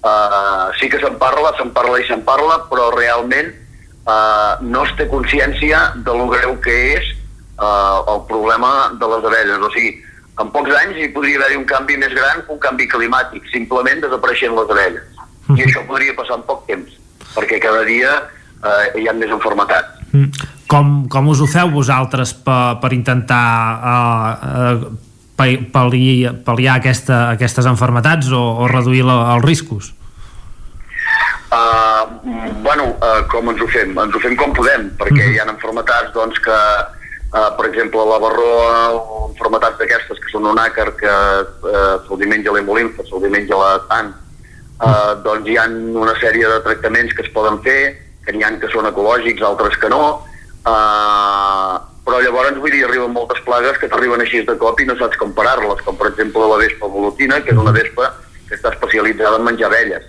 eh, 0.04 0.66
sí 0.80 0.90
que 0.90 1.00
se'n 1.00 1.18
parla, 1.22 1.54
se'n 1.58 1.72
parla 1.76 2.00
i 2.00 2.08
se'n 2.08 2.24
parla, 2.28 2.60
però 2.72 2.90
realment 2.96 3.54
eh, 3.54 4.54
no 4.62 4.84
es 4.84 4.96
té 4.98 5.08
consciència 5.08 5.94
de 5.96 6.18
lo 6.20 6.28
greu 6.34 6.58
que 6.64 6.76
és 6.98 7.06
eh, 7.08 7.98
el 8.14 8.22
problema 8.28 8.92
de 9.00 9.12
les 9.14 9.30
abelles. 9.32 9.64
O 9.64 9.72
sigui, 9.76 9.94
en 10.42 10.52
pocs 10.54 10.76
anys 10.84 11.00
hi 11.00 11.12
podria 11.16 11.40
haver-hi 11.40 11.62
un 11.62 11.70
canvi 11.70 11.98
més 11.98 12.14
gran 12.14 12.44
que 12.44 12.54
un 12.54 12.60
canvi 12.60 12.88
climàtic, 12.92 13.48
simplement 13.54 14.04
desapareixent 14.04 14.56
les 14.56 14.76
abelles. 14.76 15.17
I 15.56 15.64
això 15.64 15.84
podria 15.88 16.16
passar 16.18 16.42
en 16.42 16.46
poc 16.48 16.66
temps, 16.68 16.98
perquè 17.36 17.62
cada 17.64 17.86
dia 17.88 18.14
eh, 18.18 19.02
hi 19.02 19.08
ha 19.08 19.16
més 19.16 19.32
enfermetats. 19.32 20.08
Mm. 20.12 20.48
Com, 20.68 20.96
com 21.12 21.30
us 21.32 21.40
ho 21.40 21.48
feu 21.48 21.70
vosaltres 21.72 22.34
per, 22.44 22.80
per 22.82 22.92
intentar 22.96 23.44
uh, 23.78 24.32
uh, 24.76 25.06
pal·liar, 25.38 26.34
pal·liar 26.44 26.80
aquesta, 26.82 27.22
aquestes 27.38 27.70
enfermetats 27.70 28.34
o, 28.36 28.42
o 28.64 28.68
reduir 28.72 29.06
la, 29.08 29.22
els 29.36 29.46
riscos? 29.46 29.94
Uh, 31.48 32.04
bueno, 32.66 32.90
uh, 33.00 33.24
com 33.32 33.48
ens 33.54 33.64
ho 33.64 33.70
fem? 33.72 33.94
Ens 33.96 34.16
ho 34.16 34.20
fem 34.20 34.36
com 34.36 34.52
podem, 34.58 34.90
perquè 35.00 35.32
hi 35.32 35.40
ha 35.40 35.48
enfermetats 35.48 36.12
doncs, 36.16 36.42
que, 36.44 36.58
uh, 37.32 37.50
per 37.56 37.70
exemple, 37.70 38.04
la 38.10 38.20
barroa 38.20 38.74
o 38.98 39.22
enfermetats 39.30 39.80
d'aquestes 39.80 40.20
que 40.20 40.34
són 40.34 40.50
un 40.52 40.60
àcar 40.60 40.90
que 41.00 41.14
uh, 41.72 41.94
se'l 42.10 42.28
menja 42.28 42.52
l'hemolimfa, 42.52 43.08
se'l 43.08 43.30
menja 43.32 43.56
la 43.56 43.78
tant, 43.88 44.12
uh, 44.82 45.14
doncs 45.26 45.50
hi 45.50 45.58
ha 45.58 45.68
una 45.68 46.16
sèrie 46.22 46.48
de 46.48 46.62
tractaments 46.66 47.14
que 47.14 47.26
es 47.26 47.34
poden 47.36 47.62
fer, 47.66 47.98
que 48.26 48.34
n'hi 48.36 48.44
ha 48.44 48.52
que 48.62 48.72
són 48.74 48.90
ecològics, 48.90 49.44
altres 49.46 49.78
que 49.82 49.90
no, 49.94 50.02
uh, 50.68 51.78
però 52.08 52.22
llavors, 52.24 52.56
vull 52.64 52.72
dir, 52.72 52.86
arriben 52.88 53.12
moltes 53.12 53.42
plagues 53.44 53.80
que 53.82 53.90
t'arriben 53.92 54.22
així 54.24 54.40
de 54.48 54.56
cop 54.62 54.80
i 54.80 54.86
no 54.88 54.96
saps 55.00 55.20
com 55.20 55.34
parar-les, 55.36 55.82
com 55.84 55.98
per 56.00 56.14
exemple 56.14 56.46
la 56.48 56.60
vespa 56.62 56.88
volutina, 56.88 57.42
que 57.44 57.52
és 57.52 57.60
una 57.60 57.74
vespa 57.76 58.14
que 58.48 58.56
està 58.56 58.72
especialitzada 58.72 59.42
en 59.42 59.44
menjar 59.44 59.68
abelles. 59.68 60.06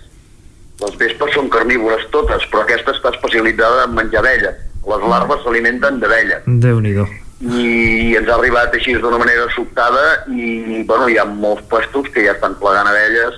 Les 0.79 0.95
vespes 0.95 1.33
són 1.35 1.49
carnívores 1.51 2.05
totes, 2.13 2.45
però 2.51 2.63
aquesta 2.63 2.93
està 2.95 3.11
especialitzada 3.11 3.83
en 3.89 3.97
menjar 3.97 4.21
abelles. 4.23 4.61
Les 4.87 5.03
larves 5.11 5.43
s'alimenten 5.43 5.99
d'abelles. 5.99 6.47
Déu-n'hi-do. 6.63 7.03
I 7.39 8.15
ens 8.19 8.31
ha 8.31 8.37
arribat 8.37 8.73
així 8.75 8.95
d'una 8.95 9.19
manera 9.19 9.47
sobtada 9.51 10.05
i 10.31 10.79
bueno, 10.87 11.07
hi 11.11 11.19
ha 11.19 11.27
molts 11.27 11.67
puestos 11.71 12.07
que 12.15 12.23
ja 12.23 12.37
estan 12.37 12.55
plegant 12.63 12.87
abelles, 12.87 13.35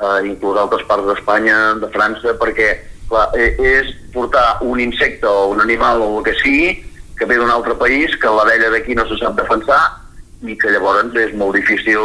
eh, 0.00 0.26
inclús 0.26 0.58
altres 0.58 0.82
parts 0.88 1.06
d'Espanya, 1.06 1.74
de 1.80 1.88
França, 1.94 2.34
perquè 2.40 2.70
clar, 3.08 3.28
eh, 3.36 3.54
és 3.58 3.94
portar 4.14 4.58
un 4.62 4.80
insecte 4.80 5.26
o 5.26 5.48
un 5.54 5.60
animal 5.60 6.00
o 6.02 6.18
el 6.18 6.24
que 6.24 6.34
sigui 6.42 6.84
que 7.18 7.26
ve 7.26 7.36
d'un 7.36 7.50
altre 7.50 7.74
país, 7.76 8.14
que 8.16 8.26
l'abella 8.32 8.70
d'aquí 8.72 8.94
no 8.96 9.04
se 9.06 9.18
sap 9.20 9.34
defensar 9.36 9.80
i 10.42 10.54
que 10.56 10.70
llavors 10.72 11.12
és 11.20 11.34
molt 11.36 11.52
difícil 11.54 12.00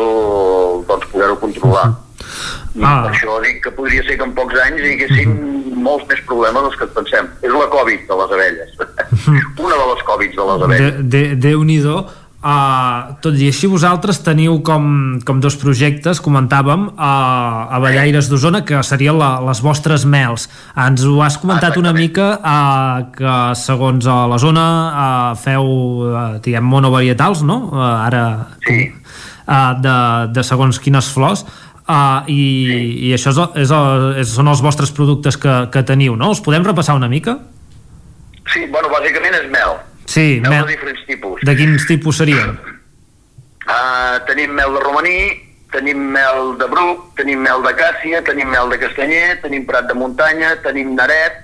doncs, 0.87 1.05
poder-ho 1.11 1.37
controlar. 1.39 1.93
I 2.75 2.83
Ah. 2.83 3.03
per 3.05 3.11
això 3.13 3.37
dic 3.41 3.61
que 3.63 3.71
podria 3.71 4.03
ser 4.03 4.17
que 4.17 4.25
en 4.25 4.33
pocs 4.35 4.55
anys 4.65 4.81
hi 4.83 4.93
haguessin 4.97 5.31
molts 5.79 6.03
més 6.09 6.19
problemes 6.27 6.61
dels 6.63 6.75
que 6.75 6.87
pensem. 6.87 7.29
És 7.41 7.51
la 7.53 7.69
Covid 7.71 8.01
de 8.09 8.15
les 8.19 8.31
abelles. 8.35 8.69
Una 9.65 9.75
de 9.79 9.85
les 9.93 10.03
Covids 10.03 10.35
de 10.35 10.43
les 10.51 10.61
abelles. 10.67 10.93
de, 11.13 11.23
Déu-n'hi-do. 11.35 12.05
Uh, 12.45 13.15
tot 13.25 13.33
i 13.41 13.47
així 13.49 13.65
vosaltres 13.65 14.19
teniu 14.21 14.59
com, 14.61 14.83
com 15.25 15.39
dos 15.41 15.55
projectes, 15.57 16.19
comentàvem, 16.21 16.83
uh, 16.91 17.73
a 17.73 17.79
Ballaires 17.81 18.29
d'Osona, 18.29 18.61
que 18.61 18.83
serien 18.85 19.17
la, 19.17 19.39
les 19.47 19.63
vostres 19.65 20.05
mels. 20.05 20.45
Ens 20.77 21.07
ho 21.09 21.15
has 21.25 21.39
comentat 21.41 21.79
una 21.81 21.89
mica, 21.95 22.35
uh, 22.37 23.07
que 23.15 23.33
segons 23.57 24.05
uh, 24.05 24.27
la 24.29 24.37
zona 24.37 24.65
uh, 24.65 25.31
feu, 25.41 25.71
uh, 26.11 26.25
diguem, 26.45 26.69
monovarietals, 26.69 27.41
no? 27.49 27.63
Uh, 27.73 27.81
ara... 28.05 28.25
Sí. 28.67 28.91
Uh, 29.45 29.73
de, 29.81 29.95
de 30.33 30.45
segons 30.45 30.81
quines 30.81 31.09
flors, 31.13 31.47
Uh, 31.85 32.25
i, 32.33 32.35
sí. 32.65 32.77
i 33.05 33.09
això 33.13 33.29
és, 33.29 33.39
és, 33.61 33.71
és, 34.23 34.29
són 34.33 34.47
els 34.49 34.63
vostres 34.65 34.89
productes 34.89 35.37
que, 35.37 35.53
que 35.69 35.83
teniu, 35.85 36.15
no? 36.17 36.31
Els 36.33 36.41
podem 36.41 36.65
repassar 36.65 36.95
una 36.97 37.05
mica? 37.05 37.35
Sí, 38.49 38.63
bueno, 38.73 38.89
bàsicament 38.89 39.37
és 39.37 39.45
mel. 39.53 39.77
Sí, 40.05 40.39
Mel 40.41 40.51
mel. 40.51 40.65
de 40.65 40.71
diferents 40.75 41.05
tipus. 41.07 41.41
De 41.43 41.55
quins 41.55 41.87
tipus 41.87 42.17
serien? 42.17 42.59
Uh, 43.65 44.19
tenim 44.27 44.53
mel 44.53 44.73
de 44.73 44.79
romaní, 44.83 45.17
tenim 45.73 45.97
mel 46.13 46.53
de 46.59 46.67
bruc, 46.69 47.07
tenim 47.17 47.41
mel 47.41 47.63
de 47.65 47.73
càssia, 47.75 48.21
tenim 48.23 48.47
mel 48.53 48.69
de 48.69 48.77
castanyer, 48.79 49.39
tenim 49.41 49.65
prat 49.65 49.87
de 49.89 49.97
muntanya, 49.97 50.55
tenim 50.63 50.93
naret, 50.95 51.41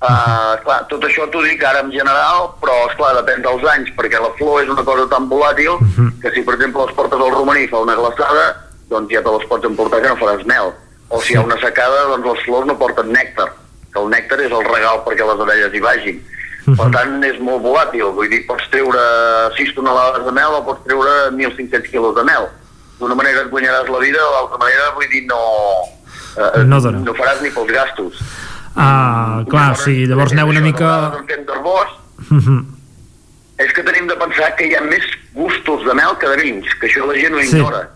Uh, 0.00 0.56
clar, 0.64 0.78
tot 0.88 1.02
això 1.04 1.26
t'ho 1.28 1.42
dic 1.44 1.60
ara 1.60 1.82
en 1.84 1.90
general, 1.92 2.54
però 2.62 2.72
esclar, 2.88 3.10
depèn 3.18 3.42
dels 3.44 3.66
anys, 3.68 3.90
perquè 3.98 4.16
la 4.16 4.30
flor 4.38 4.62
és 4.62 4.70
una 4.72 4.80
cosa 4.80 5.04
tan 5.10 5.26
volàtil 5.28 5.74
que 6.22 6.30
si 6.32 6.40
per 6.40 6.54
exemple 6.54 6.86
les 6.86 6.94
portes 6.96 7.20
al 7.20 7.34
romaní 7.34 7.66
fa 7.68 7.82
una 7.84 7.92
glaçada, 7.98 8.46
doncs 8.88 9.12
ja 9.12 9.20
te 9.20 9.34
les 9.34 9.44
pots 9.50 9.68
emportar 9.68 10.00
que 10.00 10.08
no 10.08 10.16
faràs 10.16 10.46
mel. 10.48 10.72
O 11.12 11.20
si 11.20 11.34
hi 11.34 11.36
ha 11.36 11.42
una 11.44 11.58
secada, 11.60 12.06
doncs 12.14 12.30
les 12.30 12.46
flors 12.46 12.64
no 12.70 12.78
porten 12.80 13.12
nèctar, 13.12 13.50
que 13.92 14.00
el 14.00 14.08
nèctar 14.08 14.40
és 14.40 14.48
el 14.56 14.64
regal 14.70 15.02
perquè 15.04 15.26
les 15.28 15.44
abelles 15.44 15.76
hi 15.76 15.84
vagin. 15.84 16.24
Per 16.76 16.90
tant, 16.92 17.22
és 17.24 17.38
molt 17.40 17.62
volàtil, 17.62 18.10
vull 18.16 18.28
dir, 18.28 18.42
pots 18.46 18.66
treure 18.70 19.00
6 19.56 19.74
tonelades 19.74 20.24
de 20.26 20.32
mel 20.32 20.52
o 20.58 20.64
pots 20.64 20.84
treure 20.84 21.30
1.500 21.32 21.90
quilos 21.90 22.14
de 22.16 22.24
mel. 22.24 22.48
D'una 23.00 23.14
manera 23.14 23.40
et 23.46 23.50
guanyaràs 23.50 23.88
la 23.88 23.98
vida, 23.98 24.18
de 24.18 24.30
l'altra 24.34 24.58
manera, 24.58 24.90
vull 24.94 25.08
dir, 25.08 25.22
no, 25.26 25.40
eh, 26.36 26.64
No 26.64 26.80
dona. 26.80 26.98
no 26.98 27.14
faràs 27.14 27.40
ni 27.42 27.50
pels 27.50 27.70
gastos. 27.72 28.20
Ah, 28.76 29.42
clar, 29.48 29.76
sí, 29.76 30.06
llavors 30.06 30.32
aneu 30.32 30.48
una 30.48 30.60
mica... 30.60 31.12
Mhm. 32.28 32.66
és 33.60 33.72
que 33.72 33.82
tenim 33.82 34.06
de 34.08 34.14
pensar 34.16 34.54
que 34.56 34.66
hi 34.68 34.74
ha 34.74 34.80
més 34.80 35.04
gustos 35.34 35.84
de 35.84 35.92
mel 35.94 36.14
que 36.18 36.28
de 36.28 36.36
vins, 36.42 36.66
que 36.80 36.86
això 36.88 37.04
la 37.06 37.14
gent 37.14 37.34
ho 37.34 37.40
Sí. 37.42 37.56
ignora. 37.56 37.88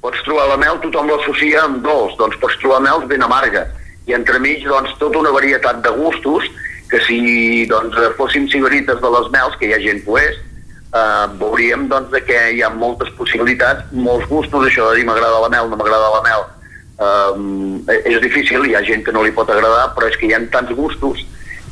Pots 0.00 0.22
trobar 0.22 0.46
la 0.48 0.56
mel, 0.56 0.78
tothom 0.80 1.08
l'associa 1.10 1.64
amb 1.64 1.82
dolç, 1.82 2.16
doncs 2.18 2.36
pots 2.38 2.56
trobar 2.60 2.80
mels 2.80 3.06
ben 3.08 3.22
amarga. 3.22 3.66
I 4.06 4.12
entremig, 4.14 4.62
doncs, 4.64 4.94
tota 4.98 5.18
una 5.18 5.30
varietat 5.30 5.82
de 5.82 5.90
gustos, 5.90 6.44
que 6.90 7.00
si 7.06 7.66
doncs, 7.68 7.96
fóssim 8.16 8.48
ciberites 8.48 9.00
de 9.00 9.10
les 9.16 9.30
mels, 9.34 9.56
que 9.60 9.66
hi 9.68 9.74
ha 9.76 9.80
gent 9.82 10.04
que 10.04 10.10
ho 10.10 10.18
és, 10.18 10.36
eh, 10.94 11.26
veuríem 11.40 11.88
doncs, 11.88 12.14
que 12.26 12.38
hi 12.54 12.62
ha 12.62 12.70
moltes 12.70 13.10
possibilitats, 13.18 13.84
molts 13.92 14.26
gustos, 14.28 14.66
això 14.70 14.90
de 14.90 14.96
dir 15.00 15.04
m'agrada 15.08 15.40
la 15.44 15.50
mel, 15.52 15.68
no 15.68 15.76
m'agrada 15.76 16.08
la 16.14 16.22
mel, 16.24 16.46
um, 16.98 17.82
és 17.88 18.20
difícil, 18.22 18.64
hi 18.66 18.74
ha 18.74 18.82
gent 18.84 19.04
que 19.04 19.12
no 19.12 19.22
li 19.22 19.30
pot 19.36 19.50
agradar, 19.50 19.92
però 19.94 20.08
és 20.08 20.16
que 20.16 20.26
hi 20.26 20.32
ha 20.34 20.40
tants 20.50 20.72
gustos 20.74 21.24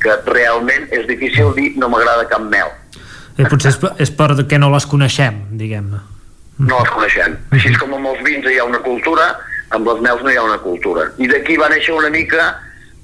que 0.02 0.12
realment 0.26 0.86
és 0.92 1.06
difícil 1.08 1.54
dir 1.56 1.72
no 1.80 1.88
m'agrada 1.88 2.28
cap 2.28 2.44
mel. 2.52 2.68
Eh, 3.38 3.44
potser 3.48 3.72
és, 3.72 3.76
per- 3.80 3.94
és 3.98 4.12
perquè 4.12 4.58
no 4.60 4.70
les 4.72 4.86
coneixem, 4.86 5.42
diguem-ne. 5.56 5.98
no 6.58 6.78
les 6.80 6.88
coneixem. 6.90 7.34
Així 7.52 7.72
com 7.76 7.92
amb 7.94 8.06
els 8.12 8.22
vins 8.24 8.46
hi 8.48 8.58
ha 8.58 8.64
una 8.64 8.78
cultura, 8.84 9.26
amb 9.70 9.86
les 9.88 10.00
mels 10.00 10.22
no 10.22 10.30
hi 10.30 10.36
ha 10.36 10.42
una 10.44 10.58
cultura. 10.58 11.08
I 11.18 11.26
d'aquí 11.28 11.56
va 11.60 11.68
néixer 11.68 11.92
una 11.96 12.08
mica 12.10 12.46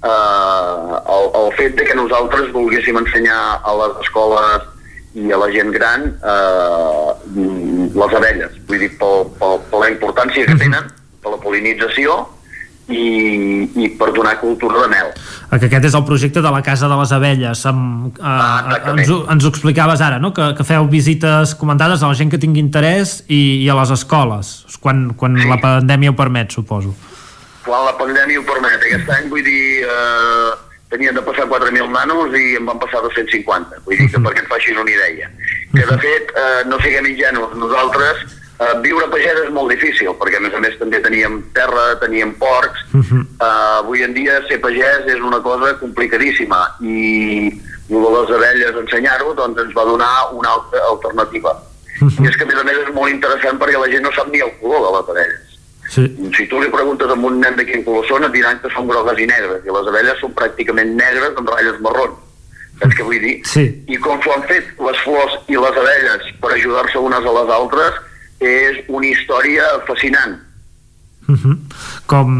eh, 0.03 0.99
el, 1.17 1.27
el 1.43 1.49
fet 1.59 1.77
de 1.79 1.85
que 1.89 1.95
nosaltres 1.99 2.53
volguéssim 2.55 2.99
ensenyar 3.01 3.41
a 3.63 3.75
les 3.81 3.97
escoles 4.05 4.69
i 5.15 5.29
a 5.33 5.37
la 5.39 5.49
gent 5.53 5.73
gran 5.75 6.07
eh, 6.09 7.09
les 7.93 8.15
abelles, 8.19 8.55
vull 8.69 8.81
dir, 8.81 8.93
per, 9.01 9.15
per, 9.39 9.57
per 9.71 9.83
la 9.85 9.91
importància 9.93 10.47
que 10.49 10.57
tenen, 10.61 10.87
per 11.23 11.35
la 11.35 11.41
polinització 11.43 12.23
i, 12.89 13.69
i 13.79 13.91
per 14.01 14.09
donar 14.17 14.39
cultura 14.41 14.81
de 14.83 14.89
mel. 14.91 15.13
Que 15.53 15.69
aquest 15.69 15.85
és 15.91 15.95
el 15.95 16.03
projecte 16.09 16.41
de 16.43 16.51
la 16.51 16.63
Casa 16.65 16.89
de 16.91 16.97
les 16.99 17.13
Abelles. 17.13 17.61
Amb, 17.69 18.17
eh, 18.17 18.25
Ah, 18.25 18.81
ens, 18.97 19.09
ho- 19.13 19.27
ens 19.31 19.45
ho 19.45 19.53
explicaves 19.53 20.01
ara, 20.03 20.19
no? 20.19 20.33
que, 20.35 20.49
que 20.57 20.65
feu 20.67 20.89
visites 20.91 21.55
comentades 21.61 22.03
a 22.03 22.09
la 22.11 22.17
gent 22.19 22.33
que 22.33 22.41
tingui 22.43 22.61
interès 22.65 23.21
i, 23.29 23.61
i 23.63 23.69
a 23.71 23.77
les 23.79 23.93
escoles, 23.95 24.55
quan, 24.81 25.11
quan 25.15 25.37
sí. 25.39 25.47
la 25.49 25.61
pandèmia 25.63 26.11
ho 26.11 26.17
permet, 26.19 26.51
suposo. 26.57 26.95
Quan 27.65 27.87
la 27.87 27.97
pandèmia 27.99 28.41
ho 28.41 28.45
permet. 28.47 28.83
Aquest 28.83 29.11
any, 29.17 29.29
vull 29.31 29.45
dir, 29.47 29.87
eh, 29.87 30.53
tenien 30.93 31.15
de 31.15 31.23
passar 31.23 31.47
4.000 31.49 31.89
nanos 31.95 32.35
i 32.37 32.57
en 32.59 32.67
van 32.69 32.79
passar 32.83 33.03
250. 33.07 33.81
Vull 33.87 33.97
dir 33.97 34.11
que 34.13 34.21
perquè 34.21 34.45
et 34.45 34.51
facin 34.51 34.79
una 34.79 34.91
idea. 34.91 35.31
Que, 35.73 35.87
de 35.89 35.99
fet, 35.99 36.33
eh, 36.37 36.63
no 36.69 36.79
siguem 36.83 37.07
ingenus. 37.07 37.55
Nosaltres, 37.57 38.25
eh, 38.59 38.75
viure 38.85 39.07
a 39.07 39.11
pagès 39.11 39.41
és 39.47 39.51
molt 39.51 39.73
difícil, 39.73 40.13
perquè, 40.21 40.37
a 40.37 40.45
més 40.45 40.55
a 40.55 40.61
més, 40.61 40.79
també 40.79 41.01
teníem 41.01 41.43
terra, 41.55 41.97
teníem 42.01 42.35
porcs. 42.39 42.85
Eh, 43.41 43.79
avui 43.79 44.03
en 44.03 44.13
dia, 44.15 44.41
ser 44.49 44.61
pagès 44.61 45.07
és 45.07 45.21
una 45.21 45.41
cosa 45.41 45.79
complicadíssima 45.79 46.77
i 46.81 47.61
el 47.91 48.03
de 48.03 48.11
les 48.15 48.31
abelles, 48.31 48.77
ensenyar-ho, 48.85 49.35
doncs 49.35 49.61
ens 49.61 49.75
va 49.77 49.85
donar 49.85 50.33
una 50.33 50.49
altra 50.49 50.81
alternativa. 50.91 51.57
I 52.03 52.27
és 52.27 52.37
que, 52.37 52.45
a 52.45 52.47
més 52.47 52.59
a 52.59 52.65
més, 52.65 52.79
és 52.87 52.95
molt 52.95 53.11
interessant 53.13 53.59
perquè 53.61 53.79
la 53.79 53.91
gent 53.93 54.03
no 54.03 54.13
sap 54.13 54.29
ni 54.33 54.41
el 54.41 54.53
color 54.61 54.81
de 54.87 54.93
les 54.99 55.11
abelles. 55.15 55.52
Sí. 55.93 56.07
Si 56.39 56.47
tu 56.49 56.57
li 56.63 56.71
preguntes 56.73 57.11
a 57.11 57.17
un 57.19 57.35
nen 57.43 57.57
de 57.59 57.67
quin 57.69 57.83
color 57.85 58.07
són, 58.09 58.25
et 58.25 58.33
diran 58.33 58.57
que 58.63 58.71
són 58.73 58.87
grogues 58.89 59.19
i 59.21 59.27
negres, 59.29 59.61
i 59.69 59.75
les 59.75 59.89
abelles 59.91 60.21
són 60.25 60.33
pràcticament 60.39 60.95
negres 60.97 61.37
amb 61.37 61.51
ratlles 61.53 61.81
marrons. 61.85 62.17
Saps 62.81 62.97
què 62.97 63.05
vull 63.05 63.21
dir? 63.21 63.35
Sí. 63.47 63.67
I 63.93 63.99
com 64.01 64.17
s'ho 64.25 64.33
han 64.33 64.47
fet 64.49 64.71
les 64.81 65.03
flors 65.05 65.35
i 65.53 65.59
les 65.61 65.77
abelles 65.83 66.31
per 66.41 66.55
ajudar-se 66.57 66.99
unes 66.99 67.29
a 67.29 67.35
les 67.37 67.53
altres, 67.59 68.01
és 68.41 68.81
una 68.89 69.07
història 69.13 69.69
fascinant. 69.87 70.41
Com, 72.11 72.33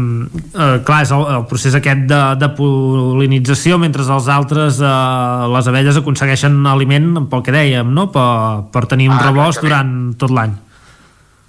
eh, 0.53 0.79
clar, 0.85 0.99
és 1.05 1.11
el, 1.15 1.23
el 1.37 1.45
procés 1.49 1.73
aquest 1.77 2.03
de, 2.09 2.19
de 2.41 2.49
polinització, 2.57 3.77
mentre 3.81 4.03
els 4.03 4.27
altres, 4.29 4.81
eh, 4.83 5.47
les 5.53 5.69
abelles 5.71 5.97
aconsegueixen 6.01 6.59
aliment, 6.69 7.13
pel 7.31 7.41
que 7.45 7.55
dèiem, 7.55 7.89
no? 7.95 8.09
per, 8.13 8.27
per 8.73 8.83
tenir 8.91 9.07
un 9.09 9.15
Ah, 9.17 9.23
rebost 9.29 9.61
exactament. 9.63 9.93
durant 9.95 10.19
tot 10.19 10.33
l'any. 10.35 10.53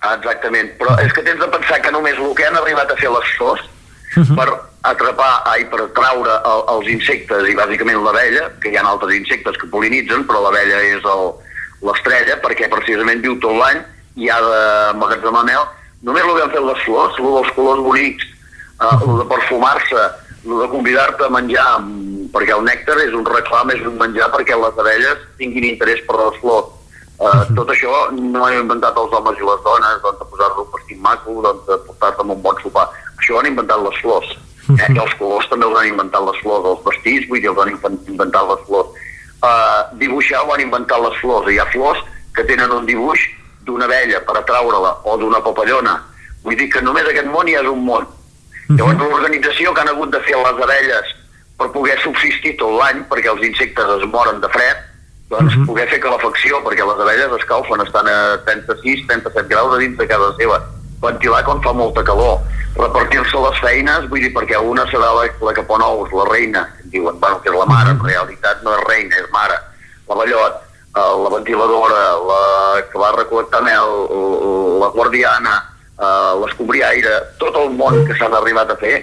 Ah, 0.05 0.15
Exactament, 0.19 0.69
però 0.79 0.95
és 1.01 1.13
que 1.17 1.23
tens 1.25 1.41
de 1.41 1.47
pensar 1.49 1.81
que 1.81 1.91
només 1.95 2.19
el 2.21 2.35
que 2.37 2.45
han 2.47 2.57
arribat 2.61 2.91
a 2.93 2.97
fer 3.01 3.11
les 3.11 3.31
flors 3.39 3.63
per 4.37 4.47
atrapar, 4.85 5.43
ai, 5.51 5.65
per 5.73 5.89
traure 5.97 6.35
el, 6.51 6.61
els 6.75 6.89
insectes 6.93 7.49
i 7.49 7.55
bàsicament 7.57 8.03
l'abella, 8.05 8.51
que 8.61 8.69
hi 8.71 8.77
ha 8.77 8.85
altres 8.87 9.15
insectes 9.17 9.57
que 9.59 9.67
polinitzen, 9.73 10.27
però 10.29 10.43
l'abella 10.45 10.83
és 10.87 11.03
el- 11.15 11.33
l'estrella, 11.89 12.37
perquè 12.45 12.69
precisament 12.71 13.21
viu 13.25 13.35
tot 13.41 13.57
l'any 13.59 13.81
i 14.17 14.29
ha 14.31 14.37
d'emmagatzemar 14.45 15.43
mel, 15.49 15.65
només 16.03 16.23
el 16.23 16.37
que 16.37 16.43
han 16.45 16.53
fet 16.53 16.63
les 16.69 16.85
flors, 16.85 17.19
el 17.19 17.33
dels 17.41 17.51
colors 17.57 17.81
bonics, 17.83 18.25
eh, 18.81 18.95
el 19.09 19.19
de 19.19 19.27
perfumar-se, 19.33 20.05
el 20.45 20.61
de 20.63 20.69
convidar-te 20.69 21.25
a 21.25 21.33
menjar, 21.33 21.67
perquè 22.35 22.55
el 22.55 22.65
nèctar 22.69 22.97
és 23.03 23.13
un 23.17 23.25
reclam, 23.25 23.71
és 23.71 23.81
un 23.89 23.97
menjar 23.99 24.31
perquè 24.31 24.55
les 24.61 24.79
abelles 24.79 25.19
tinguin 25.39 25.65
interès 25.73 26.01
per 26.07 26.17
les 26.21 26.39
flors. 26.41 26.71
Uh, 27.15 27.45
tot 27.55 27.69
això 27.71 27.93
no 28.11 28.43
han 28.45 28.57
inventat 28.59 28.97
els 28.99 29.13
homes 29.15 29.39
i 29.39 29.45
les 29.47 29.61
dones, 29.63 30.01
doncs, 30.03 30.19
de 30.19 30.27
posar-lo 30.33 30.65
un 30.65 30.73
vestit 30.75 30.99
maco, 30.99 31.37
doncs, 31.45 31.63
de 31.69 31.77
portar-te 31.87 32.25
amb 32.25 32.35
un 32.35 32.43
bon 32.43 32.57
sopar. 32.63 32.89
Això 33.21 33.37
ho 33.37 33.39
han 33.41 33.51
inventat 33.53 33.85
les 33.85 34.01
flors. 34.03 34.33
Eh? 34.75 34.89
I 34.97 34.99
els 34.99 35.15
colors 35.21 35.47
també 35.51 35.69
els 35.69 35.79
han 35.79 35.93
inventat 35.93 36.25
les 36.27 36.41
flors, 36.43 36.67
els 36.73 36.83
vestits, 36.89 37.29
vull 37.31 37.41
dir, 37.41 37.53
els 37.53 37.61
han 37.63 37.71
inven- 37.77 38.01
inventat 38.11 38.51
les 38.51 38.67
flors. 38.67 39.07
Uh, 39.45 39.81
dibuixar 40.01 40.43
ho 40.43 40.53
han 40.55 40.65
inventat 40.65 41.01
les 41.05 41.17
flors. 41.21 41.51
Hi 41.53 41.59
ha 41.63 41.69
flors 41.71 42.03
que 42.35 42.45
tenen 42.49 42.73
un 42.73 42.87
dibuix 42.89 43.21
d'una 43.65 43.87
abella 43.87 44.21
per 44.27 44.39
atraure-la 44.41 44.93
o 45.05 45.17
d'una 45.21 45.41
papallona. 45.45 45.99
Vull 46.43 46.57
dir 46.59 46.69
que 46.73 46.83
només 46.83 47.07
aquest 47.09 47.31
món 47.31 47.47
ja 47.49 47.63
és 47.63 47.69
un 47.71 47.85
món. 47.85 48.09
Llavors 48.75 48.99
l'organització 48.99 49.73
que 49.73 49.81
han 49.85 49.93
hagut 49.93 50.11
de 50.11 50.21
fer 50.25 50.35
les 50.41 50.63
abelles 50.67 51.15
per 51.59 51.71
poder 51.71 51.95
subsistir 52.03 52.57
tot 52.59 52.73
l'any, 52.81 53.05
perquè 53.09 53.31
els 53.31 53.45
insectes 53.47 53.91
es 53.99 54.05
moren 54.11 54.41
de 54.41 54.49
fred, 54.49 54.81
doncs 55.33 55.57
poder 55.67 55.87
fer 55.89 56.01
calefacció, 56.03 56.61
perquè 56.65 56.85
les 56.85 57.01
abelles 57.01 57.37
escalfen, 57.39 57.83
estan 57.85 58.09
a 58.11 58.17
36-37 58.47 59.49
graus 59.49 59.75
a 59.75 59.81
dins 59.81 59.97
de 59.99 60.07
casa 60.09 60.33
seva. 60.39 60.61
Ventilar 61.05 61.43
quan 61.45 61.63
fa 61.65 61.73
molta 61.77 62.05
calor. 62.05 62.43
Repartir-se 62.77 63.41
les 63.41 63.61
feines, 63.63 64.09
vull 64.11 64.25
dir, 64.25 64.33
perquè 64.35 64.59
una 64.59 64.85
serà 64.91 65.13
la, 65.17 65.29
la 65.47 65.55
que 65.57 65.65
pon 65.69 65.83
ous, 65.85 66.13
la 66.13 66.27
reina, 66.31 66.65
diuen, 66.93 67.19
bueno, 67.23 67.41
que 67.43 67.53
és 67.53 67.57
la 67.57 67.69
mare, 67.71 67.95
en 67.95 68.03
realitat 68.03 68.65
no 68.67 68.75
és 68.77 68.85
reina, 68.89 69.21
és 69.21 69.31
mare. 69.35 69.61
La 70.09 70.19
ballot, 70.19 70.59
eh, 70.97 71.13
la 71.25 71.33
ventiladora, 71.37 72.03
la 72.31 72.43
que 72.91 73.01
va 73.01 73.15
recol·lectar 73.17 73.63
mel, 73.65 73.95
la 74.83 74.91
guardiana, 74.97 75.55
eh, 75.95 76.33
l'escombriaire, 76.43 77.21
tot 77.39 77.57
el 77.63 77.71
món 77.79 78.03
que 78.09 78.17
s'han 78.19 78.35
arribat 78.35 78.75
a 78.75 78.79
fer 78.81 78.97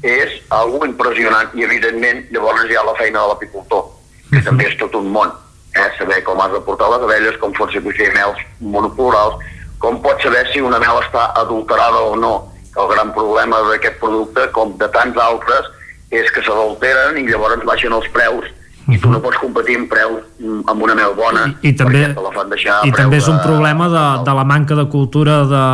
és 0.00 0.38
algo 0.56 0.86
impressionant 0.88 1.52
i 1.54 1.64
evidentment 1.66 2.24
llavors 2.32 2.64
hi 2.70 2.76
ha 2.76 2.84
la 2.86 2.96
feina 2.96 3.20
de 3.20 3.28
l'apicultor 3.28 3.82
que 4.30 4.40
també 4.46 4.70
és 4.70 4.78
tot 4.80 4.94
un 4.96 5.10
món 5.12 5.28
eh? 5.74 5.88
saber 5.98 6.22
com 6.26 6.40
has 6.40 6.52
de 6.52 6.60
portar 6.66 6.90
les 6.94 7.06
abelles 7.08 7.40
com 7.42 7.52
pot 7.56 7.72
ser 7.72 7.82
coixer 7.84 8.12
mels 8.14 8.38
monoplurals 8.60 9.42
com 9.78 10.00
pots 10.04 10.22
saber 10.22 10.46
si 10.52 10.60
una 10.60 10.78
mel 10.82 11.00
està 11.02 11.30
adulterada 11.40 12.04
o 12.12 12.16
no 12.16 12.34
el 12.78 12.88
gran 12.94 13.12
problema 13.16 13.60
d'aquest 13.70 13.98
producte 14.00 14.48
com 14.56 14.76
de 14.78 14.88
tants 14.94 15.18
altres 15.18 15.68
és 16.10 16.30
que 16.34 16.42
s'adulteren 16.42 17.18
i 17.18 17.28
llavors 17.28 17.62
baixen 17.66 17.94
els 17.94 18.08
preus 18.14 18.48
i 18.90 18.98
tu 18.98 19.10
no 19.12 19.20
pots 19.22 19.38
competir 19.38 19.76
en 19.78 19.86
preus 19.90 20.22
mm, 20.40 20.62
amb 20.70 20.82
una 20.82 20.94
mel 20.98 21.12
bona 21.14 21.44
I 21.62 21.72
també, 21.78 22.00
perquè 22.00 22.14
te 22.16 22.24
la 22.24 22.32
fan 22.34 22.50
deixar 22.50 22.78
i 22.86 22.90
preu 22.90 23.04
també 23.04 23.20
és 23.20 23.28
un 23.30 23.38
problema 23.44 23.88
de, 23.92 24.04
de 24.26 24.36
la 24.38 24.44
manca 24.48 24.78
de 24.78 24.86
cultura 24.90 25.36
de, 25.50 25.64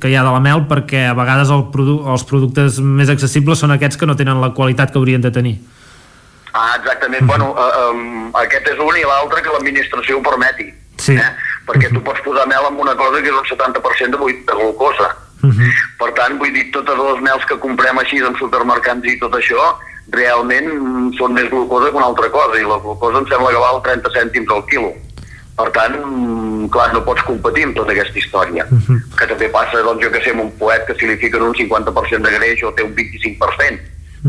que 0.00 0.12
hi 0.12 0.16
ha 0.16 0.24
de 0.24 0.32
la 0.32 0.42
mel 0.44 0.64
perquè 0.70 1.06
a 1.10 1.16
vegades 1.18 1.52
el 1.52 1.66
produ 1.74 1.98
els 2.12 2.24
productes 2.28 2.78
més 2.80 3.12
accessibles 3.12 3.60
són 3.60 3.74
aquests 3.76 4.00
que 4.00 4.08
no 4.08 4.16
tenen 4.16 4.40
la 4.40 4.52
qualitat 4.56 4.92
que 4.92 5.00
haurien 5.02 5.24
de 5.24 5.32
tenir. 5.34 5.56
Ah, 6.56 6.76
exactament. 6.78 7.26
Bueno, 7.28 7.50
uh, 7.52 7.90
um, 7.92 8.30
aquest 8.40 8.70
és 8.72 8.78
un 8.80 8.96
i 8.96 9.04
l'altre 9.04 9.42
que 9.44 9.52
l'administració 9.52 10.16
ho 10.18 10.22
permeti. 10.24 10.70
Sí. 10.96 11.12
Eh? 11.20 11.30
Perquè 11.68 11.90
tu 11.92 12.00
pots 12.06 12.22
posar 12.24 12.46
mel 12.48 12.64
en 12.70 12.78
una 12.80 12.94
cosa 12.96 13.20
que 13.20 13.28
és 13.28 13.36
un 13.36 13.44
70% 13.44 14.16
de, 14.16 14.36
de 14.48 14.54
glucosa. 14.56 15.10
Per 16.00 16.08
tant, 16.16 16.38
vull 16.40 16.54
dir, 16.54 16.64
totes 16.74 16.96
les 16.98 17.20
mels 17.22 17.44
que 17.46 17.58
comprem 17.62 17.98
així 18.00 18.22
en 18.24 18.34
supermercats 18.40 19.04
i 19.06 19.18
tot 19.20 19.36
això, 19.36 19.66
realment 20.14 20.70
mm, 20.72 21.10
són 21.18 21.34
més 21.36 21.50
glucosa 21.52 21.90
que 21.92 22.00
una 22.00 22.08
altra 22.08 22.30
cosa, 22.32 22.56
i 22.58 22.64
la 22.64 22.80
glucosa 22.82 23.20
em 23.20 23.28
sembla 23.30 23.52
que 23.52 23.60
val 23.62 23.82
30 23.84 24.14
cèntims 24.16 24.54
al 24.56 24.64
quilo. 24.70 24.94
Per 25.56 25.68
tant, 25.76 25.94
mm, 26.00 26.70
clar, 26.72 26.88
no 26.94 27.04
pots 27.04 27.22
competir 27.28 27.68
amb 27.68 27.76
tota 27.76 27.92
aquesta 27.92 28.18
història. 28.22 28.64
Que 29.18 29.28
també 29.28 29.48
passa, 29.52 29.84
doncs, 29.84 30.02
jo 30.02 30.10
que 30.10 30.24
sé, 30.24 30.32
amb 30.32 30.46
un 30.48 30.50
poet 30.58 30.88
que 30.88 30.96
si 30.98 31.06
li 31.06 31.20
fiquen 31.20 31.42
un 31.42 31.54
50% 31.54 32.24
de 32.26 32.34
greix 32.38 32.64
o 32.64 32.72
té 32.72 32.82
un 32.82 32.96
25%. 32.96 33.78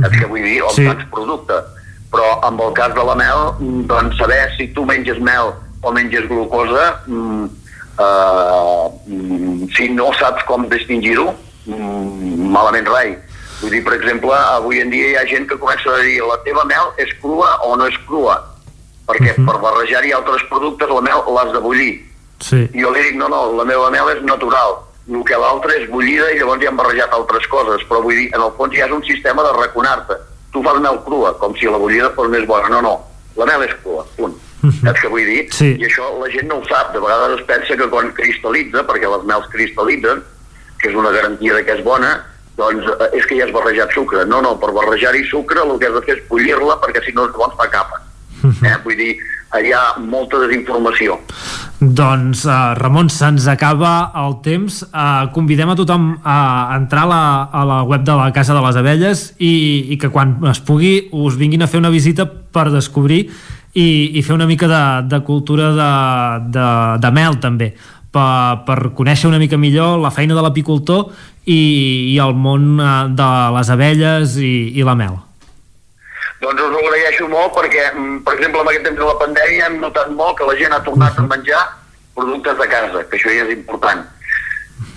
Saps 0.04 0.20
què 0.20 0.28
vull 0.30 0.44
dir? 0.44 0.62
O 0.62 0.70
Sí. 0.76 0.86
tants 0.86 1.08
productes. 1.12 1.64
Però 2.12 2.40
amb 2.48 2.62
el 2.62 2.74
cas 2.74 2.94
de 2.96 3.04
la 3.04 3.16
mel, 3.16 3.54
mm, 3.60 3.88
doncs 3.88 4.18
saber 4.18 4.50
si 4.58 4.68
tu 4.74 4.86
menges 4.86 5.20
mel 5.20 5.54
o 5.82 5.92
menges 5.92 6.28
glucosa, 6.28 7.02
mm, 7.06 7.46
eh, 8.00 8.90
mm, 9.08 9.70
si 9.76 9.90
no 9.90 10.12
saps 10.14 10.44
com 10.46 10.68
distingir-ho, 10.70 11.34
mm, 11.66 12.52
malament 12.52 12.88
rai. 12.88 13.18
Vull 13.62 13.72
dir, 13.72 13.84
per 13.84 13.94
exemple, 13.94 14.34
avui 14.34 14.82
en 14.82 14.90
dia 14.90 15.10
hi 15.10 15.16
ha 15.18 15.26
gent 15.26 15.48
que 15.50 15.58
comença 15.58 15.90
a 15.90 16.02
dir 16.06 16.22
la 16.22 16.38
teva 16.46 16.64
mel 16.66 16.94
és 16.98 17.10
crua 17.22 17.58
o 17.66 17.76
no 17.76 17.88
és 17.88 17.98
crua, 18.06 18.38
perquè 19.08 19.34
per 19.34 19.58
barrejar-hi 19.64 20.14
altres 20.14 20.44
productes 20.50 20.90
la 20.90 21.02
mel 21.02 21.24
l'has 21.34 21.52
de 21.54 21.60
bullir. 21.60 21.94
Sí. 22.40 22.68
I 22.74 22.84
jo 22.84 22.92
li 22.94 23.02
dic, 23.02 23.16
no, 23.18 23.28
no, 23.34 23.52
la 23.58 23.66
meva 23.66 23.90
mel 23.90 24.12
és 24.14 24.22
natural. 24.24 24.78
El 25.10 25.24
que 25.26 25.40
l'altre 25.40 25.74
és 25.80 25.90
bullida 25.90 26.30
i 26.34 26.40
llavors 26.40 26.62
hi 26.62 26.68
han 26.68 26.78
barrejat 26.78 27.14
altres 27.16 27.48
coses, 27.48 27.82
però 27.90 28.02
vull 28.04 28.16
dir, 28.16 28.28
en 28.36 28.44
el 28.44 28.52
fons 28.58 28.76
ja 28.76 28.86
és 28.86 28.94
un 28.94 29.04
sistema 29.08 29.46
de 29.46 29.54
raconar-te. 29.58 30.20
Tu 30.54 30.64
fas 30.64 30.80
mel 30.84 31.00
crua, 31.06 31.34
com 31.42 31.56
si 31.60 31.68
la 31.70 31.80
bullida 31.82 32.12
fos 32.16 32.30
més 32.32 32.46
bona. 32.48 32.70
No, 32.72 32.82
no, 32.82 32.94
la 33.40 33.48
mel 33.50 33.66
és 33.68 33.76
crua, 33.84 34.06
punt. 34.18 34.36
Saps 34.82 35.04
què 35.04 35.12
vull 35.12 35.28
dir? 35.28 35.44
Sí. 35.54 35.74
I 35.78 35.86
això 35.88 36.08
la 36.18 36.30
gent 36.34 36.50
no 36.50 36.62
ho 36.62 36.66
sap. 36.68 36.90
De 36.96 37.02
vegades 37.04 37.38
es 37.38 37.46
pensa 37.50 37.78
que 37.78 37.90
quan 37.92 38.10
cristal·litza, 38.18 38.84
perquè 38.88 39.12
les 39.12 39.28
mels 39.30 39.46
cristal·litzen, 39.54 40.24
que 40.82 40.90
és 40.92 40.98
una 40.98 41.14
garantia 41.14 41.56
de 41.58 41.64
que 41.66 41.78
és 41.78 41.84
bona, 41.86 42.12
doncs 42.58 42.88
eh, 42.90 43.10
és 43.20 43.26
que 43.30 43.38
ja 43.38 43.46
has 43.46 43.54
barrejat 43.54 43.94
sucre. 43.96 44.26
No, 44.30 44.42
no, 44.46 44.56
per 44.62 44.74
barrejar-hi 44.76 45.24
sucre 45.30 45.64
el 45.64 45.78
que 45.78 45.90
has 45.90 45.98
de 46.00 46.04
fer 46.08 46.18
és 46.18 46.24
bullir-la 46.30 46.80
perquè 46.84 47.04
si 47.06 47.14
no 47.18 47.28
llavors 47.30 47.58
fa 47.60 47.70
capa. 47.74 48.02
Eh? 48.48 48.76
Vull 48.84 48.98
dir, 49.00 49.14
hi 49.64 49.74
ha 49.74 49.84
molta 50.00 50.40
desinformació. 50.44 51.18
Doncs, 51.80 52.46
uh, 52.48 52.74
Ramon, 52.78 53.12
se'ns 53.14 53.48
acaba 53.52 54.12
el 54.18 54.40
temps. 54.46 54.82
Uh, 54.88 55.28
convidem 55.36 55.70
a 55.70 55.78
tothom 55.78 56.10
a 56.24 56.38
entrar 56.78 57.06
a 57.06 57.12
la, 57.12 57.24
a 57.52 57.66
la 57.70 57.82
web 57.88 58.06
de 58.08 58.16
la 58.18 58.32
Casa 58.34 58.56
de 58.58 58.64
les 58.66 58.80
Abelles 58.80 59.28
i, 59.38 59.54
i 59.94 60.00
que 60.02 60.10
quan 60.14 60.38
es 60.50 60.64
pugui 60.64 61.10
us 61.12 61.38
vinguin 61.38 61.66
a 61.66 61.70
fer 61.70 61.82
una 61.82 61.94
visita 61.94 62.26
per 62.26 62.70
descobrir 62.74 63.28
i, 63.78 63.88
i 64.18 64.24
fer 64.26 64.34
una 64.34 64.48
mica 64.50 64.70
de, 64.72 64.84
de 65.12 65.22
cultura 65.28 65.70
de, 65.78 65.92
de, 66.56 66.68
de 67.04 67.14
mel, 67.14 67.38
també 67.44 67.74
per, 68.18 68.64
per 68.66 68.78
conèixer 68.98 69.30
una 69.30 69.40
mica 69.42 69.60
millor 69.60 70.00
la 70.02 70.12
feina 70.14 70.36
de 70.38 70.44
l'apicultor 70.46 71.12
i, 71.46 71.60
i 72.14 72.18
el 72.24 72.36
món 72.36 72.76
eh, 72.80 72.92
de 73.18 73.32
les 73.58 73.72
abelles 73.74 74.38
i, 74.42 74.54
i 74.76 74.88
la 74.88 74.98
mel. 75.00 75.27
Doncs 76.42 76.62
us 76.62 76.76
ho 76.76 76.84
agraeixo 76.86 77.28
molt 77.32 77.56
perquè, 77.56 77.88
mm, 77.94 78.20
per 78.26 78.36
exemple, 78.38 78.62
en 78.62 78.68
aquest 78.68 78.86
temps 78.86 79.00
de 79.00 79.06
la 79.06 79.18
pandèmia 79.22 79.66
hem 79.68 79.80
notat 79.82 80.12
molt 80.12 80.38
que 80.38 80.46
la 80.46 80.58
gent 80.60 80.74
ha 80.74 80.84
tornat 80.86 81.18
a 81.18 81.26
menjar 81.26 81.64
productes 82.16 82.58
de 82.58 82.68
casa, 82.68 83.04
que 83.10 83.18
això 83.18 83.34
ja 83.34 83.46
és 83.46 83.58
important. 83.58 84.06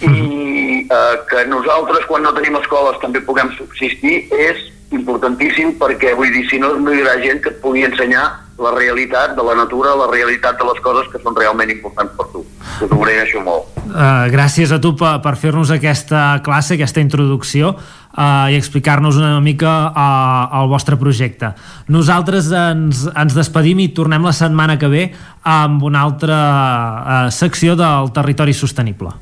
I, 0.00 0.86
eh, 0.90 1.16
que 1.30 1.46
nosaltres 1.46 2.04
quan 2.08 2.22
no 2.22 2.32
tenim 2.36 2.56
escoles 2.56 3.00
també 3.00 3.20
puguem 3.20 3.52
subsistir 3.56 4.28
és 4.32 4.70
importantíssim 4.90 5.76
perquè 5.78 6.14
vull 6.18 6.32
dir, 6.34 6.46
si 6.50 6.58
no, 6.58 6.74
no 6.74 6.92
hi 6.92 7.00
haurà 7.00 7.16
gent 7.22 7.42
que 7.44 7.52
et 7.52 7.60
pugui 7.62 7.84
ensenyar 7.86 8.24
la 8.60 8.72
realitat 8.76 9.36
de 9.36 9.44
la 9.46 9.54
natura, 9.56 9.94
la 9.96 10.08
realitat 10.10 10.58
de 10.60 10.66
les 10.68 10.80
coses 10.84 11.08
que 11.12 11.20
són 11.22 11.36
realment 11.36 11.70
importants 11.72 12.12
per 12.18 12.26
tu. 12.32 12.42
Us 12.84 12.90
ho 12.90 12.98
agraeixo 12.98 13.40
molt. 13.46 13.70
Uh, 13.86 14.28
gràcies 14.32 14.72
a 14.74 14.80
tu 14.82 14.92
per, 14.98 15.16
per 15.24 15.34
fer-nos 15.40 15.72
aquesta 15.72 16.42
classe, 16.44 16.76
aquesta 16.76 17.00
introducció 17.00 17.72
uh, 18.20 18.52
i 18.52 18.58
explicar-nos 18.58 19.16
una 19.16 19.40
mica 19.40 19.72
uh, 19.88 20.60
el 20.60 20.68
vostre 20.68 20.98
projecte. 21.00 21.54
Nosaltres 21.88 22.50
ens, 22.52 23.06
ens 23.08 23.36
despedim 23.36 23.80
i 23.80 23.90
tornem 23.96 24.26
la 24.26 24.36
setmana 24.36 24.76
que 24.78 24.92
ve 24.92 25.08
amb 25.48 25.82
una 25.88 26.04
altra 26.04 26.38
uh, 26.38 27.18
secció 27.32 27.76
del 27.78 28.12
territori 28.12 28.54
sostenible. 28.54 29.16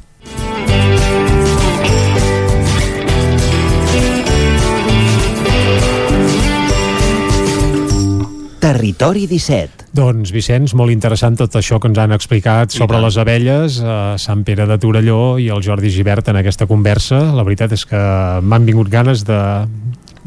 Territori 8.58 9.28
17. 9.30 9.77
Doncs, 9.96 10.32
Vicenç, 10.34 10.74
molt 10.76 10.92
interessant 10.92 11.38
tot 11.38 11.54
això 11.56 11.78
que 11.80 11.88
ens 11.88 11.98
han 11.98 12.12
explicat 12.12 12.74
sobre 12.74 13.00
les 13.00 13.16
abelles, 13.20 13.80
a 13.80 14.16
Sant 14.20 14.44
Pere 14.44 14.66
de 14.68 14.76
Torelló 14.80 15.38
i 15.40 15.48
el 15.48 15.64
Jordi 15.64 15.90
Givert 15.92 16.28
en 16.28 16.40
aquesta 16.42 16.68
conversa. 16.68 17.22
La 17.34 17.46
veritat 17.46 17.72
és 17.72 17.86
que 17.88 18.02
m'han 18.44 18.68
vingut 18.68 18.90
ganes 18.92 19.24
de, 19.26 19.40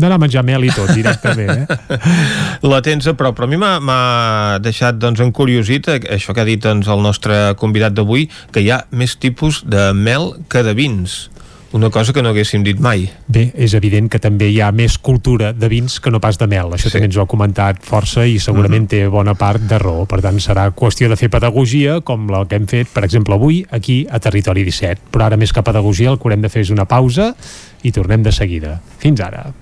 d'anar 0.01 0.17
a 0.17 0.21
menjar 0.21 0.43
mel 0.45 0.65
i 0.65 0.71
tot 0.73 0.91
directament 0.95 1.63
eh? 1.63 1.99
la 2.71 2.81
tens 2.85 3.07
a 3.09 3.13
prop 3.17 3.37
però 3.37 3.47
a 3.47 3.51
mi 3.51 3.59
m'ha 3.61 4.59
deixat 4.63 4.99
doncs 5.01 5.21
encuriosit 5.23 5.89
això 5.91 6.35
que 6.35 6.43
ha 6.43 6.47
dit 6.47 6.61
doncs, 6.63 6.89
el 6.91 7.03
nostre 7.05 7.41
convidat 7.61 7.95
d'avui 7.97 8.27
que 8.53 8.63
hi 8.63 8.71
ha 8.71 8.83
més 8.91 9.17
tipus 9.21 9.61
de 9.67 9.91
mel 9.97 10.33
que 10.51 10.63
de 10.65 10.75
vins 10.77 11.25
una 11.71 11.89
cosa 11.89 12.13
que 12.13 12.21
no 12.21 12.29
haguéssim 12.29 12.63
dit 12.63 12.79
mai. 12.79 13.05
Bé, 13.31 13.45
és 13.55 13.73
evident 13.77 14.09
que 14.11 14.19
també 14.19 14.49
hi 14.51 14.59
ha 14.61 14.71
més 14.75 14.97
cultura 14.99 15.51
de 15.53 15.69
vins 15.71 15.99
que 16.03 16.11
no 16.11 16.19
pas 16.23 16.37
de 16.37 16.47
mel. 16.51 16.73
Això 16.75 16.89
sí. 16.89 16.95
també 16.95 17.07
ens 17.09 17.17
ho 17.17 17.23
ha 17.23 17.29
comentat 17.31 17.79
força 17.87 18.25
i 18.27 18.39
segurament 18.39 18.83
uh 18.83 18.87
-huh. 18.87 18.91
té 18.91 19.07
bona 19.07 19.35
part 19.35 19.61
de 19.61 19.79
raó. 19.79 20.05
Per 20.05 20.21
tant, 20.21 20.39
serà 20.39 20.71
qüestió 20.71 21.09
de 21.09 21.15
fer 21.15 21.29
pedagogia, 21.29 22.01
com 22.01 22.29
la 22.29 22.45
que 22.45 22.55
hem 22.55 22.67
fet, 22.67 22.87
per 22.87 23.03
exemple, 23.03 23.33
avui, 23.33 23.65
aquí 23.71 24.05
a 24.09 24.19
Territori 24.19 24.63
17. 24.63 25.01
Però 25.11 25.23
ara, 25.25 25.37
més 25.37 25.53
que 25.53 25.63
pedagogia, 25.63 26.11
el 26.11 26.17
que 26.17 26.23
haurem 26.23 26.41
de 26.41 26.49
fer 26.49 26.61
és 26.61 26.69
una 26.69 26.85
pausa 26.85 27.35
i 27.83 27.91
tornem 27.91 28.23
de 28.23 28.31
seguida. 28.31 28.81
Fins 28.97 29.19
ara. 29.19 29.53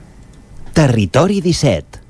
Territori 0.74 1.42
17 1.42 2.10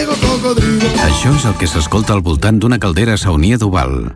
Això 1.11 1.27
és 1.35 1.43
el 1.43 1.57
que 1.59 1.67
s'escolta 1.67 2.15
al 2.15 2.21
voltant 2.23 2.55
d'una 2.55 2.79
caldera 2.79 3.17
saunia 3.19 3.59
d'Oval. 3.59 4.15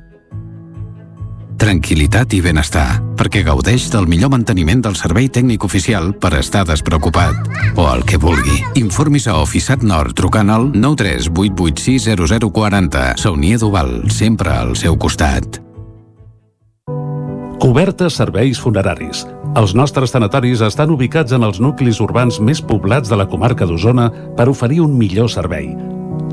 Tranquilitat 1.59 2.32
i 2.38 2.40
benestar, 2.45 3.01
perquè 3.19 3.41
gaudeix 3.43 3.90
del 3.91 4.07
millor 4.07 4.32
manteniment 4.32 4.80
del 4.85 4.95
servei 4.95 5.27
tècnic 5.27 5.65
oficial 5.67 6.14
per 6.15 6.32
estar 6.40 6.64
despreocupat. 6.65 7.35
O 7.75 7.91
el 7.91 8.06
que 8.07 8.15
vulgui. 8.22 8.64
Informis 8.80 9.27
a 9.27 9.35
Oficiat 9.41 9.83
Nord 9.83 10.15
trucant 10.15 10.49
al 10.53 10.72
938860040. 10.72 13.17
Saunia 13.19 13.57
d'Oval, 13.59 14.07
sempre 14.07 14.56
al 14.56 14.75
seu 14.80 14.95
costat. 14.95 15.59
Cobertes 17.59 18.15
serveis 18.22 18.56
funeraris. 18.64 19.27
Els 19.59 19.75
nostres 19.75 20.15
tanatoris 20.15 20.64
estan 20.64 20.95
ubicats 20.95 21.35
en 21.35 21.43
els 21.43 21.59
nuclis 21.59 21.99
urbans 21.99 22.40
més 22.40 22.64
poblats 22.64 23.11
de 23.11 23.19
la 23.19 23.27
comarca 23.27 23.67
d'Osona 23.67 24.07
per 24.40 24.48
oferir 24.48 24.80
un 24.88 24.95
millor 24.95 25.27
servei. 25.30 25.75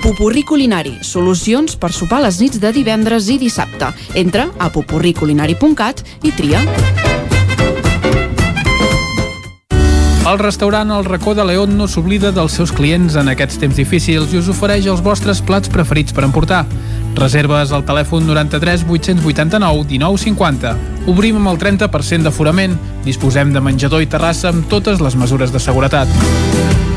Popurrí 0.00 0.44
Culinari, 0.48 0.94
solucions 1.04 1.74
per 1.76 1.90
sopar 1.92 2.22
les 2.24 2.38
nits 2.40 2.56
de 2.60 2.70
divendres 2.72 3.26
i 3.28 3.36
dissabte. 3.36 3.90
Entra 4.16 4.46
a 4.56 4.70
popurriculinari.cat 4.72 6.00
i 6.24 6.32
tria. 6.32 6.62
El 10.30 10.38
restaurant 10.40 10.90
El 10.94 11.04
Racó 11.04 11.34
de 11.34 11.44
León 11.44 11.76
no 11.76 11.88
s'oblida 11.88 12.30
dels 12.32 12.56
seus 12.56 12.72
clients 12.72 13.16
en 13.20 13.28
aquests 13.28 13.60
temps 13.60 13.76
difícils 13.76 14.32
i 14.32 14.40
us 14.40 14.48
ofereix 14.52 14.88
els 14.88 15.02
vostres 15.04 15.42
plats 15.44 15.68
preferits 15.68 16.16
per 16.16 16.24
emportar. 16.24 16.62
Reserves 17.18 17.72
al 17.76 17.84
telèfon 17.84 18.24
93 18.28 18.86
889 18.88 19.84
1950. 19.90 20.76
Obrim 21.12 21.42
amb 21.42 21.52
el 21.52 21.60
30% 21.60 22.24
d'aforament. 22.24 22.78
Disposem 23.04 23.52
de 23.52 23.60
menjador 23.60 24.00
i 24.00 24.08
terrassa 24.08 24.48
amb 24.54 24.64
totes 24.72 25.04
les 25.04 25.18
mesures 25.18 25.52
de 25.52 25.60
seguretat. 25.60 26.88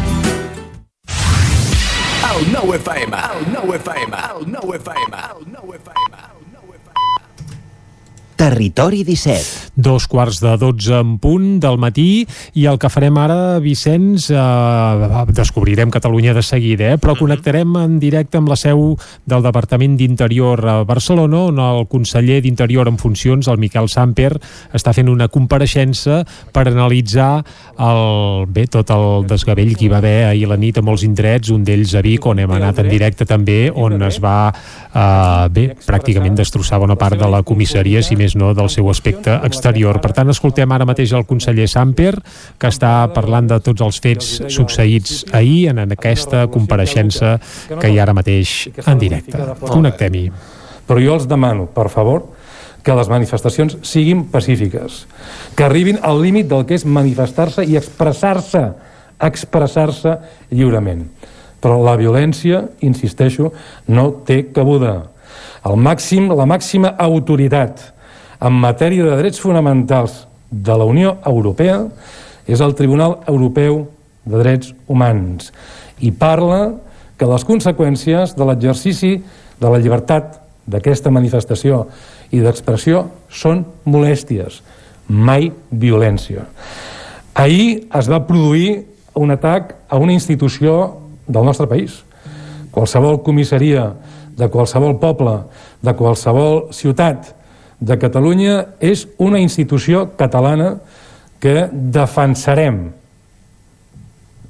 El 2.64 2.70
9 2.70 2.78
FM, 2.78 3.18
el 3.18 3.52
9 3.52 3.76
FM, 3.76 4.16
el 4.40 4.52
9 4.52 4.78
FM, 4.78 5.18
el 5.38 5.52
9 5.52 5.76
FM. 5.76 6.33
Territori 8.44 9.06
17. 9.06 9.72
Dos 9.80 10.04
quarts 10.12 10.42
de 10.44 10.58
12 10.60 10.98
en 11.00 11.12
punt 11.18 11.62
del 11.64 11.78
matí 11.80 12.26
i 12.60 12.66
el 12.68 12.76
que 12.76 12.90
farem 12.92 13.16
ara, 13.16 13.62
Vicenç, 13.64 14.26
eh, 14.36 15.22
descobrirem 15.32 15.88
Catalunya 15.94 16.34
de 16.36 16.44
seguida, 16.44 16.90
eh? 16.92 16.98
però 17.00 17.16
connectarem 17.16 17.78
en 17.80 17.94
directe 18.02 18.36
amb 18.36 18.52
la 18.52 18.58
seu 18.60 18.98
del 19.24 19.46
Departament 19.46 19.96
d'Interior 19.96 20.60
a 20.60 20.76
Barcelona, 20.84 21.46
on 21.54 21.62
el 21.64 21.88
conseller 21.88 22.42
d'Interior 22.44 22.92
en 22.92 22.98
funcions, 23.00 23.48
el 23.48 23.62
Miquel 23.64 23.88
Samper, 23.88 24.34
està 24.76 24.92
fent 24.92 25.08
una 25.08 25.30
compareixença 25.32 26.26
per 26.52 26.68
analitzar 26.68 27.46
el, 27.80 28.44
bé, 28.52 28.68
tot 28.68 28.92
el 28.92 29.24
desgavell 29.32 29.72
que 29.78 29.88
hi 29.88 29.92
va 29.96 30.02
haver 30.04 30.26
ahir 30.34 30.50
a 30.50 30.52
la 30.52 30.60
nit 30.60 30.82
a 30.82 30.84
molts 30.84 31.08
indrets, 31.08 31.54
un 31.56 31.64
d'ells 31.64 31.96
a 31.96 32.04
Vic, 32.04 32.28
on 32.28 32.44
hem 32.44 32.52
anat 32.60 32.84
en 32.84 32.92
directe 32.92 33.24
també, 33.24 33.72
on 33.72 34.04
es 34.04 34.20
va 34.20 34.52
eh, 34.52 35.48
bé, 35.48 35.68
pràcticament 35.88 36.36
destrossar 36.44 36.84
bona 36.84 37.00
part 37.00 37.16
de 37.16 37.32
la 37.32 37.40
comissaria, 37.48 38.04
si 38.04 38.20
més 38.20 38.33
més 38.34 38.40
no 38.40 38.54
del 38.54 38.70
seu 38.70 38.90
aspecte 38.90 39.40
exterior. 39.46 40.00
Per 40.02 40.12
tant, 40.14 40.30
escoltem 40.30 40.72
ara 40.72 40.86
mateix 40.86 41.14
el 41.14 41.26
conseller 41.26 41.68
Samper, 41.68 42.16
que 42.58 42.68
està 42.68 43.08
parlant 43.14 43.48
de 43.48 43.60
tots 43.60 43.82
els 43.82 44.00
fets 44.02 44.42
succeïts 44.50 45.26
ahir 45.34 45.70
en 45.70 45.80
aquesta 45.94 46.48
compareixença 46.48 47.40
que 47.80 47.90
hi 47.90 48.00
ha 48.00 48.04
ara 48.04 48.14
mateix 48.14 48.70
en 48.86 49.00
directe. 49.00 49.38
Connectem-hi. 49.62 50.30
Però 50.88 51.00
jo 51.00 51.14
els 51.16 51.28
demano, 51.28 51.68
per 51.68 51.90
favor, 51.90 52.26
que 52.84 52.96
les 52.96 53.08
manifestacions 53.08 53.78
siguin 53.88 54.26
pacífiques, 54.28 55.06
que 55.56 55.64
arribin 55.64 56.00
al 56.02 56.20
límit 56.22 56.50
del 56.50 56.66
que 56.68 56.76
és 56.76 56.84
manifestar-se 56.86 57.64
i 57.64 57.78
expressar-se, 57.80 58.66
expressar-se 59.24 60.18
lliurement. 60.52 61.06
Però 61.64 61.80
la 61.80 61.96
violència, 61.96 62.66
insisteixo, 62.84 63.54
no 63.88 64.10
té 64.28 64.50
cabuda. 64.52 64.98
El 65.64 65.80
màxim, 65.80 66.28
la 66.36 66.44
màxima 66.44 66.92
autoritat 67.00 67.93
en 68.44 68.60
matèria 68.60 69.06
de 69.08 69.16
drets 69.16 69.40
fonamentals 69.40 70.26
de 70.52 70.76
la 70.76 70.86
Unió 70.86 71.16
Europea 71.26 71.80
és 72.46 72.60
el 72.62 72.76
Tribunal 72.76 73.22
Europeu 73.32 73.86
de 74.28 74.40
Drets 74.42 74.74
Humans 74.92 75.52
i 76.04 76.12
parla 76.12 76.74
que 77.18 77.30
les 77.30 77.46
conseqüències 77.48 78.36
de 78.36 78.48
l'exercici 78.48 79.14
de 79.62 79.70
la 79.72 79.80
llibertat 79.80 80.42
d'aquesta 80.68 81.12
manifestació 81.12 81.86
i 82.36 82.42
d'expressió 82.44 83.06
són 83.32 83.64
molèsties, 83.88 84.60
mai 85.08 85.52
violència. 85.70 86.48
Ahir 87.36 87.88
es 87.96 88.10
va 88.12 88.24
produir 88.28 88.84
un 89.16 89.32
atac 89.32 89.76
a 89.88 90.00
una 90.02 90.16
institució 90.16 90.98
del 91.28 91.46
nostre 91.46 91.68
país. 91.68 92.02
Qualsevol 92.74 93.22
comissaria 93.24 93.92
de 94.36 94.50
qualsevol 94.50 94.98
poble, 95.00 95.38
de 95.84 95.94
qualsevol 95.96 96.74
ciutat 96.74 97.32
de 97.84 97.98
Catalunya 98.00 98.60
és 98.80 99.04
una 99.20 99.42
institució 99.44 100.06
catalana 100.20 100.78
que 101.44 101.68
defensarem 101.72 102.86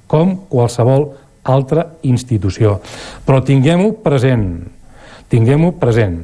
com 0.08 0.36
qualsevol 0.52 1.08
altra 1.50 1.88
institució. 2.06 2.78
Però 3.26 3.42
tinguem-ho 3.42 3.96
present, 4.06 4.46
tinguem-ho 5.34 5.74
present. 5.82 6.22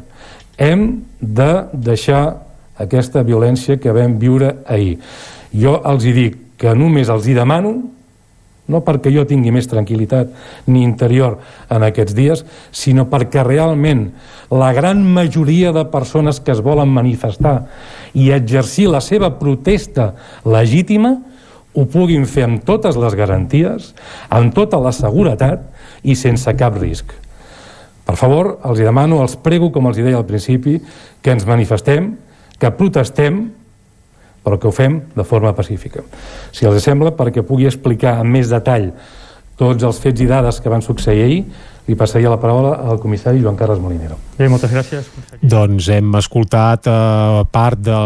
Hem 0.59 0.85
de 1.19 1.49
deixar 1.73 2.21
aquesta 2.79 3.23
violència 3.25 3.79
que 3.81 3.95
vam 3.95 4.19
viure 4.21 4.59
ahir. 4.69 4.99
Jo 5.51 5.79
els 5.89 6.05
hi 6.05 6.13
dic 6.13 6.38
que 6.61 6.75
només 6.77 7.09
els 7.09 7.25
hi 7.25 7.33
demano 7.33 7.73
no 8.69 8.83
perquè 8.85 9.11
jo 9.14 9.25
tingui 9.27 9.51
més 9.51 9.67
tranquil·litat 9.69 10.31
ni 10.69 10.83
interior 10.85 11.39
en 11.73 11.85
aquests 11.88 12.15
dies, 12.15 12.43
sinó 12.72 13.07
perquè 13.09 13.43
realment 13.45 14.09
la 14.53 14.72
gran 14.77 15.01
majoria 15.03 15.73
de 15.75 15.85
persones 15.91 16.39
que 16.39 16.53
es 16.56 16.61
volen 16.65 16.89
manifestar 16.93 17.64
i 18.14 18.31
exercir 18.33 18.88
la 18.89 19.01
seva 19.01 19.33
protesta 19.41 20.14
legítima 20.45 21.17
ho 21.73 21.85
puguin 21.85 22.25
fer 22.25 22.48
amb 22.48 22.64
totes 22.65 22.98
les 22.98 23.15
garanties, 23.15 23.91
amb 24.33 24.53
tota 24.56 24.80
la 24.81 24.93
seguretat 24.95 25.67
i 26.03 26.15
sense 26.17 26.53
cap 26.57 26.77
risc. 26.80 27.11
Per 28.09 28.15
favor, 28.17 28.56
els 28.65 28.81
demano, 28.81 29.19
els 29.22 29.35
prego, 29.38 29.69
com 29.69 29.85
els 29.85 29.99
deia 30.01 30.17
al 30.17 30.25
principi, 30.25 30.80
que 31.22 31.35
ens 31.35 31.45
manifestem, 31.45 32.15
que 32.57 32.72
protestem, 32.73 33.43
però 34.49 34.57
que 34.57 34.67
ho 34.67 34.73
fem 34.73 34.97
de 35.13 35.23
forma 35.23 35.53
pacífica. 35.53 36.01
Si 36.51 36.65
els 36.65 36.81
sembla, 36.81 37.13
perquè 37.13 37.45
pugui 37.45 37.69
explicar 37.69 38.17
amb 38.17 38.33
més 38.33 38.49
detall 38.49 38.89
tots 39.59 39.85
els 39.85 39.99
fets 40.01 40.23
i 40.23 40.29
dades 40.29 40.57
que 40.63 40.71
van 40.73 40.81
succeir 40.81 41.21
ahir, 41.21 41.43
li 41.88 41.95
passaria 41.95 42.30
la 42.30 42.40
paraula 42.40 42.75
al 42.90 42.99
comissari 42.99 43.41
Joan 43.41 43.56
Carles 43.58 43.80
Molinero. 43.82 44.17
Bé, 44.40 44.48
moltes 44.48 44.72
gràcies. 44.72 45.08
Doncs 45.41 45.90
hem 45.91 46.14
escoltat 46.16 46.88
eh, 46.88 47.43
part 47.51 47.82
de 47.83 47.98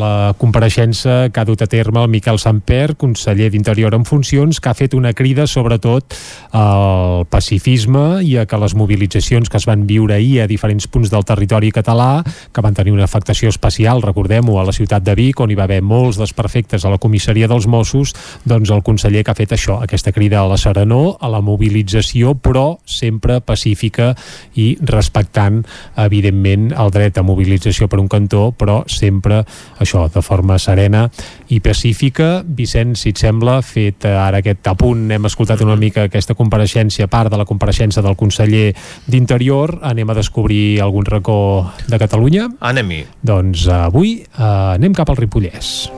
la 0.00 0.32
compareixença 0.40 1.28
que 1.32 1.42
ha 1.42 1.44
dut 1.48 1.60
a 1.64 1.68
terme 1.68 2.00
el 2.00 2.08
Miquel 2.12 2.38
Samper, 2.40 2.94
conseller 3.00 3.50
d'Interior 3.52 3.92
en 3.96 4.06
funcions, 4.08 4.60
que 4.60 4.70
ha 4.70 4.76
fet 4.78 4.96
una 4.96 5.12
crida 5.12 5.46
sobretot 5.46 6.16
al 6.56 7.26
pacifisme 7.28 8.22
i 8.24 8.36
a 8.40 8.46
que 8.48 8.60
les 8.60 8.76
mobilitzacions 8.78 9.50
que 9.50 9.60
es 9.60 9.66
van 9.68 9.84
viure 9.88 10.16
ahir 10.16 10.42
a 10.42 10.48
diferents 10.48 10.88
punts 10.88 11.12
del 11.12 11.26
territori 11.28 11.72
català, 11.74 12.22
que 12.24 12.64
van 12.64 12.74
tenir 12.74 12.94
una 12.96 13.04
afectació 13.04 13.52
especial, 13.52 14.02
recordem-ho, 14.02 14.58
a 14.60 14.66
la 14.68 14.72
ciutat 14.72 15.04
de 15.04 15.16
Vic, 15.18 15.40
on 15.40 15.52
hi 15.52 15.58
va 15.58 15.66
haver 15.68 15.82
molts 15.82 16.20
desperfectes 16.20 16.86
a 16.86 16.92
la 16.92 17.00
comissaria 17.02 17.50
dels 17.50 17.68
Mossos, 17.68 18.14
doncs 18.48 18.72
el 18.72 18.84
conseller 18.86 19.24
que 19.24 19.34
ha 19.34 19.38
fet 19.38 19.52
això, 19.52 19.80
aquesta 19.82 20.12
crida 20.16 20.40
a 20.40 20.48
la 20.48 20.56
serenor, 20.60 21.16
a 21.20 21.28
la 21.32 21.42
mobilització, 21.44 22.34
però 22.40 22.78
sempre 22.92 23.40
pacífica 23.40 24.12
i 24.60 24.72
respectant, 24.88 25.62
evidentment, 26.04 26.70
el 26.72 26.92
dret 26.94 27.18
a 27.18 27.24
mobilització 27.26 27.88
per 27.88 28.00
un 28.02 28.08
cantó, 28.12 28.50
però 28.56 28.82
sempre 28.90 29.42
això, 29.82 30.06
de 30.12 30.22
forma 30.22 30.58
serena 30.62 31.06
i 31.48 31.60
pacífica. 31.64 32.42
Vicenç, 32.44 33.00
si 33.02 33.12
et 33.12 33.22
sembla, 33.22 33.60
fet 33.66 34.06
ara 34.08 34.42
aquest 34.42 34.68
apunt, 34.70 35.08
hem 35.12 35.28
escoltat 35.28 35.62
una 35.64 35.76
mica 35.76 36.06
aquesta 36.08 36.36
compareixença, 36.38 37.08
part 37.12 37.32
de 37.32 37.40
la 37.40 37.48
compareixença 37.48 38.04
del 38.04 38.18
conseller 38.18 38.72
d'Interior, 39.06 39.78
anem 39.82 40.10
a 40.10 40.18
descobrir 40.18 40.80
algun 40.80 41.08
racó 41.08 41.72
de 41.88 41.98
Catalunya? 41.98 42.48
Anem-hi. 42.60 43.04
Doncs 43.22 43.68
avui 43.72 44.20
eh, 44.22 44.46
anem 44.76 44.94
cap 44.96 45.10
al 45.12 45.20
Ripollès. 45.20 45.90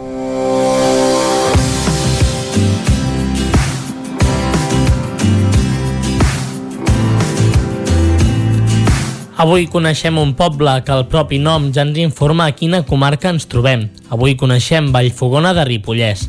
Avui 9.35 9.65
coneixem 9.67 10.15
un 10.15 10.31
poble 10.39 10.71
que 10.87 10.93
el 10.95 11.09
propi 11.11 11.41
nom 11.43 11.65
ja 11.75 11.83
ens 11.83 11.97
informa 11.99 12.45
a 12.47 12.53
quina 12.55 12.85
comarca 12.87 13.33
ens 13.35 13.49
trobem. 13.51 13.89
Avui 14.15 14.37
coneixem 14.39 14.93
Vallfogona 14.95 15.51
de 15.57 15.65
Ripollès. 15.67 16.29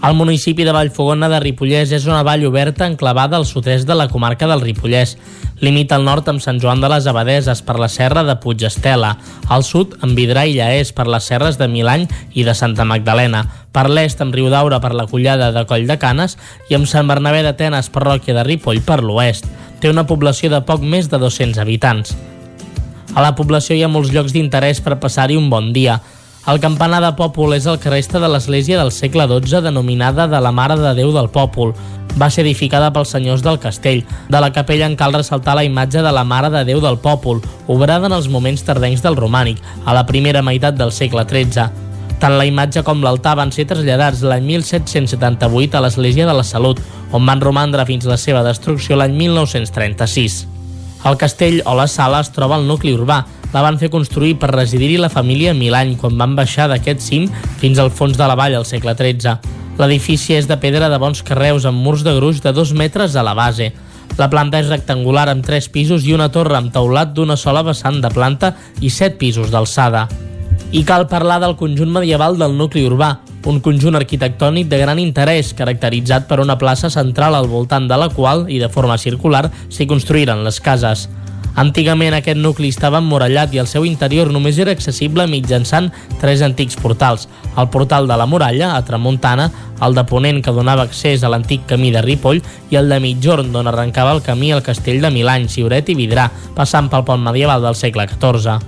El 0.00 0.14
municipi 0.16 0.64
de 0.64 0.72
Vallfogona 0.72 1.28
de 1.28 1.40
Ripollès 1.44 1.90
és 1.92 2.06
una 2.08 2.22
vall 2.24 2.46
oberta 2.48 2.86
enclavada 2.88 3.36
al 3.36 3.44
sud-est 3.44 3.84
de 3.84 3.94
la 3.98 4.06
comarca 4.08 4.48
del 4.48 4.62
Ripollès. 4.64 5.18
Limita 5.60 5.98
al 5.98 6.06
nord 6.08 6.30
amb 6.32 6.40
Sant 6.40 6.56
Joan 6.62 6.80
de 6.80 6.88
les 6.88 7.04
Abadeses 7.10 7.60
per 7.60 7.76
la 7.76 7.90
serra 7.92 8.22
de 8.24 8.38
Puigestela, 8.40 9.10
al 9.52 9.64
sud 9.64 9.98
amb 10.00 10.16
Vidrà 10.16 10.46
i 10.48 10.54
Llaés 10.56 10.94
per 10.96 11.04
les 11.12 11.28
serres 11.28 11.58
de 11.60 11.68
Milany 11.68 12.06
i 12.32 12.44
de 12.46 12.54
Santa 12.56 12.86
Magdalena, 12.88 13.42
per 13.72 13.90
l'est 13.90 14.22
amb 14.24 14.32
Riudaura 14.32 14.80
per 14.80 14.94
la 14.96 15.04
collada 15.10 15.50
de 15.52 15.66
Coll 15.68 15.84
de 15.84 15.98
Canes 16.00 16.38
i 16.70 16.78
amb 16.80 16.88
Sant 16.88 17.04
Bernabé 17.12 17.44
d'Atenes 17.44 17.92
parròquia 17.92 18.38
de 18.38 18.46
Ripoll 18.48 18.80
per 18.80 19.02
l'oest. 19.04 19.44
Té 19.80 19.92
una 19.92 20.06
població 20.08 20.48
de 20.48 20.62
poc 20.64 20.80
més 20.80 21.12
de 21.12 21.20
200 21.20 21.60
habitants. 21.60 22.16
A 23.16 23.22
la 23.24 23.32
població 23.32 23.72
hi 23.72 23.80
ha 23.80 23.88
molts 23.88 24.10
llocs 24.12 24.34
d'interès 24.34 24.82
per 24.84 24.98
passar-hi 25.00 25.38
un 25.40 25.46
bon 25.48 25.70
dia. 25.72 25.94
El 26.52 26.58
campanar 26.60 26.98
de 27.00 27.14
Pòpol 27.16 27.54
és 27.56 27.64
el 27.64 27.78
que 27.80 27.88
resta 27.88 28.20
de 28.20 28.28
l'església 28.28 28.76
del 28.76 28.90
segle 28.92 29.24
XII 29.30 29.62
denominada 29.64 30.26
de 30.28 30.40
la 30.44 30.50
Mare 30.52 30.76
de 30.76 30.90
Déu 30.98 31.14
del 31.14 31.30
Pòpol. 31.32 31.72
Va 32.20 32.28
ser 32.28 32.44
edificada 32.44 32.90
pels 32.92 33.14
senyors 33.16 33.40
del 33.42 33.56
castell. 33.58 34.02
De 34.28 34.42
la 34.44 34.50
capella 34.52 34.84
en 34.84 34.98
cal 35.00 35.16
ressaltar 35.16 35.54
la 35.56 35.64
imatge 35.64 36.02
de 36.04 36.12
la 36.12 36.24
Mare 36.28 36.50
de 36.52 36.62
Déu 36.68 36.82
del 36.84 36.98
Pòpol, 37.00 37.40
obrada 37.66 38.10
en 38.10 38.16
els 38.18 38.28
moments 38.28 38.64
tardencs 38.68 39.00
del 39.02 39.16
romànic, 39.16 39.62
a 39.86 39.96
la 39.96 40.04
primera 40.04 40.42
meitat 40.44 40.76
del 40.76 40.92
segle 40.92 41.24
XIII. 41.24 41.70
Tant 42.20 42.36
la 42.36 42.44
imatge 42.48 42.82
com 42.84 43.00
l'altar 43.00 43.38
van 43.40 43.52
ser 43.52 43.64
traslladats 43.70 44.20
l'any 44.28 44.44
1778 44.44 45.72
a 45.72 45.82
l'Església 45.86 46.28
de 46.28 46.36
la 46.36 46.44
Salut, 46.44 46.84
on 47.16 47.24
van 47.24 47.40
romandre 47.40 47.88
fins 47.88 48.04
la 48.04 48.20
seva 48.20 48.44
destrucció 48.44 49.00
l'any 49.00 49.16
1936. 49.16 50.55
El 51.06 51.16
castell 51.16 51.60
o 51.70 51.76
la 51.78 51.86
sala 51.86 52.18
es 52.24 52.32
troba 52.34 52.56
al 52.56 52.64
nucli 52.66 52.90
urbà. 52.96 53.20
La 53.52 53.62
van 53.62 53.78
fer 53.78 53.92
construir 53.92 54.34
per 54.42 54.50
residir-hi 54.50 54.96
la 54.98 55.12
família 55.12 55.52
Milany 55.54 55.94
quan 56.00 56.18
van 56.18 56.34
baixar 56.34 56.66
d'aquest 56.66 57.04
cim 57.04 57.28
fins 57.60 57.78
al 57.78 57.92
fons 57.94 58.18
de 58.18 58.26
la 58.26 58.34
vall 58.34 58.56
al 58.58 58.66
segle 58.66 58.96
XIII. 58.98 59.36
L'edifici 59.78 60.34
és 60.34 60.48
de 60.50 60.58
pedra 60.58 60.90
de 60.90 60.98
bons 60.98 61.22
carreus 61.22 61.68
amb 61.68 61.78
murs 61.78 62.02
de 62.02 62.16
gruix 62.16 62.42
de 62.42 62.52
dos 62.52 62.74
metres 62.74 63.14
a 63.14 63.22
la 63.22 63.36
base. 63.38 63.70
La 64.18 64.30
planta 64.32 64.58
és 64.58 64.72
rectangular 64.72 65.28
amb 65.30 65.46
tres 65.46 65.70
pisos 65.70 66.06
i 66.08 66.16
una 66.16 66.32
torre 66.32 66.58
amb 66.58 66.74
teulat 66.74 67.14
d'una 67.14 67.36
sola 67.38 67.62
vessant 67.62 68.00
de 68.02 68.10
planta 68.10 68.56
i 68.80 68.90
set 68.90 69.20
pisos 69.20 69.54
d'alçada. 69.54 70.08
I 70.72 70.82
cal 70.84 71.06
parlar 71.06 71.38
del 71.40 71.54
conjunt 71.56 71.92
medieval 71.94 72.36
del 72.38 72.56
nucli 72.58 72.82
urbà, 72.82 73.20
un 73.46 73.60
conjunt 73.62 73.94
arquitectònic 73.94 74.66
de 74.66 74.80
gran 74.80 74.98
interès, 74.98 75.52
caracteritzat 75.54 76.26
per 76.26 76.40
una 76.42 76.56
plaça 76.58 76.90
central 76.90 77.36
al 77.38 77.46
voltant 77.46 77.86
de 77.86 77.94
la 77.96 78.08
qual, 78.10 78.48
i 78.50 78.58
de 78.58 78.68
forma 78.68 78.98
circular, 78.98 79.46
s'hi 79.70 79.86
construïren 79.86 80.42
les 80.42 80.58
cases. 80.60 81.06
Antigament 81.56 82.12
aquest 82.12 82.36
nucli 82.36 82.68
estava 82.68 82.98
emmurallat 82.98 83.54
i 83.54 83.60
el 83.62 83.68
seu 83.70 83.86
interior 83.88 84.28
només 84.34 84.58
era 84.60 84.74
accessible 84.74 85.24
mitjançant 85.30 85.86
tres 86.20 86.42
antics 86.44 86.76
portals. 86.76 87.28
El 87.56 87.70
portal 87.70 88.10
de 88.10 88.18
la 88.18 88.26
muralla, 88.26 88.74
a 88.74 88.82
Tramuntana, 88.84 89.46
el 89.80 89.94
de 89.94 90.04
Ponent 90.04 90.42
que 90.44 90.52
donava 90.52 90.84
accés 90.84 91.22
a 91.22 91.30
l'antic 91.30 91.64
camí 91.70 91.92
de 91.94 92.02
Ripoll 92.02 92.42
i 92.74 92.76
el 92.76 92.90
de 92.90 92.98
Mitjorn, 93.00 93.54
d'on 93.54 93.70
arrencava 93.70 94.12
el 94.18 94.20
camí 94.26 94.50
al 94.52 94.66
castell 94.66 95.00
de 95.00 95.14
Milany, 95.14 95.48
Siuret 95.48 95.88
i 95.88 95.96
Vidrà, 95.96 96.26
passant 96.58 96.90
pel 96.90 97.06
pont 97.06 97.22
medieval 97.22 97.64
del 97.64 97.78
segle 97.78 98.10
XIV. 98.10 98.58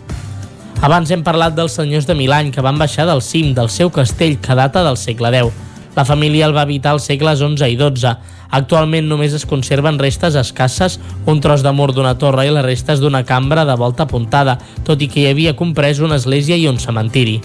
Abans 0.78 1.10
hem 1.10 1.24
parlat 1.26 1.56
dels 1.56 1.74
senyors 1.74 2.06
de 2.06 2.14
Milany 2.14 2.52
que 2.54 2.62
van 2.62 2.76
baixar 2.78 3.02
del 3.08 3.18
cim 3.18 3.50
del 3.54 3.66
seu 3.66 3.90
castell 3.90 4.36
que 4.38 4.54
data 4.54 4.84
del 4.86 4.96
segle 4.96 5.32
X. 5.34 5.50
La 5.96 6.04
família 6.06 6.46
el 6.46 6.54
va 6.54 6.62
habitar 6.62 6.92
als 6.94 7.08
segles 7.10 7.42
XI 7.42 7.66
i 7.66 7.76
XII. 7.80 8.14
Actualment 8.54 9.08
només 9.10 9.34
es 9.34 9.44
conserven 9.44 9.98
restes 9.98 10.38
escasses, 10.38 11.00
un 11.26 11.42
tros 11.42 11.66
de 11.66 11.72
mur 11.74 11.90
d'una 11.92 12.14
torre 12.22 12.46
i 12.46 12.54
les 12.54 12.64
restes 12.64 13.02
d'una 13.02 13.24
cambra 13.26 13.66
de 13.66 13.74
volta 13.74 14.06
apuntada, 14.06 14.60
tot 14.86 15.02
i 15.02 15.10
que 15.10 15.24
hi 15.24 15.32
havia 15.32 15.56
comprès 15.58 15.98
una 15.98 16.16
església 16.22 16.56
i 16.56 16.68
un 16.70 16.78
cementiri. 16.78 17.40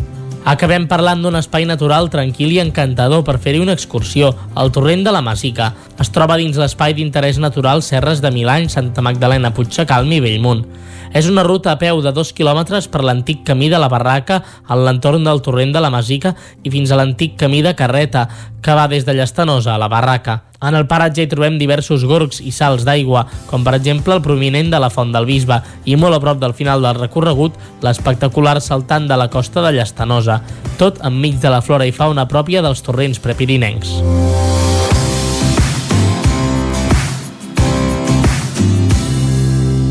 Acabem 0.46 0.86
parlant 0.92 1.22
d'un 1.24 1.38
espai 1.40 1.64
natural 1.66 2.10
tranquil 2.12 2.52
i 2.52 2.60
encantador 2.60 3.24
per 3.24 3.38
fer-hi 3.40 3.62
una 3.64 3.74
excursió, 3.74 4.34
el 4.60 4.74
torrent 4.76 5.06
de 5.08 5.12
la 5.16 5.24
Masica. 5.24 5.72
Es 6.04 6.12
troba 6.12 6.36
dins 6.38 6.60
l'espai 6.60 6.94
d'interès 6.94 7.40
natural 7.40 7.82
Serres 7.82 8.22
de 8.22 8.30
Milany, 8.30 8.68
Santa 8.70 9.02
Magdalena, 9.02 9.54
Puigsecalm 9.56 10.12
i 10.12 10.20
Bellmunt. 10.22 10.66
És 11.12 11.28
una 11.28 11.44
ruta 11.44 11.74
a 11.74 11.80
peu 11.82 12.00
de 12.02 12.14
dos 12.16 12.32
quilòmetres 12.34 12.88
per 12.88 13.04
l'antic 13.04 13.44
camí 13.44 13.68
de 13.70 13.82
la 13.82 13.90
Barraca 13.92 14.40
en 14.70 14.86
l'entorn 14.86 15.28
del 15.28 15.44
torrent 15.44 15.74
de 15.76 15.82
la 15.84 15.92
Masica 15.94 16.34
i 16.64 16.72
fins 16.74 16.92
a 16.92 16.98
l'antic 17.00 17.36
camí 17.38 17.62
de 17.66 17.76
Carreta, 17.76 18.28
que 18.64 18.74
va 18.74 18.88
des 18.88 19.06
de 19.06 19.14
Llastanosa 19.14 19.76
a 19.76 19.78
la 19.82 19.90
Barraca. 19.92 20.44
En 20.64 20.78
el 20.80 20.88
paratge 20.88 21.26
hi 21.26 21.28
trobem 21.28 21.58
diversos 21.60 22.06
gorgs 22.08 22.40
i 22.40 22.54
salts 22.56 22.86
d'aigua, 22.88 23.26
com 23.50 23.66
per 23.68 23.76
exemple 23.76 24.16
el 24.16 24.24
prominent 24.24 24.72
de 24.72 24.80
la 24.80 24.90
Font 24.94 25.12
del 25.12 25.28
Bisbe, 25.28 25.60
i 25.84 25.98
molt 26.00 26.16
a 26.16 26.22
prop 26.24 26.40
del 26.40 26.56
final 26.56 26.82
del 26.86 26.96
recorregut, 27.02 27.60
l'espectacular 27.84 28.62
saltant 28.64 29.10
de 29.12 29.20
la 29.20 29.28
costa 29.28 29.66
de 29.66 29.76
Llastanosa, 29.76 30.40
tot 30.80 31.04
enmig 31.04 31.42
de 31.44 31.52
la 31.52 31.62
flora 31.62 31.86
i 31.90 31.92
fauna 31.92 32.30
pròpia 32.32 32.64
dels 32.64 32.86
torrents 32.86 33.20
prepirinencs. 33.20 34.00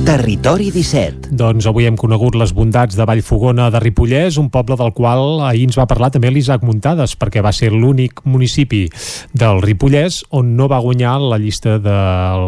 Territori 0.02 0.72
17. 0.74 1.31
Doncs 1.31 1.68
avui 1.70 1.86
hem 1.86 1.94
conegut 1.94 2.34
les 2.34 2.50
bondats 2.50 2.97
de 2.98 3.05
Vallfogona 3.06 3.68
de 3.70 3.78
Ripollès, 3.78 4.34
un 4.40 4.48
poble 4.50 4.74
del 4.76 4.90
qual 4.97 5.39
ahir 5.47 5.68
ens 5.68 5.78
va 5.78 5.86
parlar 5.86 6.08
també 6.10 6.32
l'Isaac 6.32 6.64
Muntades, 6.66 7.14
perquè 7.14 7.39
va 7.39 7.52
ser 7.55 7.70
l'únic 7.70 8.18
municipi 8.26 8.89
del 9.31 9.62
Ripollès 9.62 10.24
on 10.34 10.56
no 10.58 10.66
va 10.66 10.82
guanyar 10.82 11.14
la 11.22 11.39
llista 11.39 11.76
del, 11.78 12.47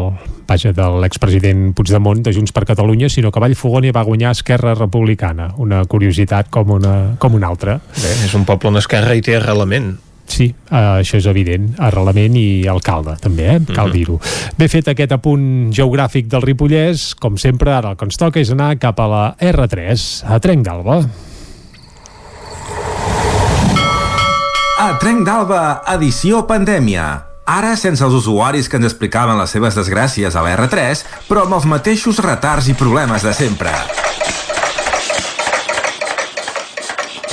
vaja, 0.51 0.73
de 0.75 0.89
l'expresident 0.99 1.69
Puigdemont 1.77 2.25
de 2.27 2.35
Junts 2.35 2.51
per 2.51 2.65
Catalunya, 2.67 3.07
sinó 3.09 3.31
que 3.31 3.39
Vallfogona 3.39 3.95
va 3.95 4.03
guanyar 4.03 4.35
Esquerra 4.35 4.75
Republicana. 4.75 5.53
Una 5.55 5.85
curiositat 5.87 6.51
com 6.51 6.75
una, 6.75 7.15
com 7.23 7.39
una 7.39 7.47
altra. 7.47 7.79
Bé, 7.95 8.17
és 8.27 8.35
un 8.35 8.43
poble 8.43 8.73
on 8.73 8.83
Esquerra 8.83 9.15
hi 9.15 9.23
té 9.23 9.39
arrelament. 9.39 9.93
Sí, 10.27 10.47
uh, 10.71 10.97
això 10.99 11.19
és 11.19 11.25
evident. 11.29 11.75
Arrelament 11.79 12.35
i 12.35 12.65
alcalde, 12.67 13.15
també, 13.21 13.45
eh? 13.55 13.59
cal 13.73 13.87
Mhm. 13.87 13.93
dir-ho. 13.93 14.19
Bé 14.57 14.67
fet 14.67 14.87
aquest 14.87 15.11
apunt 15.11 15.71
geogràfic 15.71 16.27
del 16.27 16.41
Ripollès, 16.41 17.13
com 17.15 17.37
sempre, 17.37 17.71
ara 17.71 17.91
el 17.91 17.95
que 17.97 18.05
ens 18.05 18.17
toca 18.17 18.39
és 18.39 18.49
anar 18.51 18.77
cap 18.79 18.99
a 18.99 19.07
la 19.07 19.35
R3, 19.39 20.23
a 20.27 20.39
Trenc 20.39 20.65
d'Alba. 20.65 21.05
A 24.77 24.97
Trenc 24.99 25.23
d'Alba, 25.25 25.83
edició 25.95 26.43
pandèmia. 26.47 27.05
Ara 27.45 27.75
sense 27.77 28.03
els 28.03 28.13
usuaris 28.17 28.67
que 28.67 28.77
ens 28.77 28.87
explicaven 28.89 29.37
les 29.37 29.51
seves 29.53 29.77
desgràcies 29.77 30.35
a 30.35 30.41
la 30.41 30.55
R3, 30.57 31.05
però 31.29 31.45
amb 31.45 31.53
els 31.59 31.65
mateixos 31.69 32.17
retards 32.25 32.67
i 32.67 32.73
problemes 32.73 33.21
de 33.23 33.33
sempre. 33.37 33.71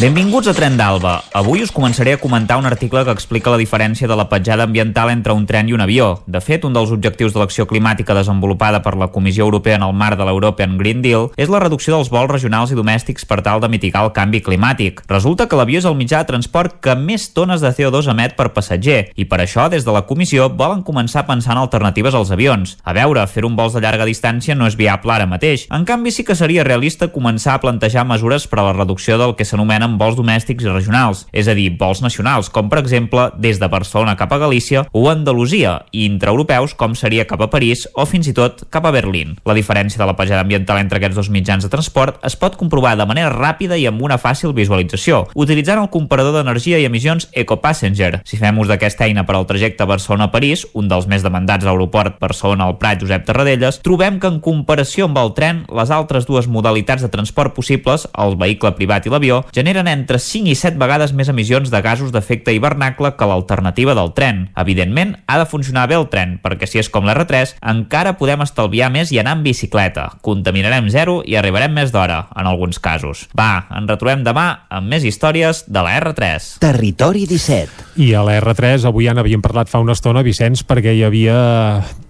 Benvinguts 0.03 0.49
a 0.51 0.53
Tren 0.53 0.75
d'Alba. 0.75 1.13
Avui 1.39 1.61
us 1.63 1.71
començaré 1.71 2.17
a 2.17 2.19
comentar 2.19 2.57
un 2.59 2.67
article 2.67 3.05
que 3.07 3.13
explica 3.15 3.53
la 3.53 3.59
diferència 3.61 4.09
de 4.11 4.17
la 4.19 4.25
petjada 4.27 4.65
ambiental 4.67 5.13
entre 5.13 5.31
un 5.31 5.45
tren 5.47 5.69
i 5.71 5.77
un 5.77 5.81
avió. 5.85 6.25
De 6.27 6.41
fet, 6.43 6.65
un 6.67 6.75
dels 6.75 6.91
objectius 6.91 7.31
de 7.31 7.39
l'acció 7.39 7.69
climàtica 7.71 8.17
desenvolupada 8.19 8.81
per 8.83 8.97
la 8.99 9.13
Comissió 9.15 9.45
Europea 9.47 9.77
en 9.79 9.85
el 9.87 9.95
marc 9.95 10.19
de 10.19 10.27
l'European 10.27 10.75
Green 10.81 11.05
Deal 11.05 11.29
és 11.39 11.53
la 11.55 11.61
reducció 11.63 11.95
dels 11.95 12.11
vols 12.11 12.33
regionals 12.33 12.73
i 12.75 12.79
domèstics 12.81 13.29
per 13.31 13.45
tal 13.47 13.63
de 13.63 13.69
mitigar 13.71 14.03
el 14.03 14.11
canvi 14.17 14.41
climàtic. 14.43 15.05
Resulta 15.07 15.47
que 15.47 15.61
l'avió 15.61 15.79
és 15.79 15.87
el 15.87 15.95
mitjà 15.95 16.25
de 16.25 16.33
transport 16.33 16.81
que 16.83 16.99
més 16.99 17.29
tones 17.31 17.63
de 17.63 17.71
CO2 17.71 18.11
emet 18.11 18.35
per 18.35 18.49
passatger 18.59 19.13
i 19.15 19.29
per 19.31 19.39
això, 19.45 19.69
des 19.71 19.87
de 19.87 19.95
la 19.95 20.03
Comissió, 20.11 20.51
volen 20.51 20.83
començar 20.83 21.29
pensant 21.31 21.63
alternatives 21.63 22.19
als 22.19 22.35
avions. 22.35 22.75
A 22.83 22.91
veure, 22.99 23.23
fer 23.31 23.47
un 23.47 23.55
vols 23.55 23.79
de 23.79 23.85
llarga 23.87 24.11
distància 24.11 24.59
no 24.59 24.67
és 24.67 24.75
viable 24.75 25.15
ara 25.15 25.31
mateix. 25.31 25.69
En 25.71 25.87
canvi, 25.87 26.11
sí 26.11 26.27
que 26.27 26.35
seria 26.35 26.67
realista 26.67 27.13
començar 27.15 27.55
a 27.55 27.63
plantejar 27.63 28.03
mesures 28.03 28.51
per 28.51 28.65
a 28.65 28.69
la 28.73 28.77
reducció 28.81 29.15
del 29.23 29.39
que 29.39 29.47
s'anomenen 29.93 29.99
vols 29.99 30.17
domèstics 30.17 30.65
i 30.65 30.71
regionals, 30.71 31.27
és 31.33 31.49
a 31.49 31.55
dir, 31.55 31.77
vols 31.79 32.03
nacionals, 32.03 32.49
com 32.51 32.69
per 32.69 32.81
exemple 32.81 33.31
des 33.39 33.59
de 33.59 33.69
Barcelona 33.69 34.17
cap 34.17 34.33
a 34.33 34.39
Galícia 34.39 34.87
o 34.93 35.09
Andalusia, 35.11 35.85
i 35.93 36.07
intraeuropeus 36.07 36.75
com 36.75 36.95
seria 36.95 37.27
cap 37.27 37.41
a 37.41 37.51
París 37.51 37.89
o 37.95 38.07
fins 38.07 38.29
i 38.29 38.33
tot 38.33 38.65
cap 38.71 38.85
a 38.87 38.93
Berlín. 38.93 39.37
La 39.45 39.55
diferència 39.55 39.99
de 39.99 40.07
la 40.07 40.17
petjada 40.17 40.43
ambiental 40.43 40.79
entre 40.79 40.99
aquests 40.99 41.17
dos 41.17 41.31
mitjans 41.31 41.65
de 41.65 41.71
transport 41.71 42.19
es 42.25 42.37
pot 42.37 42.57
comprovar 42.57 42.97
de 42.97 43.07
manera 43.07 43.33
ràpida 43.33 43.77
i 43.77 43.87
amb 43.87 44.03
una 44.03 44.19
fàcil 44.19 44.55
visualització, 44.55 45.27
utilitzant 45.35 45.81
el 45.83 45.91
comparador 45.91 46.35
d'energia 46.37 46.79
i 46.79 46.87
emissions 46.87 47.29
EcoPassenger. 47.33 48.23
Si 48.25 48.39
fem 48.41 48.59
ús 48.59 48.71
d'aquesta 48.71 49.07
eina 49.07 49.27
per 49.27 49.37
al 49.37 49.47
trajecte 49.47 49.87
Barcelona-París, 49.87 50.67
un 50.75 50.89
dels 50.89 51.09
més 51.09 51.25
demandats 51.25 51.65
a 51.65 51.71
l'aeroport 51.71 52.19
Barcelona 52.21 52.69
al 52.69 52.79
Prat 52.79 53.03
Josep 53.03 53.27
Tarradellas, 53.27 53.81
trobem 53.85 54.19
que 54.21 54.31
en 54.31 54.41
comparació 54.41 55.09
amb 55.09 55.21
el 55.21 55.35
tren, 55.37 55.65
les 55.73 55.91
altres 55.91 56.27
dues 56.29 56.49
modalitats 56.49 57.03
de 57.03 57.11
transport 57.13 57.55
possibles, 57.55 58.07
el 58.19 58.37
vehicle 58.41 58.73
privat 58.79 59.07
i 59.07 59.13
l'avió, 59.13 59.43
generen 59.55 59.82
entre 59.89 60.19
5 60.23 60.51
i 60.53 60.57
7 60.59 60.79
vegades 60.81 61.15
més 61.17 61.31
emissions 61.33 61.71
de 61.73 61.81
gasos 61.85 62.13
d'efecte 62.13 62.55
hivernacle 62.55 63.15
que 63.19 63.29
l'alternativa 63.29 63.95
del 63.99 64.13
tren. 64.17 64.45
Evidentment, 64.59 65.17
ha 65.27 65.39
de 65.41 65.49
funcionar 65.49 65.87
bé 65.91 65.97
el 65.99 66.09
tren, 66.13 66.39
perquè 66.43 66.69
si 66.69 66.83
és 66.83 66.91
com 66.93 67.09
l'R3, 67.09 67.57
encara 67.73 68.17
podem 68.21 68.45
estalviar 68.45 68.91
més 68.95 69.13
i 69.13 69.21
anar 69.23 69.39
en 69.39 69.47
bicicleta. 69.47 70.09
Contaminarem 70.23 70.91
zero 70.93 71.21
i 71.27 71.39
arribarem 71.39 71.75
més 71.77 71.95
d'hora, 71.95 72.27
en 72.37 72.51
alguns 72.51 72.79
casos. 72.83 73.27
Va, 73.39 73.67
ens 73.71 73.91
retrobem 73.91 74.27
demà 74.27 74.47
amb 74.71 74.93
més 74.93 75.07
històries 75.09 75.65
de 75.69 75.83
la 75.83 75.97
R3. 76.01 76.57
Territori 76.63 77.27
17. 77.31 77.91
I 78.03 78.13
a 78.15 78.23
la 78.27 78.39
R3 78.41 78.89
avui 78.89 79.09
ja 79.09 79.17
n'havíem 79.17 79.43
parlat 79.45 79.71
fa 79.73 79.83
una 79.83 79.97
estona, 79.97 80.25
Vicenç, 80.27 80.67
perquè 80.69 80.95
hi 80.97 81.05
havia 81.07 81.41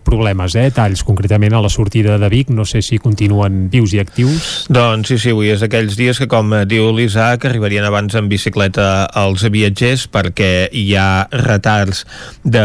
problemes, 0.03 0.55
eh? 0.59 0.69
talls 0.75 1.05
concretament 1.07 1.55
a 1.55 1.63
la 1.63 1.71
sortida 1.73 2.19
de 2.19 2.29
Vic, 2.29 2.51
no 2.51 2.67
sé 2.69 2.83
si 2.83 2.99
continuen 2.99 3.69
vius 3.73 3.95
i 3.95 4.03
actius. 4.03 4.67
Doncs 4.73 5.13
sí, 5.13 5.19
sí, 5.23 5.33
avui 5.33 5.53
és 5.55 5.63
aquells 5.65 5.97
dies 5.99 6.19
que, 6.21 6.29
com 6.31 6.53
diu 6.69 6.91
l'Isaac, 6.93 7.47
arribarien 7.53 7.85
abans 7.85 8.15
en 8.17 8.29
bicicleta 8.31 9.05
els 9.21 9.45
viatgers 9.53 10.07
perquè 10.13 10.71
hi 10.73 10.87
ha 10.97 11.29
retards 11.45 12.03
de 12.45 12.63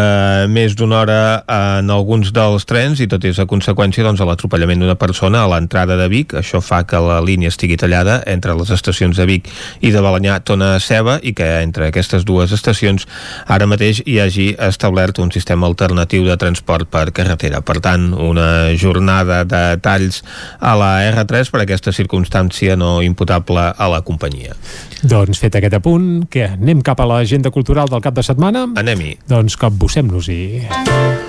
més 0.51 0.77
d'una 0.79 1.01
hora 1.01 1.19
en 1.51 1.91
alguns 1.91 2.31
dels 2.35 2.63
trens 2.69 3.01
i 3.03 3.07
tot 3.11 3.25
és 3.27 3.39
a 3.41 3.47
conseqüència 3.49 4.05
doncs, 4.05 4.21
de 4.21 4.27
l'atropellament 4.29 4.79
d'una 4.81 4.95
persona 4.99 5.43
a 5.43 5.49
l'entrada 5.51 5.97
de 5.99 6.07
Vic. 6.11 6.37
Això 6.39 6.61
fa 6.63 6.83
que 6.87 7.01
la 7.03 7.19
línia 7.25 7.51
estigui 7.51 7.77
tallada 7.79 8.21
entre 8.25 8.55
les 8.55 8.71
estacions 8.73 9.19
de 9.19 9.27
Vic 9.27 9.51
i 9.83 9.91
de 9.91 10.03
Balanyà, 10.03 10.39
Tona 10.47 10.77
Ceba, 10.79 11.17
i 11.21 11.35
que 11.35 11.47
entre 11.65 11.91
aquestes 11.91 12.23
dues 12.27 12.55
estacions 12.55 13.07
ara 13.45 13.67
mateix 13.67 14.01
hi 14.05 14.19
hagi 14.23 14.47
establert 14.69 15.19
un 15.19 15.33
sistema 15.35 15.67
alternatiu 15.67 16.23
de 16.27 16.39
transport 16.39 16.87
per 16.87 17.09
carretera. 17.11 17.61
Per 17.61 17.79
tant, 17.83 18.13
una 18.13 18.71
jornada 18.79 19.43
de 19.43 19.63
talls 19.83 20.23
a 20.59 20.77
la 20.79 20.91
R3 21.11 21.51
per 21.51 21.65
aquesta 21.65 21.91
circumstància 21.91 22.79
no 22.79 23.01
imputable 23.03 23.67
a 23.75 23.91
la 23.91 24.01
companyia. 24.07 24.55
Doncs 25.03 25.39
fet 25.43 25.57
aquest 25.59 25.77
apunt, 25.77 26.27
que 26.31 26.47
anem 26.55 26.81
cap 26.85 27.01
a 27.01 27.09
l'agenda 27.09 27.53
cultural 27.53 27.89
del 27.91 28.03
cap 28.03 28.17
de 28.17 28.25
setmana? 28.25 28.67
Anem-hi. 28.79 29.17
Doncs 29.29 29.59
capbussem-nos-hi. 29.61 31.26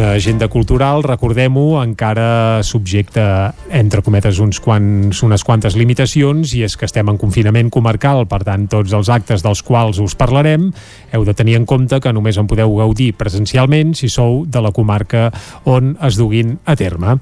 Una 0.00 0.12
agenda 0.12 0.48
cultural, 0.48 1.02
recordem-ho, 1.04 1.82
encara 1.82 2.62
subjecte, 2.64 3.20
entre 3.68 4.00
cometes, 4.00 4.38
uns 4.40 4.56
quants, 4.64 5.18
unes 5.26 5.42
quantes 5.44 5.74
limitacions, 5.76 6.54
i 6.56 6.62
és 6.64 6.72
que 6.80 6.86
estem 6.88 7.10
en 7.12 7.18
confinament 7.20 7.68
comarcal, 7.68 8.24
per 8.24 8.38
tant, 8.48 8.64
tots 8.72 8.94
els 8.96 9.10
actes 9.12 9.44
dels 9.44 9.60
quals 9.60 10.00
us 10.00 10.16
parlarem, 10.16 10.70
heu 11.12 11.26
de 11.28 11.34
tenir 11.36 11.58
en 11.58 11.66
compte 11.68 11.98
que 12.00 12.14
només 12.16 12.38
en 12.40 12.48
podeu 12.48 12.72
gaudir 12.78 13.10
presencialment 13.20 13.92
si 13.98 14.08
sou 14.08 14.46
de 14.48 14.62
la 14.64 14.72
comarca 14.72 15.26
on 15.68 15.92
es 16.00 16.16
duguin 16.16 16.56
a 16.64 16.78
terme. 16.80 17.18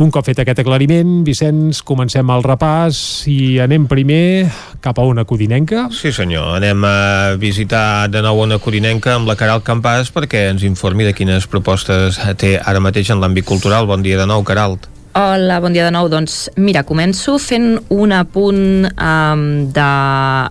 Un 0.00 0.08
cop 0.08 0.24
fet 0.24 0.40
aquest 0.40 0.64
aclariment, 0.64 1.20
Vicenç, 1.28 1.82
comencem 1.84 2.32
el 2.32 2.48
repàs 2.48 3.26
i 3.28 3.58
anem 3.60 3.84
primer 3.92 4.48
cap 4.80 4.96
a 4.96 5.04
una 5.04 5.26
codinenca. 5.28 5.84
Sí, 5.92 6.14
senyor. 6.16 6.56
Anem 6.56 6.88
a 6.88 6.96
visitar 7.36 8.08
de 8.08 8.24
nou 8.24 8.40
una 8.40 8.56
codinenca 8.56 9.18
amb 9.18 9.28
la 9.28 9.36
Caral 9.36 9.60
Campàs 9.60 10.08
perquè 10.16 10.46
ens 10.48 10.64
informi 10.64 11.04
de 11.04 11.12
quines 11.12 11.44
propostes 11.44 12.21
té 12.38 12.56
ara 12.58 12.80
mateix 12.80 13.10
en 13.12 13.22
l'àmbit 13.22 13.46
cultural. 13.48 13.86
Bon 13.90 14.02
dia 14.02 14.18
de 14.20 14.26
nou, 14.30 14.44
Caralt. 14.46 14.88
Hola, 15.12 15.58
bon 15.60 15.74
dia 15.74 15.84
de 15.84 15.92
nou. 15.92 16.06
Doncs 16.08 16.46
mira, 16.56 16.86
començo 16.88 17.34
fent 17.36 17.74
un 17.92 18.14
apunt 18.16 18.86
um, 18.88 19.42
de, 19.68 19.88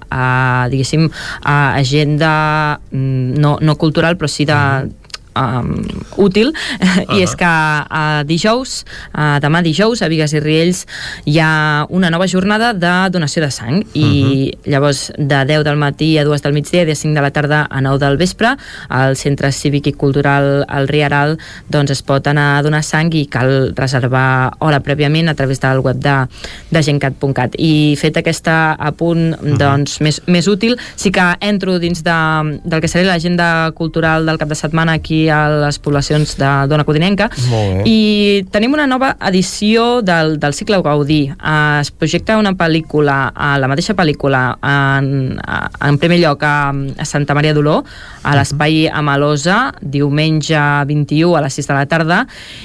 uh, 0.06 0.66
diguéssim, 0.70 1.08
uh, 1.10 1.72
agenda 1.80 2.34
mm, 2.92 3.40
no, 3.42 3.56
no 3.58 3.76
cultural, 3.82 4.20
però 4.22 4.30
sí 4.30 4.46
de, 4.46 4.60
um, 5.36 5.84
útil, 6.18 6.50
uh 6.50 6.88
-huh. 6.88 7.18
i 7.18 7.24
és 7.24 7.36
que 7.36 7.46
uh, 7.46 8.24
dijous, 8.26 8.86
uh, 9.14 9.40
demà 9.40 9.62
dijous, 9.62 10.02
a 10.02 10.08
Vigues 10.08 10.34
i 10.34 10.40
Riells, 10.40 10.86
hi 11.26 11.40
ha 11.40 11.86
una 11.90 12.10
nova 12.10 12.28
jornada 12.28 12.74
de 12.74 13.10
donació 13.10 13.42
de 13.42 13.52
sang, 13.52 13.86
i 13.94 14.04
uh 14.04 14.08
-huh. 14.08 14.72
llavors 14.72 15.12
de 15.18 15.46
10 15.46 15.64
del 15.64 15.78
matí 15.78 16.18
a 16.18 16.24
2 16.24 16.42
del 16.42 16.54
migdia 16.54 16.82
i 16.82 16.86
de 16.86 16.96
5 16.96 17.16
de 17.16 17.22
la 17.22 17.32
tarda 17.32 17.68
a 17.70 17.82
9 17.82 18.00
del 18.00 18.18
vespre, 18.18 18.58
al 18.90 19.16
Centre 19.16 19.52
Cívic 19.52 19.88
i 19.88 19.94
Cultural 19.94 20.66
al 20.68 20.88
Riaral, 20.88 21.38
doncs 21.70 21.92
es 21.92 22.02
pot 22.02 22.28
anar 22.28 22.60
a 22.60 22.64
donar 22.64 22.84
sang 22.84 23.14
i 23.14 23.28
cal 23.28 23.74
reservar 23.76 24.54
hora 24.60 24.80
prèviament 24.80 25.30
a 25.30 25.36
través 25.36 25.60
del 25.60 25.80
web 25.80 25.98
de, 25.98 26.28
de 26.70 26.84
gencat.cat. 26.84 27.56
I 27.58 27.96
fet 28.00 28.18
aquesta 28.18 28.74
apunt, 28.74 29.34
uh 29.34 29.38
-huh. 29.42 29.58
doncs, 29.58 30.02
més, 30.02 30.22
més 30.28 30.48
útil, 30.48 30.78
sí 30.96 31.12
que 31.12 31.38
entro 31.40 31.80
dins 31.80 32.04
de, 32.04 32.60
del 32.64 32.82
que 32.82 32.88
seria 32.88 33.12
l'agenda 33.12 33.72
cultural 33.72 34.26
del 34.26 34.38
cap 34.38 34.50
de 34.50 34.56
setmana 34.56 34.94
aquí 34.94 35.21
a 35.30 35.42
les 35.68 35.80
poblacions 35.80 36.36
de 36.40 36.50
Dona 36.72 36.86
Codinenca. 36.88 37.30
I 37.86 38.46
tenim 38.52 38.74
una 38.74 38.88
nova 38.88 39.16
edició 39.28 40.02
del, 40.02 40.38
del 40.40 40.56
cicle 40.58 40.82
Gaudí. 40.82 41.22
Es 41.82 41.92
projecta 41.92 42.40
una 42.40 42.54
pel·lícula 42.58 43.32
a 43.36 43.54
la 43.62 43.70
mateixa 43.72 43.96
pel·lícula 43.98 44.44
en, 44.62 45.38
en 45.38 46.00
primer 46.02 46.22
lloc 46.24 46.44
a, 46.48 46.72
a 46.72 47.06
Santa 47.06 47.36
Maria 47.38 47.54
d'Oló 47.54 47.82
a 48.24 48.36
l'espai 48.38 48.86
Amalosa 48.88 49.72
diumenge 49.82 50.60
21 50.88 51.36
a 51.38 51.44
les 51.46 51.60
6 51.60 51.70
de 51.70 51.78
la 51.78 51.86
tarda. 51.90 52.22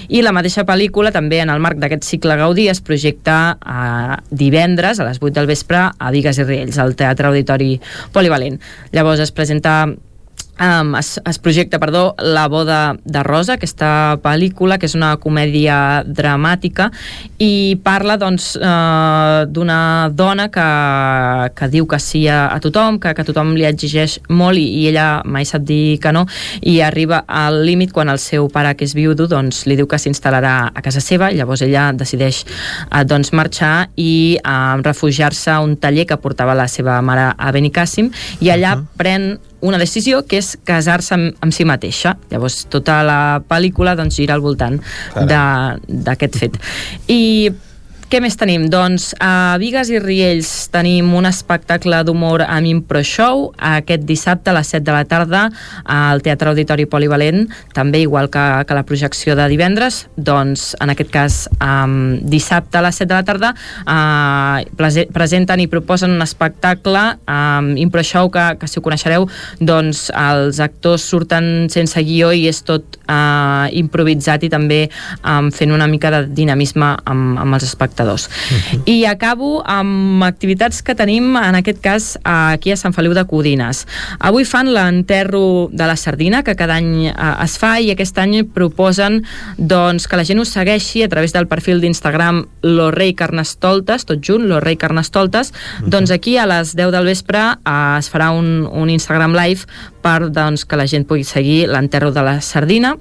I 0.09 0.23
la 0.25 0.35
mateixa 0.37 0.67
pel·lícula 0.69 1.13
també 1.15 1.41
en 1.43 1.53
el 1.53 1.63
marc 1.63 1.81
d'aquest 1.83 2.07
cicle 2.07 2.37
Gaudí 2.39 2.69
es 2.73 2.83
projecta 2.85 3.57
a 3.61 4.21
divendres 4.31 5.01
a 5.01 5.09
les 5.09 5.21
8 5.23 5.35
del 5.37 5.51
vespre 5.51 5.87
a 5.91 6.11
Vigues 6.15 6.39
i 6.39 6.47
Riells 6.47 6.79
al 6.79 6.97
Teatre 6.97 7.31
Auditori 7.31 7.77
Polivalent. 8.13 8.61
Llavors 8.93 9.23
es 9.25 9.33
presenta 9.33 9.87
Um, 10.59 10.95
es, 10.97 11.21
es 11.29 11.39
projecta, 11.39 11.79
perdó, 11.79 12.15
La 12.19 12.49
boda 12.49 12.97
de 13.05 13.23
Rosa, 13.23 13.55
aquesta 13.55 14.17
pel·lícula, 14.25 14.79
que 14.81 14.89
és 14.89 14.95
una 14.97 15.11
comèdia 15.21 16.01
dramàtica, 16.09 16.87
i 17.37 17.77
parla, 17.85 18.17
doncs, 18.17 18.55
uh, 18.57 19.45
d'una 19.53 20.09
dona 20.17 20.47
que, 20.49 20.65
que 21.59 21.69
diu 21.75 21.85
que 21.91 21.99
sí 22.01 22.23
a, 22.33 22.47
a 22.55 22.61
tothom, 22.65 22.97
que, 23.03 23.13
que 23.13 23.27
tothom 23.29 23.53
li 23.53 23.67
exigeix 23.69 24.17
molt 24.33 24.57
i, 24.57 24.65
i 24.81 24.87
ella 24.89 25.21
mai 25.29 25.45
sap 25.45 25.67
dir 25.69 25.99
que 26.01 26.15
no, 26.17 26.25
i 26.65 26.79
arriba 26.81 27.27
al 27.29 27.61
límit 27.67 27.93
quan 27.93 28.09
el 28.09 28.23
seu 28.23 28.49
pare, 28.49 28.73
que 28.81 28.89
és 28.89 28.95
viudo, 28.97 29.27
doncs, 29.29 29.67
li 29.69 29.77
diu 29.77 29.85
que 29.91 30.01
s'instal·larà 30.01 30.55
a 30.73 30.85
casa 30.87 31.05
seva, 31.05 31.29
llavors 31.37 31.67
ella 31.67 31.91
decideix 31.93 32.47
uh, 32.87 33.03
doncs, 33.05 33.35
marxar 33.37 33.91
i 34.01 34.39
uh, 34.41 34.81
refugiar-se 34.81 35.53
a 35.53 35.61
un 35.61 35.77
taller 35.77 36.09
que 36.09 36.17
portava 36.17 36.57
la 36.57 36.65
seva 36.65 36.97
mare 37.05 37.29
a 37.37 37.53
Benicàssim, 37.53 38.09
i 38.41 38.49
allà 38.57 38.73
uh 38.79 38.81
-huh. 38.81 38.97
pren 38.97 39.37
una 39.67 39.81
decisió 39.83 40.23
que 40.29 40.41
és 40.41 40.55
casar-se 40.69 41.15
amb, 41.17 41.37
amb 41.43 41.55
si 41.55 41.67
mateixa. 41.69 42.17
Llavors, 42.31 42.63
tota 42.73 43.01
la 43.07 43.21
pel·lícula 43.49 43.97
doncs, 43.99 44.17
gira 44.21 44.37
al 44.37 44.45
voltant 44.45 44.79
d'aquest 45.17 46.39
fet. 46.41 46.59
I 47.13 47.51
què 48.07 48.21
més 48.23 48.37
tenim? 48.39 48.69
Doncs 48.71 49.09
a 49.19 49.57
Vigues 49.59 49.89
i 49.91 49.99
Riells 49.99 50.51
tenim 50.71 51.09
un 51.19 51.27
espectacle 51.27 51.99
d'humor 52.07 52.45
amb 52.45 52.69
Impro 52.71 53.01
Show 53.03 53.49
aquest 53.59 54.05
dissabte 54.07 54.53
a 54.53 54.55
les 54.55 54.69
7 54.71 54.85
de 54.87 54.95
la 54.95 55.03
tarda 55.11 55.41
al 55.91 56.23
Teatre 56.23 56.53
Auditori 56.53 56.87
Polivalent, 56.87 57.49
també 57.75 58.05
igual 58.05 58.31
que, 58.31 58.45
que 58.69 58.77
la 58.79 58.85
projecció 58.87 59.35
de 59.35 59.49
divendres, 59.51 60.05
doncs 60.15 60.69
en 60.79 60.93
aquest 60.95 61.11
cas 61.11 61.39
um, 61.57 62.21
dissabte 62.23 62.79
a 62.79 62.85
les 62.87 63.01
7 63.03 63.09
de 63.11 63.17
la 63.17 63.27
tarda 63.27 63.51
uh, 63.83 65.03
presenten 65.11 65.65
i 65.65 65.67
proposen 65.73 66.15
un 66.15 66.23
espectacle 66.23 67.03
um, 67.27 67.73
Impro 67.75 68.07
Show 68.07 68.31
que, 68.31 68.47
que 68.61 68.71
si 68.71 68.79
ho 68.79 68.87
coneixereu 68.87 69.27
doncs 69.59 70.13
els 70.15 70.63
actors 70.63 71.09
surten 71.11 71.67
sense 71.75 72.07
guió 72.07 72.31
i 72.31 72.47
és 72.53 72.63
tot 72.63 73.01
uh, 73.09 73.67
improvisat 73.75 74.47
i 74.47 74.53
també 74.53 74.85
um, 75.25 75.51
fent 75.51 75.75
una 75.75 75.91
mica 75.91 76.15
de 76.15 76.25
dinamisme 76.31 76.95
amb, 77.03 77.43
amb 77.43 77.59
els 77.59 77.67
espectacles 77.67 77.96
espectadors. 77.97 78.29
Uh 78.29 78.57
-huh. 78.57 78.83
I 78.85 79.07
acabo 79.07 79.63
amb 79.65 80.23
activitats 80.23 80.83
que 80.83 80.95
tenim, 80.95 81.37
en 81.37 81.55
aquest 81.55 81.81
cas, 81.81 82.19
aquí 82.23 82.73
a 82.73 82.77
Sant 82.77 82.95
Feliu 82.95 83.15
de 83.15 83.25
Codines. 83.25 83.87
Avui 84.19 84.45
fan 84.45 84.73
l'enterro 84.73 85.69
de 85.73 85.87
la 85.87 85.97
sardina, 85.97 86.43
que 86.43 86.55
cada 86.55 86.75
any 86.75 87.07
eh, 87.07 87.45
es 87.45 87.59
fa, 87.59 87.81
i 87.81 87.91
aquest 87.91 88.19
any 88.19 88.45
proposen 88.45 89.25
doncs, 89.57 90.07
que 90.07 90.17
la 90.17 90.25
gent 90.25 90.41
us 90.41 90.49
segueixi 90.49 91.03
a 91.03 91.09
través 91.09 91.33
del 91.33 91.47
perfil 91.47 91.81
d'Instagram 91.81 92.47
Lo 92.63 92.91
Rei 92.91 93.15
Carnestoltes, 93.15 94.05
tot 94.05 94.19
junt, 94.23 94.47
Lo 94.47 94.61
Rei 94.61 94.77
Carnestoltes, 94.77 95.51
uh 95.51 95.87
-huh. 95.87 95.89
doncs 95.89 96.11
aquí 96.11 96.37
a 96.37 96.47
les 96.47 96.75
10 96.77 96.91
del 96.91 97.05
vespre 97.05 97.39
eh, 97.39 97.99
es 97.99 98.13
farà 98.13 98.31
un, 98.31 98.69
un 98.73 98.91
Instagram 98.91 99.35
Live 99.35 99.61
per 100.03 100.31
doncs, 100.31 100.65
que 100.65 100.77
la 100.77 100.87
gent 100.87 101.07
pugui 101.07 101.25
seguir 101.25 101.69
l'enterro 101.69 102.13
de 102.13 102.23
la 102.23 102.41
sardina 102.41 102.97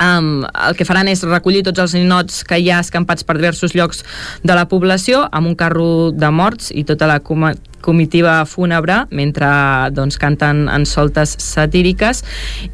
Um, 0.00 0.46
el 0.48 0.76
que 0.78 0.86
faran 0.88 1.10
és 1.12 1.20
recollir 1.26 1.60
tots 1.66 1.82
els 1.82 1.94
ninots 1.98 2.40
que 2.48 2.56
hi 2.56 2.70
ha 2.72 2.80
escampats 2.80 3.26
per 3.26 3.36
diversos 3.36 3.74
llocs 3.76 4.00
de 4.40 4.56
la 4.56 4.64
població 4.70 5.26
amb 5.28 5.50
un 5.50 5.58
carro 5.60 6.10
de 6.16 6.30
morts 6.32 6.70
i 6.72 6.86
tota 6.88 7.10
la 7.10 7.20
comitiva 7.82 8.44
fúnebre 8.46 9.04
mentre 9.10 9.48
doncs, 9.96 10.18
canten 10.20 10.66
en 10.68 10.86
soltes 10.86 11.34
satíriques. 11.40 12.22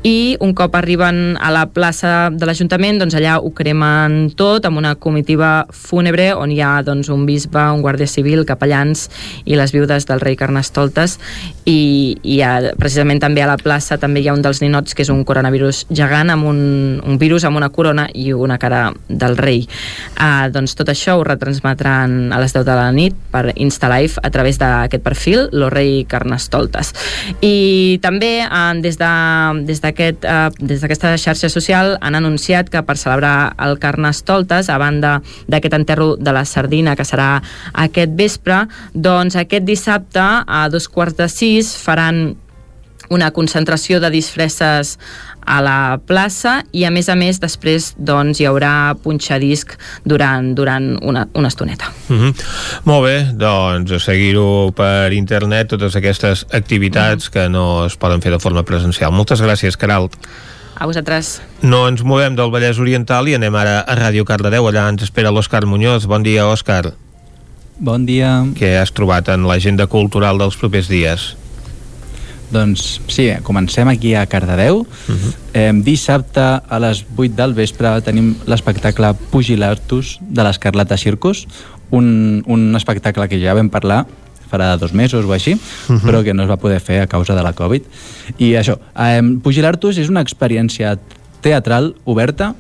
I 0.03 0.37
un 0.41 0.55
cop 0.55 0.75
arriben 0.77 1.37
a 1.41 1.51
la 1.55 1.67
plaça 1.71 2.31
de 2.33 2.49
l'Ajuntament 2.49 3.01
doncs 3.01 3.17
allà 3.19 3.39
ho 3.41 3.53
cremen 3.55 4.31
tot 4.37 4.67
amb 4.67 4.81
una 4.81 4.95
comitiva 4.95 5.67
fúnebre 5.71 6.33
on 6.35 6.53
hi 6.53 6.61
ha 6.61 6.81
doncs, 6.87 7.11
un 7.13 7.27
bisbe, 7.27 7.63
un 7.73 7.83
guàrdia 7.85 8.09
civil, 8.11 8.45
capellans 8.49 9.07
i 9.45 9.57
les 9.59 9.73
viudes 9.75 10.07
del 10.09 10.21
rei 10.21 10.37
Carnestoltes. 10.37 11.19
I, 11.67 12.17
i 12.23 12.41
ha, 12.47 12.73
precisament 12.79 13.21
també 13.23 13.43
a 13.43 13.51
la 13.51 13.59
plaça 13.59 13.99
també 13.99 14.23
hi 14.23 14.29
ha 14.31 14.37
un 14.37 14.45
dels 14.45 14.63
ninots 14.63 14.95
que 14.95 15.03
és 15.03 15.11
un 15.13 15.25
coronavirus 15.27 15.87
gegant 15.91 16.31
amb 16.33 16.47
un, 16.47 16.61
un 17.03 17.19
virus 17.19 17.45
amb 17.45 17.59
una 17.59 17.71
corona 17.75 18.07
i 18.15 18.33
una 18.33 18.59
cara 18.59 18.91
del 19.09 19.37
rei. 19.39 19.67
Uh, 20.17 20.47
doncs 20.53 20.77
tot 20.79 20.91
això 20.93 21.17
ho 21.19 21.25
retransmetran 21.27 22.33
a 22.33 22.41
les 22.43 22.55
10 22.55 22.67
de 22.67 22.77
la 22.79 22.89
nit 22.95 23.17
per 23.33 23.51
Instalive 23.55 24.23
a 24.23 24.31
través 24.33 24.59
d'aquest 24.63 24.96
aquest 24.97 25.05
perfil, 25.05 25.49
lo 25.53 25.71
rei 25.71 26.05
Carnestoltes. 26.09 26.93
I 27.45 27.99
també 28.03 28.41
eh, 28.43 28.73
des 28.83 28.99
d'aquesta 28.99 29.89
aquest, 29.89 30.25
eh, 30.25 30.51
des 30.59 30.81
xarxa 31.23 31.51
social 31.53 31.97
han 32.01 32.15
anunciat 32.15 32.71
que 32.71 32.83
per 32.83 32.97
celebrar 32.97 33.55
el 33.59 33.79
Carnestoltes, 33.79 34.71
a 34.71 34.79
banda 34.79 35.21
d'aquest 35.47 35.75
enterro 35.75 36.17
de 36.17 36.33
la 36.33 36.45
sardina 36.45 36.97
que 36.97 37.05
serà 37.05 37.43
aquest 37.75 38.17
vespre, 38.17 38.67
doncs 38.95 39.37
aquest 39.37 39.65
dissabte 39.65 40.21
a 40.21 40.69
dos 40.73 40.89
quarts 40.89 41.17
de 41.17 41.29
sis 41.29 41.77
faran 41.77 42.37
una 43.09 43.31
concentració 43.31 44.01
de 44.01 44.11
disfresses 44.11 44.99
a 45.47 45.61
la 45.63 45.99
plaça 46.07 46.59
i 46.73 46.85
a 46.85 46.91
més 46.91 47.09
a 47.09 47.17
més 47.17 47.39
després 47.41 47.93
doncs, 47.97 48.41
hi 48.41 48.49
haurà 48.51 48.95
punxadisc 49.03 49.77
durant, 50.05 50.53
durant 50.59 50.97
una, 51.03 51.27
una 51.35 51.49
estoneta. 51.49 51.93
Mm 52.09 52.19
-hmm. 52.19 52.35
Molt 52.85 53.05
bé, 53.05 53.17
doncs 53.33 53.93
a 53.93 53.99
seguir-ho 53.99 54.73
per 54.73 55.13
internet 55.13 55.69
totes 55.69 55.97
aquestes 55.97 56.47
activitats 56.53 57.25
mm 57.25 57.29
-hmm. 57.29 57.33
que 57.33 57.49
no 57.49 57.87
es 57.87 57.97
poden 57.97 58.21
fer 58.21 58.33
de 58.33 58.41
forma 58.41 58.63
presencial. 58.63 59.13
Moltes 59.13 59.41
gràcies, 59.41 59.77
Caral. 59.77 60.09
A 60.79 60.85
vosaltres. 60.85 61.41
No 61.63 61.89
ens 61.89 62.03
movem 62.03 62.37
del 62.37 62.51
Vallès 62.51 62.79
Oriental 62.79 63.29
i 63.29 63.35
anem 63.35 63.55
ara 63.55 63.81
a 63.81 63.97
Ràdio 63.97 64.25
Cardedeu. 64.25 64.69
Allà 64.69 64.89
ens 64.89 65.03
espera 65.03 65.31
l'Òscar 65.31 65.65
Muñoz. 65.65 66.07
Bon 66.07 66.23
dia, 66.23 66.45
Òscar. 66.47 66.93
Bon 67.79 68.07
dia. 68.07 68.45
Què 68.57 68.77
has 68.81 68.93
trobat 68.93 69.29
en 69.29 69.47
l'agenda 69.49 69.87
cultural 69.87 70.39
dels 70.39 70.57
propers 70.57 70.89
dies? 70.89 71.35
Doncs 72.51 73.01
sí, 73.11 73.31
comencem 73.43 73.89
aquí 73.89 74.15
a 74.15 74.27
Cardedeu. 74.27 74.79
Uh 74.79 74.87
-huh. 74.87 75.35
eh, 75.53 75.73
dissabte 75.75 76.41
a 76.41 76.79
les 76.79 77.05
8 77.17 77.35
del 77.35 77.55
vespre 77.55 78.01
tenim 78.03 78.37
l'espectacle 78.47 79.15
Pugilartus 79.31 80.19
de 80.21 80.43
l'Escarlata 80.43 80.97
Circus, 80.97 81.47
un, 81.91 82.43
un 82.47 82.75
espectacle 82.77 83.29
que 83.29 83.41
ja 83.41 83.55
vam 83.55 83.71
parlar 83.71 84.07
farà 84.51 84.77
dos 84.79 84.93
mesos 84.93 85.25
o 85.25 85.33
així, 85.33 85.55
uh 85.55 85.59
-huh. 85.59 86.01
però 86.03 86.23
que 86.23 86.35
no 86.35 86.43
es 86.45 86.49
va 86.49 86.57
poder 86.57 86.81
fer 86.81 87.01
a 87.01 87.07
causa 87.07 87.35
de 87.35 87.43
la 87.43 87.53
Covid. 87.53 87.83
I 88.39 88.55
això, 88.55 88.79
eh, 88.97 89.23
Pugilartus 89.43 89.99
és 89.99 90.09
una 90.09 90.23
experiència 90.23 90.99
teatral 91.41 91.95
oberta 92.05 92.55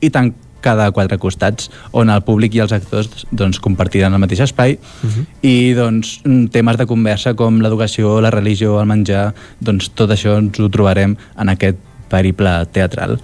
i 0.00 0.10
tan 0.10 0.34
cada 0.62 0.88
quatre 0.94 1.18
costats, 1.18 1.68
on 1.92 2.10
el 2.10 2.22
públic 2.24 2.54
i 2.56 2.62
els 2.64 2.72
actors 2.72 3.26
doncs, 3.30 3.60
compartiran 3.62 4.14
el 4.14 4.22
mateix 4.22 4.40
espai 4.46 4.78
uh 4.78 5.10
-huh. 5.10 5.26
i 5.42 5.74
doncs, 5.74 6.20
temes 6.50 6.76
de 6.78 6.86
conversa 6.86 7.34
com 7.34 7.60
l'educació, 7.60 8.20
la 8.20 8.30
religió, 8.30 8.80
el 8.80 8.86
menjar, 8.86 9.34
doncs 9.60 9.90
tot 9.94 10.10
això 10.10 10.38
ens 10.38 10.58
ho 10.58 10.68
trobarem 10.68 11.16
en 11.36 11.48
aquest 11.48 11.76
periple 12.08 12.66
teatral 12.72 13.18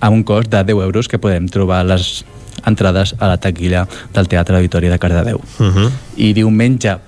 a 0.00 0.10
un 0.10 0.22
cost 0.22 0.50
de 0.50 0.64
10 0.64 0.82
euros 0.82 1.08
que 1.08 1.18
podem 1.18 1.48
trobar 1.48 1.84
les 1.84 2.24
entrades 2.64 3.14
a 3.18 3.28
la 3.28 3.36
taquilla 3.36 3.86
del 4.14 4.28
Teatre 4.28 4.56
Auditori 4.56 4.88
de 4.88 4.98
Cardedeu. 4.98 5.40
Uh 5.58 5.66
-huh. 5.66 5.90
I 6.16 6.32
diumenge 6.32 6.98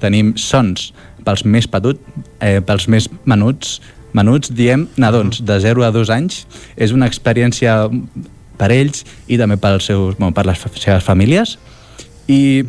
tenim 0.00 0.36
sons 0.36 0.92
pels 1.24 1.44
més 1.44 1.66
petut, 1.66 2.00
eh, 2.40 2.60
pels 2.60 2.88
més 2.88 3.08
menuts, 3.24 3.80
menuts, 4.12 4.52
diem, 4.54 4.88
nadons 4.96 5.44
de 5.44 5.60
0 5.60 5.84
a 5.84 5.90
2 5.90 6.10
anys. 6.10 6.46
És 6.76 6.92
una 6.92 7.06
experiència 7.06 7.88
per 8.58 8.70
ells 8.74 9.04
i 9.26 9.38
també 9.40 9.58
pels 9.60 9.90
seus, 9.90 10.16
bueno, 10.18 10.32
per 10.34 10.46
les 10.46 10.60
seves 10.78 11.04
famílies 11.04 11.56
i 12.28 12.64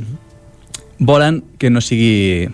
volen 0.99 1.41
que 1.59 1.69
no 1.69 1.81
sigui 1.83 2.47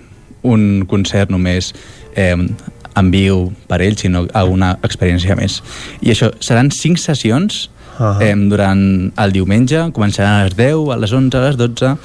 un 0.44 0.86
concert 0.90 1.32
només 1.32 1.74
eh, 2.16 2.36
en 2.36 3.12
viu 3.12 3.52
per 3.70 3.82
ells, 3.82 4.02
sinó 4.04 4.26
alguna 4.36 4.74
experiència 4.84 5.38
més. 5.40 5.62
I 6.02 6.12
això, 6.12 6.32
seran 6.44 6.72
cinc 6.76 7.00
sessions 7.00 7.70
uh 8.00 8.18
-huh. 8.18 8.22
eh, 8.22 8.36
durant 8.50 9.14
el 9.16 9.32
diumenge, 9.32 9.92
començaran 9.94 10.42
a 10.42 10.44
les 10.44 10.56
10, 10.56 10.92
a 10.92 10.98
les 10.98 11.12
11, 11.14 11.38
a 11.38 11.42
les 11.48 11.58
12, 11.58 11.98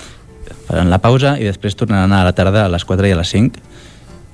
faran 0.66 0.90
la 0.90 0.98
pausa 0.98 1.36
i 1.38 1.46
després 1.46 1.76
tornaran 1.78 2.12
a 2.12 2.24
la 2.26 2.34
tarda 2.36 2.64
a 2.66 2.68
les 2.72 2.84
4 2.84 3.08
i 3.08 3.14
a 3.14 3.16
les 3.16 3.32
5 3.34 3.60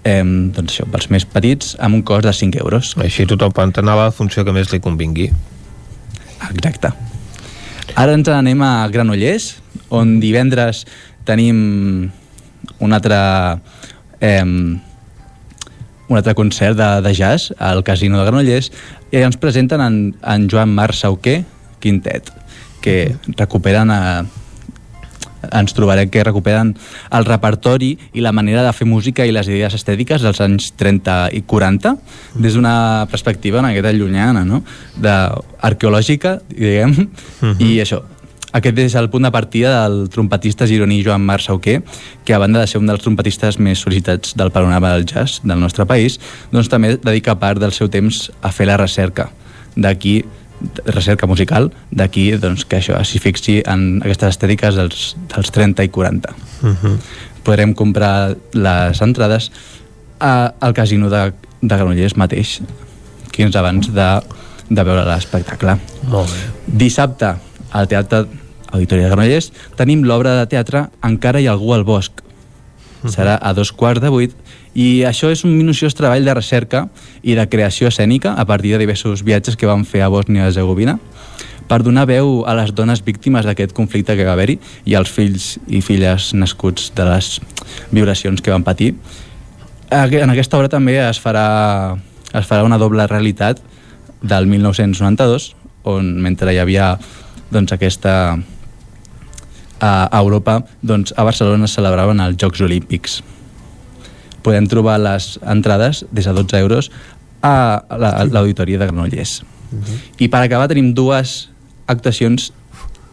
eh, 0.04 0.24
doncs 0.24 0.72
això, 0.72 0.86
pels 0.90 1.08
més 1.12 1.26
petits 1.28 1.76
amb 1.80 1.98
un 1.98 2.02
cost 2.02 2.26
de 2.26 2.32
5 2.32 2.60
euros 2.64 2.94
així 3.04 3.26
tothom 3.28 3.52
pot 3.56 3.82
anar 3.82 3.96
a 3.96 4.04
la 4.04 4.10
funció 4.14 4.44
que 4.44 4.54
més 4.56 4.72
li 4.72 4.80
convingui 4.80 5.30
exacte. 6.50 6.92
Ara 7.94 8.16
ens 8.16 8.28
anem 8.32 8.62
a 8.64 8.88
Granollers 8.92 9.56
on 9.92 10.18
divendres 10.22 10.84
tenim 11.28 12.10
un 12.82 12.92
altre 12.92 13.18
eh, 14.20 14.42
un 14.42 16.16
altre 16.18 16.34
concert 16.34 16.76
de, 16.76 16.90
de 17.04 17.14
jazz 17.14 17.52
al 17.58 17.82
Casino 17.84 18.18
de 18.18 18.26
Granollers 18.28 18.70
i 19.12 19.22
ens 19.22 19.38
presenten 19.40 19.80
en, 19.84 19.98
en 20.22 20.48
Joan 20.50 20.72
Marc 20.74 20.96
Sauquer 20.98 21.42
Quintet 21.80 22.32
que 22.82 23.14
recuperen 23.38 23.90
a, 23.90 24.24
ens 25.50 25.74
trobarem 25.74 26.10
que 26.12 26.24
recuperen 26.24 26.74
el 27.10 27.26
repertori 27.26 27.96
i 28.12 28.24
la 28.24 28.32
manera 28.32 28.62
de 28.66 28.72
fer 28.76 28.86
música 28.86 29.26
i 29.26 29.34
les 29.34 29.48
idees 29.48 29.74
estètiques 29.74 30.22
dels 30.22 30.40
anys 30.44 30.72
30 30.78 31.32
i 31.34 31.42
40 31.42 31.96
des 32.38 32.54
d'una 32.54 33.06
perspectiva 33.10 33.60
una 33.60 33.72
miqueta 33.72 33.92
llunyana, 33.92 34.44
no? 34.44 34.62
De, 34.96 35.14
arqueològica, 35.60 36.40
diguem, 36.48 36.90
uh 36.90 37.48
-huh. 37.48 37.56
i 37.60 37.80
això, 37.82 38.02
aquest 38.52 38.78
és 38.78 38.94
el 39.00 39.08
punt 39.08 39.24
de 39.24 39.30
partida 39.32 39.70
del 39.82 40.10
trompetista 40.12 40.66
gironí 40.68 41.02
Joan 41.04 41.24
Marc 41.24 41.40
Sauquer, 41.40 41.82
que 42.24 42.34
a 42.34 42.38
banda 42.38 42.60
de 42.60 42.66
ser 42.66 42.80
un 42.82 42.86
dels 42.86 43.00
trompetistes 43.00 43.58
més 43.58 43.80
sol·licitats 43.80 44.34
del 44.36 44.52
panorama 44.52 44.92
del 44.92 45.06
jazz 45.06 45.40
del 45.42 45.60
nostre 45.60 45.86
país, 45.86 46.18
doncs 46.52 46.68
també 46.68 46.98
dedica 46.98 47.38
part 47.40 47.58
del 47.58 47.72
seu 47.72 47.88
temps 47.88 48.30
a 48.42 48.52
fer 48.52 48.68
la 48.68 48.76
recerca. 48.76 49.30
D'aquí 49.74 50.24
recerca 50.86 51.26
musical, 51.26 51.70
d'aquí 51.90 52.30
doncs, 52.40 52.64
que 52.68 52.78
això 52.78 52.98
s'hi 53.04 53.20
fixi 53.22 53.60
en 53.68 54.00
aquestes 54.02 54.36
estètiques 54.36 54.78
dels, 54.78 55.12
dels 55.34 55.52
30 55.54 55.84
i 55.84 55.88
40. 55.88 56.34
Uh 56.62 56.68
-huh. 56.68 56.96
Podrem 57.42 57.74
comprar 57.74 58.36
les 58.52 59.02
entrades 59.02 59.50
a, 60.20 60.54
al 60.60 60.72
casino 60.72 61.10
de, 61.10 61.32
de 61.60 61.76
Granollers 61.76 62.16
mateix, 62.16 62.60
15 63.32 63.58
abans 63.58 63.92
de, 63.92 64.08
de 64.68 64.82
veure 64.82 65.04
l'espectacle. 65.04 65.78
Molt 66.08 66.30
bé. 66.30 66.38
Dissabte, 66.66 67.34
al 67.72 67.88
Teatre 67.88 68.26
Auditori 68.72 69.02
de 69.02 69.08
Granollers, 69.08 69.52
tenim 69.76 70.04
l'obra 70.04 70.36
de 70.40 70.46
teatre 70.46 70.88
Encara 71.02 71.40
hi 71.40 71.46
ha 71.46 71.52
algú 71.52 71.74
al 71.74 71.84
bosc. 71.84 72.22
Serà 73.04 73.38
a 73.42 73.52
dos 73.52 73.72
quarts 73.72 74.00
de 74.00 74.08
vuit 74.08 74.34
i 74.74 75.04
això 75.04 75.28
és 75.32 75.44
un 75.44 75.52
minuciós 75.56 75.94
treball 75.94 76.24
de 76.24 76.34
recerca 76.34 76.86
i 77.22 77.34
de 77.36 77.44
creació 77.48 77.90
escènica 77.90 78.32
a 78.40 78.44
partir 78.48 78.72
de 78.72 78.80
diversos 78.80 79.22
viatges 79.24 79.56
que 79.56 79.68
van 79.68 79.84
fer 79.84 80.00
a 80.02 80.08
Bòsnia 80.12 80.44
i 80.44 80.46
Herzegovina 80.48 80.98
per 81.68 81.82
donar 81.84 82.06
veu 82.08 82.42
a 82.48 82.54
les 82.56 82.72
dones 82.74 83.02
víctimes 83.04 83.46
d'aquest 83.46 83.74
conflicte 83.76 84.16
que 84.16 84.24
va 84.24 84.32
haver-hi 84.32 84.58
i 84.88 84.96
als 84.96 85.12
fills 85.12 85.58
i 85.68 85.82
filles 85.84 86.32
nascuts 86.34 86.90
de 86.96 87.06
les 87.08 87.38
violacions 87.92 88.40
que 88.40 88.52
van 88.52 88.64
patir. 88.64 88.94
En 89.92 90.32
aquesta 90.32 90.58
obra 90.58 90.72
també 90.72 90.98
es 91.00 91.20
farà, 91.20 91.96
es 92.32 92.48
farà 92.48 92.64
una 92.64 92.80
doble 92.80 93.06
realitat 93.06 93.60
del 94.22 94.46
1992, 94.46 95.52
on 95.84 96.16
mentre 96.22 96.52
hi 96.52 96.60
havia 96.62 96.96
doncs, 97.52 97.72
aquesta 97.72 98.38
a 99.82 100.20
Europa, 100.20 100.60
doncs, 100.80 101.12
a 101.16 101.24
Barcelona 101.26 101.66
es 101.66 101.74
celebraven 101.74 102.20
els 102.22 102.38
Jocs 102.38 102.60
Olímpics 102.62 103.20
podem 104.42 104.66
trobar 104.66 104.98
les 105.00 105.38
entrades 105.42 106.04
des 106.10 106.26
de 106.26 106.32
12 106.32 106.58
euros 106.60 106.90
a 107.42 107.82
l'Auditori 108.30 108.76
de 108.76 108.86
Granollers. 108.86 109.42
Uh 109.42 109.78
-huh. 109.78 109.98
I 110.18 110.28
per 110.28 110.42
acabar 110.42 110.68
tenim 110.68 110.94
dues 110.94 111.50
actuacions 111.86 112.52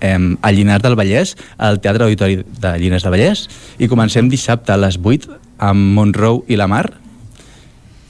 eh, 0.02 0.38
a 0.42 0.52
Llinars 0.52 0.84
del 0.84 0.96
Vallès, 0.96 1.36
al 1.58 1.80
Teatre 1.80 2.04
Auditori 2.04 2.44
de 2.60 2.78
Llinars 2.78 3.04
del 3.04 3.12
Vallès, 3.12 3.48
i 3.78 3.88
comencem 3.88 4.30
dissabte 4.30 4.72
a 4.72 4.78
les 4.78 4.98
8 4.98 5.30
amb 5.58 5.94
Monroe 5.96 6.44
i 6.48 6.56
la 6.56 6.68
Mar. 6.68 6.94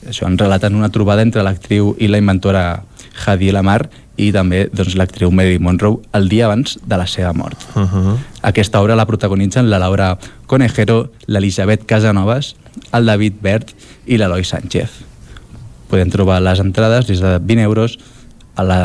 Això 0.06 0.26
ens 0.26 0.40
relaten 0.40 0.74
una 0.74 0.88
trobada 0.88 1.22
entre 1.22 1.42
l'actriu 1.42 1.94
i 1.98 2.08
la 2.08 2.18
inventora 2.18 2.82
Hadi 3.26 3.50
Lamar 3.52 3.90
i 4.20 4.30
també 4.32 4.64
doncs, 4.72 4.96
l'actriu 4.98 5.30
Mary 5.32 5.58
Monroe 5.58 6.00
el 6.16 6.28
dia 6.28 6.46
abans 6.46 6.78
de 6.84 6.96
la 6.96 7.06
seva 7.06 7.32
mort. 7.32 7.58
Uh 7.74 7.82
-huh. 7.82 8.16
Aquesta 8.42 8.80
obra 8.80 8.96
la 8.96 9.06
protagonitzen 9.06 9.70
la 9.70 9.78
Laura 9.78 10.18
Conejero, 10.46 11.10
l'Elisabet 11.26 11.84
Casanovas, 11.86 12.54
el 12.92 13.06
David 13.06 13.40
Bert 13.42 13.74
i 14.06 14.18
l'Eloi 14.18 14.44
Sánchez. 14.44 14.90
Podem 15.90 16.10
trobar 16.12 16.40
les 16.42 16.60
entrades 16.62 17.06
des 17.08 17.20
de 17.22 17.36
20 17.38 17.66
euros 17.66 17.98
a 18.56 18.64
la, 18.66 18.80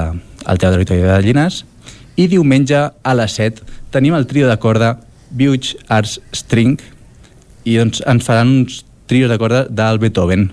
al 0.46 0.58
Teatre 0.58 0.80
Auditori 0.80 1.06
de 1.06 1.22
Llinars 1.22 1.64
i 2.16 2.28
diumenge 2.32 2.80
a 2.80 3.16
les 3.18 3.38
7 3.38 3.66
tenim 3.94 4.16
el 4.18 4.28
trio 4.28 4.50
de 4.50 4.58
corda 4.62 4.96
Buge 5.30 5.78
Arts 5.90 6.20
String 6.34 6.80
i 7.66 7.78
doncs 7.80 8.02
ens 8.06 8.26
faran 8.26 8.52
uns 8.62 8.84
trios 9.10 9.30
de 9.30 9.38
corda 9.42 9.66
del 9.70 10.00
Beethoven. 10.00 10.52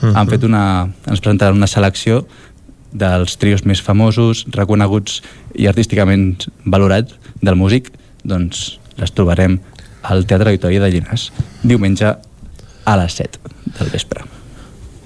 Uh 0.00 0.08
-huh. 0.08 0.16
Han 0.16 0.28
fet 0.28 0.44
una, 0.44 0.88
ens 1.06 1.20
presentaran 1.20 1.56
una 1.56 1.66
selecció 1.66 2.26
dels 2.92 3.36
trios 3.38 3.64
més 3.64 3.82
famosos, 3.82 4.46
reconeguts 4.50 5.22
i 5.54 5.66
artísticament 5.66 6.46
valorats 6.64 7.14
del 7.42 7.56
músic, 7.56 7.90
doncs 8.22 8.78
les 8.96 9.12
trobarem 9.12 9.60
al 10.02 10.26
Teatre 10.26 10.50
Auditori 10.50 10.78
de 10.78 10.90
Llinars 10.90 11.32
diumenge 11.62 12.14
a 12.84 12.96
les 13.00 13.20
7 13.20 13.38
del 13.78 13.92
vespre. 13.92 14.24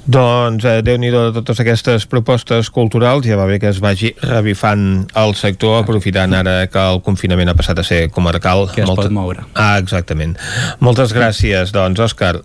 Doncs 0.08 0.64
eh, 0.64 0.78
déu 0.80 0.96
nhi 0.96 1.10
de 1.12 1.20
totes 1.36 1.58
aquestes 1.60 2.06
propostes 2.08 2.70
culturals, 2.72 3.26
ja 3.28 3.36
va 3.36 3.44
bé 3.50 3.58
que 3.60 3.68
es 3.68 3.80
vagi 3.84 4.14
revifant 4.22 5.02
el 5.20 5.34
sector, 5.36 5.82
aprofitant 5.82 6.32
ara 6.38 6.62
que 6.72 6.80
el 6.94 7.02
confinament 7.04 7.52
ha 7.52 7.56
passat 7.58 7.82
a 7.82 7.84
ser 7.84 8.06
comarcal. 8.14 8.70
Que 8.72 8.86
es 8.86 8.88
Molta... 8.88 9.04
pot 9.04 9.12
moure. 9.12 9.44
Ah, 9.52 9.76
exactament. 9.76 10.38
Moltes 10.80 11.12
gràcies, 11.12 11.74
doncs, 11.76 12.00
Òscar. 12.00 12.38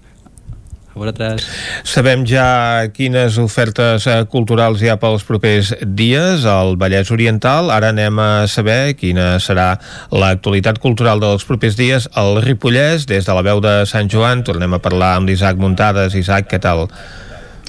A 0.94 1.00
vosaltres. 1.00 1.46
Sabem 1.90 2.22
ja 2.30 2.86
quines 2.94 3.40
ofertes 3.42 4.06
eh, 4.06 4.20
culturals 4.30 4.84
hi 4.84 4.92
ha 4.94 5.00
pels 5.02 5.26
propers 5.26 5.72
dies 5.82 6.46
al 6.46 6.78
Vallès 6.78 7.10
Oriental. 7.10 7.72
Ara 7.74 7.90
anem 7.90 8.22
a 8.22 8.46
saber 8.46 8.94
quina 9.00 9.40
serà 9.42 9.72
l'actualitat 10.14 10.78
cultural 10.84 11.24
dels 11.24 11.48
propers 11.50 11.80
dies 11.80 12.06
al 12.14 12.38
Ripollès. 12.46 13.08
Des 13.10 13.26
de 13.26 13.34
la 13.34 13.42
veu 13.42 13.64
de 13.64 13.74
Sant 13.90 14.12
Joan 14.12 14.46
tornem 14.46 14.78
a 14.78 14.82
parlar 14.84 15.16
amb 15.18 15.34
l'Isaac 15.34 15.58
Muntades. 15.58 16.14
Isaac, 16.14 16.52
què 16.54 16.62
tal? 16.62 16.86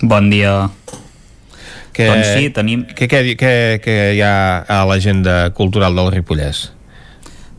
Bon 0.02 0.28
dia. 0.28 0.68
Que, 1.94 2.10
doncs 2.10 2.28
sí, 2.34 2.52
tenim... 2.52 2.84
Què, 2.92 3.08
hi 3.08 4.20
ha 4.20 4.36
a 4.68 4.84
l'agenda 4.90 5.46
cultural 5.56 5.96
del 5.96 6.12
Ripollès? 6.12 6.73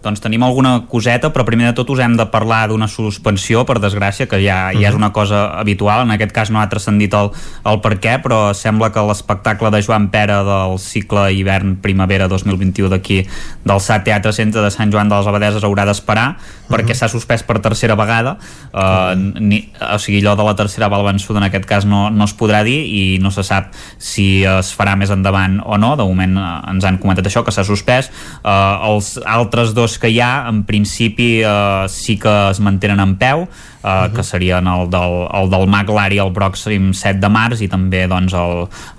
Doncs 0.05 0.21
tenim 0.21 0.43
alguna 0.45 0.75
coseta, 0.89 1.31
però 1.33 1.45
primer 1.47 1.71
de 1.71 1.75
tot 1.79 1.89
us 1.89 2.01
hem 2.03 2.13
de 2.17 2.27
parlar 2.29 2.67
d'una 2.69 2.87
suspensió, 2.91 3.63
per 3.65 3.79
desgràcia, 3.81 4.29
que 4.29 4.37
ja, 4.43 4.69
ja 4.75 4.89
és 4.89 4.93
mhm. 4.93 5.01
una 5.01 5.11
cosa 5.15 5.47
habitual, 5.59 6.05
en 6.05 6.13
aquest 6.13 6.35
cas 6.35 6.51
no 6.53 6.61
ha 6.61 6.67
transcendit 6.69 7.15
el, 7.17 7.31
el 7.65 7.81
per 7.81 7.95
què, 8.03 8.19
però 8.23 8.53
sembla 8.53 8.91
que 8.93 9.03
l'espectacle 9.07 9.71
de 9.73 9.81
Joan 9.85 10.09
Pera 10.13 10.43
del 10.45 10.77
cicle 10.81 11.27
hivern-primavera 11.33 12.29
2021 12.29 12.91
d'aquí 12.93 13.23
del 13.65 13.81
SAT 13.81 14.05
Teatre 14.05 14.35
Centre 14.35 14.61
de 14.61 14.71
Sant 14.73 14.93
Joan 14.93 15.09
de 15.09 15.17
les 15.17 15.31
Abadeses 15.31 15.65
haurà 15.65 15.87
d'esperar, 15.89 16.27
perquè 16.69 16.93
mhm. 16.93 16.99
s'ha 17.01 17.09
suspès 17.09 17.41
per 17.47 17.57
tercera 17.65 17.97
vegada, 17.97 18.37
-huh. 18.37 19.39
ni, 19.39 19.69
o 19.93 19.97
sigui, 19.97 20.21
allò 20.21 20.35
de 20.35 20.43
la 20.43 20.55
tercera 20.55 20.89
val 20.89 21.05
vençuda 21.05 21.39
en 21.39 21.47
aquest 21.47 21.65
cas 21.65 21.85
no, 21.85 22.09
no 22.09 22.27
es 22.27 22.33
podrà 22.37 22.63
dir 22.63 22.77
i 22.85 23.03
no 23.21 23.31
se 23.31 23.43
sap 23.43 23.73
si 23.97 24.43
es 24.45 24.71
farà 24.75 24.95
més 24.99 25.11
endavant 25.13 25.59
o 25.65 25.77
no, 25.81 25.95
de 25.95 26.05
moment 26.07 26.37
uh, 26.37 26.45
ens 26.71 26.85
han 26.85 26.99
comentat 27.01 27.27
això, 27.29 27.43
que 27.45 27.53
s'ha 27.55 27.65
suspès, 27.67 28.11
uh, 28.43 28.91
els 28.91 29.15
altres 29.25 29.73
dos 29.77 29.94
que 29.99 30.11
hi 30.11 30.19
ha, 30.23 30.47
en 30.49 30.63
principi 30.67 31.41
eh, 31.43 31.85
sí 31.91 32.17
que 32.21 32.33
es 32.51 32.61
mantenen 32.63 33.01
en 33.03 33.15
peu, 33.21 33.45
eh, 33.85 33.87
uh 33.87 34.09
-huh. 34.09 34.15
que 34.15 34.23
serien 34.23 34.67
el 34.67 34.89
del, 34.89 35.27
el 35.33 35.49
del 35.49 35.67
Mag 35.67 35.89
Lari 35.89 36.17
el 36.17 36.33
pròxim 36.33 36.93
7 36.93 37.19
de 37.19 37.29
març 37.29 37.61
i 37.61 37.67
també 37.67 38.07
doncs, 38.07 38.33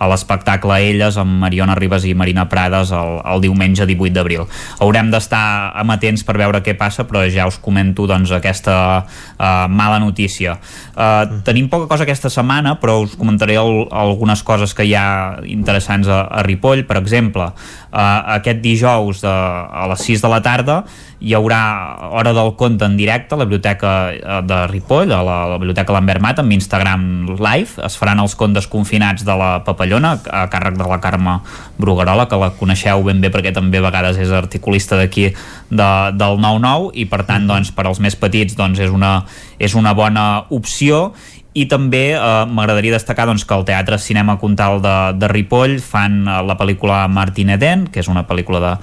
l'espectacle 0.01 0.79
Elles 0.79 1.17
amb 1.17 1.41
Mariona 1.41 1.75
Ribas 1.75 2.05
i 2.05 2.15
Marina 2.15 2.49
Prades 2.49 2.93
el, 2.93 3.21
el 3.25 3.41
diumenge 3.41 3.87
18 3.87 4.15
d'abril. 4.15 4.47
Haurem 4.81 5.11
d'estar 5.11 5.73
amatents 5.75 6.25
per 6.25 6.37
veure 6.39 6.63
què 6.63 6.77
passa, 6.79 7.05
però 7.05 7.25
ja 7.31 7.47
us 7.47 7.59
comento 7.59 8.07
doncs, 8.07 8.31
aquesta 8.31 9.05
uh, 9.05 9.69
mala 9.69 9.99
notícia. 9.99 10.53
Uh, 10.95 11.01
uh 11.01 11.03
-huh. 11.03 11.43
Tenim 11.43 11.69
poca 11.69 11.87
cosa 11.87 12.03
aquesta 12.05 12.31
setmana, 12.31 12.79
però 12.81 13.03
us 13.03 13.17
comentaré 13.17 13.55
el, 13.55 13.89
algunes 13.91 14.43
coses 14.43 14.75
que 14.75 14.85
hi 14.85 14.95
ha 14.95 15.39
interessants 15.45 16.09
a, 16.09 16.21
a 16.21 16.43
Ripoll. 16.43 16.85
Per 16.85 16.97
exemple, 16.97 17.43
uh, 17.43 18.37
aquest 18.37 18.61
dijous 18.61 19.21
de, 19.21 19.29
a 19.29 19.87
les 19.89 20.01
6 20.01 20.23
de 20.23 20.29
la 20.29 20.43
tarda 20.43 20.85
hi 21.19 21.33
haurà 21.35 21.61
Hora 22.13 22.33
del 22.37 22.53
Conte 22.57 22.85
en 22.85 22.97
directe 22.97 23.35
a 23.35 23.39
la 23.39 23.45
biblioteca 23.45 24.13
de 24.45 24.59
Ripoll, 24.69 25.13
a 25.13 25.23
la, 25.25 25.37
a 25.45 25.49
la 25.49 25.59
Biblioteca 25.59 25.95
Lambert 25.95 26.21
Mat, 26.21 26.41
amb 26.43 26.53
Instagram 26.53 27.07
Live. 27.41 27.81
Es 27.87 27.97
faran 27.97 28.21
els 28.21 28.37
contes 28.37 28.69
confinats 28.69 29.25
de 29.25 29.37
la 29.37 29.51
Papallona, 29.65 30.17
a 30.29 30.45
càrrec 30.53 30.77
de 30.77 30.89
la 30.89 31.01
Carme 31.01 31.39
Bruguerola, 31.81 32.29
que 32.29 32.41
la 32.41 32.53
coneixeu 32.59 33.05
ben 33.07 33.23
bé 33.25 33.33
perquè 33.33 33.55
també 33.57 33.81
a 33.81 33.87
vegades 33.89 34.21
és 34.21 34.35
articulista 34.35 35.01
d'aquí 35.01 35.31
de, 35.31 35.91
del 36.21 36.41
9-9 36.43 36.93
i 37.01 37.09
per 37.09 37.25
tant 37.29 37.49
doncs, 37.49 37.73
per 37.73 37.89
als 37.89 38.03
més 38.03 38.19
petits 38.19 38.59
doncs, 38.59 38.83
és, 38.85 38.93
una, 38.93 39.19
és 39.59 39.75
una 39.79 39.97
bona 39.97 40.27
opció 40.53 41.15
i 41.57 41.65
també 41.71 42.11
eh, 42.13 42.21
m'agradaria 42.53 42.93
destacar 42.93 43.27
doncs, 43.29 43.47
que 43.49 43.57
el 43.57 43.65
Teatre 43.69 43.99
Cinema 44.03 44.37
Contal 44.43 44.83
de, 44.85 44.97
de 45.17 45.31
Ripoll 45.33 45.79
fan 45.81 46.21
eh, 46.27 46.37
la 46.45 46.59
pel·lícula 46.61 47.07
Martin 47.09 47.55
Eden, 47.57 47.87
que 47.93 48.03
és 48.05 48.13
una 48.13 48.27
pel·lícula 48.29 48.61
de, 48.61 48.75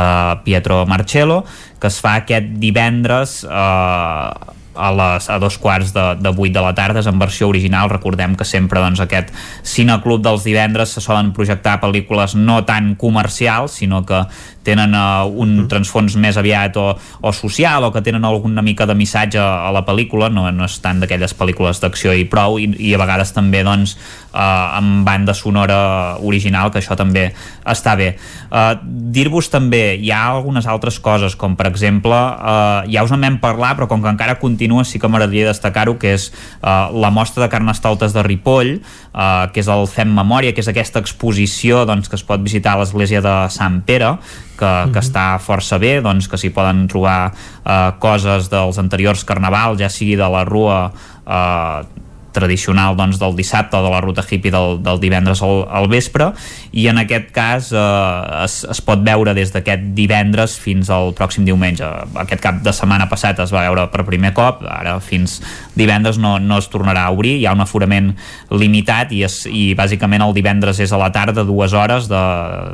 de 0.00 0.08
Pietro 0.46 0.82
Marcello, 0.88 1.42
que 1.80 1.92
es 1.92 2.00
fa 2.00 2.16
aquest 2.22 2.54
divendres 2.62 3.42
eh, 3.44 4.52
a, 4.74 4.90
les, 4.96 5.28
a 5.28 5.38
dos 5.38 5.58
quarts 5.58 5.92
de, 5.92 6.06
de 6.20 6.32
vuit 6.32 6.54
de 6.54 6.62
la 6.64 6.72
tarda. 6.76 7.02
És 7.02 7.10
en 7.10 7.20
versió 7.20 7.50
original, 7.52 7.90
recordem 7.92 8.36
que 8.38 8.48
sempre 8.48 8.80
doncs, 8.80 9.02
aquest 9.04 9.32
cineclub 9.74 10.24
dels 10.24 10.46
divendres 10.48 10.96
se 10.96 11.04
solen 11.04 11.34
projectar 11.36 11.80
pel·lícules 11.82 12.36
no 12.38 12.62
tan 12.68 12.94
comercials 12.96 13.76
sinó 13.82 14.04
que 14.08 14.24
tenen 14.64 14.94
uh, 14.94 15.26
un 15.26 15.66
transfons 15.70 16.16
més 16.20 16.38
aviat 16.40 16.76
o, 16.80 16.88
o 16.96 17.32
social 17.34 17.88
o 17.88 17.92
que 17.94 18.02
tenen 18.04 18.24
alguna 18.24 18.62
mica 18.62 18.86
de 18.86 18.96
missatge 18.98 19.40
a 19.40 19.70
la 19.74 19.84
pel·lícula, 19.86 20.30
no, 20.32 20.48
no 20.54 20.68
és 20.68 20.78
tant 20.82 21.02
d'aquelles 21.02 21.34
pel·lícules 21.38 21.82
d'acció 21.82 22.14
i 22.16 22.26
prou, 22.30 22.58
i, 22.62 22.70
i 22.78 22.94
a 22.94 23.00
vegades 23.02 23.34
també 23.34 23.62
doncs, 23.66 23.96
uh, 24.32 24.78
amb 24.78 25.02
banda 25.06 25.34
sonora 25.34 26.16
original, 26.22 26.70
que 26.72 26.80
això 26.80 26.96
també 26.98 27.28
està 27.68 27.94
bé. 27.98 28.12
Uh, 28.50 28.74
Dir-vos 29.12 29.50
també, 29.52 29.98
hi 30.00 30.12
ha 30.14 30.22
algunes 30.32 30.66
altres 30.70 30.98
coses, 31.02 31.36
com 31.38 31.56
per 31.58 31.68
exemple, 31.70 32.16
uh, 32.16 32.82
ja 32.90 33.04
us 33.04 33.14
en 33.14 33.26
vam 33.26 33.38
parlar, 33.42 33.74
però 33.78 33.88
com 33.90 34.02
que 34.02 34.12
encara 34.12 34.38
continua, 34.40 34.86
sí 34.88 35.00
que 35.00 35.10
m'agradaria 35.10 35.50
destacar-ho, 35.50 35.98
que 36.00 36.14
és 36.16 36.30
uh, 36.62 36.90
la 36.94 37.12
mostra 37.14 37.44
de 37.44 37.50
carnestoltes 37.52 38.14
de 38.16 38.24
Ripoll, 38.26 38.78
uh, 38.78 39.50
que 39.52 39.62
és 39.62 39.70
el 39.72 39.86
Fem 39.90 40.12
Memòria, 40.14 40.54
que 40.54 40.64
és 40.64 40.70
aquesta 40.70 41.02
exposició 41.02 41.84
doncs, 41.88 42.08
que 42.08 42.18
es 42.18 42.26
pot 42.26 42.42
visitar 42.42 42.76
a 42.76 42.82
l'església 42.82 43.22
de 43.24 43.36
Sant 43.52 43.82
Pere, 43.86 44.16
que, 44.52 44.70
que 44.92 44.92
mhm. 44.92 45.02
està 45.02 45.26
força 45.42 45.78
bé, 45.82 45.96
doncs 46.04 46.28
que 46.30 46.40
s'hi 46.40 46.52
poden 46.54 46.86
trobar 46.90 47.32
eh, 47.32 47.90
coses 48.02 48.50
dels 48.52 48.78
anteriors 48.82 49.24
carnavals, 49.28 49.80
ja 49.80 49.90
sigui 49.92 50.16
de 50.20 50.28
la 50.32 50.44
rua 50.48 50.78
eh, 51.26 52.02
tradicional 52.34 52.96
doncs, 52.98 53.18
del 53.20 53.36
dissabte 53.36 53.80
de 53.82 53.90
la 53.92 54.00
ruta 54.04 54.24
hippie 54.28 54.52
del, 54.52 54.78
del 54.82 55.00
divendres 55.02 55.42
al, 55.44 55.64
al 55.68 55.88
vespre 55.92 56.30
i 56.72 56.86
en 56.90 57.00
aquest 57.02 57.30
cas 57.34 57.70
eh, 57.72 58.44
es, 58.44 58.62
es 58.70 58.82
pot 58.84 59.02
veure 59.04 59.34
des 59.36 59.52
d'aquest 59.54 59.92
divendres 59.96 60.56
fins 60.60 60.90
al 60.92 61.12
pròxim 61.16 61.46
diumenge. 61.48 61.86
Aquest 62.24 62.42
cap 62.42 62.62
de 62.64 62.74
setmana 62.76 63.08
passat 63.10 63.40
es 63.44 63.52
va 63.54 63.66
veure 63.68 63.86
per 63.92 64.06
primer 64.08 64.32
cop 64.36 64.62
ara 64.68 64.98
fins 65.04 65.40
divendres 65.78 66.18
no, 66.20 66.38
no 66.40 66.58
es 66.60 66.68
tornarà 66.72 67.06
a 67.06 67.14
obrir, 67.14 67.36
hi 67.40 67.46
ha 67.46 67.54
un 67.56 67.64
aforament 67.64 68.12
limitat 68.50 69.12
i, 69.12 69.22
es, 69.26 69.42
i 69.46 69.72
bàsicament 69.78 70.24
el 70.24 70.34
divendres 70.36 70.80
és 70.82 70.92
a 70.92 71.00
la 71.00 71.12
tarda, 71.14 71.46
dues 71.48 71.74
hores 71.76 72.08
de, 72.10 72.22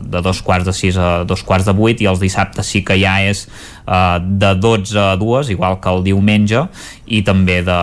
de 0.06 0.22
dos 0.24 0.42
quarts 0.42 0.68
de 0.68 0.74
sis 0.76 0.98
a 0.98 1.24
dos 1.28 1.44
quarts 1.46 1.68
de 1.68 1.74
vuit 1.76 2.00
i 2.02 2.08
els 2.10 2.22
dissabtes 2.22 2.66
sí 2.68 2.84
que 2.86 2.98
ja 3.00 3.18
és 3.26 3.46
eh, 3.88 4.18
de 4.20 4.54
12 4.54 4.98
a 5.00 5.16
2, 5.16 5.50
igual 5.50 5.80
que 5.80 5.88
el 5.90 6.04
diumenge, 6.04 6.66
i 7.08 7.22
també 7.24 7.62
de, 7.64 7.78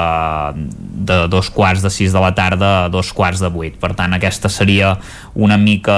de 1.09 1.17
dos 1.32 1.50
quarts 1.50 1.82
de 1.82 1.90
6 1.90 2.14
de 2.14 2.22
la 2.22 2.32
tarda 2.38 2.72
a 2.85 2.90
dos 2.93 3.11
quarts 3.14 3.42
de 3.42 3.50
8. 3.50 3.80
Per 3.82 3.92
tant, 3.98 4.14
aquesta 4.14 4.51
seria 4.53 4.95
una 5.34 5.58
mica 5.58 5.98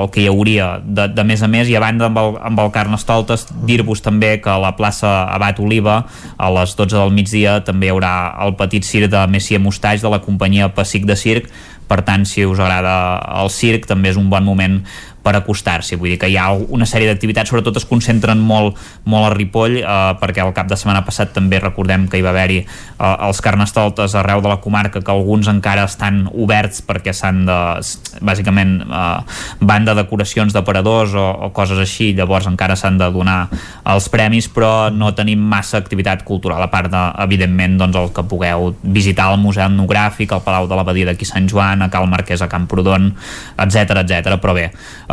el 0.00 0.10
que 0.10 0.24
hi 0.24 0.28
hauria 0.28 0.68
de, 0.82 1.08
de 1.14 1.24
més 1.24 1.42
a 1.42 1.50
més, 1.50 1.70
i 1.70 1.78
a 1.78 1.82
banda 1.84 2.10
amb 2.10 2.18
el, 2.20 2.36
amb 2.50 2.64
el 2.64 2.72
Carnestoltes, 2.74 3.46
dir-vos 3.68 4.02
també 4.04 4.36
que 4.42 4.50
a 4.52 4.58
la 4.60 4.74
plaça 4.76 5.22
Abat 5.30 5.62
Oliva, 5.62 6.02
a 6.36 6.50
les 6.58 6.74
12 6.76 6.98
del 6.98 7.14
migdia, 7.14 7.58
també 7.64 7.88
hi 7.88 7.94
haurà 7.94 8.12
el 8.44 8.56
petit 8.58 8.86
circ 8.86 9.12
de 9.14 9.24
Messia 9.30 9.62
Mustaix 9.62 10.02
de 10.02 10.12
la 10.12 10.22
companyia 10.24 10.72
Pessic 10.74 11.06
de 11.08 11.16
Circ, 11.16 11.50
per 11.88 12.02
tant 12.04 12.26
si 12.28 12.44
us 12.44 12.60
agrada 12.60 12.94
el 13.40 13.48
circ 13.52 13.88
també 13.88 14.12
és 14.12 14.18
un 14.20 14.28
bon 14.28 14.44
moment 14.44 14.82
per 15.22 15.34
acostar-s'hi, 15.38 15.98
vull 15.98 16.14
dir 16.14 16.18
que 16.20 16.30
hi 16.30 16.36
ha 16.40 16.48
una 16.54 16.86
sèrie 16.88 17.08
d'activitats, 17.10 17.50
sobretot 17.50 17.76
es 17.80 17.86
concentren 17.88 18.40
molt, 18.40 18.78
molt 19.08 19.28
a 19.28 19.32
Ripoll, 19.34 19.78
eh, 19.80 19.96
perquè 20.20 20.44
el 20.44 20.54
cap 20.56 20.68
de 20.70 20.78
setmana 20.78 21.04
passat 21.06 21.34
també 21.36 21.60
recordem 21.62 22.06
que 22.08 22.20
hi 22.20 22.24
va 22.24 22.32
haver-hi 22.32 22.60
eh, 22.62 23.14
els 23.28 23.42
carnestoltes 23.44 24.14
arreu 24.18 24.42
de 24.44 24.52
la 24.52 24.58
comarca, 24.64 25.02
que 25.02 25.14
alguns 25.14 25.50
encara 25.50 25.86
estan 25.88 26.24
oberts 26.32 26.82
perquè 26.86 27.14
s'han 27.16 27.44
de, 27.48 27.58
bàsicament 28.24 28.78
eh, 28.86 29.38
van 29.60 29.88
de 29.88 29.96
decoracions 29.98 30.54
d'aparadors 30.54 31.16
o, 31.18 31.26
o 31.48 31.50
coses 31.56 31.80
així, 31.82 32.12
llavors 32.16 32.48
encara 32.50 32.76
s'han 32.78 32.98
de 33.00 33.10
donar 33.14 33.38
els 33.88 34.08
premis, 34.12 34.48
però 34.52 34.88
no 34.94 35.12
tenim 35.16 35.42
massa 35.42 35.80
activitat 35.80 36.24
cultural, 36.28 36.62
a 36.62 36.70
part 36.72 36.92
de, 36.92 37.04
evidentment, 37.24 37.78
doncs 37.80 37.98
el 37.98 38.12
que 38.16 38.24
pugueu 38.28 38.72
visitar 38.82 39.30
el 39.32 39.42
Museu 39.42 39.66
Etnogràfic, 39.68 40.32
el 40.32 40.44
Palau 40.44 40.68
de 40.70 40.78
l'Abadia 40.78 41.10
d'aquí 41.10 41.26
Sant 41.28 41.48
Joan, 41.50 41.82
a 41.84 41.90
Cal 41.92 42.08
Marquès, 42.10 42.42
a 42.44 42.50
Camprodon, 42.50 43.10
etc 43.58 44.02
etc. 44.02 44.38
però 44.40 44.54
bé, 44.56 44.68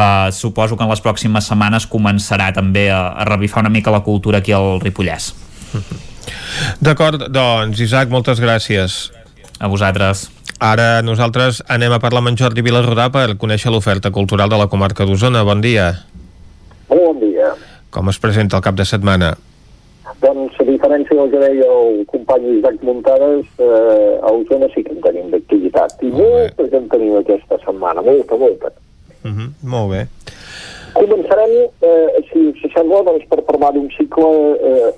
Uh, 0.06 0.32
suposo 0.32 0.78
que 0.78 0.84
en 0.86 0.92
les 0.92 1.02
pròximes 1.02 1.48
setmanes 1.50 1.88
començarà 1.90 2.52
també 2.54 2.90
a, 2.94 3.16
a 3.18 3.26
revifar 3.26 3.64
una 3.64 3.72
mica 3.74 3.94
la 3.94 4.04
cultura 4.06 4.42
aquí 4.44 4.54
al 4.54 4.78
Ripollès. 4.84 5.32
D'acord, 6.86 7.28
doncs, 7.34 7.80
Isaac, 7.82 8.12
moltes 8.14 8.42
gràcies. 8.44 8.98
A 9.58 9.70
vosaltres. 9.72 10.28
Ara 10.62 11.02
nosaltres 11.02 11.64
anem 11.72 11.96
a 11.96 12.00
parlar 12.04 12.22
amb 12.22 12.34
en 12.34 12.38
Jordi 12.40 12.62
Vilarrodà 12.62 13.08
per 13.12 13.34
conèixer 13.42 13.72
l'oferta 13.74 14.12
cultural 14.12 14.52
de 14.52 14.60
la 14.60 14.70
comarca 14.72 15.08
d'Osona. 15.08 15.44
Bon 15.48 15.64
dia. 15.64 15.90
Bon 16.92 17.18
dia. 17.24 17.56
Com 17.90 18.12
es 18.12 18.20
presenta 18.22 18.60
el 18.60 18.64
cap 18.64 18.78
de 18.78 18.86
setmana? 18.86 19.34
Doncs, 20.22 20.56
a 20.62 20.66
diferència 20.68 21.18
del 21.18 21.32
que 21.32 21.42
deia 21.42 21.66
el 21.66 22.04
company 22.12 22.60
Isaac 22.60 22.84
Muntades, 22.86 23.48
eh, 23.58 24.20
a 24.22 24.32
Osona 24.32 24.70
sí 24.76 24.84
que 24.86 24.94
en 24.94 25.02
tenim 25.04 25.32
d'activitat. 25.34 25.98
I 26.04 26.12
molta 26.14 26.68
que 26.70 26.82
en 26.84 26.90
tenim 26.94 27.18
aquesta 27.20 27.60
setmana, 27.66 28.04
molta, 28.06 28.38
molta. 28.40 28.72
Uh 29.26 29.32
-huh. 29.32 29.50
Molt 29.74 29.90
bé. 29.92 30.02
Començarem, 30.94 31.52
eh, 31.82 32.10
si, 32.30 32.54
si 32.62 32.68
sembla, 32.76 33.02
doncs, 33.04 33.26
per 33.30 33.42
parlar 33.42 33.72
d'un 33.74 33.90
cicle 33.98 34.30
eh, 34.70 34.92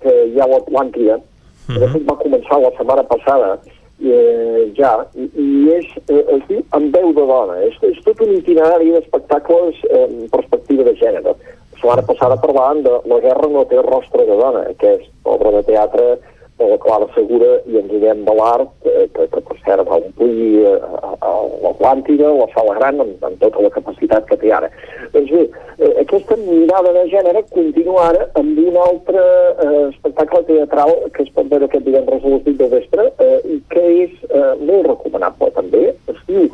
que 0.00 0.12
ja 0.36 0.46
ho 0.46 0.78
han 0.78 0.90
triat. 0.90 1.20
Uh 1.20 1.74
-huh. 1.74 1.78
De 1.80 1.86
fet, 1.92 2.02
va 2.10 2.22
començar 2.24 2.60
la 2.60 2.72
setmana 2.76 3.02
passada, 3.02 3.58
eh, 4.00 4.72
ja, 4.76 5.06
i, 5.14 5.24
i 5.46 5.70
és, 5.78 5.86
eh, 6.08 6.24
es 6.36 6.42
diu 6.48 6.62
En 6.76 6.90
veu 6.90 7.12
de 7.12 7.26
dona. 7.26 7.54
És, 7.68 7.74
és 7.82 7.98
tot 8.04 8.20
un 8.20 8.32
itinerari 8.32 8.90
d'espectacles 8.90 9.74
eh, 9.90 10.04
en 10.04 10.28
perspectiva 10.30 10.82
de 10.82 10.94
gènere. 10.94 11.34
La 11.72 11.78
setmana 11.80 12.02
passada 12.02 12.42
parlàvem 12.44 12.82
de 12.82 12.90
La 13.10 13.20
guerra 13.20 13.48
no 13.48 13.64
té 13.64 13.82
rostre 13.82 14.26
de 14.26 14.36
dona, 14.36 14.64
que 14.78 14.88
és 14.94 15.04
obra 15.24 15.50
de 15.50 15.62
teatre 15.62 16.18
de 16.58 16.68
la 16.70 16.78
Clara 16.78 17.08
Segura 17.14 17.50
i 17.66 17.78
en 17.80 17.88
Guillem 17.90 18.24
de 18.26 18.34
l'Art, 18.38 18.70
eh, 18.86 19.06
que, 19.14 19.26
que 19.32 19.42
per 19.48 19.56
cert 19.64 19.88
va 19.88 19.98
omplir 19.98 20.62
eh, 20.62 20.76
l'Atlàntida, 21.64 22.30
la 22.38 22.48
Sala 22.54 22.76
Gran, 22.78 23.00
amb, 23.04 23.24
amb 23.26 23.40
tota 23.42 23.64
la 23.64 23.72
capacitat 23.74 24.28
que 24.30 24.38
té 24.42 24.52
ara. 24.54 24.70
Doncs 25.14 25.32
bé, 25.34 25.44
eh, 25.78 25.92
aquesta 26.04 26.38
mirada 26.44 26.94
de 26.98 27.06
gènere 27.12 27.44
continua 27.54 28.08
ara 28.12 28.28
amb 28.40 28.60
un 28.66 28.78
altre 28.86 29.24
eh, 29.24 29.82
espectacle 29.90 30.44
teatral 30.50 30.94
que 31.16 31.26
es 31.26 31.34
pot 31.34 31.50
veure 31.50 31.70
aquest 31.70 31.88
divendres 31.88 32.22
a 32.22 32.34
les 32.36 32.46
8 32.46 32.56
de 32.62 32.70
vespre 32.78 33.10
eh, 33.18 33.36
i 33.56 33.60
que 33.74 33.84
és 34.06 34.16
eh, 34.30 34.54
molt 34.62 34.90
recomanable 34.92 35.50
també. 35.58 35.90
Es 36.14 36.24
diu 36.30 36.48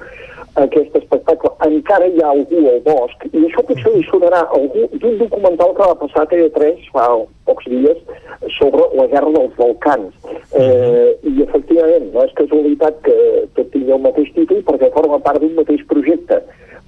aquest 0.59 0.97
espectacle 0.97 1.51
encara 1.67 2.07
hi 2.07 2.23
ha 2.23 2.31
algú 2.33 2.63
al 2.69 2.81
bosc 2.87 3.27
i 3.31 3.45
això 3.47 3.63
potser 3.67 3.93
li 3.95 4.03
sonarà 4.09 4.41
algú 4.57 4.87
d'un 4.93 5.19
documental 5.21 5.75
que 5.77 5.87
va 5.93 5.99
passar 6.03 6.25
a 6.25 6.31
TV3 6.33 6.89
fa 6.95 7.07
pocs 7.47 7.69
dies 7.71 7.99
sobre 8.59 8.83
la 8.99 9.07
guerra 9.13 9.31
dels 9.37 9.55
Balcans 9.59 9.90
eh, 9.99 11.11
i 11.31 11.43
efectivament 11.45 12.11
no 12.15 12.25
és 12.27 12.35
casualitat 12.39 13.01
que 13.07 13.17
tot 13.59 13.71
tingui 13.75 13.95
el 13.97 14.03
mateix 14.07 14.33
títol 14.37 14.65
perquè 14.69 14.91
forma 14.95 15.21
part 15.25 15.43
d'un 15.43 15.57
mateix 15.59 15.85
projecte 15.91 16.41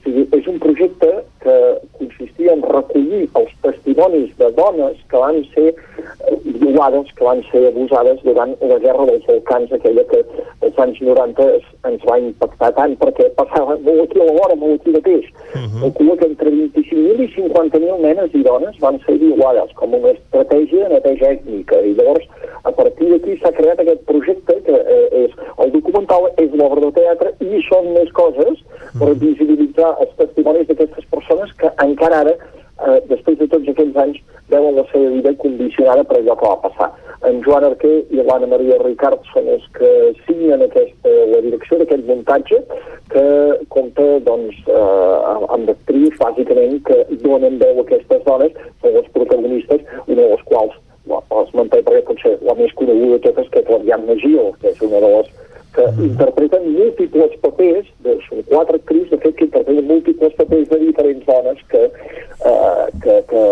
o 0.03 0.09
sigui, 0.09 0.27
és 0.35 0.47
un 0.47 0.59
projecte 0.59 1.09
que 1.43 1.57
consistia 1.99 2.53
en 2.57 2.63
recollir 2.63 3.29
els 3.39 3.51
testimonis 3.63 4.33
de 4.39 4.49
dones 4.57 4.97
que 5.09 5.17
van 5.17 5.39
ser 5.55 5.69
eh, 5.71 6.39
violades, 6.45 7.13
que 7.15 7.25
van 7.25 7.43
ser 7.51 7.67
abusades 7.69 8.19
durant 8.25 8.57
la 8.61 8.79
guerra 8.83 9.07
dels 9.07 9.27
Balcans, 9.27 9.73
aquella 9.73 10.05
que 10.11 10.25
als 10.63 10.79
anys 10.79 11.01
90 11.01 11.47
ens 11.91 12.07
va 12.09 12.19
impactar 12.19 12.73
tant, 12.79 12.97
perquè 12.99 13.29
passava 13.39 13.79
molt 13.79 14.05
aquí 14.05 14.21
a 14.21 14.27
la 14.27 14.37
vora, 14.39 14.59
molt 14.59 14.81
aquí 14.81 14.95
mateix. 14.97 15.27
Uh 15.55 15.61
-huh. 15.63 15.81
Calcula 15.83 16.17
que 16.17 16.27
entre 16.27 16.51
25.000 16.51 17.23
i 17.23 17.29
50.000 17.37 18.01
nenes 18.01 18.35
i 18.35 18.43
dones 18.43 18.79
van 18.81 18.99
ser 19.07 19.19
violades 19.19 19.73
com 19.75 19.95
una 19.95 20.11
estratègia 20.11 20.89
de 20.89 20.95
neteja 20.95 21.33
ètnica. 21.33 21.81
I 21.81 21.95
llavors, 21.95 22.27
a 22.65 22.73
partir 22.73 23.09
d'aquí 23.11 23.39
s'ha 23.39 23.53
creat 23.53 23.81
aquest 23.81 24.03
projecte 24.07 24.55
que 24.67 24.73
eh, 24.73 25.25
és 25.25 25.31
el 25.59 25.73
documental, 25.73 26.31
és 26.37 26.51
l'obra 26.53 26.81
de 26.81 26.93
teatre 26.93 27.35
i 27.41 27.63
són 27.69 27.93
més 27.93 28.11
coses 28.13 28.59
per 28.99 29.15
visibilitzar 29.15 29.92
els 30.01 30.12
testimonis 30.19 30.69
d'aquestes 30.69 31.09
persones 31.11 31.53
que 31.61 31.71
encara 31.85 32.21
ara, 32.25 32.35
eh, 32.37 32.99
després 33.09 33.39
de 33.39 33.49
tots 33.53 33.69
aquells 33.69 33.97
anys, 34.05 34.21
veuen 34.53 34.77
la 34.77 34.85
seva 34.93 35.09
vida 35.15 35.33
condicionada 35.41 36.05
per 36.05 36.19
allò 36.19 36.37
que 36.37 36.51
va 36.51 36.61
passar. 36.67 36.91
En 37.29 37.41
Joan 37.47 37.65
Arquer 37.65 37.95
i 38.11 38.23
l'Anna 38.27 38.49
Maria 38.51 38.79
Ricard 38.83 39.23
són 39.33 39.49
els 39.55 39.65
que 39.77 39.91
signen 40.27 40.65
aquesta, 40.67 41.12
la 41.33 41.41
direcció 41.45 41.79
d'aquest 41.81 42.05
muntatge 42.09 42.59
que 43.12 43.27
compta 43.75 44.07
doncs, 44.27 44.59
eh, 44.67 45.17
amb 45.57 45.71
actrius 45.75 46.19
bàsicament 46.21 46.81
que 46.89 46.99
donen 47.25 47.61
veu 47.62 47.79
a 47.79 47.87
aquestes 47.87 48.25
dones, 48.27 48.57
són 48.83 48.99
les 48.99 49.12
protagonistes, 49.17 49.87
una 50.07 50.23
de 50.23 50.31
les 50.35 50.49
quals 50.51 50.81
l'esmentaré 51.07 51.83
perquè 51.83 52.03
potser 52.09 52.35
la 52.47 52.55
més 52.59 52.73
coneguda 52.79 53.19
de 53.19 53.25
totes, 53.27 53.49
que 53.53 53.62
és 53.62 53.71
l'Ariadna 53.71 54.19
Gil, 54.23 54.53
que 54.61 54.71
és 54.71 54.85
una 54.87 55.01
de 55.03 55.15
les 55.17 55.33
que 55.73 55.85
interpreten 56.05 56.67
múltiples 56.75 57.33
papers, 57.41 57.87
de, 58.05 58.19
són 58.27 58.43
quatre 58.51 58.77
actrius, 58.77 59.09
de 59.09 59.19
fet, 59.23 59.37
que 59.39 59.47
interpreten 59.49 59.89
múltiples 59.89 60.35
papers 60.37 60.69
de 60.69 60.79
diferents 60.83 61.25
dones 61.25 61.62
que, 61.73 61.87
eh, 61.89 62.85
que, 63.05 63.17
que, 63.31 63.47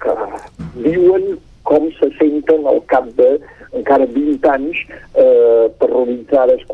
que 0.00 0.14
viuen 0.86 1.36
com 1.68 1.90
se 1.98 2.08
senten 2.16 2.64
al 2.66 2.80
cap 2.88 3.10
de 3.18 3.34
encara 3.76 4.06
20 4.14 4.48
anys 4.54 4.80
eh, 4.88 5.68
terroritzades, 5.82 6.64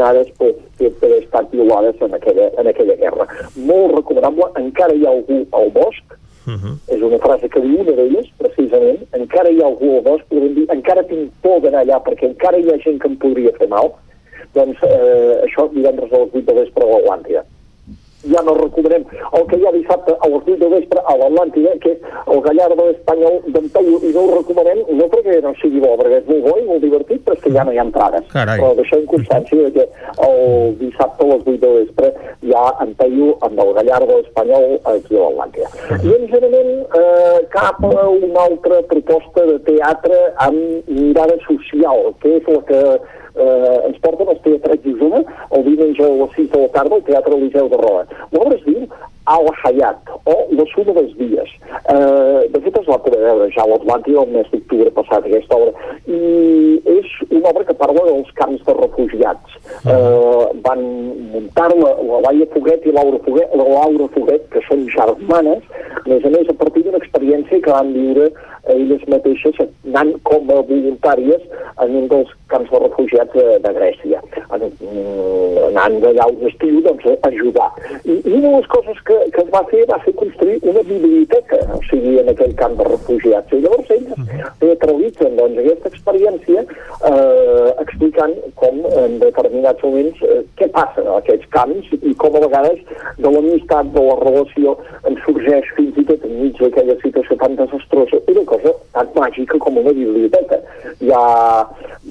condicionades 0.00 0.30
per, 0.38 0.54
per, 0.78 0.90
per 0.98 1.08
haver 1.08 1.22
estat 1.24 1.50
violades 1.52 2.00
en 2.00 2.14
aquella, 2.14 2.50
en 2.58 2.66
aquella 2.66 2.96
guerra. 2.96 3.26
Molt 3.56 3.94
recomanable, 3.94 4.50
encara 4.56 4.94
hi 4.94 5.04
ha 5.06 5.10
algú 5.10 5.46
al 5.52 5.70
bosc, 5.70 6.16
Uh 6.46 6.56
-huh. 6.56 6.74
És 6.88 7.02
una 7.02 7.18
frase 7.18 7.48
que 7.48 7.60
diu 7.60 7.80
una 7.80 7.92
d'elles, 7.92 8.26
precisament, 8.38 8.98
encara 9.12 9.50
hi 9.50 9.60
ha 9.60 9.66
algú 9.66 9.96
al 9.96 10.02
bosc, 10.02 10.24
podem 10.28 10.54
dir, 10.54 10.64
encara 10.72 11.02
tinc 11.02 11.30
por 11.42 11.60
d'anar 11.60 11.80
allà 11.82 12.00
perquè 12.02 12.24
encara 12.26 12.56
hi 12.58 12.70
ha 12.70 12.78
gent 12.78 12.98
que 12.98 13.08
em 13.08 13.16
podria 13.16 13.52
fer 13.58 13.68
mal, 13.68 13.92
doncs 14.54 14.78
eh, 14.82 15.44
això 15.44 15.68
divendres 15.70 16.10
a 16.10 16.16
les 16.16 16.32
8 16.32 16.46
de 16.46 16.54
vespre 16.54 16.82
a 16.82 16.86
l'Atlàntida 16.86 17.44
ja 18.40 18.46
no 18.46 18.54
recomanem 18.54 19.04
el 19.36 19.46
que 19.46 19.56
hi 19.56 19.66
ha 19.66 19.72
dissabte 19.72 20.12
a 20.12 20.28
les 20.28 20.42
8 20.48 20.56
de 20.60 20.68
vespre 20.74 21.00
a 21.04 21.16
l'Atlàntida, 21.20 21.76
que 21.82 21.92
és 21.92 21.98
el 22.26 22.40
Gallardo 22.46 22.88
espanyol 22.94 23.40
d'en 23.54 23.68
Peyu, 23.74 23.98
i 24.06 24.12
no 24.14 24.24
ho 24.24 24.38
recomanem 24.38 24.82
no 25.00 25.08
perquè 25.12 25.40
no 25.44 25.52
sigui 25.60 25.80
bo, 25.84 25.92
perquè 26.00 26.20
és 26.20 26.28
molt 26.30 26.46
bo 26.48 26.56
i 26.58 26.66
molt 26.68 26.84
divertit, 26.84 27.22
però 27.24 27.36
és 27.36 27.44
que 27.44 27.52
ja 27.54 27.64
no 27.64 27.74
hi 27.74 27.80
ha 27.80 27.86
entrades. 27.86 28.26
Carai. 28.32 28.58
Però 28.62 28.72
deixem 28.78 29.06
constància 29.10 29.70
que 29.76 29.86
el 30.28 30.74
dissabte 30.80 31.26
a 31.26 31.30
les 31.32 31.46
8 31.46 31.56
de 31.66 31.72
vespre 31.78 32.12
hi 32.40 32.56
ha 32.56 32.66
en 32.84 32.94
Peyu 33.00 33.30
amb 33.46 33.64
el 33.66 33.72
Gallardo 33.80 34.18
espanyol 34.24 34.78
aquí 34.94 35.16
a 35.16 35.28
l'Atlàntida. 35.28 35.70
I 36.00 36.16
en 36.16 36.28
general 36.34 36.70
eh, 37.00 37.38
cap 37.54 37.84
a 37.84 38.08
una 38.08 38.46
altra 38.48 38.82
proposta 38.90 39.46
de 39.52 39.58
teatre 39.68 40.20
amb 40.48 40.88
mirada 40.88 41.36
social, 41.46 42.12
que 42.22 42.38
és 42.40 42.48
la 42.48 42.62
que 42.70 42.84
eh, 43.44 43.76
ens 43.88 44.00
porten 44.04 44.32
els 44.32 44.42
teatrets 44.46 44.84
d'Isona 44.84 45.22
el 45.56 45.64
diumenge 45.68 46.04
a 46.04 46.10
les 46.22 46.34
6 46.36 46.50
de 46.52 46.64
la 46.64 46.72
tarda 46.76 46.98
al 46.98 47.06
Teatre 47.08 47.38
Eliseu 47.38 47.70
de 47.72 47.80
Roda. 47.80 48.20
L'obra 48.34 48.58
es 48.58 48.66
diu 48.66 48.84
Al 49.30 49.46
Hayat, 49.62 50.10
o 50.26 50.34
La 50.58 50.66
suma 50.72 50.94
dels 50.96 51.12
dies. 51.18 51.50
Eh, 51.94 52.48
de 52.50 52.60
fet, 52.64 52.78
es 52.80 52.88
va 52.88 52.98
poder 53.04 53.20
veure 53.22 53.48
ja 53.54 53.62
a 53.66 53.70
l'Atlàntida 53.70 54.24
el 54.24 54.32
mes 54.34 54.48
d'octubre 54.52 54.90
passat, 54.96 55.26
aquesta 55.26 55.58
obra. 55.58 55.90
I 56.06 56.20
és 56.98 57.12
una 57.28 57.52
obra 57.52 57.66
que 57.68 57.78
parla 57.82 58.06
dels 58.08 58.32
camps 58.40 58.64
de 58.66 58.76
refugiats. 58.80 59.49
Eh, 59.80 60.44
van 60.64 60.82
muntar-la 61.32 61.94
la 62.04 62.20
Laia 62.26 62.46
Foguet 62.52 62.84
i 62.84 62.92
Laura 62.92 63.18
Foguet, 63.24 63.54
la 63.56 63.64
Laura 63.64 64.08
Foguet, 64.14 64.46
que 64.52 64.60
són 64.68 64.84
germanes, 64.92 65.64
a 65.96 66.08
més 66.08 66.24
a 66.24 66.32
més, 66.32 66.48
a 66.48 66.56
partir 66.60 66.84
d'una 66.84 67.00
experiència 67.00 67.62
que 67.64 67.72
van 67.72 67.94
viure 67.96 68.30
elles 68.68 69.02
mateixes 69.08 69.56
anant 69.88 70.12
com 70.28 70.50
a 70.52 70.60
voluntàries 70.68 71.46
en 71.80 71.94
un 71.96 72.08
dels 72.10 72.28
camps 72.52 72.70
de 72.70 72.80
refugiats 72.82 73.32
de, 73.32 73.46
de 73.64 73.72
Grècia, 73.76 74.20
en, 74.52 74.66
anant 75.70 75.96
d'allà 76.02 76.26
un 76.28 76.44
estiu 76.50 76.82
doncs, 76.84 77.06
a 77.06 77.30
ajudar. 77.30 77.70
I, 78.04 78.18
I 78.18 78.34
una 78.36 78.48
de 78.48 78.54
les 78.58 78.68
coses 78.74 79.00
que, 79.08 79.16
que 79.34 79.44
es 79.44 79.50
va 79.54 79.62
fer 79.70 79.84
va 79.90 80.00
ser 80.04 80.14
construir 80.18 80.58
una 80.62 80.84
biblioteca, 80.86 81.60
o 81.76 81.80
sigui, 81.88 82.18
en 82.20 82.28
aquell 82.34 82.54
camp 82.60 82.76
de 82.80 82.88
refugiats. 82.90 83.54
I 83.56 83.62
llavors 83.64 83.94
ells 83.96 84.12
teatralitzen 84.60 85.38
doncs, 85.40 85.62
aquesta 85.64 85.92
experiència 85.94 86.66
eh, 86.66 87.68
explicant 87.86 88.36
com 88.60 88.84
en 88.90 89.18
determinats 89.22 89.59
moments 89.82 90.22
eh, 90.22 90.40
què 90.58 90.68
passa 90.74 91.02
en 91.02 91.10
aquests 91.16 91.48
camps 91.54 91.90
i 92.00 92.14
com 92.20 92.36
a 92.36 92.42
vegades 92.44 92.80
de 93.18 93.30
l'amistat, 93.30 93.92
de 93.94 94.04
la 94.06 94.16
relació, 94.22 94.76
en 95.08 95.18
sorgeix 95.24 95.68
fins 95.76 95.98
i 96.00 96.06
tot 96.08 96.24
enmig 96.28 96.58
d'aquella 96.60 96.96
situació 97.02 97.36
tan 97.42 97.56
desastrosa 97.60 98.20
una 98.32 98.44
cosa 98.52 98.74
tan 98.96 99.12
màgica 99.16 99.58
com 99.58 99.78
una 99.82 99.92
biblioteca. 99.96 100.60
Hi 101.00 101.12
ha, 101.14 101.24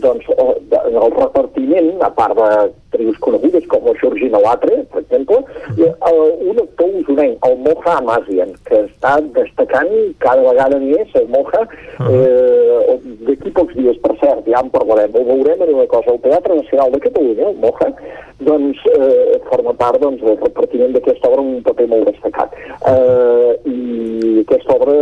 doncs, 0.03 0.27
en 0.39 0.95
el 0.99 1.15
repartiment, 1.15 1.89
a 2.05 2.09
part 2.15 2.37
de 2.37 2.49
trios 2.95 3.17
conegudes 3.23 3.65
com 3.69 3.85
la 3.85 3.95
Georgina 4.01 4.41
Latre, 4.43 4.81
per 4.91 5.03
exemple, 5.03 5.41
hi 5.77 5.89
ha 5.89 6.13
un 6.13 6.61
actor 6.63 6.95
usonenc, 7.01 7.37
el 7.49 7.57
Moja 7.65 7.97
Amazian, 7.99 8.55
que 8.69 8.83
està 8.85 9.17
destacant 9.35 9.91
cada 10.23 10.45
vegada 10.47 10.79
més, 10.81 11.13
el 11.19 11.27
Moja, 11.35 11.65
eh, 12.07 12.97
d'aquí 13.27 13.53
pocs 13.55 13.77
dies, 13.77 13.99
per 14.05 14.15
cert, 14.23 14.47
ja 14.49 14.63
en 14.63 14.73
parlarem, 14.73 15.13
ho 15.13 15.27
veurem 15.27 15.67
en 15.67 15.75
una 15.75 15.87
cosa, 15.91 16.15
el 16.15 16.23
Teatre 16.25 16.57
Nacional 16.61 16.95
de 16.95 17.03
Catalunya, 17.05 17.51
el 17.53 17.61
Moja, 17.61 17.93
doncs 18.39 18.79
eh, 18.95 19.39
forma 19.49 19.73
part 19.75 19.99
doncs, 20.01 20.21
del 20.23 20.37
repartiment 20.39 20.93
d'aquesta 20.95 21.27
obra 21.27 21.43
un 21.43 21.63
paper 21.65 21.87
molt 21.91 22.07
destacat. 22.07 22.55
Eh, 22.87 23.51
I 23.67 24.43
aquesta 24.45 24.77
obra 24.77 24.95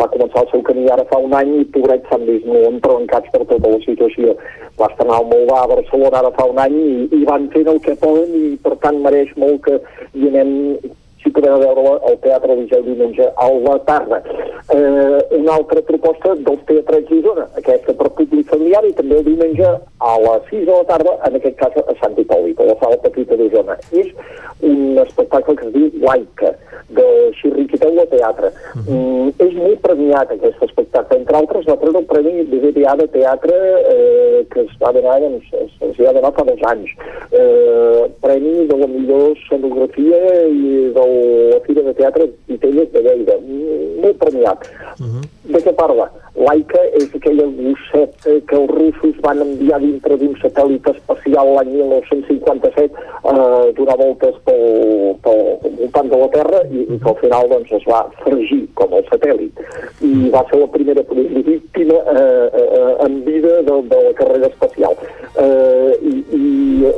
va 0.00 0.08
començar 0.14 0.44
el 0.44 0.50
seu 0.52 0.62
camí 0.66 0.86
ara 0.90 1.04
fa 1.10 1.18
un 1.24 1.34
any 1.36 1.52
i 1.60 1.66
pobrets 1.74 2.08
s'han 2.10 2.24
vist 2.28 2.46
molt 2.48 2.68
entrebancats 2.70 3.32
per 3.34 3.42
tota 3.52 3.74
la 3.74 3.80
situació. 3.84 4.36
Va 4.80 4.88
estrenar 4.90 5.20
el 5.22 5.28
Moldà 5.32 5.58
a 5.62 5.70
Barcelona 5.74 6.22
ara 6.22 6.32
fa 6.38 6.46
un 6.50 6.62
any 6.64 6.78
i, 6.80 6.94
i 7.20 7.20
van 7.28 7.50
fent 7.54 7.68
el 7.74 7.82
que 7.84 7.98
poden 8.04 8.32
i 8.40 8.56
per 8.64 8.76
tant 8.84 9.02
mereix 9.04 9.36
molt 9.44 9.62
que 9.66 9.78
hi 10.14 10.32
anem 10.32 10.56
si 11.20 11.30
podem 11.36 11.58
veure 11.60 11.98
al 12.08 12.18
Teatre 12.24 12.56
Eliseu 12.56 12.82
diumenge 12.86 13.26
a 13.36 13.48
la 13.66 13.76
tarda. 13.88 14.22
Eh, 14.72 15.18
una 15.38 15.56
altra 15.58 15.82
proposta 15.84 16.34
dels 16.34 16.62
teatrets 16.68 17.10
d'Isona, 17.10 17.46
aquesta 17.60 17.94
per 17.98 18.08
públic 18.16 18.48
familiar 18.48 18.84
i 18.88 18.94
també 18.96 19.18
el 19.20 19.26
diumenge 19.28 19.72
a 20.00 20.16
les 20.18 20.42
6 20.50 20.66
de 20.66 20.72
la 20.72 20.84
tarda, 20.88 21.16
en 21.28 21.36
aquest 21.36 21.56
cas 21.60 21.76
a 21.76 21.94
Sant 22.00 22.16
Hipòlit, 22.18 22.60
a 22.60 22.70
la 22.70 22.76
sala 22.80 22.96
petita 23.04 23.36
d'Isona. 23.36 23.76
És 23.92 24.08
un 24.64 24.98
espectacle 25.04 25.56
que 25.56 25.66
es 25.68 25.74
diu 25.74 25.90
Laika, 26.06 26.54
de 26.90 27.06
Xirriquiteu 27.38 27.92
de 27.94 28.06
Teatre. 28.10 28.50
Mm, 28.80 29.30
és 29.44 29.52
molt 29.54 29.82
premiat 29.84 30.32
aquest 30.34 30.62
espectacle. 30.66 31.20
Entre 31.20 31.36
altres, 31.36 31.66
va 31.68 31.76
treure 31.82 32.02
el 32.02 32.08
Premi 32.10 32.46
BBVA 32.50 32.96
de 33.02 33.06
Teatre 33.14 33.58
eh, 33.92 34.40
que 34.50 34.64
es 34.64 34.72
va 34.82 34.92
donar, 34.96 35.18
doncs, 35.22 35.52
es, 35.60 35.76
es 35.90 36.00
va 36.00 36.14
donar 36.16 36.32
fa 36.36 36.46
dos 36.48 36.64
anys. 36.72 36.94
Eh, 37.30 38.08
premi 38.24 38.66
de 38.70 38.78
la 38.80 38.88
millor 38.90 39.36
sonografia 39.46 40.20
i 40.48 40.90
de 40.96 41.06
la 41.12 41.60
Fira 41.66 41.84
de 41.86 41.94
Teatre 42.00 42.30
Titelles 42.48 42.90
de 42.96 43.04
Lleida. 43.06 43.38
Mm, 43.38 43.78
Molt 44.00 44.16
premiat. 44.18 44.64
Uh 44.98 45.06
-huh. 45.06 45.24
De 45.52 45.58
què 45.60 45.72
parla? 45.74 46.10
Laika 46.38 46.82
és 46.94 47.10
aquella 47.14 47.46
gosseta 47.56 48.36
que 48.46 48.56
els 48.56 48.70
russos 48.70 49.16
van 49.24 49.42
enviar 49.42 49.80
dintre 49.82 50.16
d'un 50.20 50.36
satèl·lit 50.38 50.86
espacial 50.92 51.54
l'any 51.56 51.72
1957 51.74 52.86
eh, 52.86 53.72
donar 53.78 53.96
voltes 53.98 54.36
pel, 54.46 54.62
pel 55.24 55.42
voltant 55.80 56.10
de 56.12 56.20
la 56.22 56.28
Terra 56.34 56.62
i, 56.70 56.84
i 56.86 56.98
que 56.98 57.10
al 57.10 57.18
final 57.22 57.50
doncs, 57.50 57.72
es 57.80 57.86
va 57.90 58.04
fregir 58.22 58.62
com 58.78 58.94
el 58.94 59.06
satèl·lit. 59.10 59.64
I 60.06 60.30
va 60.34 60.44
ser 60.50 60.60
la 60.62 60.70
primera 60.70 61.04
víctima 61.10 61.98
eh, 62.14 62.46
eh, 62.62 62.94
en 63.06 63.22
vida 63.26 63.62
de, 63.66 63.80
de 63.94 64.02
la 64.06 64.14
carrera 64.20 64.52
espacial. 64.52 64.94
Eh, 65.34 65.92
i, 66.00 66.14
i, 66.38 66.44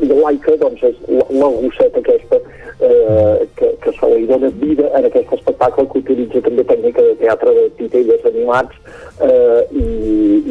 I 0.06 0.12
Laika 0.12 0.58
doncs, 0.60 0.84
és 0.92 1.00
la, 1.08 1.24
la 1.40 1.50
gosseta 1.56 2.04
aquesta 2.04 2.40
eh, 2.82 3.48
que, 3.56 3.76
que 3.82 3.92
se 3.92 4.12
li 4.12 4.26
dona 4.26 4.50
vida 4.60 4.90
en 4.98 5.06
aquest 5.06 5.32
espectacle 5.38 5.86
que 5.88 6.02
utilitza 6.04 6.42
també 6.44 6.64
tècnica 6.68 7.04
de 7.06 7.14
teatre 7.20 7.54
de 7.58 7.68
titelles 7.78 8.26
animats 8.32 9.00
eh, 9.20 9.60
i, 9.70 9.84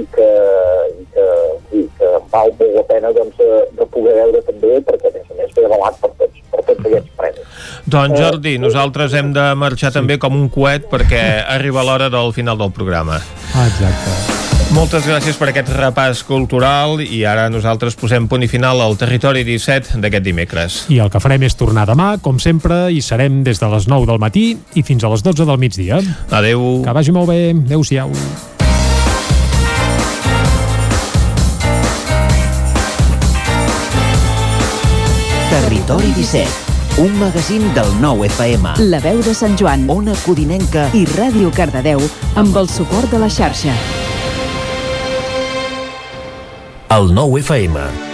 i, 0.01 0.05
que, 0.13 0.29
i, 0.99 1.05
que, 1.13 1.27
i 1.79 1.83
que 1.97 2.11
val 2.33 2.53
molt 2.59 2.75
la 2.77 2.85
pena 2.89 3.13
doncs, 3.15 3.37
de, 3.39 3.61
de 3.79 3.87
poder 3.93 4.15
veure 4.19 4.43
també 4.47 4.79
perquè 4.87 5.11
a 5.11 5.15
més 5.17 5.29
a 5.31 5.39
més 5.39 5.55
ve 5.57 5.67
avalat 5.67 6.01
per 6.03 6.11
tots, 6.21 6.43
per 6.53 6.65
tots 6.69 6.89
aquests 6.91 7.15
premis. 7.21 7.61
Doncs 7.91 8.19
Jordi, 8.19 8.57
nosaltres 8.61 9.17
hem 9.17 9.33
de 9.35 9.47
marxar 9.59 9.93
també 9.95 10.19
com 10.21 10.37
un 10.37 10.49
coet 10.53 10.89
perquè 10.91 11.23
arriba 11.57 11.85
l'hora 11.87 12.11
del 12.13 12.35
final 12.37 12.59
del 12.61 12.75
programa. 12.75 13.21
Exacte. 13.67 14.60
Moltes 14.71 15.03
gràcies 15.03 15.35
per 15.35 15.49
aquest 15.51 15.67
repàs 15.75 16.21
cultural 16.23 17.01
i 17.03 17.25
ara 17.27 17.49
nosaltres 17.51 17.97
posem 17.99 18.29
punt 18.31 18.45
i 18.45 18.47
final 18.47 18.79
al 18.79 18.93
Territori 18.95 19.43
17 19.43 19.99
d'aquest 19.99 20.23
dimecres. 20.23 20.77
I 20.87 21.01
el 21.03 21.09
que 21.11 21.19
farem 21.19 21.43
és 21.43 21.57
tornar 21.59 21.83
demà, 21.89 22.13
com 22.23 22.39
sempre, 22.39 22.85
i 22.87 23.01
serem 23.03 23.41
des 23.43 23.59
de 23.59 23.67
les 23.67 23.89
9 23.91 24.07
del 24.07 24.21
matí 24.23 24.45
i 24.79 24.83
fins 24.87 25.03
a 25.03 25.11
les 25.11 25.25
12 25.27 25.43
del 25.49 25.59
migdia. 25.59 25.99
Adeu. 26.31 26.63
Que 26.85 26.93
vagi 26.95 27.11
molt 27.11 27.27
bé. 27.27 27.51
Adéu-siau. 27.51 28.15
Territori 35.51 36.13
17, 36.15 36.47
un 37.03 37.19
magazín 37.19 37.67
del 37.75 37.91
nou 37.99 38.23
FM. 38.23 38.77
La 38.87 39.03
veu 39.03 39.19
de 39.19 39.35
Sant 39.35 39.59
Joan, 39.59 39.83
Ona 39.91 40.15
Codinenca 40.23 40.87
i 40.95 41.03
Ràdio 41.11 41.51
Cardedeu 41.51 41.99
amb 42.39 42.55
el 42.55 42.71
suport 42.71 43.11
de 43.11 43.19
la 43.19 43.27
xarxa. 43.27 43.75
El 46.91 47.13
nou 47.15 47.37
FM. 47.39 48.10